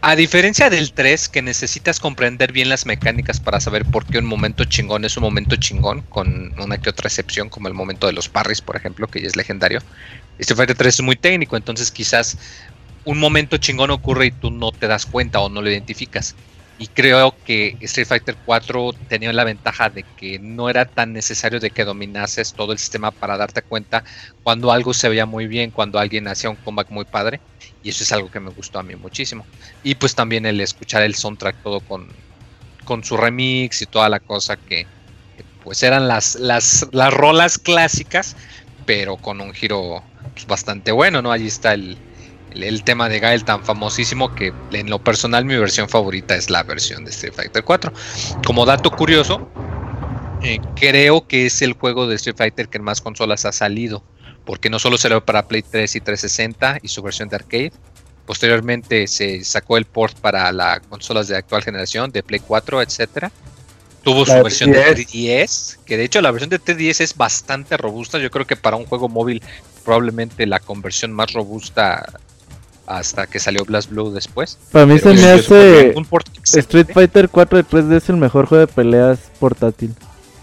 A 0.03 0.17
diferencia 0.17 0.71
del 0.71 0.95
3, 0.95 1.29
que 1.29 1.43
necesitas 1.43 2.01
comprender 2.01 2.53
bien 2.53 2.71
las 2.71 2.87
mecánicas 2.87 3.39
para 3.39 3.61
saber 3.61 3.85
por 3.85 4.07
qué 4.07 4.17
un 4.17 4.25
momento 4.25 4.65
chingón 4.65 5.05
es 5.05 5.19
un 5.19 5.23
momento 5.23 5.57
chingón, 5.57 6.01
con 6.09 6.59
una 6.59 6.79
que 6.79 6.89
otra 6.89 7.09
excepción, 7.09 7.51
como 7.51 7.69
el 7.69 7.75
momento 7.75 8.07
de 8.07 8.15
los 8.15 8.31
parries, 8.31 8.63
por 8.63 8.77
ejemplo, 8.77 9.09
que 9.09 9.21
ya 9.21 9.27
es 9.27 9.37
legendario. 9.37 9.81
Street 10.39 10.57
Fighter 10.57 10.77
3 10.77 10.95
es 10.95 11.03
muy 11.03 11.17
técnico, 11.17 11.55
entonces 11.55 11.91
quizás 11.91 12.39
un 13.05 13.19
momento 13.19 13.59
chingón 13.59 13.91
ocurre 13.91 14.27
y 14.27 14.31
tú 14.31 14.51
no 14.51 14.73
te 14.73 14.87
das 14.87 15.05
cuenta 15.05 15.41
o 15.41 15.51
no 15.51 15.61
lo 15.61 15.71
identificas. 15.71 16.35
Y 16.81 16.87
creo 16.87 17.35
que 17.45 17.77
Street 17.83 18.09
Fighter 18.09 18.37
4 18.47 18.95
tenía 19.07 19.35
la 19.35 19.45
ventaja 19.45 19.91
de 19.91 20.03
que 20.03 20.39
no 20.39 20.71
era 20.71 20.87
tan 20.87 21.13
necesario 21.13 21.61
de 21.61 21.71
que 21.71 21.85
dominases 21.85 22.55
todo 22.55 22.73
el 22.73 22.79
sistema 22.79 23.11
para 23.11 23.37
darte 23.37 23.61
cuenta 23.61 24.03
cuando 24.43 24.73
algo 24.73 24.95
se 24.95 25.11
veía 25.11 25.27
muy 25.27 25.47
bien, 25.47 25.73
cuando 25.73 25.99
alguien 25.99 26.27
hacía 26.27 26.49
un 26.49 26.57
comeback 26.57 26.89
muy 26.89 27.05
padre. 27.05 27.39
Y 27.83 27.91
eso 27.91 28.03
es 28.03 28.11
algo 28.13 28.31
que 28.31 28.41
me 28.41 28.49
gustó 28.49 28.79
a 28.79 28.83
mí 28.83 28.97
muchísimo. 28.97 29.45
Y 29.83 29.97
pues 29.97 30.15
también 30.15 30.47
el 30.47 30.59
escuchar 30.59 31.03
el 31.03 31.15
soundtrack 31.15 31.63
todo 31.63 31.81
con, 31.81 32.09
con 32.87 33.05
su 33.05 33.19
remix 33.19 33.83
y 33.83 33.87
toda 33.87 34.09
la 34.09 34.19
cosa 34.19 34.57
que, 34.57 34.87
pues 35.63 35.83
eran 35.83 36.09
las, 36.09 36.37
las, 36.37 36.87
las 36.93 37.13
rolas 37.13 37.59
clásicas, 37.59 38.37
pero 38.87 39.19
con 39.19 39.43
un 39.43 39.53
giro 39.53 40.03
pues, 40.33 40.47
bastante 40.47 40.93
bueno, 40.93 41.21
¿no? 41.21 41.31
Allí 41.31 41.49
está 41.49 41.75
el, 41.75 41.99
el, 42.53 42.63
el 42.63 42.85
tema 42.85 43.09
de 43.09 43.21
Gael 43.21 43.45
tan 43.45 43.65
famosísimo 43.65 44.35
que 44.35 44.53
en 44.73 44.91
lo 44.91 44.99
personal 44.99 45.45
mi 45.45 45.57
versión 45.57 45.89
favorita 45.89 46.35
es 46.35 46.51
la 46.51 46.63
versión 46.63 47.05
de 47.05 47.11
Street 47.11 47.35
Fighter 47.35 47.65
4. 47.65 47.93
Como 48.45 48.67
dato 48.67 48.91
curioso, 48.91 49.49
eh, 50.43 50.59
creo 50.75 51.27
que 51.27 51.47
es 51.47 51.61
el 51.61 51.75
juego 51.75 52.07
de 52.07 52.17
Street 52.17 52.37
Fighter 52.37 52.69
que 52.69 52.79
en 52.79 52.85
más 52.85 53.01
consolas 53.01 53.45
ha 53.45 53.53
salido, 53.53 54.03
porque 54.47 54.71
no 54.71 54.79
solo 54.79 54.97
salió 54.97 55.25
para 55.25 55.47
Play 55.47 55.63
3 55.63 55.97
y 55.97 56.01
360 56.01 56.79
y 56.83 56.89
su 56.89 57.03
versión 57.03 57.29
de 57.29 57.37
arcade, 57.37 57.73
posteriormente 58.25 59.07
se 59.07 59.45
sacó 59.45 59.77
el 59.77 59.85
port 59.85 60.19
para 60.19 60.51
las 60.53 60.81
consolas 60.81 61.29
de 61.29 61.37
actual 61.37 61.63
generación, 61.63 62.11
de 62.11 62.23
Play 62.23 62.41
4, 62.41 62.81
etcétera. 62.81 63.31
Tuvo 64.03 64.25
su 64.25 64.33
versión 64.33 64.73
de 64.73 64.83
3DS. 64.83 65.07
3DS, 65.07 65.79
que 65.85 65.99
de 65.99 66.05
hecho 66.05 66.23
la 66.23 66.31
versión 66.31 66.49
de 66.49 66.59
3DS 66.59 67.01
es 67.01 67.17
bastante 67.17 67.77
robusta. 67.77 68.19
Yo 68.19 68.31
creo 68.31 68.47
que 68.47 68.57
para 68.57 68.77
un 68.77 68.87
juego 68.87 69.11
móvil 69.11 69.43
probablemente 69.85 70.47
la 70.47 70.59
conversión 70.59 71.13
más 71.13 71.35
robusta 71.35 72.11
hasta 72.91 73.27
que 73.27 73.39
salió 73.39 73.65
Blast 73.65 73.91
Blue 73.91 74.11
después. 74.11 74.59
Para 74.73 74.87
mí 74.87 74.99
Pero 75.01 75.17
se 75.17 75.23
me 75.23 75.31
hace 75.31 75.95
Street. 76.43 76.89
Fighter 76.93 77.29
4 77.29 77.59
de 77.59 77.65
3D 77.65 77.97
es 77.97 78.09
el 78.09 78.17
mejor 78.17 78.47
juego 78.47 78.67
de 78.67 78.73
peleas 78.73 79.19
portátil. 79.39 79.95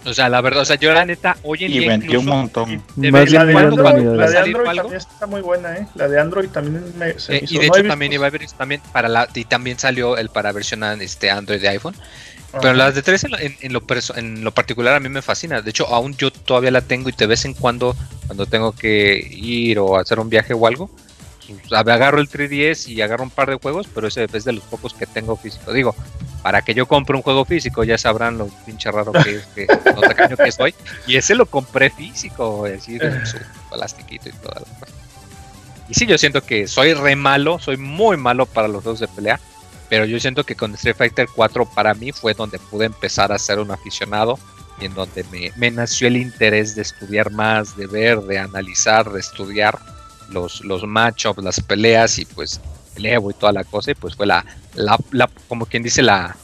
O 0.05 0.13
sea, 0.13 0.29
la 0.29 0.39
verdad, 0.39 0.61
o 0.61 0.65
sea, 0.65 0.77
yo 0.77 0.93
la 0.93 1.03
neta 1.03 1.35
hoy 1.43 1.65
en 1.65 1.71
Y 1.71 1.79
día 1.79 1.89
vendió 1.89 2.21
un 2.21 2.27
montón. 2.27 2.81
de 2.95 3.11
Más 3.11 3.23
vez 3.23 3.31
de 3.31 3.37
La 3.37 3.41
en 3.41 3.47
de 3.47 3.53
cuando 3.53 3.75
de 3.75 3.83
Android, 3.83 3.83
cuando 3.83 4.15
la 4.15 4.29
de 4.29 4.37
Android 4.37 4.67
algo, 4.67 4.81
también 4.83 5.01
está 5.01 5.27
muy 5.27 5.41
buena, 5.41 5.75
¿eh? 5.75 5.87
La 5.95 6.07
de 6.07 6.19
Android 6.21 6.49
también 6.49 6.93
me, 6.97 7.19
se 7.19 7.35
eh, 7.35 7.39
hizo. 7.43 7.55
y 7.55 7.57
de 7.57 7.67
¿No 7.67 7.75
hecho 7.75 7.87
también 7.89 8.13
iba 8.13 8.25
a 8.25 8.27
haber 8.29 8.47
también 8.57 8.81
para 8.93 9.09
la 9.09 9.27
y 9.35 9.43
también 9.43 9.77
salió 9.77 10.15
el 10.15 10.29
para 10.29 10.53
versión 10.53 10.83
este 11.01 11.29
Android 11.29 11.59
de 11.59 11.67
iPhone. 11.67 11.95
Ajá. 12.53 12.59
Pero 12.61 12.73
las 12.75 12.95
de 12.95 13.01
3 13.01 13.25
en 13.25 13.31
lo, 13.31 13.39
en, 13.39 13.57
en 13.59 13.73
lo 13.73 13.83
en 14.15 14.43
lo 14.45 14.53
particular 14.53 14.95
a 14.95 15.01
mí 15.01 15.09
me 15.09 15.21
fascina. 15.21 15.61
De 15.61 15.69
hecho, 15.71 15.87
aún 15.87 16.15
yo 16.15 16.31
todavía 16.31 16.71
la 16.71 16.79
tengo 16.79 17.09
y 17.09 17.11
de 17.11 17.27
vez 17.27 17.43
en 17.43 17.53
cuando, 17.53 17.93
cuando 18.27 18.45
tengo 18.45 18.71
que 18.71 19.17
ir 19.29 19.77
o 19.79 19.97
hacer 19.97 20.21
un 20.21 20.29
viaje 20.29 20.53
o 20.53 20.65
algo, 20.67 20.89
pues, 21.53 21.71
agarro 21.73 22.19
el 22.19 22.29
3DS 22.29 22.87
y 22.89 23.01
agarro 23.01 23.23
un 23.23 23.29
par 23.29 23.49
de 23.49 23.55
juegos, 23.55 23.87
pero 23.93 24.07
ese 24.07 24.27
es 24.31 24.43
de 24.43 24.53
los 24.53 24.63
pocos 24.63 24.93
que 24.93 25.05
tengo 25.05 25.35
físico. 25.35 25.71
Digo, 25.71 25.95
para 26.41 26.61
que 26.61 26.73
yo 26.73 26.87
compre 26.87 27.15
un 27.15 27.21
juego 27.21 27.45
físico, 27.45 27.83
ya 27.83 27.97
sabrán 27.97 28.37
lo 28.37 28.47
pinche 28.65 28.91
raro 28.91 29.11
que 29.11 29.35
es, 29.35 29.45
que, 29.47 29.67
lo 29.67 30.01
tacaño 30.01 30.37
que 30.37 30.51
soy. 30.51 30.73
Y 31.05 31.17
ese 31.17 31.35
lo 31.35 31.45
compré 31.45 31.89
físico, 31.89 32.65
así 32.65 32.99
con 32.99 33.25
su 33.25 33.37
plastiquito 33.69 34.29
y 34.29 34.33
toda 34.33 34.61
la 34.61 34.79
cosa. 34.79 34.93
Y 35.89 35.93
sí, 35.93 36.05
yo 36.05 36.17
siento 36.17 36.41
que 36.41 36.67
soy 36.67 36.93
re 36.93 37.15
malo, 37.15 37.59
soy 37.59 37.77
muy 37.77 38.17
malo 38.17 38.45
para 38.45 38.67
los 38.67 38.83
juegos 38.83 38.99
de 38.99 39.07
pelea. 39.07 39.39
Pero 39.89 40.03
yo 40.03 40.19
siento 40.19 40.43
que 40.43 40.55
con 40.55 40.73
Street 40.73 40.97
Fighter 40.97 41.27
4 41.33 41.65
para 41.73 41.93
mí 41.93 42.11
fue 42.11 42.33
donde 42.33 42.59
pude 42.59 42.85
empezar 42.85 43.31
a 43.31 43.39
ser 43.39 43.59
un 43.59 43.71
aficionado 43.71 44.37
y 44.81 44.85
en 44.85 44.93
donde 44.93 45.23
me, 45.31 45.51
me 45.55 45.71
nació 45.71 46.07
el 46.09 46.17
interés 46.17 46.75
de 46.75 46.81
estudiar 46.81 47.31
más, 47.31 47.77
de 47.77 47.87
ver, 47.87 48.19
de 48.21 48.37
analizar, 48.37 49.09
de 49.09 49.21
estudiar 49.21 49.79
los, 50.29 50.63
los 50.65 50.85
matchups, 50.85 51.43
las 51.43 51.59
peleas 51.61 52.19
y 52.19 52.25
pues 52.25 52.61
el 52.95 53.05
Evo 53.05 53.31
y 53.31 53.33
toda 53.33 53.51
la 53.53 53.63
cosa. 53.63 53.91
Y 53.91 53.95
pues 53.95 54.15
fue 54.15 54.25
la, 54.27 54.45
la, 54.75 54.97
la- 55.11 55.29
como 55.47 55.65
quien 55.65 55.83
dice, 55.83 56.01
la, 56.03 56.37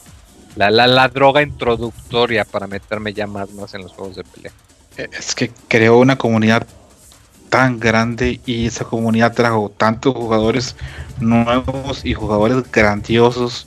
la, 0.56 0.70
la, 0.70 0.86
la 0.86 1.08
droga 1.08 1.42
introductoria 1.42 2.44
para 2.44 2.66
meterme 2.66 3.12
ya 3.14 3.26
más, 3.26 3.50
más 3.52 3.74
en 3.74 3.82
los 3.82 3.92
juegos 3.92 4.16
de 4.16 4.24
pelea. 4.24 4.52
Es 4.96 5.34
que 5.34 5.52
creó 5.68 5.98
una 5.98 6.16
comunidad 6.16 6.66
tan 7.48 7.78
grande 7.80 8.40
y 8.46 8.66
esa 8.66 8.84
comunidad 8.84 9.34
trajo 9.34 9.72
tantos 9.76 10.14
jugadores 10.14 10.76
nuevos 11.20 12.04
y 12.04 12.14
jugadores 12.14 12.70
grandiosos. 12.70 13.66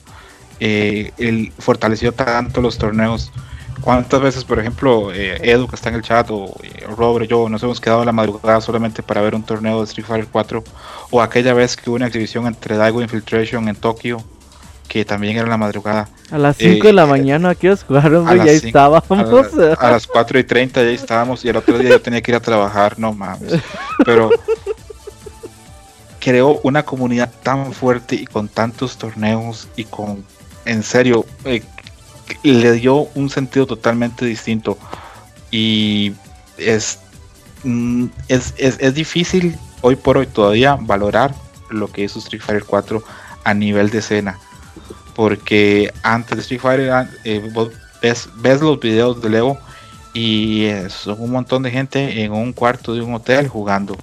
eh, 0.59 1.11
fortaleció 1.59 2.13
tanto 2.13 2.61
los 2.61 2.77
torneos. 2.77 3.31
¿Cuántas 3.81 4.19
veces, 4.21 4.43
por 4.43 4.59
ejemplo, 4.59 5.13
eh, 5.13 5.37
Edu, 5.43 5.67
que 5.67 5.75
está 5.75 5.89
en 5.89 5.95
el 5.95 6.01
chat, 6.01 6.27
o 6.31 6.53
eh, 6.63 6.85
Robert, 6.97 7.29
yo 7.29 7.47
nos 7.47 7.61
hemos 7.63 7.79
quedado 7.79 8.01
a 8.01 8.05
la 8.05 8.11
madrugada 8.11 8.59
solamente 8.59 9.03
para 9.03 9.21
ver 9.21 9.35
un 9.35 9.43
torneo 9.43 9.77
de 9.79 9.83
Street 9.85 10.05
Fighter 10.07 10.27
4? 10.31 10.63
O 11.11 11.21
aquella 11.21 11.53
vez 11.53 11.75
que 11.77 11.89
hubo 11.89 11.95
una 11.95 12.07
exhibición 12.07 12.47
entre 12.47 12.75
Daigo 12.75 13.01
Infiltration 13.01 13.67
en 13.69 13.75
Tokio, 13.75 14.17
que 14.87 15.05
también 15.05 15.37
era 15.37 15.47
la 15.47 15.57
madrugada. 15.57 16.09
A 16.31 16.37
las 16.37 16.59
Eh, 16.59 16.71
5 16.73 16.87
de 16.87 16.93
la 16.93 17.05
mañana, 17.05 17.49
¿a 17.51 17.55
qué 17.55 17.67
horas 17.67 17.83
jugaron, 17.87 18.27
a 18.27 18.33
güey? 18.33 18.37
las 18.37 18.45
Ya 18.47 18.53
cinco- 18.53 18.67
estábamos. 18.67 19.49
A, 19.79 19.87
a 19.87 19.91
las 19.91 20.07
4 20.07 20.39
y 20.39 20.43
30 20.43 20.81
ya 20.81 20.89
estábamos 20.89 21.45
y 21.45 21.49
el 21.49 21.57
otro 21.57 21.77
día 21.77 21.89
yo 21.89 22.01
tenía 22.01 22.21
que 22.21 22.31
ir 22.31 22.35
a 22.35 22.39
trabajar, 22.41 22.97
no 22.97 23.13
mames. 23.13 23.53
Pero 24.05 24.31
creó 26.19 26.59
una 26.63 26.83
comunidad 26.83 27.31
tan 27.43 27.73
fuerte 27.73 28.15
y 28.15 28.25
con 28.25 28.47
tantos 28.49 28.97
torneos 28.97 29.67
y 29.75 29.83
con, 29.85 30.25
en 30.65 30.83
serio, 30.83 31.25
eh, 31.45 31.61
le 32.43 32.73
dio 32.73 33.07
un 33.15 33.29
sentido 33.29 33.65
totalmente 33.65 34.25
distinto. 34.25 34.77
Y 35.51 36.13
es, 36.57 36.99
mm, 37.63 38.05
es, 38.27 38.53
es, 38.57 38.77
es 38.79 38.93
difícil 38.93 39.57
hoy 39.81 39.95
por 39.95 40.17
hoy 40.17 40.27
todavía 40.27 40.77
valorar 40.79 41.33
lo 41.69 41.91
que 41.91 42.03
hizo 42.03 42.19
Street 42.19 42.41
Fighter 42.41 42.65
4 42.65 43.03
a 43.43 43.53
nivel 43.53 43.89
de 43.89 43.99
escena. 43.99 44.39
Porque 45.15 45.91
antes 46.03 46.35
de 46.35 46.41
Street 46.41 46.61
Fighter, 46.61 47.07
eh, 47.23 47.49
vos 47.53 47.71
ves, 48.01 48.29
ves 48.35 48.61
los 48.61 48.79
videos 48.79 49.21
de 49.21 49.29
Leo 49.29 49.57
y 50.13 50.65
eh, 50.65 50.89
son 50.89 51.21
un 51.21 51.31
montón 51.31 51.63
de 51.63 51.71
gente 51.71 52.23
en 52.23 52.31
un 52.31 52.53
cuarto 52.53 52.93
de 52.93 53.01
un 53.01 53.13
hotel 53.13 53.47
jugando. 53.47 53.97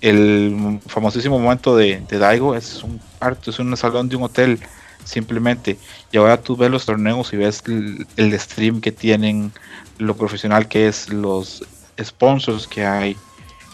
El 0.00 0.80
famosísimo 0.86 1.38
momento 1.38 1.76
de, 1.76 2.02
de 2.08 2.18
Daigo 2.18 2.54
es 2.54 2.82
un 2.82 3.00
cuarto, 3.18 3.50
es 3.50 3.58
un 3.58 3.76
salón 3.76 4.08
de 4.08 4.16
un 4.16 4.24
hotel 4.24 4.60
simplemente. 5.04 5.78
Y 6.12 6.16
ahora 6.16 6.40
tú 6.40 6.56
ves 6.56 6.70
los 6.70 6.84
torneos 6.86 7.32
y 7.32 7.36
ves 7.36 7.62
el, 7.66 8.06
el 8.16 8.38
stream 8.38 8.80
que 8.80 8.92
tienen, 8.92 9.52
lo 9.98 10.16
profesional 10.16 10.68
que 10.68 10.88
es, 10.88 11.08
los 11.10 11.64
sponsors 12.02 12.66
que 12.66 12.84
hay, 12.84 13.16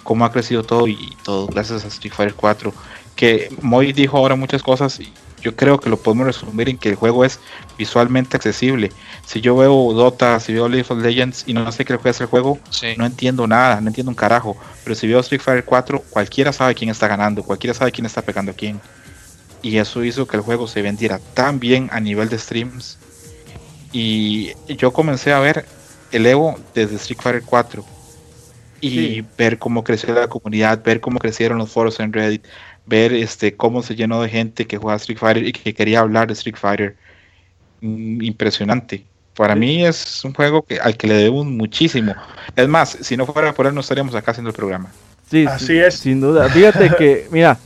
cómo 0.03 0.25
ha 0.25 0.33
crecido 0.33 0.63
todo 0.63 0.87
y 0.89 1.17
todo 1.25 1.47
gracias 1.47 1.85
a 1.85 1.89
Street 1.89 2.13
Fighter 2.15 2.35
4. 2.35 2.73
Que 3.17 3.49
Moy 3.61 3.93
dijo 3.93 4.17
ahora 4.17 4.35
muchas 4.37 4.63
cosas 4.63 4.99
y 5.01 5.13
yo 5.43 5.57
creo 5.57 5.81
que 5.81 5.89
lo 5.89 5.97
podemos 5.97 6.27
resumir 6.27 6.69
en 6.69 6.77
que 6.79 6.91
el 6.91 6.95
juego 6.97 7.25
es 7.25 7.39
visualmente 7.79 8.37
accesible. 8.37 8.93
Si 9.27 9.41
yo 9.41 9.57
veo 9.57 9.93
Dota, 9.95 10.39
si 10.41 10.53
veo 10.53 10.69
League 10.69 10.87
of 10.89 10.99
Legends 11.03 11.45
y 11.47 11.55
no 11.55 11.71
sé 11.73 11.85
qué 11.85 11.99
es 12.03 12.21
el 12.21 12.27
juego, 12.27 12.59
Sí. 12.71 12.89
no 12.99 13.07
entiendo 13.07 13.47
nada, 13.47 13.81
no 13.81 13.89
entiendo 13.89 14.11
un 14.11 14.17
carajo. 14.17 14.57
Pero 14.85 14.95
si 14.95 15.07
veo 15.07 15.21
Street 15.21 15.41
Fighter 15.41 15.65
4, 15.65 16.03
cualquiera 16.11 16.53
sabe 16.53 16.75
quién 16.75 16.91
está 16.91 17.09
ganando, 17.09 17.43
cualquiera 17.43 17.73
sabe 17.75 17.93
quién 17.93 18.07
está 18.07 18.21
pegando 18.23 18.53
a 18.53 18.55
quién. 18.55 18.81
Y 19.63 19.77
eso 19.79 20.03
hizo 20.05 20.27
que 20.27 20.37
el 20.37 20.43
juego 20.43 20.67
se 20.67 20.83
vendiera 20.83 21.19
tan 21.35 21.61
bien 21.61 21.89
a 21.93 22.01
nivel 22.01 22.29
de 22.29 22.39
streams. 22.39 22.99
Y 23.93 24.53
yo 24.69 24.93
comencé 24.93 25.33
a 25.33 25.41
ver 25.41 25.65
el 26.13 26.27
Evo 26.27 26.59
desde 26.75 26.97
Street 26.97 27.21
Fighter 27.21 27.43
4. 27.45 27.85
Y 28.81 28.91
Sí. 28.91 29.25
ver 29.37 29.59
cómo 29.59 29.85
creció 29.85 30.15
la 30.15 30.29
comunidad, 30.29 30.83
ver 30.83 31.01
cómo 31.01 31.19
crecieron 31.19 31.59
los 31.59 31.71
foros 31.71 32.01
en 32.01 32.13
Reddit, 32.13 32.47
ver 32.87 33.13
este 33.13 33.55
cómo 33.55 33.83
se 33.83 33.95
llenó 33.95 34.23
de 34.23 34.29
gente 34.31 34.67
que 34.67 34.79
juega 34.79 34.97
Street 34.97 35.19
Fighter 35.19 35.47
y 35.47 35.53
que 35.53 35.75
quería 35.75 36.01
hablar 36.01 36.29
de 36.29 36.33
Street 36.33 36.57
Fighter. 36.57 36.97
Mm, 37.83 38.23
Impresionante. 38.23 39.05
Para 39.37 39.55
mí 39.55 39.85
es 39.85 40.25
un 40.25 40.33
juego 40.35 40.63
que, 40.63 40.79
al 40.81 40.97
que 40.97 41.07
le 41.07 41.15
debo 41.15 41.45
muchísimo. 41.45 42.15
Es 42.57 42.69
más, 42.69 42.97
si 43.01 43.17
no 43.17 43.27
fuera 43.27 43.53
por 43.55 43.67
él 43.67 43.75
no 43.75 43.81
estaríamos 43.81 44.15
acá 44.15 44.31
haciendo 44.33 44.51
el 44.51 44.57
programa. 44.57 44.91
Sí, 45.31 45.47
Así 45.47 45.67
sí, 45.67 45.79
es. 45.79 45.95
Sin 45.97 46.21
duda. 46.21 46.49
Fíjate 46.49 46.91
que, 46.99 47.29
mira, 47.31 47.59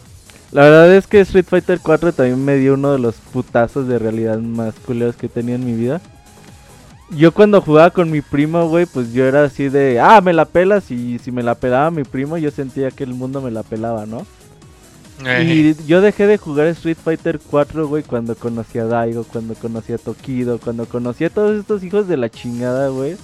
la 0.54 0.62
verdad 0.62 0.94
es 0.94 1.08
que 1.08 1.20
Street 1.20 1.46
Fighter 1.48 1.80
4 1.82 2.12
también 2.12 2.44
me 2.44 2.56
dio 2.56 2.74
uno 2.74 2.92
de 2.92 3.00
los 3.00 3.16
putazos 3.16 3.88
de 3.88 3.98
realidad 3.98 4.38
más 4.38 4.72
culeros 4.86 5.16
que 5.16 5.26
he 5.26 5.28
tenido 5.28 5.56
en 5.56 5.66
mi 5.66 5.72
vida. 5.74 6.00
Yo 7.10 7.32
cuando 7.32 7.60
jugaba 7.60 7.90
con 7.90 8.08
mi 8.08 8.20
primo, 8.20 8.68
güey, 8.68 8.86
pues 8.86 9.12
yo 9.12 9.24
era 9.26 9.42
así 9.42 9.68
de, 9.68 9.98
ah, 9.98 10.20
me 10.20 10.32
la 10.32 10.44
pelas 10.44 10.92
y 10.92 11.18
si 11.18 11.32
me 11.32 11.42
la 11.42 11.56
pelaba 11.56 11.90
mi 11.90 12.04
primo 12.04 12.38
yo 12.38 12.52
sentía 12.52 12.92
que 12.92 13.02
el 13.02 13.14
mundo 13.14 13.40
me 13.40 13.50
la 13.50 13.64
pelaba, 13.64 14.06
¿no? 14.06 14.24
Y 15.42 15.74
yo 15.86 16.00
dejé 16.00 16.28
de 16.28 16.38
jugar 16.38 16.68
Street 16.68 16.98
Fighter 17.02 17.40
4, 17.50 17.88
güey, 17.88 18.04
cuando 18.04 18.36
conocí 18.36 18.78
a 18.78 18.84
Daigo, 18.84 19.24
cuando 19.24 19.54
conocí 19.54 19.92
a 19.92 19.98
Tokido, 19.98 20.60
cuando 20.60 20.86
conocí 20.86 21.24
a 21.24 21.30
todos 21.30 21.58
estos 21.58 21.82
hijos 21.82 22.06
de 22.06 22.16
la 22.16 22.30
chingada, 22.30 22.90
güey. 22.90 23.16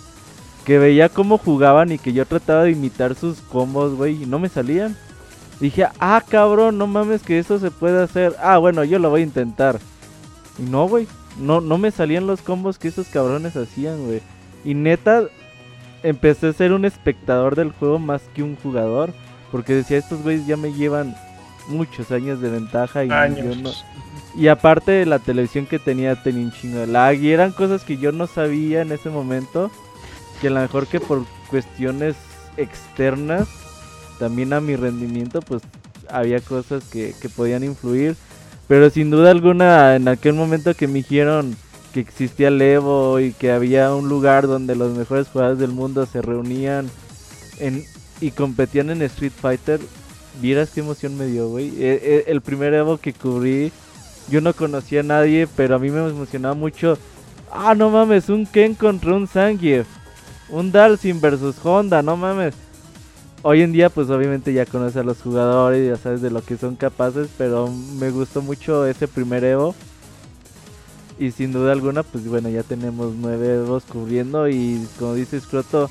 Que 0.65 0.79
veía 0.79 1.09
cómo 1.09 1.39
jugaban 1.39 1.93
y 1.93 1.99
que 1.99 2.13
yo 2.13 2.27
trataba 2.27 2.65
de 2.65 2.73
imitar 2.73 3.15
sus 3.15 3.41
combos, 3.41 3.95
güey, 3.95 4.21
y 4.23 4.27
no 4.27 4.41
me 4.41 4.49
salían. 4.49 4.97
Dije, 5.61 5.87
ah, 6.01 6.23
cabrón, 6.27 6.79
no 6.79 6.87
mames 6.87 7.23
que 7.23 7.39
eso 7.39 7.59
se 7.59 7.71
puede 7.71 8.03
hacer. 8.03 8.35
Ah, 8.43 8.57
bueno, 8.59 8.83
yo 8.83 8.99
lo 8.99 9.11
voy 9.11 9.21
a 9.21 9.25
intentar. 9.25 9.79
Y 10.59 10.63
no, 10.63 10.89
güey. 10.89 11.07
No, 11.39 11.61
no 11.61 11.79
me 11.79 11.91
salían 11.91 12.27
los 12.27 12.41
combos 12.43 12.79
que 12.79 12.89
esos 12.89 13.09
cabrones 13.09 13.57
hacían, 13.57 14.05
güey. 14.07 14.21
Y 14.65 14.75
neta, 14.75 15.25
empecé 16.03 16.49
a 16.49 16.53
ser 16.53 16.73
un 16.73 16.85
espectador 16.85 17.57
del 17.57 17.73
juego 17.73 17.99
más 17.99 18.23
que 18.35 18.43
un 18.43 18.57
jugador. 18.57 19.13
Porque 19.53 19.75
decía, 19.75 19.99
estos 19.99 20.23
güeyes 20.23 20.47
ya 20.47 20.57
me 20.57 20.73
llevan 20.73 21.15
muchos 21.69 22.11
años 22.11 22.41
de 22.41 22.51
ventaja 22.51 23.05
y 23.05 23.11
Años. 23.11 23.57
yo 23.57 23.63
no... 23.63 23.71
Y 24.37 24.49
aparte 24.49 25.05
la 25.07 25.19
televisión 25.19 25.67
que 25.67 25.79
tenía 25.79 26.15
tenía 26.23 26.45
un 26.45 26.53
chingo 26.53 26.79
de 26.79 26.87
lag 26.87 27.17
y 27.17 27.33
eran 27.33 27.53
cosas 27.53 27.83
que 27.83 27.97
yo 27.97 28.13
no 28.13 28.27
sabía 28.27 28.83
en 28.83 28.93
ese 28.93 29.11
momento. 29.11 29.71
Que 30.41 30.49
a 30.49 30.51
lo 30.51 30.61
mejor 30.61 30.87
que 30.87 31.01
por 31.01 31.25
cuestiones 31.51 32.17
externas, 32.57 33.49
también 34.21 34.53
a 34.53 34.61
mi 34.61 34.77
rendimiento, 34.77 35.41
pues 35.41 35.63
había 36.09 36.41
cosas 36.41 36.85
que, 36.85 37.15
que 37.21 37.29
podían 37.29 37.65
influir. 37.65 38.15
Pero 38.69 38.89
sin 38.91 39.11
duda 39.11 39.33
alguna, 39.33 39.97
en 39.97 40.07
aquel 40.07 40.35
momento 40.35 40.75
que 40.75 40.87
me 40.87 41.01
dijeron 41.03 41.57
que 41.93 41.99
existía 41.99 42.49
el 42.49 42.63
Evo 42.63 43.19
y 43.19 43.33
que 43.33 43.51
había 43.51 43.93
un 43.93 44.09
lugar 44.09 44.47
donde 44.47 44.77
los 44.77 44.97
mejores 44.97 45.27
jugadores 45.27 45.59
del 45.59 45.73
mundo 45.73 46.07
se 46.07 46.23
reunían 46.23 46.89
en, 47.59 47.83
y 48.21 48.31
competían 48.31 48.91
en 48.91 49.03
Street 49.03 49.33
Fighter, 49.35 49.81
vieras 50.41 50.71
qué 50.71 50.81
emoción 50.81 51.17
me 51.19 51.27
dio, 51.27 51.49
güey. 51.49 51.71
E- 51.83 52.01
e- 52.03 52.31
el 52.31 52.43
primer 52.43 52.75
Evo 52.75 52.99
que 52.99 53.13
cubrí, 53.13 53.73
yo 54.29 54.41
no 54.41 54.53
conocía 54.55 55.01
a 55.01 55.05
nadie, 55.05 55.49
pero 55.57 55.75
a 55.75 55.79
mí 55.81 55.91
me 55.91 56.07
emocionaba 56.09 56.55
mucho. 56.55 56.97
Ah, 57.51 57.75
no 57.75 57.91
mames, 57.91 58.29
un 58.29 58.47
Ken 58.47 58.75
contra 58.75 59.15
un 59.15 59.27
Zangief. 59.27 59.89
Un 60.49 60.71
Dalsim 60.71 61.21
versus 61.21 61.57
Honda, 61.65 62.03
no 62.03 62.17
mames. 62.17 62.55
Hoy 63.43 63.63
en 63.63 63.73
día, 63.73 63.89
pues 63.89 64.11
obviamente 64.11 64.53
ya 64.53 64.67
conoces 64.67 64.99
a 64.99 65.03
los 65.03 65.23
jugadores, 65.23 65.89
ya 65.89 65.97
sabes 65.97 66.21
de 66.21 66.31
lo 66.31 66.43
que 66.43 66.57
son 66.57 66.77
capaces, 66.77 67.29
pero 67.39 67.69
me 67.69 68.11
gustó 68.11 68.43
mucho 68.43 68.87
ese 68.87 69.09
primer 69.09 69.45
Evo. 69.45 69.75
Y 71.19 71.31
sin 71.31 71.53
duda 71.53 71.73
alguna, 71.73 72.03
pues 72.03 72.27
bueno, 72.27 72.49
ya 72.49 72.63
tenemos 72.63 73.15
nueve 73.15 73.55
Evos 73.55 73.85
cubriendo 73.85 74.49
y 74.49 74.87
como 74.99 75.15
dice 75.15 75.41
Scroto, 75.41 75.91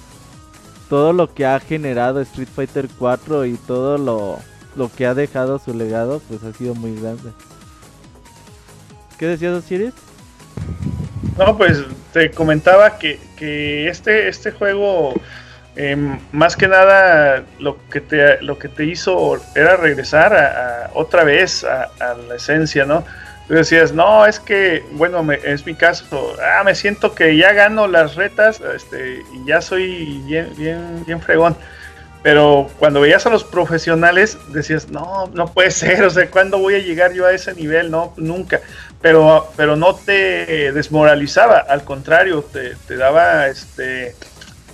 todo 0.89 1.13
lo 1.13 1.33
que 1.33 1.45
ha 1.45 1.59
generado 1.59 2.19
Street 2.21 2.47
Fighter 2.53 2.87
4 2.97 3.45
y 3.45 3.53
todo 3.53 3.97
lo, 3.97 4.39
lo 4.75 4.91
que 4.91 5.05
ha 5.05 5.13
dejado 5.13 5.59
su 5.59 5.73
legado, 5.73 6.21
pues 6.27 6.43
ha 6.43 6.51
sido 6.53 6.73
muy 6.75 6.99
grande. 6.99 7.31
¿Qué 9.19 9.27
decías, 9.27 9.53
Osiris? 9.53 9.93
No, 11.37 11.57
pues 11.57 11.83
te 12.11 12.31
comentaba 12.31 12.97
que, 12.97 13.19
que 13.37 13.87
este, 13.87 14.27
este 14.27 14.51
juego, 14.51 15.13
em, 15.79 16.19
más 16.31 16.55
que 16.55 16.67
nada, 16.67 17.43
lo 17.59 17.77
que 17.89 18.01
te, 18.01 18.41
lo 18.41 18.57
que 18.59 18.67
te 18.67 18.83
hizo 18.85 19.37
era 19.55 19.77
regresar 19.77 20.89
otra 20.93 21.23
vez 21.23 21.63
a, 21.63 21.83
a 21.99 22.13
la 22.15 22.35
esencia, 22.35 22.85
¿no? 22.85 23.03
Tú 23.47 23.55
decías, 23.55 23.91
no, 23.93 24.25
es 24.27 24.39
que, 24.39 24.83
bueno, 24.91 25.23
me- 25.23 25.39
es 25.43 25.65
mi 25.65 25.73
caso, 25.75 26.35
ah, 26.43 26.63
me 26.63 26.75
siento 26.75 27.15
que 27.15 27.35
ya 27.35 27.53
gano 27.53 27.87
las 27.87 28.15
retas 28.15 28.61
este, 28.75 29.23
y 29.33 29.45
ya 29.47 29.61
soy 29.61 30.21
bien, 30.25 30.53
bien, 30.57 31.03
bien 31.05 31.21
fregón. 31.21 31.55
Pero 32.21 32.69
cuando 32.79 32.99
veías 32.99 33.25
a 33.25 33.29
los 33.29 33.45
profesionales, 33.45 34.37
decías, 34.49 34.89
no, 34.89 35.27
no 35.33 35.47
puede 35.53 35.71
ser, 35.71 36.03
o 36.03 36.09
sea, 36.09 36.29
¿cuándo 36.29 36.57
voy 36.59 36.75
a 36.75 36.79
llegar 36.79 37.13
yo 37.13 37.25
a 37.25 37.31
ese 37.31 37.53
nivel? 37.55 37.89
No, 37.91 38.13
nunca 38.17 38.59
pero, 39.01 39.49
pero 39.55 39.77
no 39.77 39.95
te 39.95 40.73
desmoralizaba, 40.73 41.59
al 41.59 41.85
contrario, 41.85 42.43
te, 42.43 42.75
te 42.87 42.97
daba 42.97 43.47
este 43.47 44.13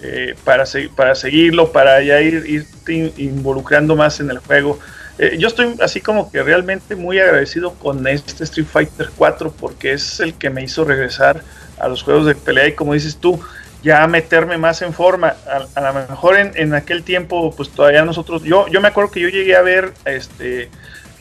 eh, 0.08 0.36
para, 0.44 0.66
se- 0.66 0.90
para 0.90 1.16
seguirlo, 1.16 1.72
para 1.72 2.02
ya 2.02 2.22
ir, 2.22 2.44
irte 2.48 2.94
in- 2.94 3.14
involucrando 3.18 3.96
más 3.96 4.20
en 4.20 4.30
el 4.30 4.38
juego. 4.40 4.80
Eh, 5.18 5.38
yo 5.40 5.48
estoy 5.48 5.76
así 5.82 6.02
como 6.02 6.30
que 6.32 6.44
realmente 6.44 6.96
muy 6.96 7.20
agradecido 7.20 7.74
con 7.76 8.06
este 8.08 8.44
Street 8.44 8.68
Fighter 8.72 9.10
4 9.16 9.52
porque 9.60 9.94
es 9.94 10.20
el 10.20 10.34
que 10.34 10.50
me 10.50 10.62
hizo 10.64 10.84
regresar 10.84 11.42
a 11.80 11.88
los 11.88 12.04
juegos 12.04 12.26
de 12.26 12.36
pelea 12.36 12.68
y 12.68 12.74
como 12.74 12.94
dices 12.94 13.18
tú, 13.18 13.40
ya 13.82 14.06
meterme 14.08 14.58
más 14.58 14.82
en 14.82 14.94
forma. 14.94 15.36
A, 15.48 15.66
a 15.80 15.92
lo 15.94 16.08
mejor 16.10 16.38
en, 16.38 16.52
en 16.56 16.74
aquel 16.74 17.04
tiempo, 17.04 17.54
pues 17.56 17.70
todavía 17.70 18.04
nosotros, 18.04 18.44
yo, 18.44 18.68
yo 18.68 18.82
me 18.82 18.88
acuerdo 18.90 19.12
que 19.12 19.20
yo 19.22 19.30
llegué 19.30 19.56
a 19.56 19.62
ver 19.62 19.94
este 20.06 20.70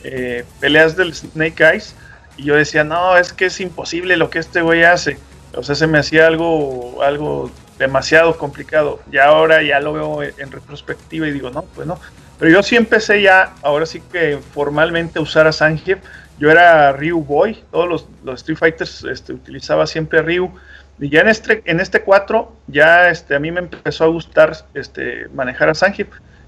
eh, 0.03 0.43
peleas 0.59 0.95
del 0.97 1.13
Snake 1.15 1.63
Eyes 1.63 1.95
y 2.37 2.43
yo 2.43 2.55
decía, 2.55 2.83
no, 2.83 3.17
es 3.17 3.31
que 3.33 3.45
es 3.45 3.59
imposible 3.61 4.17
lo 4.17 4.29
que 4.29 4.39
este 4.39 4.61
güey 4.61 4.83
hace. 4.83 5.17
O 5.55 5.63
sea, 5.63 5.73
se 5.75 5.87
me 5.87 5.97
hacía 5.99 6.27
algo, 6.27 7.01
algo 7.01 7.49
demasiado 7.77 8.37
complicado. 8.37 8.99
Y 9.11 9.17
ahora 9.17 9.61
ya 9.63 9.79
lo 9.79 9.93
veo 9.93 10.23
en 10.23 10.51
retrospectiva 10.51 11.27
y 11.27 11.31
digo, 11.31 11.49
no, 11.49 11.63
pues 11.63 11.87
no. 11.87 11.99
Pero 12.39 12.51
yo 12.51 12.63
sí 12.63 12.75
empecé 12.75 13.21
ya, 13.21 13.53
ahora 13.61 13.85
sí 13.85 14.01
que 14.11 14.39
formalmente 14.53 15.19
a 15.19 15.21
usar 15.21 15.47
a 15.47 15.53
Zangief. 15.53 15.99
Yo 16.37 16.51
era 16.51 16.91
Ryu 16.91 17.23
Boy, 17.23 17.63
todos 17.71 18.07
los, 18.23 18.39
Street 18.39 18.57
Fighters 18.57 19.05
este, 19.05 19.33
utilizaba 19.33 19.87
siempre 19.87 20.19
a 20.19 20.21
Ryu. 20.21 20.51
Y 20.99 21.09
ya 21.09 21.21
en 21.21 21.29
este, 21.29 21.61
en 21.65 21.79
este 21.79 22.01
4, 22.01 22.53
ya 22.67 23.09
este, 23.09 23.35
a 23.35 23.39
mí 23.39 23.51
me 23.51 23.59
empezó 23.59 24.03
a 24.03 24.07
gustar 24.07 24.53
este, 24.73 25.27
manejar 25.29 25.69
a 25.69 25.75
Zangief. 25.75 26.07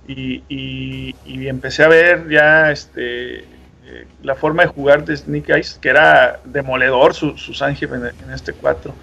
Y, 0.09 0.43
y, 0.47 1.47
empecé 1.47 1.83
a 1.83 1.89
ver 1.89 2.29
ya 2.29 2.71
este, 2.71 3.39
eh, 3.39 4.07
la 4.23 4.35
forma 4.35 4.63
de 4.63 4.69
jugar 4.69 5.03
de 5.03 5.17
Snake 5.17 5.51
Eyes, 5.51 5.79
que 5.81 5.89
era 5.89 6.39
demoledor 6.45 7.13
su, 7.13 7.37
su 7.37 7.53
Zangief 7.53 7.91
en, 7.91 8.05
en 8.05 8.33
este 8.33 8.53
4. 8.53 8.93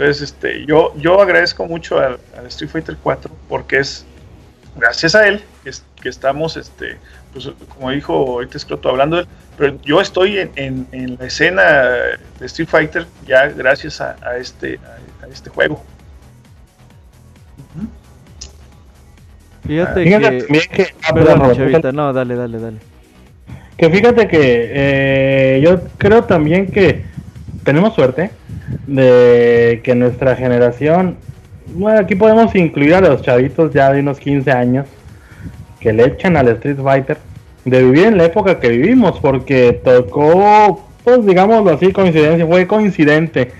Entonces, 0.00 0.22
este, 0.30 0.64
yo, 0.64 0.94
yo 0.96 1.20
agradezco 1.20 1.66
mucho 1.66 1.98
al, 1.98 2.18
al 2.38 2.46
Street 2.46 2.70
Fighter 2.70 2.96
4 3.02 3.30
porque 3.50 3.80
es 3.80 4.06
gracias 4.74 5.14
a 5.14 5.28
él 5.28 5.42
que, 5.62 5.68
es- 5.68 5.84
que 6.00 6.08
estamos, 6.08 6.56
este, 6.56 6.96
pues, 7.34 7.50
como 7.68 7.90
dijo 7.90 8.14
ahorita 8.14 8.58
Scroto 8.58 8.88
hablando 8.88 9.16
de 9.16 9.22
él, 9.24 9.28
pero 9.58 9.78
yo 9.82 10.00
estoy 10.00 10.38
en, 10.38 10.50
en- 10.56 10.86
en 10.92 11.16
la 11.20 11.26
escena 11.26 11.62
de 12.38 12.46
Street 12.46 12.66
Fighter 12.68 13.06
ya 13.26 13.48
gracias 13.48 14.00
a, 14.00 14.16
a 14.22 14.38
este, 14.38 14.78
a, 15.22 15.26
a 15.26 15.28
este 15.28 15.50
juego. 15.50 15.84
Fíjate 19.66 20.02
Fíjate 20.04 20.24
que... 20.38 20.42
también 20.44 20.64
que. 20.72 20.86
ah, 21.04 21.12
Perdón, 21.14 21.56
Chavita, 21.56 21.92
no, 21.92 22.12
dale, 22.14 22.34
dale, 22.36 22.58
dale. 22.58 22.76
Que 23.76 23.90
fíjate 23.90 24.28
que 24.28 24.70
eh, 24.72 25.60
yo 25.62 25.80
creo 25.98 26.24
también 26.24 26.66
que 26.70 27.04
tenemos 27.70 27.94
suerte 27.94 28.32
de 28.88 29.80
que 29.84 29.94
nuestra 29.94 30.34
generación, 30.34 31.14
bueno, 31.72 32.00
aquí 32.00 32.16
podemos 32.16 32.52
incluir 32.56 32.94
a 32.94 33.00
los 33.00 33.22
chavitos 33.22 33.72
ya 33.72 33.92
de 33.92 34.00
unos 34.00 34.18
15 34.18 34.50
años 34.50 34.86
que 35.78 35.92
le 35.92 36.06
echan 36.06 36.36
al 36.36 36.48
Street 36.48 36.78
Fighter, 36.82 37.18
de 37.64 37.84
vivir 37.84 38.06
en 38.06 38.16
la 38.16 38.24
época 38.24 38.58
que 38.58 38.70
vivimos, 38.70 39.20
porque 39.20 39.80
tocó, 39.84 40.84
pues 41.04 41.24
digámoslo 41.24 41.70
así, 41.70 41.92
coincidencia, 41.92 42.44
fue 42.44 42.66
coincidente 42.66 43.52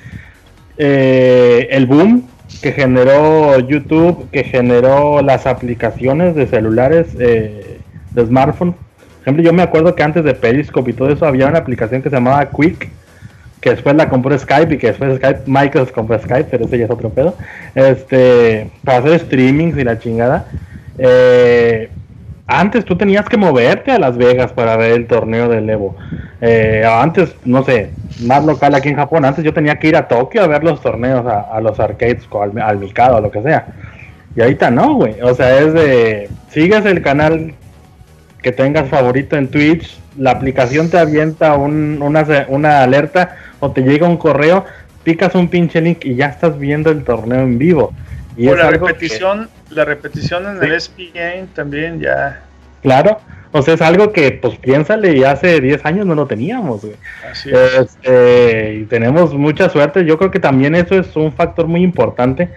eh, 0.76 1.68
el 1.70 1.86
boom 1.86 2.24
que 2.60 2.72
generó 2.72 3.60
YouTube, 3.60 4.28
que 4.32 4.42
generó 4.42 5.22
las 5.22 5.46
aplicaciones 5.46 6.34
de 6.34 6.48
celulares, 6.48 7.14
eh, 7.20 7.78
de 8.10 8.26
smartphone. 8.26 8.72
Por 8.72 9.22
ejemplo, 9.22 9.44
yo 9.44 9.52
me 9.52 9.62
acuerdo 9.62 9.94
que 9.94 10.02
antes 10.02 10.24
de 10.24 10.34
Periscope 10.34 10.90
y 10.90 10.94
todo 10.94 11.10
eso 11.10 11.26
había 11.26 11.46
una 11.46 11.58
aplicación 11.58 12.02
que 12.02 12.10
se 12.10 12.16
llamaba 12.16 12.50
Quick, 12.50 12.90
que 13.60 13.70
después 13.70 13.94
la 13.94 14.08
compró 14.08 14.38
Skype 14.38 14.74
y 14.74 14.78
que 14.78 14.88
después 14.88 15.16
Skype, 15.18 15.40
Microsoft 15.46 15.92
compró 15.92 16.18
Skype, 16.18 16.48
pero 16.50 16.64
ese 16.64 16.78
ya 16.78 16.84
es 16.86 16.90
otro 16.90 17.10
pedo. 17.10 17.34
Este, 17.74 18.70
para 18.84 18.98
hacer 18.98 19.20
streamings 19.20 19.76
y 19.76 19.84
la 19.84 19.98
chingada. 19.98 20.46
Eh, 20.98 21.88
antes 22.46 22.84
tú 22.84 22.96
tenías 22.96 23.26
que 23.26 23.36
moverte 23.36 23.92
a 23.92 23.98
Las 23.98 24.16
Vegas 24.16 24.52
para 24.52 24.76
ver 24.76 24.92
el 24.92 25.06
torneo 25.06 25.48
del 25.48 25.68
Evo. 25.70 25.96
Eh, 26.40 26.84
antes, 26.90 27.34
no 27.44 27.62
sé, 27.62 27.90
más 28.22 28.44
local 28.44 28.74
aquí 28.74 28.88
en 28.88 28.96
Japón, 28.96 29.24
antes 29.24 29.44
yo 29.44 29.52
tenía 29.54 29.76
que 29.78 29.88
ir 29.88 29.96
a 29.96 30.08
Tokio 30.08 30.42
a 30.42 30.46
ver 30.48 30.64
los 30.64 30.80
torneos, 30.80 31.24
a, 31.26 31.40
a 31.42 31.60
los 31.60 31.78
arcades, 31.78 32.26
al, 32.32 32.60
al 32.60 32.78
Mikado, 32.78 33.18
o 33.18 33.20
lo 33.20 33.30
que 33.30 33.42
sea. 33.42 33.66
Y 34.34 34.40
ahorita 34.40 34.70
no, 34.70 34.94
güey. 34.94 35.20
O 35.22 35.34
sea, 35.34 35.58
es 35.58 35.72
de. 35.74 36.28
Sigues 36.50 36.84
el 36.86 37.02
canal 37.02 37.54
que 38.42 38.52
tengas 38.52 38.88
favorito 38.88 39.36
en 39.36 39.48
Twitch, 39.48 39.98
la 40.18 40.30
aplicación 40.32 40.88
te 40.90 40.98
avienta 40.98 41.54
un- 41.56 42.00
una, 42.02 42.24
una 42.48 42.82
alerta 42.82 43.36
o 43.60 43.70
te 43.70 43.82
llega 43.82 44.08
un 44.08 44.16
correo, 44.16 44.64
picas 45.04 45.34
un 45.34 45.48
pinche 45.48 45.80
link 45.80 46.04
y 46.04 46.14
ya 46.16 46.26
estás 46.26 46.58
viendo 46.58 46.90
el 46.90 47.04
torneo 47.04 47.40
en 47.40 47.58
vivo. 47.58 47.92
Y 48.36 48.48
O 48.48 48.52
es 48.54 48.58
la 48.58 48.70
que- 48.70 48.78
repetición, 48.78 49.48
la 49.70 49.84
repetición 49.84 50.46
en 50.46 50.62
el 50.62 50.72
SPN 50.80 51.46
también 51.54 52.00
ya. 52.00 52.42
claro, 52.82 53.18
o 53.52 53.62
sea, 53.62 53.74
es 53.74 53.82
algo 53.82 54.12
que, 54.12 54.30
pues 54.30 54.56
piénsale, 54.58 55.16
y 55.16 55.24
hace 55.24 55.60
10 55.60 55.84
años 55.84 56.06
no 56.06 56.14
lo 56.14 56.26
teníamos, 56.26 56.82
güey. 56.82 56.94
Así 57.30 57.50
es. 57.50 57.74
Este, 57.80 58.74
y 58.76 58.84
tenemos 58.84 59.34
mucha 59.34 59.68
suerte. 59.68 60.04
Yo 60.04 60.16
creo 60.18 60.30
que 60.30 60.38
también 60.38 60.76
eso 60.76 60.94
es 60.94 61.16
un 61.16 61.32
factor 61.32 61.66
muy 61.66 61.82
importante 61.82 62.50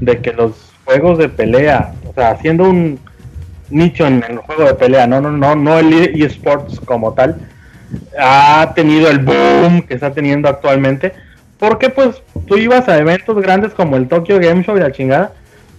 de 0.00 0.18
que 0.18 0.32
los 0.34 0.70
juegos 0.84 1.16
de 1.16 1.30
pelea, 1.30 1.94
o 2.06 2.12
sea, 2.12 2.32
haciendo 2.32 2.64
un 2.68 2.98
nicho 3.70 4.06
en 4.06 4.22
el 4.28 4.36
juego 4.36 4.64
de 4.64 4.74
pelea, 4.74 5.06
no, 5.06 5.22
no, 5.22 5.30
no, 5.32 5.56
no 5.56 5.78
el 5.78 5.94
eSports 6.22 6.78
como 6.80 7.14
tal, 7.14 7.36
ha 8.18 8.72
tenido 8.74 9.08
el 9.08 9.18
boom 9.18 9.82
que 9.82 9.94
está 9.94 10.12
teniendo 10.12 10.48
actualmente. 10.48 11.12
Porque 11.58 11.88
pues 11.88 12.22
tú 12.46 12.56
ibas 12.56 12.88
a 12.88 12.98
eventos 12.98 13.40
grandes 13.40 13.72
como 13.72 13.96
el 13.96 14.08
Tokyo 14.08 14.38
Game 14.38 14.64
Show 14.64 14.76
y 14.76 14.80
la 14.80 14.92
chingada, 14.92 15.32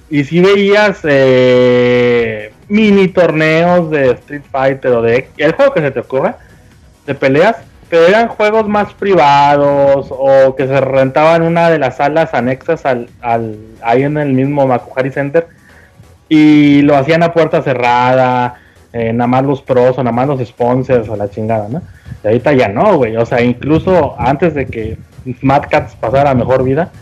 y 0.09 0.23
si 0.23 0.39
veías 0.39 0.99
eh, 1.03 2.53
mini 2.67 3.07
torneos 3.07 3.89
de 3.91 4.11
Street 4.11 4.43
Fighter 4.51 4.91
o 4.91 5.01
de 5.01 5.29
el 5.37 5.51
juego 5.53 5.73
que 5.73 5.81
se 5.81 5.91
te 5.91 5.99
ocurra, 5.99 6.37
de 7.05 7.15
peleas, 7.15 7.57
pero 7.89 8.07
eran 8.07 8.27
juegos 8.27 8.67
más 8.67 8.93
privados 8.93 10.07
o 10.09 10.55
que 10.55 10.67
se 10.67 10.81
rentaban 10.81 11.43
una 11.43 11.69
de 11.69 11.79
las 11.79 11.97
salas 11.97 12.33
anexas 12.33 12.85
al, 12.85 13.09
al 13.21 13.57
ahí 13.81 14.03
en 14.03 14.17
el 14.17 14.33
mismo 14.33 14.65
Makuhari 14.65 15.11
Center 15.11 15.47
y 16.29 16.81
lo 16.81 16.95
hacían 16.95 17.23
a 17.23 17.33
puerta 17.33 17.61
cerrada, 17.61 18.55
eh, 18.97 19.11
nada 19.11 19.27
más 19.27 19.43
los 19.43 19.61
pros 19.61 19.97
o 19.97 20.03
nada 20.03 20.15
más 20.15 20.25
los 20.25 20.47
sponsors 20.47 21.09
o 21.09 21.17
la 21.17 21.29
chingada, 21.29 21.67
¿no? 21.67 21.81
Y 22.23 22.27
ahorita 22.27 22.53
ya 22.53 22.69
no, 22.69 22.95
güey, 22.95 23.17
o 23.17 23.25
sea, 23.25 23.41
incluso 23.41 24.15
antes 24.17 24.53
de 24.53 24.67
que 24.67 24.97
Mad 25.41 25.63
Cats 25.69 25.97
pasara 25.97 26.33
mejor 26.33 26.63
vida, 26.63 26.93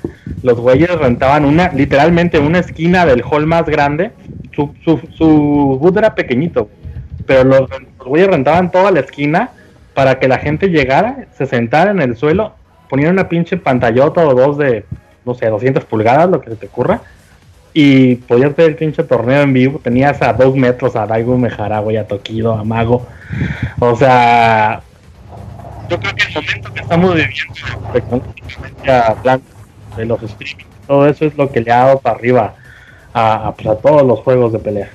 los 0.41 0.59
güeyes 0.59 0.89
rentaban 0.89 1.45
una, 1.45 1.71
literalmente 1.71 2.39
una 2.39 2.57
esquina 2.57 3.05
del 3.05 3.21
hall 3.23 3.45
más 3.45 3.65
grande, 3.67 4.11
su, 4.55 4.73
su, 4.83 5.01
su 5.11 5.77
boot 5.79 5.95
era 5.95 6.15
pequeñito, 6.15 6.67
pero 7.27 7.43
los, 7.43 7.69
los 7.69 8.07
güeyes 8.07 8.27
rentaban 8.27 8.71
toda 8.71 8.89
la 8.89 9.01
esquina 9.01 9.51
para 9.93 10.17
que 10.17 10.27
la 10.27 10.39
gente 10.39 10.69
llegara, 10.69 11.27
se 11.37 11.45
sentara 11.45 11.91
en 11.91 12.01
el 12.01 12.17
suelo, 12.17 12.53
ponían 12.89 13.11
una 13.11 13.29
pinche 13.29 13.55
pantallota 13.55 14.27
o 14.27 14.33
dos 14.33 14.57
de, 14.57 14.83
no 15.25 15.35
sé, 15.35 15.45
200 15.45 15.85
pulgadas, 15.85 16.27
lo 16.27 16.41
que 16.41 16.49
se 16.49 16.55
te 16.55 16.65
ocurra, 16.65 17.01
y 17.73 18.15
podías 18.15 18.55
ver 18.55 18.69
el 18.69 18.75
pinche 18.75 19.03
torneo 19.03 19.41
en 19.41 19.53
vivo. 19.53 19.79
Tenías 19.79 20.21
a 20.21 20.33
dos 20.33 20.55
metros 20.55 20.95
a 20.95 21.07
Daigo 21.07 21.37
Mejara, 21.37 21.79
güey, 21.79 21.97
a 21.97 22.07
Tokido, 22.07 22.53
a 22.53 22.63
Mago. 22.63 23.05
O 23.79 23.95
sea, 23.95 24.81
yo 25.89 25.99
creo 25.99 26.15
que 26.15 26.23
el 26.23 26.33
momento 26.33 26.73
que 26.73 26.79
estamos 26.81 27.15
viviendo 27.15 27.53
económicamente 27.93 28.91
hablando 28.91 29.45
de 29.97 30.05
los 30.05 30.23
streaming, 30.23 30.65
todo 30.87 31.07
eso 31.07 31.25
es 31.25 31.35
lo 31.35 31.51
que 31.51 31.61
le 31.61 31.71
ha 31.71 31.85
dado 31.85 31.99
para 31.99 32.15
arriba 32.15 32.55
a, 33.13 33.47
a, 33.47 33.55
pues, 33.55 33.67
a 33.67 33.75
todos 33.75 34.05
los 34.05 34.19
juegos 34.19 34.53
de 34.53 34.59
pelea. 34.59 34.89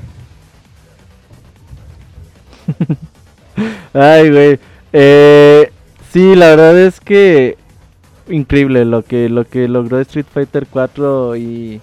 Ay, 3.93 4.31
güey. 4.31 4.61
Eh, 4.93 5.73
sí, 6.13 6.35
la 6.35 6.51
verdad 6.51 6.79
es 6.79 7.01
que 7.01 7.57
increíble 8.29 8.85
lo 8.85 9.03
que 9.03 9.29
lo 9.29 9.47
que 9.47 9.69
logró 9.69 10.01
Street 10.01 10.27
Fighter 10.33 10.67
4 10.71 11.37
y 11.37 11.81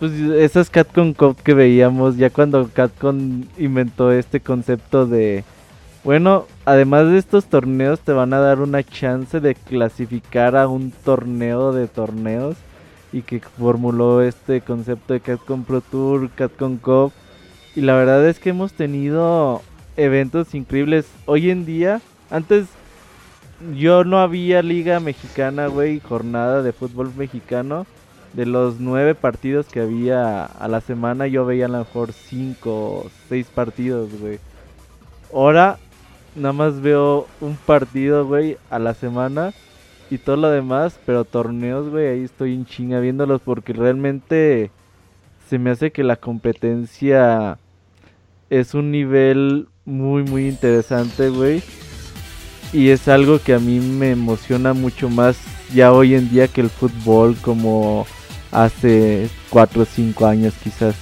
pues 0.00 0.12
esas 0.12 0.70
Capcom 0.70 1.12
Cup 1.12 1.36
que 1.42 1.52
veíamos 1.52 2.16
ya 2.16 2.30
cuando 2.30 2.70
Capcom 2.72 3.44
inventó 3.58 4.10
este 4.10 4.40
concepto 4.40 5.06
de 5.06 5.44
bueno, 6.02 6.46
además 6.64 7.08
de 7.08 7.18
estos 7.18 7.44
torneos 7.44 8.00
te 8.00 8.12
van 8.12 8.32
a 8.32 8.40
dar 8.40 8.60
una 8.60 8.82
chance 8.82 9.38
de 9.40 9.54
clasificar 9.54 10.56
a 10.56 10.66
un 10.66 10.90
torneo 10.90 11.74
de 11.74 11.86
torneos 11.86 12.56
y 13.12 13.20
que 13.20 13.40
formuló 13.40 14.22
este 14.22 14.62
concepto 14.62 15.12
de 15.12 15.20
Capcom 15.20 15.64
Pro 15.64 15.82
Tour, 15.82 16.30
Capcom 16.30 16.78
Cup 16.78 17.12
y 17.76 17.82
la 17.82 17.94
verdad 17.94 18.26
es 18.26 18.38
que 18.38 18.50
hemos 18.50 18.72
tenido 18.72 19.60
eventos 19.98 20.54
increíbles 20.54 21.06
hoy 21.26 21.50
en 21.50 21.66
día. 21.66 22.00
Antes 22.30 22.68
yo 23.76 24.04
no 24.04 24.18
había 24.18 24.62
liga 24.62 24.98
mexicana, 24.98 25.66
güey, 25.66 26.00
jornada 26.00 26.62
de 26.62 26.72
fútbol 26.72 27.12
mexicano 27.14 27.86
de 28.32 28.46
los 28.46 28.80
nueve 28.80 29.14
partidos 29.14 29.66
que 29.66 29.80
había 29.80 30.44
a 30.44 30.68
la 30.68 30.80
semana, 30.80 31.26
yo 31.26 31.44
veía 31.44 31.66
a 31.66 31.68
lo 31.68 31.78
mejor 31.78 32.12
cinco 32.12 32.70
o 32.70 33.10
seis 33.28 33.46
partidos, 33.52 34.10
güey. 34.20 34.38
Ahora 35.32 35.78
nada 36.34 36.52
más 36.52 36.80
veo 36.80 37.26
un 37.40 37.56
partido, 37.56 38.26
güey, 38.26 38.56
a 38.70 38.78
la 38.78 38.94
semana 38.94 39.52
y 40.10 40.18
todo 40.18 40.36
lo 40.36 40.50
demás, 40.50 40.98
pero 41.06 41.24
torneos, 41.24 41.88
güey, 41.88 42.08
ahí 42.08 42.24
estoy 42.24 42.54
en 42.54 42.66
chinga 42.66 43.00
viéndolos 43.00 43.40
porque 43.42 43.72
realmente 43.72 44.70
se 45.48 45.58
me 45.58 45.70
hace 45.70 45.90
que 45.90 46.04
la 46.04 46.16
competencia 46.16 47.58
es 48.50 48.74
un 48.74 48.90
nivel 48.90 49.68
muy, 49.84 50.22
muy 50.24 50.48
interesante, 50.48 51.28
güey. 51.28 51.62
Y 52.72 52.90
es 52.90 53.08
algo 53.08 53.40
que 53.40 53.54
a 53.54 53.58
mí 53.58 53.80
me 53.80 54.12
emociona 54.12 54.72
mucho 54.74 55.08
más 55.08 55.36
ya 55.74 55.92
hoy 55.92 56.14
en 56.14 56.30
día 56.30 56.46
que 56.46 56.60
el 56.60 56.70
fútbol 56.70 57.36
como 57.42 58.06
hace 58.52 59.28
4 59.50 59.82
o 59.82 59.84
5 59.84 60.26
años 60.26 60.54
quizás. 60.62 60.94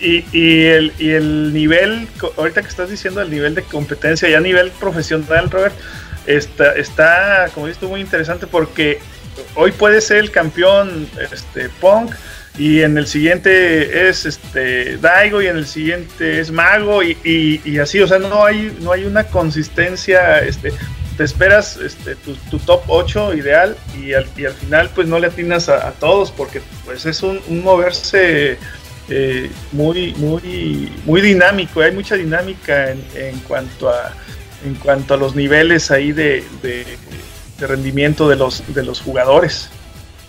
Y, 0.00 0.24
y, 0.32 0.64
el, 0.64 0.92
y 0.98 1.10
el 1.10 1.52
nivel, 1.52 2.08
ahorita 2.36 2.62
que 2.62 2.68
estás 2.68 2.90
diciendo 2.90 3.22
el 3.22 3.30
nivel 3.30 3.54
de 3.54 3.62
competencia, 3.62 4.28
ya 4.28 4.38
a 4.38 4.40
nivel 4.40 4.70
profesional, 4.72 5.50
Robert, 5.50 5.74
está, 6.26 6.74
está 6.74 7.48
como 7.54 7.66
visto, 7.66 7.88
muy 7.88 8.00
interesante 8.00 8.46
porque 8.46 8.98
hoy 9.54 9.72
puede 9.72 10.00
ser 10.00 10.18
el 10.18 10.30
campeón 10.30 11.08
este, 11.32 11.68
Punk 11.80 12.12
y 12.56 12.82
en 12.82 12.96
el 12.98 13.06
siguiente 13.06 14.08
es 14.08 14.26
este 14.26 14.96
Daigo 14.98 15.42
y 15.42 15.48
en 15.48 15.56
el 15.56 15.66
siguiente 15.66 16.38
es 16.38 16.50
Mago 16.50 17.02
y, 17.02 17.16
y, 17.24 17.60
y 17.64 17.78
así, 17.78 18.00
o 18.00 18.06
sea, 18.06 18.18
no 18.18 18.44
hay, 18.44 18.76
no 18.80 18.92
hay 18.92 19.04
una 19.04 19.24
consistencia, 19.24 20.38
este, 20.40 20.72
te 21.16 21.24
esperas 21.24 21.76
este, 21.76 22.16
tu, 22.16 22.58
top 22.58 22.82
8 22.88 23.34
ideal 23.34 23.76
y 23.98 24.12
al, 24.14 24.26
y 24.36 24.46
al, 24.46 24.52
final 24.52 24.90
pues 24.94 25.06
no 25.06 25.18
le 25.18 25.28
atinas 25.28 25.68
a, 25.68 25.92
todos 25.92 26.30
porque 26.32 26.60
pues 26.84 27.06
es 27.06 27.22
un, 27.22 27.40
moverse 27.62 28.58
eh, 29.08 29.50
muy, 29.72 30.14
muy, 30.14 30.92
muy 31.04 31.20
dinámico, 31.20 31.80
hay 31.80 31.92
mucha 31.92 32.16
dinámica 32.16 32.90
en, 32.90 33.04
en, 33.14 33.38
cuanto 33.40 33.88
a 33.88 34.12
en 34.64 34.74
cuanto 34.76 35.14
a 35.14 35.16
los 35.16 35.36
niveles 35.36 35.90
ahí 35.90 36.12
de, 36.12 36.42
de, 36.62 36.84
rendimiento 37.66 38.28
de 38.28 38.36
los, 38.36 38.74
de 38.74 38.82
los 38.82 39.00
jugadores. 39.00 39.70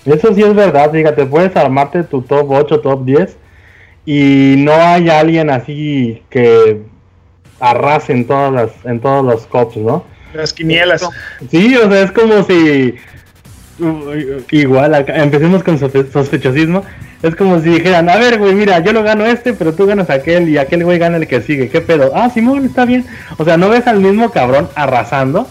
Eso 0.06 0.34
sí 0.34 0.42
es 0.42 0.54
verdad, 0.54 0.92
fíjate, 0.92 1.26
puedes 1.26 1.56
armarte 1.56 2.04
tu 2.04 2.22
top 2.22 2.52
8, 2.52 2.82
top 2.82 3.06
10 3.06 3.38
y 4.06 4.56
no 4.58 4.74
hay 4.74 5.10
alguien 5.10 5.50
así 5.50 6.22
que 6.30 6.82
arrase 7.60 8.24
todas 8.26 8.54
las, 8.54 8.86
en 8.86 9.00
todos 9.00 9.26
los 9.26 9.48
cops, 9.48 9.78
¿no? 9.78 10.04
Las 10.36 10.54
quinielas. 10.54 11.08
Sí, 11.50 11.76
o 11.76 11.90
sea, 11.90 12.04
es 12.04 12.12
como 12.12 12.44
si. 12.44 12.96
Igual, 14.52 14.94
acá, 14.94 15.16
empecemos 15.22 15.64
con 15.64 15.80
sospechosismo. 15.80 16.84
Es 17.24 17.36
como 17.36 17.60
si 17.60 17.70
dijeran, 17.70 18.10
a 18.10 18.18
ver, 18.18 18.38
güey, 18.38 18.54
mira, 18.54 18.80
yo 18.80 18.94
lo 18.94 19.02
gano 19.02 19.26
este, 19.26 19.54
pero 19.54 19.74
tú 19.74 19.86
ganas 19.88 20.10
aquel 20.10 20.48
y 20.48 20.58
aquel 20.58 20.84
güey 20.84 21.00
gana 21.00 21.18
el 21.18 21.28
que 21.28 21.42
sigue. 21.42 21.70
¿Qué 21.70 21.82
pedo? 21.82 22.12
Ah, 22.14 22.30
Simón, 22.30 22.66
está 22.66 22.86
bien. 22.86 23.06
O 23.38 23.46
sea, 23.46 23.58
no 23.58 23.70
ves 23.70 23.88
al 23.88 24.00
mismo 24.00 24.32
cabrón 24.32 24.70
arrasando. 24.76 25.48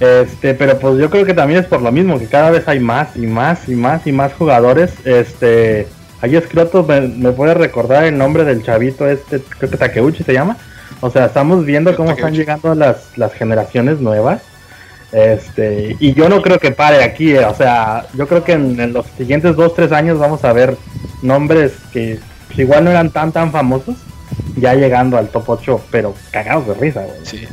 Este, 0.00 0.54
pero 0.54 0.78
pues 0.78 0.98
yo 0.98 1.08
creo 1.10 1.24
que 1.24 1.34
también 1.34 1.60
es 1.60 1.66
por 1.66 1.80
lo 1.80 1.92
mismo, 1.92 2.18
que 2.18 2.26
cada 2.26 2.50
vez 2.50 2.66
hay 2.66 2.80
más 2.80 3.16
y 3.16 3.26
más 3.26 3.68
y 3.68 3.74
más 3.76 4.06
y 4.06 4.12
más 4.12 4.32
jugadores. 4.32 4.92
Este, 5.04 5.86
ahí 6.20 6.34
Escroto 6.34 6.82
me, 6.82 7.02
me 7.02 7.32
puede 7.32 7.54
recordar 7.54 8.04
el 8.04 8.18
nombre 8.18 8.44
del 8.44 8.62
chavito 8.62 9.08
este, 9.08 9.40
creo 9.40 9.70
que 9.70 9.76
Takeuchi 9.76 10.24
se 10.24 10.32
llama. 10.32 10.56
O 11.00 11.10
sea, 11.10 11.26
estamos 11.26 11.64
viendo 11.64 11.94
cómo 11.96 12.10
están 12.10 12.34
llegando 12.34 12.74
las, 12.74 13.16
las 13.16 13.32
generaciones 13.34 14.00
nuevas. 14.00 14.42
Este, 15.12 15.96
y 16.00 16.12
yo 16.14 16.28
no 16.28 16.42
creo 16.42 16.58
que 16.58 16.72
pare 16.72 17.04
aquí, 17.04 17.32
eh. 17.32 17.44
o 17.44 17.54
sea, 17.54 18.04
yo 18.14 18.26
creo 18.26 18.42
que 18.42 18.52
en, 18.52 18.80
en 18.80 18.92
los 18.92 19.06
siguientes 19.16 19.54
2, 19.54 19.74
3 19.74 19.92
años 19.92 20.18
vamos 20.18 20.42
a 20.44 20.52
ver 20.52 20.76
nombres 21.22 21.72
que 21.92 22.18
pues, 22.48 22.58
igual 22.58 22.82
no 22.82 22.90
eran 22.90 23.10
tan 23.10 23.30
tan 23.30 23.52
famosos, 23.52 23.94
ya 24.56 24.74
llegando 24.74 25.16
al 25.16 25.28
top 25.28 25.50
8, 25.50 25.80
pero 25.92 26.14
cagados 26.32 26.66
de 26.66 26.74
risa, 26.74 27.02
güey. 27.02 27.18
Sí, 27.22 27.46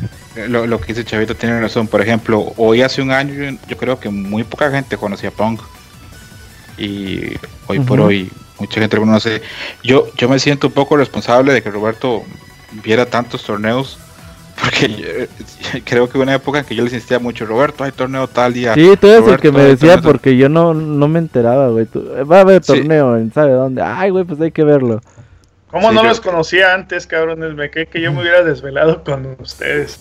lo, 0.47 0.65
lo, 0.65 0.79
que 0.81 0.87
dice 0.87 1.05
Chavito 1.05 1.35
tiene 1.35 1.59
razón. 1.59 1.87
Por 1.87 2.01
ejemplo, 2.01 2.53
hoy 2.57 2.81
hace 2.81 3.01
un 3.01 3.11
año 3.11 3.33
yo, 3.33 3.57
yo 3.67 3.77
creo 3.77 3.99
que 3.99 4.09
muy 4.09 4.43
poca 4.43 4.71
gente 4.71 4.97
conocía 4.97 5.29
Punk. 5.29 5.61
Y 6.77 7.35
hoy 7.67 7.77
uh 7.77 7.81
-huh. 7.81 7.85
por 7.85 7.99
hoy 7.99 8.31
mucha 8.59 8.79
gente 8.79 8.95
lo 8.95 9.03
conoce. 9.03 9.41
Yo, 9.83 10.07
yo 10.15 10.29
me 10.29 10.39
siento 10.39 10.67
un 10.67 10.73
poco 10.73 10.97
responsable 10.97 11.53
de 11.53 11.61
que 11.61 11.69
Roberto 11.69 12.23
viera 12.83 13.06
tantos 13.06 13.43
torneos 13.43 14.00
porque 14.64 14.90
yo, 14.90 15.08
creo 15.85 16.09
que 16.09 16.17
hubo 16.17 16.24
una 16.24 16.35
época 16.35 16.59
en 16.59 16.66
que 16.66 16.75
yo 16.75 16.83
les 16.83 16.93
insistía 16.93 17.19
mucho, 17.19 17.45
Roberto, 17.45 17.83
hay 17.83 17.91
torneo 17.91 18.27
tal 18.27 18.53
día. 18.53 18.74
Sí, 18.74 18.93
tú 19.00 19.08
eres 19.08 19.22
Roberto, 19.22 19.33
el 19.33 19.40
que 19.40 19.51
me 19.51 19.64
decía 19.64 20.01
porque 20.01 20.38
yo 20.38 20.50
no, 20.50 20.74
no 20.74 21.08
me 21.08 21.19
enteraba, 21.19 21.69
güey. 21.69 21.88
Va 22.30 22.38
a 22.38 22.41
haber 22.41 22.61
torneo 22.61 23.16
sí. 23.16 23.22
en 23.22 23.33
sabe 23.33 23.53
dónde. 23.53 23.82
Ay, 23.82 24.09
güey, 24.09 24.24
pues 24.24 24.40
hay 24.41 24.51
que 24.51 24.64
verlo. 24.64 25.01
¿Cómo 25.69 25.90
sí, 25.90 25.95
no 25.95 26.03
yo... 26.03 26.09
los 26.09 26.19
conocía 26.19 26.74
antes, 26.74 27.08
cabrones? 27.08 27.53
Me 27.56 27.72
cree 27.72 27.88
que 27.88 28.01
yo 28.01 28.11
me 28.11 28.22
hubiera 28.22 28.43
desvelado 28.43 29.03
con 29.03 29.35
ustedes. 29.40 30.00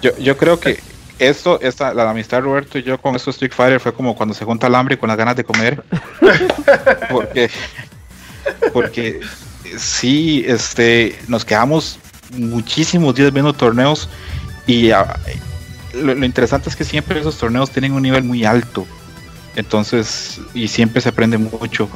Yo, 0.00 0.16
yo 0.18 0.36
creo 0.36 0.58
que 0.58 0.78
esto, 1.18 1.60
esta, 1.60 1.94
la 1.94 2.10
amistad 2.10 2.38
de 2.38 2.42
Roberto 2.42 2.78
y 2.78 2.82
yo 2.82 2.98
con 2.98 3.14
esto 3.14 3.30
Street 3.30 3.52
Fighter 3.52 3.80
fue 3.80 3.92
como 3.92 4.16
cuando 4.16 4.34
se 4.34 4.44
junta 4.44 4.66
el 4.66 4.74
hambre 4.74 4.98
con 4.98 5.08
las 5.08 5.16
ganas 5.16 5.36
de 5.36 5.44
comer. 5.44 5.82
porque, 7.10 7.50
porque 8.72 9.20
sí, 9.76 10.44
este, 10.46 11.18
nos 11.28 11.44
quedamos 11.44 11.98
muchísimos 12.32 13.14
días 13.14 13.32
viendo 13.32 13.52
torneos 13.52 14.08
y 14.66 14.90
lo, 15.94 16.14
lo, 16.14 16.24
interesante 16.24 16.68
es 16.68 16.76
que 16.76 16.84
siempre 16.84 17.20
esos 17.20 17.36
torneos 17.36 17.70
tienen 17.70 17.92
un 17.92 18.02
nivel 18.02 18.24
muy 18.24 18.44
alto. 18.44 18.86
Entonces, 19.56 20.40
y 20.54 20.68
siempre 20.68 21.00
se 21.00 21.10
aprende 21.10 21.38
mucho. 21.38 21.88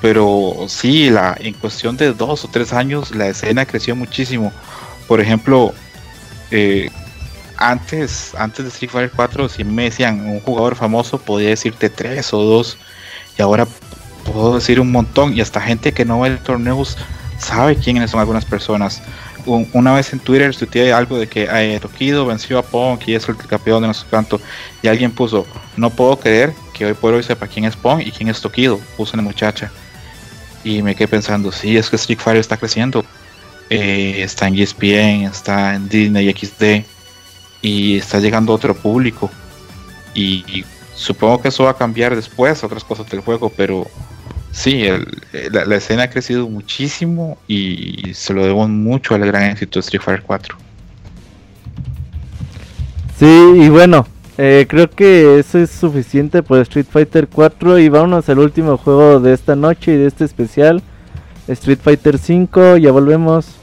Pero 0.00 0.66
sí, 0.68 1.10
la, 1.10 1.36
en 1.38 1.54
cuestión 1.54 1.96
de 1.96 2.12
dos 2.12 2.44
o 2.44 2.48
tres 2.48 2.72
años, 2.72 3.14
la 3.14 3.28
escena 3.28 3.66
creció 3.66 3.94
muchísimo. 3.94 4.52
Por 5.06 5.20
ejemplo, 5.20 5.72
eh, 6.50 6.90
antes, 7.56 8.34
antes 8.36 8.64
de 8.64 8.70
Street 8.70 8.90
Fighter 8.90 9.12
4, 9.14 9.48
si 9.48 9.64
me 9.64 9.84
decían 9.84 10.26
un 10.26 10.40
jugador 10.40 10.74
famoso, 10.74 11.18
podía 11.18 11.50
decirte 11.50 11.88
tres 11.88 12.32
o 12.34 12.42
dos. 12.42 12.78
Y 13.38 13.42
ahora 13.42 13.66
puedo 14.24 14.56
decir 14.56 14.80
un 14.80 14.90
montón. 14.90 15.36
Y 15.36 15.40
hasta 15.40 15.60
gente 15.60 15.92
que 15.92 16.04
no 16.04 16.20
ve 16.20 16.36
torneos 16.38 16.98
sabe 17.38 17.76
quiénes 17.76 18.10
son 18.10 18.20
algunas 18.20 18.44
personas. 18.44 19.02
Una 19.46 19.94
vez 19.94 20.12
en 20.12 20.18
Twitter 20.18 20.54
tuiteé 20.54 20.92
algo 20.92 21.18
de 21.18 21.26
que 21.26 21.48
eh, 21.50 21.78
Tokido 21.80 22.26
venció 22.26 22.58
a 22.58 22.62
Punk 22.62 23.08
y 23.08 23.14
es 23.14 23.28
el 23.28 23.36
campeón 23.36 23.82
de 23.82 23.88
nuestro 23.88 24.08
canto. 24.10 24.40
Y 24.82 24.88
alguien 24.88 25.10
puso, 25.10 25.46
no 25.76 25.90
puedo 25.90 26.18
creer 26.18 26.52
que 26.72 26.86
hoy 26.86 26.94
por 26.94 27.14
hoy 27.14 27.22
sepa 27.22 27.46
quién 27.46 27.64
es 27.64 27.76
Punk 27.76 28.06
y 28.06 28.12
quién 28.12 28.28
es 28.28 28.40
Tokido, 28.40 28.78
puso 28.96 29.14
una 29.14 29.22
muchacha. 29.22 29.70
Y 30.64 30.82
me 30.82 30.94
quedé 30.94 31.08
pensando, 31.08 31.50
sí, 31.50 31.76
es 31.76 31.90
que 31.90 31.96
Street 31.96 32.18
Fighter 32.18 32.40
está 32.40 32.56
creciendo. 32.56 33.04
Eh, 33.74 34.22
está 34.22 34.48
en 34.48 34.58
ESPN, 34.58 35.24
está 35.24 35.74
en 35.74 35.88
Disney 35.88 36.30
XD 36.30 36.84
y 37.62 37.96
está 37.96 38.18
llegando 38.18 38.52
otro 38.52 38.74
público. 38.74 39.30
Y, 40.14 40.64
supongo 40.94 41.40
que 41.40 41.48
eso 41.48 41.64
va 41.64 41.70
a 41.70 41.76
cambiar 41.76 42.14
después, 42.14 42.62
otras 42.62 42.84
cosas 42.84 43.08
del 43.08 43.20
juego, 43.20 43.48
pero 43.48 43.86
sí, 44.52 44.86
la, 45.50 45.74
escena 45.74 46.04
ha 46.04 46.10
crecido 46.10 46.48
muchísimo 46.48 47.38
y 47.48 48.12
se 48.14 48.32
lo 48.32 48.44
debo 48.44 48.68
mucho 48.68 49.14
al 49.14 49.26
gran 49.26 49.50
éxito 49.50 49.78
de 49.78 49.80
Street 49.80 50.02
Fighter 50.02 50.24
4. 50.24 50.56
Sí, 53.18 53.52
y 53.56 53.68
bueno, 53.68 54.06
eh, 54.38 54.66
creo 54.68 54.88
que 54.88 55.38
eso 55.38 55.58
es 55.58 55.70
suficiente 55.70 56.42
por 56.42 56.58
Street 56.60 56.86
Fighter 56.90 57.28
4 57.28 57.78
y 57.78 57.88
vámonos 57.88 58.28
al 58.28 58.38
último 58.38 58.76
juego 58.76 59.20
de 59.20 59.32
esta 59.32 59.56
noche 59.56 59.94
y 59.94 59.96
de 59.96 60.06
este 60.06 60.24
especial, 60.24 60.82
Street 61.48 61.78
Fighter 61.82 62.18
5, 62.18 62.76
ya 62.76 62.92
volvemos. 62.92 63.61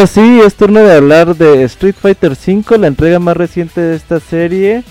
Ahora 0.00 0.12
sí, 0.14 0.40
es 0.40 0.54
turno 0.54 0.80
de 0.80 0.94
hablar 0.94 1.36
de 1.36 1.62
Street 1.64 1.94
Fighter 1.94 2.32
V, 2.32 2.78
la 2.78 2.86
entrega 2.86 3.18
más 3.18 3.36
reciente 3.36 3.82
de 3.82 3.96
esta 3.96 4.18
serie. 4.18 4.82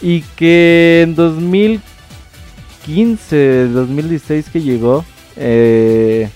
Y 0.00 0.22
que 0.22 1.02
en 1.02 1.14
2015, 1.14 3.68
2016 3.68 4.46
que 4.50 4.62
llegó, 4.62 5.04
eh, 5.36 6.30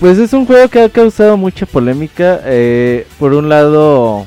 pues 0.00 0.18
es 0.18 0.32
un 0.32 0.44
juego 0.44 0.68
que 0.68 0.80
ha 0.80 0.88
causado 0.88 1.36
mucha 1.36 1.66
polémica. 1.66 2.40
Eh, 2.44 3.06
por 3.20 3.32
un 3.32 3.48
lado, 3.48 4.26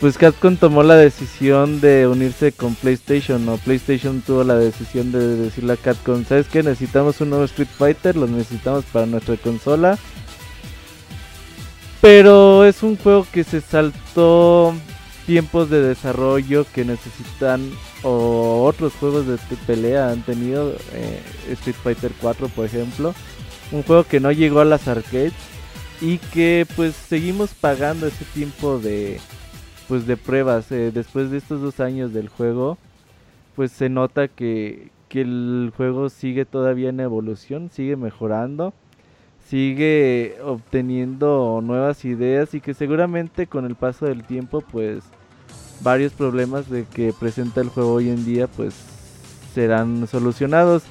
pues 0.00 0.16
Capcom 0.16 0.56
tomó 0.56 0.82
la 0.82 0.96
decisión 0.96 1.82
de 1.82 2.06
unirse 2.06 2.52
con 2.52 2.74
PlayStation, 2.76 3.46
o 3.50 3.58
PlayStation 3.58 4.22
tuvo 4.22 4.42
la 4.42 4.56
decisión 4.56 5.12
de 5.12 5.36
decirle 5.36 5.74
a 5.74 5.76
Capcom, 5.76 6.24
¿sabes 6.24 6.48
qué? 6.48 6.62
Necesitamos 6.62 7.20
un 7.20 7.28
nuevo 7.28 7.44
Street 7.44 7.68
Fighter, 7.76 8.16
lo 8.16 8.26
necesitamos 8.26 8.86
para 8.86 9.04
nuestra 9.04 9.36
consola 9.36 9.98
pero 12.12 12.64
es 12.64 12.82
un 12.82 12.96
juego 12.96 13.24
que 13.32 13.44
se 13.44 13.60
saltó 13.60 14.74
tiempos 15.26 15.70
de 15.70 15.80
desarrollo 15.80 16.66
que 16.74 16.84
necesitan 16.84 17.70
o 18.02 18.64
otros 18.64 18.94
juegos 18.94 19.28
de 19.28 19.38
pelea 19.64 20.10
han 20.10 20.22
tenido 20.22 20.72
eh, 20.92 21.22
Street 21.50 21.76
Fighter 21.76 22.10
4 22.20 22.48
por 22.48 22.66
ejemplo. 22.66 23.14
Un 23.70 23.84
juego 23.84 24.02
que 24.02 24.18
no 24.18 24.32
llegó 24.32 24.58
a 24.58 24.64
las 24.64 24.88
arcades 24.88 25.34
y 26.00 26.18
que 26.18 26.66
pues 26.74 26.96
seguimos 26.96 27.54
pagando 27.54 28.08
ese 28.08 28.24
tiempo 28.24 28.80
de 28.80 29.20
pues 29.86 30.04
de 30.08 30.16
pruebas. 30.16 30.72
Eh, 30.72 30.90
después 30.92 31.30
de 31.30 31.38
estos 31.38 31.60
dos 31.60 31.78
años 31.78 32.12
del 32.12 32.28
juego 32.28 32.76
pues 33.54 33.70
se 33.70 33.88
nota 33.88 34.26
que, 34.26 34.88
que 35.08 35.20
el 35.20 35.72
juego 35.76 36.08
sigue 36.08 36.44
todavía 36.44 36.88
en 36.88 36.98
evolución 36.98 37.70
sigue 37.72 37.94
mejorando 37.94 38.74
sigue 39.50 40.36
obteniendo 40.44 41.60
nuevas 41.60 42.04
ideas 42.04 42.54
y 42.54 42.60
que 42.60 42.72
seguramente 42.72 43.48
con 43.48 43.66
el 43.66 43.74
paso 43.74 44.06
del 44.06 44.22
tiempo 44.22 44.60
pues 44.60 45.02
varios 45.82 46.12
problemas 46.12 46.70
de 46.70 46.84
que 46.84 47.12
presenta 47.12 47.60
el 47.60 47.68
juego 47.68 47.94
hoy 47.94 48.10
en 48.10 48.24
día 48.24 48.46
pues 48.46 48.74
serán 49.52 50.06
solucionados. 50.06 50.84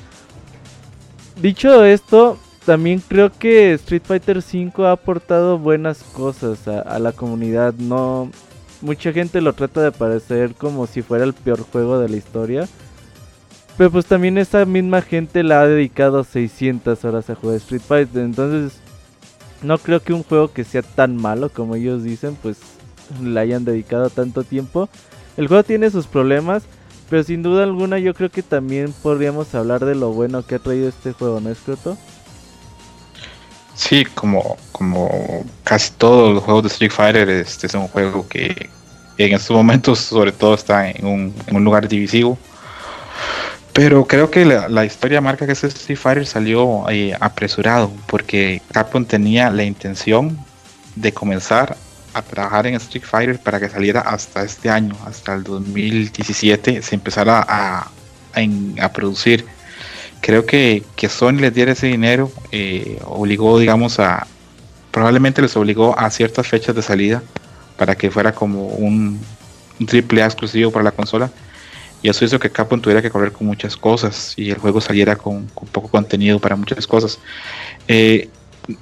Dicho 1.41 1.85
esto, 1.85 2.37
también 2.65 3.01
creo 3.07 3.31
que 3.31 3.73
Street 3.75 4.01
Fighter 4.03 4.39
V 4.39 4.85
ha 4.85 4.91
aportado 4.91 5.57
buenas 5.57 6.03
cosas 6.03 6.67
a, 6.67 6.99
la 6.99 7.13
comunidad. 7.13 7.73
No, 7.75 8.29
mucha 8.81 9.13
gente 9.13 9.39
lo 9.39 9.53
trata 9.53 9.81
de 9.81 9.93
parecer 9.93 10.53
como 10.55 10.85
si 10.85 11.01
fuera 11.01 11.23
el 11.23 11.33
peor 11.33 11.61
juego 11.61 11.97
de 11.97 12.09
la 12.09 12.17
historia. 12.17 12.67
Pero 13.79 13.91
pues 13.91 14.07
también 14.07 14.37
esa 14.37 14.65
misma 14.65 15.01
gente 15.01 15.41
la 15.41 15.61
ha 15.61 15.65
dedicado 15.65 16.25
600 16.25 17.05
horas 17.05 17.29
a 17.29 17.35
jugar 17.35 17.55
Street 17.55 17.81
Fighter. 17.81 18.23
Entonces 18.23 18.77
no 19.61 19.77
creo 19.77 20.03
que 20.03 20.11
un 20.11 20.23
juego 20.23 20.51
que 20.51 20.65
sea 20.65 20.81
tan 20.81 21.15
malo 21.15 21.47
como 21.47 21.75
ellos 21.75 22.03
dicen 22.03 22.37
pues 22.41 22.57
le 23.23 23.39
hayan 23.39 23.63
dedicado 23.63 24.09
tanto 24.09 24.43
tiempo. 24.43 24.89
El 25.37 25.47
juego 25.47 25.63
tiene 25.63 25.89
sus 25.91 26.07
problemas. 26.07 26.63
Pero 27.09 27.23
sin 27.23 27.41
duda 27.41 27.63
alguna 27.63 27.99
yo 27.99 28.13
creo 28.13 28.29
que 28.29 28.43
también 28.43 28.93
podríamos 29.01 29.55
hablar 29.55 29.85
de 29.85 29.95
lo 29.95 30.11
bueno 30.11 30.45
que 30.45 30.55
ha 30.55 30.59
traído 30.59 30.89
este 30.89 31.13
juego, 31.13 31.39
¿no 31.39 31.49
es 31.49 31.57
cierto? 31.63 31.97
Sí, 33.75 34.03
como, 34.13 34.57
como 34.73 35.09
casi 35.63 35.93
todos 35.93 36.33
los 36.33 36.43
juegos 36.43 36.63
de 36.63 36.67
Street 36.67 36.91
Fighter, 36.91 37.29
este 37.29 37.67
es 37.67 37.73
un 37.75 37.87
juego 37.87 38.27
que 38.27 38.69
en 39.17 39.33
estos 39.33 39.55
momentos 39.55 39.99
sobre 39.99 40.33
todo 40.33 40.53
está 40.53 40.89
en 40.89 41.33
un 41.49 41.63
lugar 41.63 41.87
divisivo. 41.87 42.37
Pero 43.79 44.05
creo 44.05 44.29
que 44.29 44.43
la, 44.43 44.83
historia 44.83 45.21
marca 45.21 45.45
que 45.45 45.53
ese 45.53 45.67
Street 45.67 45.97
Fighter 45.97 46.27
salió 46.27 46.89
eh, 46.89 47.15
apresurado 47.17 47.89
porque 48.07 48.61
Capcom 48.73 49.05
tenía 49.05 49.49
la 49.51 49.63
intención 49.63 50.37
de 50.97 51.13
comenzar 51.13 51.77
a 52.13 52.21
trabajar 52.21 52.67
en 52.67 52.75
Street 52.75 53.05
Fighter 53.05 53.39
para 53.39 53.57
que 53.57 53.69
saliera 53.69 54.01
hasta 54.01 54.43
este 54.43 54.69
año, 54.69 54.97
hasta 55.05 55.33
el 55.33 55.43
2017, 55.45 56.81
se 56.81 56.93
empezara 56.93 57.45
a, 57.47 57.89
producir. 58.93 59.45
Creo 60.19 60.45
que, 60.45 60.83
que, 60.97 61.07
Sony 61.07 61.37
les 61.39 61.53
diera 61.53 61.71
ese 61.71 61.87
dinero, 61.87 62.33
eh, 62.51 62.99
obligó, 63.05 63.59
digamos, 63.59 63.97
a. 64.01 64.27
Probablemente 64.91 65.41
les 65.41 65.55
obligó 65.55 65.97
a 65.97 66.09
ciertas 66.09 66.45
fechas 66.47 66.75
de 66.75 66.81
salida 66.81 67.23
para 67.77 67.95
que 67.95 68.11
fuera 68.11 68.33
como 68.33 68.67
un, 68.67 69.21
triple 69.87 70.21
A 70.21 70.25
exclusivo 70.25 70.69
para 70.69 70.83
la 70.83 70.91
consola. 70.91 71.31
Y 72.01 72.09
eso 72.09 72.23
hizo 72.23 72.39
que 72.39 72.49
Capcom 72.49 72.79
tuviera 72.79 73.01
que 73.01 73.09
correr 73.09 73.31
con 73.31 73.47
muchas 73.47 73.75
cosas 73.75 74.33
y 74.37 74.49
el 74.51 74.57
juego 74.57 74.79
saliera 74.79 75.15
con, 75.15 75.47
poco 75.71 75.89
contenido 75.89 76.39
para 76.39 76.55
muchas 76.55 76.87
cosas. 76.87 77.19
Eh, 77.87 78.29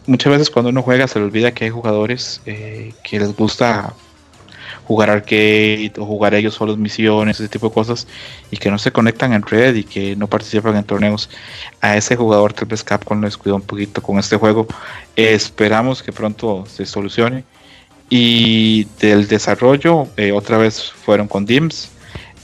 muchas 0.05 0.31
veces 0.31 0.49
cuando 0.49 0.69
uno 0.69 0.83
juega 0.83 1.07
se 1.07 1.19
le 1.19 1.25
olvida 1.25 1.53
que 1.53 1.65
hay 1.65 1.69
jugadores 1.69 2.41
eh, 2.45 2.93
que 3.03 3.19
les 3.19 3.35
gusta 3.35 3.93
jugar 4.87 5.09
arcade 5.09 5.91
o 5.97 6.05
jugar 6.05 6.33
ellos 6.33 6.55
solos 6.55 6.77
misiones, 6.77 7.39
ese 7.39 7.49
tipo 7.49 7.67
de 7.67 7.73
cosas, 7.73 8.07
y 8.51 8.57
que 8.57 8.71
no 8.71 8.77
se 8.77 8.91
conectan 8.91 9.33
en 9.33 9.41
red 9.41 9.75
y 9.75 9.83
que 9.83 10.15
no 10.15 10.27
participan 10.27 10.77
en 10.77 10.85
torneos. 10.85 11.29
A 11.81 11.97
ese 11.97 12.15
jugador 12.15 12.53
tal 12.53 12.67
vez 12.67 12.83
Capcom 12.83 13.19
lo 13.19 13.27
descuidó 13.27 13.57
un 13.57 13.63
poquito 13.63 14.01
con 14.01 14.17
este 14.17 14.37
juego. 14.37 14.65
esperamos 15.15 16.01
que 16.01 16.13
pronto 16.13 16.65
se 16.67 16.85
solucione. 16.85 17.43
Y 18.09 18.85
del 19.01 19.27
desarrollo, 19.27 20.07
eh, 20.15 20.31
otra 20.31 20.57
vez 20.57 20.91
fueron 20.91 21.27
con 21.27 21.45
DIMS. 21.45 21.89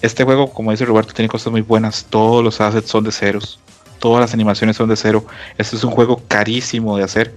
Este 0.04 0.24
juego, 0.24 0.54
como 0.54 0.70
dice 0.70 0.86
Roberto, 0.86 1.14
tiene 1.14 1.30
cosas 1.30 1.52
muy 1.52 1.62
buenas. 1.62 2.06
Todos 2.08 2.44
los 2.44 2.62
assets 2.62 2.92
son 2.92 3.04
de 3.04 3.12
ceros 3.12 3.60
todas 4.04 4.20
las 4.20 4.34
animaciones 4.34 4.76
son 4.76 4.90
de 4.90 4.98
cero. 4.98 5.26
Este 5.58 5.78
es 5.78 5.84
un 5.86 5.92
juego 5.92 6.22
carísimo 6.28 6.98
de 6.98 7.06
hacer. 7.06 7.34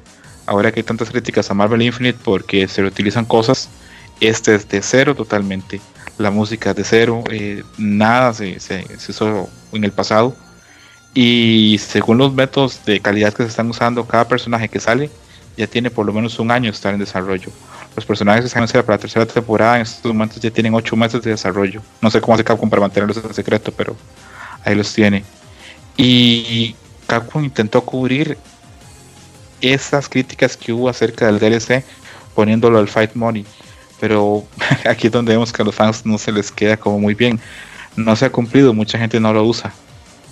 Ahora 0.47 0.73
que 0.73 0.81
hay 0.81 0.85
tantas 0.85 1.11
críticas 1.11 1.49
a 1.49 1.55
Marvel 1.55 1.81
Infinite 1.81 2.19
porque 2.25 2.67
se 2.67 2.83
reutilizan 2.83 3.25
cosas, 3.25 3.69
este 4.21 4.57
es 4.57 4.69
de 4.69 4.83
cero 4.83 5.15
totalmente. 5.15 5.81
La 6.19 6.33
música 6.33 6.71
es 6.71 6.77
de 6.77 6.83
cero, 6.83 7.23
eh, 7.31 7.63
nada 7.79 8.35
se, 8.35 8.59
se, 8.59 8.85
hizo 9.09 9.49
en 9.71 9.85
el 9.85 9.93
pasado. 9.93 10.35
Y 11.15 11.79
según 11.79 12.19
los 12.19 12.35
métodos 12.35 12.85
de 12.85 12.99
calidad 12.99 13.33
que 13.33 13.45
se 13.45 13.51
están 13.51 13.71
usando, 13.71 14.05
cada 14.05 14.27
personaje 14.27 14.69
que 14.69 14.81
sale 14.81 15.09
ya 15.57 15.69
tiene 15.69 15.93
por 15.93 16.05
lo 16.05 16.13
menos 16.13 16.41
un 16.41 16.51
año 16.51 16.73
estar 16.73 16.93
en 16.93 16.99
desarrollo. 16.99 17.51
Los 17.97 18.05
personajes 18.05 18.43
que 18.43 18.47
están 18.47 18.85
para 18.85 18.97
la 18.97 19.01
tercera 19.01 19.25
temporada 19.25 19.77
en 19.77 19.83
estos 19.83 20.13
momentos 20.13 20.39
ya 20.39 20.51
tienen 20.51 20.75
ocho 20.75 20.95
meses 20.97 21.23
de 21.23 21.31
desarrollo. 21.31 21.81
No 22.03 22.11
sé 22.11 22.21
cómo 22.21 22.37
se 22.37 22.45
Capcom 22.45 22.69
para 22.69 22.83
mantenerlos 22.83 23.17
en 23.17 23.33
secreto, 23.33 23.73
pero 23.73 23.97
ahí 24.65 24.75
los 24.75 24.93
tiene. 24.93 25.25
Y 25.97 26.77
Capcom 27.07 27.43
intentó 27.43 27.81
cubrir 27.81 28.37
esas 29.63 30.11
críticas 30.11 30.59
que 30.59 30.75
hubo 30.75 30.91
acerca 30.91 31.27
del 31.27 31.39
DLC 31.39 31.85
poniéndolo 32.35 32.79
al 32.79 32.89
Fight 32.89 33.15
Money. 33.15 33.47
Pero 33.99 34.45
aquí 34.85 35.07
es 35.07 35.13
donde 35.13 35.33
vemos 35.33 35.51
que 35.51 35.63
a 35.63 35.65
los 35.65 35.75
fans 35.75 36.05
no 36.05 36.19
se 36.19 36.33
les 36.33 36.53
queda 36.53 36.77
como 36.77 37.01
muy 37.01 37.15
bien. 37.15 37.41
No 37.97 38.15
se 38.15 38.27
ha 38.27 38.31
cumplido, 38.31 38.75
mucha 38.75 38.99
gente 38.99 39.19
no 39.19 39.33
lo 39.33 39.43
usa. 39.45 39.73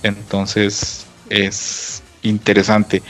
Entonces 0.03 1.07
es 1.31 2.03
interesante. 2.23 3.03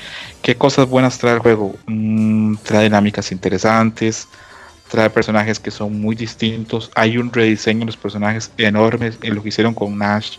¿Qué 0.45 0.57
cosas 0.57 0.87
buenas 0.87 1.17
trae 1.17 1.33
el 1.33 1.39
juego? 1.39 1.75
Mm, 1.87 2.57
trae 2.57 2.83
dinámicas 2.85 3.33
interesantes, 3.33 4.29
trae 4.91 5.09
personajes 5.09 5.59
que 5.59 5.71
son 5.71 5.99
muy 5.99 6.15
distintos. 6.15 6.91
Hay 6.95 7.17
un 7.17 7.33
rediseño 7.33 7.81
de 7.81 7.87
los 7.87 7.97
personajes 7.97 8.53
enormes 8.59 9.17
en 9.23 9.35
lo 9.35 9.43
que 9.43 9.49
hicieron 9.49 9.73
con 9.73 9.97
Nash, 9.97 10.37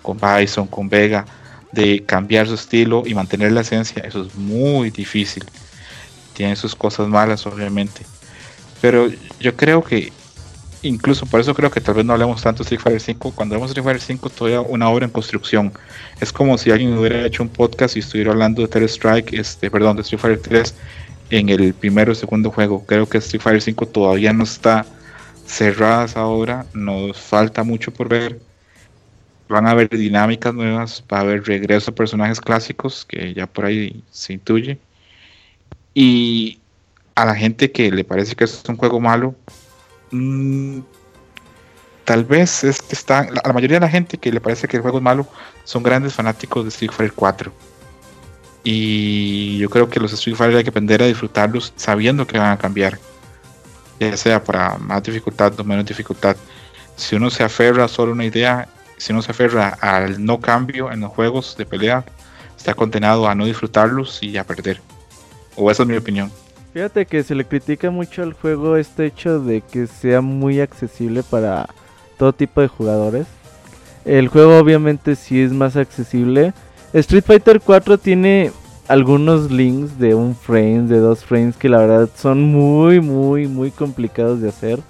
con 0.00 0.16
Bison, 0.18 0.66
con 0.66 0.88
Vega 0.88 1.26
de 1.70 2.02
cambiar 2.02 2.46
su 2.46 2.54
estilo 2.54 3.02
y 3.04 3.12
mantener 3.12 3.52
la 3.52 3.60
esencia, 3.60 4.02
eso 4.02 4.22
es 4.22 4.34
muy 4.36 4.88
difícil. 4.88 5.44
Tiene 6.32 6.56
sus 6.56 6.74
cosas 6.74 7.06
malas, 7.08 7.44
obviamente. 7.46 8.06
Pero 8.80 9.10
yo 9.38 9.54
creo 9.54 9.84
que, 9.84 10.14
incluso 10.82 11.26
por 11.26 11.40
eso 11.40 11.54
creo 11.54 11.70
que 11.70 11.80
tal 11.80 11.94
vez 11.94 12.04
no 12.04 12.12
hablemos 12.12 12.42
tanto 12.42 12.62
de 12.62 12.64
Street 12.64 12.80
Fighter 12.80 13.00
5. 13.00 13.32
Cuando 13.34 13.54
hablamos 13.54 13.70
de 13.70 13.80
Street 13.80 13.84
Fighter 13.84 14.16
5, 14.18 14.30
todavía 14.30 14.60
una 14.60 14.88
obra 14.88 15.04
en 15.06 15.10
construcción. 15.10 15.72
Es 16.20 16.32
como 16.32 16.58
si 16.58 16.70
alguien 16.70 16.96
hubiera 16.96 17.24
hecho 17.26 17.42
un 17.42 17.48
podcast 17.48 17.96
y 17.96 18.00
estuviera 18.00 18.32
hablando 18.32 18.62
de 18.62 18.68
Terror 18.68 18.88
Strike, 18.88 19.32
este, 19.32 19.70
perdón, 19.70 19.96
de 19.96 20.02
Street 20.02 20.20
Fighter 20.20 20.42
3 20.42 20.74
en 21.30 21.48
el 21.48 21.74
primero 21.74 22.12
o 22.12 22.14
segundo 22.14 22.50
juego. 22.50 22.84
Creo 22.86 23.08
que 23.08 23.18
Street 23.18 23.42
Fighter 23.42 23.62
5 23.62 23.86
todavía 23.86 24.32
no 24.32 24.44
está 24.44 24.84
cerrada 25.46 26.04
esa 26.04 26.26
obra, 26.26 26.66
nos 26.72 27.18
falta 27.18 27.62
mucho 27.62 27.92
por 27.92 28.08
ver 28.08 28.38
van 29.52 29.66
a 29.66 29.70
haber 29.70 29.88
dinámicas 29.90 30.54
nuevas, 30.54 31.04
va 31.12 31.18
a 31.18 31.20
haber 31.20 31.44
regreso 31.44 31.90
a 31.90 31.94
personajes 31.94 32.40
clásicos, 32.40 33.04
que 33.04 33.34
ya 33.34 33.46
por 33.46 33.66
ahí 33.66 34.02
se 34.10 34.32
intuye. 34.32 34.78
Y 35.94 36.58
a 37.14 37.26
la 37.26 37.34
gente 37.34 37.70
que 37.70 37.90
le 37.90 38.02
parece 38.02 38.34
que 38.34 38.44
es 38.44 38.62
un 38.68 38.76
juego 38.76 38.98
malo, 38.98 39.34
mm, 40.12 40.80
tal 42.04 42.24
vez 42.24 42.64
es 42.64 42.80
que 42.80 42.94
está, 42.94 43.24
la, 43.24 43.42
la, 43.44 43.52
mayoría 43.52 43.76
de 43.76 43.86
la 43.86 43.90
gente 43.90 44.18
que 44.18 44.30
le 44.30 44.40
parece 44.40 44.68
que 44.68 44.76
el 44.76 44.82
juego 44.82 44.98
es 44.98 45.04
malo 45.04 45.26
son 45.64 45.82
grandes 45.82 46.14
fanáticos 46.14 46.64
de 46.64 46.68
Street 46.68 46.92
Fighter 46.92 47.14
4. 47.14 47.52
Y 48.64 49.58
yo 49.58 49.68
creo 49.68 49.88
que 49.88 49.98
los 49.98 50.12
Street 50.12 50.36
Fighter 50.36 50.58
hay 50.58 50.64
que 50.64 50.70
aprender 50.70 51.02
a 51.02 51.06
disfrutarlos 51.06 51.72
sabiendo 51.76 52.26
que 52.26 52.38
van 52.38 52.52
a 52.52 52.58
cambiar, 52.58 52.98
ya 53.98 54.16
sea 54.16 54.42
para 54.42 54.78
más 54.78 55.02
dificultad 55.02 55.58
o 55.58 55.64
menos 55.64 55.84
dificultad. 55.84 56.36
Si 56.96 57.16
uno 57.16 57.30
se 57.30 57.42
aferra 57.42 57.88
solo 57.88 58.12
a 58.12 58.14
una 58.14 58.24
idea, 58.24 58.68
si 58.98 59.12
no 59.12 59.22
se 59.22 59.32
aferra 59.32 59.76
al 59.80 60.24
no 60.24 60.40
cambio 60.40 60.92
en 60.92 61.00
los 61.00 61.10
juegos 61.10 61.56
de 61.56 61.66
pelea, 61.66 62.04
está 62.56 62.74
condenado 62.74 63.28
a 63.28 63.34
no 63.34 63.44
disfrutarlos 63.46 64.22
y 64.22 64.36
a 64.36 64.44
perder. 64.44 64.80
O 65.56 65.70
esa 65.70 65.82
es 65.82 65.88
mi 65.88 65.96
opinión. 65.96 66.30
Fíjate 66.72 67.06
que 67.06 67.22
se 67.22 67.34
le 67.34 67.44
critica 67.44 67.90
mucho 67.90 68.22
al 68.22 68.32
juego 68.32 68.76
este 68.76 69.06
hecho 69.06 69.40
de 69.40 69.60
que 69.60 69.86
sea 69.86 70.20
muy 70.20 70.60
accesible 70.60 71.22
para 71.22 71.68
todo 72.18 72.32
tipo 72.32 72.60
de 72.60 72.68
jugadores. 72.68 73.26
El 74.04 74.28
juego 74.28 74.58
obviamente 74.58 75.16
sí 75.16 75.40
es 75.40 75.52
más 75.52 75.76
accesible. 75.76 76.54
Street 76.92 77.24
Fighter 77.24 77.60
4 77.60 77.98
tiene 77.98 78.52
algunos 78.88 79.50
links 79.50 79.98
de 79.98 80.14
un 80.14 80.34
frame, 80.34 80.88
de 80.88 80.98
dos 80.98 81.24
frames 81.24 81.56
que 81.56 81.68
la 81.68 81.78
verdad 81.78 82.08
son 82.16 82.42
muy, 82.42 83.00
muy, 83.00 83.46
muy 83.46 83.70
complicados 83.70 84.40
de 84.40 84.48
hacer 84.48 84.80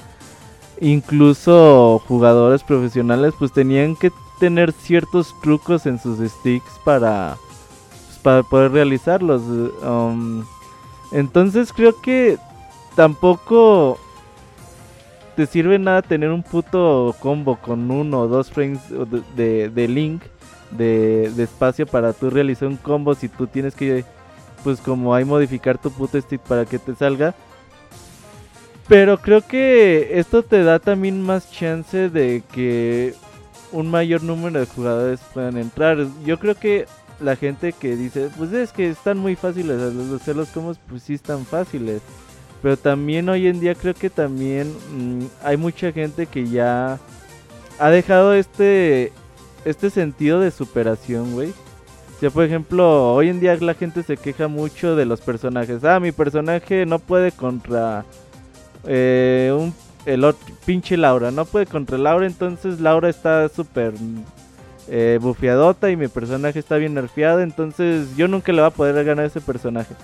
incluso 0.83 2.02
jugadores 2.09 2.65
profesionales 2.65 3.33
pues 3.39 3.52
tenían 3.52 3.94
que 3.94 4.11
tener 4.41 4.73
ciertos 4.73 5.35
trucos 5.41 5.86
en 5.86 6.01
sus 6.01 6.19
sticks 6.19 6.73
para, 6.85 7.36
pues, 8.07 8.19
para 8.19 8.43
poder 8.43 8.73
realizarlos. 8.73 9.43
Um, 9.83 10.44
entonces 11.13 11.73
creo 11.73 12.01
que 12.01 12.39
tampoco 12.97 13.99
te 15.37 15.47
sirve 15.47 15.79
nada 15.79 16.03
tener 16.03 16.31
un 16.31 16.43
puto 16.43 17.15
combo 17.21 17.57
con 17.57 17.91
uno 17.91 18.21
o 18.21 18.29
dos 18.29 18.51
frames 18.51 18.81
de, 19.35 19.69
de, 19.71 19.89
link 19.89 20.23
de, 20.71 21.33
de, 21.35 21.43
espacio 21.45 21.87
para 21.87 22.13
tú 22.13 22.29
realizar 22.31 22.69
un 22.69 22.77
combo 22.77 23.15
si 23.15 23.29
tú 23.29 23.47
tienes 23.47 23.75
que 23.75 24.05
pues 24.63 24.81
como 24.81 25.15
hay 25.15 25.25
modificar 25.25 25.79
tu 25.79 25.91
puto 25.91 26.21
stick 26.21 26.41
para 26.41 26.65
que 26.65 26.79
te 26.79 26.95
salga 26.95 27.35
pero 28.89 29.19
creo 29.19 29.47
que 29.47 30.19
esto 30.19 30.43
te 30.43 30.63
da 30.65 30.79
también 30.79 31.23
más 31.23 31.51
chance 31.51 32.11
de 32.11 32.43
que 32.53 33.15
un 33.71 33.91
mayor 33.91 34.23
número 34.23 34.61
de 34.61 34.67
jugadores 34.67 35.21
puedan 35.33 35.57
entrar. 35.57 35.99
Yo 36.25 36.39
creo 36.39 36.55
que 36.55 36.87
la 37.23 37.36
gente 37.36 37.73
que 37.73 37.97
dice, 37.97 38.28
pues 38.36 38.52
es 38.52 38.73
que 38.73 38.91
están 38.91 39.18
muy 39.18 39.36
fáciles 39.36 39.94
los 40.34 40.49
combos, 40.49 40.78
pues 40.89 41.02
sí 41.02 41.15
están 41.15 41.44
fáciles. 41.44 42.02
Pero 42.62 42.76
también 42.76 43.28
hoy 43.28 43.49
en 43.49 43.60
día 43.60 43.75
creo 43.75 43.94
que 43.94 44.10
también 44.10 44.73
mm, 44.92 45.25
hay 45.42 45.57
mucha 45.57 45.92
gente 45.92 46.26
que 46.26 46.49
ya 46.49 46.99
ha 47.78 47.91
dejado 47.91 48.34
este 48.34 49.12
este 49.65 49.91
sentido 49.91 50.41
de 50.41 50.51
superación, 50.51 51.33
güey. 51.33 51.51
O 51.51 52.20
sea, 52.20 52.31
por 52.31 52.44
ejemplo, 52.44 53.15
hoy 53.15 53.28
en 53.28 53.41
día 53.41 53.57
la 53.57 53.75
gente 53.75 54.02
se 54.02 54.17
queja 54.17 54.47
mucho 54.47 54.94
de 54.94 55.07
los 55.07 55.20
personajes. 55.20 55.84
Ah, 55.84 55.99
mi 55.99 56.12
personaje 56.12 56.86
no 56.86 57.01
puede 57.01 57.33
contra 57.33 58.05
eh, 58.86 59.52
un 59.57 59.75
el 60.05 60.25
otro, 60.25 60.55
pinche 60.65 60.97
Laura, 60.97 61.31
no 61.31 61.44
puede 61.44 61.67
contra 61.67 61.99
Laura, 61.99 62.26
entonces 62.26 62.81
Laura 62.81 63.09
está 63.09 63.49
súper 63.49 63.94
eh, 64.89 65.19
bufeadota 65.20 65.91
y 65.91 65.97
mi 65.97 66.09
personaje 66.09 66.59
está 66.59 66.77
bien 66.77 66.94
nerfeado, 66.94 67.41
entonces 67.41 68.17
yo 68.17 68.28
nunca 68.28 68.52
le 68.52 68.61
voy 68.61 68.69
a 68.69 68.75
poder 68.75 69.05
ganar 69.05 69.25
a 69.25 69.28
ese 69.28 69.41
personaje. 69.41 69.94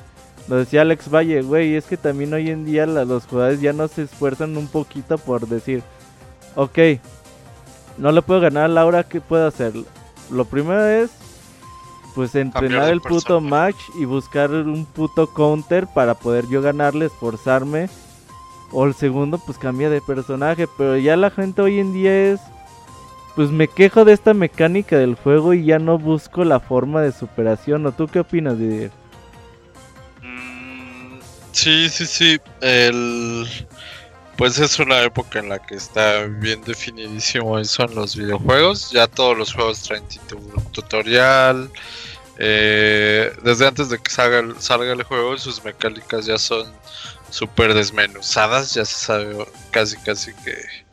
Lo 0.48 0.56
decía 0.56 0.82
Alex 0.82 1.10
Valle, 1.10 1.42
güey, 1.42 1.74
es 1.74 1.84
que 1.84 1.96
también 1.96 2.32
hoy 2.32 2.50
en 2.50 2.64
día 2.64 2.86
los 2.86 3.26
jugadores 3.26 3.60
ya 3.60 3.72
no 3.72 3.86
se 3.88 4.02
esfuerzan 4.02 4.56
un 4.56 4.66
poquito 4.66 5.18
por 5.18 5.46
decir, 5.46 5.82
ok, 6.54 6.78
no 7.98 8.12
le 8.12 8.22
puedo 8.22 8.40
ganar 8.40 8.64
a 8.64 8.68
Laura, 8.68 9.04
¿qué 9.04 9.20
puedo 9.20 9.46
hacer? 9.46 9.72
Lo 10.30 10.44
primero 10.44 10.86
es, 10.86 11.10
pues 12.14 12.34
entrenar 12.34 12.88
el 12.88 13.00
puto 13.00 13.40
match 13.40 13.76
y 13.98 14.04
buscar 14.04 14.50
un 14.50 14.86
puto 14.86 15.26
counter 15.32 15.86
para 15.86 16.14
poder 16.14 16.46
yo 16.48 16.62
ganarle, 16.62 17.06
esforzarme. 17.06 17.88
O 18.70 18.84
el 18.84 18.94
segundo, 18.94 19.38
pues 19.38 19.56
cambia 19.56 19.88
de 19.88 20.02
personaje, 20.02 20.68
pero 20.76 20.96
ya 20.98 21.16
la 21.16 21.30
gente 21.30 21.62
hoy 21.62 21.78
en 21.78 21.94
día 21.94 22.32
es 22.32 22.40
pues 23.38 23.52
me 23.52 23.68
quejo 23.68 24.04
de 24.04 24.14
esta 24.14 24.34
mecánica 24.34 24.98
del 24.98 25.14
juego 25.14 25.54
y 25.54 25.64
ya 25.64 25.78
no 25.78 25.96
busco 25.96 26.42
la 26.42 26.58
forma 26.58 27.02
de 27.02 27.12
superación. 27.12 27.86
¿O 27.86 27.92
tú 27.92 28.08
qué 28.08 28.18
opinas, 28.18 28.58
Didier? 28.58 28.90
Mm, 30.20 31.20
sí, 31.52 31.88
sí, 31.88 32.04
sí. 32.04 32.40
El... 32.60 33.46
Pues 34.36 34.58
es 34.58 34.80
una 34.80 35.04
época 35.04 35.38
en 35.38 35.50
la 35.50 35.60
que 35.60 35.76
está 35.76 36.24
bien 36.24 36.64
definidísimo 36.64 37.60
eso 37.60 37.84
en 37.84 37.94
los 37.94 38.16
videojuegos. 38.16 38.90
Ya 38.90 39.06
todos 39.06 39.38
los 39.38 39.54
juegos 39.54 39.84
traen 39.84 40.02
tutorial. 40.72 41.70
Eh, 42.38 43.32
desde 43.44 43.68
antes 43.68 43.88
de 43.88 43.98
que 44.00 44.10
salga, 44.10 44.42
salga 44.58 44.92
el 44.92 45.04
juego, 45.04 45.38
sus 45.38 45.64
mecánicas 45.64 46.26
ya 46.26 46.38
son 46.38 46.66
súper 47.30 47.72
desmenuzadas. 47.72 48.74
Ya 48.74 48.84
se 48.84 48.96
sabe 48.96 49.46
casi, 49.70 49.96
casi 49.98 50.34
que 50.34 50.87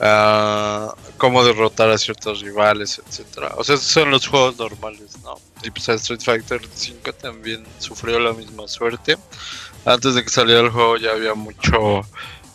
uh, 0.00 0.92
cómo 1.16 1.44
derrotar 1.44 1.90
a 1.90 1.98
ciertos 1.98 2.40
rivales, 2.40 3.00
etcétera. 3.06 3.52
O 3.56 3.64
sea, 3.64 3.76
esos 3.76 3.86
son 3.86 4.10
los 4.10 4.26
juegos 4.26 4.58
normales, 4.58 5.18
¿no? 5.22 5.36
Y 5.62 5.70
pues 5.70 5.88
Street 5.88 6.20
Fighter 6.20 6.60
5 6.72 7.12
también 7.14 7.64
sufrió 7.78 8.18
la 8.18 8.32
misma 8.32 8.66
suerte. 8.68 9.16
Antes 9.84 10.14
de 10.14 10.22
que 10.22 10.30
saliera 10.30 10.60
el 10.60 10.70
juego 10.70 10.96
ya 10.96 11.10
había 11.12 11.34
mucho... 11.34 12.02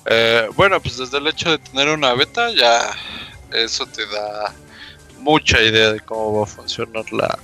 Eh, 0.07 0.47
bueno, 0.55 0.79
pues 0.79 0.97
desde 0.97 1.17
el 1.17 1.27
hecho 1.27 1.49
de 1.49 1.57
tener 1.57 1.89
una 1.89 2.13
beta 2.13 2.51
ya 2.51 2.95
eso 3.51 3.85
te 3.87 4.05
da 4.07 4.53
mucha 5.19 5.61
idea 5.61 5.91
de 5.91 5.99
cómo 6.01 6.37
va 6.37 6.43
a 6.43 6.47
funcionar 6.47 7.11
la, 7.11 7.39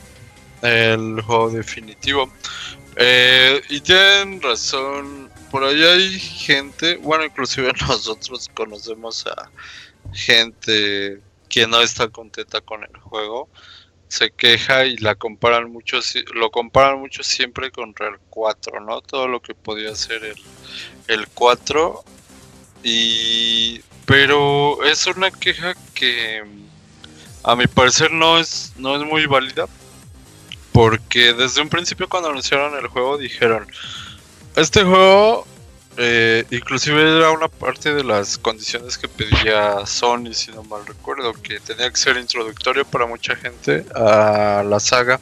el 0.62 1.22
juego 1.22 1.50
definitivo. 1.50 2.32
Eh, 2.96 3.62
y 3.70 3.82
tienen 3.82 4.42
razón, 4.42 5.30
por 5.50 5.64
ahí 5.64 5.84
hay 5.84 6.20
gente, 6.20 6.98
bueno, 6.98 7.26
inclusive 7.26 7.72
nosotros 7.88 8.50
conocemos 8.54 9.26
a 9.28 9.50
gente 10.14 11.22
que 11.50 11.68
no 11.68 11.82
está 11.82 12.08
contenta 12.10 12.62
con 12.62 12.84
el 12.84 12.98
juego 12.98 13.50
se 14.12 14.30
queja 14.30 14.84
y 14.84 14.98
la 14.98 15.16
comparan 15.16 15.72
mucho, 15.72 16.00
lo 16.34 16.52
comparan 16.52 17.00
mucho 17.00 17.24
siempre 17.24 17.72
con 17.72 17.96
el 17.98 18.20
4, 18.30 18.82
¿no? 18.82 19.00
Todo 19.00 19.30
lo 19.30 19.42
que 19.42 19.56
podía 19.56 19.92
hacer 19.92 20.26
el, 20.26 20.36
el 21.08 21.30
4. 21.30 22.04
Y, 22.84 23.80
pero 24.06 24.84
es 24.84 25.08
una 25.08 25.32
queja 25.32 25.76
que 25.94 26.44
a 27.44 27.56
mi 27.56 27.68
parecer 27.68 28.12
no 28.12 28.38
es, 28.38 28.74
no 28.76 28.98
es 28.98 29.08
muy 29.08 29.28
válida. 29.28 29.68
Porque 30.74 31.32
desde 31.32 31.62
un 31.62 31.70
principio 31.70 32.10
cuando 32.10 32.30
anunciaron 32.30 32.78
el 32.78 32.88
juego 32.88 33.18
dijeron, 33.18 33.66
este 34.58 34.84
juego 34.84 35.48
eh, 36.04 36.46
inclusive 36.50 37.00
era 37.00 37.30
una 37.30 37.48
parte 37.48 37.94
de 37.94 38.04
las 38.04 38.40
condiciones 38.40 38.98
que 38.98 39.08
pedía 39.08 39.86
Sony, 39.86 40.34
si 40.34 40.52
no 40.52 40.64
mal 40.64 40.84
recuerdo, 40.84 41.32
que 41.34 41.60
tenía 41.60 41.92
que 41.92 41.98
ser 41.98 42.18
introductorio 42.18 42.86
para 42.86 43.06
mucha 43.06 43.36
gente 43.36 43.86
a 43.94 44.64
la 44.66 44.80
saga. 44.80 45.20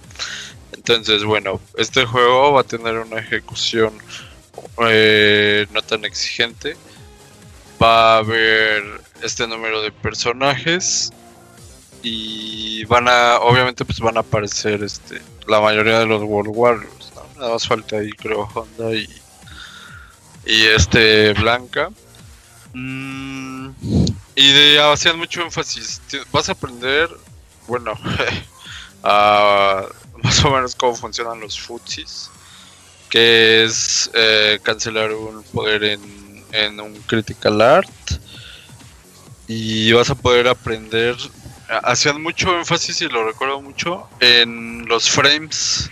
Entonces, 0.71 1.25
bueno, 1.25 1.59
este 1.77 2.05
juego 2.05 2.53
va 2.53 2.61
a 2.61 2.63
tener 2.63 2.97
una 2.97 3.19
ejecución 3.19 3.93
eh, 4.87 5.67
no 5.73 5.81
tan 5.81 6.05
exigente. 6.05 6.77
Va 7.81 8.15
a 8.15 8.17
haber 8.19 8.83
este 9.21 9.47
número 9.47 9.81
de 9.81 9.91
personajes 9.91 11.11
y 12.03 12.85
van 12.85 13.09
a, 13.09 13.39
obviamente, 13.39 13.83
pues 13.83 13.99
van 13.99 14.15
a 14.15 14.21
aparecer 14.21 14.81
este, 14.81 15.21
la 15.45 15.59
mayoría 15.59 15.99
de 15.99 16.05
los 16.05 16.23
World 16.23 16.51
Warriors. 16.53 17.11
Nada 17.37 17.51
más 17.51 17.67
falta 17.67 17.97
ahí, 17.97 18.11
creo, 18.11 18.47
Honda 18.53 18.93
y 18.93 19.09
y 20.45 20.65
este 20.65 21.33
Blanca. 21.33 21.89
Mm, 22.73 23.69
y 24.35 24.51
de 24.53 24.81
hacían 24.81 25.17
mucho 25.17 25.41
énfasis. 25.41 26.01
Vas 26.31 26.49
a 26.49 26.53
aprender, 26.53 27.09
bueno, 27.67 27.93
más 29.03 30.45
o 30.45 30.51
menos 30.51 30.75
cómo 30.75 30.95
funcionan 30.95 31.39
los 31.39 31.59
futsis, 31.59 32.29
que 33.09 33.63
es 33.63 34.09
eh, 34.13 34.59
cancelar 34.63 35.11
un 35.11 35.43
poder 35.43 35.83
en, 35.83 36.45
en 36.51 36.79
un 36.79 36.95
critical 37.01 37.61
art. 37.61 37.89
Y 39.47 39.91
vas 39.93 40.09
a 40.11 40.15
poder 40.15 40.47
aprender. 40.47 41.15
Hacían 41.83 42.21
mucho 42.21 42.55
énfasis, 42.57 43.01
y 43.01 43.09
lo 43.09 43.25
recuerdo 43.25 43.61
mucho, 43.61 44.07
en 44.19 44.87
los 44.87 45.09
frames, 45.09 45.89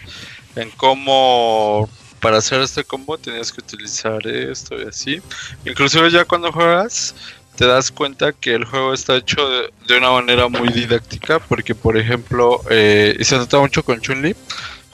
en 0.56 0.70
cómo 0.72 1.90
para 2.20 2.38
hacer 2.38 2.62
este 2.62 2.84
combo 2.84 3.18
tenías 3.18 3.52
que 3.52 3.62
utilizar 3.62 4.26
esto 4.28 4.76
y 4.80 4.88
así. 4.88 5.22
Inclusive 5.66 6.12
ya 6.12 6.26
cuando 6.26 6.52
juegas 6.52 7.16
te 7.56 7.66
das 7.66 7.92
cuenta 7.92 8.34
que 8.34 8.54
el 8.54 8.66
juego 8.66 8.94
está 8.94 9.16
hecho 9.16 9.42
de, 9.50 9.98
una 9.98 10.12
manera 10.12 10.48
muy 10.48 10.70
didáctica 10.70 11.40
porque 11.40 11.74
por 11.74 11.98
ejemplo, 11.98 12.62
eh, 12.70 13.16
y 13.20 13.24
se 13.24 13.38
nota 13.38 13.60
mucho 13.60 13.84
con 13.84 14.00
Chun-Li, 14.00 14.36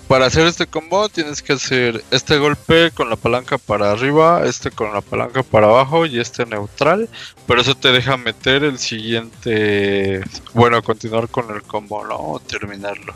para 0.07 0.27
hacer 0.27 0.45
este 0.45 0.67
combo 0.67 1.09
tienes 1.09 1.41
que 1.41 1.53
hacer 1.53 2.03
este 2.11 2.37
golpe 2.37 2.91
con 2.91 3.09
la 3.09 3.15
palanca 3.15 3.57
para 3.57 3.91
arriba, 3.91 4.43
este 4.45 4.69
con 4.69 4.93
la 4.93 5.01
palanca 5.01 5.43
para 5.43 5.67
abajo 5.67 6.05
y 6.05 6.19
este 6.19 6.45
neutral, 6.45 7.09
pero 7.47 7.61
eso 7.61 7.75
te 7.75 7.91
deja 7.91 8.17
meter 8.17 8.63
el 8.63 8.77
siguiente, 8.79 10.21
bueno, 10.53 10.83
continuar 10.83 11.29
con 11.29 11.53
el 11.55 11.63
combo, 11.63 12.05
¿no? 12.05 12.15
O 12.15 12.39
terminarlo. 12.39 13.13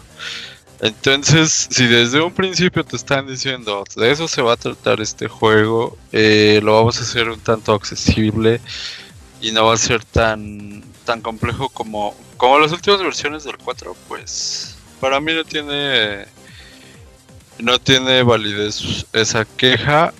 Entonces, 0.79 1.67
si 1.71 1.87
desde 1.87 2.21
un 2.21 2.31
principio 2.31 2.83
te 2.83 2.95
están 2.95 3.27
diciendo 3.27 3.83
de 3.95 4.11
eso 4.11 4.27
se 4.27 4.41
va 4.41 4.53
a 4.53 4.57
tratar 4.57 5.01
este 5.01 5.27
juego, 5.27 5.97
eh, 6.11 6.59
lo 6.63 6.75
vamos 6.75 6.99
a 6.99 7.01
hacer 7.01 7.29
un 7.29 7.39
tanto 7.39 7.73
accesible 7.73 8.61
y 9.41 9.51
no 9.51 9.65
va 9.65 9.73
a 9.73 9.77
ser 9.77 10.03
tan 10.03 10.83
tan 11.03 11.21
complejo 11.21 11.69
como 11.69 12.15
como 12.37 12.59
las 12.59 12.71
últimas 12.71 13.01
versiones 13.01 13.43
del 13.43 13.57
4, 13.57 13.95
pues 14.07 14.77
para 14.99 15.19
mí 15.19 15.33
no 15.33 15.43
tiene 15.43 16.25
no 17.59 17.79
tiene 17.79 18.21
validez 18.21 19.05
esa 19.13 19.45
queja 19.45 20.13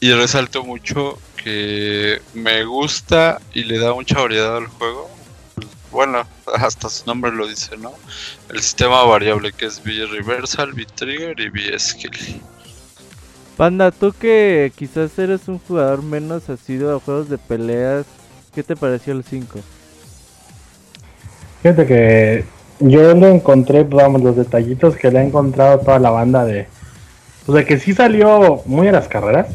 y 0.00 0.12
resalto 0.12 0.64
mucho 0.64 1.18
que 1.36 2.20
me 2.34 2.64
gusta 2.64 3.40
y 3.54 3.62
le 3.62 3.78
da 3.78 3.94
mucha 3.94 4.20
variedad 4.20 4.56
al 4.56 4.66
juego 4.66 5.15
bueno, 5.96 6.24
hasta 6.54 6.88
su 6.88 7.06
nombre 7.06 7.32
lo 7.32 7.48
dice, 7.48 7.76
¿no? 7.76 7.92
El 8.50 8.60
sistema 8.60 9.02
variable 9.04 9.52
que 9.52 9.66
es 9.66 9.80
V-Reversal, 9.84 10.72
V-Trigger 10.72 11.40
y 11.40 11.48
V-Skill. 11.48 12.42
Panda, 13.56 13.90
tú 13.90 14.12
que 14.12 14.70
quizás 14.76 15.18
eres 15.18 15.48
un 15.48 15.58
jugador 15.58 16.02
menos 16.02 16.48
asiduo 16.50 16.94
a 16.94 17.00
juegos 17.00 17.30
de 17.30 17.38
peleas, 17.38 18.04
¿qué 18.54 18.62
te 18.62 18.76
pareció 18.76 19.14
el 19.14 19.24
5? 19.24 19.58
Fíjate 21.62 21.86
que 21.86 22.44
yo 22.80 23.14
lo 23.14 23.28
encontré, 23.28 23.82
vamos, 23.84 24.22
los 24.22 24.36
detallitos 24.36 24.96
que 24.96 25.10
le 25.10 25.20
ha 25.20 25.24
encontrado 25.24 25.80
toda 25.80 25.98
la 25.98 26.10
banda 26.10 26.44
de, 26.44 26.68
pues 27.46 27.56
de 27.56 27.64
que 27.64 27.78
sí 27.78 27.94
salió 27.94 28.62
muy 28.66 28.88
a 28.88 28.92
las 28.92 29.08
carreras. 29.08 29.48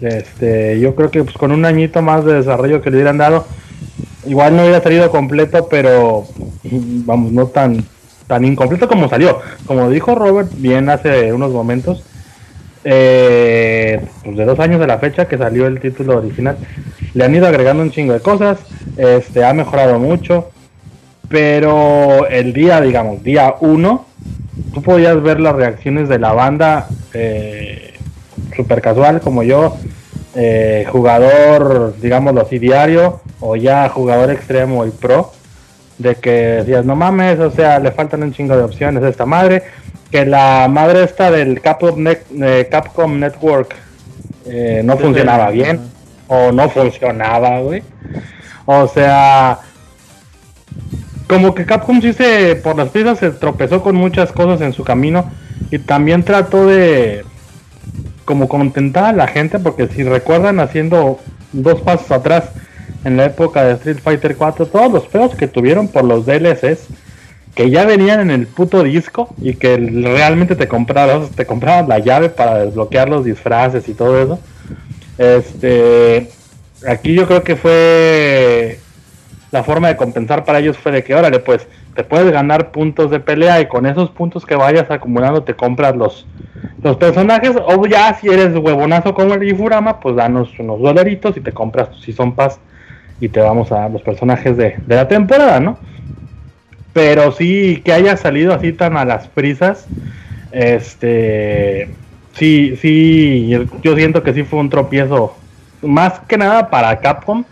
Este, 0.00 0.80
yo 0.80 0.94
creo 0.94 1.10
que 1.10 1.22
pues 1.24 1.36
con 1.36 1.52
un 1.52 1.66
añito 1.66 2.00
más 2.00 2.24
de 2.24 2.34
desarrollo 2.34 2.80
que 2.80 2.90
le 2.90 2.96
hubieran 2.96 3.18
dado, 3.18 3.46
igual 4.26 4.56
no 4.56 4.62
hubiera 4.62 4.82
salido 4.82 5.10
completo, 5.10 5.68
pero 5.68 6.26
vamos, 6.62 7.32
no 7.32 7.46
tan, 7.46 7.84
tan 8.26 8.44
incompleto 8.44 8.88
como 8.88 9.08
salió. 9.08 9.40
Como 9.66 9.90
dijo 9.90 10.14
Robert 10.14 10.50
bien 10.56 10.88
hace 10.90 11.32
unos 11.32 11.52
momentos, 11.52 12.04
eh, 12.84 14.00
pues 14.24 14.36
de 14.36 14.44
dos 14.44 14.58
años 14.60 14.80
de 14.80 14.86
la 14.86 14.98
fecha 14.98 15.26
que 15.26 15.38
salió 15.38 15.66
el 15.66 15.80
título 15.80 16.18
original, 16.18 16.56
le 17.14 17.24
han 17.24 17.34
ido 17.34 17.46
agregando 17.46 17.82
un 17.82 17.90
chingo 17.90 18.12
de 18.12 18.20
cosas, 18.20 18.58
este 18.96 19.44
ha 19.44 19.52
mejorado 19.52 19.98
mucho, 19.98 20.50
pero 21.28 22.26
el 22.28 22.52
día, 22.52 22.80
digamos, 22.80 23.22
día 23.22 23.54
uno, 23.60 24.06
tú 24.72 24.82
podías 24.82 25.20
ver 25.22 25.40
las 25.40 25.54
reacciones 25.54 26.08
de 26.08 26.18
la 26.18 26.32
banda 26.32 26.88
eh, 27.12 27.94
super 28.56 28.80
casual 28.80 29.20
como 29.20 29.42
yo, 29.42 29.76
eh, 30.40 30.86
jugador, 30.92 31.96
digámoslo 32.00 32.42
así, 32.42 32.60
diario, 32.60 33.20
o 33.40 33.56
ya 33.56 33.88
jugador 33.88 34.30
extremo 34.30 34.86
y 34.86 34.90
pro, 34.90 35.32
de 35.98 36.14
que 36.14 36.30
decías, 36.30 36.84
no 36.84 36.94
mames, 36.94 37.40
o 37.40 37.50
sea, 37.50 37.80
le 37.80 37.90
faltan 37.90 38.22
un 38.22 38.32
chingo 38.32 38.56
de 38.56 38.62
opciones 38.62 39.02
a 39.02 39.08
esta 39.08 39.26
madre, 39.26 39.64
que 40.12 40.24
la 40.24 40.68
madre 40.70 41.02
esta 41.02 41.32
del 41.32 41.60
Capcom, 41.60 42.06
eh, 42.06 42.68
Capcom 42.70 43.18
Network 43.18 43.74
eh, 44.46 44.82
no 44.84 44.96
funcionaba 44.96 45.50
bien, 45.50 45.80
o 46.28 46.52
no 46.52 46.70
funcionaba, 46.70 47.58
güey. 47.58 47.82
O 48.64 48.86
sea, 48.86 49.58
como 51.26 51.52
que 51.52 51.66
Capcom 51.66 52.00
sí 52.00 52.12
se, 52.12 52.54
por 52.54 52.76
las 52.76 52.90
piezas, 52.90 53.18
se 53.18 53.30
tropezó 53.32 53.82
con 53.82 53.96
muchas 53.96 54.30
cosas 54.30 54.60
en 54.60 54.72
su 54.72 54.84
camino 54.84 55.28
y 55.72 55.80
también 55.80 56.22
trató 56.22 56.64
de 56.64 57.24
como 58.28 58.46
contentar 58.46 59.06
a 59.06 59.12
la 59.12 59.26
gente, 59.26 59.58
porque 59.58 59.88
si 59.88 60.02
recuerdan 60.02 60.60
haciendo 60.60 61.18
dos 61.54 61.80
pasos 61.80 62.10
atrás 62.10 62.50
en 63.06 63.16
la 63.16 63.24
época 63.24 63.64
de 63.64 63.72
Street 63.72 64.00
Fighter 64.02 64.36
4, 64.36 64.66
todos 64.66 64.92
los 64.92 65.06
pedos 65.06 65.34
que 65.34 65.48
tuvieron 65.48 65.88
por 65.88 66.04
los 66.04 66.26
DLCs 66.26 66.88
que 67.54 67.70
ya 67.70 67.86
venían 67.86 68.20
en 68.20 68.30
el 68.30 68.46
puto 68.46 68.82
disco 68.82 69.30
y 69.40 69.54
que 69.54 69.78
realmente 69.78 70.56
te 70.56 70.68
comprabas, 70.68 71.30
te 71.30 71.46
comprabas 71.46 71.88
la 71.88 72.00
llave 72.00 72.28
para 72.28 72.66
desbloquear 72.66 73.08
los 73.08 73.24
disfraces 73.24 73.88
y 73.88 73.94
todo 73.94 74.22
eso. 74.22 74.38
Este, 75.16 76.28
aquí 76.86 77.14
yo 77.14 77.26
creo 77.26 77.42
que 77.42 77.56
fue 77.56 78.78
la 79.50 79.62
forma 79.62 79.88
de 79.88 79.96
compensar 79.96 80.44
para 80.44 80.58
ellos 80.58 80.76
fue 80.76 80.92
de 80.92 81.02
que, 81.02 81.14
órale, 81.14 81.38
pues 81.38 81.66
te 81.94 82.04
puedes 82.04 82.30
ganar 82.30 82.70
puntos 82.70 83.10
de 83.10 83.18
pelea 83.18 83.60
y 83.60 83.66
con 83.66 83.86
esos 83.86 84.10
puntos 84.10 84.44
que 84.44 84.54
vayas 84.54 84.90
acumulando 84.90 85.42
te 85.42 85.54
compras 85.54 85.96
los, 85.96 86.26
los 86.82 86.96
personajes. 86.96 87.52
O 87.66 87.86
ya 87.86 88.14
si 88.14 88.28
eres 88.28 88.54
huevonazo 88.56 89.14
como 89.14 89.34
el 89.34 89.42
Ifurama, 89.42 90.00
pues 90.00 90.16
danos 90.16 90.50
unos 90.58 90.80
dolaritos 90.80 91.36
y 91.36 91.40
te 91.40 91.52
compras 91.52 91.88
si 92.04 92.12
son 92.12 92.34
Pass 92.34 92.60
y 93.20 93.28
te 93.28 93.40
vamos 93.40 93.72
a 93.72 93.88
los 93.88 94.02
personajes 94.02 94.56
de, 94.56 94.76
de 94.86 94.96
la 94.96 95.08
temporada, 95.08 95.60
¿no? 95.60 95.78
Pero 96.92 97.32
sí, 97.32 97.80
que 97.84 97.92
haya 97.92 98.16
salido 98.16 98.54
así 98.54 98.72
tan 98.72 98.96
a 98.96 99.04
las 99.04 99.28
prisas, 99.28 99.86
este, 100.52 101.88
sí, 102.32 102.76
sí, 102.80 103.50
yo 103.82 103.96
siento 103.96 104.22
que 104.22 104.34
sí 104.34 104.42
fue 104.42 104.60
un 104.60 104.70
tropiezo, 104.70 105.36
más 105.82 106.20
que 106.20 106.38
nada 106.38 106.70
para 106.70 106.98
Capcom, 106.98 107.44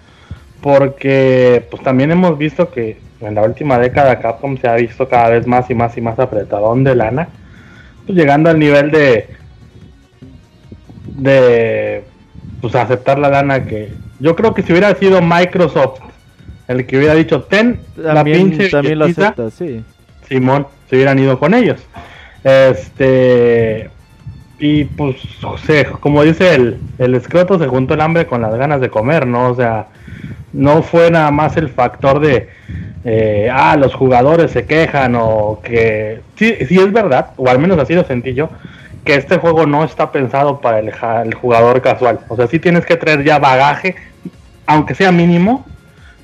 porque 0.60 1.67
pues 1.70 1.83
también 1.83 2.10
hemos 2.10 2.36
visto 2.39 2.70
que 2.70 2.99
en 3.20 3.35
la 3.35 3.43
última 3.43 3.78
década 3.78 4.18
Capcom 4.20 4.57
se 4.59 4.68
ha 4.68 4.75
visto 4.75 5.09
cada 5.09 5.31
vez 5.31 5.47
más 5.47 5.70
y 5.70 5.75
más 5.75 5.97
y 5.97 6.01
más 6.01 6.18
apretadón 6.18 6.85
de 6.85 6.94
lana, 6.94 7.28
pues 8.05 8.18
llegando 8.18 8.51
al 8.51 8.59
nivel 8.59 8.91
de 8.91 9.28
de 11.07 12.05
pues 12.60 12.75
aceptar 12.75 13.18
la 13.18 13.31
lana 13.31 13.65
que 13.65 13.93
yo 14.20 14.36
creo 14.36 14.55
que 14.55 14.62
si 14.62 14.73
hubiera 14.73 14.94
sido 14.94 15.23
Microsoft 15.23 16.01
el 16.68 16.86
que 16.86 16.99
hubiera 16.99 17.15
dicho 17.15 17.43
ten 17.43 17.81
la 17.97 18.25
pinche 18.25 18.68
también 18.68 18.99
lo 18.99 19.07
acepta, 19.07 19.51
sí. 19.51 19.83
Simón 20.28 20.67
se 20.89 20.97
hubieran 20.97 21.18
ido 21.18 21.39
con 21.39 21.55
ellos 21.55 21.81
este 22.44 23.91
y 24.59 24.85
pues 24.85 25.17
como 26.01 26.23
dice 26.23 26.55
el, 26.55 26.78
el 26.99 27.15
escroto 27.15 27.59
se 27.59 27.67
juntó 27.67 27.94
el 27.94 28.01
hambre 28.01 28.26
con 28.26 28.43
las 28.43 28.55
ganas 28.55 28.81
de 28.81 28.91
comer 28.91 29.26
no 29.26 29.51
o 29.51 29.55
sea 29.55 29.89
no 30.57 30.83
fue 30.83 31.10
nada 31.10 31.31
más 31.31 31.57
el 31.57 31.68
factor 31.68 32.18
de 32.20 32.49
eh, 33.05 33.49
ah, 33.52 33.76
los 33.76 33.94
jugadores 33.94 34.51
se 34.51 34.65
quejan 34.65 35.15
o 35.15 35.60
que 35.62 36.23
sí, 36.35 36.57
sí 36.67 36.78
es 36.78 36.93
verdad, 36.93 37.28
o 37.36 37.49
al 37.49 37.59
menos 37.59 37.78
así 37.78 37.94
lo 37.94 38.05
sentí 38.05 38.35
yo, 38.35 38.49
que 39.05 39.15
este 39.15 39.36
juego 39.36 39.67
no 39.67 39.85
está 39.85 40.10
pensado 40.10 40.60
para 40.60 40.81
el, 40.81 40.93
el 41.25 41.35
jugador 41.35 41.81
casual. 41.83 42.20
O 42.28 42.36
sea, 42.36 42.49
sí 42.49 42.59
tienes 42.59 42.85
que 42.85 42.97
traer 42.97 43.23
ya 43.23 43.39
bagaje, 43.39 43.94
aunque 44.67 44.94
sea 44.94 45.12
mínimo, 45.12 45.65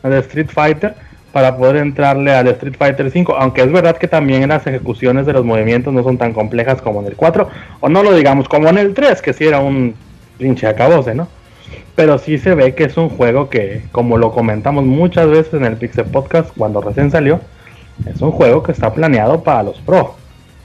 de 0.03 0.19
Street 0.19 0.49
Fighter, 0.49 0.95
para 1.31 1.57
poder 1.57 1.77
entrarle 1.77 2.33
al 2.33 2.49
Street 2.49 2.75
Fighter 2.77 3.11
5. 3.11 3.37
Aunque 3.39 3.63
es 3.63 3.71
verdad 3.71 3.97
que 3.97 4.09
también 4.09 4.49
las 4.49 4.67
ejecuciones 4.67 5.27
de 5.27 5.35
los 5.35 5.45
movimientos 5.45 5.93
no 5.93 6.03
son 6.03 6.19
tan 6.19 6.33
complejas 6.33 6.83
como 6.83 7.01
en 7.01 7.07
el 7.07 7.17
4, 7.17 7.49
o 7.81 7.89
no 7.89 8.03
lo 8.03 8.13
digamos 8.15 8.49
como 8.49 8.69
en 8.69 8.79
el 8.79 8.95
3, 8.95 9.23
que 9.23 9.33
sí 9.33 9.47
era 9.47 9.61
un 9.61 9.95
pinche 10.39 10.67
acabose, 10.67 11.15
¿no? 11.15 11.29
Pero 11.95 12.19
sí 12.19 12.39
se 12.39 12.55
ve 12.55 12.75
que 12.75 12.85
es 12.85 12.97
un 12.97 13.09
juego 13.09 13.49
que, 13.49 13.83
como 13.93 14.17
lo 14.17 14.33
comentamos 14.33 14.85
muchas 14.85 15.29
veces 15.29 15.55
en 15.55 15.65
el 15.65 15.77
Pixel 15.77 16.07
Podcast 16.07 16.51
cuando 16.57 16.81
recién 16.81 17.11
salió, 17.11 17.41
es 18.07 18.21
un 18.21 18.33
juego 18.33 18.63
que 18.63 18.73
está 18.73 18.93
planeado 18.93 19.43
para 19.43 19.63
los 19.63 19.79
pro. 19.81 20.15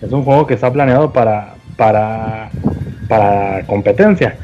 Es 0.02 0.12
un 0.12 0.24
juego 0.24 0.48
que 0.48 0.54
está 0.54 0.72
planeado 0.72 1.12
para, 1.12 1.56
para, 1.76 2.50
para 3.08 3.66
competencia. 3.66 4.38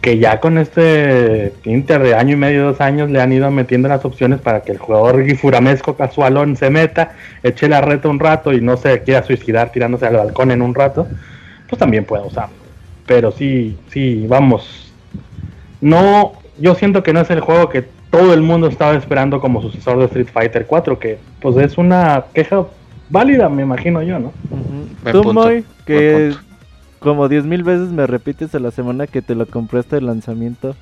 Que 0.00 0.18
ya 0.18 0.40
con 0.40 0.56
este 0.56 1.52
Inter 1.64 2.02
de 2.02 2.14
año 2.14 2.34
y 2.34 2.36
medio, 2.36 2.64
dos 2.64 2.80
años, 2.80 3.10
le 3.10 3.20
han 3.20 3.32
ido 3.32 3.50
metiendo 3.50 3.88
las 3.88 4.04
opciones 4.04 4.40
para 4.40 4.62
que 4.62 4.72
el 4.72 4.78
jugador 4.78 5.24
guifuramesco 5.24 5.96
casualón 5.96 6.56
se 6.56 6.70
meta, 6.70 7.12
eche 7.42 7.68
la 7.68 7.82
reta 7.82 8.08
un 8.08 8.18
rato 8.18 8.52
y 8.52 8.60
no 8.60 8.76
se 8.76 9.02
quiera 9.02 9.22
suicidar 9.22 9.72
tirándose 9.72 10.06
al 10.06 10.16
balcón 10.16 10.50
en 10.52 10.62
un 10.62 10.74
rato, 10.74 11.06
pues 11.68 11.78
también 11.78 12.04
puede 12.04 12.24
usarlo. 12.24 12.54
Pero 13.06 13.30
sí, 13.30 13.76
sí, 13.90 14.24
vamos, 14.26 14.89
no, 15.80 16.32
yo 16.58 16.74
siento 16.74 17.02
que 17.02 17.12
no 17.12 17.20
es 17.20 17.30
el 17.30 17.40
juego 17.40 17.68
que 17.68 17.84
todo 18.10 18.34
el 18.34 18.42
mundo 18.42 18.66
estaba 18.66 18.94
esperando 18.94 19.40
como 19.40 19.62
sucesor 19.62 19.98
de 19.98 20.04
Street 20.06 20.28
Fighter 20.32 20.66
4, 20.66 20.98
que 20.98 21.18
pues 21.40 21.56
es 21.56 21.78
una 21.78 22.24
queja 22.34 22.66
válida, 23.08 23.48
me 23.48 23.62
imagino 23.62 24.02
yo, 24.02 24.18
¿no? 24.18 24.32
Tú, 25.12 25.32
Moy, 25.32 25.64
que 25.86 26.34
como 26.98 27.28
diez 27.28 27.44
mil 27.44 27.62
veces 27.62 27.88
me 27.88 28.06
repites 28.06 28.54
a 28.54 28.58
la 28.58 28.70
semana 28.70 29.06
que 29.06 29.22
te 29.22 29.34
lo 29.34 29.46
compraste 29.46 29.96
el 29.96 30.06
lanzamiento. 30.06 30.76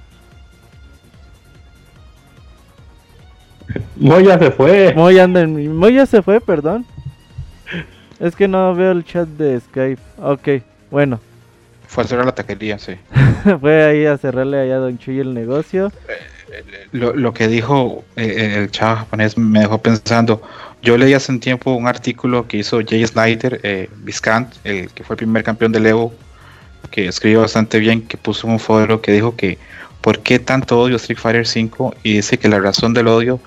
Moy 3.97 4.25
ya 4.25 4.39
se 4.39 4.51
fue. 4.51 4.95
Moy 4.95 5.19
anda 5.19 5.41
en... 5.43 5.77
Moy 5.77 5.95
ya 5.95 6.07
se 6.07 6.23
fue, 6.23 6.41
perdón. 6.41 6.87
Es 8.19 8.35
que 8.35 8.49
no 8.49 8.75
veo 8.75 8.93
el 8.93 9.05
chat 9.05 9.29
de 9.29 9.61
Skype. 9.61 10.01
Ok, 10.21 10.63
bueno. 10.91 11.21
Fue 11.89 12.05
a 12.05 12.07
cerrar 12.07 12.27
la 12.27 12.35
taquería, 12.35 12.79
sí. 12.79 12.93
Fue 13.61 13.83
ahí 13.83 14.05
a 14.05 14.19
cerrarle 14.19 14.61
allá 14.61 14.77
a 14.77 14.79
Don 14.79 14.99
Chuy 14.99 15.21
el 15.21 15.33
negocio. 15.33 15.91
Lo, 16.93 17.33
que 17.33 17.49
dijo 17.49 18.05
eh, 18.17 18.57
el 18.59 18.71
chavo 18.71 18.97
japonés 18.97 19.39
me 19.39 19.61
dejó 19.61 19.79
pensando. 19.79 20.43
Yo 20.83 20.99
leí 20.99 21.15
hace 21.15 21.33
un 21.33 21.41
tiempo 21.41 21.73
un 21.73 21.87
artículo 21.87 22.47
que 22.47 22.59
hizo 22.59 22.81
Jay 22.87 23.07
Snyder, 23.07 23.61
eh, 23.63 23.89
Viscant, 23.97 24.55
el 24.65 24.91
que 24.91 25.03
fue 25.03 25.15
el 25.15 25.19
primer 25.19 25.43
campeón 25.43 25.73
de 25.73 25.89
Evo, 25.89 26.13
que 26.91 27.09
escribió 27.09 27.41
bastante 27.41 27.79
bien, 27.79 28.07
que 28.07 28.19
puso 28.19 28.47
un 28.47 28.61
foro 28.61 29.01
que 29.01 29.13
dijo 29.13 29.35
que 29.35 29.59
¿por 30.03 30.21
qué 30.21 30.39
tanto 30.39 30.79
odio 30.79 30.97
Street 30.97 31.19
Fighter 31.19 31.47
5? 31.47 31.97
Y 32.03 32.17
dice 32.17 32.39
que 32.39 32.49
la 32.49 32.61
razón 32.61 32.93
del 32.93 33.09
odio 33.09 33.41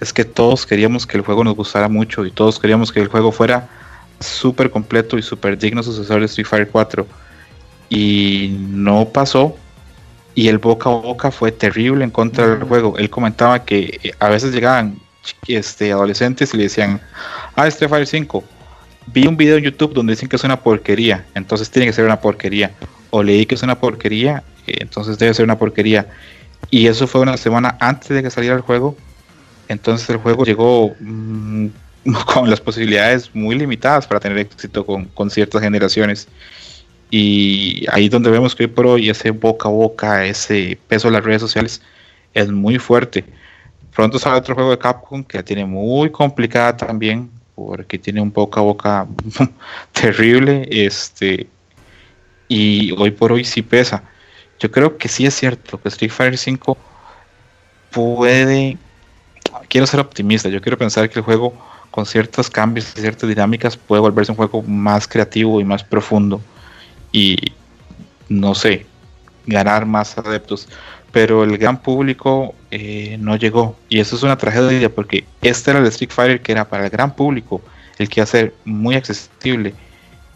es 0.00 0.12
que 0.12 0.24
todos 0.24 0.66
queríamos 0.66 1.04
que 1.04 1.16
el 1.16 1.24
juego 1.24 1.42
nos 1.42 1.56
gustara 1.56 1.88
mucho 1.88 2.24
y 2.24 2.30
todos 2.30 2.60
queríamos 2.60 2.92
que 2.92 3.00
el 3.00 3.08
juego 3.08 3.32
fuera 3.32 3.68
súper 4.20 4.70
completo 4.70 5.18
y 5.18 5.22
súper 5.22 5.58
digno 5.58 5.82
sucesor 5.82 6.20
de 6.20 6.26
Street 6.26 6.46
Fighter 6.46 6.68
4 6.70 7.06
y 7.88 8.56
no 8.58 9.08
pasó 9.08 9.56
y 10.38 10.46
el 10.46 10.58
boca 10.58 10.88
a 10.88 10.92
boca 10.92 11.32
fue 11.32 11.50
terrible 11.50 12.04
en 12.04 12.10
contra 12.10 12.46
del 12.46 12.62
juego. 12.62 12.96
Él 12.96 13.10
comentaba 13.10 13.64
que 13.64 13.98
eh, 14.04 14.12
a 14.20 14.28
veces 14.28 14.54
llegaban 14.54 14.96
este, 15.48 15.90
adolescentes 15.90 16.54
y 16.54 16.58
le 16.58 16.62
decían, 16.62 17.00
ah, 17.56 17.66
Street 17.66 17.90
Fighter 17.90 18.06
5, 18.06 18.44
vi 19.08 19.26
un 19.26 19.36
video 19.36 19.56
en 19.56 19.64
YouTube 19.64 19.94
donde 19.94 20.12
dicen 20.12 20.28
que 20.28 20.36
es 20.36 20.44
una 20.44 20.60
porquería, 20.60 21.26
entonces 21.34 21.68
tiene 21.70 21.86
que 21.86 21.92
ser 21.92 22.04
una 22.04 22.20
porquería. 22.20 22.70
O 23.10 23.20
leí 23.20 23.46
que 23.46 23.56
es 23.56 23.64
una 23.64 23.80
porquería, 23.80 24.44
eh, 24.68 24.76
entonces 24.78 25.18
debe 25.18 25.34
ser 25.34 25.44
una 25.44 25.58
porquería. 25.58 26.06
Y 26.70 26.86
eso 26.86 27.08
fue 27.08 27.20
una 27.20 27.36
semana 27.36 27.76
antes 27.80 28.08
de 28.10 28.22
que 28.22 28.30
saliera 28.30 28.54
el 28.54 28.62
juego. 28.62 28.96
Entonces 29.66 30.08
el 30.08 30.18
juego 30.18 30.44
llegó 30.44 30.94
mm, 31.00 31.66
con 32.32 32.48
las 32.48 32.60
posibilidades 32.60 33.34
muy 33.34 33.56
limitadas 33.58 34.06
para 34.06 34.20
tener 34.20 34.38
éxito 34.38 34.86
con, 34.86 35.06
con 35.06 35.30
ciertas 35.30 35.62
generaciones. 35.62 36.28
Y 37.10 37.86
ahí 37.90 38.08
donde 38.08 38.30
vemos 38.30 38.54
que 38.54 38.64
hoy 38.64 38.68
por 38.68 38.86
hoy 38.86 39.08
ese 39.08 39.30
boca 39.30 39.68
a 39.68 39.72
boca, 39.72 40.26
ese 40.26 40.78
peso 40.88 41.08
de 41.08 41.12
las 41.12 41.24
redes 41.24 41.40
sociales 41.40 41.80
es 42.34 42.50
muy 42.50 42.78
fuerte. 42.78 43.24
Pronto 43.94 44.18
sale 44.18 44.36
otro 44.36 44.54
juego 44.54 44.70
de 44.70 44.78
Capcom 44.78 45.24
que 45.24 45.38
la 45.38 45.42
tiene 45.42 45.64
muy 45.64 46.10
complicada 46.10 46.76
también, 46.76 47.30
porque 47.54 47.98
tiene 47.98 48.20
un 48.20 48.32
boca 48.32 48.60
a 48.60 48.62
boca 48.62 49.06
terrible. 49.92 50.68
Este, 50.70 51.46
y 52.46 52.92
hoy 52.92 53.10
por 53.10 53.32
hoy 53.32 53.44
sí 53.44 53.62
pesa. 53.62 54.02
Yo 54.60 54.70
creo 54.70 54.98
que 54.98 55.08
sí 55.08 55.24
es 55.24 55.34
cierto 55.34 55.80
que 55.80 55.88
Street 55.88 56.10
Fighter 56.10 56.38
5 56.38 56.76
puede. 57.90 58.76
Quiero 59.68 59.86
ser 59.86 60.00
optimista, 60.00 60.48
yo 60.50 60.60
quiero 60.60 60.76
pensar 60.76 61.08
que 61.08 61.18
el 61.18 61.24
juego 61.24 61.54
con 61.90 62.04
ciertos 62.04 62.50
cambios 62.50 62.92
y 62.96 63.00
ciertas 63.00 63.28
dinámicas 63.28 63.78
puede 63.78 64.02
volverse 64.02 64.30
un 64.30 64.36
juego 64.36 64.62
más 64.62 65.08
creativo 65.08 65.58
y 65.58 65.64
más 65.64 65.82
profundo 65.82 66.40
y 67.12 67.36
no 68.28 68.54
sé, 68.54 68.86
ganar 69.46 69.86
más 69.86 70.16
adeptos. 70.18 70.68
Pero 71.12 71.42
el 71.42 71.56
gran 71.56 71.80
público 71.80 72.54
eh, 72.70 73.16
no 73.20 73.36
llegó. 73.36 73.76
Y 73.88 74.00
eso 74.00 74.14
es 74.16 74.22
una 74.22 74.36
tragedia 74.36 74.88
porque 74.94 75.24
este 75.40 75.70
era 75.70 75.80
el 75.80 75.86
Street 75.86 76.10
Fighter 76.10 76.42
que 76.42 76.52
era 76.52 76.68
para 76.68 76.84
el 76.84 76.90
gran 76.90 77.14
público, 77.14 77.62
el 77.98 78.08
que 78.08 78.20
iba 78.20 78.24
a 78.24 78.26
ser 78.26 78.54
muy 78.64 78.94
accesible. 78.94 79.74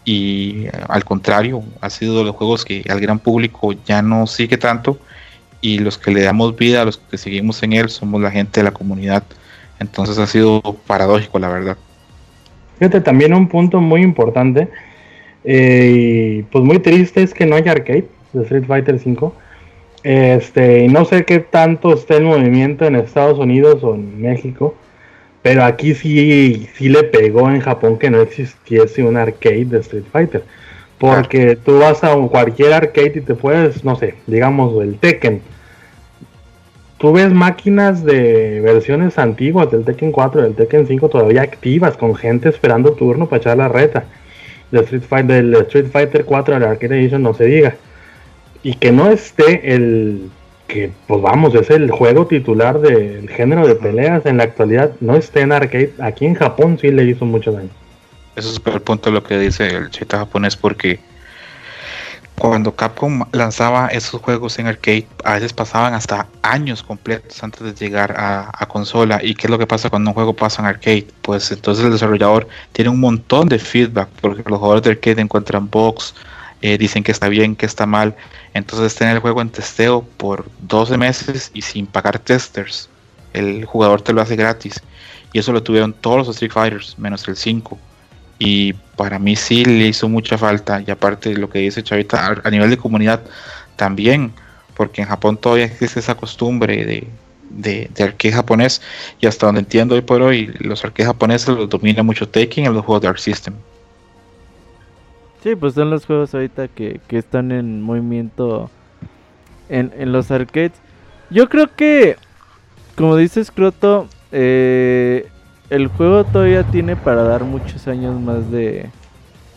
y 0.04 0.66
eh, 0.66 0.72
al 0.88 1.04
contrario, 1.04 1.62
ha 1.80 1.90
sido 1.90 2.18
de 2.18 2.24
los 2.24 2.36
juegos 2.36 2.64
que 2.64 2.84
al 2.88 3.00
gran 3.00 3.18
público 3.18 3.72
ya 3.86 4.02
no 4.02 4.26
sigue 4.26 4.56
tanto 4.56 4.98
y 5.62 5.78
los 5.78 5.96
que 5.96 6.10
le 6.10 6.22
damos 6.22 6.56
vida, 6.56 6.84
los 6.84 6.98
que 6.98 7.16
seguimos 7.16 7.62
en 7.62 7.72
él, 7.72 7.88
somos 7.88 8.20
la 8.20 8.30
gente 8.30 8.60
de 8.60 8.64
la 8.64 8.72
comunidad. 8.72 9.22
Entonces 9.78 10.18
ha 10.18 10.26
sido 10.26 10.60
paradójico, 10.86 11.38
la 11.38 11.48
verdad. 11.48 11.76
Fíjate, 12.78 13.00
también 13.00 13.32
un 13.32 13.48
punto 13.48 13.80
muy 13.80 14.02
importante, 14.02 14.68
eh, 15.44 16.44
pues 16.50 16.64
muy 16.64 16.78
triste 16.78 17.22
es 17.22 17.34
que 17.34 17.46
no 17.46 17.56
hay 17.56 17.68
arcade 17.68 18.06
de 18.32 18.42
Street 18.42 18.64
Fighter 18.66 18.94
V. 18.94 19.32
Este, 20.04 20.88
no 20.88 21.04
sé 21.04 21.24
qué 21.24 21.38
tanto 21.38 21.92
está 21.94 22.16
el 22.16 22.24
movimiento 22.24 22.84
en 22.84 22.96
Estados 22.96 23.38
Unidos 23.38 23.84
o 23.84 23.94
en 23.94 24.20
México, 24.20 24.74
pero 25.42 25.64
aquí 25.64 25.94
sí, 25.94 26.68
sí 26.74 26.88
le 26.88 27.04
pegó 27.04 27.48
en 27.50 27.60
Japón 27.60 27.98
que 27.98 28.10
no 28.10 28.20
existiese 28.20 29.02
un 29.04 29.16
arcade 29.16 29.66
de 29.66 29.78
Street 29.80 30.04
Fighter. 30.10 30.44
Porque 30.98 31.56
tú 31.56 31.80
vas 31.80 32.04
a 32.04 32.14
cualquier 32.14 32.72
arcade 32.72 33.14
y 33.16 33.20
te 33.22 33.34
puedes, 33.34 33.84
no 33.84 33.96
sé, 33.96 34.14
digamos 34.26 34.80
el 34.82 34.98
Tekken. 34.98 35.40
Tú 36.98 37.12
ves 37.12 37.32
máquinas 37.32 38.04
de 38.04 38.60
versiones 38.60 39.18
antiguas 39.18 39.68
del 39.72 39.84
Tekken 39.84 40.12
4, 40.12 40.42
del 40.42 40.54
Tekken 40.54 40.86
5 40.86 41.08
todavía 41.08 41.42
activas, 41.42 41.96
con 41.96 42.14
gente 42.14 42.48
esperando 42.48 42.92
turno 42.92 43.28
para 43.28 43.40
echar 43.40 43.56
la 43.56 43.66
reta. 43.66 44.04
De 44.72 44.80
Street 44.80 45.02
Fighter, 45.02 45.44
del 45.44 45.54
Street 45.62 45.86
Fighter 45.92 46.24
4 46.24 46.54
del 46.54 46.64
Arcade 46.64 46.98
Edition 46.98 47.22
no 47.22 47.34
se 47.34 47.44
diga. 47.44 47.76
Y 48.64 48.74
que 48.74 48.90
no 48.90 49.10
esté 49.10 49.74
el 49.74 50.30
que, 50.66 50.90
pues 51.06 51.20
vamos, 51.20 51.54
es 51.54 51.70
el 51.70 51.90
juego 51.90 52.26
titular 52.26 52.80
del 52.80 53.28
género 53.28 53.66
de 53.66 53.74
peleas 53.74 54.24
en 54.26 54.38
la 54.38 54.44
actualidad, 54.44 54.92
no 55.00 55.16
esté 55.16 55.42
en 55.42 55.52
arcade. 55.52 55.92
Aquí 56.00 56.26
en 56.26 56.34
Japón 56.34 56.78
sí 56.80 56.90
le 56.90 57.04
hizo 57.04 57.24
mucho 57.24 57.52
daño. 57.52 57.68
Eso 58.34 58.50
es 58.50 58.60
el 58.64 58.80
punto 58.80 59.10
de 59.10 59.14
lo 59.14 59.22
que 59.22 59.38
dice 59.38 59.68
el 59.68 59.90
cheta 59.90 60.18
japonés, 60.18 60.56
porque 60.56 60.98
cuando 62.42 62.74
Capcom 62.74 63.24
lanzaba 63.30 63.86
esos 63.86 64.20
juegos 64.20 64.58
en 64.58 64.66
arcade, 64.66 65.06
a 65.22 65.34
veces 65.34 65.52
pasaban 65.52 65.94
hasta 65.94 66.26
años 66.42 66.82
completos 66.82 67.40
antes 67.40 67.60
de 67.62 67.72
llegar 67.72 68.16
a, 68.18 68.66
consola. 68.66 69.20
¿Y 69.22 69.36
qué 69.36 69.46
es 69.46 69.50
lo 69.52 69.58
que 69.58 69.66
pasa 69.68 69.88
cuando 69.88 70.10
un 70.10 70.14
juego 70.14 70.34
pasa 70.34 70.60
en 70.60 70.66
arcade? 70.66 71.06
Pues 71.22 71.52
entonces 71.52 71.84
el 71.84 71.92
desarrollador 71.92 72.48
tiene 72.72 72.90
un 72.90 72.98
montón 72.98 73.48
de 73.48 73.60
feedback, 73.60 74.08
porque 74.20 74.42
los 74.44 74.58
jugadores 74.58 74.82
de 74.82 74.90
arcade 74.90 75.20
encuentran 75.20 75.70
bugs, 75.70 76.16
eh, 76.62 76.76
dicen 76.78 77.04
que 77.04 77.12
está 77.12 77.28
bien, 77.28 77.54
que 77.54 77.64
está 77.64 77.86
mal. 77.86 78.16
Entonces 78.54 78.92
tener 78.96 79.14
el 79.14 79.20
juego 79.20 79.40
en 79.40 79.50
testeo 79.50 80.02
por 80.02 80.50
12 80.62 80.96
meses 80.96 81.52
y 81.54 81.62
sin 81.62 81.86
pagar 81.86 82.18
testers. 82.18 82.88
El 83.34 83.66
jugador 83.66 84.02
te 84.02 84.12
lo 84.12 84.20
hace 84.20 84.34
gratis. 84.34 84.82
Y 85.32 85.38
eso 85.38 85.52
lo 85.52 85.62
tuvieron 85.62 85.92
todos 85.92 86.16
los 86.16 86.28
Street 86.30 86.50
Fighters, 86.50 86.98
menos 86.98 87.28
el 87.28 87.36
5 87.36 87.78
y 88.44 88.74
para 89.02 89.18
mí 89.18 89.34
sí 89.34 89.64
le 89.64 89.88
hizo 89.88 90.08
mucha 90.08 90.38
falta 90.38 90.80
y 90.86 90.88
aparte 90.88 91.30
de 91.30 91.36
lo 91.36 91.50
que 91.50 91.58
dice 91.58 91.82
Chavita 91.82 92.40
a, 92.44 92.50
nivel 92.50 92.70
de 92.70 92.76
comunidad 92.76 93.20
también 93.74 94.32
porque 94.76 95.02
en 95.02 95.08
Japón 95.08 95.36
todavía 95.36 95.64
existe 95.64 95.98
esa 95.98 96.14
costumbre 96.14 96.84
de, 96.86 97.08
de, 97.50 97.90
de 97.92 98.32
japonés 98.32 98.80
y 99.20 99.26
hasta 99.26 99.46
donde 99.46 99.62
entiendo 99.62 99.96
hoy 99.96 100.02
por 100.02 100.22
hoy 100.22 100.54
los 100.60 100.84
arcades 100.84 101.08
japoneses 101.08 101.48
los 101.48 101.68
domina 101.68 102.04
mucho 102.04 102.28
Taking 102.28 102.66
en 102.66 102.74
los 102.74 102.84
juegos 102.84 103.02
de 103.02 103.08
Arc 103.08 103.18
System 103.18 103.54
Sí, 105.42 105.56
pues 105.56 105.74
son 105.74 105.90
los 105.90 106.06
juegos 106.06 106.32
ahorita 106.32 106.68
que, 106.68 107.00
que 107.08 107.18
están 107.18 107.50
en 107.50 107.82
movimiento 107.82 108.70
en, 109.68 109.92
en 109.98 110.12
los 110.12 110.30
arcades. 110.30 110.70
Yo 111.28 111.48
creo 111.48 111.74
que, 111.74 112.14
como 112.94 113.16
dices, 113.16 113.50
Croto, 113.50 114.06
eh, 114.30 115.26
el 115.72 115.86
juego 115.86 116.24
todavía 116.24 116.64
tiene 116.64 116.96
para 116.96 117.22
dar 117.22 117.44
muchos 117.44 117.88
años 117.88 118.20
más 118.20 118.50
de, 118.50 118.90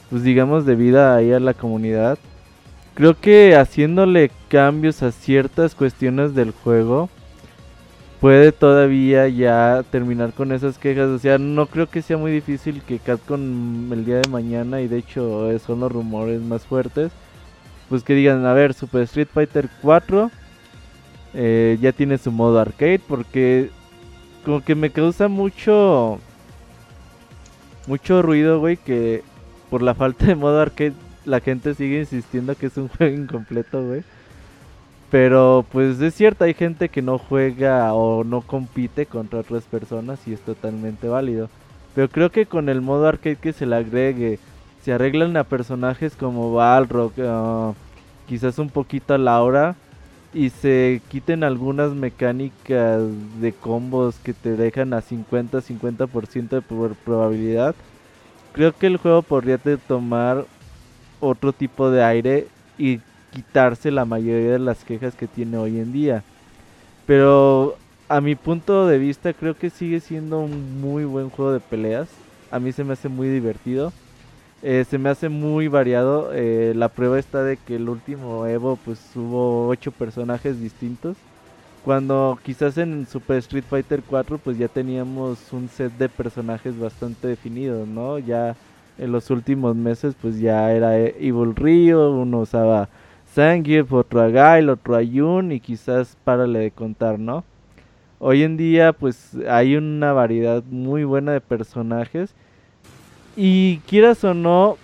pues 0.09 0.23
digamos, 0.23 0.65
de 0.65 0.75
vida 0.75 1.13
ahí 1.13 1.33
a 1.33 1.41
la 1.41 1.53
comunidad. 1.53 2.17
Creo 2.93 3.19
que 3.19 3.57
haciéndole 3.57 4.31
cambios 4.47 5.03
a 5.03 5.11
ciertas 5.11 5.75
cuestiones 5.75 6.33
del 6.33 6.51
juego, 6.51 7.09
puede 8.21 8.53
todavía 8.53 9.27
ya 9.27 9.83
terminar 9.91 10.31
con 10.31 10.53
esas 10.53 10.77
quejas. 10.77 11.09
O 11.09 11.19
sea, 11.19 11.37
no 11.37 11.65
creo 11.65 11.89
que 11.89 12.01
sea 12.01 12.15
muy 12.15 12.31
difícil 12.31 12.81
que 12.81 12.99
Capcom 12.99 13.91
el 13.91 14.05
día 14.05 14.21
de 14.21 14.29
mañana, 14.29 14.79
y 14.79 14.87
de 14.87 14.99
hecho 14.99 15.49
son 15.59 15.81
los 15.81 15.91
rumores 15.91 16.41
más 16.41 16.63
fuertes, 16.65 17.11
pues 17.89 18.03
que 18.03 18.13
digan, 18.13 18.45
a 18.45 18.53
ver, 18.53 18.73
Super 18.73 19.01
Street 19.01 19.27
Fighter 19.33 19.67
4 19.81 20.31
eh, 21.33 21.77
ya 21.81 21.91
tiene 21.91 22.17
su 22.17 22.31
modo 22.31 22.57
arcade, 22.57 23.01
porque 23.05 23.69
como 24.45 24.61
que 24.61 24.75
me 24.75 24.91
causa 24.91 25.27
mucho 25.27 26.19
mucho 27.88 28.22
ruido, 28.22 28.59
güey, 28.59 28.77
que 28.77 29.24
por 29.69 29.82
la 29.82 29.93
falta 29.93 30.25
de 30.25 30.35
modo 30.35 30.61
arcade 30.61 30.93
la 31.25 31.40
gente 31.40 31.74
sigue 31.74 31.99
insistiendo 31.99 32.56
que 32.56 32.67
es 32.67 32.77
un 32.77 32.88
juego 32.98 33.15
incompleto, 33.15 33.83
güey. 33.83 34.03
Pero 35.11 35.65
pues 35.72 35.99
es 36.01 36.14
cierto, 36.14 36.43
hay 36.43 36.53
gente 36.53 36.90
que 36.90 37.01
no 37.01 37.17
juega 37.17 37.93
o 37.93 38.24
no 38.24 38.41
compite 38.41 39.06
contra 39.06 39.40
otras 39.40 39.64
personas 39.64 40.19
y 40.27 40.33
es 40.33 40.41
totalmente 40.41 41.07
válido. 41.07 41.49
Pero 41.93 42.09
creo 42.09 42.32
que 42.32 42.45
con 42.45 42.69
el 42.69 42.82
modo 42.82 43.07
arcade 43.07 43.38
que 43.38 43.53
se 43.53 43.65
le 43.65 43.75
agregue, 43.75 44.40
se 44.83 44.93
arreglan 44.93 45.38
a 45.38 45.43
personajes 45.43 46.15
como 46.15 46.53
Balrog, 46.53 47.14
uh, 47.17 47.74
quizás 48.27 48.59
un 48.59 48.69
poquito 48.69 49.14
a 49.14 49.17
Laura, 49.17 49.75
y 50.35 50.49
se 50.49 51.01
quiten 51.07 51.45
algunas 51.45 51.93
mecánicas 51.93 53.01
de 53.39 53.53
combos 53.53 54.17
que 54.22 54.33
te 54.33 54.57
dejan 54.57 54.93
a 54.93 55.01
50-50% 55.01 56.49
de 56.49 56.61
probabilidad, 56.61 57.73
creo 58.51 58.73
que 58.73 58.88
el 58.88 58.97
juego 58.97 59.22
podría 59.22 59.57
tomar 59.77 60.45
otro 61.22 61.53
tipo 61.53 61.89
de 61.89 62.03
aire 62.03 62.47
y 62.77 62.99
quitarse 63.31 63.91
la 63.91 64.03
mayoría 64.03 64.51
de 64.51 64.59
las 64.59 64.83
quejas 64.83 65.15
que 65.15 65.25
tiene 65.25 65.57
hoy 65.57 65.80
en 65.80 65.93
día. 65.93 66.22
Pero 67.05 67.77
a 68.09 68.19
mi 68.19 68.35
punto 68.35 68.88
de 68.88 68.97
vista 68.97 69.31
creo 69.31 69.55
que 69.55 69.69
sigue 69.69 70.01
siendo 70.01 70.41
un 70.41 70.81
muy 70.81 71.05
buen 71.05 71.30
juego 71.30 71.53
de 71.53 71.61
peleas. 71.61 72.09
A 72.51 72.59
mí 72.59 72.73
se 72.73 72.83
me 72.83 72.91
hace 72.91 73.07
muy 73.07 73.30
divertido. 73.30 73.93
Eh, 74.67 74.83
se 74.83 74.97
me 74.97 75.09
hace 75.09 75.29
muy 75.29 75.67
variado. 75.67 76.31
Eh, 76.33 76.73
la 76.75 76.89
prueba 76.89 77.19
está 77.19 77.43
de 77.43 77.57
que 77.57 77.75
el 77.75 77.87
último 77.87 78.47
Evo 78.47 78.79
pues 78.83 78.99
hubo 79.15 79.67
ocho 79.67 79.91
personajes 79.91 80.59
distintos. 80.59 81.17
Cuando 81.83 82.39
quizás 82.41 82.79
en 82.79 83.05
Super 83.05 83.37
Street 83.37 83.63
Fighter 83.69 84.01
4 84.01 84.39
pues 84.39 84.57
ya 84.57 84.67
teníamos 84.67 85.53
un 85.53 85.69
set 85.69 85.91
de 85.99 86.09
personajes 86.09 86.79
bastante 86.79 87.27
definidos, 87.27 87.87
¿no? 87.87 88.17
Ya 88.17 88.55
en 88.97 89.11
los 89.11 89.29
últimos 89.29 89.75
meses 89.75 90.15
pues 90.19 90.39
ya 90.39 90.71
era 90.71 90.97
e-, 90.97 91.15
Evil 91.19 91.55
Ryo, 91.55 92.09
uno 92.09 92.39
usaba 92.39 92.89
Zangief, 93.35 93.93
otro 93.93 94.19
a 94.19 94.29
Gail, 94.29 94.69
otro 94.69 94.95
a 94.95 95.03
Yun 95.03 95.51
y 95.51 95.59
quizás 95.59 96.17
párale 96.23 96.57
de 96.57 96.71
contar, 96.71 97.19
¿no? 97.19 97.43
Hoy 98.17 98.41
en 98.41 98.57
día 98.57 98.93
pues 98.93 99.37
hay 99.47 99.75
una 99.75 100.11
variedad 100.11 100.63
muy 100.63 101.03
buena 101.03 101.33
de 101.33 101.41
personajes 101.41 102.33
y 103.35 103.77
quieras 103.88 104.23
o 104.23 104.33
no, 104.33 104.77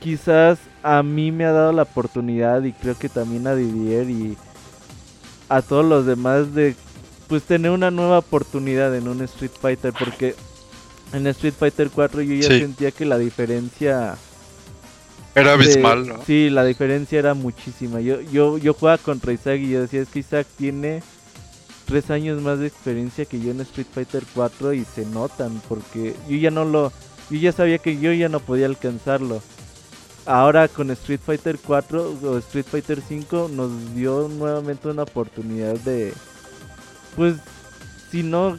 quizás 0.00 0.58
a 0.82 1.02
mí 1.02 1.32
me 1.32 1.44
ha 1.44 1.52
dado 1.52 1.72
la 1.72 1.82
oportunidad 1.82 2.62
y 2.62 2.72
creo 2.72 2.96
que 2.98 3.08
también 3.08 3.46
a 3.46 3.54
Didier 3.54 4.10
y 4.10 4.36
a 5.48 5.62
todos 5.62 5.84
los 5.84 6.06
demás 6.06 6.54
de 6.54 6.74
pues 7.28 7.42
tener 7.42 7.70
una 7.70 7.90
nueva 7.90 8.18
oportunidad 8.18 8.94
en 8.96 9.08
un 9.08 9.22
Street 9.22 9.50
Fighter 9.60 9.92
porque 9.98 10.34
en 11.12 11.26
Street 11.28 11.54
Fighter 11.58 11.90
4 11.90 12.22
yo 12.22 12.34
ya 12.34 12.48
sentía 12.48 12.90
que 12.90 13.04
la 13.04 13.18
diferencia 13.18 14.16
era 15.34 15.52
abismal, 15.52 16.08
¿no? 16.08 16.24
Sí, 16.26 16.50
la 16.50 16.64
diferencia 16.64 17.18
era 17.18 17.34
muchísima. 17.34 18.00
Yo 18.00 18.20
yo 18.20 18.58
yo 18.58 18.74
jugaba 18.74 18.98
contra 18.98 19.32
Isaac 19.32 19.60
y 19.60 19.70
yo 19.70 19.82
decía, 19.82 20.02
es 20.02 20.08
que 20.08 20.20
Isaac 20.20 20.46
tiene 20.56 21.02
tres 21.86 22.10
años 22.10 22.42
más 22.42 22.58
de 22.58 22.66
experiencia 22.66 23.24
que 23.24 23.40
yo 23.40 23.50
en 23.50 23.60
Street 23.60 23.86
Fighter 23.92 24.24
4 24.34 24.72
y 24.74 24.84
se 24.84 25.06
notan 25.06 25.60
porque 25.68 26.14
yo 26.28 26.36
ya 26.36 26.50
no 26.50 26.64
lo 26.64 26.92
yo 27.30 27.38
ya 27.38 27.52
sabía 27.52 27.78
que 27.78 27.98
yo 27.98 28.12
ya 28.12 28.28
no 28.28 28.40
podía 28.40 28.66
alcanzarlo. 28.66 29.42
Ahora 30.26 30.68
con 30.68 30.90
Street 30.90 31.20
Fighter 31.24 31.58
4 31.58 32.18
o 32.22 32.38
Street 32.38 32.66
Fighter 32.70 33.02
5 33.06 33.50
nos 33.52 33.94
dio 33.94 34.28
nuevamente 34.28 34.88
una 34.88 35.04
oportunidad 35.04 35.74
de... 35.80 36.12
Pues 37.16 37.36
si 38.10 38.22
no 38.22 38.58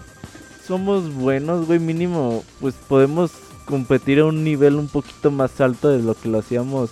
somos 0.66 1.14
buenos, 1.14 1.68
güey, 1.68 1.80
mínimo, 1.80 2.44
pues 2.60 2.76
podemos 2.88 3.32
competir 3.66 4.20
a 4.20 4.26
un 4.26 4.44
nivel 4.44 4.76
un 4.76 4.88
poquito 4.88 5.30
más 5.30 5.62
alto 5.62 5.90
de 5.90 6.02
lo 6.02 6.16
que 6.16 6.28
lo 6.28 6.40
hacíamos 6.40 6.90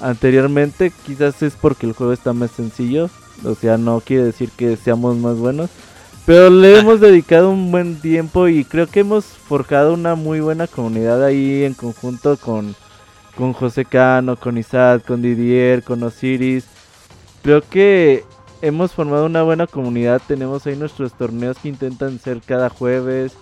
anteriormente. 0.00 0.92
Quizás 1.06 1.42
es 1.42 1.54
porque 1.54 1.86
el 1.86 1.94
juego 1.94 2.12
está 2.12 2.32
más 2.32 2.50
sencillo. 2.50 3.08
O 3.44 3.54
sea, 3.54 3.78
no 3.78 4.00
quiere 4.00 4.24
decir 4.24 4.50
que 4.50 4.76
seamos 4.76 5.16
más 5.16 5.36
buenos. 5.36 5.70
Pero 6.26 6.50
le 6.50 6.78
hemos 6.78 7.00
dedicado 7.00 7.50
un 7.50 7.70
buen 7.70 8.00
tiempo 8.00 8.46
y 8.46 8.64
creo 8.64 8.86
que 8.86 9.00
hemos 9.00 9.24
forjado 9.24 9.94
una 9.94 10.14
muy 10.14 10.40
buena 10.40 10.66
comunidad 10.66 11.24
ahí 11.24 11.64
en 11.64 11.74
conjunto 11.74 12.36
con, 12.36 12.76
con 13.36 13.52
José 13.52 13.84
Cano, 13.84 14.36
con 14.36 14.58
Isaac, 14.58 15.04
con 15.06 15.22
Didier, 15.22 15.82
con 15.82 16.02
Osiris. 16.02 16.66
Creo 17.42 17.62
que 17.62 18.24
hemos 18.62 18.92
formado 18.92 19.26
una 19.26 19.42
buena 19.42 19.66
comunidad. 19.66 20.20
Tenemos 20.26 20.66
ahí 20.66 20.76
nuestros 20.76 21.14
torneos 21.14 21.58
que 21.58 21.68
intentan 21.68 22.18
ser 22.18 22.40
cada 22.42 22.68
jueves. 22.68 23.32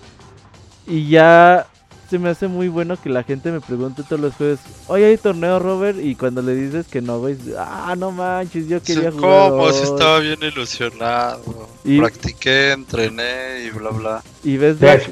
Y 0.87 1.09
ya 1.09 1.67
se 2.09 2.19
me 2.19 2.31
hace 2.31 2.49
muy 2.49 2.69
bueno 2.69 2.97
que 3.01 3.11
la 3.11 3.23
gente 3.23 3.53
me 3.53 3.61
pregunte 3.61 4.03
todos 4.03 4.21
los 4.21 4.35
jueves, 4.35 4.61
oye, 4.87 5.07
¿hay 5.07 5.19
torneo, 5.19 5.59
Robert? 5.59 5.99
Y 6.01 6.15
cuando 6.15 6.41
le 6.41 6.55
dices 6.55 6.87
que 6.87 7.03
no, 7.03 7.19
güey, 7.19 7.37
ah, 7.59 7.95
no 7.99 8.11
manches, 8.13 8.67
yo 8.67 8.83
quería 8.83 9.13
jugar. 9.13 9.51
¿Cómo? 9.51 9.73
Si 9.73 9.83
estaba 9.83 10.19
bien 10.21 10.43
ilusionado. 10.43 11.69
Y... 11.85 11.99
Practiqué, 11.99 12.73
entrené 12.73 13.65
y 13.67 13.71
bla, 13.71 13.91
bla. 13.91 14.23
Y 14.43 14.57
ves 14.57 14.81
de... 14.81 15.03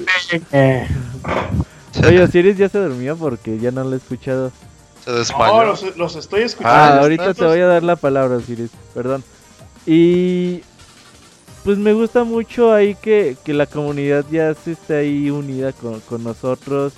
Oye, 2.06 2.22
Osiris 2.22 2.56
ya 2.56 2.68
se 2.68 2.78
durmió 2.78 3.16
porque 3.16 3.58
ya 3.58 3.70
no 3.70 3.84
lo 3.84 3.94
he 3.94 3.96
escuchado. 3.96 4.52
Se 5.04 5.12
desmayó. 5.12 5.64
No, 5.64 5.74
los, 5.96 6.16
estoy 6.16 6.42
escuchando. 6.42 6.76
Ah, 6.76 7.00
ahorita 7.00 7.34
te 7.34 7.44
voy 7.44 7.60
a 7.60 7.66
dar 7.66 7.82
la 7.82 7.96
palabra, 7.96 8.36
Osiris, 8.36 8.70
perdón. 8.94 9.22
Y 9.86 10.62
pues 11.66 11.78
me 11.78 11.92
gusta 11.92 12.22
mucho 12.22 12.72
ahí 12.72 12.94
que, 12.94 13.36
la 13.46 13.66
comunidad 13.66 14.24
ya 14.30 14.54
se 14.54 14.70
esté 14.70 14.98
ahí 14.98 15.30
unida 15.30 15.72
con, 15.72 16.22
nosotros. 16.22 16.92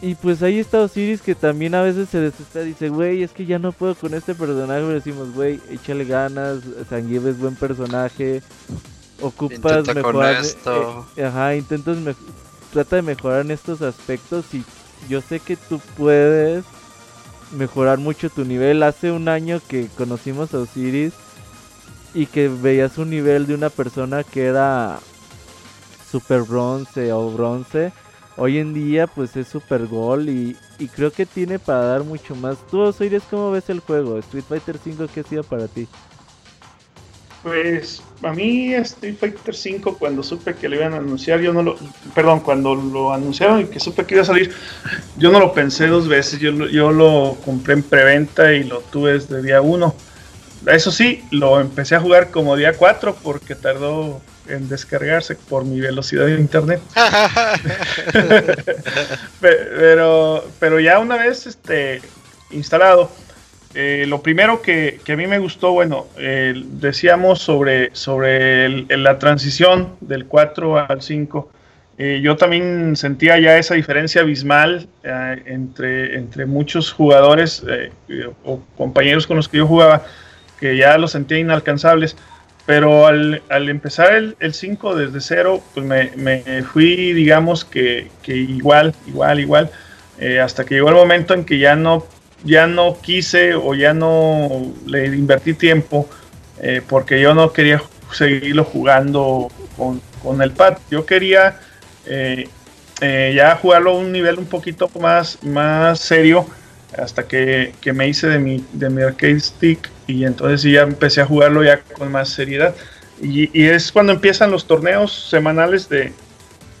Y 0.00 0.14
pues 0.14 0.44
ahí 0.44 0.60
está 0.60 0.78
Osiris 0.78 1.22
que 1.22 1.34
también 1.34 1.74
a 1.74 1.82
veces 1.82 2.08
se 2.08 2.20
desespera 2.20 2.64
y 2.64 2.68
dice, 2.68 2.88
güey, 2.88 3.24
es 3.24 3.32
que 3.32 3.44
ya 3.44 3.58
no 3.58 3.72
puedo 3.72 3.96
con 3.96 4.14
este 4.14 4.36
personaje. 4.36 4.80
Pero 4.80 4.94
decimos, 4.94 5.34
güey, 5.34 5.58
échale 5.70 6.04
ganas, 6.04 6.60
Sangieve 6.88 7.30
es 7.30 7.38
buen 7.40 7.56
personaje. 7.56 8.42
Ocupas 9.20 9.92
mejorar. 9.92 10.44
Eh, 10.44 10.92
eh, 11.16 11.24
ajá, 11.24 11.56
intentas 11.56 11.96
trata 12.72 12.94
de 12.94 13.02
mejorar 13.02 13.40
en 13.40 13.50
estos 13.50 13.82
aspectos 13.82 14.44
y 14.54 14.62
yo 15.08 15.20
sé 15.20 15.40
que 15.40 15.56
tú 15.56 15.80
puedes 15.96 16.64
mejorar 17.50 17.98
mucho 17.98 18.30
tu 18.30 18.44
nivel. 18.44 18.84
Hace 18.84 19.10
un 19.10 19.28
año 19.28 19.60
que 19.66 19.88
conocimos 19.96 20.54
a 20.54 20.58
Osiris 20.58 21.12
y 22.16 22.24
que 22.24 22.48
veías 22.48 22.96
un 22.96 23.10
nivel 23.10 23.46
de 23.46 23.54
una 23.54 23.68
persona 23.68 24.24
que 24.24 24.46
era 24.46 24.98
super 26.10 26.40
bronce 26.42 27.12
o 27.12 27.30
bronce. 27.30 27.92
Hoy 28.38 28.56
en 28.58 28.72
día 28.72 29.06
pues 29.06 29.36
es 29.36 29.48
super 29.48 29.86
gol 29.86 30.30
y, 30.30 30.56
creo 30.94 31.12
que 31.12 31.26
tiene 31.26 31.58
para 31.58 31.84
dar 31.84 32.04
mucho 32.04 32.34
más. 32.34 32.56
Tú, 32.70 32.80
Osiris, 32.80 33.22
¿cómo 33.30 33.50
ves 33.50 33.68
el 33.68 33.80
juego? 33.80 34.18
Street 34.18 34.44
Fighter 34.48 34.78
5, 34.82 35.08
¿qué 35.12 35.20
ha 35.20 35.24
sido 35.24 35.44
para 35.44 35.68
ti? 35.68 35.86
Pues 37.42 38.02
a 38.22 38.32
mí 38.32 38.72
Street 38.72 39.16
Fighter 39.20 39.54
5 39.54 39.98
cuando 39.98 40.22
supe 40.22 40.54
que 40.54 40.70
le 40.70 40.76
iban 40.76 40.94
a 40.94 40.96
anunciar, 40.96 41.40
yo 41.40 41.52
no 41.52 41.62
lo, 41.62 41.76
perdón, 42.14 42.40
cuando 42.40 42.74
lo 42.74 43.12
anunciaron 43.12 43.60
y 43.60 43.64
que 43.66 43.78
supe 43.78 44.06
que 44.06 44.14
iba 44.14 44.22
a 44.22 44.26
salir, 44.26 44.54
yo 45.18 45.30
no 45.30 45.38
lo 45.38 45.52
pensé 45.52 45.86
dos 45.86 46.08
veces, 46.08 46.40
yo, 46.40 46.50
yo 46.68 46.90
lo 46.92 47.36
compré 47.44 47.74
en 47.74 47.82
preventa 47.82 48.54
y 48.54 48.64
lo 48.64 48.80
tuve 48.80 49.12
desde 49.12 49.42
día 49.42 49.60
1 49.60 49.94
eso 50.66 50.90
sí, 50.90 51.22
lo 51.30 51.60
empecé 51.60 51.96
a 51.96 52.00
jugar 52.00 52.30
como 52.30 52.56
día 52.56 52.72
4 52.72 53.16
porque 53.22 53.54
tardó 53.54 54.20
en 54.48 54.68
descargarse 54.68 55.34
por 55.34 55.64
mi 55.64 55.80
velocidad 55.80 56.26
de 56.26 56.34
internet. 56.34 56.80
pero, 59.40 60.44
pero 60.58 60.80
ya 60.80 60.98
una 60.98 61.16
vez 61.16 61.46
este, 61.46 62.00
instalado, 62.50 63.10
eh, 63.78 64.06
lo 64.08 64.22
primero 64.22 64.62
que, 64.62 65.00
a 65.06 65.16
mí 65.16 65.26
me 65.26 65.38
gustó, 65.38 65.72
bueno, 65.72 66.06
decíamos 66.16 67.40
sobre, 67.40 67.94
sobre 67.94 68.86
la 68.96 69.18
transición 69.18 69.96
del 70.00 70.24
4 70.24 70.88
al 70.88 71.02
5. 71.02 71.50
Eh, 71.98 72.20
yo 72.22 72.36
también 72.36 72.96
sentía 72.96 73.38
ya 73.38 73.58
esa 73.58 73.74
diferencia 73.74 74.22
abismal 74.22 74.88
eh, 75.02 75.42
entre, 75.46 76.16
entre 76.16 76.46
muchos 76.46 76.90
jugadores 76.90 77.62
o 78.44 78.60
compañeros 78.78 79.26
con 79.26 79.36
los 79.36 79.46
que 79.46 79.58
yo 79.58 79.66
jugaba 79.66 80.06
que 80.58 80.76
ya 80.76 80.98
los 80.98 81.12
sentía 81.12 81.38
inalcanzables. 81.38 82.16
Pero 82.66 83.06
al, 83.06 83.42
empezar 83.48 84.12
el 84.40 84.54
5 84.54 84.96
desde 84.96 85.20
cero, 85.20 85.62
pues 85.72 85.86
me, 85.86 86.62
fui, 86.64 87.12
digamos 87.12 87.64
que, 87.64 88.08
igual, 88.26 88.92
igual, 89.06 89.38
igual, 89.38 89.70
eh, 90.18 90.40
hasta 90.40 90.64
que 90.64 90.74
llegó 90.74 90.88
el 90.88 90.96
momento 90.96 91.32
en 91.32 91.44
que 91.44 91.60
ya 91.60 91.76
no, 91.76 92.04
ya 92.42 92.66
no 92.66 92.98
quise 93.00 93.54
o 93.54 93.74
ya 93.74 93.94
no 93.94 94.72
le 94.84 95.06
invertí 95.06 95.54
tiempo, 95.54 96.08
eh, 96.60 96.82
porque 96.88 97.20
yo 97.20 97.34
no 97.34 97.52
quería 97.52 97.80
seguirlo 98.12 98.64
jugando 98.64 99.48
con, 99.76 100.42
el 100.42 100.50
pad. 100.50 100.78
Yo 100.90 101.06
quería 101.06 101.60
eh, 102.04 102.48
ya 103.00 103.54
jugarlo 103.54 103.92
a 103.92 103.94
un 103.94 104.10
nivel 104.10 104.40
un 104.40 104.46
poquito 104.46 104.90
más, 104.98 105.40
más 105.44 106.00
serio 106.00 106.48
hasta 106.98 107.28
que, 107.28 107.72
me 107.94 108.08
hice 108.08 108.26
de 108.26 108.40
mi, 108.40 108.64
de 108.72 108.90
mi 108.90 109.02
arcade 109.02 109.38
stick 109.38 109.88
y 110.06 110.24
entonces 110.24 110.62
ya 110.62 110.82
empecé 110.82 111.20
a 111.20 111.26
jugarlo 111.26 111.64
ya 111.64 111.80
con 111.80 112.10
más 112.10 112.28
seriedad. 112.28 112.74
Y, 113.20 113.48
es 113.64 113.92
cuando 113.92 114.12
empiezan 114.12 114.50
los 114.50 114.66
torneos 114.66 115.28
semanales 115.30 115.88
de, 115.88 116.12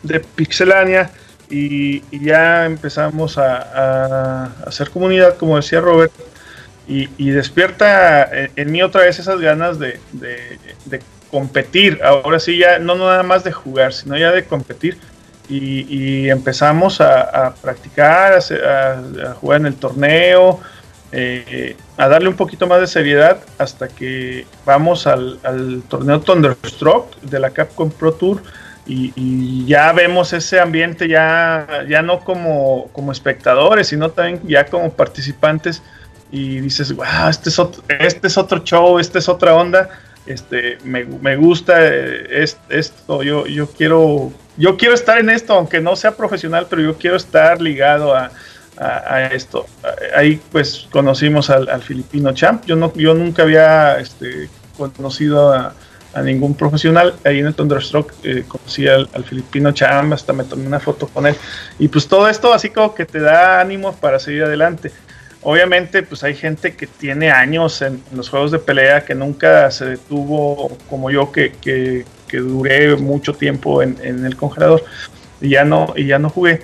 de 0.02 0.20
Pixelania 0.20 1.10
y, 1.48 2.02
ya 2.24 2.66
empezamos 2.66 3.38
a, 3.38 4.44
hacer 4.66 4.90
comunidad, 4.90 5.36
como 5.36 5.56
decía 5.56 5.80
Robert, 5.80 6.12
y, 6.88 7.30
despierta 7.30 8.28
en, 8.54 8.70
mí 8.70 8.82
otra 8.82 9.02
vez 9.02 9.18
esas 9.18 9.40
ganas 9.40 9.78
de, 9.78 9.98
de, 10.12 11.00
competir. 11.30 12.00
Ahora 12.04 12.38
sí, 12.38 12.58
ya 12.58 12.78
no 12.78 12.94
nada 12.94 13.22
más 13.22 13.42
de 13.42 13.52
jugar, 13.52 13.92
sino 13.92 14.16
ya 14.16 14.30
de 14.30 14.44
competir 14.44 14.98
y, 15.48 16.28
empezamos 16.28 17.00
a, 17.00 17.54
practicar, 17.62 18.38
a, 18.38 19.34
jugar 19.34 19.60
en 19.60 19.66
el 19.66 19.76
torneo, 19.76 20.60
eh, 21.12 21.76
a 21.96 22.08
darle 22.08 22.28
un 22.28 22.36
poquito 22.36 22.66
más 22.66 22.80
de 22.80 22.86
seriedad 22.86 23.38
hasta 23.58 23.88
que 23.88 24.46
vamos 24.64 25.06
al, 25.06 25.38
torneo 25.88 26.20
Thunderstruck 26.20 27.20
de 27.22 27.40
la 27.40 27.50
Capcom 27.50 27.90
Pro 27.90 28.12
Tour 28.12 28.42
y, 28.86 29.66
ya 29.66 29.92
vemos 29.92 30.32
ese 30.32 30.60
ambiente 30.60 31.08
ya, 31.08 31.84
ya 31.88 32.02
no 32.02 32.20
como, 32.20 32.88
como 32.92 33.10
espectadores, 33.10 33.88
sino 33.88 34.10
también 34.10 34.40
ya 34.46 34.66
como 34.66 34.92
participantes 34.92 35.82
y 36.30 36.60
dices, 36.60 36.94
wow, 36.94 37.28
este 37.28 37.48
es 37.48 37.58
otro, 37.58 37.82
este 37.88 38.26
es 38.28 38.38
otro 38.38 38.58
show, 38.60 38.98
esta 38.98 39.18
es 39.18 39.28
otra 39.28 39.54
onda 39.54 39.88
este, 40.26 40.78
me, 40.84 41.04
me 41.04 41.36
gusta 41.36 41.74
eh, 41.78 42.44
esto, 42.68 43.22
yo, 43.22 43.46
yo 43.46 43.68
quiero, 43.68 44.32
yo 44.56 44.76
quiero 44.76 44.94
estar 44.94 45.18
en 45.18 45.30
esto, 45.30 45.54
aunque 45.54 45.80
no 45.80 45.94
sea 45.94 46.16
profesional, 46.16 46.66
pero 46.68 46.82
yo 46.82 46.98
quiero 46.98 47.16
estar 47.16 47.62
ligado 47.62 48.14
a, 48.14 48.30
esto. 49.30 49.66
Ahí 50.14 50.40
pues 50.52 50.86
conocimos 50.90 51.50
al, 51.50 51.82
filipino 51.82 52.32
champ, 52.32 52.64
yo 52.66 52.76
no, 52.76 52.92
yo 52.94 53.14
nunca 53.14 53.42
había 53.42 53.98
este, 53.98 54.48
conocido 54.76 55.52
a, 55.52 55.74
ningún 56.24 56.54
profesional, 56.54 57.14
ahí 57.24 57.40
en 57.40 57.46
el 57.46 57.54
Thunderstruck 57.54 58.10
eh, 58.22 58.44
conocí 58.48 58.88
al, 58.88 59.06
filipino 59.22 59.70
champ, 59.72 60.14
hasta 60.14 60.32
me 60.32 60.44
tomé 60.44 60.66
una 60.66 60.80
foto 60.80 61.08
con 61.08 61.26
él, 61.26 61.36
y 61.78 61.88
pues 61.88 62.08
todo 62.08 62.26
esto 62.26 62.54
así 62.54 62.70
como 62.70 62.94
que 62.94 63.04
te 63.04 63.20
da 63.20 63.60
ánimo 63.60 63.94
para 63.94 64.18
seguir 64.18 64.44
adelante. 64.44 64.92
Obviamente, 65.48 66.02
pues 66.02 66.24
hay 66.24 66.34
gente 66.34 66.74
que 66.74 66.88
tiene 66.88 67.30
años 67.30 67.80
en, 67.80 68.02
los 68.12 68.30
juegos 68.30 68.50
de 68.50 68.58
pelea 68.58 69.04
que 69.04 69.14
nunca 69.14 69.70
se 69.70 69.84
detuvo 69.84 70.76
como 70.90 71.08
yo, 71.10 71.30
que, 71.30 71.52
que, 71.60 72.04
duré 72.38 72.96
mucho 72.96 73.32
tiempo 73.32 73.80
en, 73.80 73.96
el 74.02 74.36
congelador 74.36 74.84
y 75.40 75.50
ya 75.50 75.64
no, 75.64 75.94
y 75.94 76.06
ya 76.06 76.18
no 76.18 76.30
jugué. 76.30 76.62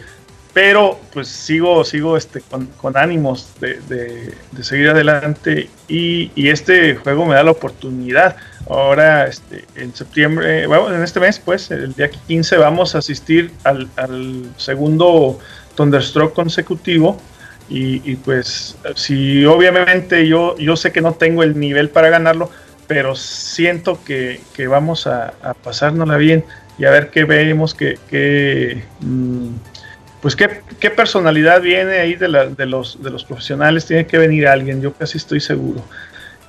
Pero 0.54 1.00
pues 1.12 1.28
sigo, 1.28 1.82
sigo 1.84 2.16
este, 2.16 2.42
con, 2.42 2.96
ánimos 2.96 3.54
de, 3.60 4.34
seguir 4.60 4.90
adelante 4.90 5.70
y, 5.88 6.30
este 6.36 6.94
juego 6.96 7.24
me 7.24 7.34
da 7.34 7.42
la 7.42 7.52
oportunidad. 7.52 8.36
Ahora, 8.68 9.26
este, 9.26 9.64
en 9.76 9.94
septiembre, 9.94 10.66
bueno, 10.66 10.94
en 10.94 11.02
este 11.02 11.20
mes, 11.20 11.38
pues, 11.38 11.70
el 11.70 11.94
día 11.94 12.10
15 12.10 12.58
vamos 12.58 12.94
a 12.94 12.98
asistir 12.98 13.50
al, 13.64 13.88
al 13.96 14.44
segundo 14.58 15.38
Thunderstruck 15.74 16.34
consecutivo 16.34 17.18
y, 17.68 18.16
pues 18.16 18.76
si 18.96 19.46
obviamente 19.46 20.26
yo, 20.28 20.56
yo 20.58 20.76
sé 20.76 20.92
que 20.92 21.00
no 21.00 21.14
tengo 21.14 21.42
el 21.42 21.58
nivel 21.58 21.88
para 21.88 22.10
ganarlo, 22.10 22.50
pero 22.86 23.16
siento 23.16 23.98
que, 24.04 24.40
vamos 24.68 25.06
a, 25.06 25.32
a, 25.42 25.54
pasárnosla 25.54 26.18
bien 26.18 26.44
y 26.78 26.84
a 26.84 26.90
ver 26.90 27.10
qué 27.10 27.24
vemos, 27.24 27.74
qué, 27.74 28.84
mm, 29.00 29.48
pues 30.22 30.36
qué, 30.36 30.62
qué, 30.80 30.88
personalidad 30.88 31.60
viene 31.60 31.98
ahí 31.98 32.14
de, 32.14 32.28
los, 32.28 33.02
de 33.02 33.10
los 33.10 33.24
profesionales, 33.24 33.84
tiene 33.84 34.06
que 34.06 34.16
venir 34.16 34.46
alguien, 34.46 34.80
yo 34.80 34.94
casi 34.94 35.18
estoy 35.18 35.40
seguro. 35.40 35.84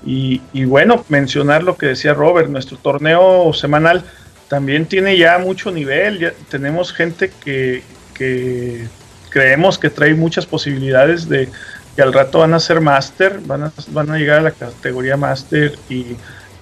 Y, 0.05 0.65
bueno, 0.65 1.05
mencionar 1.09 1.63
lo 1.63 1.77
que 1.77 1.87
decía 1.87 2.13
Robert, 2.13 2.49
nuestro 2.49 2.77
torneo 2.77 3.51
semanal 3.53 4.03
también 4.49 4.85
tiene 4.85 5.17
ya 5.17 5.37
mucho 5.39 5.71
nivel, 5.71 6.33
tenemos 6.49 6.93
gente 6.93 7.31
que, 7.43 7.83
que 8.13 8.85
creemos 9.29 9.79
que 9.79 9.89
trae 9.89 10.13
muchas 10.13 10.45
posibilidades 10.45 11.27
de 11.27 11.49
que 11.95 12.01
al 12.01 12.13
rato 12.13 12.39
van 12.39 12.53
a 12.53 12.59
ser 12.59 12.81
máster, 12.81 13.39
van 13.45 13.63
a, 13.63 13.73
van 13.89 14.11
a 14.11 14.17
llegar 14.17 14.39
a 14.39 14.43
la 14.43 14.51
categoría 14.51 15.17
máster 15.17 15.75
y, 15.89 16.15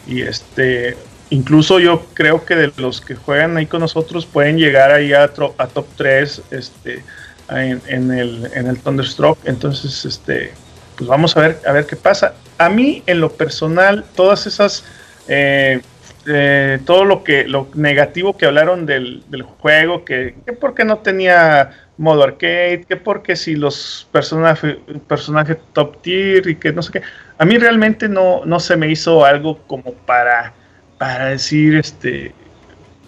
este 0.08 0.98
incluso 1.32 1.80
yo 1.80 2.06
creo 2.14 2.46
que 2.46 2.56
de 2.56 2.72
los 2.78 3.02
que 3.02 3.16
juegan 3.16 3.58
ahí 3.58 3.66
con 3.66 3.80
nosotros 3.80 4.28
pueden 4.28 4.58
llegar 4.58 4.92
ahí 4.92 5.14
a, 5.14 5.24
a 5.24 5.68
top 5.68 5.88
3 5.98 6.42
este, 6.52 7.04
en, 7.50 8.12
el, 8.12 8.50
en 8.54 8.68
el 8.68 8.80
Thunderstruck. 8.80 9.40
Entonces, 9.46 10.06
este, 10.06 10.54
pues 10.98 11.10
vamos 11.10 11.36
a 11.36 11.42
ver, 11.42 11.60
a 11.66 11.72
ver 11.72 11.86
qué 11.86 11.96
pasa. 11.96 12.36
A 12.58 12.70
mí, 12.70 13.02
en 13.08 13.20
lo 13.20 13.32
personal, 13.32 14.06
todas 14.16 14.46
esas, 14.46 14.84
eh, 15.28 15.82
eh, 16.28 16.80
todo 16.86 17.06
lo 17.06 17.24
que, 17.24 17.48
lo 17.48 17.68
negativo 17.74 18.38
que 18.38 18.46
hablaron 18.46 18.86
del, 18.86 19.24
del 19.30 19.42
juego, 19.42 20.06
que, 20.06 20.36
que 20.46 20.54
porque 20.54 20.86
no 20.86 21.00
tenía 21.00 21.72
modo 21.98 22.24
arcade, 22.24 22.84
que 22.88 22.98
porque 22.98 23.36
si 23.36 23.56
los 23.56 24.08
personajes 24.12 24.78
personaje 25.08 25.56
top 25.74 26.02
tier 26.02 26.48
y 26.48 26.56
que 26.56 26.74
no 26.74 26.82
sé 26.82 26.94
qué. 26.94 27.02
A 27.38 27.46
mí 27.46 27.58
realmente 27.58 28.10
no, 28.10 28.44
no 28.46 28.60
se 28.60 28.76
me 28.76 28.90
hizo 28.90 29.24
algo 29.24 29.60
como 29.68 29.94
para, 29.94 30.54
para 31.02 31.30
decir, 31.30 31.78
este, 31.78 32.32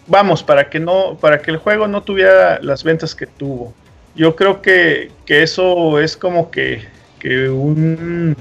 vamos, 0.08 0.42
para 0.42 0.68
que 0.68 0.80
no, 0.80 1.16
para 1.22 1.44
que 1.44 1.52
el 1.52 1.58
juego 1.58 1.88
no 1.88 2.02
tuviera 2.02 2.60
las 2.60 2.84
ventas 2.84 3.14
que 3.14 3.28
tuvo. 3.28 3.72
Yo 4.16 4.36
creo 4.36 4.64
que, 4.64 5.12
que 5.28 5.44
eso 5.44 6.00
es 6.00 6.18
como 6.18 6.50
que, 6.50 6.82
que 7.20 7.50
un, 7.50 8.36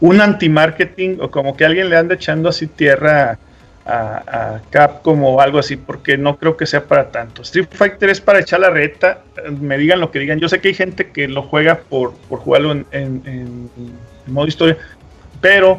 un 0.00 0.20
anti-marketing 0.22 1.18
o 1.20 1.30
como 1.30 1.54
que 1.54 1.66
alguien 1.66 1.90
le 1.90 1.98
anda 1.98 2.14
echando 2.14 2.48
así 2.48 2.66
tierra 2.66 3.38
a, 3.84 4.54
a, 4.54 4.62
Capcom 4.70 5.22
o 5.22 5.38
algo 5.38 5.58
así, 5.58 5.76
porque 5.76 6.16
no 6.16 6.38
creo 6.38 6.56
que 6.56 6.64
sea 6.64 6.86
para 6.86 7.10
tanto. 7.10 7.42
Street 7.42 7.68
Fighter 7.72 8.08
es 8.08 8.22
para 8.22 8.40
echar 8.40 8.60
la 8.60 8.70
reta, 8.70 9.22
me 9.60 9.76
digan 9.76 10.00
lo 10.00 10.10
que 10.10 10.18
digan. 10.18 10.40
Yo 10.40 10.48
sé 10.48 10.62
que 10.62 10.68
hay 10.68 10.74
gente 10.74 11.10
que 11.10 11.28
lo 11.28 11.42
juega 11.42 11.80
por, 11.90 12.14
por 12.30 12.38
jugarlo 12.38 12.72
en, 12.72 12.86
en, 12.90 13.22
en, 13.26 14.32
modo 14.32 14.46
historia, 14.46 14.78
pero 15.42 15.78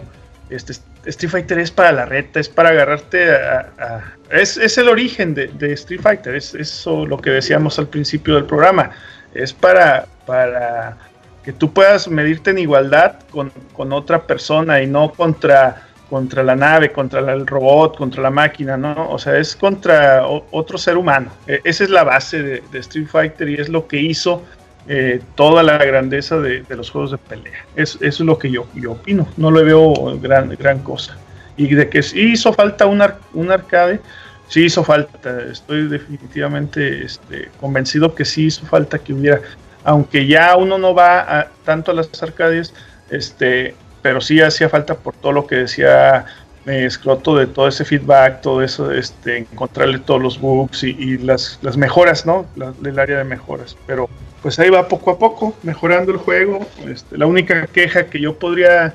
este, 0.51 0.73
Street 1.05 1.31
Fighter 1.31 1.59
es 1.59 1.71
para 1.71 1.91
la 1.91 2.05
reta, 2.05 2.39
es 2.39 2.49
para 2.49 2.69
agarrarte 2.69 3.31
a... 3.31 4.13
es, 4.29 4.57
es, 4.57 4.77
el 4.77 4.89
origen 4.89 5.33
de, 5.33 5.73
Street 5.73 6.01
Fighter, 6.01 6.35
es 6.35 6.55
eso 6.55 7.05
lo 7.05 7.17
que 7.17 7.29
decíamos 7.29 7.77
al 7.79 7.87
principio 7.87 8.35
del 8.35 8.45
programa. 8.45 8.91
Es 9.33 9.53
para, 9.53 10.07
para 10.25 10.97
que 11.43 11.53
tú 11.53 11.73
puedas 11.73 12.07
medirte 12.07 12.51
en 12.51 12.59
igualdad 12.59 13.19
con, 13.29 13.51
con 13.73 13.93
otra 13.93 14.23
persona 14.23 14.81
y 14.81 14.87
no 14.87 15.11
contra 15.11 15.85
contra 16.09 16.43
la 16.43 16.55
nave, 16.55 16.91
contra 16.91 17.19
el 17.33 17.47
robot, 17.47 17.97
contra 17.97 18.21
la 18.21 18.29
máquina, 18.29 18.77
¿no? 18.77 19.09
O 19.09 19.17
sea, 19.17 19.37
es 19.37 19.55
contra 19.55 20.25
otro 20.27 20.77
ser 20.77 20.97
humano. 20.97 21.31
E 21.47 21.61
esa 21.63 21.83
es 21.83 21.89
la 21.89 22.03
base 22.03 22.41
de, 22.41 22.79
Street 22.79 23.07
Fighter 23.07 23.49
y 23.49 23.55
es 23.55 23.69
lo 23.69 23.87
que 23.87 23.97
hizo 23.97 24.43
eh, 24.87 25.21
toda 25.35 25.63
la 25.63 25.77
grandeza 25.77 26.39
de, 26.39 26.63
los 26.69 26.91
juegos 26.91 27.11
de 27.11 27.17
pelea. 27.17 27.65
Es, 27.75 27.95
eso 27.95 28.05
es 28.05 28.19
lo 28.19 28.37
que 28.37 28.51
yo, 28.51 28.67
yo 28.75 28.93
opino. 28.93 29.27
No 29.37 29.51
le 29.51 29.63
veo 29.63 29.93
gran, 30.19 30.49
gran 30.49 30.79
cosa. 30.79 31.17
Y 31.57 31.73
de 31.73 31.89
que 31.89 32.03
sí 32.03 32.33
hizo 32.33 32.53
falta 32.53 32.85
un, 32.85 33.03
un 33.33 33.51
arcade, 33.51 33.99
sí 34.47 34.65
hizo 34.65 34.83
falta. 34.83 35.41
Estoy 35.51 35.87
definitivamente 35.87 37.03
este, 37.03 37.49
convencido 37.59 38.13
que 38.13 38.25
sí 38.25 38.45
hizo 38.45 38.65
falta 38.65 38.99
que 38.99 39.13
hubiera. 39.13 39.41
Aunque 39.83 40.27
ya 40.27 40.55
uno 40.55 40.77
no 40.77 40.93
va 40.93 41.39
a, 41.39 41.47
tanto 41.63 41.91
a 41.91 41.93
las 41.93 42.09
arcades, 42.21 42.73
este, 43.09 43.75
pero 44.01 44.21
sí 44.21 44.41
hacía 44.41 44.69
falta 44.69 44.95
por 44.95 45.15
todo 45.15 45.31
lo 45.31 45.47
que 45.47 45.55
decía 45.55 46.25
eh, 46.65 46.89
Scroto 46.89 47.35
de 47.35 47.47
todo 47.47 47.67
ese 47.67 47.85
feedback, 47.85 48.41
todo 48.41 48.61
eso, 48.61 48.91
este, 48.91 49.37
encontrarle 49.37 49.99
todos 49.99 50.21
los 50.21 50.39
bugs 50.39 50.83
y, 50.83 51.17
las, 51.19 51.59
las, 51.61 51.77
mejoras, 51.77 52.25
¿no? 52.25 52.45
Del 52.81 52.97
área 52.97 53.19
de 53.19 53.23
mejoras. 53.23 53.77
Pero 53.85 54.09
pues 54.45 54.59
ahí 54.59 54.69
va 54.69 54.87
poco 54.87 55.09
a 55.09 55.17
poco, 55.17 55.57
mejorando 55.63 56.11
el 56.11 56.19
juego. 56.19 56.67
Este, 56.87 57.17
la 57.17 57.25
única 57.25 57.65
queja 57.65 58.05
que 58.05 58.19
yo 58.19 58.37
podría, 58.37 58.93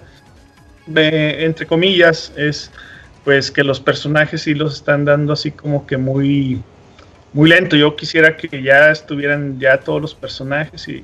eh, 0.94 1.38
entre 1.40 1.66
comillas, 1.66 2.32
es 2.36 2.70
pues 3.24 3.50
que 3.50 3.64
los 3.64 3.80
personajes 3.80 4.42
sí 4.42 4.54
los 4.54 4.76
están 4.76 5.04
dando 5.04 5.32
así 5.32 5.50
como 5.50 5.88
que 5.88 5.96
muy 5.96 6.62
muy 7.32 7.50
lento. 7.50 7.74
Yo 7.74 7.96
quisiera 7.96 8.36
que 8.36 8.62
ya 8.62 8.92
estuvieran 8.92 9.58
ya 9.58 9.80
todos 9.80 10.00
los 10.00 10.14
personajes 10.14 10.86
y, 10.86 11.02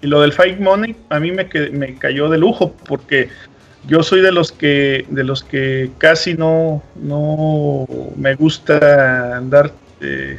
y 0.00 0.06
lo 0.06 0.20
del 0.20 0.32
Fight 0.32 0.60
Money 0.60 0.94
a 1.08 1.18
mí 1.18 1.32
me, 1.32 1.48
me, 1.72 1.96
cayó 1.96 2.28
de 2.28 2.38
lujo 2.38 2.76
porque 2.86 3.28
yo 3.88 4.04
soy 4.04 4.20
de 4.20 4.30
los 4.30 4.52
que 4.52 5.04
de 5.08 5.24
los 5.24 5.42
que 5.42 5.90
casi 5.98 6.34
no 6.34 6.80
no 6.94 7.86
me 8.14 8.36
gusta 8.36 9.36
andar 9.36 9.72
eh, 10.00 10.38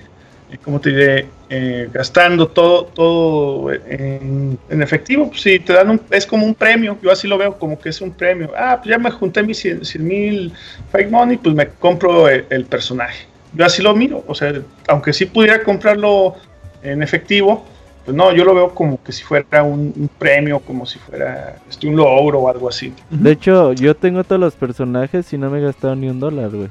como 0.63 0.79
te 0.79 0.90
diré 0.90 1.28
eh, 1.49 1.90
gastando 1.92 2.47
todo 2.47 2.85
todo 2.85 3.74
en, 3.74 4.58
en 4.69 4.81
efectivo 4.81 5.28
pues 5.29 5.42
si 5.42 5.60
te 5.60 5.74
dan 5.74 5.90
un, 5.90 6.01
es 6.11 6.26
como 6.26 6.45
un 6.45 6.56
premio 6.56 6.97
yo 7.01 7.11
así 7.11 7.28
lo 7.28 7.38
veo 7.38 7.58
como 7.58 7.79
que 7.79 7.90
es 7.90 7.99
un 7.99 8.11
premio 8.11 8.51
ah 8.58 8.78
pues 8.78 8.90
ya 8.90 8.97
me 8.97 9.11
junté 9.11 9.44
mis 9.44 9.60
100 9.60 9.81
mil 9.99 10.53
Fight 10.92 11.10
Money 11.10 11.38
pues 11.38 11.56
me 11.56 11.67
compro 11.67 12.29
el, 12.29 12.65
personaje 12.65 13.28
yo 13.56 13.65
así 13.65 13.81
lo 13.81 13.95
miro, 13.95 14.24
o 14.28 14.35
sea, 14.35 14.53
aunque 14.88 15.13
sí 15.13 15.26
pudiera 15.26 15.63
comprarlo 15.63 16.35
en 16.83 17.01
efectivo, 17.01 17.63
pues 18.03 18.15
no, 18.15 18.33
yo 18.33 18.44
lo 18.44 18.53
veo 18.53 18.69
como 18.69 19.01
que 19.01 19.11
si 19.11 19.24
fuera 19.24 19.63
un, 19.63 19.94
un 19.95 20.10
premio, 20.19 20.60
como 20.60 20.85
si 20.85 20.99
fuera 20.99 21.56
este, 21.69 21.88
un 21.88 21.95
logro 21.95 22.40
o 22.40 22.49
algo 22.49 22.67
así. 22.69 22.94
De 23.10 23.31
hecho, 23.31 23.74
yo 23.74 23.95
tengo 23.95 24.24
todos 24.24 24.40
los 24.42 24.56
personajes 24.56 25.31
y 25.33 25.38
no 25.38 25.49
me 25.49 25.60
he 25.60 25.61
gastado 25.61 25.95
ni 25.95 26.10
un 26.10 26.19
dólar, 26.19 26.49
güey. 26.49 26.69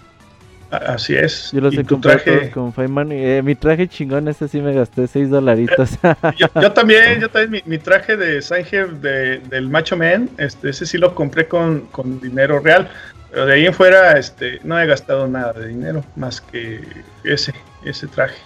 Así 0.76 1.14
es. 1.14 1.50
Yo 1.52 1.60
los 1.60 1.76
he 1.76 1.84
comprado 1.84 2.20
traje... 2.22 2.48
todos 2.50 2.72
con 2.74 2.92
Money. 2.92 3.18
Eh, 3.18 3.42
mi 3.42 3.54
traje 3.54 3.88
chingón, 3.88 4.28
este 4.28 4.48
sí 4.48 4.60
me 4.60 4.72
gasté 4.72 5.06
6 5.06 5.30
dolaritos. 5.30 5.98
yo, 6.38 6.48
yo, 6.60 6.72
también, 6.72 7.20
yo 7.20 7.28
también, 7.28 7.64
mi, 7.66 7.76
mi 7.76 7.78
traje 7.78 8.16
de 8.16 8.40
Sanger 8.42 8.90
de, 8.90 9.38
del 9.38 9.68
Macho 9.68 9.96
Man, 9.96 10.30
este, 10.38 10.70
ese 10.70 10.86
sí 10.86 10.98
lo 10.98 11.14
compré 11.14 11.48
con, 11.48 11.80
con 11.86 12.20
dinero 12.20 12.60
real. 12.60 12.88
Pero 13.30 13.46
de 13.46 13.54
ahí 13.54 13.66
en 13.66 13.74
fuera, 13.74 14.16
este, 14.18 14.60
no 14.62 14.78
he 14.78 14.86
gastado 14.86 15.26
nada 15.26 15.52
de 15.54 15.68
dinero 15.68 16.04
más 16.14 16.40
que 16.40 16.80
ese, 17.24 17.52
ese 17.84 18.06
traje. 18.06 18.38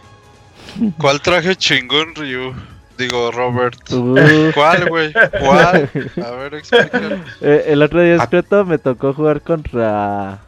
¿Cuál 0.98 1.20
traje 1.20 1.56
chingón, 1.56 2.14
Ryu? 2.14 2.54
Digo, 2.98 3.30
Robert. 3.30 3.78
Uh. 3.92 4.50
¿Cuál, 4.54 4.88
güey? 4.88 5.12
¿Cuál? 5.12 5.88
A 6.24 6.30
ver, 6.32 6.54
explícalo. 6.54 7.16
Eh, 7.40 7.64
el 7.68 7.82
otro 7.82 8.02
día 8.02 8.16
escrito 8.16 8.64
me 8.64 8.78
tocó 8.78 9.12
jugar 9.12 9.40
contra 9.40 10.40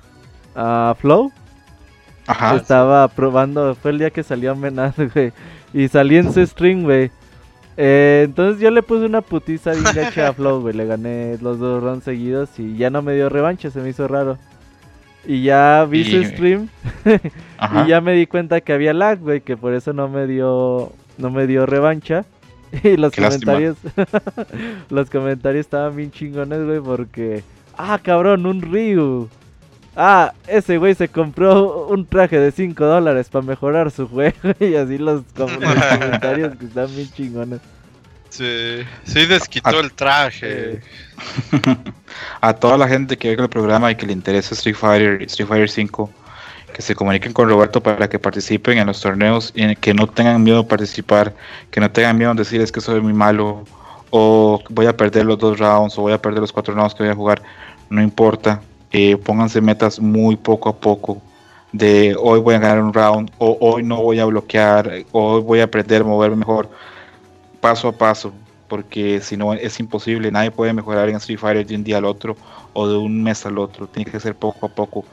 uh, 0.56 0.94
Flow. 0.94 1.32
Ajá. 2.30 2.56
Estaba 2.56 3.08
probando, 3.08 3.74
fue 3.74 3.90
el 3.90 3.98
día 3.98 4.10
que 4.10 4.22
salió 4.22 4.54
Menaz, 4.54 4.94
güey. 5.14 5.32
Y 5.72 5.88
salí 5.88 6.16
en 6.16 6.32
su 6.32 6.44
stream, 6.46 6.84
güey. 6.84 7.10
Eh, 7.76 8.22
entonces 8.24 8.60
yo 8.60 8.70
le 8.70 8.82
puse 8.82 9.06
una 9.06 9.20
putiza 9.20 9.72
bien 9.72 9.84
gacha 9.84 10.28
a 10.28 10.32
Flow, 10.32 10.60
güey. 10.60 10.74
Le 10.74 10.86
gané 10.86 11.38
los 11.40 11.58
dos 11.58 11.82
rounds 11.82 12.04
seguidos 12.04 12.50
y 12.58 12.76
ya 12.76 12.90
no 12.90 13.02
me 13.02 13.14
dio 13.14 13.28
revancha, 13.28 13.70
se 13.70 13.80
me 13.80 13.88
hizo 13.88 14.06
raro. 14.06 14.38
Y 15.26 15.42
ya 15.42 15.86
vi 15.88 16.00
y... 16.00 16.04
su 16.04 16.24
stream 16.24 16.68
y 17.84 17.88
ya 17.88 18.00
me 18.00 18.12
di 18.12 18.26
cuenta 18.26 18.60
que 18.60 18.72
había 18.72 18.92
lag, 18.92 19.18
güey, 19.18 19.40
que 19.40 19.56
por 19.56 19.74
eso 19.74 19.92
no 19.92 20.08
me 20.08 20.26
dio 20.26 20.92
no 21.18 21.30
me 21.30 21.46
dio 21.46 21.66
revancha. 21.66 22.24
Y 22.84 22.96
los 22.96 23.12
Qué 23.12 23.22
comentarios 23.22 23.76
los 24.90 25.10
comentarios 25.10 25.66
estaban 25.66 25.96
bien 25.96 26.12
chingones, 26.12 26.64
güey, 26.64 26.80
porque 26.80 27.42
ah, 27.76 27.98
cabrón, 28.02 28.46
un 28.46 28.62
Ryu. 28.62 29.28
Ah, 29.96 30.32
ese 30.46 30.78
güey 30.78 30.94
se 30.94 31.08
compró 31.08 31.88
un 31.88 32.06
traje 32.06 32.38
de 32.38 32.52
5 32.52 32.84
dólares 32.84 33.28
para 33.28 33.44
mejorar 33.44 33.90
su 33.90 34.08
juego. 34.08 34.36
Y 34.60 34.74
así 34.74 34.98
los, 34.98 35.22
com 35.36 35.50
los 35.60 35.84
comentarios 35.98 36.56
que 36.56 36.66
están 36.66 36.94
bien 36.94 37.10
chingones. 37.12 37.60
Sí, 38.30 38.82
sí 39.04 39.26
desquitó 39.26 39.70
a, 39.70 39.80
el 39.80 39.92
traje. 39.92 40.80
A 42.40 42.54
toda 42.54 42.78
la 42.78 42.88
gente 42.88 43.16
que 43.16 43.34
ve 43.34 43.42
el 43.42 43.48
programa 43.48 43.90
y 43.90 43.96
que 43.96 44.06
le 44.06 44.12
interesa 44.12 44.54
Street 44.54 44.76
Fighter, 44.76 45.22
Street 45.22 45.48
Fighter 45.48 45.68
5, 45.68 46.10
que 46.72 46.82
se 46.82 46.94
comuniquen 46.94 47.32
con 47.32 47.48
Roberto 47.48 47.82
para 47.82 48.08
que 48.08 48.18
participen 48.18 48.78
en 48.78 48.86
los 48.86 49.00
torneos 49.00 49.52
y 49.54 49.74
que 49.76 49.94
no 49.94 50.06
tengan 50.06 50.42
miedo 50.42 50.60
a 50.60 50.68
participar, 50.68 51.34
que 51.70 51.80
no 51.80 51.90
tengan 51.90 52.16
miedo 52.16 52.30
a 52.30 52.34
decir 52.34 52.60
es 52.60 52.70
que 52.70 52.80
soy 52.80 53.00
muy 53.00 53.12
malo 53.12 53.64
o 54.10 54.62
voy 54.70 54.86
a 54.86 54.96
perder 54.96 55.26
los 55.26 55.38
dos 55.38 55.58
rounds 55.58 55.98
o 55.98 56.02
voy 56.02 56.12
a 56.12 56.22
perder 56.22 56.40
los 56.40 56.52
cuatro 56.52 56.74
rounds 56.74 56.94
que 56.94 57.02
voy 57.02 57.12
a 57.12 57.16
jugar. 57.16 57.42
No 57.90 58.00
importa, 58.00 58.62
eh, 58.92 59.16
pónganse 59.16 59.60
metas 59.60 60.00
muy 60.00 60.36
poco 60.36 60.68
a 60.68 60.76
poco 60.76 61.20
de 61.72 62.16
hoy 62.18 62.40
voy 62.40 62.54
a 62.56 62.58
ganar 62.58 62.82
un 62.82 62.92
round 62.92 63.30
o 63.38 63.56
hoy 63.60 63.82
no 63.82 64.02
voy 64.02 64.18
a 64.18 64.24
bloquear 64.24 65.04
hoy 65.12 65.40
voy 65.42 65.60
a 65.60 65.64
aprender 65.64 66.02
a 66.02 66.04
moverme 66.04 66.36
mejor 66.36 66.68
paso 67.60 67.88
a 67.88 67.92
paso 67.92 68.32
porque 68.70 69.20
si 69.20 69.36
no 69.36 69.52
es 69.52 69.78
imposible 69.80 70.30
nadie 70.30 70.50
puede 70.50 70.72
mejorar 70.72 71.08
en 71.08 71.16
Street 71.16 71.38
Fighter 71.38 71.66
de 71.66 71.74
un 71.74 71.84
día 71.84 71.98
al 71.98 72.04
otro 72.04 72.36
o 72.72 72.88
de 72.88 72.96
un 72.96 73.22
mes 73.22 73.44
al 73.44 73.58
otro 73.58 73.86
tiene 73.86 74.10
que 74.10 74.20
ser 74.20 74.34
poco 74.34 74.66
a 74.66 74.68
poco. 74.68 75.04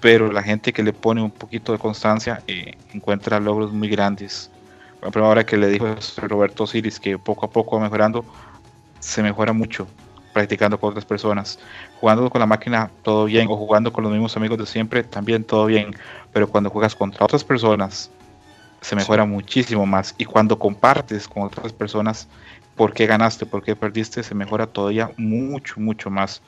Pero 0.00 0.30
la 0.30 0.42
gente 0.42 0.72
que 0.72 0.82
le 0.82 0.92
pone 0.92 1.22
un 1.22 1.30
poquito 1.30 1.72
de 1.72 1.78
constancia 1.78 2.42
eh, 2.46 2.74
encuentra 2.92 3.40
logros 3.40 3.72
muy 3.72 3.88
grandes. 3.88 4.50
Por 4.94 5.04
ejemplo 5.04 5.26
ahora 5.26 5.44
que 5.44 5.56
le 5.56 5.68
dijo 5.68 5.86
Roberto 6.16 6.66
Siris 6.66 6.98
que 6.98 7.18
poco 7.18 7.46
a 7.46 7.50
poco 7.50 7.76
va 7.76 7.82
mejorando 7.82 8.24
se 8.98 9.22
mejora 9.22 9.52
mucho 9.52 9.86
practicando 10.36 10.78
con 10.78 10.90
otras 10.90 11.06
personas. 11.06 11.58
Jugando 11.98 12.28
con 12.28 12.40
la 12.40 12.46
máquina, 12.46 12.90
todo 13.02 13.24
bien, 13.24 13.48
o 13.48 13.56
jugando 13.56 13.90
con 13.90 14.04
los 14.04 14.12
mismos 14.12 14.36
amigos 14.36 14.58
de 14.58 14.66
siempre, 14.66 15.02
también 15.02 15.44
todo 15.44 15.64
bien. 15.64 15.96
Pero 16.30 16.46
cuando 16.46 16.68
juegas 16.68 16.94
contra 16.94 17.24
otras 17.24 17.42
personas, 17.42 18.10
se 18.82 18.94
mejora 18.94 19.24
sí. 19.24 19.30
muchísimo 19.30 19.86
más. 19.86 20.14
Y 20.18 20.26
cuando 20.26 20.58
compartes 20.58 21.26
con 21.26 21.44
otras 21.44 21.72
personas, 21.72 22.28
por 22.74 22.92
qué 22.92 23.06
ganaste, 23.06 23.46
por 23.46 23.62
qué 23.62 23.74
perdiste, 23.76 24.22
se 24.22 24.34
mejora 24.34 24.66
todavía 24.66 25.10
mucho, 25.16 25.80
mucho 25.80 26.10
más. 26.10 26.42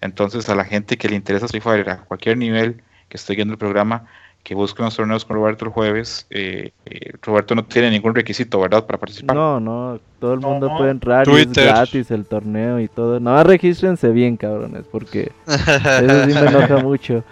Entonces, 0.00 0.48
a 0.48 0.54
la 0.54 0.64
gente 0.64 0.96
que 0.96 1.08
le 1.08 1.16
interesa 1.16 1.46
Street 1.46 1.64
Fighter 1.64 1.90
a 1.90 1.96
cualquier 2.02 2.38
nivel 2.38 2.84
que 3.08 3.16
esté 3.16 3.34
viendo 3.34 3.54
el 3.54 3.58
programa, 3.58 4.06
que 4.44 4.54
busquen 4.54 4.84
los 4.84 4.94
torneos 4.94 5.24
con 5.24 5.36
Roberto 5.36 5.64
el 5.64 5.70
jueves. 5.70 6.26
Eh, 6.28 6.70
eh, 6.84 7.12
Roberto 7.22 7.54
no 7.54 7.64
tiene 7.64 7.90
ningún 7.90 8.14
requisito, 8.14 8.60
¿verdad? 8.60 8.84
Para 8.84 8.98
participar. 9.00 9.34
No, 9.34 9.58
no, 9.58 9.98
todo 10.20 10.34
el 10.34 10.40
mundo 10.40 10.68
no, 10.68 10.76
puede 10.76 10.90
entrar 10.90 11.24
Twitter. 11.24 11.64
y 11.64 11.66
es 11.66 11.74
gratis 11.74 12.10
el 12.10 12.26
torneo 12.26 12.78
y 12.78 12.86
todo. 12.88 13.18
No, 13.18 13.42
regístrense 13.42 14.10
bien, 14.10 14.36
cabrones, 14.36 14.84
porque 14.92 15.32
eso 15.46 16.24
sí 16.26 16.34
me 16.34 16.46
enoja 16.46 16.76
mucho. 16.82 17.24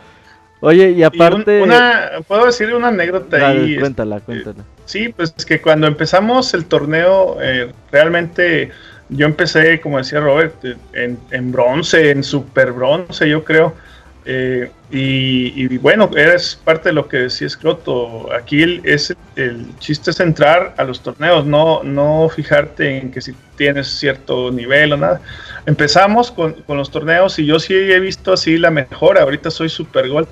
Oye, 0.60 0.92
y 0.92 1.02
aparte... 1.02 1.58
Y 1.58 1.62
un, 1.62 1.68
una, 1.68 2.10
Puedo 2.26 2.46
decir 2.46 2.74
una 2.74 2.88
anécdota 2.88 3.36
Dale, 3.36 3.60
ahí. 3.60 3.78
Cuéntala, 3.78 4.20
cuéntala. 4.20 4.64
Sí, 4.86 5.10
pues 5.10 5.32
que 5.32 5.60
cuando 5.60 5.86
empezamos 5.86 6.54
el 6.54 6.64
torneo, 6.64 7.36
eh, 7.42 7.72
realmente 7.90 8.70
yo 9.10 9.26
empecé, 9.26 9.80
como 9.80 9.98
decía 9.98 10.20
Robert, 10.20 10.54
en, 10.94 11.18
en 11.30 11.52
bronce, 11.52 12.10
en 12.10 12.24
super 12.24 12.72
bronce, 12.72 13.28
yo 13.28 13.44
creo. 13.44 13.74
Eh, 14.24 14.70
y, 14.90 15.78
bueno, 15.78 16.10
es 16.14 16.54
parte 16.62 16.90
de 16.90 16.92
lo 16.92 17.08
que 17.08 17.18
decía 17.18 17.48
Scroto. 17.48 18.32
Aquí 18.32 18.62
el, 18.62 18.80
es, 18.84 19.14
el 19.36 19.66
chiste 19.78 20.10
es 20.10 20.20
entrar 20.20 20.74
a 20.76 20.84
los 20.84 21.02
torneos, 21.02 21.44
no, 21.44 21.82
no 21.82 22.28
fijarte 22.28 22.98
en 22.98 23.10
que 23.10 23.20
si 23.20 23.32
tienes 23.56 23.88
cierto 23.88 24.50
nivel 24.50 24.92
o 24.92 24.96
nada. 24.96 25.20
Empezamos 25.66 26.30
con, 26.30 26.56
los 26.68 26.90
torneos 26.90 27.38
y 27.38 27.46
yo 27.46 27.58
sí 27.58 27.74
he 27.74 27.98
visto 28.00 28.34
así 28.34 28.58
la 28.58 28.70
mejora. 28.70 29.22
Ahorita 29.22 29.50
soy 29.50 29.68
super 29.68 30.08
gol. 30.08 30.28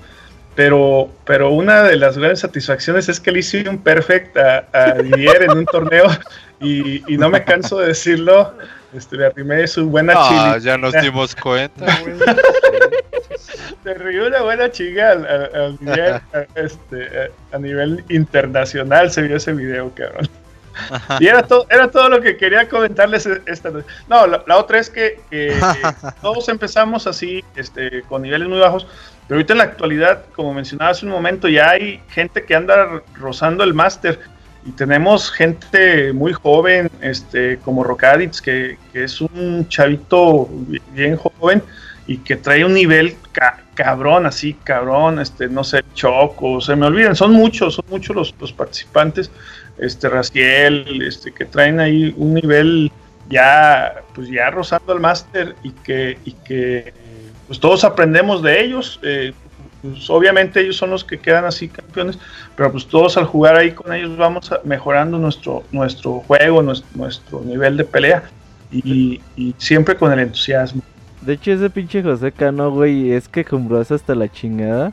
Pero, 0.57 1.11
pero 1.25 1.51
una 1.51 1.85
de 1.85 1.97
las 1.97 2.19
grandes 2.19 2.41
satisfacciones 2.41 3.09
es 3.09 3.21
que 3.21 3.31
le 3.31 3.39
hice 3.39 3.67
un 3.69 3.79
perfect 3.79 4.37
a, 4.37 4.67
a 4.73 4.95
Didier 4.95 5.45
en 5.45 5.53
un 5.53 5.65
torneo 5.65 6.07
y, 6.61 7.03
y, 7.11 7.17
no 7.17 7.31
me 7.31 7.45
canso 7.45 7.79
de 7.79 7.87
decirlo. 7.87 8.53
Este, 8.93 9.17
le 9.17 9.27
arrimé 9.27 9.67
su 9.69 9.89
buena 9.89 10.15
ah, 10.17 10.59
ya 10.61 10.77
nos 10.77 10.93
dimos 11.01 11.37
cuenta, 11.37 11.87
güey. 12.03 12.15
Te 13.83 13.95
río 13.95 14.27
una 14.27 14.43
buena 14.43 14.71
chica 14.71 15.13
a, 15.13 16.47
este, 16.55 17.31
a, 17.53 17.59
nivel 17.59 18.05
internacional 18.09 19.11
se 19.11 19.23
vio 19.23 19.37
ese 19.37 19.53
video, 19.53 19.93
cabrón. 19.95 20.29
Y 21.19 21.27
era 21.27 21.43
todo, 21.43 21.67
era 21.69 21.91
todo 21.91 22.09
lo 22.09 22.21
que 22.21 22.37
quería 22.37 22.69
comentarles 22.69 23.29
esta 23.47 23.71
noche. 23.71 23.87
No, 24.09 24.27
la, 24.27 24.57
otra 24.57 24.79
es 24.79 24.89
que, 24.89 25.21
todos 26.23 26.49
empezamos 26.49 27.07
así, 27.07 27.45
este, 27.57 28.03
con 28.03 28.23
niveles 28.23 28.49
muy 28.49 28.59
bajos, 28.59 28.87
pero 29.27 29.39
ahorita 29.39 29.55
en 29.55 29.59
la 29.59 29.65
actualidad, 29.65 30.25
como 30.35 30.55
mencionaba 30.55 30.91
hace 30.91 31.07
un 31.07 31.13
momento, 31.13 31.49
ya 31.49 31.71
hay 31.71 32.03
gente 32.09 32.45
que 32.45 32.55
anda 32.55 33.03
rozando 33.15 33.65
el 33.65 33.75
máster 33.75 34.19
y 34.65 34.73
tenemos 34.73 35.31
gente 35.31 36.13
muy 36.13 36.33
joven, 36.33 36.91
este, 37.01 37.59
como 37.59 37.85
Rocadits, 37.85 38.41
que, 38.41 38.79
que 38.93 39.05
es 39.05 39.21
un 39.21 39.69
chavito 39.69 40.49
bien 40.93 41.17
joven 41.17 41.63
y 42.11 42.17
que 42.19 42.35
trae 42.35 42.65
un 42.65 42.75
nivel 42.75 43.15
cabrón, 43.77 44.27
así, 44.27 44.55
cabrón, 44.65 45.21
este, 45.21 45.49
no 45.49 45.63
sé, 45.63 45.85
Choco, 45.95 46.61
se 46.61 46.75
me 46.75 46.87
olviden, 46.87 47.15
son 47.15 47.31
muchos, 47.31 47.77
son 47.77 47.85
muchos 47.89 48.17
los, 48.17 48.35
los 48.41 48.53
participantes, 48.53 49.31
este, 49.79 50.09
Raciel, 50.09 51.03
este, 51.07 51.31
que 51.31 51.45
traen 51.45 51.79
ahí 51.79 52.13
un 52.17 52.35
nivel 52.35 52.91
ya, 53.29 54.03
pues 54.13 54.29
ya 54.29 54.51
rozando 54.51 54.93
al 54.93 54.99
máster 54.99 55.55
y 55.63 55.71
que, 55.71 56.19
y 56.25 56.33
que, 56.33 56.93
pues 57.47 57.61
todos 57.61 57.85
aprendemos 57.85 58.43
de 58.43 58.61
ellos, 58.61 58.99
eh, 59.05 59.33
pues 59.81 60.11
obviamente 60.11 60.63
ellos 60.63 60.79
son 60.79 60.91
los 60.91 61.05
que 61.05 61.21
quedan 61.21 61.45
así 61.45 61.69
campeones, 61.69 62.19
pero 62.57 62.73
pues 62.73 62.89
todos 62.89 63.17
al 63.19 63.27
jugar 63.27 63.55
ahí 63.55 63.71
con 63.71 63.95
ellos 63.95 64.17
vamos 64.17 64.53
mejorando 64.65 65.17
nuestro, 65.17 65.63
nuestro 65.71 66.15
juego, 66.27 66.61
nuestro, 66.61 67.41
nivel 67.45 67.77
de 67.77 67.85
pelea 67.85 68.25
y 68.73 69.21
siempre 69.59 69.95
con 69.95 70.13
el 70.13 70.19
entusiasmo. 70.19 70.83
De 71.21 71.35
hecho, 71.35 71.53
ese 71.53 71.69
pinche 71.71 72.03
José 72.03 72.33
Cano, 72.33 72.71
güey, 72.71 73.13
es 73.13 73.29
que 73.29 73.45
quejumbroso 73.45 73.95
hasta 73.95 74.15
la 74.15 74.31
chingada. 74.31 74.93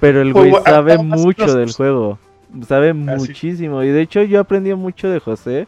Pero 0.00 0.22
el 0.22 0.32
güey 0.32 0.52
sabe 0.64 0.98
mucho 0.98 1.54
del 1.54 1.72
juego. 1.72 2.18
Sabe 2.66 2.92
muchísimo. 2.92 3.82
Y 3.82 3.88
de 3.88 4.02
hecho, 4.02 4.22
yo 4.22 4.40
aprendí 4.40 4.74
mucho 4.74 5.08
de 5.08 5.20
José. 5.20 5.66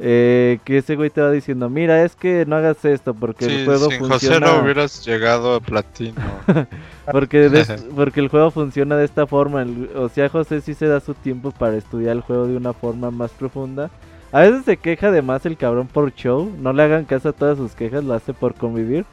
Eh, 0.00 0.60
que 0.64 0.78
ese 0.78 0.94
güey 0.94 1.10
te 1.10 1.20
va 1.20 1.32
diciendo, 1.32 1.68
mira, 1.68 2.04
es 2.04 2.14
que 2.14 2.46
no 2.46 2.54
hagas 2.54 2.84
esto 2.84 3.14
porque 3.14 3.46
el 3.46 3.64
juego 3.64 3.90
sin 3.90 3.98
funciona. 3.98 4.46
José 4.46 4.54
no 4.58 4.62
hubieras 4.62 5.04
llegado 5.04 5.54
a 5.54 5.60
platino. 5.60 6.22
porque, 7.10 7.50
porque 7.96 8.20
el 8.20 8.28
juego 8.28 8.52
funciona 8.52 8.96
de 8.96 9.04
esta 9.04 9.26
forma. 9.26 9.66
o 9.96 10.08
sea, 10.08 10.28
José 10.28 10.60
sí 10.60 10.74
se 10.74 10.86
da 10.86 11.00
su 11.00 11.14
tiempo 11.14 11.50
para 11.50 11.76
estudiar 11.76 12.14
el 12.14 12.22
juego 12.22 12.46
de 12.46 12.56
una 12.56 12.72
forma 12.72 13.10
más 13.10 13.32
profunda. 13.32 13.90
A 14.30 14.40
veces 14.40 14.64
se 14.64 14.76
queja 14.76 15.08
además 15.08 15.46
el 15.46 15.56
cabrón 15.56 15.86
por 15.86 16.12
show. 16.14 16.52
No 16.58 16.72
le 16.72 16.82
hagan 16.82 17.04
caso 17.04 17.30
a 17.30 17.32
todas 17.32 17.56
sus 17.56 17.72
quejas, 17.72 18.04
lo 18.04 18.14
hace 18.14 18.34
por 18.34 18.54
convivir. 18.54 19.04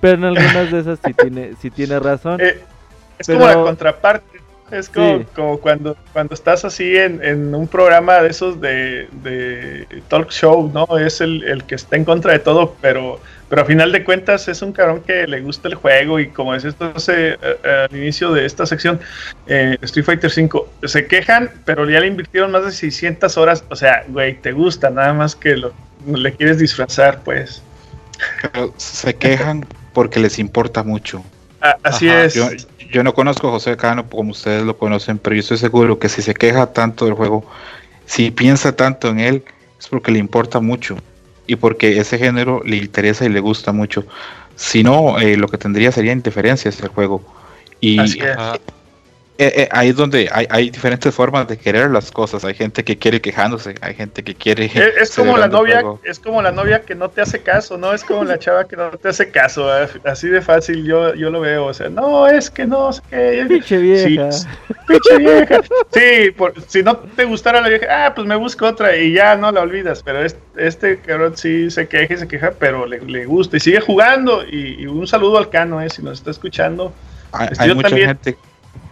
Pero 0.00 0.14
en 0.14 0.24
algunas 0.24 0.70
de 0.70 0.80
esas 0.80 0.98
sí 1.04 1.12
tiene, 1.14 1.54
sí 1.60 1.70
tiene 1.70 1.98
razón. 2.00 2.40
Eh, 2.40 2.60
es 3.18 3.26
como 3.26 3.46
la 3.46 3.54
contraparte. 3.54 4.38
Es 4.70 4.90
como, 4.90 5.24
como, 5.34 5.58
cuando, 5.58 5.96
cuando 6.12 6.34
estás 6.34 6.62
así 6.64 6.94
en, 6.96 7.24
en 7.24 7.54
un 7.54 7.66
programa 7.66 8.20
de 8.20 8.28
esos 8.28 8.60
de, 8.60 9.08
de 9.22 9.86
talk 10.08 10.30
show, 10.30 10.70
¿no? 10.72 10.98
Es 10.98 11.22
el, 11.22 11.42
el, 11.44 11.64
que 11.64 11.74
está 11.74 11.96
en 11.96 12.04
contra 12.04 12.32
de 12.32 12.38
todo, 12.38 12.74
pero, 12.82 13.18
pero 13.48 13.62
a 13.62 13.64
final 13.64 13.92
de 13.92 14.04
cuentas 14.04 14.46
es 14.48 14.60
un 14.60 14.72
cabrón 14.72 15.02
que 15.06 15.26
le 15.26 15.40
gusta 15.40 15.68
el 15.68 15.74
juego 15.74 16.20
y 16.20 16.28
como 16.28 16.52
decía 16.52 16.70
esto 16.70 16.92
eh, 17.12 17.38
eh, 17.40 17.86
al 17.90 17.96
inicio 17.96 18.32
de 18.32 18.44
esta 18.44 18.66
sección, 18.66 19.00
eh, 19.46 19.78
Street 19.82 20.04
Fighter 20.04 20.30
5, 20.30 20.68
se 20.84 21.06
quejan, 21.06 21.50
pero 21.64 21.88
ya 21.88 22.00
le 22.00 22.08
invirtieron 22.08 22.50
más 22.50 22.64
de 22.64 22.72
600 22.72 23.36
horas. 23.38 23.64
O 23.70 23.76
sea, 23.76 24.04
güey, 24.08 24.38
te 24.40 24.52
gusta, 24.52 24.90
nada 24.90 25.14
más 25.14 25.34
que 25.34 25.56
lo, 25.56 25.72
le 26.06 26.32
quieres 26.34 26.58
disfrazar, 26.58 27.22
pues. 27.22 27.62
Pero 28.42 28.74
se 28.76 29.14
quejan 29.14 29.66
porque 29.94 30.20
les 30.20 30.38
importa 30.38 30.82
mucho. 30.82 31.24
Ah, 31.60 31.76
así 31.82 32.08
es. 32.08 32.34
Yo, 32.90 33.02
no 33.02 33.14
conozco 33.14 33.48
a 33.48 33.50
José 33.52 33.76
Cano 33.76 34.08
como 34.08 34.30
ustedes 34.30 34.62
lo 34.62 34.76
conocen, 34.76 35.18
pero 35.18 35.34
yo 35.34 35.40
estoy 35.40 35.58
seguro 35.58 35.98
que 35.98 36.08
si 36.08 36.22
se 36.22 36.34
queja 36.34 36.72
tanto 36.72 37.04
del 37.04 37.14
juego, 37.14 37.44
si 38.06 38.30
piensa 38.30 38.74
tanto 38.76 39.08
en 39.08 39.20
él, 39.20 39.44
es 39.78 39.88
porque 39.88 40.10
le 40.10 40.18
importa 40.18 40.60
mucho 40.60 40.96
y 41.48 41.56
porque 41.56 41.98
ese 41.98 42.18
género 42.18 42.62
le 42.64 42.76
interesa 42.76 43.24
y 43.24 43.30
le 43.30 43.40
gusta 43.40 43.72
mucho. 43.72 44.04
Si 44.54 44.84
no, 44.84 45.18
eh, 45.18 45.36
lo 45.36 45.48
que 45.48 45.58
tendría 45.58 45.90
sería 45.90 46.12
interferencias 46.12 46.78
el 46.80 46.88
juego. 46.88 47.22
Y 47.80 47.98
eh, 49.40 49.52
eh, 49.54 49.68
ahí 49.70 49.90
es 49.90 49.94
donde 49.94 50.28
hay, 50.32 50.48
hay, 50.50 50.68
diferentes 50.68 51.14
formas 51.14 51.46
de 51.46 51.56
querer 51.56 51.90
las 51.90 52.10
cosas. 52.10 52.44
Hay 52.44 52.54
gente 52.54 52.82
que 52.82 52.98
quiere 52.98 53.20
quejándose, 53.20 53.76
hay 53.82 53.94
gente 53.94 54.24
que 54.24 54.34
quiere. 54.34 54.68
Es, 55.00 55.14
como 55.14 55.38
la 55.38 55.46
novia, 55.46 55.80
es 56.02 56.18
como 56.18 56.42
la 56.42 56.50
novia 56.50 56.80
que 56.80 56.96
no 56.96 57.08
te 57.08 57.20
hace 57.20 57.40
caso, 57.40 57.78
no 57.78 57.92
es 57.92 58.02
como 58.02 58.24
la 58.24 58.40
chava 58.40 58.66
que 58.66 58.74
no 58.74 58.90
te 58.90 59.10
hace 59.10 59.30
caso. 59.30 59.70
Eh, 59.80 59.88
así 60.04 60.26
de 60.26 60.42
fácil 60.42 60.84
yo, 60.84 61.14
yo 61.14 61.30
lo 61.30 61.38
veo. 61.38 61.66
O 61.66 61.72
sea, 61.72 61.88
no, 61.88 62.26
es 62.26 62.50
que 62.50 62.66
no, 62.66 62.90
es 62.90 63.00
que. 63.00 63.46
Pinche 63.48 63.78
vieja. 63.78 64.32
Sí, 64.32 64.46
pinche 64.88 65.18
vieja. 65.18 65.60
Sí, 65.92 66.34
si 66.66 66.82
no 66.82 66.96
te 66.96 67.24
gustara 67.24 67.60
la 67.60 67.68
vieja, 67.68 68.06
ah, 68.06 68.14
pues 68.16 68.26
me 68.26 68.34
busco 68.34 68.66
otra 68.66 68.96
y 68.96 69.12
ya 69.12 69.36
no 69.36 69.52
la 69.52 69.60
olvidas. 69.60 70.02
Pero 70.02 70.20
este, 70.24 70.40
este 70.56 70.98
cabrón 70.98 71.36
sí 71.36 71.70
se 71.70 71.86
queja 71.86 72.14
y 72.14 72.16
se 72.16 72.26
queja, 72.26 72.54
pero 72.58 72.86
le, 72.86 73.00
le 73.02 73.24
gusta 73.24 73.58
y 73.58 73.60
sigue 73.60 73.80
jugando. 73.80 74.42
Y, 74.44 74.84
un 74.88 75.06
saludo 75.06 75.38
al 75.38 75.48
Cano, 75.48 75.80
eh, 75.80 75.90
si 75.90 76.02
nos 76.02 76.18
está 76.18 76.32
escuchando. 76.32 76.92
Hay, 77.30 77.50
este, 77.52 77.74
mucha 77.74 77.96
gente 77.96 78.36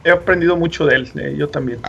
he 0.07 0.11
aprendido 0.11 0.57
mucho 0.57 0.87
de 0.87 0.95
él, 0.95 1.11
eh, 1.17 1.35
yo 1.37 1.49
también. 1.49 1.81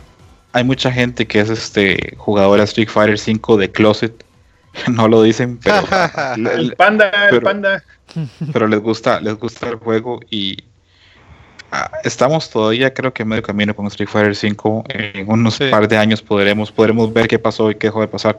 Hay 0.54 0.64
mucha 0.64 0.92
gente 0.92 1.28
que 1.28 1.40
es 1.40 1.50
este 1.50 2.16
jugador 2.18 2.58
de 2.58 2.66
Street 2.66 2.90
Fighter 2.90 3.18
5 3.18 3.58
de 3.58 3.72
Closet. 3.72 4.26
No 4.92 5.08
lo 5.08 5.24
dicen, 5.24 5.58
pero 5.58 5.82
el 6.54 6.76
panda, 6.76 7.10
el 7.32 7.42
panda. 7.42 7.84
Pero 8.54 8.68
les 8.68 8.80
gusta, 8.80 9.20
les 9.20 9.36
gusta 9.36 9.68
el 9.70 9.76
juego 9.76 10.20
y 10.30 10.58
ah, 11.72 11.92
estamos 12.04 12.50
todavía 12.50 12.94
creo 12.94 13.12
que 13.12 13.24
en 13.24 13.30
medio 13.30 13.44
camino 13.44 13.76
con 13.76 13.88
Street 13.88 14.08
Fighter 14.08 14.36
5. 14.36 14.86
En 14.90 15.30
unos 15.30 15.58
par 15.58 15.88
de 15.88 15.98
años 15.98 16.22
podremos, 16.22 16.72
podremos 16.72 17.12
ver 17.12 17.28
qué 17.28 17.38
pasó 17.38 17.72
y 17.72 17.76
qué 17.76 17.88
dejó 17.88 18.02
de 18.02 18.08
pasar. 18.08 18.38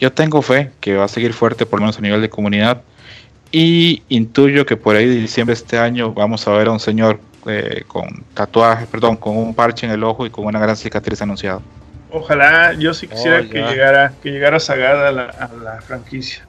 Yo 0.00 0.12
tengo 0.12 0.42
fe 0.42 0.70
que 0.80 0.96
va 0.96 1.04
a 1.04 1.08
seguir 1.08 1.34
fuerte 1.34 1.66
por 1.66 1.78
lo 1.78 1.84
menos 1.84 1.98
a 1.98 2.00
nivel 2.00 2.20
de 2.20 2.28
comunidad 2.28 2.82
y 3.52 4.02
intuyo 4.08 4.66
que 4.66 4.76
por 4.76 4.96
ahí 4.96 5.06
de 5.06 5.16
diciembre 5.16 5.54
de 5.54 5.60
este 5.60 5.78
año 5.78 6.12
vamos 6.12 6.48
a 6.48 6.52
ver 6.52 6.66
a 6.66 6.72
un 6.72 6.80
señor 6.80 7.20
eh, 7.46 7.84
con 7.86 8.24
tatuaje, 8.34 8.86
perdón, 8.86 9.16
con 9.16 9.36
un 9.36 9.54
parche 9.54 9.86
en 9.86 9.92
el 9.92 10.02
ojo 10.04 10.26
y 10.26 10.30
con 10.30 10.46
una 10.46 10.58
gran 10.58 10.76
cicatriz 10.76 11.20
anunciada. 11.22 11.60
Ojalá, 12.10 12.72
yo 12.74 12.94
sí 12.94 13.08
quisiera 13.08 13.40
oh, 13.40 13.50
que 13.50 13.60
llegara, 13.60 14.12
que 14.22 14.30
llegara 14.30 14.60
Sagada 14.60 15.08
a 15.08 15.12
la, 15.48 15.80
franquicia. 15.82 16.46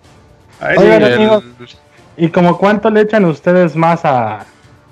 ¿y 2.18 2.30
como 2.30 2.58
cuánto 2.58 2.90
le 2.90 3.02
echan 3.02 3.26
ustedes 3.26 3.76
más 3.76 4.02
a, 4.04 4.46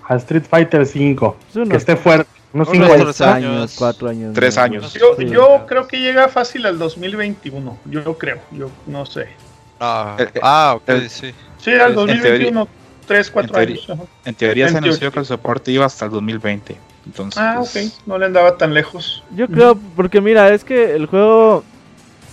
Street 0.09 0.43
Fighter 0.49 0.85
5? 0.85 1.37
que 1.69 1.77
esté 1.77 1.95
fuerte. 1.95 2.29
Unos 2.53 2.69
5 2.69 2.85
años, 3.25 3.75
4 3.77 4.09
años. 4.09 4.33
3 4.33 4.57
años. 4.57 4.93
Yo, 4.93 5.19
yo 5.19 5.65
creo 5.67 5.87
que 5.87 5.99
llega 5.99 6.27
fácil 6.27 6.65
al 6.67 6.77
2021. 6.77 7.79
Yo 7.85 8.17
creo, 8.17 8.39
yo 8.51 8.69
no 8.85 9.05
sé. 9.07 9.29
Ah, 9.79 10.17
ah 10.41 10.73
ok, 10.77 11.07
sí. 11.07 11.33
Sí, 11.57 11.71
al 11.71 11.95
2021. 11.95 12.67
3, 13.03 13.31
4 13.31 13.57
años. 13.57 13.87
En 14.25 14.35
teoría 14.35 14.69
se 14.69 14.77
anunció 14.77 15.11
que 15.11 15.19
el 15.19 15.25
soporte 15.25 15.71
iba 15.71 15.85
hasta 15.85 16.05
el 16.05 16.11
2020. 16.11 16.77
Entonces, 17.05 17.41
ah, 17.41 17.55
pues, 17.57 17.75
ok, 17.75 18.07
no 18.07 18.17
le 18.17 18.25
andaba 18.25 18.57
tan 18.57 18.73
lejos. 18.73 19.23
Yo 19.35 19.47
creo, 19.47 19.77
porque 19.95 20.21
mira, 20.21 20.53
es 20.53 20.63
que 20.63 20.95
el 20.95 21.05
juego 21.05 21.63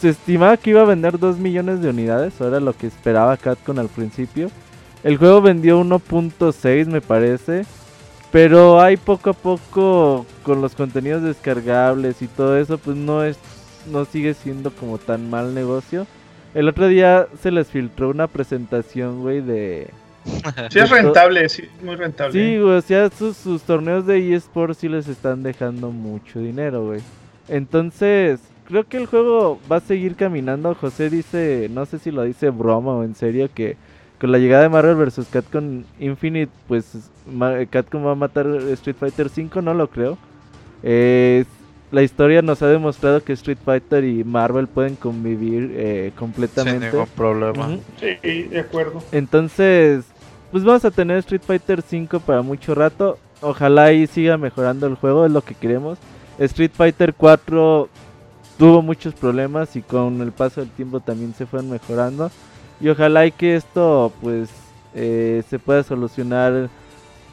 se 0.01 0.11
estimaba 0.11 0.57
que 0.57 0.71
iba 0.71 0.83
a 0.83 0.85
vender 0.85 1.19
2 1.19 1.39
millones 1.39 1.83
de 1.83 1.91
unidades, 1.91 2.41
era 2.41 2.61
lo 2.61 2.73
que 2.73 2.87
esperaba 2.87 3.37
Catcon 3.37 3.79
al 3.79 3.89
principio. 3.89 4.51
El 5.03 5.17
juego 5.17 5.43
vendió 5.43 5.81
1.6 5.81 6.87
me 6.87 7.01
parece, 7.01 7.65
pero 8.31 8.81
hay 8.81 8.97
poco 8.97 9.31
a 9.31 9.35
poco 9.35 10.25
con 10.43 10.61
los 10.61 10.75
contenidos 10.75 11.23
descargables 11.23 12.23
y 12.23 12.29
todo 12.29 12.57
eso, 12.59 12.79
pues 12.79 12.97
no 12.97 13.25
es 13.25 13.39
no 13.91 14.05
sigue 14.05 14.35
siendo 14.35 14.71
como 14.71 14.99
tan 14.99 15.31
mal 15.31 15.55
negocio. 15.55 16.07
El 16.55 16.69
otro 16.69 16.89
día 16.89 17.29
se 17.43 17.51
les 17.51 17.69
filtró 17.69 18.11
una 18.11 18.27
presentación, 18.27 19.21
güey, 19.21 19.41
de 19.41 19.91
Sí, 20.71 20.79
es 20.79 20.91
rentable, 20.91 21.49
sí, 21.49 21.65
muy 21.83 21.97
rentable. 21.97 22.33
Sí, 22.33 22.59
güey, 22.59 22.77
o 22.77 22.81
sea, 22.83 23.11
sus, 23.11 23.63
torneos 23.63 24.07
de 24.07 24.35
eSports 24.35 24.79
sí 24.79 24.89
les 24.89 25.09
están 25.09 25.43
dejando 25.43 25.91
mucho 25.91 26.41
dinero, 26.41 26.85
güey. 26.85 27.01
Entonces, 27.49 28.41
creo 28.67 28.85
que 28.85 28.99
el 28.99 29.07
juego 29.07 29.59
va 29.71 29.77
a 29.77 29.81
seguir 29.81 30.17
caminando. 30.17 30.75
José 30.75 31.11
dice, 31.11 31.69
no 31.71 31.87
sé 31.87 31.99
si 31.99 32.11
lo 32.11 32.23
dice 32.23 32.51
broma 32.51 32.93
o 32.93 33.05
en 33.05 33.15
serio, 33.15 33.49
que 33.53 33.77
con 34.21 34.31
la 34.31 34.39
llegada 34.39 34.65
de 34.65 34.69
Marvel 34.69 34.97
vs. 34.97 35.27
Capcom 35.31 35.85
Infinite, 35.99 36.53
pues 36.69 37.11
Capcom 37.71 38.07
va 38.07 38.13
a 38.13 38.17
matar 38.17 38.47
Street 38.73 38.97
Fighter 38.99 39.29
5, 39.29 39.63
no 39.63 39.75
lo 39.75 39.89
creo. 39.89 40.19
Eh, 40.83 41.45
la 41.91 42.03
historia 42.03 42.41
nos 42.43 42.63
ha 42.63 42.69
demostrado 42.69 43.23
que 43.23 43.33
Street 43.33 43.59
Fighter 43.65 44.05
y 44.05 44.23
Marvel 44.23 44.69
pueden 44.69 44.97
convivir 44.97 45.73
eh, 45.75 46.13
completamente. 46.17 46.91
Sin 46.91 46.99
ningún 46.99 47.09
problema. 47.17 47.79
Sí, 47.99 48.43
de 48.45 48.61
acuerdo. 48.61 49.03
Entonces, 49.11 50.05
pues 50.53 50.65
vamos 50.65 50.85
a 50.85 50.91
tener 50.91 51.19
Street 51.19 51.43
Fighter 51.45 51.83
5 51.83 52.21
para 52.21 52.43
mucho 52.43 52.75
rato. 52.75 53.19
Ojalá 53.41 53.93
y 53.93 54.07
siga 54.07 54.37
mejorando 54.37 54.87
el 54.87 54.95
juego, 54.95 55.27
es 55.27 55.33
lo 55.33 55.43
que 55.43 55.55
queremos. 55.55 55.99
Street 56.39 56.73
Fighter 56.73 57.15
4 57.15 57.89
tuvo 58.59 58.83
muchos 58.83 59.15
problemas 59.15 59.75
y 59.75 59.83
con 59.83 60.21
el 60.21 60.33
paso 60.33 60.61
del 60.61 60.71
tiempo 60.71 61.01
también 61.01 61.35
se 61.35 61.47
fueron 61.47 61.71
mejorando. 61.71 62.31
Y 62.81 62.89
ojalá 62.89 63.27
y 63.27 63.33
que 63.33 63.57
esto 63.57 64.13
pues 64.21 64.49
eh, 64.95 65.43
se 65.49 65.59
pueda 65.59 65.83
solucionar 65.83 66.69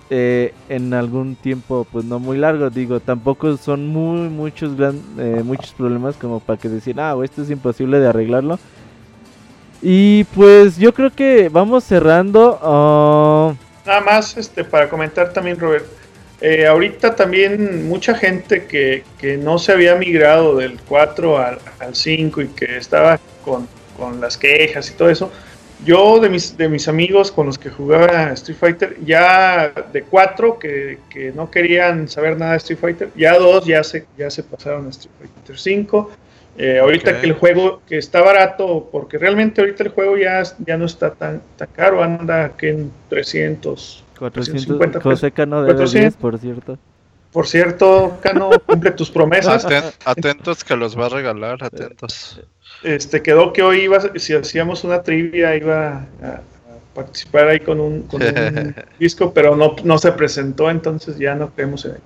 eh, 0.10 0.54
en 0.70 0.94
algún 0.94 1.36
tiempo 1.36 1.86
pues 1.92 2.06
no 2.06 2.20
muy 2.20 2.38
largo. 2.38 2.70
Digo, 2.70 3.00
tampoco 3.00 3.58
son 3.58 3.88
muy 3.88 4.30
muchos 4.30 4.76
gran, 4.78 5.02
eh, 5.18 5.42
muchos 5.44 5.72
problemas 5.74 6.16
como 6.16 6.40
para 6.40 6.60
que 6.60 6.70
decir, 6.70 7.00
ah, 7.00 7.16
esto 7.24 7.42
es 7.42 7.50
imposible 7.50 8.00
de 8.00 8.08
arreglarlo. 8.08 8.60
Y 9.82 10.24
pues 10.36 10.78
yo 10.78 10.94
creo 10.94 11.12
que 11.12 11.50
vamos 11.50 11.84
cerrando. 11.84 12.60
Ah, 12.62 13.54
Nada 13.86 14.02
más 14.02 14.36
este 14.38 14.64
para 14.64 14.90
comentar 14.90 15.32
también, 15.32 15.60
Robert. 15.60 15.86
Eh, 16.40 16.68
ahorita 16.68 17.16
también 17.16 17.88
mucha 17.88 18.14
gente 18.14 18.66
que, 18.66 19.04
que, 19.18 19.38
no 19.38 19.58
se 19.58 19.72
había 19.72 19.96
migrado 19.96 20.56
del 20.58 20.78
4 20.88 21.38
al, 21.40 21.58
al 21.80 21.96
5 21.96 22.42
y 22.42 22.48
que 22.50 22.78
estaba 22.78 23.20
con, 23.44 23.68
con, 23.98 24.22
las 24.22 24.38
quejas 24.38 24.92
y 24.92 24.94
todo 24.94 25.10
eso. 25.10 25.32
Yo 25.86 26.20
de 26.20 26.30
mis, 26.30 26.58
de 26.58 26.70
mis 26.70 26.88
amigos 26.88 27.32
con 27.32 27.46
los 27.46 27.58
que 27.58 27.70
jugaba 27.70 28.32
Street 28.34 28.58
Fighter, 28.58 28.98
ya 29.06 29.72
de 29.94 30.04
4 30.04 30.58
que, 30.58 31.00
que 31.10 31.32
no 31.32 31.52
querían 31.52 32.08
saber 32.08 32.38
nada 32.38 32.54
de 32.54 32.58
Street 32.58 32.80
Fighter, 32.80 33.10
ya 33.16 33.38
dos 33.38 33.66
ya 33.66 33.84
se, 33.84 34.06
ya 34.18 34.30
se 34.30 34.44
pasaron 34.44 34.88
a 34.88 34.90
Street 34.90 35.14
Fighter 35.20 35.58
5. 35.58 36.12
Eh, 36.60 36.80
ahorita 36.80 37.12
okay. 37.12 37.22
que 37.22 37.28
el 37.28 37.34
juego 37.34 37.82
que 37.88 38.00
está 38.00 38.22
barato, 38.22 38.90
porque 38.92 39.20
realmente 39.20 39.62
ahorita 39.62 39.84
el 39.84 39.90
juego 39.90 40.18
ya, 40.18 40.42
ya 40.66 40.76
no 40.76 40.86
está 40.86 41.12
tan, 41.12 41.44
tan 41.56 41.68
caro, 41.68 42.02
anda 42.02 42.54
que 42.58 42.70
en 42.70 42.92
300, 43.10 44.04
450 44.18 45.02
José 45.02 45.32
Cano 45.32 45.62
debe 45.62 45.76
400. 45.76 46.02
10, 46.02 46.16
por 46.16 46.40
cierto. 46.40 46.78
Por 47.32 47.48
cierto, 47.48 48.18
Cano, 48.22 48.50
cumple 48.66 48.90
tus 48.92 49.12
promesas. 49.12 49.66
Atent, 49.66 49.94
atentos 50.06 50.64
que 50.64 50.76
los 50.76 50.98
va 50.98 51.06
a 51.06 51.10
regalar, 51.10 51.64
atentos. 51.64 52.42
Este 52.84 53.22
quedó 53.22 53.54
que 53.54 53.64
hoy 53.64 53.82
iba, 53.82 54.00
si 54.18 54.34
hacíamos 54.34 54.84
una 54.84 55.02
trivia, 55.02 55.56
iba 55.56 56.08
a, 56.22 56.28
a 56.28 56.42
participar 56.98 57.48
ahí 57.48 57.60
con 57.60 57.80
un, 57.80 58.02
con 58.04 58.24
un 58.24 58.76
disco, 59.00 59.32
pero 59.32 59.56
no, 59.56 59.76
no 59.84 60.00
se 60.00 60.12
presentó, 60.14 60.72
entonces 60.72 61.20
ya 61.20 61.36
no 61.36 61.52
creemos 61.52 61.86
en 61.86 61.92
él. 61.92 61.98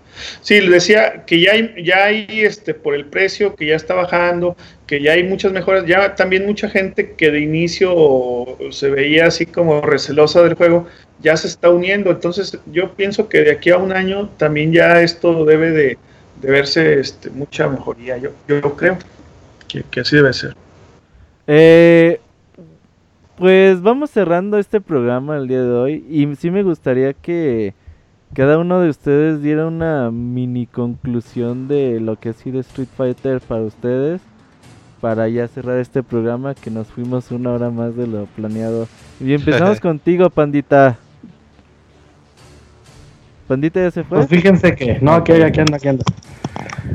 Sí, 0.41 0.59
le 0.59 0.69
decía 0.69 1.23
que 1.25 1.39
ya 1.39 1.53
hay, 1.53 1.73
ya 1.81 2.03
hay 2.05 2.27
este, 2.29 2.73
por 2.73 2.93
el 2.93 3.05
precio, 3.05 3.55
que 3.55 3.67
ya 3.67 3.77
está 3.77 3.93
bajando, 3.93 4.57
que 4.87 5.01
ya 5.01 5.13
hay 5.13 5.23
muchas 5.23 5.53
mejoras, 5.53 5.85
ya 5.85 6.15
también 6.15 6.45
mucha 6.45 6.69
gente 6.69 7.13
que 7.13 7.31
de 7.31 7.39
inicio 7.39 8.57
se 8.71 8.89
veía 8.89 9.27
así 9.27 9.45
como 9.45 9.79
recelosa 9.79 10.43
del 10.43 10.55
juego, 10.55 10.87
ya 11.21 11.37
se 11.37 11.47
está 11.47 11.69
uniendo, 11.69 12.11
entonces 12.11 12.57
yo 12.65 12.91
pienso 12.93 13.29
que 13.29 13.43
de 13.43 13.51
aquí 13.51 13.69
a 13.69 13.77
un 13.77 13.93
año 13.93 14.29
también 14.35 14.73
ya 14.73 15.01
esto 15.01 15.45
debe 15.45 15.71
de, 15.71 15.97
de 16.41 16.51
verse 16.51 16.99
este, 16.99 17.29
mucha 17.29 17.69
mejoría, 17.69 18.17
yo, 18.17 18.31
yo 18.45 18.75
creo 18.75 18.97
que, 19.71 19.83
que 19.83 19.99
así 20.01 20.15
debe 20.15 20.33
ser. 20.33 20.55
Eh, 21.47 22.19
pues 23.37 23.81
vamos 23.81 24.09
cerrando 24.11 24.57
este 24.57 24.81
programa 24.81 25.37
el 25.37 25.47
día 25.47 25.61
de 25.61 25.71
hoy 25.71 26.05
y 26.09 26.35
sí 26.35 26.51
me 26.51 26.63
gustaría 26.63 27.13
que 27.13 27.73
cada 28.33 28.57
uno 28.57 28.79
de 28.79 28.89
ustedes 28.89 29.41
diera 29.41 29.67
una 29.67 30.11
mini 30.11 30.65
conclusión 30.65 31.67
de 31.67 31.99
lo 31.99 32.17
que 32.17 32.29
ha 32.29 32.33
sido 32.33 32.59
Street 32.59 32.87
Fighter 32.95 33.41
para 33.41 33.63
ustedes 33.63 34.21
para 35.01 35.27
ya 35.27 35.47
cerrar 35.47 35.79
este 35.79 36.03
programa 36.03 36.53
que 36.53 36.69
nos 36.69 36.87
fuimos 36.87 37.31
una 37.31 37.51
hora 37.51 37.71
más 37.71 37.95
de 37.95 38.05
lo 38.05 38.25
planeado. 38.27 38.87
Y 39.19 39.33
empezamos 39.33 39.79
contigo, 39.81 40.29
Pandita. 40.29 40.97
Pandita 43.47 43.81
ya 43.81 43.91
se 43.91 44.03
fue. 44.03 44.19
Pues 44.19 44.29
fíjense 44.29 44.75
que, 44.75 44.99
no, 45.01 45.13
aquí, 45.13 45.31
aquí 45.31 45.59
anda, 45.59 45.77
aquí 45.77 45.87
anda. 45.87 46.05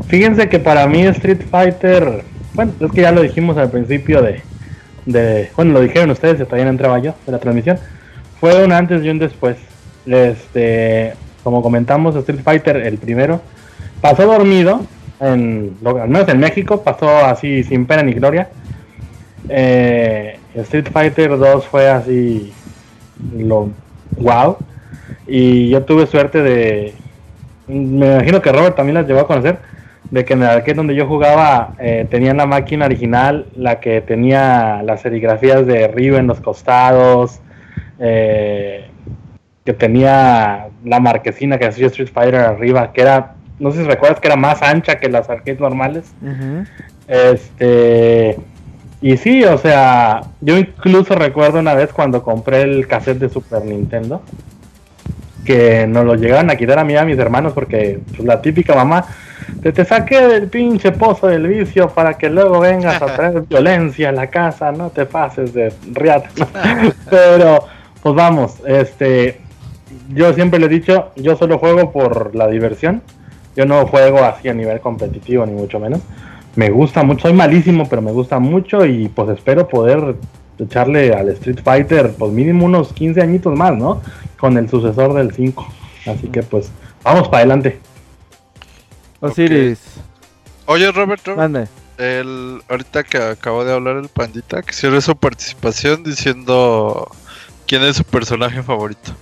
Fíjense 0.06 0.48
que 0.48 0.60
para 0.60 0.86
mí 0.86 1.02
Street 1.02 1.42
Fighter, 1.50 2.22
bueno, 2.56 2.72
es 2.80 2.90
que 2.90 3.02
ya 3.02 3.12
lo 3.12 3.20
dijimos 3.20 3.56
al 3.58 3.70
principio 3.70 4.22
de, 4.22 4.40
de 5.04 5.50
bueno, 5.54 5.74
lo 5.74 5.80
dijeron 5.82 6.10
ustedes, 6.10 6.38
todavía 6.38 6.64
no 6.64 6.70
entraba 6.70 6.98
yo 6.98 7.14
de 7.26 7.32
la 7.32 7.38
transmisión, 7.38 7.78
fue 8.40 8.64
un 8.64 8.72
antes 8.72 9.04
y 9.04 9.10
un 9.10 9.18
después. 9.18 9.58
Este, 10.06 11.12
como 11.44 11.62
comentamos, 11.62 12.16
Street 12.16 12.40
Fighter, 12.42 12.76
el 12.76 12.98
primero, 12.98 13.40
pasó 14.00 14.24
dormido, 14.24 14.80
en, 15.20 15.76
al 15.84 16.08
menos 16.08 16.28
en 16.28 16.38
México, 16.38 16.82
pasó 16.82 17.24
así 17.26 17.62
sin 17.62 17.86
pena 17.86 18.02
ni 18.02 18.14
gloria. 18.14 18.48
Eh, 19.48 20.38
Street 20.54 20.88
Fighter 20.90 21.38
2 21.38 21.66
fue 21.66 21.88
así, 21.88 22.52
lo 23.36 23.70
wow. 24.18 24.56
Y 25.26 25.68
yo 25.68 25.84
tuve 25.84 26.06
suerte 26.06 26.42
de, 26.42 26.94
me 27.68 28.14
imagino 28.14 28.40
que 28.40 28.52
Robert 28.52 28.76
también 28.76 28.94
las 28.94 29.06
llevó 29.06 29.20
a 29.20 29.26
conocer 29.26 29.58
de 30.10 30.24
que 30.24 30.34
en 30.34 30.42
el 30.42 30.48
arcade 30.48 30.74
donde 30.74 30.94
yo 30.94 31.06
jugaba 31.06 31.74
eh, 31.78 32.06
tenían 32.10 32.36
la 32.36 32.46
máquina 32.46 32.86
original, 32.86 33.46
la 33.56 33.80
que 33.80 34.00
tenía 34.00 34.82
las 34.82 35.02
serigrafías 35.02 35.66
de 35.66 35.88
Ryu 35.88 36.16
en 36.16 36.26
los 36.26 36.40
costados, 36.40 37.40
eh, 37.98 38.88
que 39.64 39.72
tenía 39.72 40.68
la 40.84 41.00
marquesina 41.00 41.58
que 41.58 41.66
hacía 41.66 41.88
Street 41.88 42.10
Fighter 42.12 42.40
arriba, 42.40 42.92
que 42.92 43.02
era, 43.02 43.34
no 43.58 43.72
sé 43.72 43.82
si 43.82 43.88
recuerdas 43.88 44.20
que 44.20 44.28
era 44.28 44.36
más 44.36 44.62
ancha 44.62 44.98
que 44.98 45.08
las 45.08 45.28
arcades 45.28 45.60
normales. 45.60 46.12
Uh 46.22 46.26
-huh. 46.26 46.66
Este, 47.08 48.36
y 49.00 49.16
sí, 49.16 49.44
o 49.44 49.58
sea, 49.58 50.22
yo 50.40 50.56
incluso 50.56 51.14
recuerdo 51.14 51.58
una 51.58 51.74
vez 51.74 51.92
cuando 51.92 52.22
compré 52.22 52.62
el 52.62 52.86
cassette 52.86 53.18
de 53.18 53.28
Super 53.28 53.64
Nintendo, 53.64 54.22
que 55.44 55.86
nos 55.86 56.04
lo 56.04 56.14
llegaron 56.14 56.50
a 56.50 56.56
quitar 56.56 56.78
a 56.78 56.84
mí 56.84 56.94
y 56.94 56.96
a 56.96 57.04
mis 57.04 57.18
hermanos 57.18 57.52
porque 57.52 58.00
pues, 58.08 58.24
la 58.24 58.40
típica 58.42 58.74
mamá 58.74 59.04
te, 59.62 59.72
te 59.72 59.84
saqué 59.84 60.26
del 60.26 60.48
pinche 60.48 60.92
pozo 60.92 61.28
del 61.28 61.46
vicio 61.46 61.88
para 61.88 62.14
que 62.14 62.28
luego 62.28 62.60
vengas 62.60 63.00
a 63.00 63.06
traer 63.06 63.40
violencia 63.48 64.10
a 64.10 64.12
la 64.12 64.28
casa, 64.28 64.72
no 64.72 64.90
te 64.90 65.06
pases 65.06 65.52
de 65.52 65.72
riata. 65.92 66.30
Pero, 67.10 67.66
pues 68.02 68.14
vamos, 68.14 68.56
este, 68.66 69.40
yo 70.14 70.32
siempre 70.32 70.58
le 70.58 70.66
he 70.66 70.70
dicho, 70.70 71.10
yo 71.16 71.36
solo 71.36 71.58
juego 71.58 71.92
por 71.92 72.34
la 72.34 72.48
diversión, 72.48 73.02
yo 73.56 73.64
no 73.66 73.86
juego 73.86 74.22
así 74.24 74.48
a 74.48 74.54
nivel 74.54 74.80
competitivo 74.80 75.46
ni 75.46 75.52
mucho 75.52 75.80
menos. 75.80 76.00
Me 76.56 76.70
gusta 76.70 77.02
mucho, 77.02 77.22
soy 77.22 77.32
malísimo, 77.34 77.86
pero 77.88 78.00
me 78.00 78.12
gusta 78.12 78.38
mucho 78.38 78.86
y 78.86 79.08
pues 79.08 79.28
espero 79.30 79.68
poder 79.68 80.16
echarle 80.58 81.12
al 81.12 81.28
Street 81.30 81.60
Fighter 81.62 82.12
pues 82.18 82.32
mínimo 82.32 82.64
unos 82.64 82.92
15 82.92 83.20
añitos 83.20 83.56
más, 83.56 83.76
¿no? 83.76 84.00
Con 84.38 84.56
el 84.56 84.68
sucesor 84.68 85.12
del 85.14 85.32
5. 85.32 85.66
Así 86.06 86.28
que 86.28 86.42
pues 86.42 86.70
vamos 87.02 87.28
para 87.28 87.38
adelante. 87.38 87.78
Osiris. 89.20 89.78
Okay. 90.64 90.76
Oye, 90.76 90.92
Robert, 90.92 91.26
Robert 91.26 91.52
Mande. 91.52 91.68
El, 91.98 92.60
ahorita 92.68 93.04
que 93.04 93.16
acabo 93.18 93.64
de 93.64 93.72
hablar 93.72 93.96
el 93.96 94.08
pandita, 94.08 94.62
quisiera 94.62 95.00
su 95.00 95.16
participación 95.16 96.04
diciendo 96.04 97.10
quién 97.66 97.82
es 97.82 97.96
su 97.96 98.04
personaje 98.04 98.62
favorito. 98.62 99.12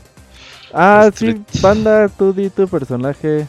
Ah, 0.72 1.06
Street. 1.12 1.36
sí, 1.52 1.60
Panda, 1.60 2.08
tú 2.08 2.32
di 2.32 2.50
tu 2.50 2.66
personaje. 2.66 3.46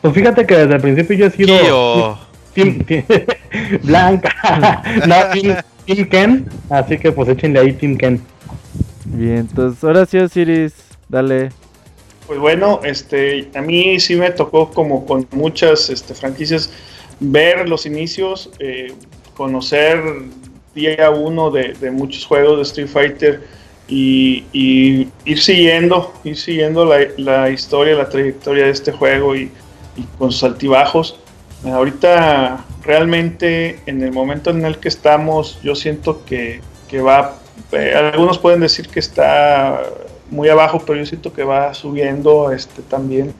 Pues 0.00 0.14
fíjate 0.14 0.46
que 0.46 0.56
desde 0.56 0.74
el 0.74 0.80
principio 0.80 1.16
yo 1.16 1.26
he 1.26 1.30
sido 1.30 2.18
team, 2.54 2.78
team, 2.84 3.04
Blanca, 3.82 4.82
no, 5.06 5.16
team, 5.32 5.56
team, 5.86 6.08
Ken, 6.08 6.48
así 6.70 6.98
que 6.98 7.12
pues 7.12 7.28
échenle 7.28 7.60
ahí 7.60 7.72
Team 7.74 7.96
Ken. 7.96 8.22
Bien, 9.04 9.38
entonces 9.38 9.82
ahora 9.84 10.06
sí 10.06 10.18
Osiris, 10.18 10.72
dale. 11.08 11.50
Pues 12.26 12.38
bueno, 12.38 12.80
este, 12.84 13.50
a 13.54 13.60
mí 13.60 14.00
sí 14.00 14.16
me 14.16 14.30
tocó 14.30 14.70
como 14.70 15.04
con 15.04 15.26
muchas 15.32 15.90
este, 15.90 16.14
franquicias 16.14 16.70
ver 17.20 17.68
los 17.68 17.86
inicios, 17.86 18.50
eh, 18.58 18.92
conocer 19.36 20.02
día 20.74 21.10
uno 21.10 21.50
de, 21.50 21.74
muchos 21.90 22.24
juegos 22.24 22.56
de 22.56 22.62
Street 22.62 22.88
Fighter 22.88 23.42
y, 23.86 24.44
ir 25.24 25.40
siguiendo, 25.40 26.12
ir 26.24 26.36
siguiendo 26.36 26.86
la, 26.86 27.50
historia, 27.50 27.94
la 27.94 28.08
trayectoria 28.08 28.64
de 28.64 28.70
este 28.70 28.90
juego 28.90 29.36
y, 29.36 29.50
y 29.96 30.02
con 30.18 30.32
sus 30.32 30.44
altibajos. 30.44 31.20
Ahorita 31.64 32.64
realmente 32.82 33.80
en 33.86 34.02
el 34.02 34.12
momento 34.12 34.50
en 34.50 34.64
el 34.64 34.78
que 34.78 34.88
estamos 34.88 35.58
yo 35.62 35.74
siento 35.74 36.24
que, 36.24 36.60
que 36.88 37.00
va, 37.00 37.38
eh, 37.72 37.94
algunos 37.94 38.38
pueden 38.38 38.60
decir 38.60 38.88
que 38.88 39.00
está 39.00 39.82
muy 40.34 40.48
abajo, 40.48 40.82
pero 40.84 40.98
yo 40.98 41.06
siento 41.06 41.32
que 41.32 41.44
va 41.44 41.72
subiendo 41.74 42.50
este 42.50 42.82
también 42.82 43.32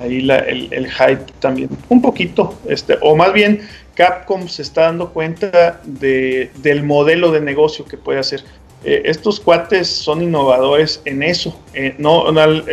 ahí 0.00 0.20
la, 0.20 0.38
el, 0.38 0.68
el, 0.72 0.90
hype 0.90 1.24
también, 1.38 1.70
un 1.88 2.02
poquito, 2.02 2.58
este, 2.68 2.98
o 3.00 3.14
más 3.14 3.32
bien 3.32 3.60
Capcom 3.94 4.48
se 4.48 4.62
está 4.62 4.82
dando 4.82 5.10
cuenta 5.10 5.80
de, 5.84 6.50
del 6.56 6.82
modelo 6.82 7.30
de 7.30 7.40
negocio 7.40 7.84
que 7.84 7.96
puede 7.96 8.18
hacer. 8.18 8.42
Eh, 8.82 9.02
estos 9.06 9.40
cuates 9.40 9.88
son 9.88 10.20
innovadores 10.22 11.00
en 11.04 11.22
eso, 11.22 11.58
eh, 11.72 11.94
no, 11.98 12.26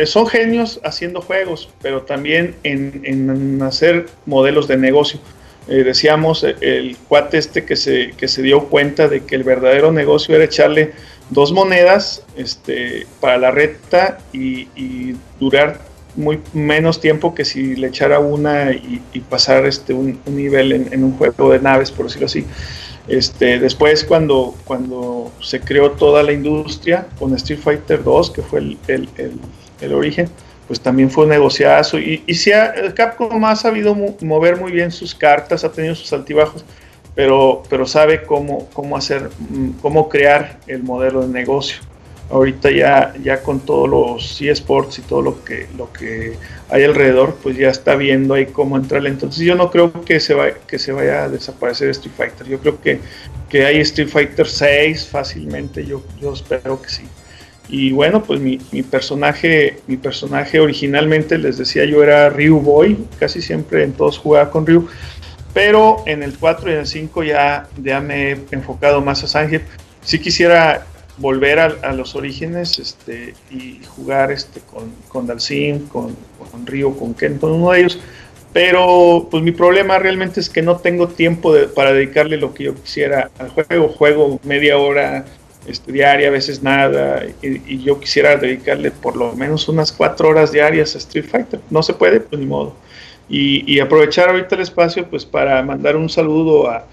son 0.04 0.26
genios 0.26 0.80
haciendo 0.84 1.22
juegos, 1.22 1.70
pero 1.80 2.02
también 2.02 2.56
en, 2.64 3.00
en 3.04 3.62
hacer 3.62 4.06
modelos 4.26 4.66
de 4.66 4.76
negocio. 4.76 5.20
Eh, 5.68 5.84
decíamos, 5.84 6.44
el 6.60 6.96
cuate 7.08 7.38
este 7.38 7.64
que 7.64 7.76
se, 7.76 8.12
que 8.16 8.26
se 8.26 8.42
dio 8.42 8.64
cuenta 8.64 9.08
de 9.08 9.24
que 9.24 9.36
el 9.36 9.44
verdadero 9.44 9.92
negocio 9.92 10.34
era 10.34 10.44
echarle 10.44 10.92
dos 11.32 11.52
monedas 11.52 12.22
este, 12.36 13.06
para 13.20 13.38
la 13.38 13.50
recta 13.50 14.18
y, 14.32 14.68
y 14.76 15.16
durar 15.40 15.92
muy 16.14 16.40
menos 16.52 17.00
tiempo 17.00 17.34
que 17.34 17.44
si 17.44 17.74
le 17.76 17.88
echara 17.88 18.18
una 18.18 18.72
y, 18.72 19.00
pasar 19.28 19.64
este 19.66 19.94
un, 19.94 20.20
nivel 20.26 20.72
en, 20.72 21.04
un 21.04 21.16
juego 21.16 21.50
de 21.50 21.60
naves, 21.60 21.90
por 21.90 22.06
decirlo 22.06 22.26
así. 22.26 22.44
Este, 23.08 23.58
después 23.58 24.04
cuando, 24.04 24.54
cuando 24.64 25.32
se 25.40 25.60
creó 25.60 25.92
toda 25.92 26.22
la 26.22 26.32
industria 26.32 27.06
con 27.18 27.34
Street 27.34 27.60
Fighter 27.60 28.04
2, 28.04 28.30
que 28.30 28.42
fue 28.42 28.60
el, 28.60 28.78
el, 28.86 29.08
el, 29.80 29.92
origen, 29.92 30.28
pues 30.68 30.80
también 30.80 31.10
fue 31.10 31.24
un 31.24 31.30
negociazo. 31.30 31.98
Y, 31.98 32.22
y 32.26 32.34
si 32.34 32.52
ha, 32.52 32.72
Capcom 32.94 33.44
ha 33.44 33.56
sabido 33.56 33.96
mover 34.20 34.60
muy 34.60 34.70
bien 34.70 34.92
sus 34.92 35.14
cartas, 35.14 35.64
ha 35.64 35.72
tenido 35.72 35.94
sus 35.94 36.12
altibajos, 36.12 36.64
pero, 37.14 37.62
pero 37.68 37.86
sabe 37.86 38.22
cómo, 38.22 38.68
cómo 38.72 38.96
hacer, 38.96 39.30
mm, 39.38 39.80
cómo 39.80 40.08
crear 40.08 40.58
el 40.66 40.82
modelo 40.82 41.22
de 41.22 41.28
negocio 41.28 41.82
ahorita 42.32 42.70
ya, 42.70 43.14
ya 43.22 43.42
con 43.42 43.60
todos 43.60 43.88
los 43.88 44.40
eSports 44.40 44.98
y 44.98 45.02
todo 45.02 45.20
lo 45.20 45.44
que, 45.44 45.66
lo 45.76 45.92
que 45.92 46.32
hay 46.70 46.82
alrededor, 46.84 47.36
pues 47.42 47.56
ya 47.58 47.68
está 47.68 47.94
viendo 47.94 48.34
ahí 48.34 48.46
cómo 48.46 48.78
entrarle. 48.78 49.10
Entonces 49.10 49.44
yo 49.44 49.54
no 49.54 49.70
creo 49.70 49.92
que 50.04 50.18
se, 50.18 50.32
va, 50.32 50.50
que 50.50 50.78
se 50.78 50.92
vaya 50.92 51.24
a 51.24 51.28
desaparecer 51.28 51.90
Street 51.90 52.14
Fighter. 52.16 52.48
Yo 52.48 52.58
creo 52.58 52.80
que, 52.80 53.00
que 53.50 53.66
hay 53.66 53.80
Street 53.80 54.08
Fighter 54.08 54.48
6 54.48 55.08
fácilmente, 55.08 55.84
yo, 55.84 56.02
yo 56.20 56.32
espero 56.32 56.80
que 56.80 56.88
sí. 56.88 57.02
Y 57.68 57.92
bueno, 57.92 58.22
pues 58.22 58.40
mi, 58.40 58.58
mi, 58.72 58.82
personaje, 58.82 59.80
mi 59.86 59.96
personaje 59.96 60.58
originalmente, 60.58 61.38
les 61.38 61.58
decía 61.58 61.84
yo, 61.84 62.02
era 62.02 62.28
Ryu 62.30 62.58
Boy, 62.60 62.96
casi 63.18 63.40
siempre 63.40 63.84
en 63.84 63.92
todos 63.92 64.18
jugaba 64.18 64.50
con 64.50 64.66
Ryu, 64.66 64.88
pero 65.54 66.02
en 66.06 66.22
el 66.22 66.38
4 66.38 66.70
y 66.70 66.72
en 66.74 66.78
el 66.80 66.86
5 66.86 67.22
ya, 67.24 67.68
me 68.02 68.32
he 68.32 68.38
enfocado 68.50 69.00
más 69.00 69.22
a 69.24 69.26
Sanji. 69.26 69.60
Si 70.02 70.18
quisiera 70.18 70.86
volver 71.18 71.58
a, 71.58 71.92
los 71.92 72.14
orígenes 72.14 72.78
este, 72.78 73.34
y 73.50 73.80
jugar 73.84 74.32
este, 74.32 74.60
con, 74.60 74.92
con 75.08 75.26
Dalsim, 75.26 75.86
con, 75.88 76.16
con 76.50 76.66
Río, 76.66 76.96
con 76.96 77.14
Ken, 77.14 77.38
con 77.38 77.52
uno 77.52 77.72
de 77.72 77.80
ellos. 77.80 77.98
Pero 78.52 79.28
pues 79.30 79.42
mi 79.42 79.52
problema 79.52 79.98
realmente 79.98 80.40
es 80.40 80.50
que 80.50 80.60
no 80.60 80.76
tengo 80.76 81.08
tiempo 81.08 81.54
para 81.74 81.92
dedicarle 81.92 82.36
lo 82.36 82.52
que 82.52 82.64
yo 82.64 82.74
quisiera 82.74 83.30
al 83.38 83.48
juego. 83.48 83.88
Juego 83.88 84.40
media 84.44 84.76
hora 84.76 85.24
este, 85.66 85.92
diaria, 85.92 86.28
a 86.28 86.32
veces 86.32 86.62
nada, 86.62 87.24
y, 87.40 87.78
yo 87.82 88.00
quisiera 88.00 88.36
dedicarle 88.36 88.90
por 88.90 89.16
lo 89.16 89.32
menos 89.34 89.68
unas 89.68 89.92
cuatro 89.92 90.28
horas 90.28 90.52
diarias 90.52 90.94
a 90.94 90.98
Street 90.98 91.26
Fighter. 91.30 91.60
No 91.70 91.82
se 91.82 91.94
puede, 91.94 92.20
pues 92.20 92.40
ni 92.40 92.46
modo. 92.46 92.74
Y, 93.34 93.80
aprovechar 93.80 94.28
ahorita 94.28 94.56
el 94.56 94.60
espacio 94.60 95.08
pues 95.08 95.24
para 95.24 95.62
mandar 95.62 95.96
un 95.96 96.10
saludo 96.10 96.68
a, 96.68 96.84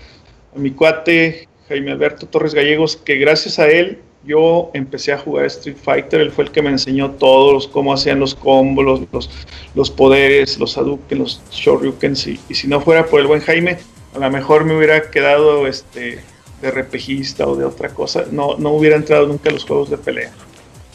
mi 0.55 0.71
cuate 0.71 1.49
Jaime 1.67 1.91
Alberto 1.91 2.27
Torres 2.27 2.53
Gallegos, 2.53 2.95
que 2.95 3.17
gracias 3.17 3.59
a 3.59 3.67
él 3.67 3.99
yo 4.23 4.71
empecé 4.73 5.11
a 5.11 5.17
jugar 5.17 5.45
Street 5.45 5.75
Fighter, 5.75 6.21
él 6.21 6.31
fue 6.31 6.45
el 6.45 6.51
que 6.51 6.61
me 6.61 6.69
enseñó 6.69 7.11
todos, 7.11 7.67
cómo 7.67 7.93
hacían 7.93 8.21
los 8.21 8.35
combos, 8.35 9.07
los, 9.11 9.29
los, 9.75 9.91
poderes, 9.91 10.57
los 10.57 10.77
Hadouken, 10.77 11.19
los 11.19 11.41
Shoryukens, 11.51 12.27
y, 12.27 12.39
y, 12.47 12.55
si 12.55 12.67
no 12.67 12.79
fuera 12.79 13.05
por 13.05 13.19
el 13.19 13.27
buen 13.27 13.41
Jaime, 13.41 13.77
a 14.15 14.19
lo 14.19 14.31
mejor 14.31 14.63
me 14.63 14.77
hubiera 14.77 15.11
quedado 15.11 15.67
este 15.67 16.19
de 16.61 16.71
repejista 16.71 17.47
o 17.47 17.55
de 17.57 17.65
otra 17.65 17.89
cosa, 17.89 18.25
no, 18.31 18.57
no 18.57 18.71
hubiera 18.71 18.95
entrado 18.95 19.27
nunca 19.27 19.49
a 19.49 19.53
los 19.53 19.65
juegos 19.65 19.89
de 19.89 19.97
pelea. 19.97 20.31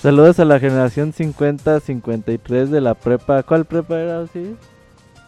Saludos 0.00 0.38
a 0.38 0.44
la 0.46 0.58
generación 0.58 1.12
50-53 1.12 2.66
de 2.66 2.80
la 2.80 2.94
prepa, 2.94 3.42
¿cuál 3.42 3.66
prepa 3.66 4.00
era 4.00 4.20
así? 4.20 4.56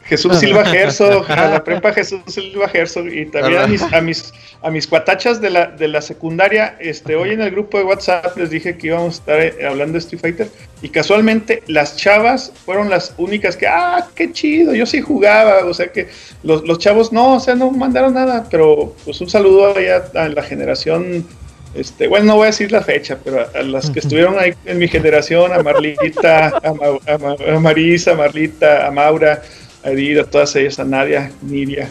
Jesús 0.09 0.39
Silva 0.39 0.63
Herzog, 0.63 1.31
a 1.31 1.49
la 1.49 1.65
prepa 1.65 1.93
Jesús 1.93 2.21
Silva 2.27 2.71
Herzog 2.73 3.09
y 3.09 3.27
también 3.27 3.61
a 3.61 3.67
mis, 3.67 3.83
a 3.83 4.01
mis, 4.01 4.33
a 4.63 4.71
mis 4.71 4.87
cuatachas 4.87 5.41
de 5.41 5.51
la, 5.51 5.67
de 5.67 5.89
la 5.89 6.01
secundaria, 6.01 6.77
este, 6.79 7.17
hoy 7.17 7.31
en 7.31 7.41
el 7.41 7.51
grupo 7.51 7.79
de 7.79 7.85
WhatsApp 7.85 8.37
les 8.37 8.51
dije 8.51 8.77
que 8.77 8.89
íbamos 8.89 9.07
a 9.07 9.19
estar 9.19 9.41
eh, 9.41 9.67
hablando 9.67 9.95
de 9.95 9.99
Street 9.99 10.21
Fighter 10.21 10.49
y 10.83 10.89
casualmente 10.91 11.63
las 11.67 11.97
chavas 11.97 12.53
fueron 12.65 12.89
las 12.89 13.15
únicas 13.19 13.57
que, 13.57 13.67
ah, 13.67 14.07
qué 14.15 14.33
chido, 14.33 14.75
yo 14.75 14.87
sí 14.87 15.01
jugaba, 15.01 15.65
o 15.65 15.75
sea 15.75 15.89
que 15.89 16.09
los, 16.43 16.65
los 16.65 16.79
chavos 16.79 17.13
no, 17.13 17.35
o 17.35 17.41
sea, 17.41 17.55
no 17.55 17.71
mandaron 17.71 18.15
nada, 18.15 18.47
pero 18.51 18.95
pues 19.05 19.21
un 19.21 19.29
saludo 19.29 19.77
allá 19.77 20.05
a 20.15 20.29
la 20.29 20.43
generación 20.43 21.27
este, 21.75 22.09
bueno, 22.09 22.25
no 22.27 22.37
voy 22.37 22.45
a 22.45 22.47
decir 22.47 22.73
la 22.73 22.83
fecha, 22.83 23.19
pero 23.23 23.47
a, 23.55 23.63
las 23.63 23.91
que 23.91 23.99
estuvieron 23.99 24.39
ahí 24.39 24.55
en 24.65 24.79
mi 24.79 24.89
generación, 24.89 25.53
a 25.53 25.63
Marlita, 25.63 26.47
a, 26.49 27.55
a 27.55 27.59
Marisa, 27.59 28.13
a 28.13 28.15
Marlita, 28.15 28.87
a 28.87 28.91
Maura, 28.91 29.43
a 29.87 30.25
todas 30.25 30.57
ellas, 30.57 30.79
a 30.79 30.85
Nadia, 30.85 31.31
Nidia, 31.43 31.89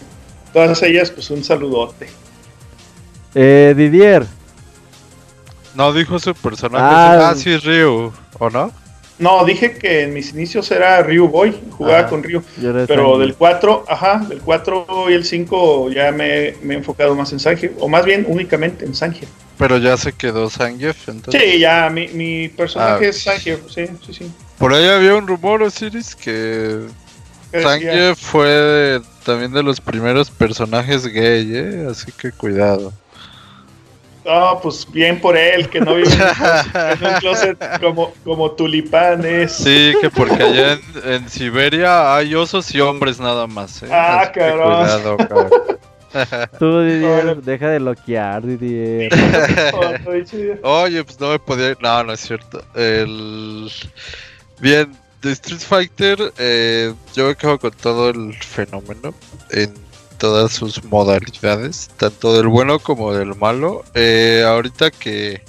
todas 0.52 0.82
ellas, 0.84 1.12
pues 1.12 1.30
un 1.30 1.44
saludote. 1.44 2.08
Eh, 3.34 3.74
Didier. 3.76 4.26
No 5.76 5.92
dijo 5.92 6.20
su 6.20 6.34
personaje, 6.34 6.86
ah, 6.86 7.30
ah 7.30 7.36
sí 7.36 7.52
es 7.52 7.64
Ryu, 7.64 8.12
¿o 8.40 8.50
no? 8.50 8.72
No, 9.18 9.46
dije 9.46 9.78
que 9.78 10.04
en 10.04 10.14
mis 10.14 10.34
inicios 10.34 10.70
era 10.72 11.02
Ryu 11.02 11.28
Boy, 11.28 11.58
jugaba 11.72 12.00
ah, 12.00 12.08
con 12.08 12.22
Ryu. 12.22 12.42
Pero 12.88 13.18
del 13.18 13.36
4, 13.36 13.86
ajá, 13.88 14.26
del 14.28 14.42
4 14.42 14.86
y 15.10 15.14
el 15.14 15.24
5 15.24 15.90
ya 15.92 16.12
me, 16.12 16.48
he 16.48 16.58
enfocado 16.70 17.16
más 17.16 17.32
en 17.32 17.40
Sanji, 17.40 17.72
o 17.80 17.88
más 17.88 18.06
bien 18.06 18.26
únicamente 18.28 18.86
en 18.86 18.94
Sanji. 18.94 19.26
Pero 19.58 19.78
ya 19.78 19.96
se 19.96 20.12
quedó 20.12 20.50
Sangief, 20.50 21.08
entonces. 21.08 21.42
Sí, 21.42 21.60
ya, 21.60 21.90
mi, 21.90 22.10
mi 22.10 22.50
personaje 22.50 23.06
ah, 23.06 23.10
es 23.10 23.24
Sangief, 23.24 23.60
sí, 23.70 23.86
sí, 24.06 24.14
sí. 24.14 24.32
Por 24.58 24.74
ahí 24.74 24.86
había 24.86 25.16
un 25.16 25.28
rumor, 25.28 25.64
Osiris, 25.64 26.14
que 26.16 26.82
Sangue 27.62 28.16
fue 28.16 29.02
también 29.24 29.52
de 29.52 29.64
los 29.64 29.82
primeros 29.82 30.30
personajes 30.30 31.08
gay, 31.08 31.52
¿eh? 31.54 31.88
así 31.90 32.12
que 32.12 32.32
cuidado. 32.32 32.94
Ah, 34.28 34.58
pues 34.62 34.88
bien 34.92 35.22
por 35.22 35.38
él, 35.38 35.70
que 35.70 35.80
no 35.80 35.96
vive 35.96 36.10
en 36.10 37.06
un 37.06 37.14
closet 37.20 37.58
como, 37.80 38.12
como 38.24 38.52
tulipanes. 38.52 39.52
Sí, 39.52 39.94
que 40.02 40.10
porque 40.10 40.42
allá 40.42 40.80
en, 41.04 41.30
Siberia 41.30 42.16
hay 42.16 42.34
osos 42.34 42.74
y 42.74 42.82
hombres 42.82 43.20
nada 43.20 43.46
más. 43.46 43.84
¿eh? 43.84 43.90
Ah, 43.92 44.32
cabrón. 44.34 44.80
Cuidado, 44.80 45.18
cabrón. 45.18 45.52
Tú, 46.60 46.82
Didier, 46.82 47.42
deja 47.42 47.70
de 47.70 47.80
loquear, 47.80 48.42
Didier. 48.46 49.12
Oye, 50.64 51.04
pues 51.04 51.20
no 51.20 51.30
me 51.30 51.40
podía. 51.40 51.76
No, 51.82 52.04
no 52.04 52.14
es 52.14 52.22
cierto. 52.22 52.64
El... 52.74 53.70
Bien, 54.60 54.92
de 55.22 55.32
Street 55.32 55.62
Fighter, 55.62 56.34
eh, 56.38 56.94
yo 57.14 57.36
quedo 57.36 57.60
con 57.60 57.72
todo 57.72 58.10
el 58.10 58.34
fenómeno 58.36 59.14
en 59.52 59.74
todas 60.18 60.54
sus 60.54 60.84
modalidades, 60.84 61.90
tanto 61.98 62.36
del 62.36 62.48
bueno 62.48 62.80
como 62.80 63.14
del 63.14 63.36
malo. 63.36 63.84
Eh, 63.94 64.44
ahorita 64.46 64.92
que 64.92 65.42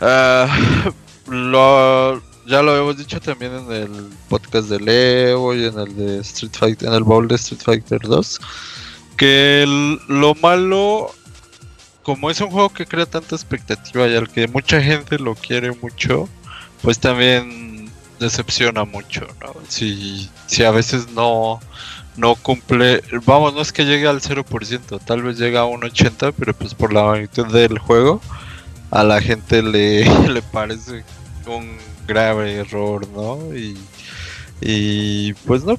ah, 0.00 0.46
ya 2.46 2.62
lo 2.62 2.76
hemos 2.76 2.96
dicho 2.96 3.20
también 3.20 3.52
en 3.54 3.72
el 3.72 4.08
podcast 4.28 4.68
de 4.68 4.80
Leo 4.80 5.54
y 5.54 5.66
en 5.66 5.78
el 5.78 5.96
de 5.96 6.18
Street 6.20 6.52
Fighter, 6.56 6.88
en 6.88 6.94
el 6.94 7.04
bowl 7.04 7.28
de 7.28 7.34
Street 7.36 7.62
Fighter 7.62 8.00
2, 8.00 8.40
que 9.16 9.64
lo 10.08 10.34
malo 10.36 11.12
como 12.04 12.30
es 12.30 12.40
un 12.40 12.50
juego 12.50 12.68
que 12.68 12.86
crea 12.86 13.06
tanta 13.06 13.34
expectativa 13.34 14.06
y 14.06 14.14
al 14.14 14.28
que 14.28 14.46
mucha 14.46 14.80
gente 14.80 15.18
lo 15.18 15.34
quiere 15.34 15.72
mucho, 15.72 16.28
pues 16.82 17.00
también 17.00 17.73
decepciona 18.18 18.84
mucho, 18.84 19.26
¿no? 19.40 19.54
Si, 19.68 20.30
si 20.46 20.64
a 20.64 20.70
veces 20.70 21.08
no, 21.10 21.60
no 22.16 22.34
cumple, 22.36 23.02
vamos, 23.26 23.54
no 23.54 23.60
es 23.60 23.72
que 23.72 23.84
llegue 23.84 24.06
al 24.06 24.20
0%, 24.20 25.00
tal 25.04 25.22
vez 25.22 25.38
llega 25.38 25.60
a 25.60 25.64
un 25.64 25.82
80%, 25.82 26.34
pero 26.38 26.54
pues 26.54 26.74
por 26.74 26.92
la 26.92 27.04
magnitud 27.04 27.46
del 27.52 27.78
juego, 27.78 28.20
a 28.90 29.02
la 29.02 29.20
gente 29.20 29.62
le, 29.62 30.04
le 30.28 30.42
parece 30.42 31.04
un 31.46 31.76
grave 32.06 32.56
error, 32.56 33.06
¿no? 33.08 33.54
Y, 33.56 33.76
y 34.60 35.32
pues 35.44 35.64
no, 35.64 35.78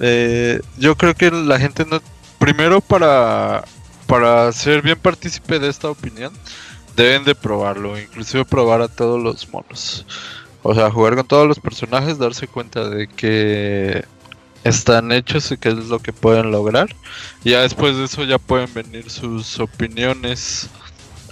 eh, 0.00 0.60
yo 0.78 0.96
creo 0.96 1.14
que 1.14 1.30
la 1.30 1.58
gente 1.58 1.84
no, 1.84 2.00
primero 2.38 2.80
para, 2.80 3.64
para 4.06 4.50
ser 4.52 4.82
bien 4.82 4.98
partícipe 4.98 5.58
de 5.58 5.68
esta 5.68 5.90
opinión, 5.90 6.32
deben 6.96 7.24
de 7.24 7.34
probarlo, 7.34 7.98
inclusive 7.98 8.44
probar 8.44 8.82
a 8.82 8.88
todos 8.88 9.22
los 9.22 9.48
monos. 9.52 10.06
O 10.64 10.74
sea, 10.74 10.90
jugar 10.90 11.14
con 11.14 11.26
todos 11.26 11.46
los 11.46 11.60
personajes, 11.60 12.18
darse 12.18 12.48
cuenta 12.48 12.88
de 12.88 13.06
que 13.06 14.04
están 14.64 15.12
hechos 15.12 15.52
y 15.52 15.58
qué 15.58 15.68
es 15.68 15.76
lo 15.86 16.00
que 16.00 16.12
pueden 16.12 16.50
lograr. 16.50 16.88
Ya 17.44 17.60
después 17.60 17.96
de 17.96 18.06
eso 18.06 18.24
ya 18.24 18.38
pueden 18.38 18.74
venir 18.74 19.08
sus 19.08 19.60
opiniones 19.60 20.68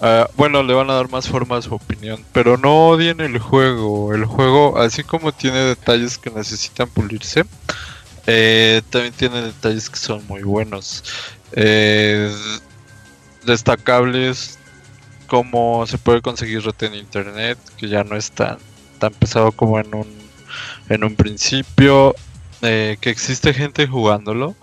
Ah, 0.04 0.28
bueno, 0.36 0.64
le 0.64 0.74
van 0.74 0.90
a 0.90 0.94
dar 0.94 1.08
más 1.08 1.28
forma 1.28 1.58
a 1.58 1.62
su 1.62 1.72
opinión, 1.72 2.24
pero 2.32 2.56
no 2.56 2.88
odien 2.88 3.20
el 3.20 3.38
juego. 3.38 4.12
El 4.12 4.24
juego, 4.24 4.76
así 4.80 5.04
como 5.04 5.30
tiene 5.30 5.58
detalles 5.58 6.18
que 6.18 6.28
necesitan 6.28 6.88
pulirse, 6.88 7.44
eh, 8.26 8.82
también 8.90 9.14
tiene 9.14 9.42
detalles 9.42 9.88
que 9.88 9.98
son 9.98 10.26
muy 10.26 10.42
buenos. 10.42 11.04
Eh, 11.52 12.34
destacables 13.46 14.58
como 15.28 15.86
se 15.86 15.98
puede 15.98 16.20
conseguir 16.20 16.64
red 16.64 16.74
en 16.80 16.94
internet, 16.96 17.56
que 17.76 17.88
ya 17.88 18.02
no 18.02 18.16
es 18.16 18.32
tan, 18.32 18.58
tan 19.02 19.12
pesado 19.14 19.50
como 19.50 19.80
en 19.80 19.92
un, 19.92 20.06
en 20.88 21.02
un 21.02 21.16
principio, 21.16 22.14
eh, 22.62 22.96
que 23.00 23.10
existe 23.10 23.52
gente 23.52 23.88
jugándolo, 23.88 24.54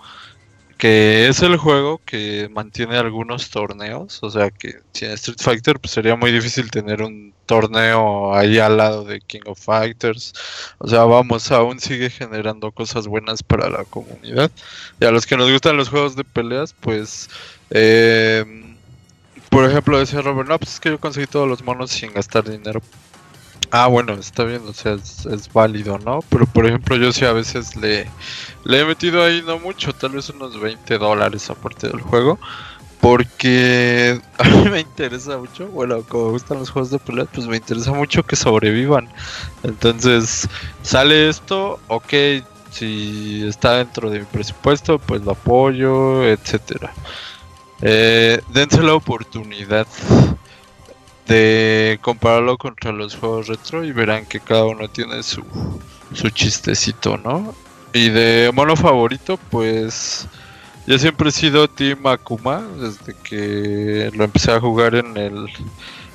que 0.78 1.28
es 1.28 1.42
el 1.42 1.58
juego 1.58 2.00
que 2.06 2.48
mantiene 2.50 2.96
algunos 2.96 3.50
torneos, 3.50 4.18
o 4.22 4.30
sea 4.30 4.50
que 4.50 4.76
si 4.94 5.04
en 5.04 5.10
Street 5.10 5.36
Fighter 5.42 5.78
pues 5.78 5.92
sería 5.92 6.16
muy 6.16 6.32
difícil 6.32 6.70
tener 6.70 7.02
un 7.02 7.34
torneo 7.44 8.34
ahí 8.34 8.58
al 8.58 8.78
lado 8.78 9.04
de 9.04 9.20
King 9.20 9.44
of 9.44 9.60
Fighters, 9.60 10.32
o 10.78 10.88
sea 10.88 11.04
vamos, 11.04 11.52
aún 11.52 11.78
sigue 11.78 12.08
generando 12.08 12.72
cosas 12.72 13.06
buenas 13.06 13.42
para 13.42 13.68
la 13.68 13.84
comunidad, 13.84 14.50
y 14.98 15.04
a 15.04 15.10
los 15.10 15.26
que 15.26 15.36
nos 15.36 15.50
gustan 15.52 15.76
los 15.76 15.90
juegos 15.90 16.16
de 16.16 16.24
peleas 16.24 16.74
pues... 16.80 17.28
Eh, 17.68 18.44
por 19.50 19.68
ejemplo, 19.68 19.98
decía 19.98 20.22
Robert, 20.22 20.48
no, 20.48 20.56
pues 20.60 20.74
es 20.74 20.80
que 20.80 20.90
yo 20.90 21.00
conseguí 21.00 21.26
todos 21.26 21.48
los 21.48 21.64
monos 21.64 21.90
sin 21.90 22.12
gastar 22.12 22.48
dinero. 22.48 22.80
Ah, 23.72 23.86
bueno, 23.86 24.14
está 24.14 24.42
bien, 24.44 24.62
o 24.66 24.72
sea, 24.72 24.94
es, 24.94 25.52
válido, 25.52 25.98
¿no? 25.98 26.20
Pero 26.28 26.44
por 26.46 26.66
ejemplo, 26.66 26.96
yo 26.96 27.12
sí 27.12 27.24
a 27.24 27.32
veces 27.32 27.76
le, 27.76 28.08
le 28.64 28.80
he 28.80 28.84
metido 28.84 29.22
ahí 29.22 29.42
no 29.46 29.60
mucho, 29.60 29.92
tal 29.92 30.10
vez 30.10 30.28
unos 30.30 30.60
20 30.60 30.98
dólares 30.98 31.48
aparte 31.50 31.88
del 31.88 32.00
juego. 32.00 32.38
Porque 33.00 34.20
a 34.38 34.44
mí 34.44 34.70
me 34.70 34.80
interesa 34.80 35.38
mucho, 35.38 35.68
bueno, 35.68 36.02
como 36.02 36.26
me 36.26 36.30
gustan 36.32 36.58
los 36.58 36.70
juegos 36.70 36.90
de 36.90 36.98
pelea, 36.98 37.26
pues 37.26 37.46
me 37.46 37.56
interesa 37.56 37.92
mucho 37.92 38.24
que 38.24 38.36
sobrevivan. 38.36 39.08
Entonces, 39.62 40.48
sale 40.82 41.28
esto, 41.28 41.78
ok, 41.88 42.12
si 42.70 43.44
está 43.46 43.76
dentro 43.76 44.10
de 44.10 44.20
mi 44.20 44.24
presupuesto, 44.26 44.98
pues 44.98 45.22
lo 45.22 45.32
apoyo, 45.32 46.24
etcétera. 46.26 46.92
Eh, 47.82 48.40
dense 48.52 48.82
la 48.82 48.94
oportunidad 48.94 49.86
de 51.30 52.00
compararlo 52.02 52.58
contra 52.58 52.90
los 52.90 53.14
juegos 53.14 53.46
retro 53.46 53.84
y 53.84 53.92
verán 53.92 54.26
que 54.26 54.40
cada 54.40 54.64
uno 54.64 54.88
tiene 54.88 55.22
su, 55.22 55.44
su 56.12 56.28
chistecito, 56.30 57.16
¿no? 57.16 57.54
Y 57.92 58.08
de 58.08 58.50
mono 58.52 58.74
favorito, 58.74 59.38
pues 59.48 60.26
yo 60.88 60.98
siempre 60.98 61.28
he 61.28 61.32
sido 61.32 61.68
Team 61.68 62.04
Akuma 62.08 62.62
desde 62.80 63.14
que 63.22 64.10
lo 64.12 64.24
empecé 64.24 64.50
a 64.50 64.60
jugar 64.60 64.96
en 64.96 65.16
el 65.16 65.46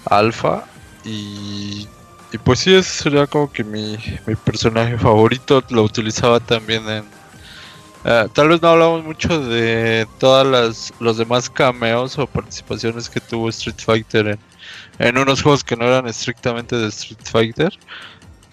alfa 0.05 0.65
y, 1.05 1.87
y 2.33 2.37
pues 2.43 2.59
sí, 2.59 2.73
ese 2.75 3.03
sería 3.03 3.25
como 3.25 3.49
que 3.49 3.63
mi, 3.63 3.97
mi 4.25 4.35
personaje 4.35 4.97
favorito. 4.97 5.63
Lo 5.69 5.83
utilizaba 5.83 6.41
también 6.41 6.89
en 6.89 7.05
eh, 8.03 8.27
tal 8.33 8.49
vez 8.49 8.61
no 8.61 8.67
hablamos 8.67 9.03
mucho 9.03 9.39
de 9.39 10.07
todas 10.19 10.93
los 10.99 11.17
demás 11.17 11.49
cameos 11.49 12.19
o 12.19 12.27
participaciones 12.27 13.09
que 13.09 13.19
tuvo 13.21 13.49
Street 13.49 13.79
Fighter 13.79 14.27
en, 14.27 14.39
unos 14.99 15.41
juegos 15.41 15.63
que 15.63 15.75
no 15.75 15.85
eran 15.85 16.07
estrictamente 16.07 16.75
de 16.75 16.87
Street 16.87 17.19
Fighter. 17.23 17.73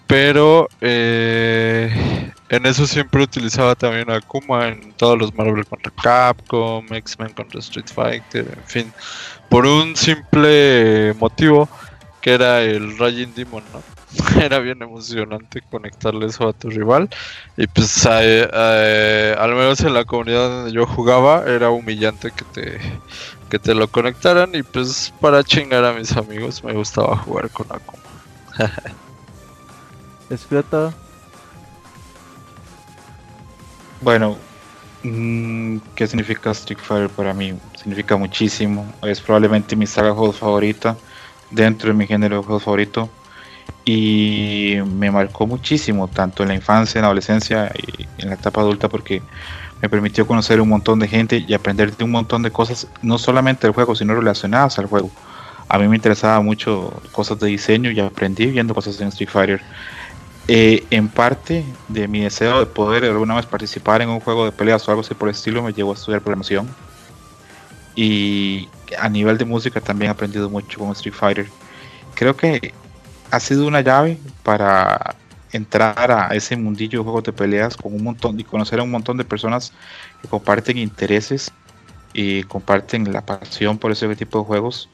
Pero 0.06 0.68
eh, 0.82 2.32
en 2.50 2.66
eso 2.66 2.86
siempre 2.86 3.22
utilizaba 3.22 3.74
también 3.74 4.10
a 4.10 4.16
Akuma 4.16 4.68
en 4.68 4.92
todos 4.92 5.18
los 5.18 5.34
Marvel 5.34 5.64
contra 5.64 5.90
Capcom, 5.90 6.84
X-Men 6.92 7.32
contra 7.32 7.60
Street 7.60 7.86
Fighter, 7.86 8.46
en 8.46 8.66
fin. 8.66 8.92
Por 9.48 9.64
un 9.64 9.96
simple 9.96 11.14
motivo 11.18 11.66
que 12.20 12.34
era 12.34 12.60
el 12.60 12.98
Raging 12.98 13.32
Demon, 13.34 13.64
era 14.40 14.58
bien 14.58 14.82
emocionante 14.82 15.62
conectarle 15.70 16.26
eso 16.26 16.46
a 16.46 16.52
tu 16.52 16.68
rival. 16.68 17.08
Y 17.56 17.66
pues 17.66 18.04
al 18.04 19.54
menos 19.54 19.80
en 19.80 19.94
la 19.94 20.04
comunidad 20.04 20.48
donde 20.48 20.72
yo 20.72 20.86
jugaba 20.86 21.44
era 21.46 21.70
humillante 21.70 22.32
que 22.32 22.44
te, 22.44 22.80
que 23.52 23.58
te 23.58 23.74
lo 23.74 23.86
conectaran. 23.86 24.54
Y 24.54 24.62
pues 24.62 25.12
para 25.20 25.44
chingar 25.44 25.84
a 25.84 25.92
mis 25.92 26.16
amigos 26.16 26.64
me 26.64 26.72
gustaba 26.72 27.18
jugar 27.18 27.50
con 27.50 27.66
Akuma. 27.66 28.02
¿Escrito? 30.30 30.94
Bueno, 34.00 34.38
mm, 35.02 35.76
¿qué 35.94 36.06
significa 36.06 36.52
Street 36.52 36.78
Fighter 36.80 37.10
para 37.10 37.34
mí? 37.34 37.52
Significa 37.76 38.16
muchísimo. 38.16 38.90
Es 39.02 39.20
probablemente 39.20 39.76
mi 39.76 39.86
saga 39.86 40.14
juegos 40.14 40.36
favorita 40.38 40.96
dentro 41.50 41.88
de 41.88 41.94
mi 41.94 42.06
género 42.06 42.38
de 42.38 42.44
juegos 42.44 42.62
favorito 42.62 43.10
y 43.84 44.78
me 44.86 45.10
marcó 45.10 45.46
muchísimo, 45.46 46.08
tanto 46.08 46.42
en 46.42 46.48
la 46.48 46.54
infancia, 46.54 47.00
en 47.00 47.02
la 47.02 47.08
adolescencia 47.08 47.70
y 47.76 48.08
en 48.16 48.30
la 48.30 48.36
etapa 48.36 48.62
adulta, 48.62 48.88
porque 48.88 49.20
me 49.82 49.88
permitió 49.88 50.28
conocer 50.28 50.60
un 50.60 50.68
montón 50.68 51.00
de 51.00 51.08
gente 51.08 51.44
y 51.46 51.52
aprender 51.54 51.96
de 51.96 52.04
un 52.04 52.12
montón 52.12 52.44
de 52.44 52.52
cosas, 52.52 52.86
no 53.02 53.18
solamente 53.18 53.66
del 53.66 53.74
juego, 53.74 53.96
sino 53.96 54.14
relacionadas 54.14 54.78
al 54.78 54.86
juego. 54.86 55.10
A 55.68 55.76
mí 55.76 55.88
me 55.88 55.96
interesaba 55.96 56.40
mucho 56.40 57.02
cosas 57.10 57.40
de 57.40 57.48
diseño 57.48 57.90
y 57.90 57.98
aprendí 57.98 58.46
viendo 58.46 58.74
cosas 58.74 59.00
en 59.00 59.08
Street 59.08 59.28
Fighter. 59.28 59.60
Eh, 60.46 60.84
en 60.90 61.08
parte 61.08 61.64
de 61.88 62.06
mi 62.06 62.20
deseo 62.20 62.60
de 62.60 62.66
poder 62.66 63.04
alguna 63.04 63.34
vez 63.34 63.46
participar 63.46 64.02
en 64.02 64.08
un 64.08 64.20
juego 64.20 64.44
de 64.44 64.52
peleas 64.52 64.86
o 64.86 64.92
algo 64.92 65.00
así 65.00 65.14
por 65.14 65.28
el 65.28 65.34
estilo, 65.34 65.64
me 65.64 65.72
llevó 65.72 65.90
a 65.90 65.94
estudiar 65.94 66.20
programación. 66.20 66.68
Y 67.96 68.68
a 68.96 69.08
nivel 69.08 69.36
de 69.36 69.44
música 69.44 69.80
también 69.80 70.10
he 70.10 70.12
aprendido 70.12 70.48
mucho 70.48 70.78
con 70.78 70.92
Street 70.92 71.14
Fighter. 71.14 71.48
Creo 72.14 72.36
que 72.36 72.72
ha 73.32 73.40
sido 73.40 73.66
una 73.66 73.80
llave 73.80 74.16
para 74.44 75.16
entrar 75.52 76.10
a 76.10 76.28
ese 76.34 76.56
mundillo 76.56 77.00
de 77.00 77.04
juegos 77.04 77.24
de 77.24 77.32
peleas 77.32 77.76
con 77.76 77.94
un 77.94 78.02
montón 78.02 78.40
y 78.40 78.44
conocer 78.44 78.80
a 78.80 78.82
un 78.82 78.90
montón 78.90 79.16
de 79.18 79.24
personas 79.24 79.72
que 80.20 80.28
comparten 80.28 80.78
intereses 80.78 81.52
y 82.14 82.42
comparten 82.44 83.12
la 83.12 83.24
pasión 83.24 83.78
por 83.78 83.92
ese 83.92 84.14
tipo 84.16 84.38
de 84.38 84.44
juegos 84.44 84.88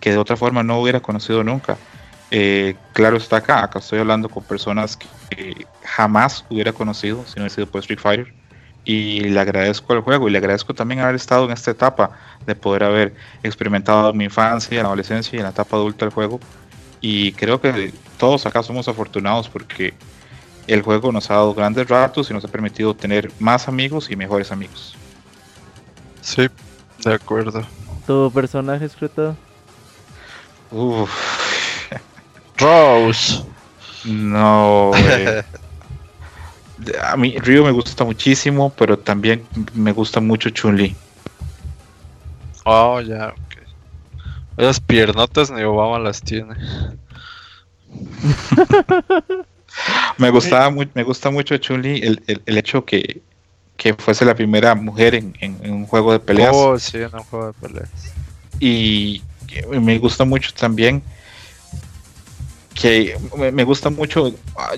que 0.00 0.10
de 0.10 0.18
otra 0.18 0.36
forma 0.36 0.62
no 0.62 0.80
hubiera 0.80 1.00
conocido 1.00 1.44
nunca. 1.44 1.78
Eh, 2.30 2.76
claro 2.92 3.16
está 3.16 3.36
acá, 3.36 3.62
acá 3.62 3.78
estoy 3.78 4.00
hablando 4.00 4.28
con 4.28 4.42
personas 4.42 4.96
que 4.96 5.66
jamás 5.84 6.44
hubiera 6.48 6.72
conocido 6.72 7.24
si 7.26 7.36
no 7.36 7.42
hubiera 7.42 7.54
sido 7.54 7.66
por 7.66 7.80
Street 7.80 8.00
Fighter 8.00 8.34
y 8.84 9.20
le 9.20 9.38
agradezco 9.38 9.92
al 9.92 10.00
juego 10.00 10.28
y 10.28 10.32
le 10.32 10.38
agradezco 10.38 10.74
también 10.74 11.00
haber 11.00 11.14
estado 11.14 11.44
en 11.44 11.52
esta 11.52 11.70
etapa 11.70 12.18
de 12.46 12.54
poder 12.54 12.84
haber 12.84 13.14
experimentado 13.42 14.12
mi 14.12 14.24
infancia, 14.24 14.82
la 14.82 14.88
adolescencia 14.88 15.36
y 15.36 15.38
en 15.38 15.44
la 15.44 15.50
etapa 15.50 15.76
adulta 15.76 16.06
del 16.06 16.14
juego 16.14 16.40
y 17.00 17.32
creo 17.32 17.60
que 17.60 17.92
todos 18.22 18.46
acá 18.46 18.62
somos 18.62 18.86
afortunados 18.86 19.48
porque 19.48 19.94
el 20.68 20.82
juego 20.82 21.10
nos 21.10 21.28
ha 21.28 21.34
dado 21.34 21.54
grandes 21.54 21.88
ratos 21.88 22.30
y 22.30 22.32
nos 22.32 22.44
ha 22.44 22.48
permitido 22.48 22.94
tener 22.94 23.32
más 23.40 23.66
amigos 23.66 24.12
y 24.12 24.14
mejores 24.14 24.52
amigos. 24.52 24.94
Sí, 26.20 26.48
de 27.04 27.14
acuerdo. 27.14 27.66
¿Tu 28.06 28.30
personaje 28.32 28.84
escrito? 28.84 29.36
Uff. 30.70 31.10
Rose. 32.58 33.42
No, 34.04 34.92
A 37.02 37.16
mí 37.16 37.36
Ryu 37.38 37.64
me 37.64 37.72
gusta 37.72 38.04
muchísimo, 38.04 38.72
pero 38.78 38.96
también 38.96 39.44
me 39.74 39.90
gusta 39.90 40.20
mucho 40.20 40.48
Chun-Li. 40.50 40.94
Oh, 42.66 43.00
ya. 43.00 43.34
Esas 44.56 44.78
piernotas 44.78 45.50
ni 45.50 45.64
Obama 45.64 45.98
las 45.98 46.22
tiene. 46.22 46.54
Me 50.18 50.30
gustaba 50.30 50.70
me 50.70 51.02
gusta 51.02 51.30
mucho 51.30 51.56
Chun-Li 51.56 52.00
el, 52.02 52.42
el, 52.46 52.58
hecho 52.58 52.84
que, 52.84 53.22
que 53.76 53.94
fuese 53.94 54.24
la 54.24 54.34
primera 54.34 54.74
mujer 54.74 55.14
en, 55.14 55.34
en, 55.40 55.72
un 55.72 55.86
juego 55.86 56.12
de 56.12 56.20
peleas. 56.20 56.52
Oh, 56.54 56.78
sí, 56.78 56.98
en 56.98 57.14
un 57.14 57.24
juego 57.24 57.46
de 57.48 57.52
peleas. 57.54 57.90
Y 58.60 59.22
me 59.80 59.98
gusta 59.98 60.24
mucho 60.24 60.52
también 60.54 61.02
que 62.74 63.16
me 63.52 63.64
gusta 63.64 63.90
mucho, 63.90 64.32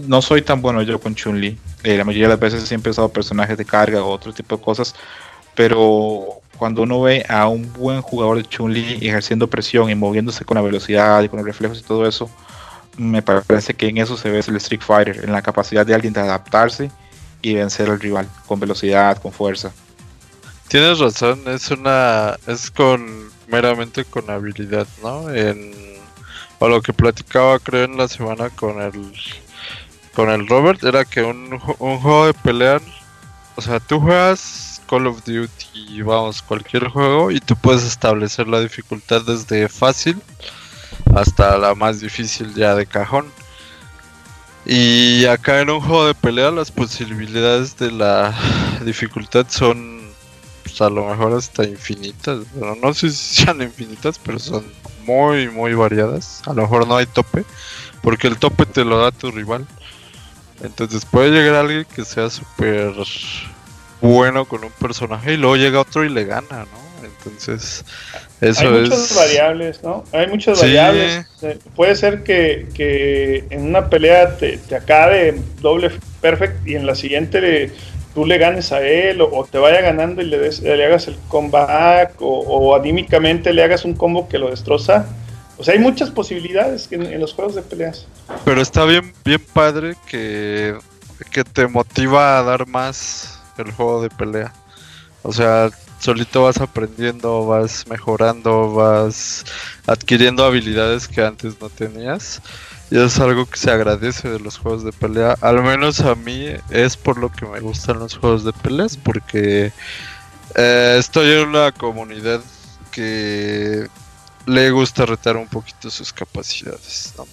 no 0.06 0.20
soy 0.20 0.42
tan 0.42 0.60
bueno 0.60 0.82
yo 0.82 1.00
con 1.00 1.14
Chun-Li, 1.14 1.58
eh, 1.84 1.97
la 1.97 2.04
mayoría 2.04 2.26
de 2.26 2.34
las 2.34 2.40
veces 2.40 2.70
he 2.70 2.74
empezado 2.74 3.08
personajes 3.08 3.56
de 3.56 3.64
carga 3.64 4.02
o 4.02 4.10
otro 4.10 4.32
tipo 4.32 4.56
de 4.56 4.62
cosas, 4.62 4.94
pero 5.54 6.40
cuando 6.58 6.82
uno 6.82 7.00
ve 7.02 7.24
a 7.28 7.48
un 7.48 7.72
buen 7.72 8.02
jugador 8.02 8.38
de 8.38 8.44
Chun-Li 8.44 9.06
ejerciendo 9.06 9.48
presión 9.48 9.90
y 9.90 9.94
moviéndose 9.94 10.44
con 10.44 10.56
la 10.56 10.62
velocidad 10.62 11.22
y 11.22 11.28
con 11.28 11.38
los 11.38 11.47
reflejos 11.47 11.80
y 11.80 11.82
todo 11.82 12.06
eso, 12.06 12.28
me 12.97 13.23
parece 13.23 13.75
que 13.75 13.89
en 13.89 13.99
eso 13.99 14.17
se 14.17 14.31
ve 14.31 14.41
el 14.47 14.57
Street 14.57 14.81
Fighter, 14.81 15.25
en 15.25 15.33
la 15.33 15.43
capacidad 15.43 15.85
de 15.87 15.94
alguien 15.94 16.12
de 16.12 16.21
adaptarse 16.21 16.91
y 17.43 17.55
vencer 17.55 17.91
al 17.91 18.01
rival 18.01 18.28
con 18.47 18.60
velocidad, 18.60 19.21
con 19.21 19.33
fuerza. 19.33 19.73
Tienes 20.69 20.99
razón, 20.99 21.43
es 21.47 21.71
una 21.71 22.37
es 22.47 22.71
con 22.71 23.31
meramente 23.49 24.05
con 24.05 24.31
habilidad, 24.31 24.87
¿no? 25.03 25.31
En 25.33 25.73
o 26.59 26.69
lo 26.69 26.81
que 26.81 26.93
platicaba 26.93 27.59
creo 27.59 27.85
en 27.85 27.99
la 27.99 28.09
semana 28.09 28.49
con 28.51 28.81
el 28.81 29.12
con 30.15 30.31
el 30.31 30.47
Robert 30.49 30.83
era 30.85 31.05
que 31.05 31.23
un, 31.23 31.60
un 31.78 31.99
juego 31.99 32.27
de 32.27 32.35
pelear, 32.35 32.81
o 33.57 33.60
sea, 33.60 33.81
tú 33.81 34.01
juegas 34.01 34.81
Call 34.89 35.07
of 35.07 35.25
Duty, 35.25 36.03
vamos, 36.03 36.41
cualquier 36.41 36.89
juego, 36.89 37.31
y 37.31 37.41
tú 37.41 37.57
puedes 37.57 37.85
establecer 37.85 38.47
la 38.47 38.60
dificultad 38.60 39.23
desde 39.23 39.69
fácil 39.69 40.21
hasta 41.14 41.56
la 41.58 41.74
más 41.74 42.00
difícil 42.00 42.54
ya 42.54 42.74
de 42.74 42.86
cajón. 42.86 43.26
Y 44.66 45.26
acá 45.26 45.60
en 45.60 45.70
un 45.70 45.80
juego 45.80 46.06
de 46.06 46.14
pelea 46.14 46.50
las 46.50 46.70
posibilidades 46.70 47.76
de 47.76 47.92
la 47.92 48.34
dificultad 48.84 49.47
son 49.48 50.04
pues, 50.62 50.80
a 50.80 50.90
lo 50.90 51.06
mejor 51.06 51.34
hasta 51.34 51.64
infinitas. 51.64 52.40
Bueno, 52.54 52.76
no 52.82 52.94
sé 52.94 53.10
si 53.10 53.44
sean 53.44 53.62
infinitas, 53.62 54.18
pero 54.18 54.38
son 54.38 54.64
muy, 55.06 55.48
muy 55.48 55.74
variadas. 55.74 56.42
A 56.47 56.52
lo 56.52 56.62
mejor 56.62 56.88
no 56.88 56.97
hay 56.97 57.06
tope, 57.06 57.44
porque 58.02 58.26
el 58.26 58.38
tope 58.38 58.66
te 58.66 58.84
lo 58.84 58.98
da 58.98 59.12
tu 59.12 59.30
rival. 59.30 59.66
Entonces 60.62 61.04
puede 61.04 61.30
llegar 61.30 61.56
alguien 61.56 61.86
que 61.94 62.04
sea 62.04 62.30
súper 62.30 62.92
bueno 64.00 64.47
con 64.47 64.64
un 64.64 64.70
personaje 64.72 65.34
y 65.34 65.36
luego 65.36 65.56
llega 65.56 65.80
otro 65.80 66.04
y 66.04 66.08
le 66.08 66.24
gana, 66.24 66.64
¿no? 66.64 66.84
Entonces, 67.04 67.84
eso 68.51 68.60
Hay 68.69 68.81
muchas 68.83 69.17
variables, 69.17 69.83
¿no? 69.83 70.05
Hay 70.12 70.27
muchas 70.28 70.59
Sí. 70.59 70.67
variables. 70.67 71.27
Eh, 71.43 71.59
Puede 71.77 71.94
ser 71.97 72.23
que, 72.23 72.67
que 72.75 73.44
en 73.51 73.62
una 73.62 73.89
pelea 73.91 74.37
te, 74.37 74.59
te 74.59 74.77
acabe 74.77 75.35
doble 75.60 75.91
perfect 76.21 76.67
y 76.67 76.75
en 76.77 76.87
la 76.87 76.94
siguiente 76.94 77.41
le- 77.41 77.71
tú 78.15 78.25
le 78.25 78.39
ganes 78.39 78.71
a 78.73 78.81
él 78.81 79.21
o, 79.21 79.28
o 79.37 79.44
te 79.44 79.59
vaya 79.59 79.81
ganando 79.81 80.23
y 80.23 80.27
le, 80.27 80.39
des- 80.39 80.60
le 80.62 80.85
hagas 80.85 81.09
el 81.09 81.17
comeback 81.28 82.21
o, 82.23 82.27
o 82.41 82.77
anímicamente 82.77 83.53
le 83.53 83.62
hagas 83.65 83.85
un 83.85 83.94
combo 83.94 84.28
que 84.28 84.39
lo 84.39 84.51
destroza. 84.51 85.07
O 85.59 85.62
sea, 85.65 85.75
hay 85.75 85.81
muchas 85.81 86.10
posibilidades 86.10 86.89
en, 86.91 87.03
en 87.03 87.21
los 87.21 87.33
juegos 87.33 87.55
de 87.55 87.62
peleas. 87.62 88.07
Pero 88.44 88.60
está 88.60 88.85
bien, 88.85 89.12
bien 89.25 89.41
padre 89.53 89.94
que, 90.09 90.75
que 91.31 91.44
te 91.44 91.67
motiva 91.69 92.39
a 92.39 92.43
dar 92.43 92.67
más 92.67 93.41
el 93.59 93.71
juego 93.73 94.03
de 94.03 94.10
pelea. 94.10 94.53
O 95.23 95.33
sea, 95.33 95.71
solito 96.04 96.42
vas 96.42 96.60
aprendiendo, 96.60 97.47
vas 97.47 97.87
mejorando, 97.88 98.74
vas 98.74 99.44
adquiriendo 99.87 100.44
habilidades 100.44 101.08
que 101.08 101.24
antes 101.24 101.58
no 101.60 101.70
tenías. 101.70 102.42
Y 102.90 102.99
es 102.99 103.19
algo 103.19 103.47
que 103.47 103.56
se 103.56 103.70
agradece 103.70 104.28
de 104.28 104.38
los 104.38 104.58
juegos 104.58 104.85
de 104.85 104.92
pelea. 104.92 105.37
Al 105.40 105.62
menos 105.62 106.01
a 106.01 106.15
mí 106.15 106.49
es 106.69 106.99
por 106.99 107.17
lo 107.17 107.33
que 107.33 107.47
me 107.47 107.60
gustan 107.60 107.99
los 107.99 108.19
juegos 108.19 108.44
de 108.44 108.53
peleas. 108.53 108.99
Porque 108.99 109.72
eh, 110.54 110.97
estoy 110.99 111.33
en 111.33 111.49
una 111.49 111.72
comunidad 111.72 112.42
que 112.92 113.88
le 114.44 114.70
gusta 114.70 115.06
retar 115.06 115.38
un 115.38 115.49
poquito 115.49 115.88
sus 115.90 116.12
capacidades. 116.12 117.15
¿no? 117.17 117.26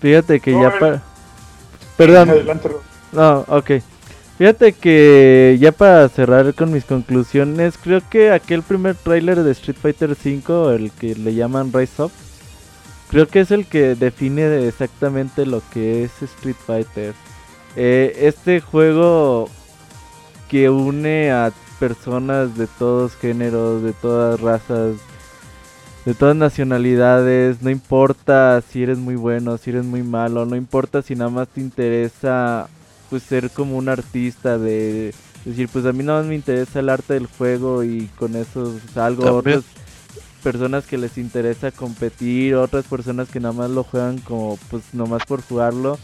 Fíjate 0.00 0.40
que 0.40 0.52
ya 0.52 0.78
para... 0.78 1.02
Perdón, 1.98 2.30
Adelante, 2.30 2.70
no, 3.12 3.44
ok. 3.48 3.70
Fíjate 4.38 4.72
que 4.72 5.58
ya 5.60 5.72
para 5.72 6.08
cerrar 6.08 6.54
con 6.54 6.70
mis 6.72 6.84
conclusiones, 6.84 7.76
creo 7.76 8.00
que 8.08 8.30
aquel 8.30 8.62
primer 8.62 8.94
tráiler 8.94 9.42
de 9.42 9.50
Street 9.50 9.76
Fighter 9.76 10.10
V, 10.10 10.76
el 10.76 10.92
que 10.92 11.16
le 11.16 11.34
llaman 11.34 11.72
Rise 11.72 12.04
Up, 12.04 12.12
creo 13.10 13.26
que 13.26 13.40
es 13.40 13.50
el 13.50 13.66
que 13.66 13.96
define 13.96 14.68
exactamente 14.68 15.44
lo 15.44 15.60
que 15.72 16.04
es 16.04 16.22
Street 16.22 16.54
Fighter. 16.54 17.14
Eh, 17.74 18.16
este 18.20 18.60
juego 18.60 19.48
que 20.48 20.70
une 20.70 21.32
a 21.32 21.52
personas 21.80 22.56
de 22.56 22.68
todos 22.68 23.16
géneros, 23.16 23.82
de 23.82 23.92
todas 23.92 24.40
razas, 24.40 24.98
de 26.04 26.14
todas 26.14 26.36
nacionalidades, 26.36 27.60
no 27.60 27.70
importa 27.70 28.60
si 28.60 28.84
eres 28.84 28.98
muy 28.98 29.16
bueno, 29.16 29.58
si 29.58 29.70
eres 29.70 29.84
muy 29.84 30.04
malo, 30.04 30.46
no 30.46 30.54
importa 30.54 31.02
si 31.02 31.16
nada 31.16 31.30
más 31.30 31.48
te 31.48 31.60
interesa 31.60 32.68
pues 33.08 33.22
ser 33.22 33.50
como 33.50 33.76
un 33.76 33.88
artista 33.88 34.58
de 34.58 35.14
decir 35.44 35.68
pues 35.72 35.84
a 35.86 35.92
mí 35.92 36.04
nada 36.04 36.20
más 36.20 36.28
me 36.28 36.34
interesa 36.34 36.80
el 36.80 36.88
arte 36.88 37.14
del 37.14 37.26
juego 37.26 37.84
y 37.84 38.10
con 38.18 38.36
eso 38.36 38.74
salgo 38.92 39.24
También. 39.24 39.58
otras 39.58 39.64
personas 40.42 40.86
que 40.86 40.98
les 40.98 41.18
interesa 41.18 41.70
competir, 41.70 42.54
otras 42.54 42.84
personas 42.84 43.28
que 43.28 43.40
nada 43.40 43.52
más 43.52 43.70
lo 43.70 43.84
juegan 43.84 44.18
como 44.18 44.58
pues 44.70 44.82
nomás 44.92 45.24
por 45.24 45.42
jugarlo, 45.42 45.98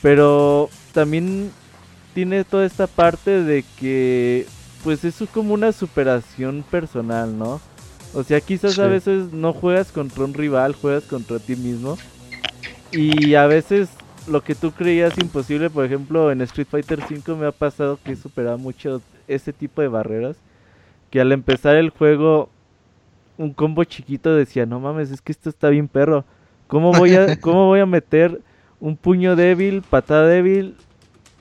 pero 0.00 0.68
también 0.92 1.50
tiene 2.14 2.44
toda 2.44 2.66
esta 2.66 2.86
parte 2.86 3.42
de 3.42 3.64
que 3.78 4.46
pues 4.84 5.04
es 5.04 5.16
como 5.32 5.54
una 5.54 5.72
superación 5.72 6.64
personal, 6.70 7.38
¿no? 7.38 7.60
O 8.14 8.24
sea, 8.24 8.40
quizás 8.40 8.78
a 8.78 8.86
veces 8.86 9.32
no 9.32 9.52
juegas 9.52 9.90
contra 9.90 10.24
un 10.24 10.34
rival, 10.34 10.74
juegas 10.74 11.04
contra 11.04 11.38
ti 11.38 11.56
mismo. 11.56 11.96
Y 12.90 13.34
a 13.34 13.46
veces 13.46 13.88
lo 14.26 14.42
que 14.42 14.54
tú 14.54 14.72
creías 14.72 15.18
imposible, 15.18 15.70
por 15.70 15.84
ejemplo, 15.84 16.30
en 16.30 16.40
Street 16.42 16.66
Fighter 16.70 17.00
V 17.00 17.34
me 17.34 17.46
ha 17.46 17.52
pasado 17.52 17.98
que 18.02 18.12
he 18.12 18.16
superado 18.16 18.58
mucho 18.58 19.02
ese 19.28 19.52
tipo 19.52 19.82
de 19.82 19.88
barreras. 19.88 20.36
Que 21.10 21.20
al 21.20 21.32
empezar 21.32 21.76
el 21.76 21.90
juego, 21.90 22.48
un 23.36 23.52
combo 23.52 23.84
chiquito 23.84 24.34
decía, 24.34 24.66
no 24.66 24.80
mames, 24.80 25.10
es 25.10 25.20
que 25.20 25.32
esto 25.32 25.48
está 25.48 25.68
bien 25.68 25.88
perro. 25.88 26.24
¿Cómo 26.66 26.92
voy 26.92 27.14
a, 27.14 27.36
cómo 27.40 27.66
voy 27.66 27.80
a 27.80 27.86
meter 27.86 28.40
un 28.80 28.96
puño 28.96 29.36
débil, 29.36 29.82
patada 29.82 30.26
débil, 30.26 30.76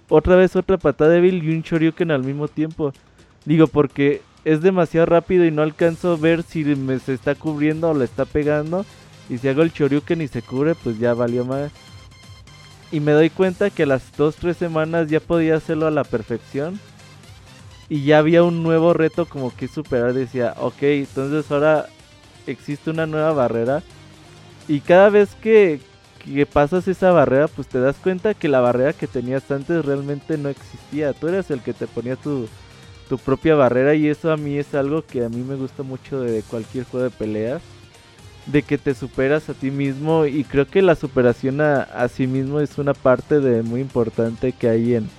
otra 0.09 0.35
vez 0.35 0.55
otra 0.55 0.77
patada 0.77 1.11
débil 1.11 1.43
y 1.43 1.55
un 1.55 1.61
Shoryuken 1.61 2.11
al 2.11 2.23
mismo 2.23 2.47
tiempo? 2.47 2.93
Digo, 3.45 3.67
porque 3.67 4.21
es 4.43 4.61
demasiado 4.61 5.05
rápido 5.05 5.45
y 5.45 5.51
no 5.51 5.61
alcanzo 5.61 6.13
a 6.13 6.17
ver 6.17 6.43
si 6.43 6.63
me 6.63 6.99
se 6.99 7.13
está 7.13 7.35
cubriendo 7.35 7.89
o 7.89 7.93
le 7.93 8.05
está 8.05 8.25
pegando. 8.25 8.85
Y 9.29 9.37
si 9.37 9.47
hago 9.47 9.61
el 9.61 9.71
Shoryuken 9.71 10.21
y 10.21 10.27
se 10.27 10.41
cubre, 10.41 10.75
pues 10.75 10.99
ya 10.99 11.13
valió 11.13 11.45
más. 11.45 11.71
Y 12.91 12.99
me 12.99 13.13
doy 13.13 13.29
cuenta 13.29 13.69
que 13.69 13.83
a 13.83 13.85
las 13.85 14.11
2-3 14.17 14.55
semanas 14.55 15.07
ya 15.07 15.19
podía 15.19 15.55
hacerlo 15.55 15.87
a 15.87 15.91
la 15.91 16.03
perfección. 16.03 16.79
Y 17.89 18.03
ya 18.03 18.19
había 18.19 18.43
un 18.43 18.63
nuevo 18.63 18.93
reto 18.93 19.25
como 19.25 19.55
que 19.55 19.67
superar. 19.67 20.13
Decía, 20.13 20.55
ok, 20.59 20.81
entonces 20.81 21.49
ahora 21.51 21.87
existe 22.47 22.89
una 22.89 23.05
nueva 23.05 23.33
barrera. 23.33 23.83
Y 24.67 24.81
cada 24.81 25.09
vez 25.09 25.35
que, 25.41 25.79
que 26.23 26.45
pasas 26.45 26.87
esa 26.87 27.11
barrera, 27.11 27.47
pues 27.47 27.67
te 27.67 27.79
das 27.79 27.95
cuenta 27.97 28.33
que 28.33 28.47
la 28.47 28.61
barrera 28.61 28.93
que 28.93 29.07
tenías 29.07 29.49
antes 29.51 29.85
realmente 29.85 30.37
no 30.37 30.49
existía. 30.49 31.13
Tú 31.13 31.27
eras 31.27 31.49
el 31.51 31.61
que 31.61 31.73
te 31.73 31.87
ponía 31.87 32.15
tu, 32.15 32.47
tu 33.11 33.17
propia 33.17 33.55
barrera 33.55 33.93
y 33.93 34.07
eso 34.07 34.31
a 34.31 34.37
mí 34.37 34.57
es 34.57 34.73
algo 34.73 35.05
que 35.05 35.25
a 35.25 35.29
mí 35.29 35.43
me 35.43 35.55
gusta 35.55 35.83
mucho 35.83 36.21
de 36.21 36.43
cualquier 36.43 36.85
juego 36.85 37.03
de 37.03 37.09
peleas. 37.09 37.61
De 38.45 38.63
que 38.63 38.77
te 38.77 38.93
superas 38.93 39.49
a 39.49 39.53
ti 39.53 39.71
mismo 39.71 40.25
y 40.25 40.43
creo 40.43 40.67
que 40.67 40.81
la 40.81 40.95
superación 40.95 41.61
a, 41.61 41.81
a 41.83 42.07
sí 42.07 42.27
mismo 42.27 42.59
es 42.59 42.77
una 42.77 42.93
parte 42.93 43.39
de 43.39 43.61
muy 43.61 43.81
importante 43.81 44.51
que 44.51 44.67
hay 44.69 44.95
en 44.95 45.09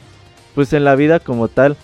pues 0.54 0.72
en 0.72 0.84
la 0.84 0.96
vida 0.96 1.20
como 1.20 1.48
tal. 1.48 1.76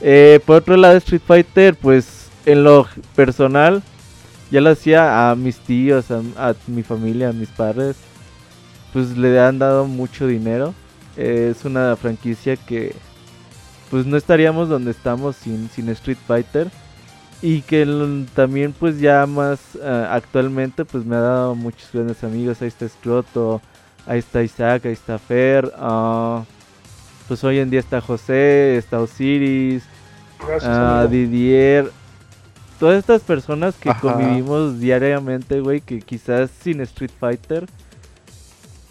Eh, 0.00 0.40
por 0.46 0.56
otro 0.56 0.76
lado 0.76 0.96
Street 0.96 1.22
Fighter 1.24 1.74
pues 1.74 2.28
en 2.46 2.64
lo 2.64 2.86
personal 3.14 3.82
ya 4.50 4.60
lo 4.60 4.70
hacía 4.70 5.30
a 5.30 5.34
mis 5.34 5.58
tíos, 5.58 6.10
a, 6.10 6.22
a 6.36 6.54
mi 6.66 6.82
familia, 6.82 7.28
a 7.28 7.32
mis 7.32 7.50
padres. 7.50 7.96
Pues 8.92 9.16
le 9.16 9.38
han 9.38 9.58
dado 9.58 9.86
mucho 9.86 10.26
dinero. 10.26 10.74
Es 11.16 11.64
una 11.64 11.96
franquicia 11.96 12.56
que 12.56 12.94
pues 13.90 14.06
no 14.06 14.16
estaríamos 14.16 14.68
donde 14.68 14.90
estamos 14.90 15.36
sin, 15.36 15.68
sin 15.70 15.88
Street 15.90 16.18
Fighter. 16.26 16.70
Y 17.40 17.62
que 17.62 18.26
también 18.34 18.72
pues 18.72 18.98
ya 18.98 19.24
más 19.26 19.60
eh, 19.80 20.06
actualmente 20.10 20.84
pues 20.84 21.04
me 21.04 21.16
ha 21.16 21.20
dado 21.20 21.54
muchos 21.54 21.88
grandes 21.92 22.24
amigos. 22.24 22.60
Ahí 22.62 22.68
está 22.68 22.88
Scroto, 22.88 23.60
ahí 24.06 24.18
está 24.18 24.42
Isaac, 24.42 24.86
ahí 24.86 24.92
está 24.92 25.18
Fer. 25.18 25.72
ah, 25.76 26.44
pues 27.28 27.44
hoy 27.44 27.58
en 27.58 27.70
día 27.70 27.80
está 27.80 28.00
José, 28.00 28.76
está 28.76 29.00
Osiris, 29.00 29.84
Gracias, 30.40 30.64
ah. 30.64 31.06
Didier. 31.08 31.90
Todas 32.80 32.98
estas 32.98 33.22
personas 33.22 33.74
que 33.76 33.90
Ajá. 33.90 34.00
convivimos 34.00 34.78
diariamente, 34.80 35.60
güey, 35.60 35.80
que 35.80 36.00
quizás 36.00 36.50
sin 36.50 36.80
Street 36.80 37.10
Fighter, 37.18 37.66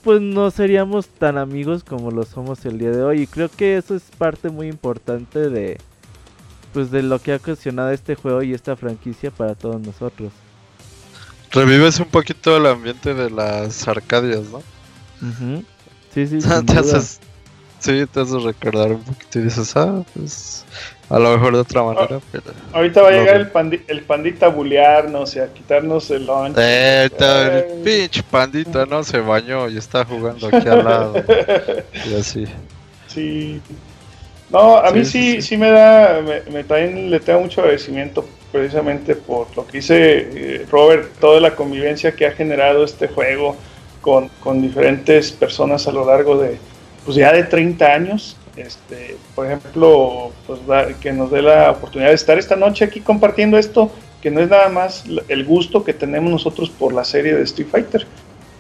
pues 0.04 0.22
no 0.22 0.52
seríamos 0.52 1.08
tan 1.08 1.38
amigos 1.38 1.84
como 1.84 2.12
lo 2.12 2.24
somos 2.24 2.66
el 2.66 2.78
día 2.78 2.92
de 2.92 3.04
hoy. 3.04 3.22
Y 3.24 3.28
creo 3.28 3.50
que 3.50 3.78
eso 3.78 3.96
es 3.96 4.04
parte 4.18 4.50
muy 4.50 4.68
importante 4.68 5.50
de, 5.50 5.78
pues 6.74 6.92
de 6.92 7.04
lo 7.04 7.20
que 7.20 7.34
ha 7.34 7.38
ocasionado 7.38 7.92
este 7.92 8.16
juego 8.16 8.44
y 8.44 8.54
esta 8.54 8.76
franquicia 8.76 9.32
para 9.32 9.56
todos 9.56 9.80
nosotros. 9.82 10.32
Revives 11.52 12.00
un 12.00 12.08
poquito 12.08 12.58
el 12.58 12.66
ambiente 12.66 13.14
de 13.14 13.30
las 13.30 13.88
arcadias, 13.88 14.42
¿no? 14.52 14.62
Sí, 16.14 16.28
sí, 16.28 16.42
sin 16.42 16.66
te 16.66 16.74
duda. 16.74 16.80
haces, 16.82 17.20
sí, 17.80 18.06
te 18.12 18.20
haces 18.20 18.44
recordar 18.44 18.92
un 18.92 19.02
poquito 19.04 19.40
y 19.40 19.44
dices, 19.44 19.76
ah, 19.78 20.04
pues 20.14 20.66
a 21.10 21.18
lo 21.20 21.32
mejor 21.38 21.54
de 21.54 21.60
otra 21.62 21.84
manera, 21.84 22.20
pero... 22.32 22.44
Ahorita 22.74 23.02
va 23.02 23.08
a 23.08 23.12
llegar 23.12 23.36
el, 23.38 23.52
pandi- 23.54 23.82
el 23.88 24.02
pandita 24.02 24.48
a 24.48 24.50
bulearnos 24.50 25.36
y 25.38 25.40
a 25.40 25.52
quitarnos 25.54 26.12
el 26.12 26.26
lunch. 26.26 26.56
Eh, 26.58 27.00
ahorita 27.10 27.60
el 27.60 27.82
pinche 27.84 28.22
pandita, 28.24 28.86
¿no? 28.86 29.04
Se 29.04 29.20
bañó 29.20 29.70
y 29.70 29.78
está 29.78 30.04
jugando 30.04 30.48
aquí 30.48 30.68
al 30.68 30.84
lado. 30.84 31.16
Y 32.12 32.14
así. 32.20 32.46
Sí. 33.08 33.62
No, 34.50 34.78
a 34.78 34.92
mí 34.92 35.04
sí, 35.04 35.42
sí, 35.42 35.58
me 35.58 35.70
da, 35.70 36.22
me, 36.22 36.52
me 36.52 36.64
también 36.64 37.12
le 37.12 37.20
tengo 37.20 37.42
mucho 37.42 37.62
agradecimiento 37.62 38.26
precisamente 38.52 39.16
por 39.16 39.48
lo 39.56 39.68
que 39.68 39.80
dice 39.80 40.30
eh, 40.34 40.66
Robert, 40.72 41.10
toda 41.20 41.42
la 41.42 41.56
convivencia 41.56 42.14
que 42.16 42.26
ha 42.26 42.32
generado 42.32 42.86
este 42.86 43.08
juego 43.08 43.56
con, 44.02 44.30
con 44.40 44.62
diferentes 44.62 45.32
personas 45.32 45.88
a 45.88 45.92
lo 45.92 46.06
largo 46.06 46.38
de, 46.38 46.58
pues 47.04 47.18
ya 47.18 47.34
de 47.34 47.44
30 47.44 47.86
años. 47.86 48.38
este, 48.56 49.18
por 49.36 49.46
ejemplo, 49.46 50.32
pues 50.48 50.60
que 51.02 51.12
nos 51.12 51.30
dé 51.30 51.42
la 51.42 51.72
oportunidad 51.72 52.10
de 52.10 52.16
estar 52.16 52.38
esta 52.40 52.56
noche 52.56 52.86
aquí 52.86 53.02
compartiendo 53.02 53.58
esto, 53.58 53.92
que 54.22 54.32
no 54.32 54.40
es 54.40 54.50
nada 54.50 54.70
más 54.70 55.04
el 55.28 55.46
gusto 55.46 55.84
que 55.84 55.94
tenemos 55.94 56.32
nosotros 56.32 56.70
por 56.70 56.94
la 56.94 57.04
serie 57.04 57.36
de 57.36 57.44
Street 57.44 57.68
Fighter. 57.70 58.08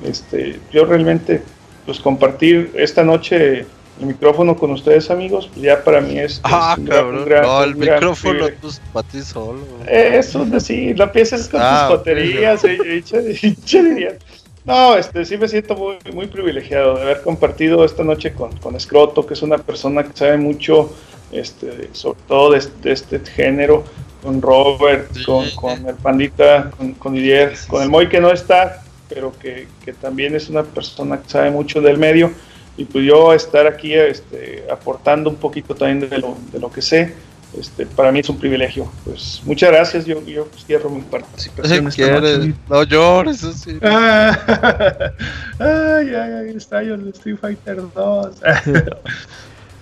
Este, 0.05 0.59
yo 0.71 0.85
realmente, 0.85 1.41
pues 1.85 1.99
compartir 1.99 2.71
esta 2.75 3.03
noche 3.03 3.65
el 3.99 4.07
micrófono 4.07 4.55
con 4.55 4.71
ustedes, 4.71 5.09
amigos, 5.09 5.49
pues 5.51 5.61
ya 5.61 5.83
para 5.83 6.01
mí 6.01 6.19
es. 6.19 6.39
Ah, 6.43 6.75
un 6.77 6.85
cabrón. 6.85 7.25
Gran, 7.25 7.43
no, 7.43 7.63
el 7.63 7.75
micrófono 7.75 8.47
es 8.47 8.53
pues, 8.61 8.81
para 8.93 9.07
ti 9.07 9.21
solo. 9.21 9.59
Eso, 9.87 10.45
sí, 10.59 10.93
la 10.93 11.11
pieza 11.11 11.35
es 11.35 11.47
con 11.47 11.61
ah, 11.63 11.87
tus 11.89 11.97
baterías, 11.97 12.63
eh, 12.63 14.17
No, 14.65 14.95
este, 14.97 15.25
sí 15.25 15.37
me 15.37 15.47
siento 15.47 15.75
muy, 15.75 15.97
muy 16.13 16.27
privilegiado 16.27 16.95
de 16.95 17.01
haber 17.01 17.21
compartido 17.21 17.83
esta 17.83 18.03
noche 18.03 18.33
con, 18.33 18.55
con 18.57 18.79
Scroto, 18.79 19.25
que 19.25 19.33
es 19.33 19.41
una 19.41 19.57
persona 19.57 20.03
que 20.03 20.15
sabe 20.15 20.37
mucho, 20.37 20.93
este, 21.31 21.89
sobre 21.93 22.19
todo 22.27 22.51
de, 22.51 22.91
este 22.91 23.19
género, 23.19 23.83
con 24.21 24.41
Robert, 24.41 25.09
con, 25.25 25.49
con, 25.51 25.87
el 25.87 25.95
Pandita, 25.95 26.71
con, 26.77 26.93
con 26.93 27.13
Didier, 27.13 27.53
con 27.67 27.81
el 27.81 27.89
Moy 27.89 28.09
que 28.09 28.19
no 28.19 28.31
está, 28.31 28.83
pero 29.09 29.31
que, 29.39 29.67
que 29.83 29.93
también 29.93 30.35
es 30.35 30.49
una 30.49 30.63
persona 30.63 31.19
que 31.21 31.29
sabe 31.29 31.49
mucho 31.49 31.81
del 31.81 31.97
medio 31.97 32.31
y 32.77 32.85
pues 32.85 33.03
yo 33.05 33.33
estar 33.33 33.65
aquí 33.67 33.93
este, 33.93 34.65
aportando 34.71 35.29
un 35.29 35.35
poquito 35.35 35.75
también 35.75 36.09
de 36.09 36.17
lo, 36.19 36.37
de 36.51 36.59
lo 36.59 36.71
que 36.71 36.81
sé, 36.81 37.13
este, 37.57 37.85
para 37.85 38.11
mí 38.11 38.19
es 38.19 38.29
un 38.29 38.37
privilegio. 38.37 38.91
Pues 39.03 39.41
muchas 39.45 39.71
gracias, 39.71 40.05
yo, 40.05 40.23
yo 40.25 40.47
cierro 40.65 40.89
mi 40.89 41.01
participación. 41.01 41.87
Esta 41.87 42.11
noche. 42.19 42.53
No 42.69 42.83
llores, 42.83 43.39
sí. 43.39 43.79
ay, 43.81 45.09
ay, 45.59 46.13
ay, 46.13 46.53
está 46.55 46.83
yo 46.83 46.93
el 46.93 47.07
Street 47.09 47.37
Fighter 47.39 47.81
2. 47.93 48.35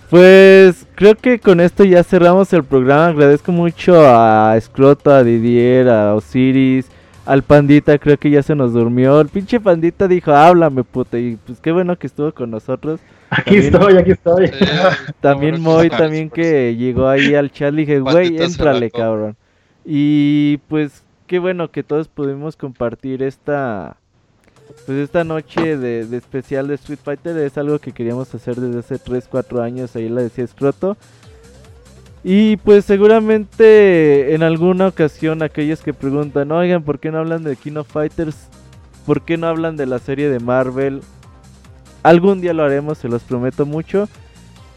Pues 0.07 0.85
creo 0.93 1.15
que 1.15 1.39
con 1.39 1.59
esto 1.59 1.83
ya 1.83 2.03
cerramos 2.03 2.53
el 2.53 2.63
programa. 2.63 3.07
Agradezco 3.07 3.51
mucho 3.51 4.07
a 4.07 4.55
Scroto, 4.61 5.11
a 5.11 5.23
Didier, 5.23 5.89
a 5.89 6.13
Osiris, 6.13 6.85
al 7.25 7.41
pandita 7.41 7.97
creo 7.97 8.17
que 8.17 8.29
ya 8.29 8.43
se 8.43 8.55
nos 8.55 8.73
durmió. 8.73 9.19
El 9.19 9.29
pinche 9.29 9.59
pandita 9.59 10.07
dijo, 10.07 10.31
háblame, 10.31 10.83
puta. 10.83 11.17
Y 11.17 11.37
pues 11.45 11.59
qué 11.59 11.71
bueno 11.71 11.97
que 11.97 12.07
estuvo 12.07 12.31
con 12.33 12.51
nosotros. 12.51 12.99
Aquí 13.29 13.57
estoy, 13.57 13.97
aquí 13.97 14.11
estoy. 14.11 14.51
también 15.21 15.61
Moy, 15.61 15.89
también 15.89 16.29
que 16.29 16.75
llegó 16.75 17.07
ahí 17.07 17.33
al 17.33 17.51
chat, 17.51 17.73
le 17.73 17.81
dije, 17.81 17.99
güey, 17.99 18.37
éntrale, 18.41 18.91
cabrón. 18.91 19.35
Y 19.83 20.57
pues 20.69 21.03
qué 21.27 21.39
bueno 21.39 21.71
que 21.71 21.83
todos 21.83 22.07
pudimos 22.07 22.55
compartir 22.55 23.23
esta... 23.23 23.97
Pues 24.87 24.97
esta 24.97 25.23
noche 25.23 25.77
de, 25.77 26.05
de 26.05 26.17
especial 26.17 26.67
de 26.67 26.73
Street 26.75 26.99
Fighter 27.01 27.37
es 27.37 27.55
algo 27.57 27.77
que 27.77 27.91
queríamos 27.91 28.33
hacer 28.33 28.55
desde 28.55 28.79
hace 28.79 28.97
3, 28.97 29.27
4 29.29 29.61
años, 29.61 29.95
ahí 29.95 30.09
la 30.09 30.21
decía 30.21 30.45
Scroto. 30.47 30.97
Y 32.27 32.57
pues 32.57 32.85
seguramente 32.85 34.33
en 34.33 34.41
alguna 34.41 34.87
ocasión 34.87 35.43
aquellos 35.43 35.81
que 35.83 35.93
preguntan, 35.93 36.51
oigan, 36.51 36.81
¿por 36.81 36.97
qué 36.97 37.11
no 37.11 37.19
hablan 37.19 37.43
de 37.43 37.55
King 37.55 37.75
of 37.75 37.87
Fighters? 37.87 38.47
¿Por 39.05 39.21
qué 39.21 39.37
no 39.37 39.45
hablan 39.45 39.77
de 39.77 39.85
la 39.85 39.99
serie 39.99 40.27
de 40.27 40.39
Marvel? 40.39 41.01
Algún 42.01 42.41
día 42.41 42.55
lo 42.55 42.63
haremos, 42.63 42.97
se 42.97 43.09
los 43.09 43.21
prometo 43.21 43.67
mucho. 43.67 44.09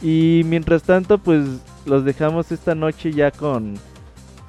Y 0.02 0.42
mientras 0.44 0.82
tanto, 0.82 1.16
pues 1.16 1.46
los 1.86 2.04
dejamos 2.04 2.52
esta 2.52 2.74
noche 2.74 3.14
ya 3.14 3.30
con 3.30 3.76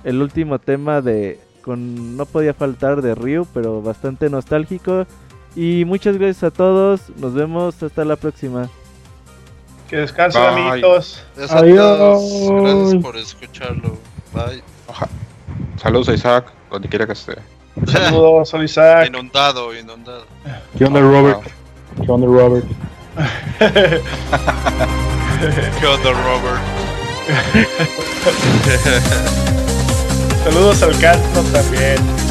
el 0.03 0.21
último 0.21 0.59
tema 0.59 0.99
de... 0.99 1.39
con 1.61 2.17
No 2.17 2.25
podía 2.25 2.53
faltar 2.53 3.01
de 3.01 3.15
Ryu, 3.15 3.47
pero 3.53 3.81
bastante 3.81 4.29
nostálgico. 4.29 5.07
Y 5.55 5.85
muchas 5.85 6.17
gracias 6.17 6.43
a 6.43 6.51
todos, 6.51 7.13
nos 7.17 7.33
vemos 7.33 7.81
hasta 7.81 8.03
la 8.03 8.17
próxima. 8.17 8.69
Que 9.89 9.97
descansen, 9.97 10.41
amiguitos. 10.43 11.23
Adiós. 11.49 12.21
Gracias 12.47 13.01
por 13.01 13.17
escucharlo. 13.17 13.97
Bye. 14.33 14.61
Saludos 15.81 16.09
a 16.09 16.13
Isaac, 16.13 16.45
donde 16.69 16.87
quiera 16.87 17.07
que 17.07 17.13
esté. 17.13 17.37
Saludos 17.87 18.53
a 18.53 18.63
Isaac. 18.63 19.07
Inundado, 19.07 19.75
inundado. 19.75 20.25
¿Qué 20.77 20.85
onda, 20.85 20.99
Robert? 20.99 21.41
¿Qué 22.05 22.11
onda, 22.11 22.27
Robert? 22.27 22.65
¿Qué 25.79 25.87
onda, 25.87 26.11
Robert? 26.11 26.61
Saludos 30.43 30.83
al 30.83 30.99
Castro 30.99 31.41
también. 31.51 32.28